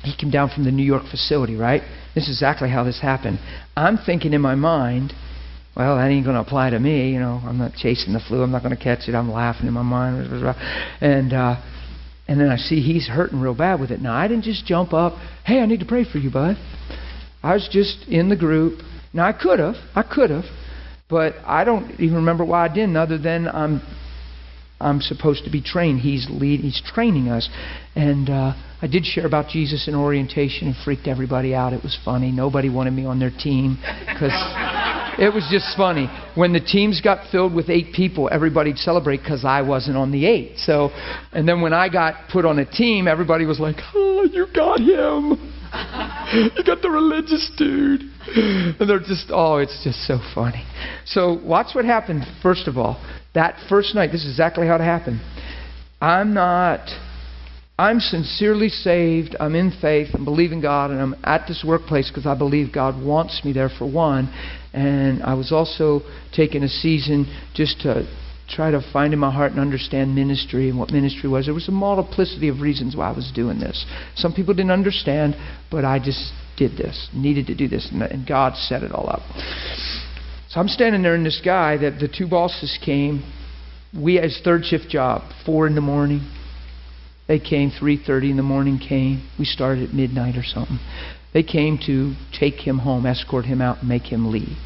He 0.02 0.14
came 0.14 0.30
down 0.30 0.50
from 0.54 0.64
the 0.64 0.70
New 0.70 0.84
York 0.84 1.04
facility, 1.10 1.56
right? 1.56 1.80
This 2.14 2.24
is 2.24 2.36
exactly 2.36 2.68
how 2.68 2.84
this 2.84 3.00
happened. 3.00 3.38
I'm 3.74 3.96
thinking 3.96 4.34
in 4.34 4.42
my 4.42 4.54
mind, 4.54 5.14
well, 5.74 5.96
that 5.96 6.10
ain't 6.10 6.26
going 6.26 6.36
to 6.36 6.42
apply 6.42 6.68
to 6.70 6.78
me. 6.78 7.10
You 7.12 7.18
know, 7.18 7.40
I'm 7.42 7.56
not 7.56 7.72
chasing 7.72 8.12
the 8.12 8.20
flu. 8.20 8.42
I'm 8.42 8.52
not 8.52 8.62
going 8.62 8.76
to 8.76 8.82
catch 8.82 9.08
it. 9.08 9.14
I'm 9.14 9.32
laughing 9.32 9.66
in 9.66 9.72
my 9.72 9.82
mind, 9.82 10.54
and. 11.00 11.32
uh 11.32 11.56
and 12.26 12.40
then 12.40 12.48
I 12.48 12.56
see 12.56 12.80
he's 12.80 13.06
hurting 13.06 13.40
real 13.40 13.54
bad 13.54 13.80
with 13.80 13.90
it. 13.90 14.00
Now, 14.00 14.14
I 14.14 14.28
didn't 14.28 14.44
just 14.44 14.64
jump 14.64 14.92
up, 14.92 15.14
hey, 15.44 15.60
I 15.60 15.66
need 15.66 15.80
to 15.80 15.86
pray 15.86 16.04
for 16.10 16.18
you, 16.18 16.30
bud. 16.30 16.56
I 17.42 17.54
was 17.54 17.68
just 17.70 18.08
in 18.08 18.30
the 18.30 18.36
group. 18.36 18.80
Now, 19.12 19.26
I 19.26 19.32
could 19.32 19.58
have. 19.58 19.74
I 19.94 20.02
could 20.02 20.30
have. 20.30 20.44
But 21.08 21.34
I 21.44 21.64
don't 21.64 22.00
even 22.00 22.16
remember 22.16 22.44
why 22.44 22.64
I 22.64 22.68
didn't, 22.68 22.96
other 22.96 23.18
than 23.18 23.46
I'm, 23.46 23.82
I'm 24.80 25.00
supposed 25.00 25.44
to 25.44 25.50
be 25.50 25.62
trained. 25.62 26.00
He's, 26.00 26.26
lead, 26.30 26.60
he's 26.60 26.80
training 26.94 27.28
us. 27.28 27.48
And 27.94 28.30
uh, 28.30 28.54
I 28.84 28.86
did 28.86 29.06
share 29.06 29.24
about 29.24 29.48
Jesus 29.48 29.88
in 29.88 29.94
orientation 29.94 30.68
and 30.68 30.76
freaked 30.76 31.06
everybody 31.06 31.54
out. 31.54 31.72
It 31.72 31.82
was 31.82 31.98
funny. 32.04 32.30
Nobody 32.30 32.68
wanted 32.68 32.90
me 32.90 33.06
on 33.06 33.18
their 33.18 33.30
team 33.30 33.78
because 33.80 34.34
it 35.18 35.32
was 35.32 35.48
just 35.50 35.74
funny. 35.74 36.06
When 36.34 36.52
the 36.52 36.60
teams 36.60 37.00
got 37.00 37.30
filled 37.32 37.54
with 37.54 37.70
eight 37.70 37.94
people, 37.94 38.28
everybody'd 38.30 38.76
celebrate 38.76 39.22
because 39.22 39.42
I 39.42 39.62
wasn't 39.62 39.96
on 39.96 40.12
the 40.12 40.26
eight. 40.26 40.58
So, 40.58 40.90
and 41.32 41.48
then 41.48 41.62
when 41.62 41.72
I 41.72 41.88
got 41.88 42.28
put 42.30 42.44
on 42.44 42.58
a 42.58 42.70
team, 42.70 43.08
everybody 43.08 43.46
was 43.46 43.58
like, 43.58 43.76
"Oh, 43.94 44.28
you 44.30 44.48
got 44.54 44.80
him." 44.80 45.30
you 46.54 46.62
got 46.62 46.82
the 46.82 46.90
religious 46.90 47.50
dude. 47.56 48.02
And 48.36 48.86
they're 48.86 48.98
just, 48.98 49.30
oh, 49.30 49.56
it's 49.56 49.82
just 49.82 50.06
so 50.06 50.18
funny. 50.34 50.62
So, 51.06 51.40
watch 51.42 51.74
what 51.74 51.86
happened, 51.86 52.26
first 52.42 52.68
of 52.68 52.76
all. 52.76 53.02
That 53.32 53.56
first 53.66 53.94
night, 53.94 54.12
this 54.12 54.24
is 54.24 54.32
exactly 54.32 54.66
how 54.66 54.74
it 54.74 54.82
happened. 54.82 55.22
I'm 56.02 56.34
not 56.34 56.86
I'm 57.76 57.98
sincerely 57.98 58.68
saved. 58.68 59.34
I'm 59.40 59.56
in 59.56 59.72
faith. 59.80 60.08
I'm 60.14 60.24
believing 60.24 60.60
God, 60.60 60.92
and 60.92 61.00
I'm 61.00 61.16
at 61.24 61.48
this 61.48 61.64
workplace 61.66 62.08
because 62.08 62.24
I 62.24 62.36
believe 62.36 62.72
God 62.72 63.02
wants 63.04 63.44
me 63.44 63.52
there 63.52 63.68
for 63.68 63.90
one. 63.90 64.32
And 64.72 65.22
I 65.24 65.34
was 65.34 65.50
also 65.50 66.02
taking 66.32 66.62
a 66.62 66.68
season 66.68 67.26
just 67.52 67.80
to 67.80 68.06
try 68.48 68.70
to 68.70 68.80
find 68.92 69.12
in 69.12 69.18
my 69.18 69.32
heart 69.32 69.50
and 69.50 69.60
understand 69.60 70.14
ministry 70.14 70.68
and 70.68 70.78
what 70.78 70.90
ministry 70.90 71.28
was. 71.28 71.46
There 71.46 71.54
was 71.54 71.66
a 71.66 71.72
multiplicity 71.72 72.48
of 72.48 72.60
reasons 72.60 72.94
why 72.94 73.08
I 73.08 73.12
was 73.12 73.32
doing 73.34 73.58
this. 73.58 73.84
Some 74.14 74.32
people 74.32 74.54
didn't 74.54 74.70
understand, 74.70 75.34
but 75.68 75.84
I 75.84 75.98
just 75.98 76.32
did 76.56 76.76
this, 76.76 77.08
needed 77.12 77.48
to 77.48 77.56
do 77.56 77.66
this, 77.66 77.90
and 77.90 78.24
God 78.24 78.54
set 78.54 78.84
it 78.84 78.92
all 78.92 79.10
up. 79.10 79.22
So 80.48 80.60
I'm 80.60 80.68
standing 80.68 81.02
there, 81.02 81.16
and 81.16 81.26
this 81.26 81.42
guy 81.44 81.76
that 81.78 81.98
the 81.98 82.06
two 82.06 82.28
bosses 82.28 82.78
came. 82.84 83.24
We 84.00 84.16
had 84.16 84.30
third 84.44 84.64
shift 84.64 84.88
job, 84.88 85.22
four 85.44 85.66
in 85.66 85.74
the 85.74 85.80
morning 85.80 86.20
they 87.26 87.38
came 87.38 87.70
3:30 87.70 88.30
in 88.30 88.36
the 88.36 88.42
morning. 88.42 88.78
Came. 88.78 89.22
We 89.38 89.44
started 89.44 89.88
at 89.88 89.94
midnight 89.94 90.36
or 90.36 90.44
something. 90.44 90.78
They 91.32 91.42
came 91.42 91.78
to 91.86 92.14
take 92.32 92.60
him 92.60 92.78
home, 92.78 93.06
escort 93.06 93.44
him 93.44 93.60
out, 93.60 93.84
make 93.84 94.04
him 94.12 94.30
leave. 94.30 94.56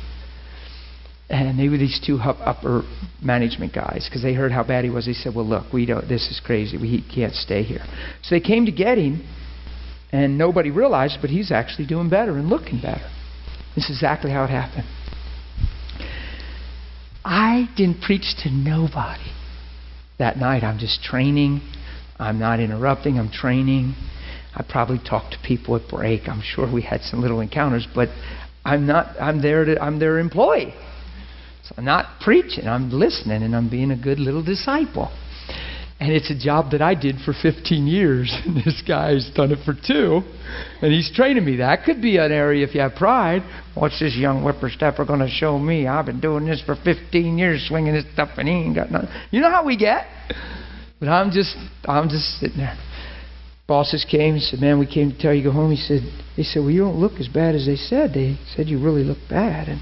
And 1.31 1.59
they 1.59 1.69
were 1.69 1.77
these 1.77 2.01
two 2.01 2.19
upper 2.19 2.85
management 3.23 3.75
guys 3.75 4.07
because 4.07 4.23
they 4.23 4.33
heard 4.33 4.51
how 4.51 4.63
bad 4.65 4.85
he 4.85 4.91
was. 4.91 5.07
They 5.07 5.13
said, 5.13 5.35
"Well, 5.35 5.47
look, 5.47 5.73
we 5.73 5.87
don't. 5.87 6.09
This 6.09 6.31
is 6.31 6.41
crazy. 6.41 6.77
We 6.77 7.03
can't 7.03 7.35
stay 7.35 7.63
here." 7.63 7.85
So 8.23 8.35
they 8.35 8.41
came 8.41 8.67
to 8.67 8.73
get 8.73 8.99
him, 8.99 9.23
and 10.11 10.39
nobody 10.39 10.71
realized, 10.71 11.19
but 11.21 11.31
he's 11.31 11.51
actually 11.51 11.87
doing 11.87 12.09
better 12.09 12.37
and 12.39 12.49
looking 12.49 12.79
better. 12.79 13.07
This 13.75 13.85
is 13.85 13.97
exactly 13.97 14.31
how 14.31 14.45
it 14.45 14.51
happened. 14.51 14.87
I 17.25 17.69
didn't 17.77 18.01
preach 18.01 18.35
to 18.43 18.51
nobody 18.51 19.31
that 20.17 20.39
night. 20.39 20.65
I'm 20.65 20.79
just 20.79 21.03
training 21.03 21.61
I'm 22.19 22.39
not 22.39 22.61
interrupting, 22.61 23.19
I'm 23.19 23.31
training. 23.31 23.95
I 24.55 24.65
probably 24.69 24.99
talked 24.99 25.33
to 25.33 25.39
people 25.47 25.77
at 25.77 25.89
break. 25.89 26.29
I'm 26.29 26.43
sure 26.43 26.73
we 26.73 26.83
had 26.83 27.03
some 27.03 27.21
little 27.21 27.41
encounters, 27.41 27.87
but 27.95 28.09
I'm 28.65 28.87
not 28.87 29.21
I'm 29.21 29.41
there 29.41 29.65
to 29.65 29.81
I'm 29.81 29.99
their 29.99 30.19
employee. 30.19 30.75
So 31.65 31.75
I'm 31.77 31.85
not 31.85 32.21
preaching, 32.21 32.67
I'm 32.67 32.91
listening 32.91 33.43
and 33.43 33.55
I'm 33.55 33.69
being 33.69 33.91
a 33.91 33.97
good 33.97 34.19
little 34.19 34.43
disciple. 34.43 35.13
And 36.01 36.13
it's 36.13 36.31
a 36.31 36.39
job 36.39 36.71
that 36.71 36.81
I 36.81 36.95
did 36.95 37.17
for 37.25 37.33
15 37.33 37.87
years. 37.87 38.33
And 38.47 38.57
this 38.57 38.83
guy's 38.87 39.31
done 39.35 39.51
it 39.51 39.59
for 39.65 39.75
two. 39.75 40.23
And 40.81 40.93
he's 40.93 41.11
training 41.13 41.45
me. 41.45 41.57
That 41.57 41.85
could 41.85 42.01
be 42.01 42.19
an 42.19 42.31
area 42.31 42.67
if 42.67 42.75
you 42.75 42.81
have 42.81 42.95
pride. 42.95 43.43
What's 43.75 43.99
this 43.99 44.17
young 44.17 44.43
whippersnapper 44.43 45.05
going 45.05 45.21
to 45.21 45.29
show 45.29 45.59
me? 45.59 45.87
I've 45.89 46.07
been 46.07 46.21
doing 46.21 46.47
this 46.47 46.63
for 46.65 46.77
15 46.77 47.37
years, 47.37 47.67
swinging 47.69 47.95
this 47.95 48.05
stuff, 48.13 48.31
and 48.39 48.47
he 48.47 48.55
ain't 48.55 48.77
got 48.77 48.91
nothing. 48.93 49.11
You 49.33 49.41
know 49.41 49.51
how 49.51 49.65
we 49.65 49.77
get? 49.77 50.07
But 51.01 51.09
I'm 51.09 51.31
just, 51.31 51.57
I'm 51.85 52.09
just 52.09 52.41
sitting 52.41 52.59
there. 52.59 52.77
Bosses 53.67 54.05
came 54.11 54.35
and 54.35 54.43
said, 54.43 54.61
"Man, 54.61 54.79
we 54.79 54.87
came 54.87 55.13
to 55.13 55.19
tell 55.19 55.35
you 55.35 55.43
to 55.43 55.51
go 55.51 55.53
home." 55.53 55.71
He 55.71 55.77
said, 55.77 56.01
"They 56.37 56.43
said, 56.43 56.61
well, 56.61 56.71
you 56.71 56.81
don't 56.81 56.99
look 56.99 57.21
as 57.21 57.29
bad 57.29 57.55
as 57.55 57.67
they 57.67 57.77
said. 57.77 58.15
They 58.15 58.39
said 58.57 58.69
you 58.69 58.79
really 58.79 59.05
look 59.05 59.19
bad." 59.29 59.69
And 59.69 59.81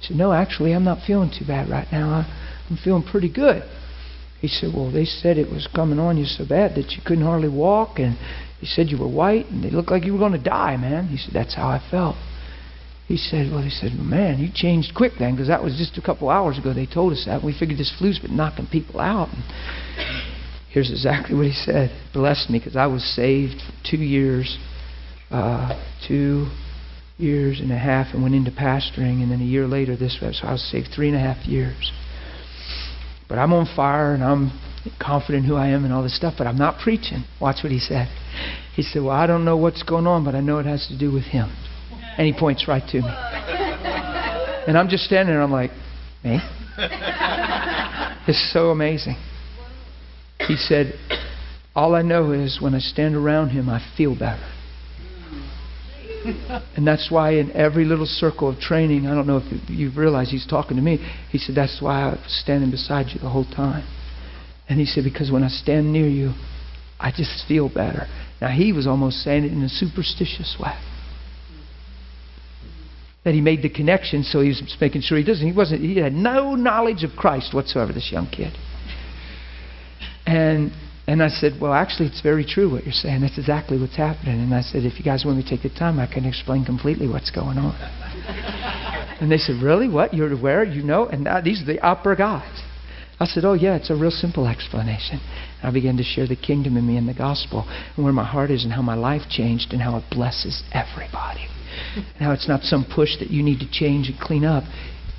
he 0.00 0.06
said, 0.08 0.16
"No, 0.16 0.32
actually, 0.32 0.72
I'm 0.72 0.84
not 0.84 1.06
feeling 1.06 1.30
too 1.30 1.46
bad 1.46 1.68
right 1.68 1.86
now. 1.92 2.26
I'm 2.68 2.76
feeling 2.76 3.04
pretty 3.04 3.28
good." 3.28 3.62
He 4.40 4.48
said, 4.48 4.74
"Well, 4.74 4.90
they 4.90 5.04
said 5.04 5.38
it 5.38 5.50
was 5.50 5.68
coming 5.68 5.98
on 5.98 6.16
you 6.16 6.24
so 6.24 6.44
bad 6.44 6.74
that 6.74 6.92
you 6.92 7.02
couldn't 7.04 7.24
hardly 7.24 7.48
walk, 7.48 7.98
and 7.98 8.18
he 8.60 8.66
said 8.66 8.88
you 8.88 8.98
were 8.98 9.08
white, 9.08 9.46
and 9.50 9.62
they 9.62 9.70
looked 9.70 9.90
like 9.90 10.04
you 10.04 10.12
were 10.12 10.18
going 10.18 10.32
to 10.32 10.38
die, 10.38 10.76
man." 10.76 11.06
He 11.06 11.16
said, 11.16 11.32
"That's 11.32 11.54
how 11.54 11.68
I 11.68 11.80
felt." 11.90 12.16
He 13.06 13.16
said, 13.16 13.50
"Well, 13.52 13.62
he 13.62 13.70
said, 13.70 13.94
man, 13.94 14.38
you 14.38 14.50
changed 14.52 14.94
quick 14.94 15.12
then, 15.18 15.32
because 15.34 15.48
that 15.48 15.62
was 15.62 15.76
just 15.76 15.96
a 15.96 16.02
couple 16.02 16.28
hours 16.28 16.58
ago. 16.58 16.74
They 16.74 16.86
told 16.86 17.12
us 17.12 17.24
that. 17.24 17.42
We 17.42 17.56
figured 17.56 17.78
this 17.78 17.94
flu's 17.96 18.18
been 18.18 18.36
knocking 18.36 18.66
people 18.66 18.98
out." 19.00 19.28
And 19.32 19.44
Here's 20.70 20.90
exactly 20.90 21.34
what 21.34 21.46
he 21.46 21.52
said. 21.52 21.90
Blessed 22.12 22.50
me 22.50 22.58
because 22.58 22.76
I 22.76 22.86
was 22.86 23.02
saved 23.16 23.62
two 23.88 23.96
years, 23.96 24.58
uh, 25.30 25.80
two 26.06 26.48
years 27.16 27.60
and 27.60 27.72
a 27.72 27.78
half, 27.78 28.08
and 28.12 28.22
went 28.22 28.34
into 28.34 28.50
pastoring, 28.50 29.22
and 29.22 29.30
then 29.30 29.40
a 29.40 29.44
year 29.44 29.66
later 29.66 29.96
this 29.96 30.18
way. 30.22 30.32
So 30.32 30.46
I 30.46 30.52
was 30.52 30.62
saved 30.62 30.88
three 30.94 31.08
and 31.08 31.16
a 31.16 31.20
half 31.20 31.46
years. 31.46 31.90
But 33.28 33.38
I'm 33.38 33.52
on 33.52 33.66
fire, 33.74 34.14
and 34.14 34.22
I'm 34.22 34.52
confident 35.00 35.46
who 35.46 35.56
I 35.56 35.68
am 35.68 35.84
and 35.84 35.92
all 35.92 36.02
this 36.02 36.16
stuff, 36.16 36.34
but 36.38 36.46
I'm 36.46 36.58
not 36.58 36.80
preaching. 36.80 37.24
Watch 37.40 37.62
what 37.62 37.72
he 37.72 37.78
said. 37.78 38.08
He 38.74 38.82
said, 38.82 39.02
Well, 39.02 39.10
I 39.10 39.26
don't 39.26 39.44
know 39.44 39.56
what's 39.56 39.82
going 39.82 40.06
on, 40.06 40.24
but 40.24 40.34
I 40.34 40.40
know 40.40 40.58
it 40.58 40.66
has 40.66 40.86
to 40.88 40.98
do 40.98 41.12
with 41.12 41.24
him. 41.24 41.50
And 42.16 42.26
he 42.26 42.38
points 42.38 42.68
right 42.68 42.82
to 42.90 43.00
me. 43.00 43.14
And 44.66 44.76
I'm 44.76 44.88
just 44.88 45.04
standing 45.04 45.34
there, 45.34 45.42
I'm 45.42 45.52
like, 45.52 45.70
Me? 46.22 46.40
It's 48.28 48.52
so 48.52 48.68
amazing. 48.68 49.16
He 50.46 50.56
said, 50.56 50.94
All 51.74 51.94
I 51.94 52.02
know 52.02 52.32
is 52.32 52.60
when 52.60 52.74
I 52.74 52.78
stand 52.78 53.14
around 53.14 53.50
him, 53.50 53.68
I 53.68 53.80
feel 53.96 54.18
better. 54.18 54.46
And 56.76 56.86
that's 56.86 57.10
why 57.10 57.32
in 57.32 57.52
every 57.52 57.84
little 57.84 58.06
circle 58.06 58.50
of 58.50 58.58
training, 58.58 59.06
I 59.06 59.14
don't 59.14 59.26
know 59.26 59.40
if 59.42 59.70
you've 59.70 59.96
realized 59.96 60.30
he's 60.30 60.46
talking 60.46 60.76
to 60.76 60.82
me. 60.82 60.98
He 61.30 61.38
said, 61.38 61.54
That's 61.54 61.80
why 61.80 62.02
I 62.02 62.08
was 62.10 62.20
standing 62.26 62.70
beside 62.70 63.06
you 63.12 63.20
the 63.20 63.30
whole 63.30 63.44
time. 63.44 63.86
And 64.68 64.78
he 64.78 64.84
said, 64.84 65.04
Because 65.04 65.30
when 65.30 65.42
I 65.42 65.48
stand 65.48 65.92
near 65.92 66.08
you, 66.08 66.32
I 67.00 67.12
just 67.16 67.46
feel 67.46 67.68
better. 67.68 68.06
Now, 68.40 68.48
he 68.48 68.72
was 68.72 68.86
almost 68.86 69.18
saying 69.18 69.44
it 69.44 69.52
in 69.52 69.62
a 69.62 69.68
superstitious 69.68 70.56
way. 70.60 70.76
That 73.24 73.34
he 73.34 73.40
made 73.40 73.62
the 73.62 73.68
connection, 73.68 74.22
so 74.22 74.40
he 74.40 74.48
was 74.48 74.76
making 74.80 75.02
sure 75.02 75.18
he 75.18 75.24
doesn't. 75.24 75.46
He 75.46 75.52
wasn't. 75.52 75.82
He 75.82 75.98
had 75.98 76.12
no 76.12 76.54
knowledge 76.54 77.04
of 77.04 77.10
Christ 77.16 77.54
whatsoever. 77.54 77.92
This 77.92 78.10
young 78.10 78.28
kid. 78.28 78.56
And 80.28 80.72
and 81.06 81.22
I 81.22 81.28
said, 81.28 81.54
Well, 81.58 81.72
actually, 81.72 82.08
it's 82.08 82.20
very 82.20 82.44
true 82.44 82.70
what 82.70 82.84
you're 82.84 82.92
saying. 82.92 83.22
That's 83.22 83.38
exactly 83.38 83.80
what's 83.80 83.96
happening. 83.96 84.40
And 84.40 84.54
I 84.54 84.60
said, 84.60 84.84
If 84.84 84.98
you 84.98 85.04
guys 85.04 85.24
want 85.24 85.38
me 85.38 85.42
to 85.42 85.48
take 85.48 85.62
the 85.62 85.70
time, 85.70 85.98
I 85.98 86.06
can 86.06 86.26
explain 86.26 86.66
completely 86.66 87.08
what's 87.08 87.30
going 87.30 87.56
on. 87.56 87.74
and 89.20 89.32
they 89.32 89.38
said, 89.38 89.62
Really? 89.62 89.88
What? 89.88 90.12
You're 90.12 90.30
aware? 90.30 90.64
You 90.64 90.82
know? 90.82 91.06
And 91.06 91.24
now, 91.24 91.40
these 91.40 91.62
are 91.62 91.64
the 91.64 91.80
upper 91.80 92.14
guys. 92.14 92.60
I 93.18 93.24
said, 93.24 93.46
Oh, 93.46 93.54
yeah, 93.54 93.74
it's 93.74 93.88
a 93.88 93.96
real 93.96 94.10
simple 94.10 94.46
explanation. 94.46 95.18
And 95.62 95.70
I 95.70 95.72
began 95.72 95.96
to 95.96 96.04
share 96.04 96.28
the 96.28 96.36
kingdom 96.36 96.76
in 96.76 96.86
me 96.86 96.98
and 96.98 97.08
the 97.08 97.14
gospel 97.14 97.64
and 97.96 98.04
where 98.04 98.12
my 98.12 98.26
heart 98.26 98.50
is 98.50 98.64
and 98.64 98.72
how 98.74 98.82
my 98.82 98.94
life 98.94 99.22
changed 99.30 99.72
and 99.72 99.80
how 99.80 99.96
it 99.96 100.04
blesses 100.10 100.62
everybody. 100.72 101.48
and 101.96 102.20
how 102.20 102.32
it's 102.32 102.46
not 102.46 102.64
some 102.64 102.84
push 102.84 103.18
that 103.18 103.30
you 103.30 103.42
need 103.42 103.60
to 103.60 103.70
change 103.70 104.10
and 104.10 104.20
clean 104.20 104.44
up, 104.44 104.64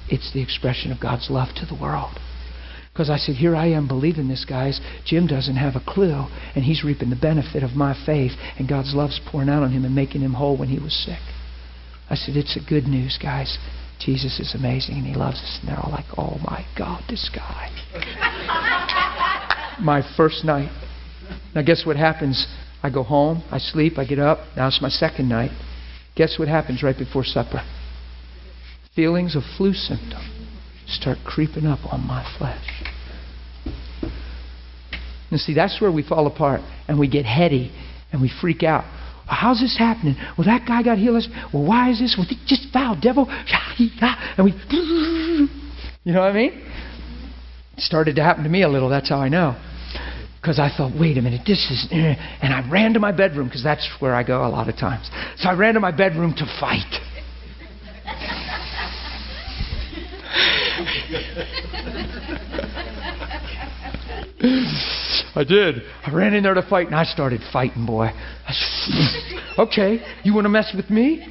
it's 0.07 0.31
the 0.33 0.41
expression 0.43 0.91
of 0.91 0.99
God's 0.99 1.31
love 1.31 1.49
to 1.55 1.65
the 1.65 1.75
world. 1.81 2.19
Because 2.99 3.09
I 3.09 3.15
said, 3.15 3.35
Here 3.35 3.55
I 3.55 3.67
am 3.67 3.87
believing 3.87 4.27
this, 4.27 4.43
guys. 4.43 4.81
Jim 5.05 5.25
doesn't 5.25 5.55
have 5.55 5.77
a 5.77 5.79
clue, 5.87 6.27
and 6.53 6.65
he's 6.65 6.83
reaping 6.83 7.09
the 7.09 7.15
benefit 7.15 7.63
of 7.63 7.71
my 7.71 7.95
faith, 8.05 8.33
and 8.57 8.67
God's 8.67 8.93
love's 8.93 9.21
pouring 9.31 9.47
out 9.47 9.63
on 9.63 9.71
him 9.71 9.85
and 9.85 9.95
making 9.95 10.19
him 10.19 10.33
whole 10.33 10.57
when 10.57 10.67
he 10.67 10.79
was 10.79 10.93
sick. 10.93 11.21
I 12.09 12.15
said, 12.15 12.35
It's 12.35 12.57
a 12.57 12.69
good 12.69 12.87
news, 12.87 13.17
guys. 13.17 13.57
Jesus 14.01 14.37
is 14.41 14.53
amazing 14.53 14.95
and 14.97 15.05
he 15.05 15.13
loves 15.13 15.37
us. 15.37 15.59
And 15.61 15.69
they're 15.69 15.79
all 15.79 15.91
like, 15.91 16.05
oh 16.17 16.39
my 16.43 16.65
God, 16.77 17.03
this 17.09 17.29
guy. 17.33 17.69
my 19.81 20.01
first 20.17 20.43
night. 20.43 20.69
Now, 21.55 21.61
guess 21.61 21.85
what 21.85 21.95
happens? 21.95 22.47
I 22.83 22.89
go 22.89 23.03
home, 23.03 23.43
I 23.49 23.59
sleep, 23.59 23.97
I 23.97 24.05
get 24.05 24.19
up. 24.19 24.39
Now 24.57 24.67
it's 24.67 24.81
my 24.81 24.89
second 24.89 25.29
night. 25.29 25.51
Guess 26.15 26.37
what 26.37 26.49
happens 26.49 26.83
right 26.83 26.97
before 26.97 27.23
supper? 27.23 27.61
Feelings 28.93 29.37
of 29.37 29.43
flu 29.57 29.71
symptom 29.73 30.49
start 30.89 31.19
creeping 31.25 31.65
up 31.65 31.79
on 31.93 32.05
my 32.05 32.25
flesh. 32.37 32.88
And 35.31 35.39
see, 35.39 35.53
that's 35.53 35.79
where 35.79 35.91
we 35.91 36.03
fall 36.03 36.27
apart 36.27 36.61
and 36.87 36.99
we 36.99 37.07
get 37.07 37.25
heady 37.25 37.71
and 38.11 38.21
we 38.21 38.31
freak 38.41 38.63
out. 38.63 38.83
How's 39.27 39.59
this 39.59 39.77
happening? 39.77 40.15
Well, 40.37 40.47
that 40.47 40.67
guy 40.67 40.81
got 40.81 40.97
healed. 40.97 41.23
Well, 41.53 41.63
why 41.65 41.91
is 41.91 41.99
this? 41.99 42.15
Well, 42.17 42.25
just 42.47 42.67
foul 42.73 42.97
devil. 42.99 43.27
And 43.79 44.43
we, 44.43 44.51
you 46.03 46.11
know 46.13 46.19
what 46.19 46.31
I 46.31 46.33
mean? 46.33 46.51
It 47.77 47.81
started 47.81 48.17
to 48.17 48.23
happen 48.23 48.43
to 48.43 48.49
me 48.49 48.63
a 48.63 48.67
little. 48.67 48.89
That's 48.89 49.07
how 49.07 49.19
I 49.19 49.29
know. 49.29 49.55
Because 50.41 50.59
I 50.59 50.69
thought, 50.75 50.99
wait 50.99 51.17
a 51.17 51.21
minute, 51.21 51.41
this 51.47 51.59
is. 51.71 51.87
Eh. 51.91 52.15
And 52.41 52.53
I 52.53 52.69
ran 52.69 52.93
to 52.93 52.99
my 52.99 53.13
bedroom 53.13 53.47
because 53.47 53.63
that's 53.63 53.87
where 53.99 54.13
I 54.13 54.23
go 54.23 54.45
a 54.45 54.49
lot 54.49 54.67
of 54.67 54.75
times. 54.75 55.09
So 55.37 55.47
I 55.47 55.53
ran 55.53 55.75
to 55.75 55.79
my 55.79 55.91
bedroom 55.91 56.33
to 56.37 56.45
fight. 56.59 56.83
I 64.41 65.43
did. 65.47 65.81
I 66.05 66.13
ran 66.13 66.33
in 66.33 66.43
there 66.43 66.53
to 66.53 66.67
fight 66.69 66.87
and 66.87 66.95
I 66.95 67.03
started 67.03 67.41
fighting, 67.51 67.85
boy. 67.85 68.09
okay, 69.57 69.99
you 70.23 70.33
want 70.33 70.45
to 70.45 70.49
mess 70.49 70.73
with 70.75 70.89
me? 70.89 71.27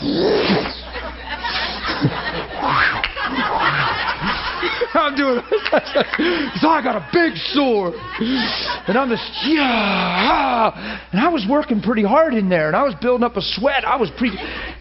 I'm 4.94 5.16
doing 5.16 5.40
so 6.60 6.68
I 6.68 6.80
got 6.82 6.96
a 6.96 7.08
big 7.12 7.36
sword. 7.52 7.94
And 8.88 8.98
I'm 8.98 9.08
just, 9.08 9.22
yeah. 9.46 11.00
And 11.12 11.20
I 11.20 11.28
was 11.28 11.46
working 11.48 11.80
pretty 11.80 12.02
hard 12.02 12.34
in 12.34 12.48
there 12.48 12.66
and 12.66 12.76
I 12.76 12.82
was 12.82 12.94
building 13.00 13.24
up 13.24 13.36
a 13.36 13.42
sweat. 13.42 13.84
I 13.84 13.96
was 13.96 14.10
pre 14.18 14.30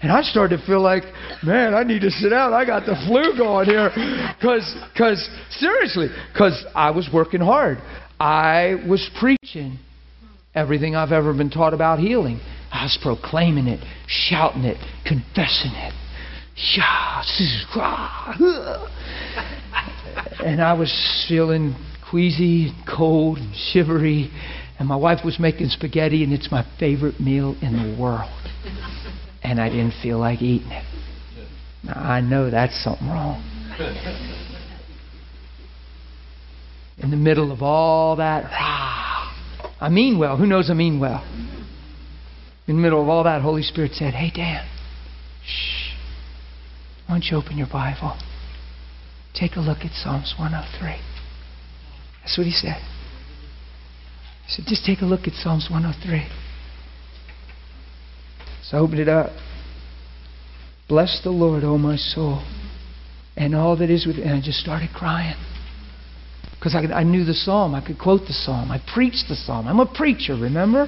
and 0.01 0.11
I 0.11 0.21
started 0.21 0.57
to 0.57 0.65
feel 0.65 0.81
like, 0.81 1.03
man, 1.43 1.73
I 1.73 1.83
need 1.83 2.01
to 2.01 2.11
sit 2.11 2.29
down. 2.29 2.53
I 2.53 2.65
got 2.65 2.85
the 2.85 2.95
flu 3.07 3.37
going 3.37 3.67
here. 3.67 3.89
Cause 4.41 4.75
cause 4.97 5.29
seriously, 5.51 6.09
because 6.33 6.65
I 6.75 6.91
was 6.91 7.09
working 7.13 7.41
hard. 7.41 7.77
I 8.19 8.83
was 8.87 9.09
preaching 9.19 9.79
everything 10.53 10.95
I've 10.95 11.11
ever 11.11 11.33
been 11.33 11.49
taught 11.49 11.73
about 11.73 11.99
healing. 11.99 12.39
I 12.71 12.83
was 12.83 12.97
proclaiming 13.01 13.67
it, 13.67 13.83
shouting 14.07 14.63
it, 14.63 14.77
confessing 15.05 15.71
it. 15.73 15.93
And 20.43 20.61
I 20.61 20.73
was 20.73 21.25
feeling 21.27 21.75
queasy 22.09 22.69
and 22.69 22.87
cold 22.87 23.37
and 23.37 23.55
shivery. 23.55 24.31
And 24.79 24.87
my 24.87 24.95
wife 24.95 25.19
was 25.23 25.39
making 25.39 25.69
spaghetti, 25.69 26.23
and 26.23 26.33
it's 26.33 26.51
my 26.51 26.65
favorite 26.79 27.19
meal 27.19 27.55
in 27.61 27.73
the 27.73 28.01
world. 28.01 28.29
And 29.43 29.59
I 29.59 29.69
didn't 29.69 29.93
feel 30.01 30.19
like 30.19 30.41
eating 30.41 30.71
it. 30.71 30.85
Now, 31.83 31.93
I 31.93 32.21
know 32.21 32.49
that's 32.49 32.83
something 32.83 33.07
wrong. 33.07 33.43
in 36.97 37.09
the 37.09 37.17
middle 37.17 37.51
of 37.51 37.61
all 37.61 38.17
that, 38.17 38.45
I 39.79 39.89
mean 39.89 40.19
well. 40.19 40.37
Who 40.37 40.45
knows 40.45 40.69
I 40.69 40.73
mean 40.73 40.99
well? 40.99 41.23
In 42.67 42.75
the 42.75 42.81
middle 42.81 43.01
of 43.01 43.09
all 43.09 43.23
that, 43.23 43.41
Holy 43.41 43.63
Spirit 43.63 43.93
said, 43.93 44.13
Hey, 44.13 44.31
Dan. 44.33 44.67
Why 47.11 47.19
don't 47.19 47.29
you 47.29 47.35
open 47.35 47.57
your 47.57 47.67
Bible? 47.67 48.17
Take 49.33 49.57
a 49.57 49.59
look 49.59 49.79
at 49.79 49.91
Psalms 49.91 50.33
103. 50.39 50.95
That's 52.21 52.37
what 52.37 52.47
he 52.47 52.53
said. 52.53 52.77
He 54.47 54.53
said, 54.53 54.63
just 54.65 54.85
take 54.85 55.01
a 55.01 55.05
look 55.05 55.27
at 55.27 55.33
Psalms 55.33 55.67
103. 55.69 56.25
So 58.63 58.77
I 58.77 58.79
opened 58.79 59.01
it 59.01 59.09
up. 59.09 59.31
Bless 60.87 61.19
the 61.21 61.31
Lord, 61.31 61.65
O 61.65 61.77
my 61.77 61.97
soul, 61.97 62.45
and 63.35 63.53
all 63.55 63.75
that 63.75 63.89
is 63.89 64.07
within. 64.07 64.23
And 64.23 64.35
I 64.35 64.41
just 64.41 64.59
started 64.59 64.91
crying 64.95 65.35
because 66.53 66.73
I, 66.75 66.83
I 66.93 67.03
knew 67.03 67.25
the 67.25 67.33
psalm. 67.33 67.75
I 67.75 67.85
could 67.85 67.99
quote 67.99 68.21
the 68.21 68.31
psalm. 68.31 68.71
I 68.71 68.79
preached 68.93 69.25
the 69.27 69.35
psalm. 69.35 69.67
I'm 69.67 69.81
a 69.81 69.93
preacher, 69.93 70.37
remember? 70.37 70.87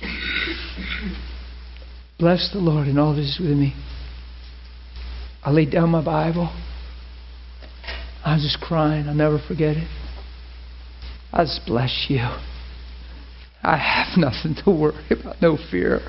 Bless 2.20 2.50
the 2.52 2.60
Lord 2.60 2.86
and 2.86 2.96
all 3.00 3.16
that 3.16 3.22
is 3.22 3.38
within 3.40 3.58
me. 3.58 3.74
I 5.42 5.50
laid 5.50 5.70
down 5.70 5.90
my 5.90 6.04
Bible. 6.04 6.52
I 8.24 8.34
was 8.34 8.42
just 8.42 8.60
crying. 8.60 9.08
I'll 9.08 9.14
never 9.14 9.38
forget 9.38 9.76
it. 9.76 9.88
I 11.32 11.44
just 11.44 11.62
bless 11.66 12.06
you. 12.08 12.26
I 13.62 13.76
have 13.76 14.16
nothing 14.16 14.56
to 14.64 14.70
worry 14.70 15.04
about, 15.10 15.40
no 15.40 15.56
fear. 15.70 16.00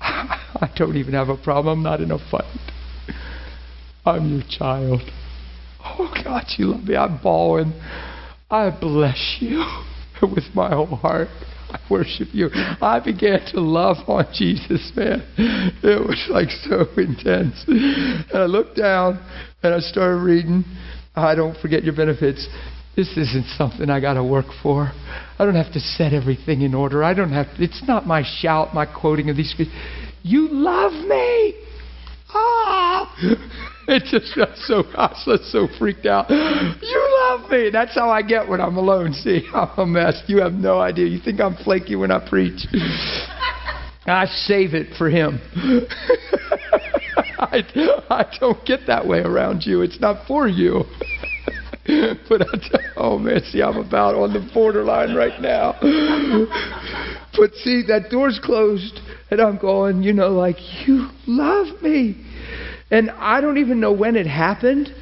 I 0.00 0.70
don't 0.76 0.96
even 0.96 1.14
have 1.14 1.28
a 1.28 1.36
problem. 1.36 1.78
I'm 1.78 1.84
not 1.84 2.00
in 2.00 2.10
a 2.10 2.18
fight. 2.30 2.44
I'm 4.04 4.32
your 4.32 4.42
child. 4.48 5.02
Oh, 5.84 6.12
God, 6.24 6.44
you 6.56 6.66
love 6.66 6.84
me. 6.84 6.96
I'm 6.96 7.20
bawling. 7.22 7.72
I 8.50 8.70
bless 8.70 9.36
you 9.40 9.64
with 10.22 10.44
my 10.54 10.70
whole 10.74 10.86
heart. 10.86 11.28
I 11.70 11.78
worship 11.90 12.28
you. 12.32 12.48
I 12.52 13.00
began 13.04 13.40
to 13.52 13.60
love 13.60 13.96
on 14.08 14.26
Jesus, 14.34 14.92
man. 14.96 15.22
It 15.82 16.06
was 16.06 16.26
like 16.30 16.50
so 16.68 16.86
intense. 16.96 17.64
And 17.66 18.26
I 18.34 18.46
looked 18.46 18.76
down 18.76 19.24
and 19.62 19.74
I 19.74 19.78
started 19.80 20.18
reading. 20.18 20.64
I 21.14 21.34
don't 21.34 21.56
forget 21.60 21.84
your 21.84 21.94
benefits. 21.94 22.46
This 22.96 23.08
isn't 23.16 23.46
something 23.56 23.88
I 23.88 24.00
got 24.00 24.14
to 24.14 24.24
work 24.24 24.46
for. 24.62 24.92
I 25.38 25.44
don't 25.44 25.54
have 25.54 25.72
to 25.72 25.80
set 25.80 26.12
everything 26.12 26.62
in 26.62 26.74
order. 26.74 27.04
I 27.04 27.14
don't 27.14 27.32
have. 27.32 27.46
To, 27.56 27.62
it's 27.62 27.82
not 27.86 28.06
my 28.06 28.22
shout, 28.40 28.74
my 28.74 28.84
quoting 28.84 29.30
of 29.30 29.36
these. 29.36 29.54
You 30.22 30.48
love 30.50 30.92
me. 30.92 31.54
Ah! 32.34 33.16
It 33.90 34.04
just 34.04 34.36
got 34.36 34.56
so 34.56 34.84
I 34.94 35.12
was 35.26 35.50
so 35.50 35.66
freaked 35.76 36.06
out. 36.06 36.30
You 36.30 37.18
love 37.22 37.50
me. 37.50 37.70
That's 37.70 37.92
how 37.92 38.08
I 38.08 38.22
get 38.22 38.48
when 38.48 38.60
I'm 38.60 38.76
alone. 38.76 39.12
See, 39.24 39.48
I'm 39.52 39.70
a 39.76 39.84
mess. 39.84 40.22
You 40.28 40.40
have 40.42 40.52
no 40.52 40.78
idea. 40.78 41.06
You 41.06 41.18
think 41.18 41.40
I'm 41.40 41.56
flaky 41.56 41.96
when 41.96 42.12
I 42.12 42.24
preach? 42.24 42.68
I 44.06 44.26
save 44.26 44.74
it 44.74 44.94
for 44.96 45.10
him. 45.10 45.40
I, 47.40 47.64
I 48.10 48.36
don't 48.38 48.64
get 48.64 48.86
that 48.86 49.06
way 49.06 49.20
around 49.20 49.66
you. 49.66 49.82
It's 49.82 50.00
not 50.00 50.24
for 50.26 50.46
you. 50.46 50.84
but 52.28 52.42
I 52.42 52.58
tell, 52.70 52.80
oh 52.96 53.18
man, 53.18 53.42
see, 53.50 53.60
I'm 53.60 53.76
about 53.76 54.14
on 54.14 54.32
the 54.32 54.48
borderline 54.54 55.16
right 55.16 55.40
now. 55.40 55.74
But 57.40 57.54
see, 57.54 57.82
that 57.88 58.10
door's 58.10 58.38
closed, 58.38 59.00
and 59.30 59.40
I'm 59.40 59.56
going, 59.56 60.02
you 60.02 60.12
know, 60.12 60.28
like 60.28 60.58
you 60.86 61.08
love 61.26 61.80
me. 61.80 62.22
And 62.90 63.10
I 63.12 63.40
don't 63.40 63.56
even 63.56 63.80
know 63.80 63.92
when 63.92 64.14
it 64.14 64.26
happened, 64.26 64.94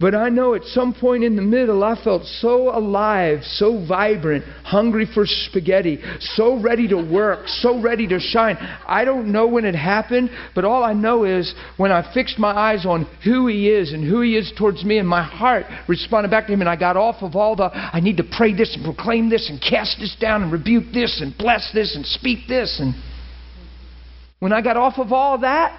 but 0.00 0.14
I 0.14 0.30
know 0.30 0.54
at 0.54 0.64
some 0.64 0.94
point 0.94 1.24
in 1.24 1.36
the 1.36 1.42
middle 1.42 1.84
I 1.84 2.02
felt 2.02 2.24
so 2.24 2.74
alive, 2.74 3.40
so 3.44 3.84
vibrant, 3.86 4.44
hungry 4.64 5.06
for 5.12 5.26
spaghetti, 5.26 6.00
so 6.20 6.58
ready 6.60 6.88
to 6.88 6.96
work, 6.96 7.46
so 7.46 7.82
ready 7.82 8.08
to 8.08 8.18
shine. 8.18 8.56
I 8.56 9.04
don't 9.04 9.30
know 9.30 9.46
when 9.46 9.66
it 9.66 9.74
happened, 9.74 10.30
but 10.54 10.64
all 10.64 10.82
I 10.82 10.94
know 10.94 11.24
is 11.24 11.54
when 11.76 11.92
I 11.92 12.14
fixed 12.14 12.38
my 12.38 12.50
eyes 12.50 12.86
on 12.86 13.06
who 13.22 13.46
He 13.46 13.68
is 13.68 13.92
and 13.92 14.02
who 14.02 14.22
He 14.22 14.36
is 14.36 14.50
towards 14.56 14.84
me, 14.84 14.96
and 14.96 15.06
my 15.06 15.22
heart 15.22 15.66
responded 15.86 16.30
back 16.30 16.46
to 16.46 16.52
Him, 16.54 16.60
and 16.60 16.70
I 16.70 16.76
got 16.76 16.96
off 16.96 17.22
of 17.22 17.36
all 17.36 17.54
the 17.54 17.70
I 17.74 18.00
need 18.00 18.16
to 18.16 18.24
pray 18.24 18.54
this 18.54 18.74
and 18.74 18.82
proclaim 18.82 19.28
this 19.28 19.50
and 19.50 19.60
cast 19.60 19.98
this 20.00 20.16
down 20.18 20.42
and 20.42 20.50
rebuke 20.50 20.92
this 20.94 21.20
and 21.20 21.36
bless 21.36 21.70
this 21.74 21.94
and 21.94 22.06
speak 22.06 22.48
this. 22.48 22.80
And 22.80 22.94
when 24.38 24.54
I 24.54 24.62
got 24.62 24.78
off 24.78 24.94
of 24.96 25.12
all 25.12 25.40
that, 25.40 25.78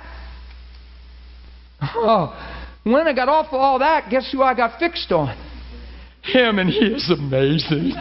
Oh, 1.82 2.61
when 2.84 3.08
I 3.08 3.14
got 3.14 3.30
off 3.30 3.48
of 3.48 3.56
all 3.56 3.80
that, 3.80 4.10
guess 4.10 4.32
who 4.32 4.42
I 4.42 4.54
got 4.54 4.80
fixed 4.80 5.12
on? 5.12 5.38
Him, 6.24 6.60
and 6.60 6.70
he 6.70 6.86
is 6.86 7.10
amazing. 7.10 7.94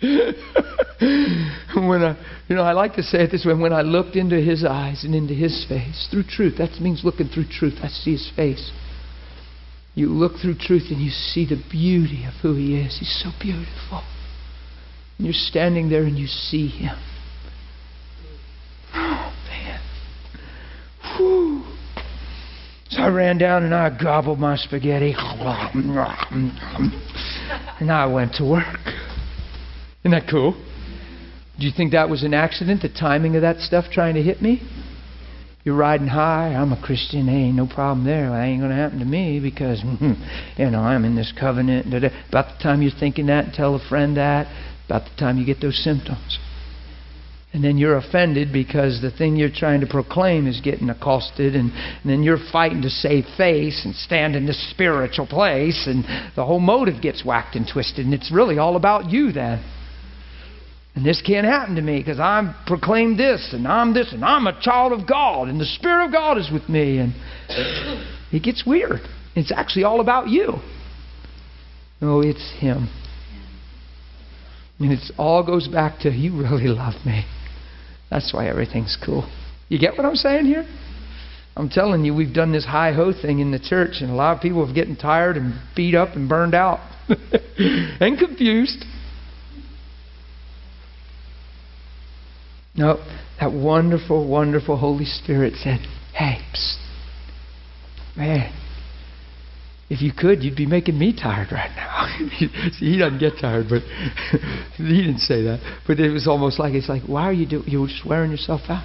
when 1.88 2.02
I, 2.02 2.16
you 2.48 2.56
know, 2.56 2.62
I 2.62 2.72
like 2.72 2.94
to 2.94 3.02
say 3.02 3.22
it 3.22 3.30
this 3.30 3.44
way: 3.44 3.54
when 3.54 3.72
I 3.72 3.82
looked 3.82 4.16
into 4.16 4.40
his 4.40 4.64
eyes 4.64 5.04
and 5.04 5.14
into 5.14 5.34
his 5.34 5.64
face 5.68 6.08
through 6.10 6.24
truth, 6.24 6.58
that 6.58 6.80
means 6.80 7.02
looking 7.04 7.28
through 7.28 7.46
truth. 7.50 7.78
I 7.82 7.88
see 7.88 8.12
his 8.12 8.30
face. 8.34 8.72
You 9.94 10.08
look 10.08 10.32
through 10.42 10.58
truth 10.58 10.88
and 10.90 11.00
you 11.00 11.10
see 11.10 11.46
the 11.46 11.62
beauty 11.70 12.26
of 12.26 12.34
who 12.42 12.54
he 12.54 12.76
is. 12.76 12.98
He's 12.98 13.22
so 13.24 13.30
beautiful. 13.40 14.02
And 15.16 15.26
you're 15.26 15.32
standing 15.32 15.88
there 15.88 16.02
and 16.02 16.18
you 16.18 16.26
see 16.26 16.68
him. 16.68 16.96
So 22.96 23.02
I 23.02 23.08
ran 23.08 23.36
down 23.36 23.62
and 23.62 23.74
I 23.74 23.90
gobbled 23.90 24.38
my 24.38 24.56
spaghetti. 24.56 25.14
And 27.78 27.92
I 27.92 28.06
went 28.06 28.34
to 28.36 28.44
work. 28.44 28.80
Isn't 30.00 30.12
that 30.12 30.26
cool? 30.30 30.52
Do 31.58 31.66
you 31.66 31.72
think 31.76 31.92
that 31.92 32.08
was 32.08 32.22
an 32.22 32.32
accident, 32.32 32.82
the 32.82 32.88
timing 32.88 33.36
of 33.36 33.42
that 33.42 33.58
stuff 33.58 33.86
trying 33.92 34.14
to 34.14 34.22
hit 34.22 34.40
me? 34.40 34.62
you're 35.66 35.74
riding 35.74 36.06
high. 36.06 36.54
I'm 36.54 36.72
a 36.72 36.80
Christian. 36.80 37.28
Ain't 37.28 37.56
no 37.56 37.66
problem 37.66 38.06
there. 38.06 38.30
That 38.30 38.44
ain't 38.44 38.60
going 38.60 38.70
to 38.70 38.76
happen 38.76 39.00
to 39.00 39.04
me 39.04 39.40
because, 39.40 39.82
you 40.56 40.70
know, 40.70 40.78
I'm 40.78 41.04
in 41.04 41.16
this 41.16 41.32
covenant. 41.38 41.88
About 42.28 42.56
the 42.56 42.62
time 42.62 42.82
you're 42.82 42.92
thinking 42.98 43.26
that, 43.26 43.46
and 43.46 43.52
tell 43.52 43.74
a 43.74 43.88
friend 43.88 44.16
that. 44.16 44.46
About 44.86 45.10
the 45.10 45.16
time 45.18 45.38
you 45.38 45.44
get 45.44 45.60
those 45.60 45.76
symptoms. 45.82 46.38
And 47.52 47.64
then 47.64 47.78
you're 47.78 47.96
offended 47.96 48.52
because 48.52 49.00
the 49.00 49.10
thing 49.10 49.36
you're 49.36 49.48
trying 49.48 49.80
to 49.80 49.86
proclaim 49.86 50.46
is 50.46 50.60
getting 50.60 50.90
accosted, 50.90 51.54
and, 51.54 51.72
and 51.72 52.04
then 52.04 52.22
you're 52.22 52.40
fighting 52.52 52.82
to 52.82 52.90
save 52.90 53.24
face 53.36 53.82
and 53.84 53.94
stand 53.94 54.36
in 54.36 54.44
this 54.44 54.70
spiritual 54.70 55.26
place, 55.26 55.86
and 55.86 56.04
the 56.36 56.44
whole 56.44 56.60
motive 56.60 57.00
gets 57.00 57.24
whacked 57.24 57.54
and 57.56 57.66
twisted, 57.66 58.04
and 58.04 58.12
it's 58.12 58.30
really 58.30 58.58
all 58.58 58.76
about 58.76 59.10
you 59.10 59.32
then. 59.32 59.64
And 60.96 61.04
this 61.04 61.22
can't 61.24 61.46
happen 61.46 61.74
to 61.74 61.82
me 61.82 61.98
because 61.98 62.18
I'm 62.18 62.54
proclaimed 62.66 63.18
this 63.18 63.50
and 63.52 63.68
I'm 63.68 63.92
this 63.92 64.14
and 64.14 64.24
I'm 64.24 64.46
a 64.46 64.58
child 64.62 64.98
of 64.98 65.06
God 65.06 65.48
and 65.48 65.60
the 65.60 65.66
Spirit 65.66 66.06
of 66.06 66.12
God 66.12 66.38
is 66.38 66.50
with 66.50 66.70
me. 66.70 66.98
And 66.98 67.12
it 68.32 68.42
gets 68.42 68.64
weird. 68.66 69.00
It's 69.34 69.52
actually 69.52 69.84
all 69.84 70.00
about 70.00 70.28
you. 70.28 70.54
No, 72.00 72.22
it's 72.22 72.50
Him. 72.58 72.88
And 74.78 74.92
it 74.92 75.00
all 75.18 75.44
goes 75.44 75.68
back 75.68 76.00
to 76.00 76.10
you 76.10 76.32
really 76.42 76.68
love 76.68 76.94
me. 77.04 77.26
That's 78.10 78.32
why 78.32 78.48
everything's 78.48 78.96
cool. 79.04 79.30
You 79.68 79.78
get 79.78 79.96
what 79.96 80.06
I'm 80.06 80.14
saying 80.14 80.46
here? 80.46 80.66
I'm 81.56 81.70
telling 81.70 82.04
you, 82.04 82.14
we've 82.14 82.34
done 82.34 82.52
this 82.52 82.66
high 82.66 82.92
ho 82.92 83.12
thing 83.12 83.38
in 83.38 83.50
the 83.50 83.58
church, 83.58 83.96
and 84.00 84.10
a 84.10 84.14
lot 84.14 84.36
of 84.36 84.42
people 84.42 84.68
are 84.68 84.72
getting 84.72 84.96
tired 84.96 85.36
and 85.36 85.54
beat 85.74 85.94
up 85.94 86.14
and 86.14 86.28
burned 86.28 86.54
out 86.54 86.80
and 87.08 88.18
confused. 88.18 88.84
No, 92.74 93.02
that 93.40 93.52
wonderful, 93.52 94.28
wonderful 94.28 94.76
Holy 94.76 95.06
Spirit 95.06 95.54
said, 95.56 95.80
Hey, 96.12 96.40
psst, 96.52 96.76
man, 98.16 98.52
if 99.88 100.02
you 100.02 100.12
could, 100.12 100.42
you'd 100.42 100.56
be 100.56 100.66
making 100.66 100.98
me 100.98 101.14
tired 101.14 101.52
right 101.52 101.70
now. 101.76 102.06
See, 102.72 102.92
he 102.92 102.98
doesn't 102.98 103.20
get 103.20 103.34
tired, 103.40 103.66
but 103.68 103.82
he 104.76 105.02
didn't 105.02 105.20
say 105.20 105.42
that. 105.42 105.60
But 105.86 106.00
it 106.00 106.10
was 106.10 106.26
almost 106.26 106.58
like 106.58 106.74
it's 106.74 106.88
like, 106.88 107.02
why 107.04 107.22
are 107.22 107.32
you 107.32 107.46
doing? 107.46 107.64
You're 107.66 107.86
just 107.86 108.04
wearing 108.04 108.30
yourself 108.30 108.62
out. 108.68 108.84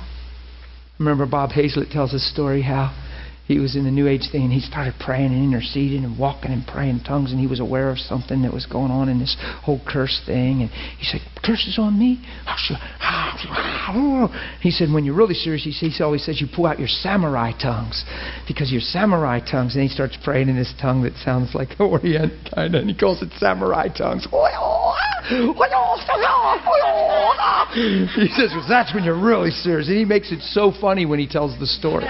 Remember, 0.99 1.26
Bob 1.26 1.52
Hazlett 1.52 1.90
tells 1.90 2.14
a 2.14 2.19
story 2.19 2.61
how 2.61 2.94
he 3.45 3.59
was 3.59 3.76
in 3.76 3.84
the 3.84 3.91
New 3.91 4.07
Age 4.07 4.30
thing, 4.31 4.43
and 4.43 4.53
he 4.53 4.61
started 4.61 4.93
praying 4.99 5.34
and 5.34 5.43
interceding 5.43 6.05
and 6.05 6.18
walking 6.18 6.51
and 6.51 6.65
praying 6.65 6.97
in 6.97 7.03
tongues, 7.03 7.31
and 7.31 7.39
he 7.39 7.47
was 7.47 7.59
aware 7.59 7.89
of 7.89 7.99
something 7.99 8.41
that 8.43 8.53
was 8.53 8.65
going 8.65 8.91
on 8.91 9.09
in 9.09 9.19
this 9.19 9.35
whole 9.63 9.81
curse 9.88 10.22
thing. 10.26 10.61
And 10.61 10.69
he 10.72 11.05
said, 11.05 11.22
"Curses 11.43 11.77
on 11.80 11.97
me." 11.97 12.22
He 14.61 14.72
said, 14.72 14.91
"When 14.91 15.05
you're 15.05 15.15
really 15.15 15.34
serious, 15.34 15.63
he, 15.63 15.72
he 15.72 16.03
always 16.03 16.23
says 16.23 16.39
you 16.39 16.47
pull 16.53 16.65
out 16.65 16.80
your 16.80 16.88
samurai 16.88 17.51
tongues, 17.51 18.05
because 18.47 18.72
your 18.72 18.81
samurai 18.81 19.39
tongues." 19.39 19.76
And 19.76 19.84
he 19.84 19.89
starts 19.89 20.18
praying 20.23 20.49
in 20.49 20.55
this 20.55 20.73
tongue 20.80 21.03
that 21.03 21.15
sounds 21.18 21.53
like 21.55 21.80
Orient 21.80 22.34
kind 22.53 22.76
and 22.76 22.89
he 22.89 22.95
calls 22.95 23.22
it 23.22 23.30
samurai 23.38 23.88
tongues. 23.88 24.27
He 28.15 28.27
says, 28.35 28.51
well, 28.51 28.65
that's 28.68 28.93
when 28.93 29.03
you're 29.03 29.19
really 29.19 29.51
serious. 29.51 29.88
And 29.88 29.97
he 29.97 30.05
makes 30.05 30.31
it 30.31 30.41
so 30.41 30.72
funny 30.81 31.05
when 31.05 31.19
he 31.19 31.27
tells 31.27 31.57
the 31.59 31.68
story. 31.68 32.05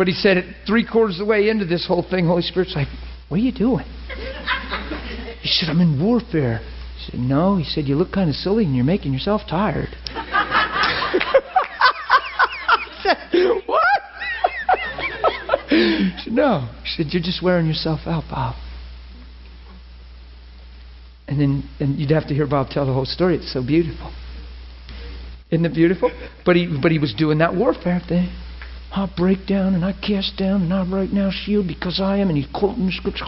But 0.00 0.08
he 0.08 0.14
said, 0.14 0.56
three 0.66 0.86
quarters 0.86 1.20
of 1.20 1.26
the 1.26 1.30
way 1.30 1.50
into 1.50 1.66
this 1.66 1.86
whole 1.86 2.02
thing, 2.02 2.24
Holy 2.24 2.40
Spirit's 2.40 2.74
like, 2.74 2.88
What 3.28 3.36
are 3.36 3.42
you 3.42 3.52
doing? 3.52 3.84
He 5.42 5.48
said, 5.48 5.68
I'm 5.68 5.82
in 5.82 6.02
warfare. 6.02 6.60
He 6.96 7.10
said, 7.10 7.20
No. 7.20 7.58
He 7.58 7.64
said, 7.64 7.84
You 7.84 7.96
look 7.96 8.10
kind 8.10 8.30
of 8.30 8.34
silly 8.36 8.64
and 8.64 8.74
you're 8.74 8.82
making 8.82 9.12
yourself 9.12 9.42
tired. 9.46 9.90
said, 13.02 13.18
what? 13.66 14.00
He 15.68 16.12
said, 16.24 16.32
No. 16.32 16.70
He 16.82 16.88
said, 16.96 17.12
You're 17.12 17.22
just 17.22 17.42
wearing 17.42 17.66
yourself 17.66 18.00
out, 18.06 18.24
Bob. 18.30 18.54
And 21.28 21.38
then 21.38 21.68
and 21.78 21.98
you'd 21.98 22.12
have 22.12 22.26
to 22.28 22.34
hear 22.34 22.46
Bob 22.46 22.70
tell 22.70 22.86
the 22.86 22.94
whole 22.94 23.04
story. 23.04 23.36
It's 23.36 23.52
so 23.52 23.62
beautiful. 23.62 24.10
Isn't 25.50 25.66
it 25.66 25.74
beautiful? 25.74 26.10
But 26.46 26.56
he 26.56 26.78
but 26.80 26.90
he 26.90 26.98
was 26.98 27.12
doing 27.12 27.36
that 27.40 27.54
warfare 27.54 28.00
thing. 28.08 28.30
I 28.92 29.08
break 29.16 29.46
down 29.46 29.74
and 29.74 29.84
I 29.84 29.92
cast 29.92 30.36
down 30.36 30.62
and 30.62 30.74
I 30.74 30.84
right 30.84 31.12
now 31.12 31.30
shield 31.30 31.68
because 31.68 32.00
I 32.00 32.18
am 32.18 32.28
and 32.28 32.36
he's 32.36 32.48
quoting 32.52 32.86
the 32.86 32.92
scripture. 32.92 33.26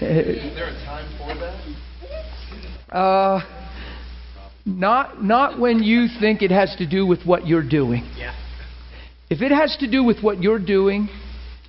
Is 0.00 0.54
there 0.54 0.68
a 0.68 0.84
time 0.84 1.06
for 1.18 1.34
that? 1.34 2.96
Uh, 2.96 3.40
not 4.64 5.22
not 5.22 5.58
when 5.58 5.82
you 5.82 6.06
think 6.20 6.42
it 6.42 6.50
has 6.50 6.74
to 6.78 6.86
do 6.86 7.04
with 7.06 7.24
what 7.24 7.46
you're 7.46 7.68
doing. 7.68 8.08
Yeah. 8.16 8.34
If 9.28 9.42
it 9.42 9.52
has 9.52 9.76
to 9.80 9.90
do 9.90 10.02
with 10.02 10.22
what 10.22 10.42
you're 10.42 10.58
doing, 10.58 11.08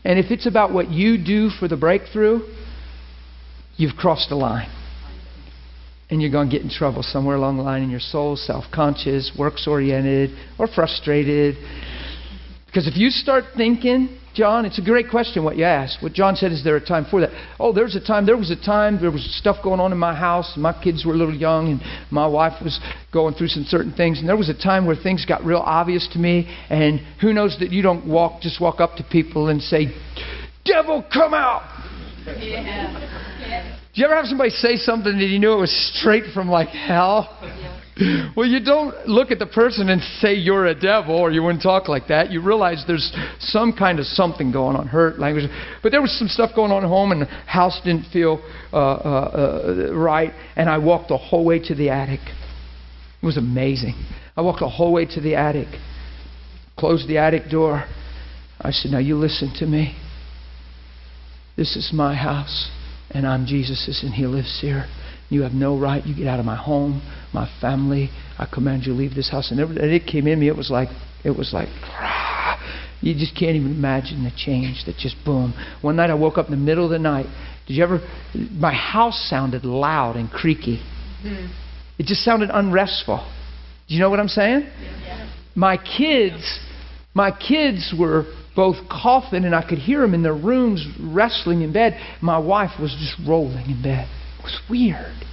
and 0.04 0.18
if 0.18 0.32
it's 0.32 0.46
about 0.46 0.72
what 0.72 0.90
you 0.90 1.18
do 1.24 1.50
for 1.50 1.68
the 1.68 1.78
breakthrough, 1.78 2.42
you've 3.76 3.96
crossed 3.96 4.30
the 4.30 4.36
line. 4.36 4.70
And 6.12 6.22
you're 6.22 6.32
going 6.32 6.50
to 6.50 6.56
get 6.56 6.62
in 6.62 6.70
trouble 6.70 7.04
somewhere 7.04 7.38
along 7.38 7.58
the 7.58 7.64
line 7.64 7.82
in 7.82 7.90
your 7.90 8.02
soul, 8.02 8.36
self 8.36 8.66
conscious, 8.74 9.32
works 9.38 9.66
oriented, 9.68 10.32
or 10.60 10.68
frustrated. 10.68 11.56
Because 12.68 12.88
if 12.88 12.96
you 12.98 13.10
start 13.10 13.46
thinking, 13.58 14.18
John, 14.34 14.66
it's 14.66 14.80
a 14.80 14.82
great 14.82 15.10
question 15.10 15.44
what 15.44 15.58
you 15.58 15.66
asked. 15.66 16.02
What 16.02 16.14
John 16.14 16.38
said 16.38 16.54
is 16.54 16.64
there 16.64 16.78
a 16.78 16.86
time 16.86 17.06
for 17.12 17.20
that? 17.20 17.32
Oh, 17.60 17.74
there's 17.74 17.96
a 17.96 18.00
time. 18.00 18.26
There 18.26 18.38
was 18.38 18.50
a 18.50 18.56
time. 18.56 19.00
There 19.00 19.12
was 19.12 19.26
stuff 19.38 19.58
going 19.62 19.82
on 19.82 19.92
in 19.92 19.98
my 19.98 20.16
house. 20.16 20.54
My 20.56 20.72
kids 20.82 21.06
were 21.06 21.14
a 21.14 21.18
little 21.18 21.36
young, 21.36 21.72
and 21.72 21.82
my 22.12 22.28
wife 22.28 22.62
was 22.64 22.80
going 23.12 23.34
through 23.36 23.50
some 23.50 23.64
certain 23.66 23.94
things. 23.94 24.20
And 24.20 24.30
there 24.30 24.38
was 24.38 24.48
a 24.48 24.58
time 24.58 24.86
where 24.86 24.96
things 24.96 25.26
got 25.26 25.44
real 25.44 25.60
obvious 25.60 26.08
to 26.14 26.20
me. 26.20 26.48
And 26.70 27.02
who 27.20 27.34
knows 27.34 27.58
that 27.60 27.72
you 27.72 27.82
don't 27.82 28.08
walk 28.08 28.42
just 28.42 28.62
walk 28.62 28.80
up 28.80 28.96
to 28.98 29.04
people 29.04 29.50
and 29.50 29.62
say, 29.62 29.94
"Devil, 30.64 31.04
come 31.12 31.34
out." 31.34 31.64
Yeah. 32.26 33.78
Do 33.94 34.00
you 34.00 34.06
ever 34.06 34.16
have 34.16 34.26
somebody 34.26 34.52
say 34.52 34.78
something 34.78 35.18
that 35.18 35.26
you 35.26 35.38
knew 35.38 35.52
it 35.52 35.60
was 35.60 35.92
straight 35.98 36.34
from 36.34 36.50
like 36.50 36.70
hell? 36.70 37.38
Well, 38.36 38.48
you 38.48 38.64
don't 38.64 39.08
look 39.08 39.32
at 39.32 39.38
the 39.38 39.46
person 39.46 39.90
and 39.90 40.02
say 40.20 40.34
you're 40.34 40.66
a 40.66 40.74
devil, 40.74 41.14
or 41.14 41.30
you 41.30 41.44
wouldn't 41.44 41.62
talk 41.62 41.90
like 41.90 42.08
that. 42.08 42.32
You 42.32 42.42
realize 42.42 42.84
there's 42.88 43.12
some 43.40 43.74
kind 43.74 44.00
of 44.00 44.06
something 44.06 44.52
going 44.52 44.78
on, 44.78 44.88
hurt 44.88 45.20
language. 45.20 45.50
But 45.84 45.92
there 45.92 46.02
was 46.02 46.18
some 46.18 46.30
stuff 46.30 46.52
going 46.56 46.72
on 46.72 46.84
at 46.84 46.88
home, 46.88 47.12
and 47.12 47.24
the 47.24 47.26
house 47.26 47.80
didn't 47.84 48.06
feel 48.12 48.42
uh, 48.72 48.78
uh, 48.78 49.90
uh, 49.90 49.94
right. 49.94 50.32
And 50.56 50.70
I 50.70 50.78
walked 50.78 51.10
the 51.10 51.18
whole 51.18 51.46
way 51.46 51.60
to 51.68 51.76
the 51.76 51.90
attic. 51.90 52.22
It 53.22 53.26
was 53.26 53.38
amazing. 53.38 53.94
I 54.38 54.42
walked 54.42 54.62
the 54.62 54.70
whole 54.70 54.94
way 54.94 55.06
to 55.06 55.22
the 55.22 55.36
attic, 55.36 55.68
closed 56.78 57.08
the 57.08 57.18
attic 57.18 57.50
door. 57.52 57.86
I 58.60 58.72
said, 58.72 58.92
"Now 58.92 59.00
you 59.00 59.18
listen 59.18 59.54
to 59.58 59.66
me. 59.68 59.98
This 61.58 61.76
is 61.76 61.92
my 61.94 62.16
house." 62.16 62.72
And 63.14 63.28
I'm 63.28 63.46
Jesus's, 63.46 64.04
and 64.04 64.14
He 64.14 64.26
lives 64.26 64.60
here. 64.62 64.86
You 65.30 65.44
have 65.44 65.54
no 65.54 65.80
right. 65.80 66.06
You 66.06 66.16
get 66.16 66.28
out 66.28 66.40
of 66.40 66.46
my 66.46 66.58
home, 66.58 67.02
my 67.34 67.50
family. 67.62 68.10
I 68.38 68.48
command 68.52 68.86
you 68.86 68.94
leave 68.94 69.16
this 69.16 69.30
house. 69.30 69.52
And 69.52 69.60
it 69.60 70.06
came 70.06 70.28
in 70.28 70.40
me. 70.40 70.50
It 70.50 70.58
was 70.58 70.70
like 70.70 70.90
it 71.24 71.32
was 71.32 71.54
like. 71.54 71.70
You 73.02 73.16
just 73.16 73.36
can't 73.36 73.56
even 73.56 73.72
imagine 73.72 74.24
the 74.24 74.32
change 74.38 74.84
that 74.86 74.96
just 74.96 75.16
boom. 75.26 75.56
One 75.82 75.96
night 75.96 76.12
I 76.12 76.14
woke 76.14 76.38
up 76.38 76.46
in 76.46 76.52
the 76.52 76.58
middle 76.58 76.86
of 76.86 76.92
the 76.92 77.00
night. 77.00 77.26
Did 77.68 77.74
you 77.74 77.84
ever? 77.84 78.00
My 78.52 78.74
house 78.74 79.28
sounded 79.28 79.66
loud 79.66 80.18
and 80.18 80.30
creaky. 80.30 80.84
Mm. 81.26 81.52
It 81.98 82.06
just 82.06 82.24
sounded 82.24 82.52
unrestful. 82.54 83.18
Do 83.88 83.96
you 83.96 84.00
know 84.00 84.10
what 84.10 84.20
I'm 84.20 84.28
saying? 84.28 84.70
Yeah. 84.82 85.34
My 85.56 85.78
kids, 85.78 86.60
my 87.14 87.32
kids 87.32 87.94
were 87.98 88.26
both 88.56 88.78
coughing 88.90 89.46
and 89.46 89.56
I 89.56 89.68
could 89.68 89.78
hear 89.78 90.02
them 90.02 90.14
in 90.14 90.24
their 90.24 90.36
rooms 90.36 90.86
wrestling 91.00 91.62
in 91.62 91.72
bed. 91.72 92.00
My 92.22 92.38
wife 92.38 92.80
was 92.80 92.92
just 93.00 93.28
rolling 93.28 93.70
in 93.70 93.82
bed. 93.82 94.08
It 94.40 94.44
was 94.44 94.60
weird. 94.70 95.26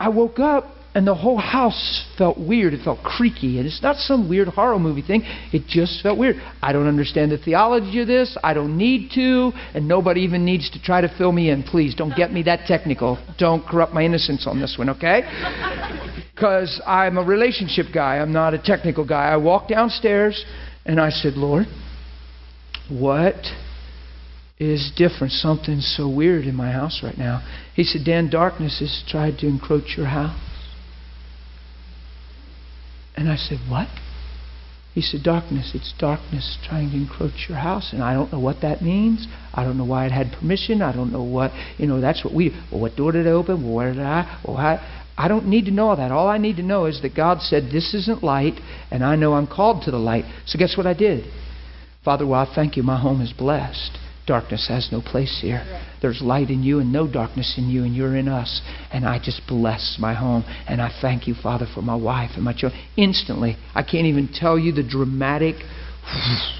I 0.00 0.08
woke 0.08 0.38
up 0.38 0.64
and 0.94 1.06
the 1.06 1.14
whole 1.14 1.38
house 1.38 2.06
felt 2.16 2.38
weird. 2.38 2.72
It 2.72 2.82
felt 2.82 3.02
creaky. 3.04 3.58
And 3.58 3.66
it's 3.66 3.82
not 3.82 3.96
some 3.96 4.28
weird 4.28 4.48
horror 4.48 4.78
movie 4.78 5.02
thing. 5.02 5.22
It 5.52 5.66
just 5.68 6.02
felt 6.02 6.18
weird. 6.18 6.36
I 6.62 6.72
don't 6.72 6.88
understand 6.88 7.30
the 7.30 7.38
theology 7.38 8.00
of 8.00 8.08
this. 8.08 8.36
I 8.42 8.54
don't 8.54 8.76
need 8.76 9.10
to. 9.14 9.52
And 9.74 9.86
nobody 9.86 10.22
even 10.22 10.44
needs 10.44 10.70
to 10.70 10.82
try 10.82 11.00
to 11.00 11.08
fill 11.16 11.30
me 11.30 11.50
in. 11.50 11.62
Please 11.62 11.94
don't 11.94 12.16
get 12.16 12.32
me 12.32 12.42
that 12.44 12.66
technical. 12.66 13.18
Don't 13.38 13.64
corrupt 13.64 13.92
my 13.92 14.02
innocence 14.02 14.46
on 14.46 14.60
this 14.60 14.76
one, 14.78 14.88
okay? 14.90 15.22
Because 16.34 16.80
I'm 16.86 17.18
a 17.18 17.22
relationship 17.22 17.86
guy. 17.92 18.16
I'm 18.16 18.32
not 18.32 18.54
a 18.54 18.58
technical 18.58 19.06
guy. 19.06 19.26
I 19.26 19.36
walked 19.36 19.68
downstairs 19.68 20.44
and 20.86 20.98
I 20.98 21.10
said, 21.10 21.34
Lord, 21.34 21.66
what 22.88 23.36
is 24.58 24.92
different? 24.96 25.32
Something's 25.32 25.94
so 25.96 26.08
weird 26.08 26.44
in 26.44 26.54
my 26.54 26.72
house 26.72 27.00
right 27.02 27.16
now. 27.16 27.46
He 27.74 27.84
said, 27.84 28.04
Dan, 28.04 28.28
darkness 28.30 28.80
has 28.80 29.04
tried 29.08 29.38
to 29.38 29.46
encroach 29.46 29.94
your 29.96 30.06
house. 30.06 30.38
And 33.16 33.28
I 33.28 33.36
said, 33.36 33.58
What? 33.68 33.88
He 34.94 35.02
said, 35.02 35.22
Darkness. 35.22 35.72
It's 35.74 35.92
darkness 35.98 36.58
trying 36.68 36.90
to 36.90 36.96
encroach 36.96 37.46
your 37.48 37.58
house. 37.58 37.92
And 37.92 38.02
I 38.02 38.14
don't 38.14 38.32
know 38.32 38.40
what 38.40 38.62
that 38.62 38.82
means. 38.82 39.26
I 39.54 39.64
don't 39.64 39.78
know 39.78 39.84
why 39.84 40.06
it 40.06 40.12
had 40.12 40.32
permission. 40.32 40.82
I 40.82 40.92
don't 40.92 41.12
know 41.12 41.22
what, 41.22 41.52
you 41.78 41.86
know, 41.86 42.00
that's 42.00 42.24
what 42.24 42.34
we, 42.34 42.50
well, 42.70 42.80
what 42.80 42.96
door 42.96 43.12
did 43.12 43.26
I 43.26 43.30
open? 43.30 43.62
Well, 43.64 43.74
where 43.74 43.92
did 43.92 44.02
I? 44.02 44.40
Well, 44.46 44.56
I, 44.56 45.04
I 45.16 45.28
don't 45.28 45.46
need 45.46 45.64
to 45.66 45.72
know 45.72 45.88
all 45.88 45.96
that. 45.96 46.12
All 46.12 46.28
I 46.28 46.38
need 46.38 46.56
to 46.56 46.62
know 46.62 46.86
is 46.86 47.02
that 47.02 47.14
God 47.14 47.42
said, 47.42 47.70
This 47.72 47.92
isn't 47.94 48.22
light, 48.22 48.54
and 48.90 49.04
I 49.04 49.16
know 49.16 49.34
I'm 49.34 49.46
called 49.46 49.84
to 49.84 49.90
the 49.90 49.98
light. 49.98 50.24
So 50.46 50.58
guess 50.58 50.76
what 50.76 50.86
I 50.86 50.94
did? 50.94 51.24
Father, 52.08 52.26
well, 52.26 52.40
I 52.40 52.54
thank 52.54 52.78
you. 52.78 52.82
My 52.82 52.98
home 52.98 53.20
is 53.20 53.34
blessed. 53.34 53.98
Darkness 54.26 54.66
has 54.68 54.88
no 54.90 55.02
place 55.02 55.40
here. 55.42 55.62
There's 56.00 56.22
light 56.22 56.48
in 56.48 56.62
you 56.62 56.78
and 56.78 56.90
no 56.90 57.06
darkness 57.06 57.56
in 57.58 57.68
you, 57.68 57.84
and 57.84 57.94
you're 57.94 58.16
in 58.16 58.28
us. 58.28 58.62
And 58.90 59.04
I 59.04 59.18
just 59.22 59.42
bless 59.46 59.98
my 60.00 60.14
home. 60.14 60.42
And 60.66 60.80
I 60.80 60.90
thank 61.02 61.28
you, 61.28 61.34
Father, 61.34 61.66
for 61.74 61.82
my 61.82 61.94
wife 61.94 62.30
and 62.36 62.44
my 62.44 62.54
children. 62.54 62.80
Instantly, 62.96 63.58
I 63.74 63.82
can't 63.82 64.06
even 64.06 64.30
tell 64.32 64.58
you 64.58 64.72
the 64.72 64.82
dramatic. 64.82 65.56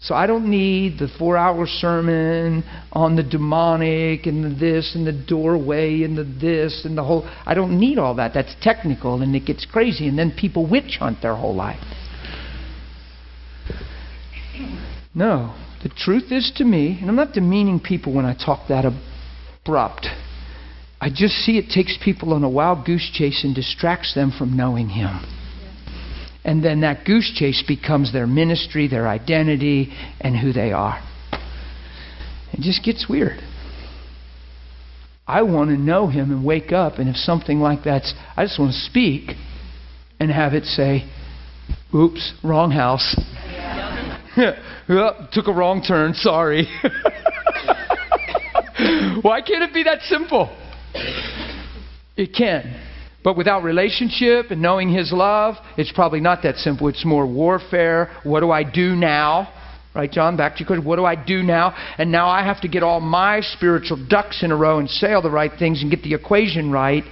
So 0.00 0.14
I 0.14 0.26
don't 0.26 0.50
need 0.50 0.98
the 0.98 1.08
four 1.18 1.38
hour 1.38 1.66
sermon 1.66 2.62
on 2.92 3.16
the 3.16 3.22
demonic 3.22 4.26
and 4.26 4.44
the 4.44 4.54
this 4.54 4.94
and 4.94 5.06
the 5.06 5.12
doorway 5.12 6.02
and 6.02 6.18
the 6.18 6.24
this 6.24 6.82
and 6.84 6.98
the 6.98 7.02
whole. 7.02 7.26
I 7.46 7.54
don't 7.54 7.80
need 7.80 7.96
all 7.96 8.16
that. 8.16 8.34
That's 8.34 8.54
technical 8.60 9.22
and 9.22 9.34
it 9.34 9.46
gets 9.46 9.64
crazy. 9.64 10.06
And 10.06 10.18
then 10.18 10.36
people 10.38 10.68
witch 10.68 10.98
hunt 11.00 11.22
their 11.22 11.34
whole 11.34 11.54
life. 11.54 11.82
No. 15.14 15.54
The 15.82 15.90
truth 15.90 16.32
is 16.32 16.50
to 16.56 16.64
me, 16.64 16.98
and 17.00 17.10
I'm 17.10 17.16
not 17.16 17.32
demeaning 17.34 17.78
people 17.78 18.14
when 18.14 18.24
I 18.24 18.34
talk 18.34 18.68
that 18.68 18.84
abrupt. 18.84 20.06
I 21.00 21.10
just 21.10 21.34
see 21.44 21.58
it 21.58 21.68
takes 21.68 21.98
people 22.02 22.32
on 22.32 22.42
a 22.42 22.48
wild 22.48 22.86
goose 22.86 23.10
chase 23.12 23.44
and 23.44 23.54
distracts 23.54 24.14
them 24.14 24.32
from 24.36 24.56
knowing 24.56 24.88
Him. 24.88 25.20
And 26.44 26.64
then 26.64 26.80
that 26.80 27.04
goose 27.04 27.32
chase 27.34 27.62
becomes 27.66 28.12
their 28.12 28.26
ministry, 28.26 28.88
their 28.88 29.08
identity, 29.08 29.92
and 30.20 30.36
who 30.36 30.52
they 30.52 30.72
are. 30.72 31.02
It 32.52 32.60
just 32.60 32.84
gets 32.84 33.06
weird. 33.08 33.40
I 35.26 35.42
want 35.42 35.70
to 35.70 35.76
know 35.76 36.08
him 36.08 36.30
and 36.30 36.44
wake 36.44 36.70
up, 36.70 36.98
and 36.98 37.08
if 37.08 37.16
something 37.16 37.60
like 37.60 37.82
that's, 37.84 38.12
I 38.36 38.44
just 38.44 38.58
want 38.58 38.72
to 38.72 38.78
speak 38.78 39.30
and 40.20 40.30
have 40.30 40.52
it 40.52 40.64
say, 40.64 41.10
oops, 41.94 42.34
wrong 42.44 42.70
house. 42.70 43.16
oh, 44.88 45.28
took 45.32 45.46
a 45.48 45.52
wrong 45.52 45.82
turn, 45.82 46.14
sorry. 46.14 46.68
Why 49.22 49.40
can't 49.40 49.62
it 49.62 49.72
be 49.72 49.84
that 49.84 50.00
simple? 50.02 50.54
It 52.16 52.34
can. 52.36 52.80
But 53.22 53.36
without 53.36 53.62
relationship 53.62 54.50
and 54.50 54.60
knowing 54.60 54.92
His 54.92 55.12
love, 55.12 55.54
it's 55.78 55.92
probably 55.92 56.20
not 56.20 56.42
that 56.42 56.56
simple. 56.56 56.88
It's 56.88 57.04
more 57.04 57.26
warfare. 57.26 58.10
What 58.22 58.40
do 58.40 58.50
I 58.50 58.64
do 58.64 58.94
now? 58.96 59.52
Right, 59.94 60.10
John? 60.10 60.36
Back 60.36 60.56
to 60.56 60.64
question. 60.64 60.84
What 60.84 60.96
do 60.96 61.04
I 61.04 61.14
do 61.14 61.42
now? 61.42 61.72
And 61.98 62.10
now 62.10 62.28
I 62.28 62.44
have 62.44 62.60
to 62.62 62.68
get 62.68 62.82
all 62.82 63.00
my 63.00 63.40
spiritual 63.40 64.04
ducks 64.08 64.42
in 64.42 64.50
a 64.50 64.56
row 64.56 64.80
and 64.80 64.90
say 64.90 65.12
all 65.12 65.22
the 65.22 65.30
right 65.30 65.52
things 65.56 65.82
and 65.82 65.90
get 65.90 66.02
the 66.02 66.14
equation 66.14 66.72
right. 66.72 67.04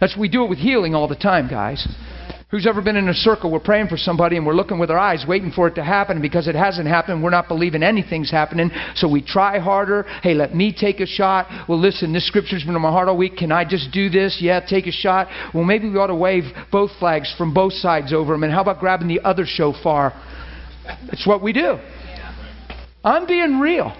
That's 0.00 0.16
we 0.16 0.30
do 0.30 0.44
it 0.44 0.48
with 0.48 0.58
healing 0.58 0.94
all 0.94 1.08
the 1.08 1.14
time, 1.14 1.48
guys. 1.48 1.86
Who's 2.50 2.66
ever 2.66 2.82
been 2.82 2.96
in 2.96 3.08
a 3.08 3.14
circle? 3.14 3.52
We're 3.52 3.60
praying 3.60 3.86
for 3.86 3.96
somebody 3.96 4.36
and 4.36 4.44
we're 4.44 4.54
looking 4.54 4.80
with 4.80 4.90
our 4.90 4.98
eyes, 4.98 5.24
waiting 5.26 5.52
for 5.52 5.68
it 5.68 5.76
to 5.76 5.84
happen. 5.84 6.16
And 6.16 6.22
because 6.22 6.48
it 6.48 6.56
hasn't 6.56 6.88
happened, 6.88 7.22
we're 7.22 7.30
not 7.30 7.46
believing 7.46 7.84
anything's 7.84 8.30
happening. 8.30 8.72
So 8.96 9.08
we 9.08 9.22
try 9.22 9.60
harder. 9.60 10.02
Hey, 10.20 10.34
let 10.34 10.52
me 10.52 10.74
take 10.76 10.98
a 10.98 11.06
shot. 11.06 11.68
Well, 11.68 11.78
listen, 11.78 12.12
this 12.12 12.26
scripture's 12.26 12.64
been 12.64 12.74
on 12.74 12.82
my 12.82 12.90
heart 12.90 13.06
all 13.06 13.16
week. 13.16 13.36
Can 13.36 13.52
I 13.52 13.64
just 13.64 13.92
do 13.92 14.10
this? 14.10 14.38
Yeah, 14.40 14.58
take 14.58 14.88
a 14.88 14.92
shot. 14.92 15.28
Well, 15.54 15.62
maybe 15.62 15.88
we 15.88 15.96
ought 15.96 16.08
to 16.08 16.14
wave 16.16 16.42
both 16.72 16.90
flags 16.98 17.32
from 17.38 17.54
both 17.54 17.72
sides 17.74 18.12
over 18.12 18.32
them. 18.32 18.42
And 18.42 18.52
how 18.52 18.62
about 18.62 18.80
grabbing 18.80 19.06
the 19.06 19.20
other 19.20 19.44
shofar? 19.46 20.12
It's 21.12 21.28
what 21.28 21.44
we 21.44 21.52
do. 21.52 21.78
I'm 23.04 23.28
being 23.28 23.60
real. 23.60 23.96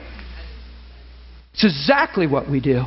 It's 1.52 1.64
exactly 1.64 2.26
what 2.26 2.50
we 2.50 2.60
do. 2.60 2.82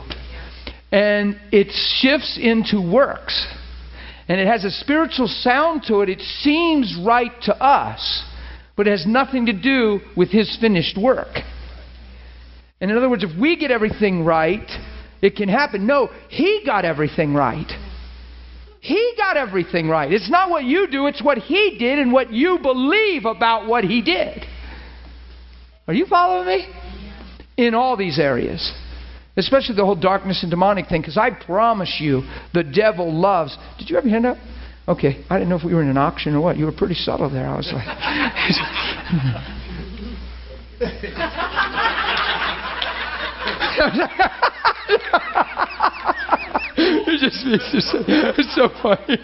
And 0.91 1.40
it 1.53 1.72
shifts 1.72 2.38
into 2.41 2.81
works 2.81 3.48
and 4.27 4.39
it 4.39 4.47
has 4.47 4.63
a 4.63 4.71
spiritual 4.71 5.27
sound 5.27 5.83
to 5.87 6.01
it, 6.01 6.09
it 6.09 6.21
seems 6.21 6.97
right 7.05 7.31
to 7.43 7.55
us, 7.55 8.23
but 8.75 8.87
it 8.87 8.91
has 8.91 9.05
nothing 9.05 9.47
to 9.47 9.53
do 9.53 9.99
with 10.15 10.29
His 10.29 10.57
finished 10.59 10.97
work. 10.97 11.39
And 12.79 12.91
in 12.91 12.97
other 12.97 13.09
words, 13.09 13.23
if 13.23 13.37
we 13.39 13.57
get 13.57 13.71
everything 13.71 14.25
right, 14.25 14.69
it 15.21 15.35
can 15.35 15.49
happen. 15.49 15.85
No, 15.85 16.09
He 16.29 16.63
got 16.65 16.85
everything 16.85 17.33
right. 17.33 17.71
He 18.79 19.13
got 19.15 19.37
everything 19.37 19.87
right. 19.87 20.11
It's 20.11 20.29
not 20.29 20.49
what 20.49 20.65
you 20.65 20.87
do, 20.87 21.07
it's 21.07 21.23
what 21.23 21.37
He 21.37 21.77
did 21.79 21.99
and 21.99 22.11
what 22.11 22.31
you 22.31 22.59
believe 22.61 23.25
about 23.25 23.67
what 23.67 23.83
He 23.83 24.01
did. 24.01 24.45
Are 25.87 25.93
you 25.93 26.05
following 26.05 26.47
me? 26.47 26.67
In 27.55 27.75
all 27.75 27.95
these 27.95 28.19
areas. 28.19 28.73
Especially 29.35 29.76
the 29.76 29.84
whole 29.84 29.95
darkness 29.95 30.43
and 30.43 30.51
demonic 30.51 30.88
thing, 30.88 31.01
because 31.01 31.18
I 31.18 31.31
promise 31.31 31.97
you, 31.99 32.22
the 32.53 32.64
devil 32.64 33.11
loves. 33.11 33.57
Did 33.80 33.89
you 33.89 33.95
your 33.95 34.10
hand 34.10 34.27
up? 34.27 34.38
Okay, 34.88 35.23
I 35.30 35.38
didn't 35.38 35.49
know 35.49 35.55
if 35.55 35.64
we 35.64 35.73
were 35.73 35.81
in 35.81 35.88
an 35.89 35.97
auction 35.97 36.35
or 36.35 36.41
what. 36.41 36.57
You 36.57 36.65
were 36.65 36.72
pretty 36.72 36.93
subtle 36.93 37.30
there. 37.30 37.47
I 37.47 37.55
was 37.55 37.72
like. 37.73 37.88
it's, 46.77 47.22
just, 47.22 47.45
it's, 47.45 47.72
just, 47.72 47.95
it's 48.38 48.55
so 48.55 48.69
funny. 48.81 49.18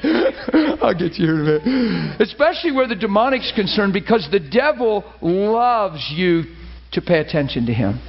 I'll 0.81 0.93
get 0.93 1.19
you 1.19 1.25
here 1.27 1.35
in 1.35 1.41
a 1.41 1.43
minute. 1.43 2.21
Especially 2.21 2.71
where 2.71 2.87
the 2.87 2.95
demonic's 2.95 3.51
concerned, 3.53 3.93
because 3.93 4.27
the 4.31 4.39
devil 4.39 5.03
loves 5.21 6.11
you 6.15 6.43
to 6.93 7.01
pay 7.01 7.19
attention 7.19 7.65
to 7.65 7.73
him. 7.73 7.99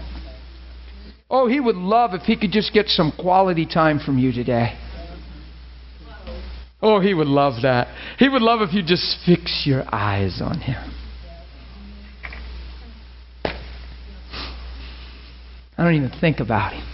Oh, 1.31 1.47
he 1.47 1.61
would 1.61 1.77
love 1.77 2.13
if 2.13 2.23
he 2.23 2.37
could 2.37 2.51
just 2.51 2.73
get 2.73 2.89
some 2.89 3.13
quality 3.17 3.65
time 3.65 4.01
from 4.01 4.19
you 4.19 4.33
today. 4.33 4.77
Oh, 6.83 6.99
he 7.01 7.15
would 7.15 7.29
love 7.29 7.63
that. 7.63 7.89
He 8.19 8.29
would 8.29 8.43
love 8.43 8.63
if 8.63 8.75
you 8.75 8.83
just 8.83 9.19
fix 9.25 9.63
your 9.65 9.85
eyes 9.95 10.41
on 10.43 10.61
him. 10.61 10.93
I 15.79 15.85
don't 15.85 15.95
even 15.95 16.11
think 16.21 16.41
about 16.41 16.73
him. 16.73 16.87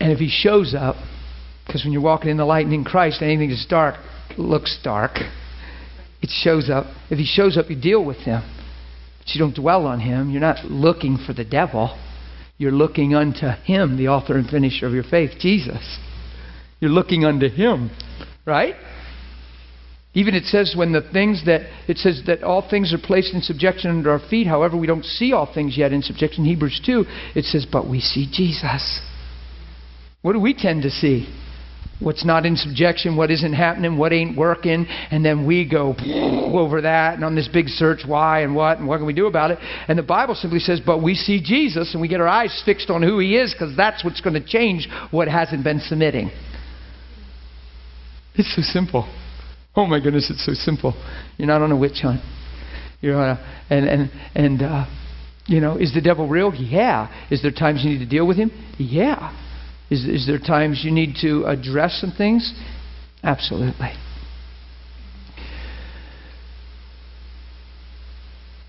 And 0.00 0.10
if 0.10 0.18
he 0.18 0.28
shows 0.28 0.74
up, 0.74 0.96
because 1.66 1.84
when 1.84 1.92
you're 1.92 2.02
walking 2.02 2.30
in 2.30 2.36
the 2.36 2.44
light 2.44 2.64
and 2.64 2.74
in 2.74 2.84
Christ, 2.84 3.22
anything 3.22 3.50
that's 3.50 3.66
dark 3.66 3.94
looks 4.36 4.78
dark. 4.82 5.12
It 6.20 6.30
shows 6.30 6.68
up. 6.68 6.86
If 7.10 7.18
he 7.18 7.24
shows 7.24 7.56
up, 7.56 7.70
you 7.70 7.80
deal 7.80 8.04
with 8.04 8.18
him. 8.18 8.42
But 9.22 9.34
you 9.34 9.38
don't 9.38 9.54
dwell 9.54 9.86
on 9.86 10.00
him. 10.00 10.30
You're 10.30 10.40
not 10.40 10.64
looking 10.64 11.16
for 11.24 11.32
the 11.32 11.44
devil. 11.44 11.96
You're 12.58 12.72
looking 12.72 13.14
unto 13.14 13.46
him, 13.64 13.96
the 13.96 14.08
author 14.08 14.36
and 14.36 14.48
finisher 14.48 14.86
of 14.86 14.92
your 14.92 15.04
faith, 15.04 15.32
Jesus. 15.38 15.98
You're 16.80 16.90
looking 16.90 17.24
unto 17.24 17.48
him, 17.48 17.90
right? 18.44 18.74
Even 20.14 20.34
it 20.34 20.44
says 20.44 20.74
when 20.76 20.92
the 20.92 21.08
things 21.12 21.44
that 21.46 21.62
it 21.88 21.96
says 21.98 22.22
that 22.26 22.42
all 22.42 22.68
things 22.68 22.92
are 22.92 22.98
placed 22.98 23.32
in 23.32 23.40
subjection 23.40 23.90
under 23.90 24.10
our 24.10 24.18
feet, 24.28 24.46
however, 24.46 24.76
we 24.76 24.86
don't 24.86 25.04
see 25.04 25.32
all 25.32 25.52
things 25.52 25.78
yet 25.78 25.92
in 25.92 26.02
subjection. 26.02 26.44
Hebrews 26.44 26.82
2, 26.84 27.04
it 27.36 27.44
says, 27.44 27.64
but 27.70 27.88
we 27.88 28.00
see 28.00 28.28
Jesus. 28.30 29.00
What 30.20 30.32
do 30.32 30.40
we 30.40 30.54
tend 30.54 30.82
to 30.82 30.90
see? 30.90 31.28
What's 32.02 32.24
not 32.24 32.44
in 32.44 32.56
subjection, 32.56 33.16
what 33.16 33.30
isn't 33.30 33.52
happening, 33.52 33.96
what 33.96 34.12
ain't 34.12 34.36
working, 34.36 34.86
and 35.10 35.24
then 35.24 35.46
we 35.46 35.68
go 35.68 35.94
over 36.52 36.82
that 36.82 37.14
and 37.14 37.24
on 37.24 37.34
this 37.34 37.48
big 37.48 37.68
search 37.68 38.00
why 38.06 38.42
and 38.42 38.54
what 38.54 38.78
and 38.78 38.88
what 38.88 38.98
can 38.98 39.06
we 39.06 39.12
do 39.12 39.26
about 39.26 39.50
it. 39.50 39.58
And 39.88 39.98
the 39.98 40.02
Bible 40.02 40.34
simply 40.34 40.58
says, 40.58 40.80
but 40.84 41.02
we 41.02 41.14
see 41.14 41.42
Jesus 41.42 41.92
and 41.92 42.00
we 42.00 42.08
get 42.08 42.20
our 42.20 42.28
eyes 42.28 42.62
fixed 42.64 42.90
on 42.90 43.02
who 43.02 43.18
he 43.18 43.36
is 43.36 43.52
because 43.52 43.76
that's 43.76 44.04
what's 44.04 44.20
going 44.20 44.34
to 44.34 44.46
change 44.46 44.88
what 45.10 45.28
hasn't 45.28 45.64
been 45.64 45.80
submitting. 45.80 46.30
It's 48.34 48.54
so 48.56 48.62
simple. 48.62 49.12
Oh 49.76 49.86
my 49.86 50.00
goodness, 50.00 50.30
it's 50.30 50.44
so 50.44 50.52
simple. 50.54 50.94
You're 51.36 51.48
not 51.48 51.62
on 51.62 51.72
a 51.72 51.76
witch 51.76 52.00
hunt. 52.02 52.20
You're 53.00 53.16
on 53.16 53.36
a, 53.36 53.64
and 53.70 53.86
and 53.86 54.10
and 54.34 54.62
uh, 54.62 54.86
you 55.46 55.60
know, 55.60 55.76
is 55.76 55.92
the 55.92 56.00
devil 56.00 56.28
real? 56.28 56.54
Yeah. 56.54 57.08
Is 57.30 57.42
there 57.42 57.50
times 57.50 57.82
you 57.84 57.90
need 57.90 57.98
to 57.98 58.08
deal 58.08 58.26
with 58.26 58.36
him? 58.36 58.50
Yeah. 58.78 59.36
Is, 59.92 60.06
is 60.06 60.26
there 60.26 60.38
times 60.38 60.80
you 60.82 60.90
need 60.90 61.16
to 61.20 61.44
address 61.44 62.00
some 62.00 62.12
things? 62.16 62.50
Absolutely. 63.22 63.90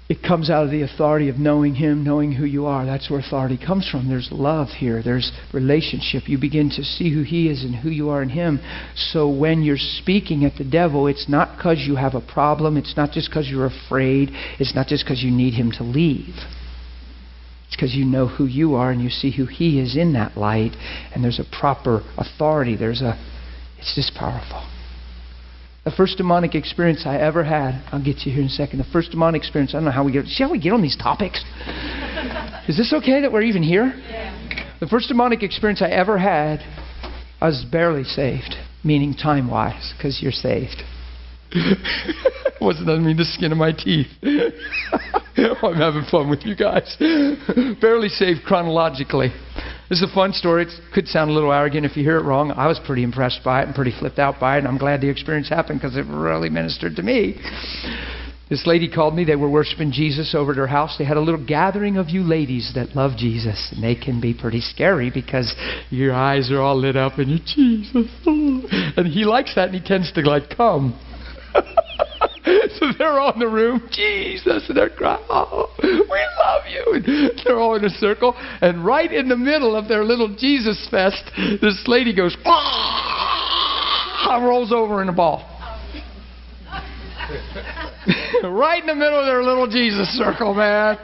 It 0.09 0.21
comes 0.21 0.49
out 0.49 0.65
of 0.65 0.71
the 0.71 0.81
authority 0.81 1.29
of 1.29 1.37
knowing 1.37 1.75
Him, 1.75 2.03
knowing 2.03 2.33
who 2.33 2.43
you 2.43 2.65
are. 2.65 2.85
That's 2.85 3.09
where 3.09 3.21
authority 3.21 3.57
comes 3.57 3.87
from. 3.87 4.09
There's 4.09 4.33
love 4.33 4.67
here, 4.67 5.01
there's 5.01 5.31
relationship. 5.53 6.27
You 6.27 6.37
begin 6.37 6.69
to 6.71 6.83
see 6.83 7.13
who 7.13 7.23
He 7.23 7.47
is 7.47 7.63
and 7.63 7.73
who 7.73 7.89
you 7.89 8.09
are 8.09 8.21
in 8.21 8.27
Him. 8.27 8.59
So 8.93 9.29
when 9.29 9.63
you're 9.63 9.77
speaking 9.77 10.43
at 10.43 10.57
the 10.57 10.69
devil, 10.69 11.07
it's 11.07 11.29
not 11.29 11.55
because 11.55 11.85
you 11.87 11.95
have 11.95 12.15
a 12.15 12.21
problem, 12.21 12.75
it's 12.75 12.97
not 12.97 13.11
just 13.11 13.29
because 13.29 13.47
you're 13.49 13.65
afraid, 13.65 14.29
it's 14.59 14.75
not 14.75 14.87
just 14.87 15.05
because 15.05 15.23
you 15.23 15.31
need 15.31 15.53
Him 15.53 15.71
to 15.77 15.83
leave. 15.83 16.35
It's 17.73 17.77
because 17.81 17.95
you 17.95 18.05
know 18.05 18.27
who 18.27 18.45
you 18.45 18.75
are 18.75 18.91
and 18.91 19.01
you 19.01 19.09
see 19.09 19.31
who 19.31 19.47
He 19.47 19.79
is 19.79 19.97
in 19.97 20.13
that 20.13 20.37
light, 20.37 20.73
and 21.11 21.23
there's 21.23 21.39
a 21.39 21.57
proper 21.59 22.03
authority. 22.19 22.75
There's 22.75 23.01
a, 23.01 23.17
it's 23.79 23.95
just 23.95 24.13
powerful. 24.13 24.63
The 25.83 25.89
first 25.89 26.17
demonic 26.17 26.53
experience 26.53 27.07
I 27.07 27.17
ever 27.17 27.43
had, 27.43 27.83
I'll 27.91 28.03
get 28.03 28.17
to 28.19 28.29
you 28.29 28.35
here 28.35 28.43
in 28.43 28.47
a 28.47 28.51
second. 28.51 28.77
The 28.77 28.85
first 28.93 29.09
demonic 29.09 29.41
experience, 29.41 29.73
I 29.73 29.77
don't 29.77 29.85
know 29.85 29.91
how 29.91 30.05
we 30.05 30.11
get, 30.11 30.27
see 30.27 30.43
how 30.43 30.51
we 30.51 30.59
get 30.59 30.71
on 30.71 30.83
these 30.83 30.95
topics? 30.95 31.43
Is 32.67 32.77
this 32.77 32.93
okay 32.93 33.21
that 33.21 33.31
we're 33.31 33.41
even 33.41 33.63
here? 33.63 33.91
Yeah. 34.07 34.77
The 34.79 34.85
first 34.87 35.07
demonic 35.07 35.41
experience 35.41 35.81
I 35.81 35.89
ever 35.89 36.19
had, 36.19 36.59
I 37.41 37.47
was 37.47 37.65
barely 37.71 38.03
saved, 38.03 38.53
meaning 38.83 39.15
time 39.15 39.49
wise, 39.49 39.95
because 39.97 40.21
you're 40.21 40.31
saved. 40.31 40.83
Wasn't 42.61 42.87
I 42.87 42.99
mean 42.99 43.17
the 43.17 43.25
skin 43.25 43.51
of 43.51 43.57
my 43.57 43.71
teeth. 43.71 44.07
I'm 45.63 45.75
having 45.75 46.05
fun 46.11 46.29
with 46.29 46.43
you 46.45 46.55
guys. 46.55 46.95
Barely 47.81 48.09
saved 48.09 48.41
chronologically. 48.45 49.29
This 49.89 50.01
is 50.01 50.09
a 50.09 50.13
fun 50.13 50.33
story. 50.33 50.63
It 50.63 50.71
could 50.93 51.07
sound 51.07 51.31
a 51.31 51.33
little 51.33 51.51
arrogant 51.51 51.85
if 51.85 51.97
you 51.97 52.03
hear 52.03 52.17
it 52.17 52.23
wrong. 52.23 52.51
I 52.51 52.67
was 52.67 52.79
pretty 52.85 53.03
impressed 53.03 53.41
by 53.43 53.61
it 53.61 53.65
and 53.65 53.75
pretty 53.75 53.93
flipped 53.97 54.19
out 54.19 54.39
by 54.39 54.55
it, 54.55 54.59
and 54.59 54.67
I'm 54.67 54.77
glad 54.77 55.01
the 55.01 55.09
experience 55.09 55.49
happened 55.49 55.79
because 55.81 55.97
it 55.97 56.05
really 56.07 56.49
ministered 56.49 56.95
to 56.97 57.03
me. 57.03 57.39
This 58.49 58.67
lady 58.67 58.87
called 58.87 59.15
me. 59.15 59.23
They 59.23 59.35
were 59.35 59.49
worshiping 59.49 59.91
Jesus 59.91 60.35
over 60.35 60.51
at 60.51 60.57
her 60.57 60.67
house. 60.67 60.97
They 60.99 61.05
had 61.05 61.17
a 61.17 61.21
little 61.21 61.43
gathering 61.43 61.97
of 61.97 62.09
you 62.09 62.21
ladies 62.21 62.71
that 62.75 62.95
love 62.95 63.17
Jesus, 63.17 63.71
and 63.73 63.83
they 63.83 63.95
can 63.95 64.21
be 64.21 64.33
pretty 64.33 64.61
scary 64.61 65.09
because 65.09 65.55
your 65.89 66.13
eyes 66.13 66.51
are 66.51 66.61
all 66.61 66.77
lit 66.77 66.95
up 66.95 67.17
and 67.17 67.29
you're 67.29 67.39
Jesus. 67.45 68.11
And 68.95 69.07
he 69.07 69.25
likes 69.25 69.55
that, 69.55 69.69
and 69.69 69.75
he 69.75 69.81
tends 69.81 70.11
to 70.11 70.21
like 70.21 70.55
come. 70.55 70.93
so 72.79 72.87
they're 72.97 73.19
all 73.19 73.33
in 73.33 73.39
the 73.39 73.47
room, 73.47 73.87
Jesus, 73.91 74.65
and 74.67 74.77
they're 74.77 74.89
crying, 74.89 75.23
oh, 75.29 75.69
we 75.81 75.89
love 76.43 76.63
you. 76.69 76.93
And 76.93 77.41
they're 77.45 77.59
all 77.59 77.75
in 77.75 77.85
a 77.85 77.89
circle, 77.89 78.35
and 78.61 78.85
right 78.85 79.11
in 79.11 79.29
the 79.29 79.37
middle 79.37 79.75
of 79.75 79.87
their 79.87 80.03
little 80.03 80.35
Jesus 80.35 80.87
fest, 80.89 81.23
this 81.61 81.83
lady 81.87 82.15
goes, 82.15 82.35
rolls 84.41 84.71
over 84.71 85.01
in 85.01 85.09
a 85.09 85.13
ball. 85.13 85.52
right 88.43 88.81
in 88.81 88.87
the 88.87 88.95
middle 88.95 89.19
of 89.19 89.25
their 89.25 89.43
little 89.43 89.67
Jesus 89.67 90.07
circle, 90.17 90.53
man. 90.53 90.97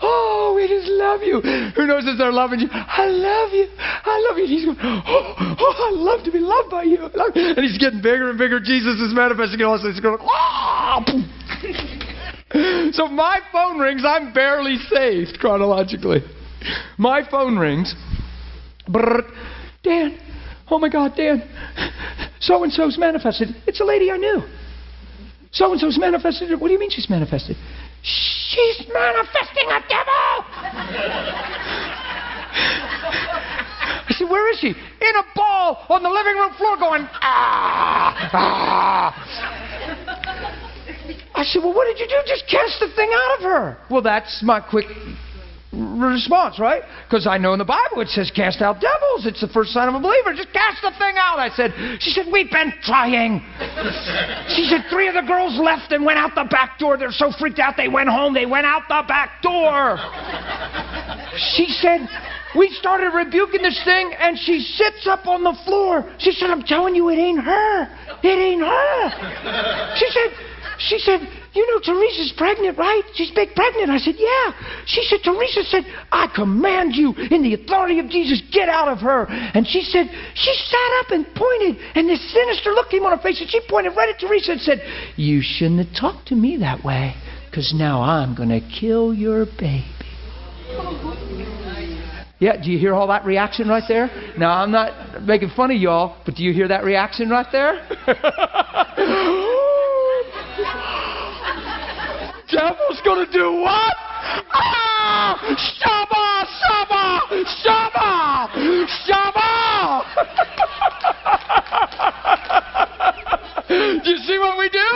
Oh, 0.00 0.52
we 0.56 0.68
just 0.68 0.88
love 0.88 1.22
you. 1.22 1.40
Who 1.76 1.86
knows 1.86 2.04
if 2.06 2.18
they're 2.18 2.32
loving 2.32 2.60
you? 2.60 2.68
I 2.72 3.06
love 3.06 3.52
you. 3.52 3.66
I 3.78 4.26
love 4.28 4.38
you. 4.38 4.46
He's 4.46 4.64
going, 4.64 4.78
oh, 4.80 5.34
oh, 5.58 5.74
I 5.78 5.96
love 5.96 6.24
to 6.24 6.32
be 6.32 6.38
loved 6.38 6.70
by 6.70 6.84
you. 6.84 6.98
And 7.04 7.64
he's 7.64 7.78
getting 7.78 8.02
bigger 8.02 8.30
and 8.30 8.38
bigger. 8.38 8.60
Jesus 8.60 9.00
is 9.00 9.14
manifesting. 9.14 9.60
All 9.62 9.76
sudden 9.76 9.92
he's 9.92 10.00
going, 10.00 10.18
oh. 10.20 11.04
so 12.92 13.08
my 13.08 13.40
phone 13.52 13.78
rings. 13.78 14.02
I'm 14.06 14.32
barely 14.32 14.76
saved 14.90 15.38
chronologically. 15.40 16.22
My 16.98 17.22
phone 17.28 17.58
rings. 17.58 17.94
Dan. 19.82 20.18
Oh 20.70 20.78
my 20.78 20.88
God, 20.88 21.12
Dan. 21.16 21.42
So 22.40 22.62
and 22.62 22.72
so's 22.72 22.98
manifested. 22.98 23.48
It's 23.66 23.80
a 23.80 23.84
lady 23.84 24.10
I 24.10 24.16
knew. 24.16 24.42
So 25.54 25.70
and 25.70 25.80
so's 25.80 25.98
manifested. 25.98 26.50
What 26.60 26.66
do 26.66 26.72
you 26.72 26.80
mean 26.80 26.90
she's 26.90 27.08
manifested? 27.08 27.56
She's 28.02 28.86
manifesting 28.92 29.68
a 29.70 29.80
devil! 29.88 30.44
I 34.06 34.14
said, 34.18 34.28
Where 34.28 34.50
is 34.52 34.58
she? 34.58 34.68
In 34.68 34.74
a 34.74 35.22
ball 35.34 35.86
on 35.88 36.02
the 36.02 36.08
living 36.10 36.34
room 36.34 36.52
floor 36.54 36.76
going, 36.76 37.08
ah, 37.22 38.30
ah. 38.32 39.14
I 41.36 41.44
said, 41.44 41.62
Well, 41.62 41.72
what 41.72 41.86
did 41.86 42.00
you 42.00 42.08
do? 42.08 42.16
Just 42.26 42.48
cast 42.50 42.80
the 42.80 42.88
thing 42.96 43.10
out 43.14 43.38
of 43.38 43.44
her. 43.44 43.78
Well, 43.90 44.02
that's 44.02 44.42
my 44.42 44.60
quick 44.60 44.86
response, 45.74 46.58
right? 46.58 46.82
Because 47.08 47.26
I 47.26 47.38
know 47.38 47.52
in 47.52 47.58
the 47.58 47.64
Bible 47.64 48.00
it 48.00 48.08
says 48.08 48.30
cast 48.34 48.62
out 48.62 48.80
devils. 48.80 49.26
It's 49.26 49.40
the 49.40 49.48
first 49.48 49.70
sign 49.70 49.88
of 49.88 49.94
a 49.94 50.00
believer. 50.00 50.34
Just 50.34 50.52
cast 50.52 50.82
the 50.82 50.90
thing 50.98 51.14
out. 51.18 51.38
I 51.38 51.50
said, 51.50 51.74
she 52.00 52.10
said, 52.10 52.26
we've 52.32 52.50
been 52.50 52.72
trying. 52.82 53.42
she 54.54 54.64
said, 54.64 54.84
three 54.90 55.08
of 55.08 55.14
the 55.14 55.26
girls 55.26 55.58
left 55.58 55.92
and 55.92 56.04
went 56.04 56.18
out 56.18 56.34
the 56.34 56.48
back 56.50 56.78
door. 56.78 56.96
They're 56.96 57.12
so 57.12 57.30
freaked 57.38 57.58
out 57.58 57.74
they 57.76 57.88
went 57.88 58.08
home. 58.08 58.34
They 58.34 58.46
went 58.46 58.66
out 58.66 58.82
the 58.88 59.02
back 59.06 59.42
door. 59.42 59.98
she 61.54 61.66
said, 61.68 62.08
we 62.56 62.70
started 62.78 63.10
rebuking 63.10 63.62
this 63.62 63.80
thing 63.84 64.14
and 64.18 64.38
she 64.38 64.60
sits 64.60 65.06
up 65.06 65.26
on 65.26 65.42
the 65.42 65.56
floor. 65.64 66.08
She 66.18 66.32
said, 66.32 66.50
I'm 66.50 66.62
telling 66.62 66.94
you, 66.94 67.08
it 67.08 67.16
ain't 67.16 67.42
her. 67.42 67.82
It 68.22 68.38
ain't 68.38 68.62
her. 68.62 69.96
She 69.96 70.06
said, 70.10 70.30
she 70.78 70.98
said, 70.98 71.43
you 71.54 71.64
know, 71.70 71.78
Teresa's 71.78 72.34
pregnant, 72.36 72.76
right? 72.76 73.02
She's 73.14 73.30
big 73.30 73.54
pregnant. 73.54 73.90
I 73.90 73.98
said, 73.98 74.16
Yeah. 74.18 74.52
She 74.86 75.02
said, 75.04 75.20
Teresa 75.22 75.62
said, 75.64 75.84
I 76.10 76.26
command 76.34 76.94
you 76.94 77.14
in 77.30 77.42
the 77.42 77.54
authority 77.54 78.00
of 78.00 78.08
Jesus, 78.08 78.42
get 78.52 78.68
out 78.68 78.88
of 78.88 78.98
her. 78.98 79.26
And 79.28 79.66
she 79.66 79.82
said, 79.82 80.10
She 80.34 80.52
sat 80.54 80.90
up 81.00 81.10
and 81.10 81.26
pointed, 81.34 81.76
and 81.94 82.08
this 82.08 82.20
sinister 82.32 82.70
look 82.70 82.90
came 82.90 83.04
on 83.04 83.16
her 83.16 83.22
face, 83.22 83.40
and 83.40 83.48
she 83.48 83.60
pointed 83.68 83.96
right 83.96 84.08
at 84.08 84.20
Teresa 84.20 84.52
and 84.52 84.60
said, 84.60 84.82
You 85.16 85.40
shouldn't 85.42 85.86
have 85.86 85.96
talked 85.98 86.28
to 86.28 86.34
me 86.34 86.56
that 86.58 86.84
way, 86.84 87.14
because 87.50 87.72
now 87.74 88.02
I'm 88.02 88.34
going 88.34 88.50
to 88.50 88.60
kill 88.60 89.14
your 89.14 89.46
baby. 89.46 89.86
Yeah, 92.40 92.60
do 92.62 92.70
you 92.70 92.78
hear 92.78 92.94
all 92.94 93.06
that 93.08 93.24
reaction 93.24 93.68
right 93.68 93.84
there? 93.86 94.10
Now, 94.36 94.58
I'm 94.58 94.72
not 94.72 95.22
making 95.22 95.50
fun 95.56 95.70
of 95.70 95.76
y'all, 95.80 96.20
but 96.26 96.34
do 96.34 96.42
you 96.42 96.52
hear 96.52 96.66
that 96.68 96.82
reaction 96.84 97.30
right 97.30 97.46
there? 97.52 97.86
devil's 102.54 103.02
going 103.04 103.26
to 103.26 103.32
do 103.32 103.52
what? 103.60 103.94
Ah! 104.54 105.34
Shaba! 105.74 106.46
Shaba! 106.62 107.26
Shaba! 107.58 108.46
Shaba! 109.02 109.50
do 114.04 114.10
you 114.10 114.18
see 114.18 114.38
what 114.38 114.56
we 114.58 114.68
do? 114.70 114.86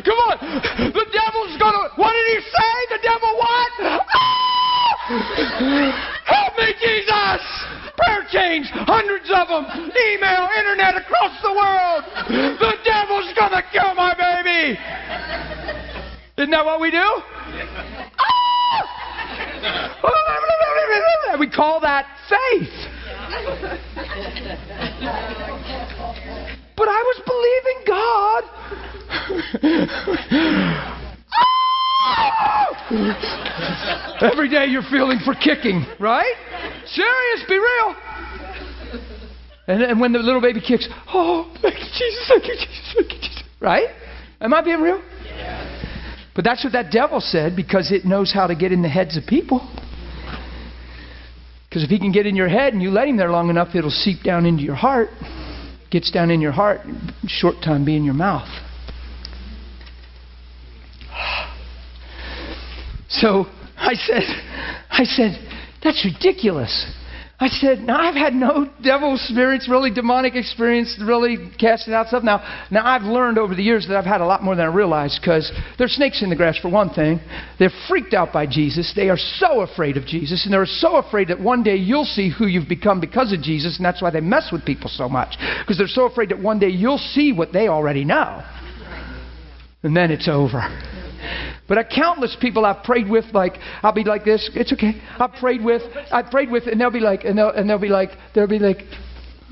Come 0.00 0.18
on. 0.24 0.38
The 0.88 1.04
devil's 1.12 1.56
going 1.60 1.76
to. 1.76 1.92
What 1.96 2.12
did 2.16 2.26
he 2.32 2.40
say? 2.40 2.74
The 2.96 3.00
devil 3.04 3.28
what? 3.36 3.72
Ah! 4.08 4.96
Help 6.24 6.56
me, 6.56 6.72
Jesus! 6.80 7.44
Prayer 7.92 8.24
change, 8.32 8.72
hundreds 8.88 9.28
of 9.28 9.48
them, 9.52 9.68
email, 9.68 10.48
internet 10.58 10.96
across 10.96 11.36
the 11.42 11.52
world. 11.52 12.04
The 12.58 12.72
devil's 12.84 13.28
to 13.52 13.62
kill 13.70 13.94
my 13.94 14.14
baby. 14.16 14.78
That 16.52 16.66
what 16.66 16.80
we 16.82 16.90
do? 16.90 16.98
Ah! 16.98 17.22
We 21.40 21.48
call 21.48 21.80
that 21.80 22.04
faith. 22.28 22.68
But 26.76 26.88
I 26.88 27.02
was 27.08 27.22
believing 27.24 27.84
God. 27.86 28.44
Ah! 31.32 32.20
Every 34.20 34.50
day 34.50 34.66
you're 34.66 34.82
feeling 34.90 35.20
for 35.24 35.34
kicking, 35.34 35.86
right? 35.98 36.34
Serious, 36.84 37.44
be 37.48 37.56
real. 37.56 37.96
And, 39.68 39.82
and 39.84 39.98
when 39.98 40.12
the 40.12 40.18
little 40.18 40.42
baby 40.42 40.60
kicks, 40.60 40.86
oh, 41.14 41.50
thank 41.62 41.78
you, 41.78 41.86
Jesus, 41.96 42.28
thank 42.28 42.46
you, 42.46 42.56
Jesus, 42.56 42.92
thank 42.94 43.10
you, 43.10 43.18
Jesus. 43.20 43.42
Right? 43.58 43.88
Am 44.42 44.52
I 44.52 44.60
being 44.60 44.82
real? 44.82 45.00
But 46.34 46.44
that's 46.44 46.64
what 46.64 46.72
that 46.72 46.90
devil 46.90 47.20
said 47.20 47.56
because 47.56 47.92
it 47.92 48.04
knows 48.04 48.32
how 48.32 48.46
to 48.46 48.54
get 48.54 48.72
in 48.72 48.82
the 48.82 48.88
heads 48.88 49.16
of 49.16 49.26
people. 49.26 49.60
Because 51.68 51.84
if 51.84 51.90
he 51.90 51.98
can 51.98 52.12
get 52.12 52.26
in 52.26 52.36
your 52.36 52.48
head 52.48 52.72
and 52.72 52.82
you 52.82 52.90
let 52.90 53.08
him 53.08 53.16
there 53.16 53.30
long 53.30 53.50
enough, 53.50 53.74
it'll 53.74 53.90
seep 53.90 54.22
down 54.22 54.46
into 54.46 54.62
your 54.62 54.74
heart. 54.74 55.08
Gets 55.90 56.10
down 56.10 56.30
in 56.30 56.40
your 56.40 56.52
heart, 56.52 56.80
short 57.26 57.56
time 57.62 57.84
be 57.84 57.96
in 57.96 58.04
your 58.04 58.14
mouth. 58.14 58.48
So 63.08 63.44
I 63.76 63.92
said, 63.92 64.22
I 64.88 65.04
said, 65.04 65.38
that's 65.84 66.02
ridiculous. 66.02 66.86
I 67.42 67.48
said, 67.48 67.80
now 67.80 67.96
I've 67.96 68.14
had 68.14 68.34
no 68.34 68.70
devil 68.84 69.16
spirits, 69.18 69.68
really 69.68 69.90
demonic 69.90 70.36
experience, 70.36 70.96
really 71.04 71.50
casting 71.58 71.92
out 71.92 72.06
stuff. 72.06 72.22
Now, 72.22 72.38
now 72.70 72.86
I've 72.86 73.02
learned 73.02 73.36
over 73.36 73.56
the 73.56 73.64
years 73.64 73.84
that 73.88 73.96
I've 73.96 74.04
had 74.04 74.20
a 74.20 74.24
lot 74.24 74.44
more 74.44 74.54
than 74.54 74.64
I 74.64 74.72
realized 74.72 75.18
because 75.20 75.50
there's 75.76 75.90
snakes 75.90 76.22
in 76.22 76.30
the 76.30 76.36
grass 76.36 76.56
for 76.58 76.68
one 76.68 76.90
thing. 76.90 77.18
They're 77.58 77.72
freaked 77.88 78.14
out 78.14 78.32
by 78.32 78.46
Jesus. 78.46 78.92
They 78.94 79.08
are 79.08 79.18
so 79.18 79.62
afraid 79.62 79.96
of 79.96 80.06
Jesus, 80.06 80.44
and 80.44 80.54
they're 80.54 80.64
so 80.66 80.98
afraid 80.98 81.28
that 81.28 81.40
one 81.40 81.64
day 81.64 81.74
you'll 81.74 82.04
see 82.04 82.30
who 82.30 82.46
you've 82.46 82.68
become 82.68 83.00
because 83.00 83.32
of 83.32 83.42
Jesus, 83.42 83.76
and 83.76 83.84
that's 83.84 84.00
why 84.00 84.10
they 84.10 84.20
mess 84.20 84.50
with 84.52 84.64
people 84.64 84.88
so 84.88 85.08
much 85.08 85.36
because 85.62 85.76
they're 85.76 85.88
so 85.88 86.06
afraid 86.06 86.28
that 86.28 86.38
one 86.38 86.60
day 86.60 86.68
you'll 86.68 86.96
see 86.96 87.32
what 87.32 87.52
they 87.52 87.66
already 87.66 88.04
know, 88.04 88.40
and 89.82 89.96
then 89.96 90.12
it's 90.12 90.28
over. 90.28 90.62
But 91.68 91.78
a 91.78 91.84
countless 91.84 92.36
people 92.40 92.64
I've 92.64 92.84
prayed 92.84 93.08
with, 93.08 93.26
like 93.32 93.54
I'll 93.82 93.92
be 93.92 94.04
like 94.04 94.24
this. 94.24 94.50
It's 94.54 94.72
okay. 94.72 95.00
I've 95.18 95.32
prayed 95.34 95.64
with. 95.64 95.82
I've 96.10 96.30
prayed 96.30 96.50
with, 96.50 96.66
and 96.66 96.80
they'll 96.80 96.90
be 96.90 97.00
like, 97.00 97.24
and 97.24 97.38
they'll, 97.38 97.50
and 97.50 97.68
they'll 97.68 97.78
be 97.78 97.88
like, 97.88 98.10
they'll 98.34 98.46
be 98.46 98.58
like, 98.58 98.78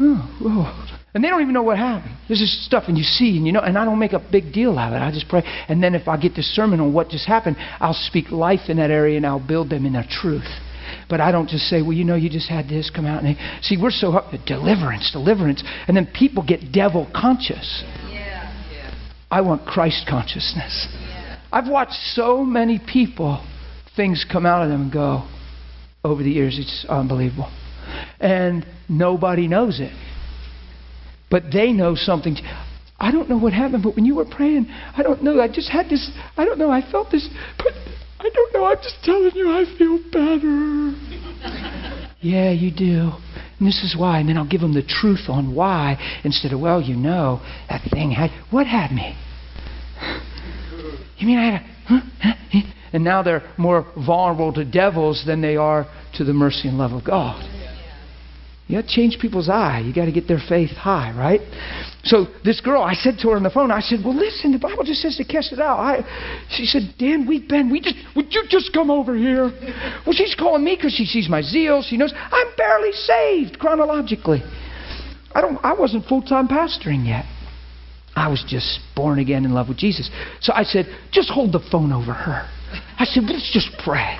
oh, 0.00 0.38
oh. 0.42 0.96
And 1.12 1.24
they 1.24 1.28
don't 1.28 1.40
even 1.42 1.54
know 1.54 1.62
what 1.64 1.76
happened. 1.76 2.16
This 2.28 2.40
is 2.40 2.66
stuff, 2.66 2.84
and 2.86 2.96
you 2.96 3.02
see, 3.02 3.36
and 3.36 3.44
you 3.44 3.52
know, 3.52 3.60
and 3.60 3.76
I 3.76 3.84
don't 3.84 3.98
make 3.98 4.12
a 4.12 4.20
big 4.20 4.52
deal 4.52 4.78
out 4.78 4.92
of 4.92 5.02
it. 5.02 5.04
I 5.04 5.10
just 5.10 5.28
pray, 5.28 5.42
and 5.68 5.82
then 5.82 5.96
if 5.96 6.06
I 6.06 6.16
get 6.16 6.34
discernment 6.34 6.80
on 6.80 6.92
what 6.92 7.08
just 7.08 7.26
happened, 7.26 7.56
I'll 7.80 7.94
speak 7.94 8.30
life 8.30 8.68
in 8.68 8.76
that 8.76 8.92
area, 8.92 9.16
and 9.16 9.26
I'll 9.26 9.44
build 9.44 9.70
them 9.70 9.86
in 9.86 9.94
their 9.94 10.06
truth. 10.08 10.46
But 11.08 11.20
I 11.20 11.32
don't 11.32 11.48
just 11.48 11.64
say, 11.64 11.82
well, 11.82 11.92
you 11.92 12.04
know, 12.04 12.14
you 12.14 12.30
just 12.30 12.48
had 12.48 12.68
this 12.68 12.90
come 12.94 13.06
out. 13.06 13.24
And 13.24 13.34
they, 13.34 13.40
see, 13.62 13.76
we're 13.76 13.90
so 13.90 14.12
up 14.12 14.32
deliverance, 14.46 15.10
deliverance, 15.12 15.62
and 15.88 15.96
then 15.96 16.06
people 16.06 16.44
get 16.46 16.72
devil 16.72 17.10
conscious. 17.14 17.82
Yeah. 18.08 18.46
Yeah. 18.72 18.94
I 19.30 19.40
want 19.40 19.66
Christ 19.66 20.06
consciousness. 20.08 20.88
I've 21.52 21.68
watched 21.68 21.98
so 22.14 22.44
many 22.44 22.78
people, 22.78 23.44
things 23.96 24.24
come 24.30 24.46
out 24.46 24.62
of 24.62 24.68
them 24.68 24.82
and 24.82 24.92
go 24.92 25.28
over 26.04 26.22
the 26.22 26.30
years. 26.30 26.58
It's 26.58 26.86
unbelievable. 26.88 27.50
and 28.20 28.66
nobody 28.88 29.48
knows 29.48 29.80
it. 29.80 29.92
But 31.30 31.44
they 31.52 31.72
know 31.72 31.94
something. 31.94 32.36
I 32.98 33.10
don't 33.10 33.28
know 33.30 33.38
what 33.38 33.52
happened, 33.52 33.82
but 33.82 33.96
when 33.96 34.04
you 34.04 34.16
were 34.16 34.24
praying, 34.24 34.66
I 34.68 35.02
don't 35.02 35.22
know. 35.22 35.40
I 35.40 35.48
just 35.48 35.70
had 35.70 35.88
this, 35.88 36.10
I 36.36 36.44
don't 36.44 36.58
know, 36.58 36.70
I 36.70 36.82
felt 36.90 37.10
this, 37.10 37.28
but 37.56 37.72
I 38.18 38.28
don't 38.28 38.52
know. 38.52 38.64
I'm 38.64 38.76
just 38.76 38.96
telling 39.02 39.30
you, 39.34 39.50
I 39.50 39.64
feel 39.78 39.98
better. 40.12 40.92
yeah, 42.20 42.50
you 42.50 42.70
do. 42.70 43.12
And 43.58 43.66
this 43.66 43.82
is 43.82 43.96
why. 43.98 44.20
And 44.20 44.28
then 44.28 44.36
I'll 44.36 44.48
give 44.48 44.60
them 44.60 44.74
the 44.74 44.82
truth 44.82 45.28
on 45.28 45.54
why 45.54 45.98
instead 46.24 46.52
of, 46.52 46.60
well, 46.60 46.82
you 46.82 46.96
know, 46.96 47.40
that 47.68 47.82
thing 47.90 48.10
had, 48.10 48.30
what 48.50 48.66
had 48.66 48.90
me? 48.90 49.16
You 51.20 51.26
mean 51.26 51.38
I 51.38 51.50
had 51.50 51.60
a? 51.60 52.30
And 52.92 53.04
now 53.04 53.22
they're 53.22 53.42
more 53.56 53.86
vulnerable 53.94 54.52
to 54.54 54.64
devils 54.64 55.22
than 55.26 55.40
they 55.40 55.56
are 55.56 55.86
to 56.14 56.24
the 56.24 56.32
mercy 56.32 56.68
and 56.68 56.76
love 56.76 56.92
of 56.92 57.04
God. 57.04 57.40
You 58.66 58.80
got 58.80 58.88
to 58.88 58.94
change 58.94 59.18
people's 59.20 59.48
eye. 59.48 59.82
You 59.84 59.92
got 59.92 60.04
to 60.04 60.12
get 60.12 60.28
their 60.28 60.40
faith 60.48 60.70
high, 60.70 61.12
right? 61.16 61.40
So 62.04 62.26
this 62.44 62.60
girl, 62.60 62.82
I 62.82 62.94
said 62.94 63.18
to 63.22 63.30
her 63.30 63.36
on 63.36 63.42
the 63.42 63.50
phone, 63.50 63.70
I 63.72 63.80
said, 63.80 63.98
"Well, 64.04 64.14
listen, 64.14 64.52
the 64.52 64.58
Bible 64.58 64.84
just 64.84 65.02
says 65.02 65.16
to 65.16 65.24
cast 65.24 65.52
it 65.52 65.58
out." 65.58 65.78
I, 65.78 66.46
she 66.50 66.66
said, 66.66 66.94
"Dan, 66.96 67.26
we've 67.26 67.48
been. 67.48 67.70
We 67.70 67.80
just 67.80 67.96
would 68.14 68.32
you 68.32 68.44
just 68.48 68.72
come 68.72 68.90
over 68.90 69.16
here?" 69.16 69.50
Well, 70.06 70.14
she's 70.14 70.36
calling 70.36 70.64
me 70.64 70.76
because 70.76 70.94
she 70.94 71.04
sees 71.04 71.28
my 71.28 71.42
zeal. 71.42 71.82
She 71.82 71.96
knows 71.96 72.12
I'm 72.14 72.46
barely 72.56 72.92
saved 72.92 73.58
chronologically. 73.58 74.42
I 75.34 75.40
don't. 75.40 75.58
I 75.64 75.74
wasn't 75.74 76.06
full 76.06 76.22
time 76.22 76.46
pastoring 76.46 77.06
yet. 77.06 77.24
I 78.16 78.28
was 78.28 78.44
just 78.46 78.80
born 78.94 79.18
again 79.18 79.44
in 79.44 79.52
love 79.52 79.68
with 79.68 79.78
Jesus. 79.78 80.10
So 80.40 80.52
I 80.54 80.62
said, 80.62 80.86
"Just 81.10 81.30
hold 81.30 81.52
the 81.52 81.60
phone 81.70 81.92
over 81.92 82.12
her." 82.12 82.48
I 82.98 83.04
said, 83.04 83.24
"Let's 83.24 83.50
just 83.52 83.70
pray." 83.84 84.18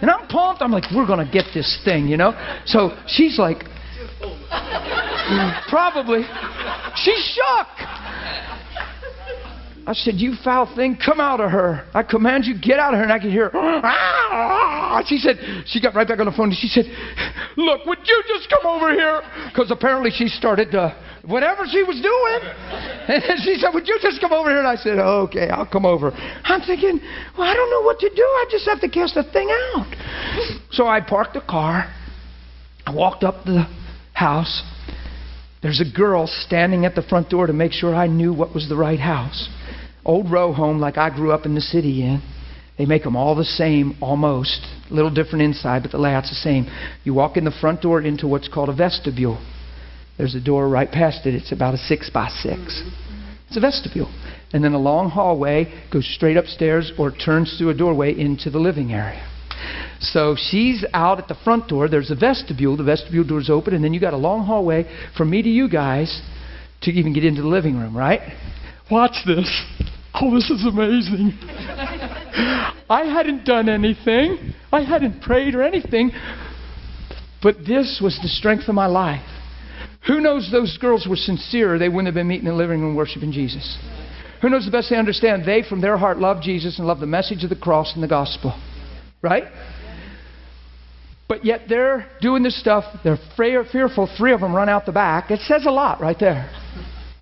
And 0.00 0.10
I'm 0.10 0.26
pumped. 0.28 0.62
I'm 0.62 0.72
like, 0.72 0.90
"We're 0.94 1.06
gonna 1.06 1.30
get 1.30 1.46
this 1.54 1.78
thing," 1.84 2.08
you 2.08 2.16
know. 2.16 2.34
So 2.66 2.96
she's 3.06 3.38
like, 3.38 3.64
Probably. 5.68 6.22
She's 6.96 7.24
shook. 7.34 7.68
I 9.86 9.92
said, 9.94 10.14
You 10.16 10.34
foul 10.44 10.72
thing, 10.74 10.98
come 11.02 11.20
out 11.20 11.40
of 11.40 11.50
her. 11.50 11.88
I 11.94 12.02
command 12.02 12.44
you, 12.44 12.54
get 12.60 12.78
out 12.78 12.92
of 12.92 12.98
her. 12.98 13.04
And 13.04 13.12
I 13.12 13.18
could 13.18 13.30
hear 13.30 13.48
her. 13.50 15.04
She 15.06 15.18
said, 15.18 15.64
She 15.66 15.80
got 15.80 15.94
right 15.94 16.06
back 16.06 16.18
on 16.18 16.26
the 16.26 16.32
phone 16.32 16.50
and 16.50 16.58
she 16.58 16.68
said, 16.68 16.84
Look, 17.56 17.86
would 17.86 17.98
you 18.04 18.22
just 18.28 18.50
come 18.50 18.66
over 18.66 18.92
here? 18.92 19.22
Because 19.48 19.70
apparently 19.70 20.10
she 20.10 20.28
started 20.28 20.70
to, 20.72 20.94
whatever 21.28 21.64
she 21.70 21.82
was 21.82 22.00
doing. 22.00 22.54
And 23.08 23.40
she 23.42 23.56
said, 23.56 23.70
Would 23.72 23.88
you 23.88 23.98
just 24.02 24.20
come 24.20 24.34
over 24.34 24.50
here? 24.50 24.58
And 24.58 24.68
I 24.68 24.76
said, 24.76 24.98
Okay, 24.98 25.48
I'll 25.48 25.66
come 25.66 25.86
over. 25.86 26.12
I'm 26.12 26.60
thinking, 26.60 27.00
Well, 27.38 27.48
I 27.48 27.54
don't 27.54 27.70
know 27.70 27.80
what 27.80 27.98
to 28.00 28.10
do. 28.10 28.22
I 28.22 28.44
just 28.50 28.66
have 28.66 28.80
to 28.82 28.88
cast 28.90 29.14
the 29.14 29.22
thing 29.32 29.48
out. 29.50 29.96
So 30.72 30.86
I 30.86 31.00
parked 31.00 31.32
the 31.32 31.40
car. 31.40 31.90
I 32.84 32.94
walked 32.94 33.24
up 33.24 33.44
the 33.46 33.66
house. 34.12 34.62
There's 35.62 35.80
a 35.80 35.96
girl 35.96 36.26
standing 36.26 36.84
at 36.84 36.94
the 36.94 37.02
front 37.02 37.30
door 37.30 37.46
to 37.46 37.54
make 37.54 37.72
sure 37.72 37.94
I 37.94 38.08
knew 38.08 38.34
what 38.34 38.54
was 38.54 38.68
the 38.68 38.76
right 38.76 39.00
house. 39.00 39.48
Old 40.04 40.30
row 40.30 40.52
home, 40.52 40.78
like 40.78 40.98
I 40.98 41.08
grew 41.08 41.32
up 41.32 41.46
in 41.46 41.54
the 41.54 41.60
city 41.62 42.02
in. 42.02 42.22
They 42.76 42.84
make 42.84 43.04
them 43.04 43.16
all 43.16 43.34
the 43.34 43.44
same, 43.44 43.96
almost. 44.02 44.66
A 44.90 44.94
little 44.94 45.10
different 45.10 45.42
inside, 45.42 45.82
but 45.82 45.92
the 45.92 45.98
layout's 45.98 46.28
the 46.28 46.36
same. 46.36 46.66
You 47.04 47.14
walk 47.14 47.38
in 47.38 47.44
the 47.44 47.50
front 47.60 47.80
door 47.80 48.02
into 48.02 48.28
what's 48.28 48.48
called 48.48 48.68
a 48.68 48.74
vestibule. 48.74 49.42
There's 50.18 50.34
a 50.34 50.40
door 50.40 50.68
right 50.68 50.90
past 50.90 51.24
it. 51.26 51.34
It's 51.34 51.52
about 51.52 51.74
a 51.74 51.78
six 51.78 52.10
by 52.10 52.28
6 52.28 52.82
It's 53.46 53.56
a 53.56 53.60
vestibule. 53.60 54.12
And 54.52 54.64
then 54.64 54.72
a 54.72 54.78
long 54.78 55.10
hallway 55.10 55.72
goes 55.92 56.06
straight 56.14 56.36
upstairs 56.36 56.92
or 56.98 57.12
turns 57.12 57.56
through 57.56 57.70
a 57.70 57.74
doorway 57.74 58.18
into 58.18 58.50
the 58.50 58.58
living 58.58 58.92
area. 58.92 59.24
So 60.00 60.36
she's 60.36 60.84
out 60.92 61.18
at 61.18 61.28
the 61.28 61.36
front 61.44 61.68
door. 61.68 61.88
There's 61.88 62.10
a 62.10 62.14
vestibule. 62.14 62.76
The 62.76 62.84
vestibule 62.84 63.24
door's 63.24 63.50
open, 63.50 63.74
and 63.74 63.82
then 63.82 63.94
you 63.94 64.00
got 64.00 64.14
a 64.14 64.18
long 64.18 64.44
hallway 64.44 64.86
from 65.16 65.30
me 65.30 65.42
to 65.42 65.48
you 65.48 65.68
guys 65.68 66.22
to 66.82 66.90
even 66.90 67.12
get 67.12 67.24
into 67.24 67.42
the 67.42 67.48
living 67.48 67.78
room, 67.78 67.96
right? 67.96 68.20
Watch 68.90 69.16
this. 69.26 69.64
Oh, 70.20 70.34
this 70.34 70.50
is 70.50 70.64
amazing. 70.66 71.38
I 72.90 73.04
hadn't 73.04 73.44
done 73.44 73.68
anything. 73.68 74.54
I 74.72 74.82
hadn't 74.82 75.20
prayed 75.22 75.54
or 75.54 75.62
anything. 75.62 76.10
But 77.42 77.58
this 77.66 78.00
was 78.02 78.18
the 78.22 78.28
strength 78.28 78.68
of 78.68 78.74
my 78.74 78.86
life. 78.86 79.22
Who 80.06 80.20
knows 80.20 80.48
those 80.50 80.78
girls 80.78 81.06
were 81.06 81.16
sincere, 81.16 81.78
they 81.78 81.88
wouldn't 81.88 82.06
have 82.06 82.14
been 82.14 82.28
meeting 82.28 82.46
in 82.46 82.52
the 82.52 82.56
living 82.56 82.80
room 82.80 82.94
worshiping 82.94 83.32
Jesus. 83.32 83.78
Who 84.40 84.48
knows 84.48 84.64
the 84.64 84.70
best 84.70 84.90
they 84.90 84.96
understand? 84.96 85.44
They, 85.44 85.62
from 85.68 85.80
their 85.80 85.96
heart, 85.96 86.18
love 86.18 86.42
Jesus 86.42 86.78
and 86.78 86.86
love 86.86 87.00
the 87.00 87.06
message 87.06 87.42
of 87.42 87.50
the 87.50 87.56
cross 87.56 87.92
and 87.94 88.02
the 88.02 88.08
gospel. 88.08 88.58
Right? 89.20 89.44
But 91.28 91.44
yet 91.44 91.62
they're 91.68 92.06
doing 92.20 92.42
this 92.42 92.58
stuff. 92.58 92.84
They're 93.04 93.18
fearful. 93.36 94.08
Three 94.16 94.32
of 94.32 94.40
them 94.40 94.54
run 94.54 94.68
out 94.68 94.86
the 94.86 94.92
back. 94.92 95.30
It 95.30 95.40
says 95.40 95.66
a 95.66 95.70
lot 95.70 96.00
right 96.00 96.16
there. 96.18 96.50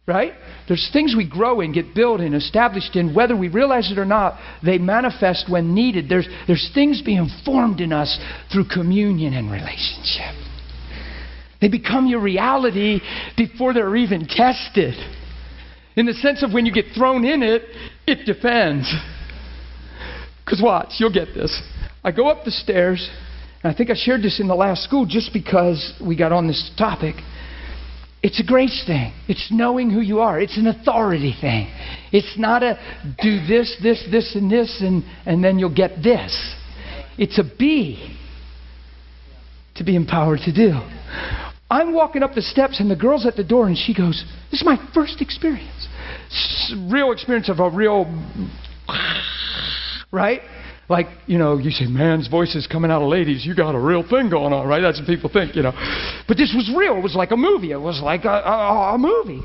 Right? 0.06 0.34
There's 0.68 0.88
things 0.92 1.14
we 1.16 1.28
grow 1.28 1.60
in, 1.60 1.72
get 1.72 1.94
built 1.94 2.20
in, 2.20 2.34
established 2.34 2.94
in, 2.94 3.14
whether 3.14 3.36
we 3.36 3.48
realize 3.48 3.90
it 3.90 3.98
or 3.98 4.04
not, 4.04 4.38
they 4.64 4.78
manifest 4.78 5.50
when 5.50 5.74
needed. 5.74 6.08
There's, 6.08 6.28
there's 6.46 6.70
things 6.74 7.02
being 7.02 7.28
formed 7.44 7.80
in 7.80 7.92
us 7.92 8.16
through 8.52 8.66
communion 8.72 9.34
and 9.34 9.50
relationship. 9.50 10.45
They 11.60 11.68
become 11.68 12.06
your 12.06 12.20
reality 12.20 13.00
before 13.36 13.72
they're 13.72 13.96
even 13.96 14.26
tested. 14.26 14.94
In 15.96 16.06
the 16.06 16.12
sense 16.14 16.42
of 16.42 16.52
when 16.52 16.66
you 16.66 16.72
get 16.72 16.86
thrown 16.94 17.24
in 17.24 17.42
it, 17.42 17.62
it 18.06 18.26
depends. 18.26 18.92
Because 20.44 20.60
watch, 20.62 20.94
you'll 20.98 21.12
get 21.12 21.28
this. 21.34 21.62
I 22.04 22.12
go 22.12 22.28
up 22.28 22.44
the 22.44 22.50
stairs, 22.50 23.08
and 23.62 23.72
I 23.72 23.76
think 23.76 23.90
I 23.90 23.94
shared 23.96 24.22
this 24.22 24.38
in 24.38 24.46
the 24.46 24.54
last 24.54 24.84
school 24.84 25.06
just 25.06 25.32
because 25.32 25.94
we 26.06 26.16
got 26.16 26.32
on 26.32 26.46
this 26.46 26.70
topic. 26.78 27.16
It's 28.22 28.40
a 28.40 28.44
grace 28.44 28.84
thing. 28.86 29.12
It's 29.28 29.48
knowing 29.50 29.90
who 29.90 30.00
you 30.00 30.20
are. 30.20 30.40
It's 30.40 30.58
an 30.58 30.66
authority 30.66 31.34
thing. 31.40 31.68
It's 32.12 32.38
not 32.38 32.62
a 32.62 32.78
do 33.22 33.46
this, 33.46 33.76
this, 33.82 34.06
this, 34.10 34.34
and 34.34 34.50
this, 34.50 34.82
and, 34.82 35.04
and 35.24 35.42
then 35.42 35.58
you'll 35.58 35.74
get 35.74 36.02
this. 36.02 36.54
It's 37.18 37.38
a 37.38 37.44
be 37.58 38.16
to 39.76 39.84
be 39.84 39.96
empowered 39.96 40.40
to 40.40 40.52
do. 40.52 40.72
I'm 41.70 41.92
walking 41.92 42.22
up 42.22 42.34
the 42.34 42.42
steps, 42.42 42.80
and 42.80 42.90
the 42.90 42.96
girl's 42.96 43.26
at 43.26 43.36
the 43.36 43.44
door, 43.44 43.66
and 43.66 43.76
she 43.76 43.94
goes, 43.94 44.24
This 44.50 44.60
is 44.60 44.66
my 44.66 44.76
first 44.94 45.20
experience. 45.20 45.88
Real 46.88 47.12
experience 47.12 47.48
of 47.48 47.60
a 47.60 47.70
real, 47.70 48.04
right? 50.12 50.40
like, 50.88 51.06
you 51.26 51.38
know, 51.38 51.58
you 51.58 51.70
say 51.70 51.86
man's 51.86 52.28
voice 52.28 52.54
is 52.54 52.66
coming 52.66 52.90
out 52.90 53.02
of 53.02 53.08
ladies, 53.08 53.44
you 53.44 53.54
got 53.54 53.74
a 53.74 53.78
real 53.78 54.02
thing 54.08 54.30
going 54.30 54.52
on, 54.52 54.66
right? 54.68 54.80
That's 54.80 55.00
what 55.00 55.08
people 55.08 55.30
think, 55.32 55.56
you 55.56 55.62
know. 55.62 55.72
But 56.28 56.36
this 56.36 56.52
was 56.54 56.72
real. 56.76 56.96
It 56.96 57.02
was 57.02 57.16
like 57.16 57.32
a 57.32 57.36
movie. 57.36 57.72
It 57.72 57.80
was 57.80 58.00
like 58.00 58.24
a, 58.24 58.28
a, 58.28 58.94
a 58.94 58.98
movie. 58.98 59.42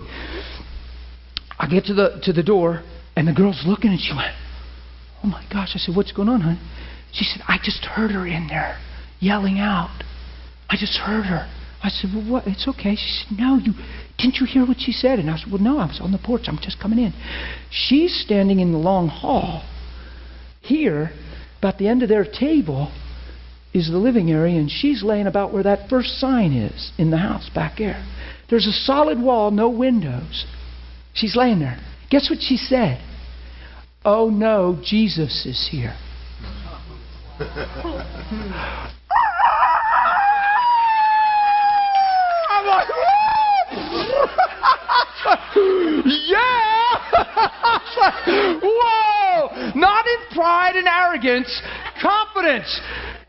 I 1.58 1.68
get 1.68 1.86
to 1.86 1.94
the 1.94 2.20
to 2.24 2.34
the 2.34 2.44
door, 2.44 2.84
and 3.16 3.28
the 3.28 3.34
girl's 3.34 3.64
looking, 3.66 3.92
and 3.92 4.00
she 4.00 4.14
went, 4.16 4.34
"Oh 5.24 5.28
my 5.28 5.44
gosh!" 5.52 5.72
I 5.76 5.78
said, 5.78 5.96
"What's 5.96 6.12
going 6.12 6.30
on, 6.30 6.42
honey?" 6.42 6.60
She 7.12 7.24
said, 7.24 7.42
"I 7.48 7.58
just 7.64 7.86
heard 7.86 8.12
her 8.12 8.26
in 8.26 8.48
there 8.48 8.80
yelling 9.20 9.60
out. 9.60 10.04
I 10.70 10.76
just 10.78 10.98
heard 10.98 11.26
her." 11.26 11.48
I 11.84 11.90
said, 11.90 12.12
"Well, 12.14 12.30
what? 12.30 12.48
It's 12.48 12.68
okay." 12.68 12.96
She 12.96 13.24
said, 13.24 13.40
"No, 13.40 13.58
you 13.58 13.74
didn't 14.18 14.38
you 14.38 14.46
hear 14.46 14.66
what 14.66 14.80
she 14.80 14.92
said?" 14.92 15.20
And 15.20 15.30
I 15.30 15.38
said, 15.38 15.52
"Well, 15.52 15.62
no, 15.62 15.80
I 15.80 15.88
was 15.88 16.00
on 16.00 16.12
the 16.12 16.18
porch. 16.18 16.44
I'm 16.48 16.60
just 16.60 16.80
coming 16.80 17.00
in." 17.00 17.14
She's 17.70 18.14
standing 18.14 18.60
in 18.60 18.72
the 18.72 18.78
long 18.78 19.08
hall 19.08 19.64
here 20.62 21.12
about 21.60 21.78
the 21.78 21.88
end 21.88 22.04
of 22.04 22.10
their 22.10 22.26
table 22.26 22.92
is 23.74 23.90
the 23.90 23.98
living 23.98 24.32
area, 24.32 24.60
and 24.60 24.70
she's 24.70 25.02
laying 25.04 25.28
about 25.28 25.54
where 25.54 25.64
that 25.64 25.90
first 25.90 26.20
sign 26.20 26.52
is 26.52 26.92
in 26.98 27.10
the 27.10 27.18
house 27.18 27.50
back 27.54 27.78
there. 27.78 28.06
There's 28.50 28.68
a 28.68 28.74
solid 28.74 29.20
wall, 29.20 29.50
no 29.52 29.70
windows. 29.70 30.46
She's 31.14 31.36
laying 31.36 31.60
there. 31.60 31.80
Guess 32.10 32.30
what 32.30 32.40
she 32.42 32.58
said? 32.58 33.02
Oh 34.04 34.30
no, 34.30 34.82
Jesus 34.84 35.46
is 35.46 35.70
here. 35.72 35.96
I'm 42.50 42.68
like, 42.68 42.88
yeah! 46.06 46.60
Whoa! 48.64 49.72
Not 49.76 50.06
in 50.08 50.36
pride 50.36 50.76
and 50.76 50.88
arrogance, 50.88 51.62
confidence. 52.02 52.82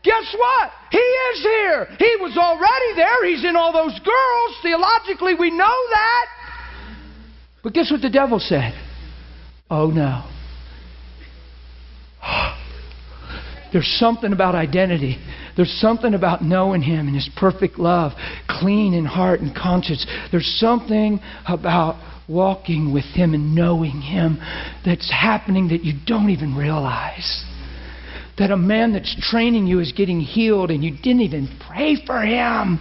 Guess 0.03 0.35
what? 0.37 0.71
He 0.91 0.97
is 0.97 1.41
here. 1.41 1.87
He 1.97 2.17
was 2.19 2.37
already 2.37 2.95
there. 2.95 3.25
He's 3.25 3.45
in 3.45 3.55
all 3.55 3.71
those 3.71 3.97
girls. 3.99 4.57
Theologically, 4.61 5.35
we 5.35 5.49
know 5.49 5.87
that. 5.91 6.25
But 7.63 7.73
guess 7.73 7.89
what 7.89 8.01
the 8.01 8.09
devil 8.09 8.39
said? 8.39 8.73
Oh 9.69 9.87
no. 9.87 10.25
There's 13.71 13.87
something 13.97 14.33
about 14.33 14.55
identity. 14.55 15.17
There's 15.55 15.71
something 15.79 16.13
about 16.13 16.43
knowing 16.43 16.81
Him 16.81 17.07
and 17.07 17.15
His 17.15 17.29
perfect 17.37 17.77
love, 17.77 18.13
clean 18.47 18.93
in 18.93 19.05
heart 19.05 19.41
and 19.41 19.55
conscience. 19.55 20.05
There's 20.31 20.51
something 20.59 21.19
about 21.47 21.95
walking 22.27 22.93
with 22.93 23.05
Him 23.05 23.33
and 23.33 23.53
knowing 23.53 24.01
Him 24.01 24.39
that's 24.85 25.11
happening 25.11 25.67
that 25.69 25.83
you 25.83 25.93
don't 26.05 26.29
even 26.29 26.55
realize. 26.55 27.45
That 28.39 28.49
a 28.49 28.57
man 28.57 28.93
that's 28.93 29.15
training 29.29 29.67
you 29.67 29.79
is 29.79 29.91
getting 29.91 30.19
healed 30.19 30.71
and 30.71 30.83
you 30.83 30.91
didn't 30.91 31.21
even 31.21 31.47
pray 31.67 31.97
for 32.03 32.19
him. 32.19 32.79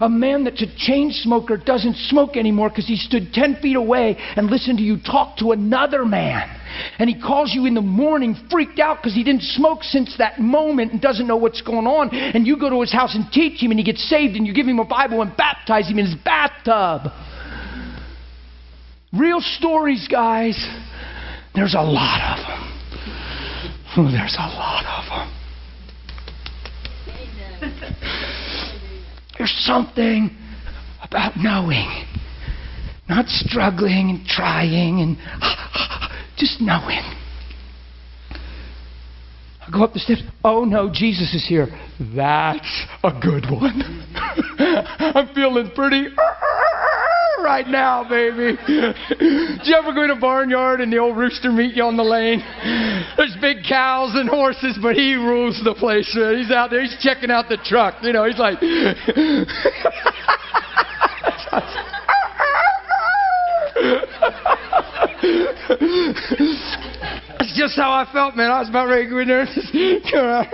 A 0.00 0.08
man 0.08 0.44
that's 0.44 0.62
a 0.62 0.76
chain 0.76 1.10
smoker 1.10 1.56
doesn't 1.56 1.96
smoke 2.08 2.36
anymore 2.36 2.68
because 2.68 2.86
he 2.86 2.94
stood 2.94 3.32
10 3.32 3.56
feet 3.56 3.74
away 3.74 4.16
and 4.36 4.48
listened 4.48 4.78
to 4.78 4.84
you 4.84 4.98
talk 4.98 5.38
to 5.38 5.50
another 5.50 6.04
man. 6.04 6.48
And 6.98 7.08
he 7.08 7.20
calls 7.20 7.54
you 7.54 7.66
in 7.66 7.74
the 7.74 7.82
morning 7.82 8.36
freaked 8.50 8.78
out 8.78 8.98
because 8.98 9.14
he 9.14 9.24
didn't 9.24 9.42
smoke 9.42 9.82
since 9.82 10.16
that 10.18 10.40
moment 10.40 10.92
and 10.92 11.00
doesn't 11.00 11.26
know 11.26 11.36
what's 11.36 11.60
going 11.62 11.86
on. 11.86 12.14
And 12.14 12.46
you 12.46 12.58
go 12.58 12.70
to 12.70 12.80
his 12.80 12.92
house 12.92 13.14
and 13.14 13.30
teach 13.32 13.62
him 13.62 13.70
and 13.70 13.78
he 13.78 13.84
gets 13.84 14.08
saved 14.08 14.36
and 14.36 14.46
you 14.46 14.54
give 14.54 14.66
him 14.66 14.78
a 14.78 14.84
Bible 14.84 15.22
and 15.22 15.36
baptize 15.36 15.88
him 15.88 15.98
in 15.98 16.06
his 16.06 16.14
bathtub. 16.14 17.12
Real 19.12 19.40
stories, 19.40 20.08
guys. 20.08 20.56
There's 21.54 21.74
a 21.74 21.82
lot 21.82 22.38
of 22.38 22.46
them. 22.46 22.66
Oh, 23.98 24.10
there's 24.10 24.36
a 24.38 24.46
lot 24.46 24.84
of 24.84 25.04
them. 25.08 25.32
There's 29.38 29.54
something 29.64 30.30
about 31.02 31.36
knowing, 31.36 32.04
not 33.08 33.28
struggling 33.28 34.10
and 34.10 34.26
trying 34.26 35.00
and 35.00 35.16
just 36.36 36.60
knowing. 36.60 37.16
I 39.66 39.70
go 39.72 39.82
up 39.82 39.94
the 39.94 39.98
steps. 39.98 40.22
Oh 40.44 40.64
no, 40.64 40.90
Jesus 40.92 41.34
is 41.34 41.44
here. 41.48 41.66
That's 42.14 42.84
a 43.02 43.10
good 43.20 43.46
one. 43.50 44.06
I'm 44.58 45.34
feeling 45.34 45.70
pretty 45.74 46.06
right 47.42 47.66
now, 47.66 48.08
baby. 48.08 48.56
Did 48.66 49.60
you 49.64 49.74
ever 49.74 49.92
go 49.92 50.06
to 50.06 50.12
a 50.12 50.20
barnyard 50.20 50.80
and 50.80 50.92
the 50.92 50.98
old 50.98 51.16
rooster 51.16 51.50
meet 51.50 51.74
you 51.74 51.82
on 51.82 51.96
the 51.96 52.04
lane? 52.04 52.44
There's 53.16 53.36
big 53.40 53.64
cows 53.68 54.12
and 54.14 54.28
horses, 54.28 54.78
but 54.80 54.94
he 54.94 55.14
rules 55.14 55.60
the 55.64 55.74
place. 55.74 56.12
He's 56.12 56.52
out 56.52 56.70
there. 56.70 56.82
He's 56.82 56.96
checking 57.00 57.30
out 57.30 57.48
the 57.48 57.58
truck. 57.64 57.96
You 58.02 58.12
know, 58.12 58.24
he's 58.24 58.38
like. 58.38 58.60
That's 65.68 67.54
just 67.56 67.76
how 67.76 67.92
I 67.92 68.06
felt, 68.12 68.36
man. 68.36 68.50
I 68.50 68.60
was 68.60 68.68
about 68.68 68.88
ready 68.88 69.04
to 69.04 69.10
go 69.10 69.18
in 69.18 69.28
there 69.28 69.40
and 69.40 69.48
just 69.48 69.74
out. 70.14 70.46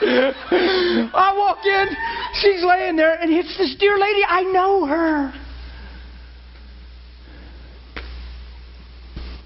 I 0.00 1.34
walk 1.36 1.64
in, 1.64 1.88
she's 2.34 2.64
laying 2.64 2.96
there, 2.96 3.14
and 3.20 3.32
it's 3.32 3.56
this 3.58 3.76
dear 3.78 3.98
lady. 3.98 4.22
I 4.26 4.42
know 4.42 4.86
her. 4.86 5.32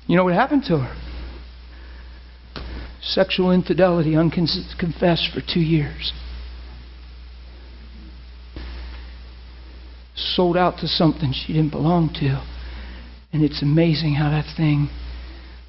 You 0.07 0.17
know 0.17 0.25
what 0.25 0.35
happened 0.35 0.65
to 0.69 0.79
her? 0.79 0.97
Sexual 3.01 3.51
infidelity, 3.53 4.17
unconfessed 4.17 5.31
for 5.35 5.41
two 5.41 5.61
years. 5.61 6.13
Sold 10.15 10.57
out 10.57 10.79
to 10.79 10.87
something 10.87 11.33
she 11.33 11.53
didn't 11.53 11.71
belong 11.71 12.11
to. 12.21 12.43
And 13.33 13.43
it's 13.43 13.63
amazing 13.63 14.15
how 14.15 14.31
that 14.31 14.55
thing, 14.57 14.89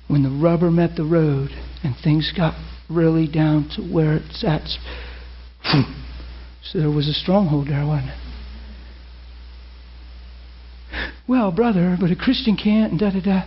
when 0.07 0.23
the 0.23 0.29
rubber 0.29 0.69
met 0.69 0.95
the 0.95 1.05
road 1.05 1.51
and 1.83 1.95
things 2.03 2.33
got 2.35 2.55
really 2.89 3.27
down 3.27 3.69
to 3.75 3.81
where 3.81 4.15
it's 4.15 4.43
at. 4.43 4.67
So 6.63 6.79
there 6.79 6.91
was 6.91 7.07
a 7.07 7.13
stronghold 7.13 7.67
there, 7.67 7.85
wasn't 7.85 8.11
it? 8.11 8.17
Well, 11.27 11.51
brother, 11.51 11.97
but 11.99 12.11
a 12.11 12.15
Christian 12.15 12.57
can't, 12.57 12.91
and 12.91 12.99
da 12.99 13.11
da 13.11 13.21
da. 13.21 13.43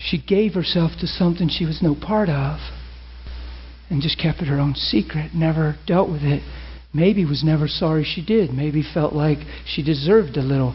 She 0.00 0.18
gave 0.18 0.54
herself 0.54 0.92
to 1.00 1.06
something 1.06 1.48
she 1.48 1.64
was 1.64 1.80
no 1.82 1.94
part 1.94 2.28
of 2.28 2.58
and 3.90 4.02
just 4.02 4.18
kept 4.18 4.40
it 4.40 4.48
her 4.48 4.58
own 4.58 4.74
secret, 4.74 5.32
never 5.34 5.76
dealt 5.86 6.10
with 6.10 6.22
it. 6.22 6.42
Maybe 6.92 7.24
was 7.24 7.42
never 7.44 7.68
sorry 7.68 8.04
she 8.04 8.24
did. 8.24 8.52
Maybe 8.52 8.82
felt 8.82 9.12
like 9.14 9.38
she 9.64 9.82
deserved 9.82 10.36
a 10.36 10.42
little. 10.42 10.74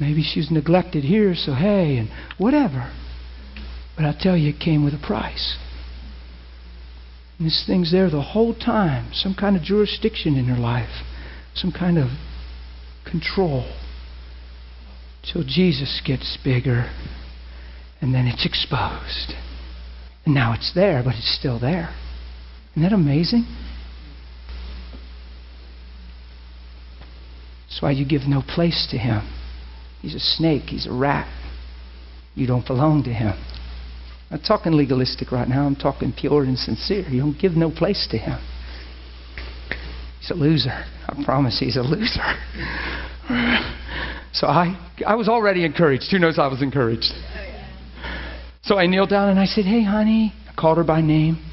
Maybe 0.00 0.22
she 0.22 0.40
was 0.40 0.50
neglected 0.50 1.04
here, 1.04 1.34
so 1.34 1.52
hey, 1.52 1.98
and 1.98 2.08
whatever. 2.38 2.90
But 3.96 4.06
I 4.06 4.16
tell 4.18 4.34
you, 4.34 4.48
it 4.48 4.58
came 4.58 4.82
with 4.82 4.94
a 4.94 5.06
price. 5.06 5.58
And 7.38 7.46
this 7.46 7.64
thing's 7.66 7.92
there 7.92 8.08
the 8.08 8.22
whole 8.22 8.54
time, 8.54 9.12
some 9.12 9.34
kind 9.34 9.56
of 9.56 9.62
jurisdiction 9.62 10.36
in 10.36 10.46
her 10.46 10.56
life, 10.56 11.04
some 11.54 11.70
kind 11.70 11.98
of 11.98 12.08
control. 13.08 13.70
Till 15.22 15.44
Jesus 15.44 16.00
gets 16.04 16.38
bigger, 16.42 16.90
and 18.00 18.14
then 18.14 18.26
it's 18.26 18.46
exposed. 18.46 19.34
And 20.24 20.34
now 20.34 20.54
it's 20.54 20.72
there, 20.74 21.02
but 21.04 21.14
it's 21.14 21.38
still 21.38 21.60
there. 21.60 21.94
Isn't 22.72 22.82
that 22.82 22.94
amazing? 22.94 23.44
That's 27.68 27.82
why 27.82 27.90
you 27.90 28.06
give 28.06 28.22
no 28.22 28.42
place 28.42 28.86
to 28.90 28.96
him. 28.96 29.39
He's 30.00 30.14
a 30.14 30.20
snake, 30.20 30.64
he's 30.64 30.86
a 30.86 30.92
rat. 30.92 31.28
You 32.34 32.46
don't 32.46 32.66
belong 32.66 33.02
to 33.04 33.12
him. 33.12 33.34
I'm 34.30 34.40
talking 34.40 34.72
legalistic 34.72 35.32
right 35.32 35.48
now. 35.48 35.66
I'm 35.66 35.74
talking 35.74 36.12
pure 36.16 36.44
and 36.44 36.56
sincere. 36.56 37.08
You 37.08 37.20
don't 37.20 37.38
give 37.38 37.52
no 37.52 37.70
place 37.70 38.06
to 38.12 38.18
him. 38.18 38.38
He's 40.20 40.30
a 40.30 40.34
loser. 40.34 40.70
I 40.70 41.22
promise 41.24 41.58
he's 41.58 41.76
a 41.76 41.82
loser. 41.82 42.20
So 44.32 44.46
I, 44.46 44.78
I 45.04 45.16
was 45.16 45.28
already 45.28 45.64
encouraged. 45.64 46.04
Who 46.12 46.20
knows 46.20 46.38
I 46.38 46.46
was 46.46 46.62
encouraged? 46.62 47.12
So 48.62 48.78
I 48.78 48.86
kneeled 48.86 49.10
down 49.10 49.28
and 49.28 49.40
I 49.40 49.44
said, 49.44 49.64
Hey, 49.64 49.82
honey. 49.82 50.32
I 50.48 50.54
called 50.54 50.78
her 50.78 50.84
by 50.84 51.00
name. 51.00 51.44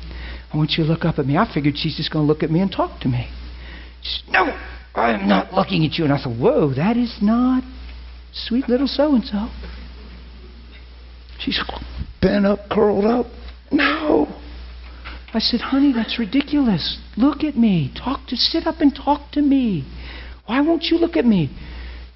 I 0.53 0.57
want 0.57 0.73
you 0.77 0.83
to 0.83 0.89
look 0.89 1.03
up 1.03 1.17
at 1.17 1.25
me. 1.25 1.37
I 1.37 1.51
figured 1.51 1.75
she's 1.75 1.97
just 1.97 2.13
going 2.13 2.27
to 2.27 2.31
look 2.31 2.43
at 2.43 2.51
me 2.51 2.61
and 2.61 2.71
talk 2.71 3.01
to 3.01 3.07
me. 3.07 3.31
She 4.03 4.19
said, 4.19 4.31
No, 4.31 4.59
I'm 4.93 5.27
not 5.27 5.53
looking 5.53 5.85
at 5.85 5.93
you. 5.93 6.03
And 6.03 6.13
I 6.13 6.17
said, 6.17 6.39
Whoa, 6.39 6.71
that 6.75 6.97
is 6.97 7.17
not 7.19 7.63
sweet 8.45 8.69
little 8.69 8.87
so 8.87 9.15
and 9.15 9.23
so. 9.23 9.49
She's 11.39 11.59
bent 12.21 12.45
up, 12.45 12.69
curled 12.69 13.05
up. 13.05 13.27
No. 13.71 14.27
I 15.33 15.39
said, 15.39 15.61
honey, 15.61 15.93
that's 15.93 16.17
ridiculous. 16.17 16.99
Look 17.15 17.43
at 17.43 17.55
me. 17.55 17.93
Talk 17.95 18.27
to 18.27 18.35
sit 18.35 18.65
up 18.65 18.79
and 18.79 18.95
talk 18.95 19.31
to 19.33 19.41
me. 19.41 19.85
Why 20.45 20.61
won't 20.61 20.85
you 20.85 20.97
look 20.97 21.15
at 21.17 21.25
me? 21.25 21.49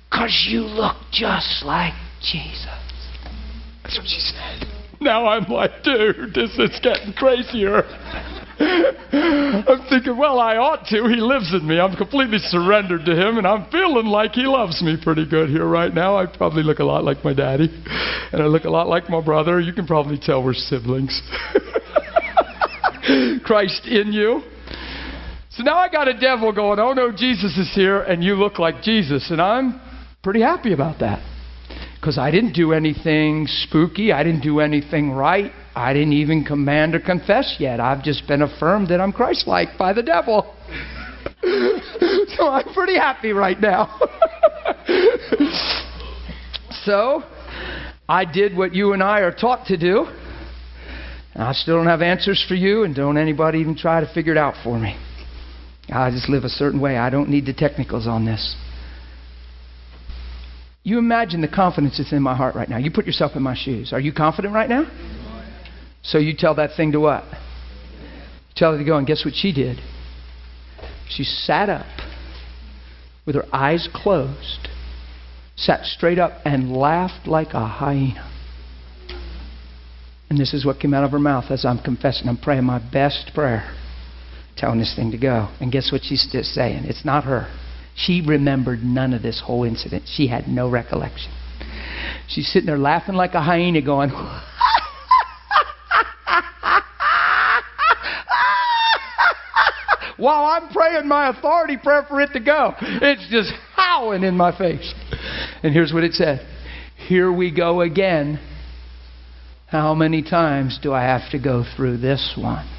Because 0.10 0.48
you 0.50 0.62
look 0.62 0.96
just 1.12 1.64
like 1.64 1.94
Jesus. 2.22 2.66
That's 3.84 3.98
what 3.98 4.08
she 4.08 4.20
said. 4.20 4.68
Now 5.00 5.28
I'm 5.28 5.46
like, 5.52 5.84
dude, 5.84 6.34
this 6.34 6.58
is 6.58 6.80
getting 6.82 7.14
crazier. 7.14 7.84
I'm 8.60 9.88
thinking, 9.90 10.18
well, 10.18 10.40
I 10.40 10.58
ought 10.58 10.86
to. 10.88 11.08
He 11.08 11.22
lives 11.22 11.54
in 11.54 11.68
me. 11.68 11.80
I'm 11.80 11.96
completely 11.96 12.38
surrendered 12.38 13.06
to 13.06 13.16
him, 13.16 13.38
and 13.38 13.48
I'm 13.48 13.70
feeling 13.70 14.06
like 14.06 14.34
he 14.34 14.46
loves 14.46 14.82
me 14.82 14.98
pretty 15.02 15.28
good 15.28 15.50
here 15.50 15.66
right 15.66 15.94
now. 15.94 16.18
I 16.18 16.26
probably 16.26 16.64
look 16.64 16.80
a 16.80 16.84
lot 16.84 17.04
like 17.04 17.24
my 17.24 17.34
daddy, 17.34 17.70
and 18.32 18.42
I 18.42 18.46
look 18.46 18.66
a 18.66 18.70
lot 18.70 18.88
like 18.88 19.10
my 19.10 19.22
brother. 19.22 19.60
You 19.60 19.74
can 19.74 19.88
probably 19.88 20.18
tell 20.18 20.44
we're 20.44 20.54
siblings. 20.54 21.22
Christ 23.44 23.86
in 23.86 24.14
you. 24.14 24.42
So 25.52 25.64
now 25.64 25.78
I 25.78 25.90
got 25.90 26.08
a 26.08 26.18
devil 26.18 26.52
going, 26.54 26.80
oh 26.80 26.94
no, 26.94 27.12
Jesus 27.12 27.58
is 27.58 27.72
here, 27.76 28.02
and 28.02 28.24
you 28.24 28.36
look 28.36 28.60
like 28.60 28.82
Jesus. 28.82 29.32
And 29.32 29.42
I'm 29.42 29.82
pretty 30.24 30.42
happy 30.42 30.74
about 30.74 31.00
that. 31.00 31.28
Because 32.00 32.18
I 32.18 32.32
didn't 32.32 32.54
do 32.54 32.74
anything 32.74 33.48
spooky. 33.48 34.12
I 34.12 34.24
didn't 34.24 34.42
do 34.42 34.60
anything 34.60 35.12
right. 35.12 35.52
I 35.76 35.94
didn't 35.94 36.14
even 36.14 36.44
command 36.44 36.96
or 36.96 37.00
confess 37.00 37.56
yet. 37.60 37.80
I've 37.80 38.04
just 38.04 38.28
been 38.28 38.42
affirmed 38.42 38.90
that 38.90 39.00
I'm 39.00 39.14
Christ 39.14 39.48
like 39.48 39.78
by 39.78 39.94
the 39.94 40.04
devil. 40.04 40.54
so 42.36 42.48
I'm 42.48 42.74
pretty 42.74 42.96
happy 42.96 43.32
right 43.32 43.60
now. 43.60 44.00
so 46.84 47.24
I 48.10 48.26
did 48.26 48.56
what 48.56 48.76
you 48.76 48.94
and 48.94 49.02
I 49.02 49.20
are 49.22 49.34
taught 49.34 49.68
to 49.68 49.78
do. 49.78 50.08
I 51.36 51.54
still 51.54 51.78
don't 51.78 51.88
have 51.88 52.02
answers 52.02 52.44
for 52.46 52.56
you, 52.56 52.84
and 52.84 52.94
don't 52.94 53.18
anybody 53.18 53.60
even 53.60 53.76
try 53.76 54.02
to 54.02 54.14
figure 54.14 54.34
it 54.34 54.38
out 54.38 54.56
for 54.64 54.78
me. 54.78 54.98
I 55.90 56.12
just 56.12 56.28
live 56.28 56.44
a 56.44 56.50
certain 56.50 56.82
way. 56.82 56.98
I 56.98 57.10
don't 57.10 57.30
need 57.30 57.46
the 57.46 57.54
technicals 57.54 58.08
on 58.08 58.26
this. 58.26 58.56
You 60.84 60.98
imagine 60.98 61.42
the 61.42 61.48
confidence 61.48 61.98
that's 61.98 62.12
in 62.12 62.22
my 62.22 62.36
heart 62.36 62.56
right 62.56 62.68
now. 62.68 62.78
You 62.78 62.92
put 62.92 63.06
yourself 63.06 63.36
in 63.36 63.44
my 63.44 63.56
shoes. 63.56 63.94
Are 63.94 64.00
you 64.00 64.12
confident 64.12 64.54
right 64.54 64.70
now? 64.70 64.86
So 66.04 66.18
you 66.18 66.34
tell 66.36 66.56
that 66.56 66.72
thing 66.76 66.92
to 66.94 67.00
what? 67.00 67.24
tell 68.62 68.76
it 68.76 68.78
to 68.78 68.84
go, 68.84 68.98
and 68.98 69.08
guess 69.08 69.26
what 69.26 69.34
she 69.34 69.52
did? 69.52 69.80
She 71.10 71.24
sat 71.24 71.68
up 71.68 71.88
with 73.26 73.36
her 73.36 73.46
eyes 73.52 73.90
closed, 73.92 74.68
sat 75.56 75.86
straight 75.86 76.20
up, 76.20 76.34
and 76.46 76.72
laughed 76.72 77.28
like 77.28 77.54
a 77.54 77.66
hyena. 77.66 78.30
And 80.30 80.40
this 80.40 80.54
is 80.54 80.64
what 80.66 80.80
came 80.80 80.94
out 80.94 81.04
of 81.04 81.12
her 81.12 81.20
mouth 81.20 81.46
as 81.50 81.66
I'm 81.66 81.80
confessing. 81.80 82.30
I'm 82.30 82.38
praying 82.38 82.64
my 82.64 82.80
best 82.80 83.32
prayer, 83.34 83.76
telling 84.56 84.80
this 84.80 84.96
thing 84.96 85.12
to 85.12 85.18
go. 85.18 85.50
And 85.60 85.72
guess 85.72 85.92
what 85.92 86.04
she's 86.04 86.28
just 86.32 86.54
saying? 86.54 86.84
It's 86.86 87.04
not 87.04 87.24
her. 87.24 87.52
She 87.96 88.22
remembered 88.26 88.84
none 88.84 89.14
of 89.14 89.24
this 89.24 89.42
whole 89.44 89.64
incident. 89.64 90.04
She 90.06 90.28
had 90.28 90.48
no 90.48 90.70
recollection. 90.70 91.32
She's 92.28 92.52
sitting 92.52 92.68
there 92.68 92.78
laughing 92.78 93.16
like 93.16 93.34
a 93.34 93.42
hyena, 93.42 93.82
going, 93.82 94.12
while 100.22 100.46
I'm 100.46 100.70
praying 100.70 101.08
my 101.08 101.30
authority 101.30 101.78
prayer 101.78 102.06
for 102.08 102.22
it 102.22 102.32
to 102.34 102.40
go. 102.40 102.76
It's 102.80 103.28
just 103.32 103.52
howling 103.76 104.24
in 104.24 104.38
my 104.38 104.56
face. 104.56 104.94
And 105.64 105.74
here's 105.74 105.92
what 105.92 106.04
it 106.04 106.14
said 106.14 106.48
Here 107.08 107.32
we 107.32 107.54
go 107.54 107.82
again. 107.82 108.40
How 109.66 109.96
many 109.96 110.22
times 110.22 110.80
do 110.82 110.94
I 110.94 111.04
have 111.04 111.32
to 111.32 111.40
go 111.40 111.64
through 111.76 111.98
this 111.98 112.34
one? 112.38 112.70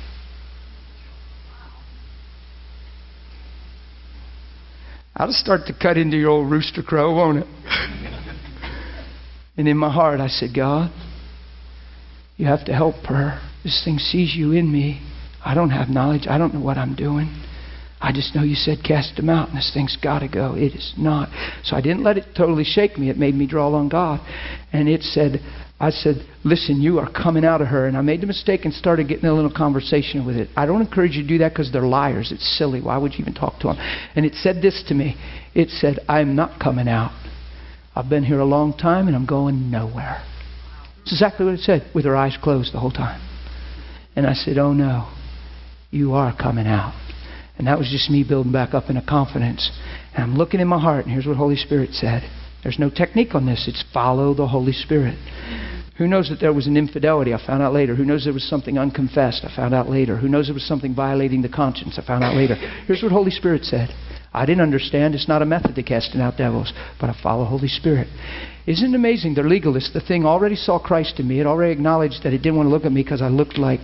I'll 5.17 5.33
start 5.33 5.63
to 5.67 5.75
cut 5.75 5.97
into 5.97 6.17
your 6.17 6.31
old 6.31 6.51
rooster 6.51 6.83
crow, 6.83 7.15
won't 7.15 7.39
it? 7.39 7.47
and 9.57 9.69
in 9.69 9.77
my 9.77 9.93
heart, 9.93 10.21
I 10.21 10.29
said, 10.29 10.51
God, 10.55 10.91
you 12.37 12.47
have 12.47 12.65
to 12.67 12.73
help 12.73 12.97
her. 13.07 13.41
This 13.65 13.83
thing 13.85 13.99
sees 13.99 14.35
you 14.35 14.53
in 14.53 14.71
me. 14.71 15.01
I 15.45 15.55
don't 15.55 15.71
have 15.71 15.89
knowledge. 15.89 16.27
I 16.29 16.39
don't 16.39 16.55
know 16.55 16.61
what 16.61 16.79
I'm 16.79 16.95
doing. 16.95 17.29
I 18.01 18.11
just 18.11 18.35
know 18.35 18.43
you 18.43 18.57
said 18.57 18.79
cast 18.85 19.15
them 19.17 19.29
out, 19.29 19.49
and 19.49 19.57
this 19.57 19.71
thing's 19.73 19.97
got 19.97 20.21
to 20.21 20.29
go. 20.29 20.55
It 20.55 20.75
is 20.75 20.93
not. 20.99 21.29
So 21.63 21.77
I 21.77 21.81
didn't 21.81 22.03
let 22.03 22.19
it 22.19 22.25
totally 22.37 22.65
shake 22.65 22.99
me. 22.99 23.11
It 23.11 23.17
made 23.17 23.35
me 23.35 23.47
draw 23.47 23.73
on 23.73 23.89
God. 23.89 24.21
And 24.73 24.89
it 24.89 25.03
said, 25.03 25.41
I 25.79 25.91
said, 25.91 26.17
listen, 26.45 26.81
you 26.81 26.99
are 26.99 27.11
coming 27.11 27.45
out 27.45 27.61
of 27.61 27.69
her. 27.69 27.87
And 27.87 27.97
I 27.97 28.01
made 28.01 28.21
the 28.21 28.27
mistake 28.27 28.65
and 28.65 28.75
started 28.75 29.07
getting 29.07 29.27
a 29.27 29.35
little 29.35 29.53
conversation 29.53 30.27
with 30.27 30.37
it. 30.37 30.49
I 30.57 30.67
don't 30.67 30.81
encourage 30.81 31.13
you 31.13 31.23
to 31.23 31.29
do 31.29 31.39
that 31.39 31.51
because 31.51 31.71
they're 31.71 31.83
liars. 31.83 32.33
It's 32.33 32.59
silly. 32.59 32.81
Why 32.81 32.99
would 32.99 33.13
you 33.13 33.21
even 33.21 33.35
talk 33.35 33.61
to 33.61 33.69
them? 33.69 33.77
And 34.17 34.27
it 34.27 34.35
said 34.35 34.63
this 34.63 34.83
to 34.89 34.95
me. 34.95 35.17
It 35.55 35.71
said, 35.71 36.01
I'm 36.09 36.35
not 36.35 36.61
coming 36.61 36.89
out. 36.89 37.13
I've 37.95 38.09
been 38.09 38.25
here 38.25 38.41
a 38.41 38.45
long 38.45 38.77
time 38.77 39.07
and 39.07 39.15
I'm 39.15 39.27
going 39.27 39.71
nowhere. 39.71 40.25
It's 41.03 41.13
exactly 41.13 41.47
what 41.47 41.55
it 41.55 41.61
said, 41.61 41.91
with 41.95 42.05
her 42.05 42.17
eyes 42.17 42.37
closed 42.43 42.73
the 42.73 42.81
whole 42.81 42.91
time. 42.91 43.21
And 44.17 44.27
I 44.27 44.35
said, 44.35 44.59
Oh 44.59 44.73
no, 44.73 45.09
you 45.93 46.15
are 46.15 46.35
coming 46.35 46.67
out. 46.67 46.99
And 47.59 47.67
that 47.67 47.79
was 47.79 47.89
just 47.89 48.11
me 48.11 48.25
building 48.27 48.51
back 48.51 48.75
up 48.75 48.91
in 48.91 48.97
a 48.97 49.07
confidence. 49.07 49.71
And 50.15 50.25
I'm 50.25 50.37
looking 50.37 50.59
in 50.59 50.67
my 50.67 50.81
heart, 50.81 51.05
and 51.05 51.13
here's 51.13 51.27
what 51.27 51.37
Holy 51.37 51.55
Spirit 51.55 51.91
said. 51.93 52.29
There's 52.63 52.79
no 52.79 52.91
technique 52.91 53.35
on 53.35 53.47
this. 53.47 53.67
It's 53.69 53.85
follow 53.93 54.35
the 54.35 54.49
Holy 54.49 54.73
Spirit. 54.73 55.17
Who 55.99 56.09
knows 56.09 56.31
that 56.31 56.41
there 56.41 56.53
was 56.53 56.67
an 56.67 56.79
infidelity? 56.79 57.35
I 57.35 57.47
found 57.47 57.63
out 57.63 57.75
later. 57.75 57.95
Who 57.95 58.07
knows 58.07 58.25
there 58.25 58.33
was 58.33 58.49
something 58.49 58.79
unconfessed? 58.79 59.45
I 59.45 59.55
found 59.55 59.75
out 59.75 59.91
later. 59.91 60.17
Who 60.17 60.29
knows 60.29 60.47
there 60.47 60.55
was 60.55 60.67
something 60.67 60.95
violating 60.95 61.43
the 61.43 61.49
conscience? 61.51 61.99
I 61.99 62.07
found 62.07 62.25
out 62.25 62.35
later. 62.35 62.55
Here's 62.87 63.03
what 63.03 63.13
Holy 63.13 63.31
Spirit 63.31 63.65
said. 63.65 63.91
I 64.33 64.47
didn't 64.47 64.63
understand. 64.63 65.15
It's 65.15 65.29
not 65.29 65.43
a 65.43 65.47
method 65.47 65.75
to 65.75 65.83
casting 65.83 66.23
out 66.23 66.39
devils, 66.39 66.73
but 66.99 67.11
I 67.11 67.17
follow 67.23 67.45
Holy 67.45 67.69
Spirit. 67.69 68.09
Isn't 68.67 68.95
it 68.95 68.97
amazing? 68.97 69.35
They're 69.35 69.45
legalists. 69.45 69.93
The 69.93 70.01
thing 70.01 70.25
already 70.25 70.57
saw 70.57 70.79
Christ 70.79 71.21
in 71.21 71.29
me. 71.29 71.41
It 71.41 71.47
already 71.47 71.73
acknowledged 71.73 72.23
that 72.23 72.33
it 72.33 72.39
didn't 72.39 72.57
want 72.57 72.69
to 72.69 72.71
look 72.71 72.87
at 72.87 72.93
me 72.93 73.03
because 73.03 73.21
I 73.21 73.29
looked 73.29 73.59
like 73.59 73.81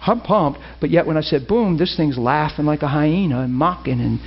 I'm 0.00 0.20
pumped. 0.20 0.60
But 0.80 0.90
yet 0.90 1.06
when 1.06 1.16
I 1.16 1.20
said 1.20 1.46
boom, 1.46 1.76
this 1.78 1.96
thing's 1.96 2.18
laughing 2.18 2.64
like 2.64 2.82
a 2.82 2.88
hyena 2.88 3.40
and 3.42 3.52
mocking. 3.52 4.00
And 4.00 4.20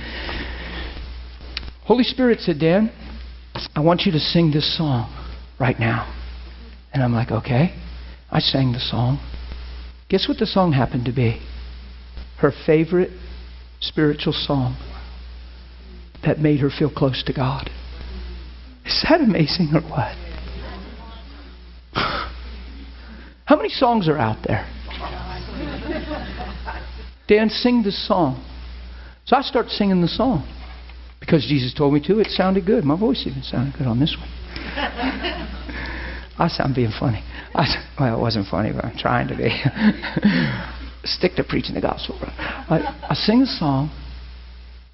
Holy 1.84 2.04
Spirit 2.04 2.40
said, 2.40 2.58
Dan, 2.58 2.92
I 3.74 3.80
want 3.80 4.02
you 4.02 4.12
to 4.12 4.18
sing 4.18 4.50
this 4.52 4.76
song 4.76 5.12
right 5.58 5.78
now. 5.78 6.12
And 6.92 7.02
I'm 7.02 7.12
like, 7.12 7.30
okay. 7.30 7.74
I 8.30 8.40
sang 8.40 8.72
the 8.72 8.80
song. 8.80 9.18
Guess 10.08 10.28
what 10.28 10.38
the 10.38 10.46
song 10.46 10.72
happened 10.72 11.04
to 11.06 11.12
be? 11.12 11.40
Her 12.38 12.52
favorite 12.66 13.10
spiritual 13.80 14.32
song 14.32 14.76
that 16.24 16.38
made 16.38 16.60
her 16.60 16.70
feel 16.70 16.90
close 16.90 17.22
to 17.26 17.32
God. 17.32 17.70
Is 18.84 19.04
that 19.08 19.20
amazing 19.20 19.70
or 19.74 19.82
what? 19.82 20.16
How 23.44 23.56
many 23.56 23.68
songs 23.68 24.08
are 24.08 24.18
out 24.18 24.44
there? 24.46 24.66
Dan, 27.28 27.48
sing 27.48 27.82
this 27.82 28.06
song. 28.06 28.44
So 29.24 29.36
I 29.36 29.42
start 29.42 29.68
singing 29.68 30.02
the 30.02 30.08
song 30.08 30.46
because 31.20 31.46
Jesus 31.46 31.72
told 31.72 31.94
me 31.94 32.00
to. 32.06 32.20
It 32.20 32.28
sounded 32.28 32.66
good. 32.66 32.84
My 32.84 32.98
voice 32.98 33.24
even 33.26 33.42
sounded 33.42 33.74
good 33.78 33.86
on 33.86 33.98
this 33.98 34.16
one. 34.18 34.28
I 36.36 36.48
sound 36.48 36.74
being 36.74 36.92
funny. 36.98 37.22
I, 37.54 37.66
well, 37.98 38.18
it 38.18 38.20
wasn't 38.20 38.48
funny, 38.48 38.72
but 38.72 38.84
I'm 38.84 38.98
trying 38.98 39.28
to 39.28 39.36
be. 39.36 39.48
Stick 41.04 41.36
to 41.36 41.44
preaching 41.44 41.74
the 41.74 41.80
gospel, 41.80 42.18
bro. 42.18 42.28
I, 42.28 43.06
I 43.10 43.14
sing 43.14 43.42
a 43.42 43.46
song, 43.46 43.90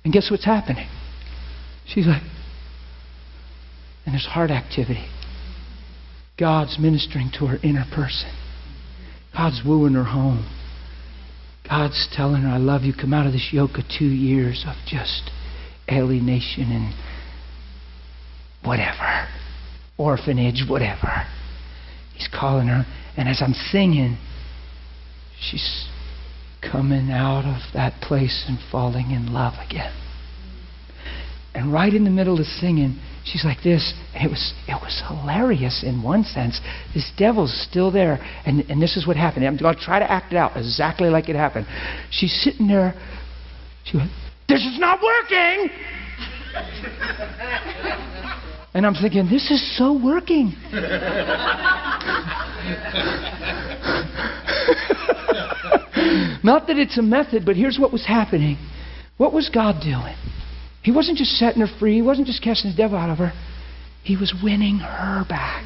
and 0.05 0.13
guess 0.13 0.31
what's 0.31 0.45
happening? 0.45 0.89
She's 1.87 2.07
like, 2.07 2.23
and 4.05 4.15
there's 4.15 4.27
heart 4.27 4.51
activity. 4.51 5.07
God's 6.39 6.79
ministering 6.79 7.31
to 7.39 7.47
her 7.47 7.59
inner 7.63 7.87
person. 7.95 8.31
God's 9.33 9.63
wooing 9.65 9.95
her 9.95 10.05
home. 10.05 10.49
God's 11.69 12.09
telling 12.13 12.43
her, 12.43 12.49
I 12.49 12.59
love 12.59 12.83
you. 12.83 12.93
Come 12.93 13.15
out 13.15 13.27
of 13.27 13.33
this 13.33 13.51
yoke 13.53 13.79
of 13.79 13.85
two 13.97 14.07
years 14.07 14.65
of 14.67 14.75
just 14.87 15.31
alienation 15.91 16.65
and 16.71 16.95
whatever, 18.65 19.29
orphanage, 19.97 20.65
whatever. 20.69 21.27
He's 22.15 22.29
calling 22.29 22.67
her. 22.67 22.85
And 23.17 23.29
as 23.29 23.41
I'm 23.41 23.55
singing, 23.55 24.19
she's 25.41 25.89
coming 26.61 27.11
out 27.11 27.45
of 27.45 27.73
that 27.73 28.01
place 28.03 28.45
and 28.49 28.59
falling 28.71 29.13
in 29.13 29.33
love 29.33 29.55
again. 29.67 29.93
And 31.55 31.73
right 31.73 31.93
in 31.93 32.05
the 32.05 32.11
middle 32.11 32.39
of 32.39 32.47
singing, 32.47 33.01
she's 33.25 33.45
like 33.45 33.63
this. 33.63 33.93
And 34.15 34.27
it 34.27 34.31
was 34.31 34.55
it 34.67 34.81
was 34.81 35.03
hilarious 35.07 35.83
in 35.85 36.03
one 36.03 36.25
sense. 36.25 36.61
This 36.95 37.11
devil's 37.17 37.53
still 37.69 37.91
there. 37.91 38.19
And, 38.47 38.61
and 38.71 38.81
this 38.81 38.97
is 38.97 39.07
what 39.07 39.17
happened. 39.17 39.47
I'm 39.47 39.57
going 39.57 39.75
to 39.75 39.81
try 39.81 39.99
to 39.99 40.11
act 40.11 40.33
it 40.33 40.37
out 40.37 40.57
exactly 40.57 41.11
like 41.11 41.29
it 41.29 41.37
happened. 41.37 41.67
She's 42.11 42.33
sitting 42.43 42.69
there. 42.69 42.95
She 43.85 43.97
went, 43.97 44.11
This 44.49 44.61
is 44.61 44.79
not 44.79 45.01
working. 45.03 45.71
and 48.75 48.87
I'm 48.87 48.95
thinking, 48.95 49.29
This 49.29 49.51
is 49.51 49.77
so 49.77 49.93
working. 49.93 50.55
not 56.43 56.67
that 56.67 56.79
it's 56.79 56.99
a 56.99 57.03
method, 57.03 57.45
but 57.45 57.57
here's 57.57 57.79
what 57.79 57.93
was 57.93 58.07
happening. 58.07 58.57
What 59.17 59.33
was 59.33 59.51
God 59.51 59.83
doing? 59.83 60.17
He 60.83 60.93
wasn't 60.93 61.19
just 61.19 61.33
setting 61.33 61.61
her 61.61 61.79
free. 61.79 61.97
He 61.97 62.03
wasn't 62.03 62.27
just 62.27 62.43
casting 62.43 62.71
the 62.71 62.77
devil 62.77 62.97
out 62.97 63.11
of 63.11 63.19
her. 63.19 63.33
He 64.03 64.17
was 64.17 64.35
winning 64.43 64.79
her 64.79 65.25
back. 65.29 65.65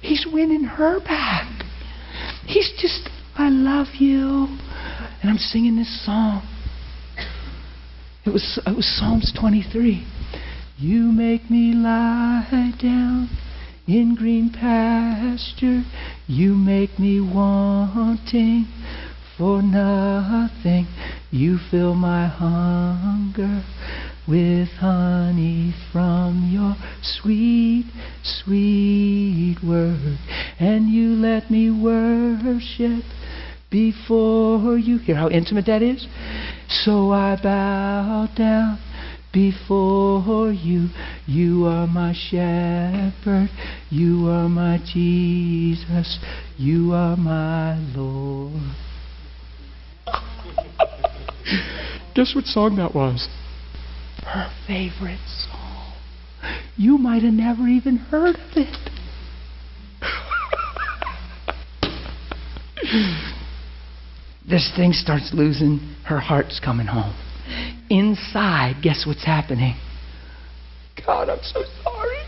He's 0.00 0.26
winning 0.30 0.64
her 0.64 1.00
back. 1.00 1.64
He's 2.46 2.72
just, 2.78 3.08
I 3.34 3.48
love 3.48 3.88
you. 3.98 4.46
And 5.20 5.30
I'm 5.30 5.38
singing 5.38 5.76
this 5.76 6.04
song. 6.04 6.42
It 8.24 8.30
was, 8.30 8.60
it 8.64 8.76
was 8.76 8.86
Psalms 8.98 9.32
23. 9.38 10.06
You 10.78 11.12
make 11.12 11.50
me 11.50 11.72
lie 11.74 12.72
down 12.80 13.28
in 13.88 14.14
green 14.14 14.50
pasture. 14.52 15.82
You 16.28 16.54
make 16.54 16.98
me 16.98 17.20
wanting 17.20 18.66
for 19.38 19.62
nothing. 19.62 20.86
You 21.30 21.58
fill 21.70 21.94
my 21.94 22.26
hunger 22.26 23.62
with 24.26 24.68
honey 24.80 25.72
from 25.92 26.50
your 26.52 26.74
sweet, 27.02 27.86
sweet 28.22 29.56
word. 29.64 30.18
And 30.58 30.88
you 30.88 31.14
let 31.14 31.50
me 31.50 31.70
worship 31.70 33.04
before 33.70 34.76
you. 34.76 34.98
Hear 34.98 35.16
how 35.16 35.30
intimate 35.30 35.66
that 35.66 35.82
is? 35.82 36.06
So 36.68 37.12
I 37.12 37.40
bow 37.40 38.28
down 38.36 38.78
before 39.32 40.50
you. 40.50 40.88
You 41.26 41.66
are 41.66 41.86
my 41.86 42.12
shepherd. 42.12 43.50
You 43.90 44.28
are 44.28 44.48
my 44.48 44.78
Jesus. 44.84 46.18
You 46.58 46.92
are 46.92 47.16
my 47.16 47.78
Lord. 47.94 48.87
Guess 52.14 52.34
what 52.34 52.46
song 52.46 52.76
that 52.76 52.94
was? 52.94 53.28
Her 54.24 54.50
favorite 54.66 55.20
song. 55.26 55.94
You 56.76 56.98
might 56.98 57.22
have 57.22 57.32
never 57.32 57.66
even 57.66 57.96
heard 57.96 58.36
of 58.36 58.56
it. 58.56 58.90
this 64.48 64.72
thing 64.76 64.92
starts 64.92 65.30
losing, 65.32 65.78
her 66.04 66.18
heart's 66.18 66.60
coming 66.60 66.86
home. 66.86 67.14
Inside, 67.90 68.76
guess 68.82 69.04
what's 69.06 69.24
happening? 69.24 69.74
God, 71.06 71.28
I'm 71.28 71.42
so 71.42 71.64
sorry. 71.82 72.27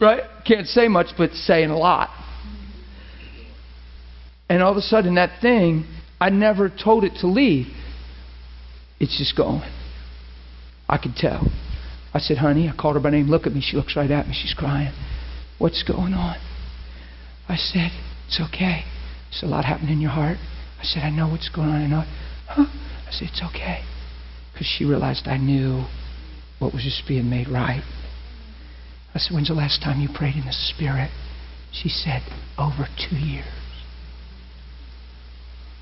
Right? 0.00 0.22
Can't 0.46 0.66
say 0.66 0.88
much, 0.88 1.08
but 1.16 1.30
saying 1.32 1.70
a 1.70 1.78
lot. 1.78 2.10
And 4.48 4.62
all 4.62 4.70
of 4.70 4.76
a 4.76 4.82
sudden, 4.82 5.14
that 5.14 5.40
thing, 5.40 5.84
I 6.20 6.30
never 6.30 6.68
told 6.70 7.04
it 7.04 7.14
to 7.20 7.26
leave. 7.26 7.66
It's 9.00 9.18
just 9.18 9.36
going. 9.36 9.62
I 10.88 10.98
could 10.98 11.16
tell. 11.16 11.46
I 12.14 12.18
said, 12.18 12.38
honey, 12.38 12.68
I 12.68 12.74
called 12.74 12.96
her 12.96 13.00
by 13.00 13.10
name. 13.10 13.26
Look 13.26 13.46
at 13.46 13.52
me. 13.52 13.60
She 13.60 13.76
looks 13.76 13.96
right 13.96 14.10
at 14.10 14.26
me. 14.26 14.34
She's 14.40 14.54
crying. 14.54 14.92
What's 15.58 15.82
going 15.82 16.14
on? 16.14 16.36
I 17.48 17.56
said, 17.56 17.90
It's 18.26 18.40
okay. 18.52 18.84
It's 19.30 19.42
a 19.42 19.46
lot 19.46 19.64
happening 19.64 19.92
in 19.92 20.00
your 20.00 20.10
heart. 20.10 20.38
I 20.80 20.84
said, 20.84 21.02
I 21.02 21.10
know 21.10 21.28
what's 21.28 21.48
going 21.48 21.68
on. 21.68 21.82
I 21.82 21.86
know. 21.86 22.04
Huh? 22.48 22.66
I 23.06 23.10
said, 23.10 23.28
It's 23.32 23.42
okay. 23.50 23.82
Because 24.52 24.66
she 24.66 24.84
realized 24.84 25.26
I 25.26 25.36
knew 25.36 25.84
what 26.58 26.72
was 26.72 26.82
just 26.82 27.06
being 27.06 27.28
made 27.28 27.48
right. 27.48 27.82
I 29.16 29.18
said, 29.18 29.34
When's 29.34 29.48
the 29.48 29.54
last 29.54 29.82
time 29.82 29.98
you 29.98 30.10
prayed 30.12 30.34
in 30.36 30.44
the 30.44 30.52
Spirit? 30.52 31.10
She 31.72 31.88
said, 31.88 32.20
Over 32.58 32.86
two 33.08 33.16
years. 33.16 33.46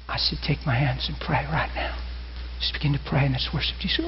I 0.08 0.18
said, 0.18 0.38
Take 0.46 0.64
my 0.64 0.76
hands 0.78 1.08
and 1.08 1.18
pray 1.18 1.44
right 1.50 1.70
now. 1.74 1.98
Just 2.60 2.74
begin 2.74 2.92
to 2.92 3.00
pray 3.04 3.24
and 3.24 3.32
let's 3.32 3.50
worship 3.52 3.74
Jesus. 3.80 4.04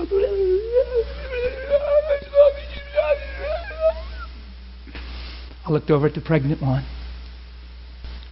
I 5.66 5.72
looked 5.72 5.90
over 5.90 6.06
at 6.06 6.14
the 6.14 6.20
pregnant 6.20 6.62
one. 6.62 6.86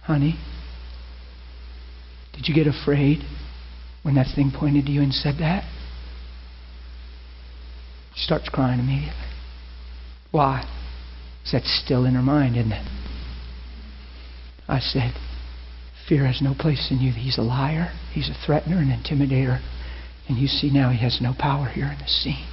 Honey, 0.03 0.39
did 2.31 2.47
you 2.47 2.55
get 2.55 2.67
afraid 2.67 3.19
when 4.03 4.15
that 4.15 4.27
thing 4.33 4.49
pointed 4.57 4.85
to 4.85 4.93
you 4.93 5.01
and 5.01 5.13
said 5.13 5.35
that? 5.39 5.65
She 8.15 8.21
starts 8.21 8.47
crying 8.47 8.79
immediately. 8.79 9.11
Why? 10.31 10.65
That's 11.51 11.81
still 11.83 12.05
in 12.05 12.15
her 12.15 12.21
mind, 12.21 12.57
isn't 12.57 12.71
it? 12.71 12.87
I 14.67 14.79
said, 14.79 15.13
Fear 16.07 16.27
has 16.27 16.41
no 16.41 16.53
place 16.57 16.89
in 16.91 16.99
you. 16.99 17.11
He's 17.11 17.37
a 17.37 17.41
liar, 17.41 17.91
he's 18.11 18.29
a 18.29 18.45
threatener, 18.45 18.77
an 18.77 18.89
intimidator. 18.89 19.61
And 20.27 20.37
you 20.37 20.47
see 20.47 20.71
now 20.71 20.89
he 20.89 20.97
has 20.99 21.19
no 21.21 21.33
power 21.37 21.67
here 21.67 21.85
in 21.85 21.97
the 21.99 22.07
scene. 22.07 22.47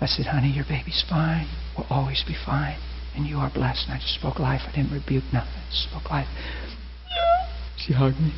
I 0.00 0.06
said, 0.06 0.26
Honey, 0.26 0.52
your 0.52 0.64
baby's 0.64 1.04
fine. 1.08 1.48
We'll 1.76 1.86
always 1.88 2.22
be 2.26 2.36
fine. 2.44 2.78
And 3.14 3.26
you 3.26 3.38
are 3.38 3.50
blessed. 3.52 3.88
And 3.88 3.94
I 3.94 3.98
just 3.98 4.14
spoke 4.14 4.38
life. 4.38 4.60
I 4.66 4.76
didn't 4.76 4.92
rebuke 4.92 5.24
nothing. 5.32 5.56
I 5.56 5.70
just 5.70 5.88
spoke 5.88 6.10
life. 6.10 6.28
She 7.78 7.94
hugged 7.94 8.20
me. 8.20 8.34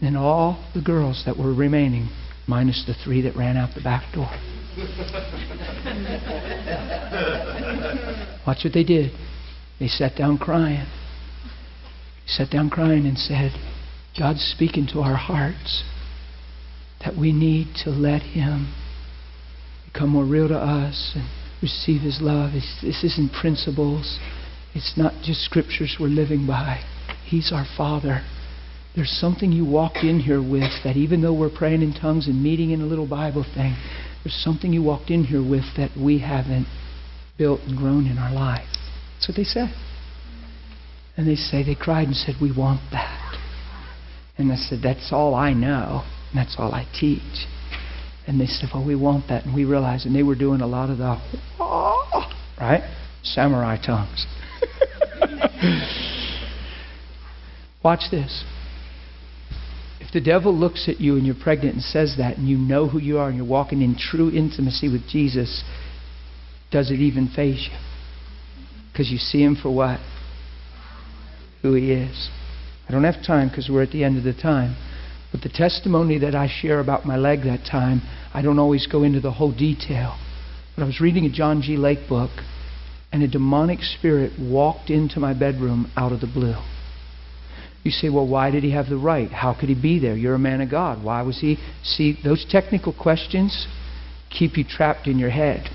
And 0.00 0.16
all 0.16 0.64
the 0.74 0.82
girls 0.82 1.22
that 1.26 1.36
were 1.36 1.54
remaining, 1.54 2.08
minus 2.52 2.84
the 2.86 2.92
three 3.02 3.22
that 3.22 3.34
ran 3.34 3.56
out 3.56 3.74
the 3.74 3.80
back 3.80 4.04
door. 4.12 4.28
Watch 8.46 8.58
what 8.62 8.74
they 8.74 8.84
did. 8.84 9.10
They 9.80 9.88
sat 9.88 10.16
down 10.16 10.36
crying. 10.36 10.84
They 10.84 12.26
sat 12.26 12.50
down 12.50 12.68
crying 12.68 13.06
and 13.06 13.16
said, 13.16 13.52
God's 14.18 14.42
speaking 14.42 14.86
to 14.92 15.00
our 15.00 15.16
hearts 15.16 15.82
that 17.02 17.16
we 17.16 17.32
need 17.32 17.68
to 17.84 17.90
let 17.90 18.20
Him 18.20 18.74
become 19.90 20.10
more 20.10 20.26
real 20.26 20.48
to 20.48 20.58
us 20.58 21.12
and 21.14 21.24
receive 21.62 22.02
His 22.02 22.18
love. 22.20 22.50
It's, 22.52 22.82
this 22.82 23.02
isn't 23.02 23.32
principles, 23.32 24.18
it's 24.74 24.92
not 24.98 25.14
just 25.22 25.40
scriptures 25.40 25.96
we're 25.98 26.08
living 26.08 26.46
by. 26.46 26.82
He's 27.24 27.50
our 27.50 27.64
Father. 27.78 28.20
There's 28.94 29.10
something 29.10 29.52
you 29.52 29.64
walked 29.64 29.98
in 29.98 30.20
here 30.20 30.42
with 30.42 30.70
that 30.84 30.96
even 30.96 31.22
though 31.22 31.32
we're 31.32 31.54
praying 31.54 31.80
in 31.82 31.94
tongues 31.94 32.26
and 32.26 32.42
meeting 32.42 32.72
in 32.72 32.82
a 32.82 32.86
little 32.86 33.08
Bible 33.08 33.44
thing, 33.54 33.74
there's 34.22 34.38
something 34.44 34.72
you 34.72 34.82
walked 34.82 35.10
in 35.10 35.24
here 35.24 35.42
with 35.42 35.64
that 35.76 35.90
we 35.96 36.18
haven't 36.20 36.66
built 37.38 37.60
and 37.62 37.76
grown 37.76 38.06
in 38.06 38.18
our 38.18 38.32
life. 38.32 38.68
That's 39.14 39.28
what 39.28 39.36
they 39.36 39.44
said. 39.44 39.72
And 41.16 41.26
they 41.26 41.36
say, 41.36 41.62
they 41.62 41.74
cried 41.74 42.06
and 42.06 42.16
said, 42.16 42.34
We 42.40 42.52
want 42.56 42.80
that. 42.92 43.38
And 44.36 44.52
I 44.52 44.56
said, 44.56 44.80
That's 44.82 45.10
all 45.12 45.34
I 45.34 45.52
know, 45.52 46.04
and 46.30 46.38
that's 46.38 46.56
all 46.58 46.72
I 46.72 46.86
teach. 46.98 47.46
And 48.26 48.40
they 48.40 48.46
said, 48.46 48.68
Well, 48.74 48.84
we 48.86 48.94
want 48.94 49.28
that. 49.28 49.44
And 49.44 49.54
we 49.54 49.64
realized, 49.64 50.06
and 50.06 50.14
they 50.14 50.22
were 50.22 50.34
doing 50.34 50.60
a 50.60 50.66
lot 50.66 50.90
of 50.90 50.98
the, 50.98 51.16
right? 52.60 52.82
Samurai 53.22 53.76
tongues. 53.84 54.26
Watch 57.84 58.10
this. 58.10 58.44
The 60.12 60.20
devil 60.20 60.54
looks 60.54 60.88
at 60.88 61.00
you 61.00 61.16
and 61.16 61.24
you're 61.24 61.34
pregnant 61.34 61.74
and 61.74 61.82
says 61.82 62.16
that, 62.18 62.36
and 62.36 62.48
you 62.48 62.58
know 62.58 62.88
who 62.88 62.98
you 62.98 63.18
are 63.18 63.28
and 63.28 63.36
you're 63.36 63.46
walking 63.46 63.80
in 63.80 63.96
true 63.96 64.30
intimacy 64.30 64.88
with 64.90 65.08
Jesus, 65.08 65.64
does 66.70 66.90
it 66.90 67.00
even 67.00 67.28
faze 67.28 67.68
you? 67.70 67.78
Because 68.92 69.10
you 69.10 69.18
see 69.18 69.42
him 69.42 69.56
for 69.60 69.74
what? 69.74 70.00
Who 71.62 71.74
he 71.74 71.92
is. 71.92 72.28
I 72.88 72.92
don't 72.92 73.04
have 73.04 73.24
time 73.24 73.48
because 73.48 73.70
we're 73.70 73.82
at 73.82 73.92
the 73.92 74.04
end 74.04 74.18
of 74.18 74.24
the 74.24 74.34
time. 74.34 74.76
But 75.30 75.40
the 75.40 75.48
testimony 75.48 76.18
that 76.18 76.34
I 76.34 76.46
share 76.46 76.78
about 76.78 77.06
my 77.06 77.16
leg 77.16 77.44
that 77.44 77.64
time, 77.64 78.02
I 78.34 78.42
don't 78.42 78.58
always 78.58 78.86
go 78.86 79.02
into 79.02 79.20
the 79.20 79.30
whole 79.30 79.52
detail. 79.52 80.18
But 80.76 80.82
I 80.82 80.86
was 80.86 81.00
reading 81.00 81.24
a 81.24 81.30
John 81.30 81.62
G. 81.62 81.78
Lake 81.78 82.06
book, 82.06 82.30
and 83.12 83.22
a 83.22 83.28
demonic 83.28 83.80
spirit 83.80 84.32
walked 84.38 84.90
into 84.90 85.20
my 85.20 85.32
bedroom 85.32 85.90
out 85.96 86.12
of 86.12 86.20
the 86.20 86.26
blue. 86.26 86.56
You 87.82 87.90
say, 87.90 88.08
well, 88.08 88.26
why 88.26 88.50
did 88.50 88.62
he 88.62 88.70
have 88.70 88.88
the 88.88 88.96
right? 88.96 89.30
How 89.30 89.54
could 89.58 89.68
he 89.68 89.74
be 89.74 89.98
there? 89.98 90.16
You're 90.16 90.36
a 90.36 90.38
man 90.38 90.60
of 90.60 90.70
God. 90.70 91.02
Why 91.02 91.22
was 91.22 91.40
he? 91.40 91.58
See, 91.82 92.16
those 92.22 92.46
technical 92.48 92.92
questions 92.92 93.66
keep 94.30 94.56
you 94.56 94.64
trapped 94.64 95.08
in 95.08 95.18
your 95.18 95.30
head. 95.30 95.68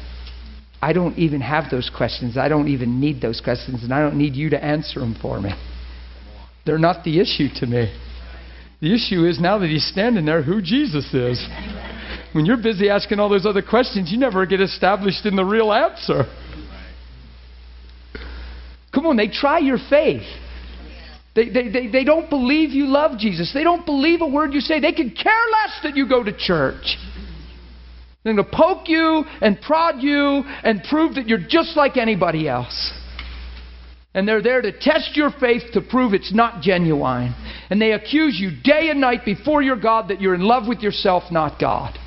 I 0.82 0.94
don't 0.94 1.18
even 1.18 1.42
have 1.42 1.66
those 1.70 1.92
questions. 1.96 2.38
I 2.38 2.48
don't 2.48 2.68
even 2.68 3.00
need 3.00 3.20
those 3.20 3.42
questions, 3.42 3.84
and 3.84 3.94
I 3.94 4.00
don't 4.00 4.18
need 4.18 4.36
you 4.36 4.52
to 4.52 4.64
answer 4.64 5.00
them 5.00 5.16
for 5.22 5.42
me. 5.42 5.52
They're 6.66 6.78
not 6.78 7.04
the 7.04 7.20
issue 7.20 7.48
to 7.56 7.66
me. 7.66 7.94
The 8.80 8.94
issue 8.94 9.26
is 9.26 9.40
now 9.40 9.58
that 9.58 9.68
he's 9.68 9.88
standing 9.88 10.26
there, 10.26 10.44
who 10.44 10.62
Jesus 10.62 11.14
is. 11.14 11.46
When 12.34 12.46
you're 12.46 12.62
busy 12.62 12.90
asking 12.90 13.20
all 13.20 13.28
those 13.28 13.46
other 13.46 13.64
questions, 13.64 14.12
you 14.12 14.20
never 14.20 14.46
get 14.46 14.62
established 14.62 15.26
in 15.26 15.36
the 15.36 15.44
real 15.44 15.74
answer. 15.74 16.26
Come 18.94 19.08
on, 19.08 19.18
they 19.18 19.28
try 19.28 19.58
your 19.60 19.80
faith. 19.90 20.28
They, 21.38 21.50
they, 21.50 21.70
they, 21.70 21.88
they 21.88 22.04
don't 22.04 22.32
believe 22.32 22.72
you 22.72 22.88
love 22.88 23.20
Jesus. 23.20 23.52
They 23.54 23.64
don't 23.64 23.86
believe 23.86 24.22
a 24.22 24.28
word 24.28 24.56
you 24.56 24.60
say. 24.60 24.80
They 24.80 24.92
could 24.92 25.16
care 25.16 25.46
less 25.52 25.80
that 25.84 25.96
you 25.96 26.10
go 26.10 26.24
to 26.24 26.36
church. 26.36 26.98
They're 28.24 28.34
going 28.34 28.44
to 28.44 28.52
poke 28.52 28.90
you 28.90 29.24
and 29.40 29.62
prod 29.62 30.02
you 30.02 30.42
and 30.64 30.82
prove 30.84 31.14
that 31.14 31.28
you're 31.28 31.38
just 31.48 31.78
like 31.78 31.96
anybody 31.96 32.50
else. 32.50 32.92
And 34.16 34.28
they're 34.28 34.42
there 34.42 34.64
to 34.64 34.72
test 34.72 35.16
your 35.16 35.30
faith 35.30 35.62
to 35.74 35.82
prove 35.82 36.16
it's 36.16 36.34
not 36.34 36.64
genuine. 36.64 37.36
And 37.70 37.80
they 37.80 37.92
accuse 37.92 38.40
you 38.40 38.50
day 38.64 38.90
and 38.90 39.00
night 39.00 39.24
before 39.24 39.62
your 39.62 39.80
God 39.80 40.08
that 40.08 40.20
you're 40.20 40.34
in 40.34 40.42
love 40.42 40.68
with 40.68 40.80
yourself, 40.80 41.32
not 41.32 41.60
God. 41.62 42.00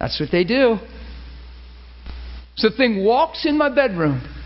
That's 0.00 0.18
what 0.18 0.30
they 0.32 0.42
do. 0.42 0.78
So 2.56 2.68
the 2.68 2.76
thing 2.76 3.04
walks 3.04 3.46
in 3.46 3.56
my 3.56 3.72
bedroom. 3.72 4.39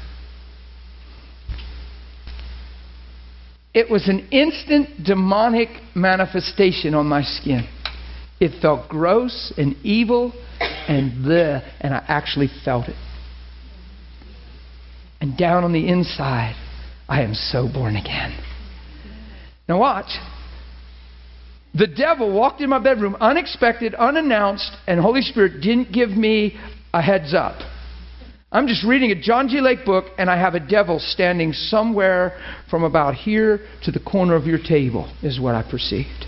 It 3.74 3.90
was 3.90 4.08
an 4.08 4.28
instant 4.30 5.04
demonic 5.04 5.68
manifestation 5.96 6.94
on 6.94 7.06
my 7.06 7.22
skin. 7.22 7.66
It 8.38 8.60
felt 8.62 8.88
gross 8.88 9.52
and 9.56 9.74
evil 9.82 10.32
and 10.60 11.24
bleh, 11.24 11.62
and 11.80 11.92
I 11.92 12.04
actually 12.06 12.48
felt 12.64 12.88
it. 12.88 12.96
And 15.20 15.36
down 15.36 15.64
on 15.64 15.72
the 15.72 15.88
inside, 15.88 16.54
I 17.08 17.22
am 17.22 17.34
so 17.34 17.68
born 17.72 17.96
again. 17.96 18.38
Now, 19.68 19.80
watch. 19.80 20.10
The 21.74 21.86
devil 21.88 22.32
walked 22.32 22.60
in 22.60 22.70
my 22.70 22.78
bedroom 22.78 23.16
unexpected, 23.20 23.94
unannounced, 23.94 24.70
and 24.86 25.00
Holy 25.00 25.22
Spirit 25.22 25.60
didn't 25.60 25.92
give 25.92 26.10
me 26.10 26.56
a 26.92 27.02
heads 27.02 27.34
up. 27.34 27.58
I'm 28.54 28.68
just 28.68 28.84
reading 28.84 29.10
a 29.10 29.20
John 29.20 29.48
G. 29.48 29.60
Lake 29.60 29.84
book, 29.84 30.04
and 30.16 30.30
I 30.30 30.38
have 30.38 30.54
a 30.54 30.60
devil 30.60 31.00
standing 31.00 31.52
somewhere 31.52 32.38
from 32.70 32.84
about 32.84 33.16
here 33.16 33.58
to 33.82 33.90
the 33.90 33.98
corner 33.98 34.36
of 34.36 34.46
your 34.46 34.60
table, 34.60 35.12
is 35.24 35.40
what 35.40 35.56
I 35.56 35.68
perceived. 35.68 36.24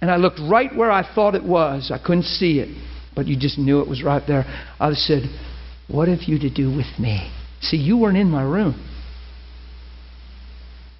And 0.00 0.12
I 0.12 0.16
looked 0.16 0.38
right 0.48 0.72
where 0.76 0.92
I 0.92 1.02
thought 1.12 1.34
it 1.34 1.42
was. 1.42 1.90
I 1.92 1.98
couldn't 1.98 2.22
see 2.22 2.60
it, 2.60 2.68
but 3.16 3.26
you 3.26 3.36
just 3.36 3.58
knew 3.58 3.80
it 3.80 3.88
was 3.88 4.04
right 4.04 4.22
there. 4.28 4.44
I 4.78 4.92
said, 4.92 5.24
What 5.88 6.06
have 6.06 6.22
you 6.22 6.38
to 6.38 6.48
do 6.48 6.68
with 6.68 7.00
me? 7.00 7.32
See, 7.62 7.78
you 7.78 7.98
weren't 7.98 8.16
in 8.16 8.30
my 8.30 8.44
room. 8.44 8.76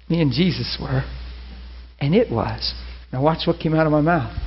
Me 0.09 0.21
and 0.21 0.33
Jesus 0.33 0.77
were. 0.81 1.03
And 1.99 2.13
it 2.13 2.29
was. 2.29 2.73
Now, 3.13 3.23
watch 3.23 3.47
what 3.47 3.61
came 3.61 3.73
out 3.73 3.85
of 3.85 3.93
my 3.93 4.01
mouth. 4.01 4.37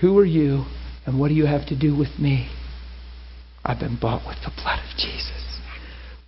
Who 0.00 0.18
are 0.18 0.24
you, 0.24 0.64
and 1.06 1.20
what 1.20 1.28
do 1.28 1.34
you 1.34 1.46
have 1.46 1.68
to 1.68 1.78
do 1.78 1.96
with 1.96 2.18
me? 2.18 2.50
I've 3.64 3.78
been 3.78 3.98
bought 4.00 4.26
with 4.26 4.38
the 4.44 4.50
blood 4.62 4.78
of 4.78 4.96
Jesus. 4.96 5.58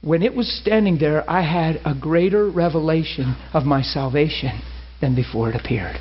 When 0.03 0.23
it 0.23 0.35
was 0.35 0.51
standing 0.61 0.99
there, 0.99 1.29
I 1.31 1.43
had 1.43 1.81
a 1.85 1.95
greater 1.99 2.51
revelation 2.51 3.37
of 3.55 3.65
my 3.65 3.83
salvation 3.83 4.61
than 5.01 5.15
before 5.15 5.51
it 5.51 5.57
appeared. 5.57 5.97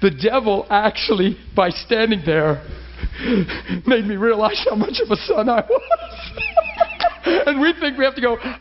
The 0.00 0.10
devil 0.10 0.66
actually, 0.68 1.36
by 1.56 1.70
standing 1.70 2.22
there, 2.26 2.62
made 3.86 4.04
me 4.04 4.16
realize 4.16 4.64
how 4.68 4.76
much 4.76 5.00
of 5.02 5.10
a 5.10 5.16
son 5.16 5.48
I 5.48 5.60
was. 5.60 6.32
and 7.46 7.60
we 7.60 7.72
think 7.80 7.98
we 7.98 8.04
have 8.04 8.14
to 8.14 8.20
go, 8.20 8.36
ah! 8.40 8.60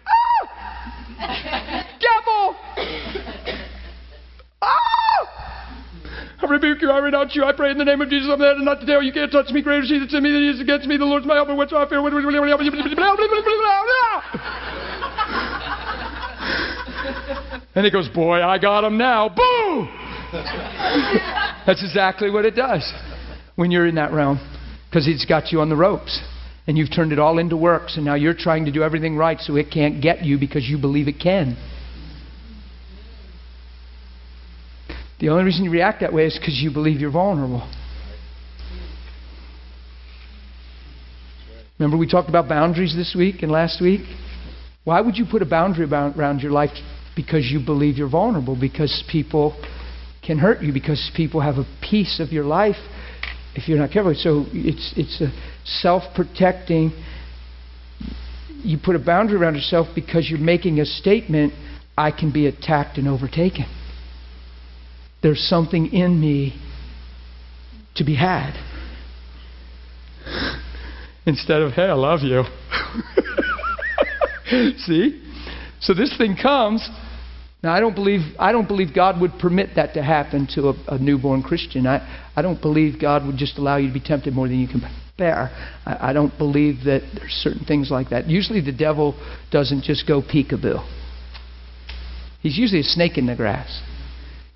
Devil! 2.00 2.56
I 6.40 6.46
rebuke 6.46 6.82
you, 6.82 6.92
I 6.92 7.00
renounce 7.00 7.36
you, 7.36 7.44
I 7.44 7.52
pray 7.52 7.72
in 7.72 7.78
the 7.78 7.86
name 7.86 8.00
of 8.02 8.10
Jesus, 8.10 8.30
I'm 8.32 8.40
there 8.40 8.54
and 8.54 8.64
not 8.64 8.80
devil. 8.82 9.02
You 9.02 9.12
can't 9.12 9.32
touch 9.32 9.50
me. 9.50 9.62
Greater 9.62 9.84
is 9.84 9.90
he 9.90 9.98
that's 10.00 10.14
in 10.14 10.22
me 10.22 10.32
than 10.32 10.44
he 10.44 10.50
is 10.50 10.62
against 10.62 10.88
me. 10.88 10.98
The 10.98 11.06
Lord's 11.06 11.26
my 11.26 11.36
helper, 11.36 11.56
which 11.56 11.74
I 11.74 11.88
fear. 11.90 12.00
And 17.76 17.86
it 17.86 17.94
goes, 17.94 18.08
Boy, 18.10 18.42
I 18.44 18.58
got 18.58 18.84
him 18.84 18.98
now. 18.98 19.30
Boom! 19.30 19.90
That's 21.66 21.84
exactly 21.84 22.32
what 22.32 22.46
it 22.46 22.56
does 22.56 22.92
when 23.56 23.72
you're 23.72 23.88
in 23.88 23.96
that 23.96 24.12
realm 24.12 24.40
because 24.90 25.08
it's 25.08 25.26
got 25.26 25.52
you 25.52 25.62
on 25.62 25.70
the 25.70 25.76
ropes. 25.76 26.22
And 26.66 26.78
you've 26.78 26.94
turned 26.94 27.14
it 27.14 27.20
all 27.20 27.40
into 27.40 27.56
works, 27.56 27.96
and 27.96 28.04
now 28.04 28.16
you're 28.16 28.34
trying 28.34 28.66
to 28.66 28.72
do 28.72 28.84
everything 28.84 29.16
right 29.16 29.40
so 29.40 29.56
it 29.56 29.72
can't 29.72 30.02
get 30.02 30.26
you 30.26 30.38
because 30.38 30.68
you 30.68 30.78
believe 30.78 31.08
it 31.08 31.20
can. 31.20 31.56
The 35.20 35.30
only 35.30 35.44
reason 35.44 35.66
you 35.66 35.72
react 35.72 36.02
that 36.02 36.14
way 36.14 36.26
is 36.26 36.38
because 36.38 36.60
you 36.62 36.72
believe 36.72 37.00
you're 37.00 37.12
vulnerable. 37.12 37.68
Remember, 41.80 41.98
we 41.98 42.08
talked 42.08 42.30
about 42.30 42.48
boundaries 42.48 42.96
this 42.96 43.16
week 43.18 43.44
and 43.44 43.52
last 43.52 43.82
week? 43.82 44.02
Why 44.84 45.02
would 45.02 45.18
you 45.18 45.26
put 45.30 45.42
a 45.42 45.46
boundary 45.46 45.86
around 45.86 46.42
your 46.42 46.52
life? 46.52 46.72
Because 47.16 47.46
you 47.52 47.60
believe 47.64 47.98
you're 47.98 48.10
vulnerable, 48.10 48.58
because 48.60 49.04
people 49.12 49.60
can 50.26 50.38
hurt 50.38 50.62
you, 50.62 50.72
because 50.72 51.12
people 51.16 51.42
have 51.42 51.56
a 51.56 51.66
piece 51.82 52.20
of 52.20 52.32
your 52.32 52.46
life 52.46 52.78
if 53.56 53.68
you're 53.68 53.78
not 53.78 53.92
careful. 53.92 54.14
So 54.16 54.46
it's, 54.54 54.94
it's 54.96 55.22
a 55.22 55.32
self 55.66 56.04
protecting. 56.16 56.92
You 58.64 58.78
put 58.84 58.96
a 58.96 59.00
boundary 59.00 59.38
around 59.38 59.56
yourself 59.56 59.88
because 59.94 60.30
you're 60.30 60.40
making 60.40 60.80
a 60.80 60.86
statement 60.86 61.54
I 61.98 62.12
can 62.12 62.32
be 62.32 62.48
attacked 62.48 62.98
and 62.98 63.08
overtaken. 63.08 63.66
There's 65.22 65.42
something 65.42 65.88
in 65.88 66.20
me 66.20 66.60
to 67.96 68.04
be 68.04 68.16
had. 68.16 68.54
Instead 71.26 71.62
of, 71.62 71.74
hey, 71.74 71.84
I 71.84 71.94
love 71.94 72.22
you. 72.22 72.44
See? 74.80 75.22
So 75.82 75.94
this 75.94 76.16
thing 76.18 76.38
comes. 76.42 76.88
Now 77.64 77.74
I 77.74 77.80
don't 77.80 77.96
believe 77.96 78.22
I 78.40 78.52
don't 78.52 78.68
believe 78.68 78.94
God 78.94 79.20
would 79.20 79.32
permit 79.40 79.72
that 79.76 79.96
to 79.96 80.04
happen 80.04 80.48
to 80.56 80.70
a, 80.70 80.74
a 80.96 80.98
newborn 81.00 81.44
Christian. 81.44 81.88
I, 81.88 82.30
I 82.36 82.42
don't 82.42 82.62
believe 82.62 83.02
God 83.02 83.26
would 83.26 83.38
just 83.38 83.58
allow 83.58 83.78
you 83.78 83.88
to 83.88 83.94
be 83.94 84.00
tempted 84.00 84.34
more 84.34 84.48
than 84.48 84.60
you 84.60 84.68
can 84.68 84.82
bear. 85.18 85.50
I, 85.86 86.10
I 86.10 86.14
don't 86.14 86.36
believe 86.38 86.86
that 86.86 87.02
there's 87.16 87.32
certain 87.32 87.66
things 87.66 87.90
like 87.90 88.10
that. 88.12 88.28
Usually 88.28 88.62
the 88.62 88.72
devil 88.72 89.16
doesn't 89.52 89.84
just 89.84 90.08
go 90.08 90.22
peekaboo. 90.22 90.86
He's 92.42 92.58
usually 92.58 92.82
a 92.82 92.84
snake 92.84 93.18
in 93.18 93.26
the 93.26 93.36
grass. 93.36 93.82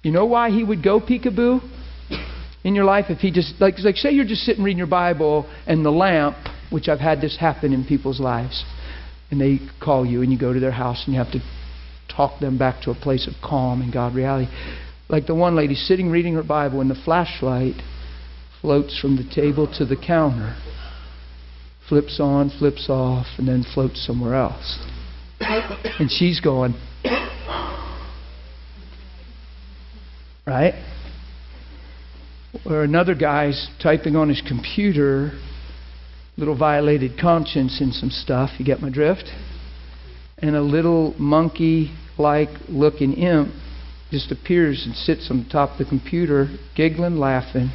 You 0.04 0.12
know 0.12 0.26
why 0.26 0.50
he 0.50 0.64
would 0.64 0.84
go 0.84 1.00
peekaboo 1.00 1.62
in 2.64 2.76
your 2.76 2.86
life 2.86 3.06
if 3.10 3.20
he 3.20 3.32
just 3.32 3.60
like 3.60 3.80
like 3.80 3.98
say 3.98 4.12
you're 4.12 4.26
just 4.26 4.42
sitting 4.42 4.64
reading 4.64 4.80
your 4.80 4.88
Bible 4.88 5.50
and 5.68 5.86
the 5.86 5.92
lamp, 5.92 6.38
which 6.72 6.88
I've 6.88 7.00
had 7.00 7.22
this 7.22 7.38
happen 7.38 7.72
in 7.72 7.86
people's 7.86 8.20
lives, 8.20 8.64
and 9.30 9.40
they 9.40 9.60
call 9.80 10.06
you 10.06 10.22
and 10.24 10.32
you 10.32 10.40
go 10.40 10.54
to 10.54 10.60
their 10.60 10.72
house 10.72 11.04
and 11.06 11.14
you 11.14 11.22
have 11.22 11.32
to 11.34 11.40
talk 12.16 12.40
them 12.40 12.58
back 12.58 12.82
to 12.84 12.92
a 12.92 12.96
place 12.96 13.28
of 13.28 13.34
calm 13.44 13.82
and 13.82 13.94
God 13.94 14.16
reality. 14.16 14.52
Like 15.08 15.28
the 15.28 15.36
one 15.36 15.56
lady 15.56 15.76
sitting 15.76 16.10
reading 16.10 16.34
her 16.34 16.44
Bible 16.44 16.82
and 16.82 16.90
the 16.90 17.02
flashlight 17.06 17.76
floats 18.62 18.98
from 19.00 19.18
the 19.18 19.30
table 19.36 19.72
to 19.78 19.86
the 19.86 19.96
counter, 19.98 20.56
flips 21.90 22.20
on, 22.20 22.50
flips 22.58 22.88
off, 22.90 23.28
and 23.38 23.48
then 23.48 23.64
floats 23.74 24.06
somewhere 24.06 24.36
else. 24.36 24.80
And 26.00 26.10
she's 26.10 26.40
going, 26.40 26.74
right? 30.46 30.74
Or 32.66 32.84
another 32.84 33.16
guy's 33.16 33.70
typing 33.82 34.16
on 34.16 34.30
his 34.30 34.42
computer, 34.46 35.32
little 36.38 36.58
violated 36.58 37.20
conscience 37.20 37.80
and 37.80 37.94
some 37.94 38.10
stuff. 38.10 38.52
You 38.58 38.66
get 38.66 38.82
my 38.82 38.90
drift? 38.90 39.30
And 40.38 40.56
a 40.56 40.62
little 40.62 41.14
monkey 41.18 41.92
like 42.18 42.50
looking 42.68 43.14
imp 43.14 43.54
just 44.12 44.32
appears 44.32 44.86
and 44.86 44.94
sits 44.96 45.30
on 45.32 45.48
top 45.50 45.72
of 45.72 45.78
the 45.78 45.86
computer, 45.86 46.48
giggling, 46.76 47.16
laughing, 47.16 47.70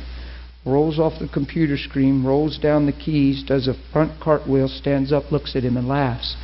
rolls 0.66 0.98
off 0.98 1.18
the 1.18 1.28
computer 1.28 1.78
screen, 1.78 2.24
rolls 2.24 2.58
down 2.58 2.84
the 2.84 2.92
keys, 2.92 3.42
does 3.42 3.68
a 3.68 3.74
front 3.92 4.20
cartwheel, 4.20 4.68
stands 4.68 5.12
up, 5.12 5.32
looks 5.32 5.56
at 5.56 5.62
him, 5.62 5.76
and 5.76 5.88
laughs. 5.88 6.36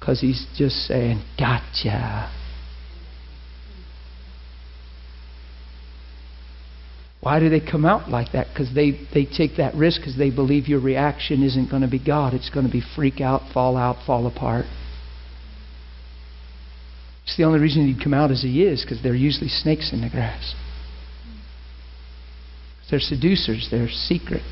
Because 0.00 0.20
he's 0.20 0.46
just 0.56 0.76
saying, 0.86 1.22
Gotcha. 1.38 2.30
Why 7.24 7.40
do 7.40 7.48
they 7.48 7.58
come 7.58 7.86
out 7.86 8.10
like 8.10 8.32
that? 8.32 8.48
Because 8.52 8.74
they, 8.74 9.00
they 9.14 9.24
take 9.24 9.56
that 9.56 9.74
risk 9.74 10.02
because 10.02 10.14
they 10.14 10.28
believe 10.28 10.68
your 10.68 10.80
reaction 10.80 11.42
isn't 11.42 11.70
going 11.70 11.80
to 11.80 11.88
be 11.88 11.98
God. 11.98 12.34
It's 12.34 12.50
going 12.50 12.66
to 12.66 12.72
be 12.72 12.82
freak 12.94 13.22
out, 13.22 13.50
fall 13.54 13.78
out, 13.78 14.04
fall 14.06 14.26
apart. 14.26 14.66
It's 17.24 17.38
the 17.38 17.44
only 17.44 17.60
reason 17.60 17.86
he'd 17.86 18.04
come 18.04 18.12
out 18.12 18.30
as 18.30 18.42
he 18.42 18.62
is 18.62 18.82
because 18.82 19.02
they're 19.02 19.14
usually 19.14 19.48
snakes 19.48 19.90
in 19.90 20.02
the 20.02 20.10
grass. 20.10 20.54
They're 22.90 23.00
seducers, 23.00 23.68
they're 23.70 23.88
secret. 23.88 24.42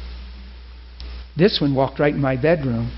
This 1.36 1.59
one 1.60 1.75
walked 1.75 2.01
right 2.01 2.15
in 2.15 2.23
my 2.23 2.41
bedroom 2.41 2.91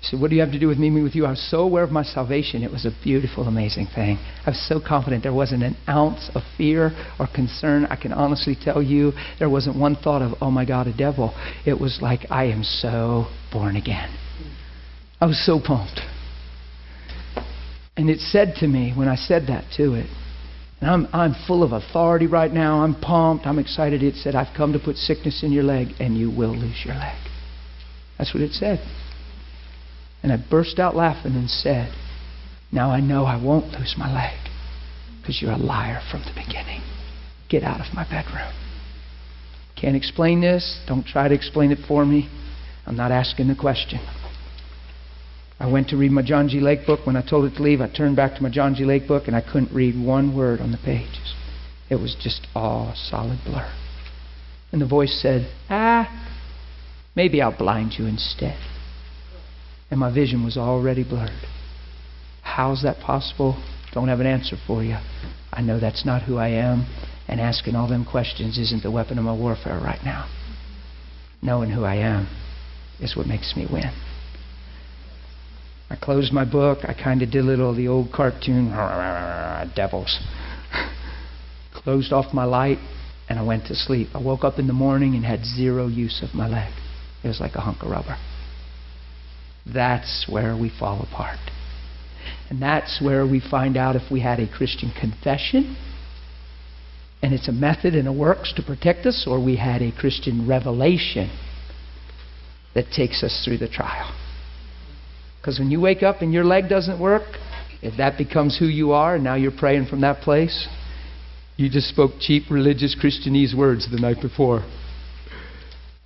he 0.00 0.06
said, 0.06 0.20
What 0.20 0.30
do 0.30 0.36
you 0.36 0.40
have 0.40 0.52
to 0.52 0.58
do 0.58 0.66
with 0.66 0.78
me 0.78 0.88
meeting 0.88 1.04
with 1.04 1.14
you? 1.14 1.26
I 1.26 1.30
was 1.30 1.50
so 1.50 1.60
aware 1.60 1.82
of 1.82 1.90
my 1.90 2.02
salvation. 2.02 2.62
It 2.62 2.70
was 2.70 2.86
a 2.86 2.90
beautiful, 3.04 3.46
amazing 3.46 3.86
thing. 3.94 4.16
I 4.46 4.50
was 4.50 4.68
so 4.68 4.80
confident 4.80 5.22
there 5.22 5.34
wasn't 5.34 5.62
an 5.62 5.76
ounce 5.88 6.30
of 6.34 6.42
fear 6.56 6.92
or 7.18 7.28
concern. 7.34 7.84
I 7.86 7.96
can 7.96 8.12
honestly 8.12 8.56
tell 8.60 8.82
you 8.82 9.12
there 9.38 9.50
wasn't 9.50 9.78
one 9.78 9.96
thought 9.96 10.22
of, 10.22 10.32
oh 10.40 10.50
my 10.50 10.64
God, 10.64 10.86
a 10.86 10.96
devil. 10.96 11.34
It 11.66 11.78
was 11.78 11.98
like, 12.00 12.20
I 12.30 12.44
am 12.44 12.62
so 12.62 13.26
born 13.52 13.76
again. 13.76 14.16
I 15.20 15.26
was 15.26 15.44
so 15.44 15.60
pumped. 15.60 16.00
And 17.94 18.08
it 18.08 18.20
said 18.20 18.54
to 18.60 18.66
me 18.66 18.94
when 18.96 19.08
I 19.08 19.16
said 19.16 19.48
that 19.48 19.64
to 19.76 19.92
it, 19.94 20.08
and 20.80 20.88
I'm, 20.88 21.08
I'm 21.12 21.34
full 21.46 21.62
of 21.62 21.72
authority 21.72 22.26
right 22.26 22.50
now. 22.50 22.82
I'm 22.82 22.98
pumped. 22.98 23.46
I'm 23.46 23.58
excited. 23.58 24.02
It 24.02 24.14
said, 24.14 24.34
I've 24.34 24.56
come 24.56 24.72
to 24.72 24.78
put 24.78 24.96
sickness 24.96 25.42
in 25.42 25.52
your 25.52 25.62
leg, 25.62 25.88
and 26.00 26.16
you 26.16 26.30
will 26.30 26.56
lose 26.56 26.80
your 26.86 26.94
leg. 26.94 27.18
That's 28.16 28.32
what 28.32 28.42
it 28.42 28.52
said. 28.52 28.78
And 30.22 30.32
I 30.32 30.36
burst 30.36 30.78
out 30.78 30.94
laughing 30.94 31.34
and 31.34 31.48
said, 31.48 31.94
Now 32.70 32.90
I 32.90 33.00
know 33.00 33.24
I 33.24 33.42
won't 33.42 33.72
lose 33.72 33.94
my 33.96 34.12
leg 34.12 34.38
because 35.20 35.40
you're 35.40 35.52
a 35.52 35.56
liar 35.56 36.00
from 36.10 36.22
the 36.22 36.32
beginning. 36.34 36.82
Get 37.48 37.62
out 37.62 37.80
of 37.80 37.94
my 37.94 38.04
bedroom. 38.04 38.52
Can't 39.80 39.96
explain 39.96 40.40
this. 40.40 40.82
Don't 40.86 41.06
try 41.06 41.28
to 41.28 41.34
explain 41.34 41.72
it 41.72 41.78
for 41.88 42.04
me. 42.04 42.28
I'm 42.86 42.96
not 42.96 43.12
asking 43.12 43.48
the 43.48 43.54
question. 43.54 44.00
I 45.58 45.70
went 45.70 45.88
to 45.88 45.96
read 45.96 46.10
my 46.10 46.22
John 46.22 46.48
G. 46.48 46.60
Lake 46.60 46.86
book. 46.86 47.06
When 47.06 47.16
I 47.16 47.22
told 47.26 47.44
it 47.50 47.56
to 47.56 47.62
leave, 47.62 47.80
I 47.80 47.88
turned 47.88 48.16
back 48.16 48.34
to 48.36 48.42
my 48.42 48.50
John 48.50 48.74
G. 48.74 48.84
Lake 48.84 49.08
book 49.08 49.24
and 49.26 49.36
I 49.36 49.40
couldn't 49.40 49.74
read 49.74 49.94
one 49.98 50.36
word 50.36 50.60
on 50.60 50.72
the 50.72 50.78
pages. 50.78 51.34
It 51.88 51.96
was 51.96 52.14
just 52.14 52.46
all 52.54 52.94
solid 52.94 53.40
blur. 53.44 53.70
And 54.72 54.80
the 54.80 54.86
voice 54.86 55.18
said, 55.20 55.50
Ah, 55.68 56.08
maybe 57.16 57.42
I'll 57.42 57.56
blind 57.56 57.94
you 57.98 58.06
instead 58.06 58.58
and 59.90 59.98
my 59.98 60.12
vision 60.12 60.44
was 60.44 60.56
already 60.56 61.04
blurred. 61.04 61.30
How's 62.42 62.82
that 62.82 63.00
possible? 63.00 63.62
Don't 63.92 64.08
have 64.08 64.20
an 64.20 64.26
answer 64.26 64.56
for 64.66 64.84
you. 64.84 64.96
I 65.52 65.62
know 65.62 65.80
that's 65.80 66.06
not 66.06 66.22
who 66.22 66.36
I 66.36 66.48
am, 66.48 66.86
and 67.26 67.40
asking 67.40 67.74
all 67.74 67.88
them 67.88 68.04
questions 68.04 68.56
isn't 68.58 68.82
the 68.82 68.90
weapon 68.90 69.18
of 69.18 69.24
my 69.24 69.34
warfare 69.34 69.80
right 69.82 70.00
now. 70.04 70.28
Knowing 71.42 71.70
who 71.70 71.84
I 71.84 71.96
am 71.96 72.28
is 73.00 73.16
what 73.16 73.26
makes 73.26 73.54
me 73.56 73.66
win. 73.70 73.90
I 75.88 75.96
closed 75.96 76.32
my 76.32 76.44
book. 76.44 76.80
I 76.84 76.94
kind 76.94 77.20
of 77.22 77.32
did 77.32 77.40
a 77.40 77.46
little 77.46 77.70
of 77.70 77.76
the 77.76 77.88
old 77.88 78.12
cartoon, 78.12 78.70
devils. 79.74 80.20
closed 81.74 82.12
off 82.12 82.32
my 82.32 82.44
light, 82.44 82.78
and 83.28 83.38
I 83.38 83.42
went 83.42 83.66
to 83.66 83.74
sleep. 83.74 84.08
I 84.14 84.22
woke 84.22 84.44
up 84.44 84.58
in 84.58 84.68
the 84.68 84.72
morning 84.72 85.14
and 85.14 85.24
had 85.24 85.44
zero 85.44 85.88
use 85.88 86.22
of 86.22 86.34
my 86.34 86.46
leg. 86.46 86.72
It 87.24 87.28
was 87.28 87.40
like 87.40 87.54
a 87.54 87.60
hunk 87.60 87.82
of 87.82 87.90
rubber. 87.90 88.16
That's 89.66 90.26
where 90.28 90.56
we 90.56 90.70
fall 90.70 91.02
apart. 91.02 91.38
And 92.48 92.60
that's 92.60 93.00
where 93.02 93.26
we 93.26 93.40
find 93.40 93.76
out 93.76 93.96
if 93.96 94.10
we 94.10 94.20
had 94.20 94.40
a 94.40 94.48
Christian 94.48 94.92
confession 94.98 95.76
and 97.22 97.34
it's 97.34 97.48
a 97.48 97.52
method 97.52 97.94
and 97.94 98.08
a 98.08 98.12
works 98.12 98.52
to 98.56 98.62
protect 98.62 99.04
us, 99.06 99.26
or 99.28 99.42
we 99.42 99.56
had 99.56 99.82
a 99.82 99.92
Christian 99.92 100.48
revelation 100.48 101.30
that 102.74 102.86
takes 102.94 103.22
us 103.22 103.42
through 103.44 103.58
the 103.58 103.68
trial. 103.68 104.14
Because 105.38 105.58
when 105.58 105.70
you 105.70 105.80
wake 105.80 106.02
up 106.02 106.22
and 106.22 106.32
your 106.32 106.44
leg 106.44 106.68
doesn't 106.68 107.00
work, 107.00 107.36
if 107.82 107.96
that 107.98 108.16
becomes 108.16 108.58
who 108.58 108.66
you 108.66 108.92
are 108.92 109.16
and 109.16 109.24
now 109.24 109.34
you're 109.34 109.52
praying 109.56 109.86
from 109.86 110.00
that 110.00 110.22
place, 110.22 110.68
you 111.56 111.68
just 111.68 111.88
spoke 111.88 112.12
cheap 112.20 112.44
religious 112.50 112.96
Christianese 112.98 113.56
words 113.56 113.86
the 113.90 113.98
night 113.98 114.22
before. 114.22 114.64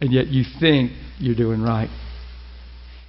And 0.01 0.13
yet 0.13 0.27
you 0.29 0.45
think 0.61 0.93
you're 1.19 1.37
doing 1.37 1.63
right. 1.63 1.89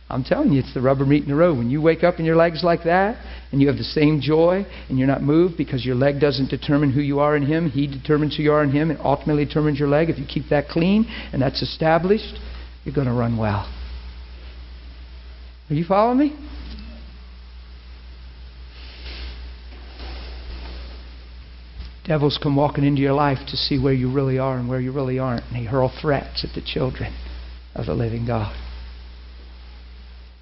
I'm 0.07 0.23
telling 0.23 0.53
you, 0.53 0.59
it's 0.59 0.73
the 0.73 0.81
rubber 0.81 1.05
meeting 1.05 1.29
the 1.29 1.35
road. 1.35 1.57
When 1.57 1.71
you 1.71 1.81
wake 1.81 2.03
up 2.03 2.17
and 2.17 2.25
your 2.27 2.35
leg's 2.35 2.63
like 2.63 2.83
that, 2.83 3.17
and 3.51 3.59
you 3.59 3.67
have 3.67 3.77
the 3.77 3.83
same 3.83 4.21
joy, 4.21 4.65
and 4.87 4.99
you're 4.99 5.07
not 5.07 5.23
moved 5.23 5.57
because 5.57 5.83
your 5.83 5.95
leg 5.95 6.19
doesn't 6.19 6.49
determine 6.49 6.91
who 6.91 7.01
you 7.01 7.19
are 7.19 7.35
in 7.35 7.43
Him, 7.43 7.71
He 7.71 7.87
determines 7.87 8.37
who 8.37 8.43
you 8.43 8.51
are 8.51 8.63
in 8.63 8.71
Him, 8.71 8.91
and 8.91 8.99
ultimately 8.99 9.45
determines 9.45 9.79
your 9.79 9.87
leg. 9.87 10.11
If 10.11 10.19
you 10.19 10.25
keep 10.25 10.49
that 10.49 10.67
clean 10.67 11.05
and 11.33 11.41
that's 11.41 11.63
established, 11.63 12.39
you're 12.83 12.93
going 12.93 13.07
to 13.07 13.13
run 13.13 13.35
well. 13.37 13.67
Are 15.71 15.73
you 15.73 15.85
following 15.85 16.19
me? 16.19 16.35
Devils 22.05 22.37
come 22.41 22.55
walking 22.55 22.83
into 22.83 23.01
your 23.01 23.13
life 23.13 23.39
to 23.47 23.57
see 23.57 23.79
where 23.79 23.93
you 23.93 24.13
really 24.13 24.37
are 24.37 24.59
and 24.59 24.69
where 24.69 24.79
you 24.79 24.91
really 24.91 25.17
aren't, 25.17 25.43
and 25.45 25.55
they 25.55 25.67
hurl 25.67 25.91
threats 25.99 26.45
at 26.47 26.53
the 26.53 26.61
children 26.61 27.11
of 27.73 27.87
the 27.87 27.95
living 27.95 28.27
God. 28.27 28.55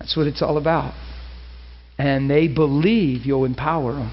That's 0.04 0.18
what 0.18 0.28
it's 0.28 0.42
all 0.42 0.58
about. 0.58 0.94
And 1.98 2.30
they 2.30 2.50
believe 2.50 3.26
you'll 3.26 3.46
empower 3.46 3.94
them. 3.94 4.12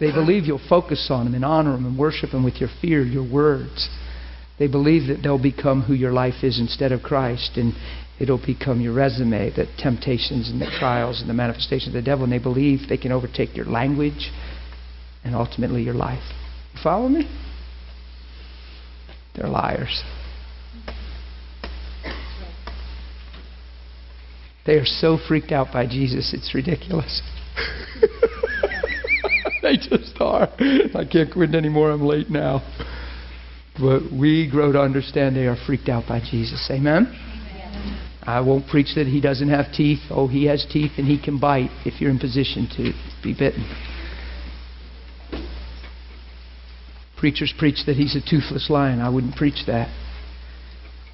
They 0.00 0.10
believe 0.10 0.44
you'll 0.44 0.66
focus 0.70 1.08
on 1.10 1.26
them 1.26 1.34
and 1.34 1.44
honor 1.44 1.72
them 1.72 1.84
and 1.84 1.98
worship 1.98 2.30
them 2.30 2.44
with 2.44 2.54
your 2.54 2.70
fear, 2.80 3.02
your 3.02 3.30
words. 3.30 3.90
They 4.58 4.66
believe 4.66 5.08
that 5.08 5.22
they'll 5.22 5.42
become 5.42 5.82
who 5.82 5.92
your 5.92 6.12
life 6.12 6.42
is 6.42 6.58
instead 6.58 6.92
of 6.92 7.02
Christ, 7.02 7.58
and 7.58 7.74
it'll 8.18 8.44
become 8.44 8.80
your 8.80 8.94
resume, 8.94 9.50
the 9.50 9.66
temptations 9.76 10.48
and 10.48 10.58
the 10.62 10.70
trials 10.78 11.20
and 11.20 11.28
the 11.28 11.34
manifestations 11.34 11.88
of 11.88 11.92
the 11.92 12.02
devil. 12.02 12.24
And 12.24 12.32
they 12.32 12.38
believe 12.38 12.88
they 12.88 12.96
can 12.96 13.12
overtake 13.12 13.54
your 13.54 13.66
language 13.66 14.30
and 15.24 15.34
ultimately 15.34 15.82
your 15.82 15.94
life. 15.94 16.24
You 16.72 16.80
follow 16.82 17.08
me? 17.10 17.28
They're 19.36 19.48
liars. 19.48 20.02
They 24.66 24.74
are 24.74 24.86
so 24.86 25.18
freaked 25.28 25.52
out 25.52 25.72
by 25.72 25.86
Jesus, 25.86 26.32
it's 26.32 26.54
ridiculous. 26.54 27.20
they 29.62 29.76
just 29.76 30.16
are. 30.20 30.48
I 30.58 31.04
can't 31.10 31.32
quit 31.32 31.54
anymore. 31.54 31.90
I'm 31.90 32.04
late 32.04 32.30
now. 32.30 32.62
But 33.78 34.12
we 34.12 34.48
grow 34.50 34.72
to 34.72 34.80
understand 34.80 35.36
they 35.36 35.46
are 35.46 35.56
freaked 35.66 35.88
out 35.88 36.04
by 36.08 36.20
Jesus. 36.20 36.68
Amen? 36.70 37.12
I 38.22 38.40
won't 38.40 38.66
preach 38.68 38.94
that 38.94 39.06
he 39.06 39.20
doesn't 39.20 39.50
have 39.50 39.72
teeth. 39.72 39.98
Oh, 40.10 40.28
he 40.28 40.46
has 40.46 40.66
teeth 40.70 40.92
and 40.96 41.06
he 41.06 41.22
can 41.22 41.38
bite 41.38 41.70
if 41.84 42.00
you're 42.00 42.10
in 42.10 42.18
position 42.18 42.68
to 42.76 42.92
be 43.22 43.34
bitten. 43.34 43.68
Preachers 47.18 47.52
preach 47.58 47.84
that 47.86 47.96
he's 47.96 48.16
a 48.16 48.20
toothless 48.20 48.70
lion. 48.70 49.00
I 49.00 49.10
wouldn't 49.10 49.36
preach 49.36 49.66
that. 49.66 49.88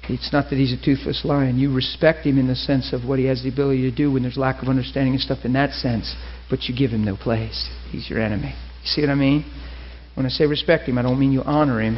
It's 0.09 0.33
not 0.33 0.49
that 0.49 0.55
he's 0.55 0.73
a 0.73 0.83
toothless 0.83 1.23
lion. 1.23 1.57
You 1.57 1.73
respect 1.73 2.25
him 2.25 2.37
in 2.37 2.47
the 2.47 2.55
sense 2.55 2.91
of 2.91 3.05
what 3.05 3.19
he 3.19 3.25
has 3.25 3.43
the 3.43 3.49
ability 3.49 3.81
to 3.89 3.95
do 3.95 4.11
when 4.11 4.23
there's 4.23 4.37
lack 4.37 4.61
of 4.61 4.67
understanding 4.67 5.13
and 5.13 5.21
stuff 5.21 5.39
in 5.45 5.53
that 5.53 5.73
sense, 5.73 6.15
but 6.49 6.63
you 6.63 6.75
give 6.75 6.91
him 6.91 7.05
no 7.05 7.15
place. 7.15 7.69
He's 7.91 8.09
your 8.09 8.19
enemy. 8.19 8.55
You 8.81 8.87
see 8.87 9.01
what 9.01 9.11
I 9.11 9.15
mean? 9.15 9.45
When 10.15 10.25
I 10.25 10.29
say 10.29 10.45
respect 10.45 10.89
him, 10.89 10.97
I 10.97 11.03
don't 11.03 11.19
mean 11.19 11.31
you 11.31 11.43
honor 11.43 11.81
him. 11.81 11.97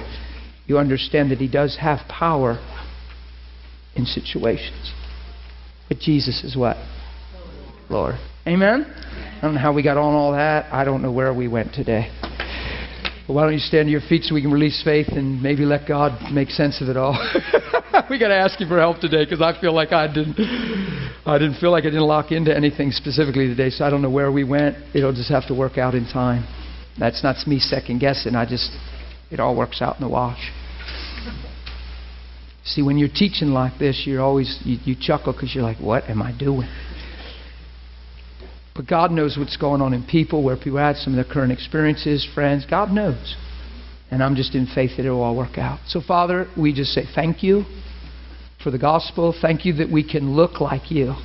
You 0.67 0.77
understand 0.77 1.31
that 1.31 1.39
he 1.39 1.47
does 1.47 1.77
have 1.81 1.99
power 2.07 2.59
in 3.95 4.05
situations. 4.05 4.93
But 5.87 5.99
Jesus 5.99 6.43
is 6.43 6.55
what? 6.55 6.77
Lord. 7.89 8.15
Amen? 8.47 8.85
I 8.87 9.41
don't 9.41 9.55
know 9.55 9.61
how 9.61 9.73
we 9.73 9.83
got 9.83 9.97
on 9.97 10.13
all 10.13 10.33
that. 10.33 10.71
I 10.73 10.83
don't 10.83 11.01
know 11.01 11.11
where 11.11 11.33
we 11.33 11.47
went 11.47 11.73
today. 11.73 12.11
But 13.27 13.33
why 13.33 13.43
don't 13.43 13.53
you 13.53 13.59
stand 13.59 13.87
to 13.87 13.91
your 13.91 14.01
feet 14.01 14.23
so 14.23 14.35
we 14.35 14.41
can 14.41 14.51
release 14.51 14.81
faith 14.83 15.07
and 15.09 15.41
maybe 15.41 15.63
let 15.63 15.87
God 15.87 16.31
make 16.33 16.49
sense 16.49 16.81
of 16.81 16.89
it 16.89 16.97
all? 16.97 17.13
we 18.09 18.19
got 18.19 18.29
to 18.29 18.35
ask 18.35 18.59
you 18.59 18.67
for 18.67 18.79
help 18.79 18.99
today 18.99 19.23
because 19.23 19.41
I 19.41 19.59
feel 19.59 19.73
like 19.73 19.91
I 19.91 20.07
didn't. 20.07 20.39
I 21.25 21.37
didn't 21.37 21.59
feel 21.59 21.71
like 21.71 21.83
I 21.83 21.87
didn't 21.87 22.01
lock 22.01 22.31
into 22.31 22.55
anything 22.55 22.91
specifically 22.91 23.47
today, 23.47 23.69
so 23.69 23.85
I 23.85 23.89
don't 23.89 24.01
know 24.01 24.09
where 24.09 24.31
we 24.31 24.43
went. 24.43 24.75
It'll 24.93 25.13
just 25.13 25.29
have 25.29 25.47
to 25.47 25.55
work 25.55 25.77
out 25.77 25.95
in 25.95 26.05
time. 26.05 26.45
That's 26.99 27.23
not 27.23 27.35
me 27.47 27.59
second 27.59 27.99
guessing. 27.99 28.35
I 28.35 28.45
just 28.45 28.71
it 29.31 29.39
all 29.39 29.55
works 29.55 29.81
out 29.81 29.95
in 29.95 30.01
the 30.01 30.09
wash. 30.09 30.51
See, 32.65 32.81
when 32.81 32.97
you're 32.97 33.09
teaching 33.09 33.49
like 33.49 33.79
this, 33.79 34.03
you're 34.05 34.21
always 34.21 34.59
you, 34.65 34.77
you 34.83 34.95
chuckle 34.99 35.31
because 35.33 35.55
you're 35.55 35.63
like, 35.63 35.77
"What 35.77 36.09
am 36.09 36.21
I 36.21 36.37
doing?" 36.37 36.67
But 38.75 38.87
God 38.87 39.11
knows 39.11 39.37
what's 39.37 39.55
going 39.55 39.81
on 39.81 39.93
in 39.93 40.03
people, 40.03 40.43
where 40.43 40.57
people 40.57 40.79
are 40.79 40.89
at, 40.89 40.97
some 40.97 41.13
of 41.13 41.23
their 41.23 41.31
current 41.31 41.51
experiences, 41.51 42.27
friends. 42.33 42.65
God 42.69 42.91
knows. 42.91 43.35
And 44.11 44.21
I'm 44.23 44.35
just 44.35 44.55
in 44.55 44.67
faith 44.67 44.97
that 44.97 45.05
it 45.05 45.09
will 45.09 45.21
all 45.21 45.35
work 45.35 45.57
out. 45.57 45.79
So, 45.87 46.01
Father, 46.01 46.47
we 46.57 46.73
just 46.73 46.91
say 46.91 47.03
thank 47.15 47.43
you 47.43 47.65
for 48.63 48.71
the 48.71 48.79
gospel. 48.79 49.35
Thank 49.39 49.65
you 49.65 49.73
that 49.73 49.91
we 49.91 50.07
can 50.07 50.35
look 50.35 50.61
like 50.61 50.89
you. 50.89 51.15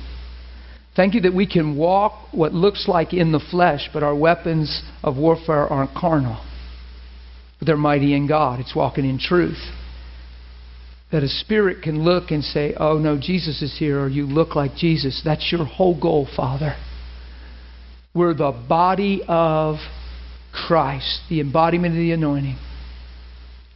Thank 0.95 1.13
you 1.13 1.21
that 1.21 1.33
we 1.33 1.47
can 1.47 1.77
walk 1.77 2.33
what 2.33 2.53
looks 2.53 2.87
like 2.87 3.13
in 3.13 3.31
the 3.31 3.39
flesh, 3.39 3.89
but 3.93 4.03
our 4.03 4.15
weapons 4.15 4.83
of 5.03 5.15
warfare 5.15 5.67
aren't 5.67 5.95
carnal. 5.95 6.43
But 7.59 7.67
they're 7.67 7.77
mighty 7.77 8.13
in 8.13 8.27
God. 8.27 8.59
It's 8.59 8.75
walking 8.75 9.05
in 9.05 9.17
truth. 9.17 9.59
That 11.11 11.23
a 11.23 11.29
spirit 11.29 11.81
can 11.81 12.03
look 12.03 12.31
and 12.31 12.43
say, 12.43 12.75
Oh, 12.77 12.97
no, 12.97 13.17
Jesus 13.19 13.61
is 13.61 13.77
here, 13.79 13.99
or 14.01 14.09
you 14.09 14.25
look 14.25 14.55
like 14.55 14.75
Jesus. 14.75 15.21
That's 15.23 15.51
your 15.51 15.65
whole 15.65 15.99
goal, 15.99 16.27
Father. 16.35 16.75
We're 18.13 18.33
the 18.33 18.51
body 18.67 19.23
of 19.27 19.77
Christ, 20.51 21.21
the 21.29 21.39
embodiment 21.39 21.93
of 21.93 21.99
the 21.99 22.11
anointing. 22.11 22.57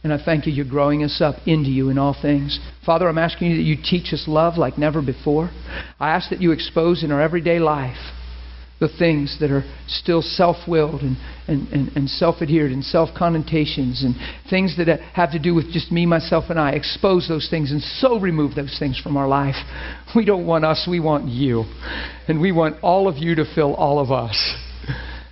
And 0.04 0.12
I 0.12 0.22
thank 0.22 0.46
you, 0.46 0.52
you're 0.52 0.66
growing 0.66 1.02
us 1.02 1.22
up 1.22 1.36
into 1.46 1.70
you 1.70 1.88
in 1.88 1.96
all 1.96 2.14
things. 2.20 2.60
Father, 2.84 3.08
I'm 3.08 3.16
asking 3.16 3.50
you 3.50 3.56
that 3.56 3.62
you 3.62 3.76
teach 3.82 4.12
us 4.12 4.24
love 4.28 4.58
like 4.58 4.76
never 4.76 5.00
before. 5.00 5.50
I 5.98 6.10
ask 6.10 6.28
that 6.28 6.42
you 6.42 6.52
expose 6.52 7.02
in 7.02 7.10
our 7.10 7.22
everyday 7.22 7.58
life 7.58 7.96
the 8.80 8.88
things 8.98 9.38
that 9.40 9.50
are 9.50 9.64
still 9.86 10.20
self 10.20 10.68
willed 10.68 11.00
and, 11.00 11.16
and, 11.48 11.68
and, 11.68 11.96
and 11.96 12.10
self 12.10 12.42
adhered 12.42 12.70
and 12.70 12.84
self 12.84 13.16
connotations 13.16 14.04
and 14.04 14.14
things 14.50 14.76
that 14.76 15.00
have 15.14 15.32
to 15.32 15.38
do 15.38 15.54
with 15.54 15.72
just 15.72 15.90
me, 15.90 16.04
myself, 16.04 16.44
and 16.50 16.60
I. 16.60 16.72
Expose 16.72 17.26
those 17.26 17.48
things 17.48 17.72
and 17.72 17.80
so 17.80 18.20
remove 18.20 18.54
those 18.54 18.76
things 18.78 19.00
from 19.00 19.16
our 19.16 19.26
life. 19.26 19.56
We 20.14 20.26
don't 20.26 20.46
want 20.46 20.66
us, 20.66 20.86
we 20.86 21.00
want 21.00 21.28
you. 21.28 21.64
And 22.28 22.42
we 22.42 22.52
want 22.52 22.76
all 22.82 23.08
of 23.08 23.16
you 23.16 23.36
to 23.36 23.46
fill 23.54 23.74
all 23.74 23.98
of 23.98 24.12
us. 24.12 24.54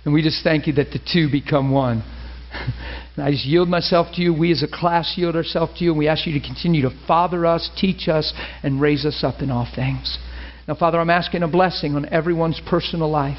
And 0.03 0.15
we 0.15 0.23
just 0.23 0.43
thank 0.43 0.65
you 0.65 0.73
that 0.73 0.89
the 0.89 0.99
two 1.13 1.29
become 1.31 1.69
one. 1.69 2.03
I 3.17 3.31
just 3.31 3.45
yield 3.45 3.69
myself 3.69 4.07
to 4.15 4.21
you. 4.21 4.33
We 4.33 4.51
as 4.51 4.63
a 4.63 4.67
class 4.67 5.13
yield 5.17 5.35
ourselves 5.35 5.77
to 5.77 5.83
you, 5.83 5.91
and 5.91 5.99
we 5.99 6.07
ask 6.07 6.25
you 6.25 6.33
to 6.33 6.45
continue 6.45 6.81
to 6.81 6.91
father 7.07 7.45
us, 7.45 7.69
teach 7.77 8.07
us, 8.07 8.33
and 8.63 8.81
raise 8.81 9.05
us 9.05 9.23
up 9.23 9.41
in 9.41 9.51
all 9.51 9.67
things. 9.75 10.17
Now, 10.67 10.75
Father, 10.75 10.99
I'm 10.99 11.09
asking 11.09 11.43
a 11.43 11.47
blessing 11.47 11.95
on 11.95 12.07
everyone's 12.11 12.59
personal 12.67 13.09
life. 13.09 13.37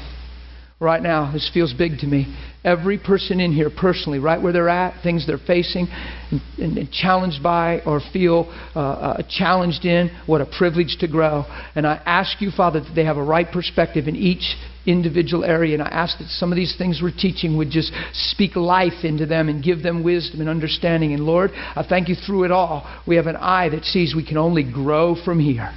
Right 0.79 1.01
now, 1.01 1.31
this 1.31 1.49
feels 1.53 1.73
big 1.73 1.99
to 1.99 2.07
me. 2.07 2.35
Every 2.63 2.97
person 2.97 3.39
in 3.39 3.53
here, 3.53 3.69
personally, 3.69 4.19
right 4.19 4.41
where 4.41 4.53
they're 4.53 4.69
at, 4.69 5.01
things 5.03 5.25
they're 5.25 5.37
facing, 5.37 5.87
and, 6.31 6.41
and, 6.57 6.77
and 6.77 6.91
challenged 6.91 7.41
by 7.41 7.79
or 7.81 8.01
feel 8.11 8.53
uh, 8.75 8.79
uh, 8.79 9.21
challenged 9.29 9.85
in, 9.85 10.09
what 10.25 10.41
a 10.41 10.45
privilege 10.45 10.97
to 10.99 11.07
grow. 11.07 11.45
And 11.75 11.87
I 11.87 12.01
ask 12.05 12.41
you, 12.41 12.51
Father, 12.51 12.81
that 12.81 12.93
they 12.93 13.05
have 13.05 13.17
a 13.17 13.23
right 13.23 13.49
perspective 13.49 14.07
in 14.07 14.15
each 14.15 14.55
individual 14.85 15.43
area. 15.43 15.73
And 15.73 15.83
I 15.83 15.87
ask 15.87 16.17
that 16.19 16.27
some 16.27 16.51
of 16.51 16.55
these 16.55 16.75
things 16.77 16.99
we're 17.01 17.11
teaching 17.11 17.57
would 17.57 17.69
just 17.69 17.91
speak 18.13 18.55
life 18.55 19.03
into 19.03 19.25
them 19.25 19.49
and 19.49 19.63
give 19.63 19.83
them 19.83 20.03
wisdom 20.03 20.41
and 20.41 20.49
understanding. 20.49 21.13
And 21.13 21.23
Lord, 21.23 21.51
I 21.53 21.85
thank 21.87 22.09
you 22.09 22.15
through 22.15 22.45
it 22.45 22.51
all. 22.51 22.89
We 23.07 23.15
have 23.15 23.27
an 23.27 23.35
eye 23.37 23.69
that 23.69 23.85
sees 23.85 24.15
we 24.15 24.25
can 24.25 24.37
only 24.37 24.63
grow 24.63 25.15
from 25.23 25.39
here. 25.39 25.71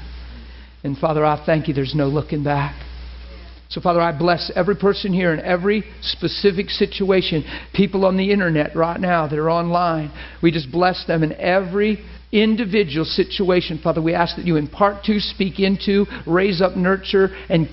And 0.84 0.96
Father, 0.96 1.24
I 1.24 1.44
thank 1.44 1.68
you 1.68 1.74
there's 1.74 1.94
no 1.94 2.08
looking 2.08 2.44
back. 2.44 2.84
So, 3.70 3.82
Father, 3.82 4.00
I 4.00 4.16
bless 4.16 4.50
every 4.54 4.76
person 4.76 5.12
here 5.12 5.34
in 5.34 5.40
every 5.40 5.84
specific 6.00 6.70
situation. 6.70 7.44
People 7.74 8.06
on 8.06 8.16
the 8.16 8.32
internet 8.32 8.74
right 8.74 8.98
now 8.98 9.28
that 9.28 9.38
are 9.38 9.50
online, 9.50 10.10
we 10.42 10.50
just 10.50 10.72
bless 10.72 11.04
them 11.06 11.22
in 11.22 11.34
every 11.34 12.02
individual 12.32 13.04
situation. 13.04 13.78
Father, 13.82 14.02
we 14.02 14.14
ask 14.14 14.36
that 14.36 14.46
you 14.46 14.56
impart 14.56 15.04
to, 15.04 15.20
speak 15.20 15.60
into, 15.60 16.06
raise 16.26 16.62
up, 16.62 16.76
nurture, 16.76 17.28
and 17.48 17.68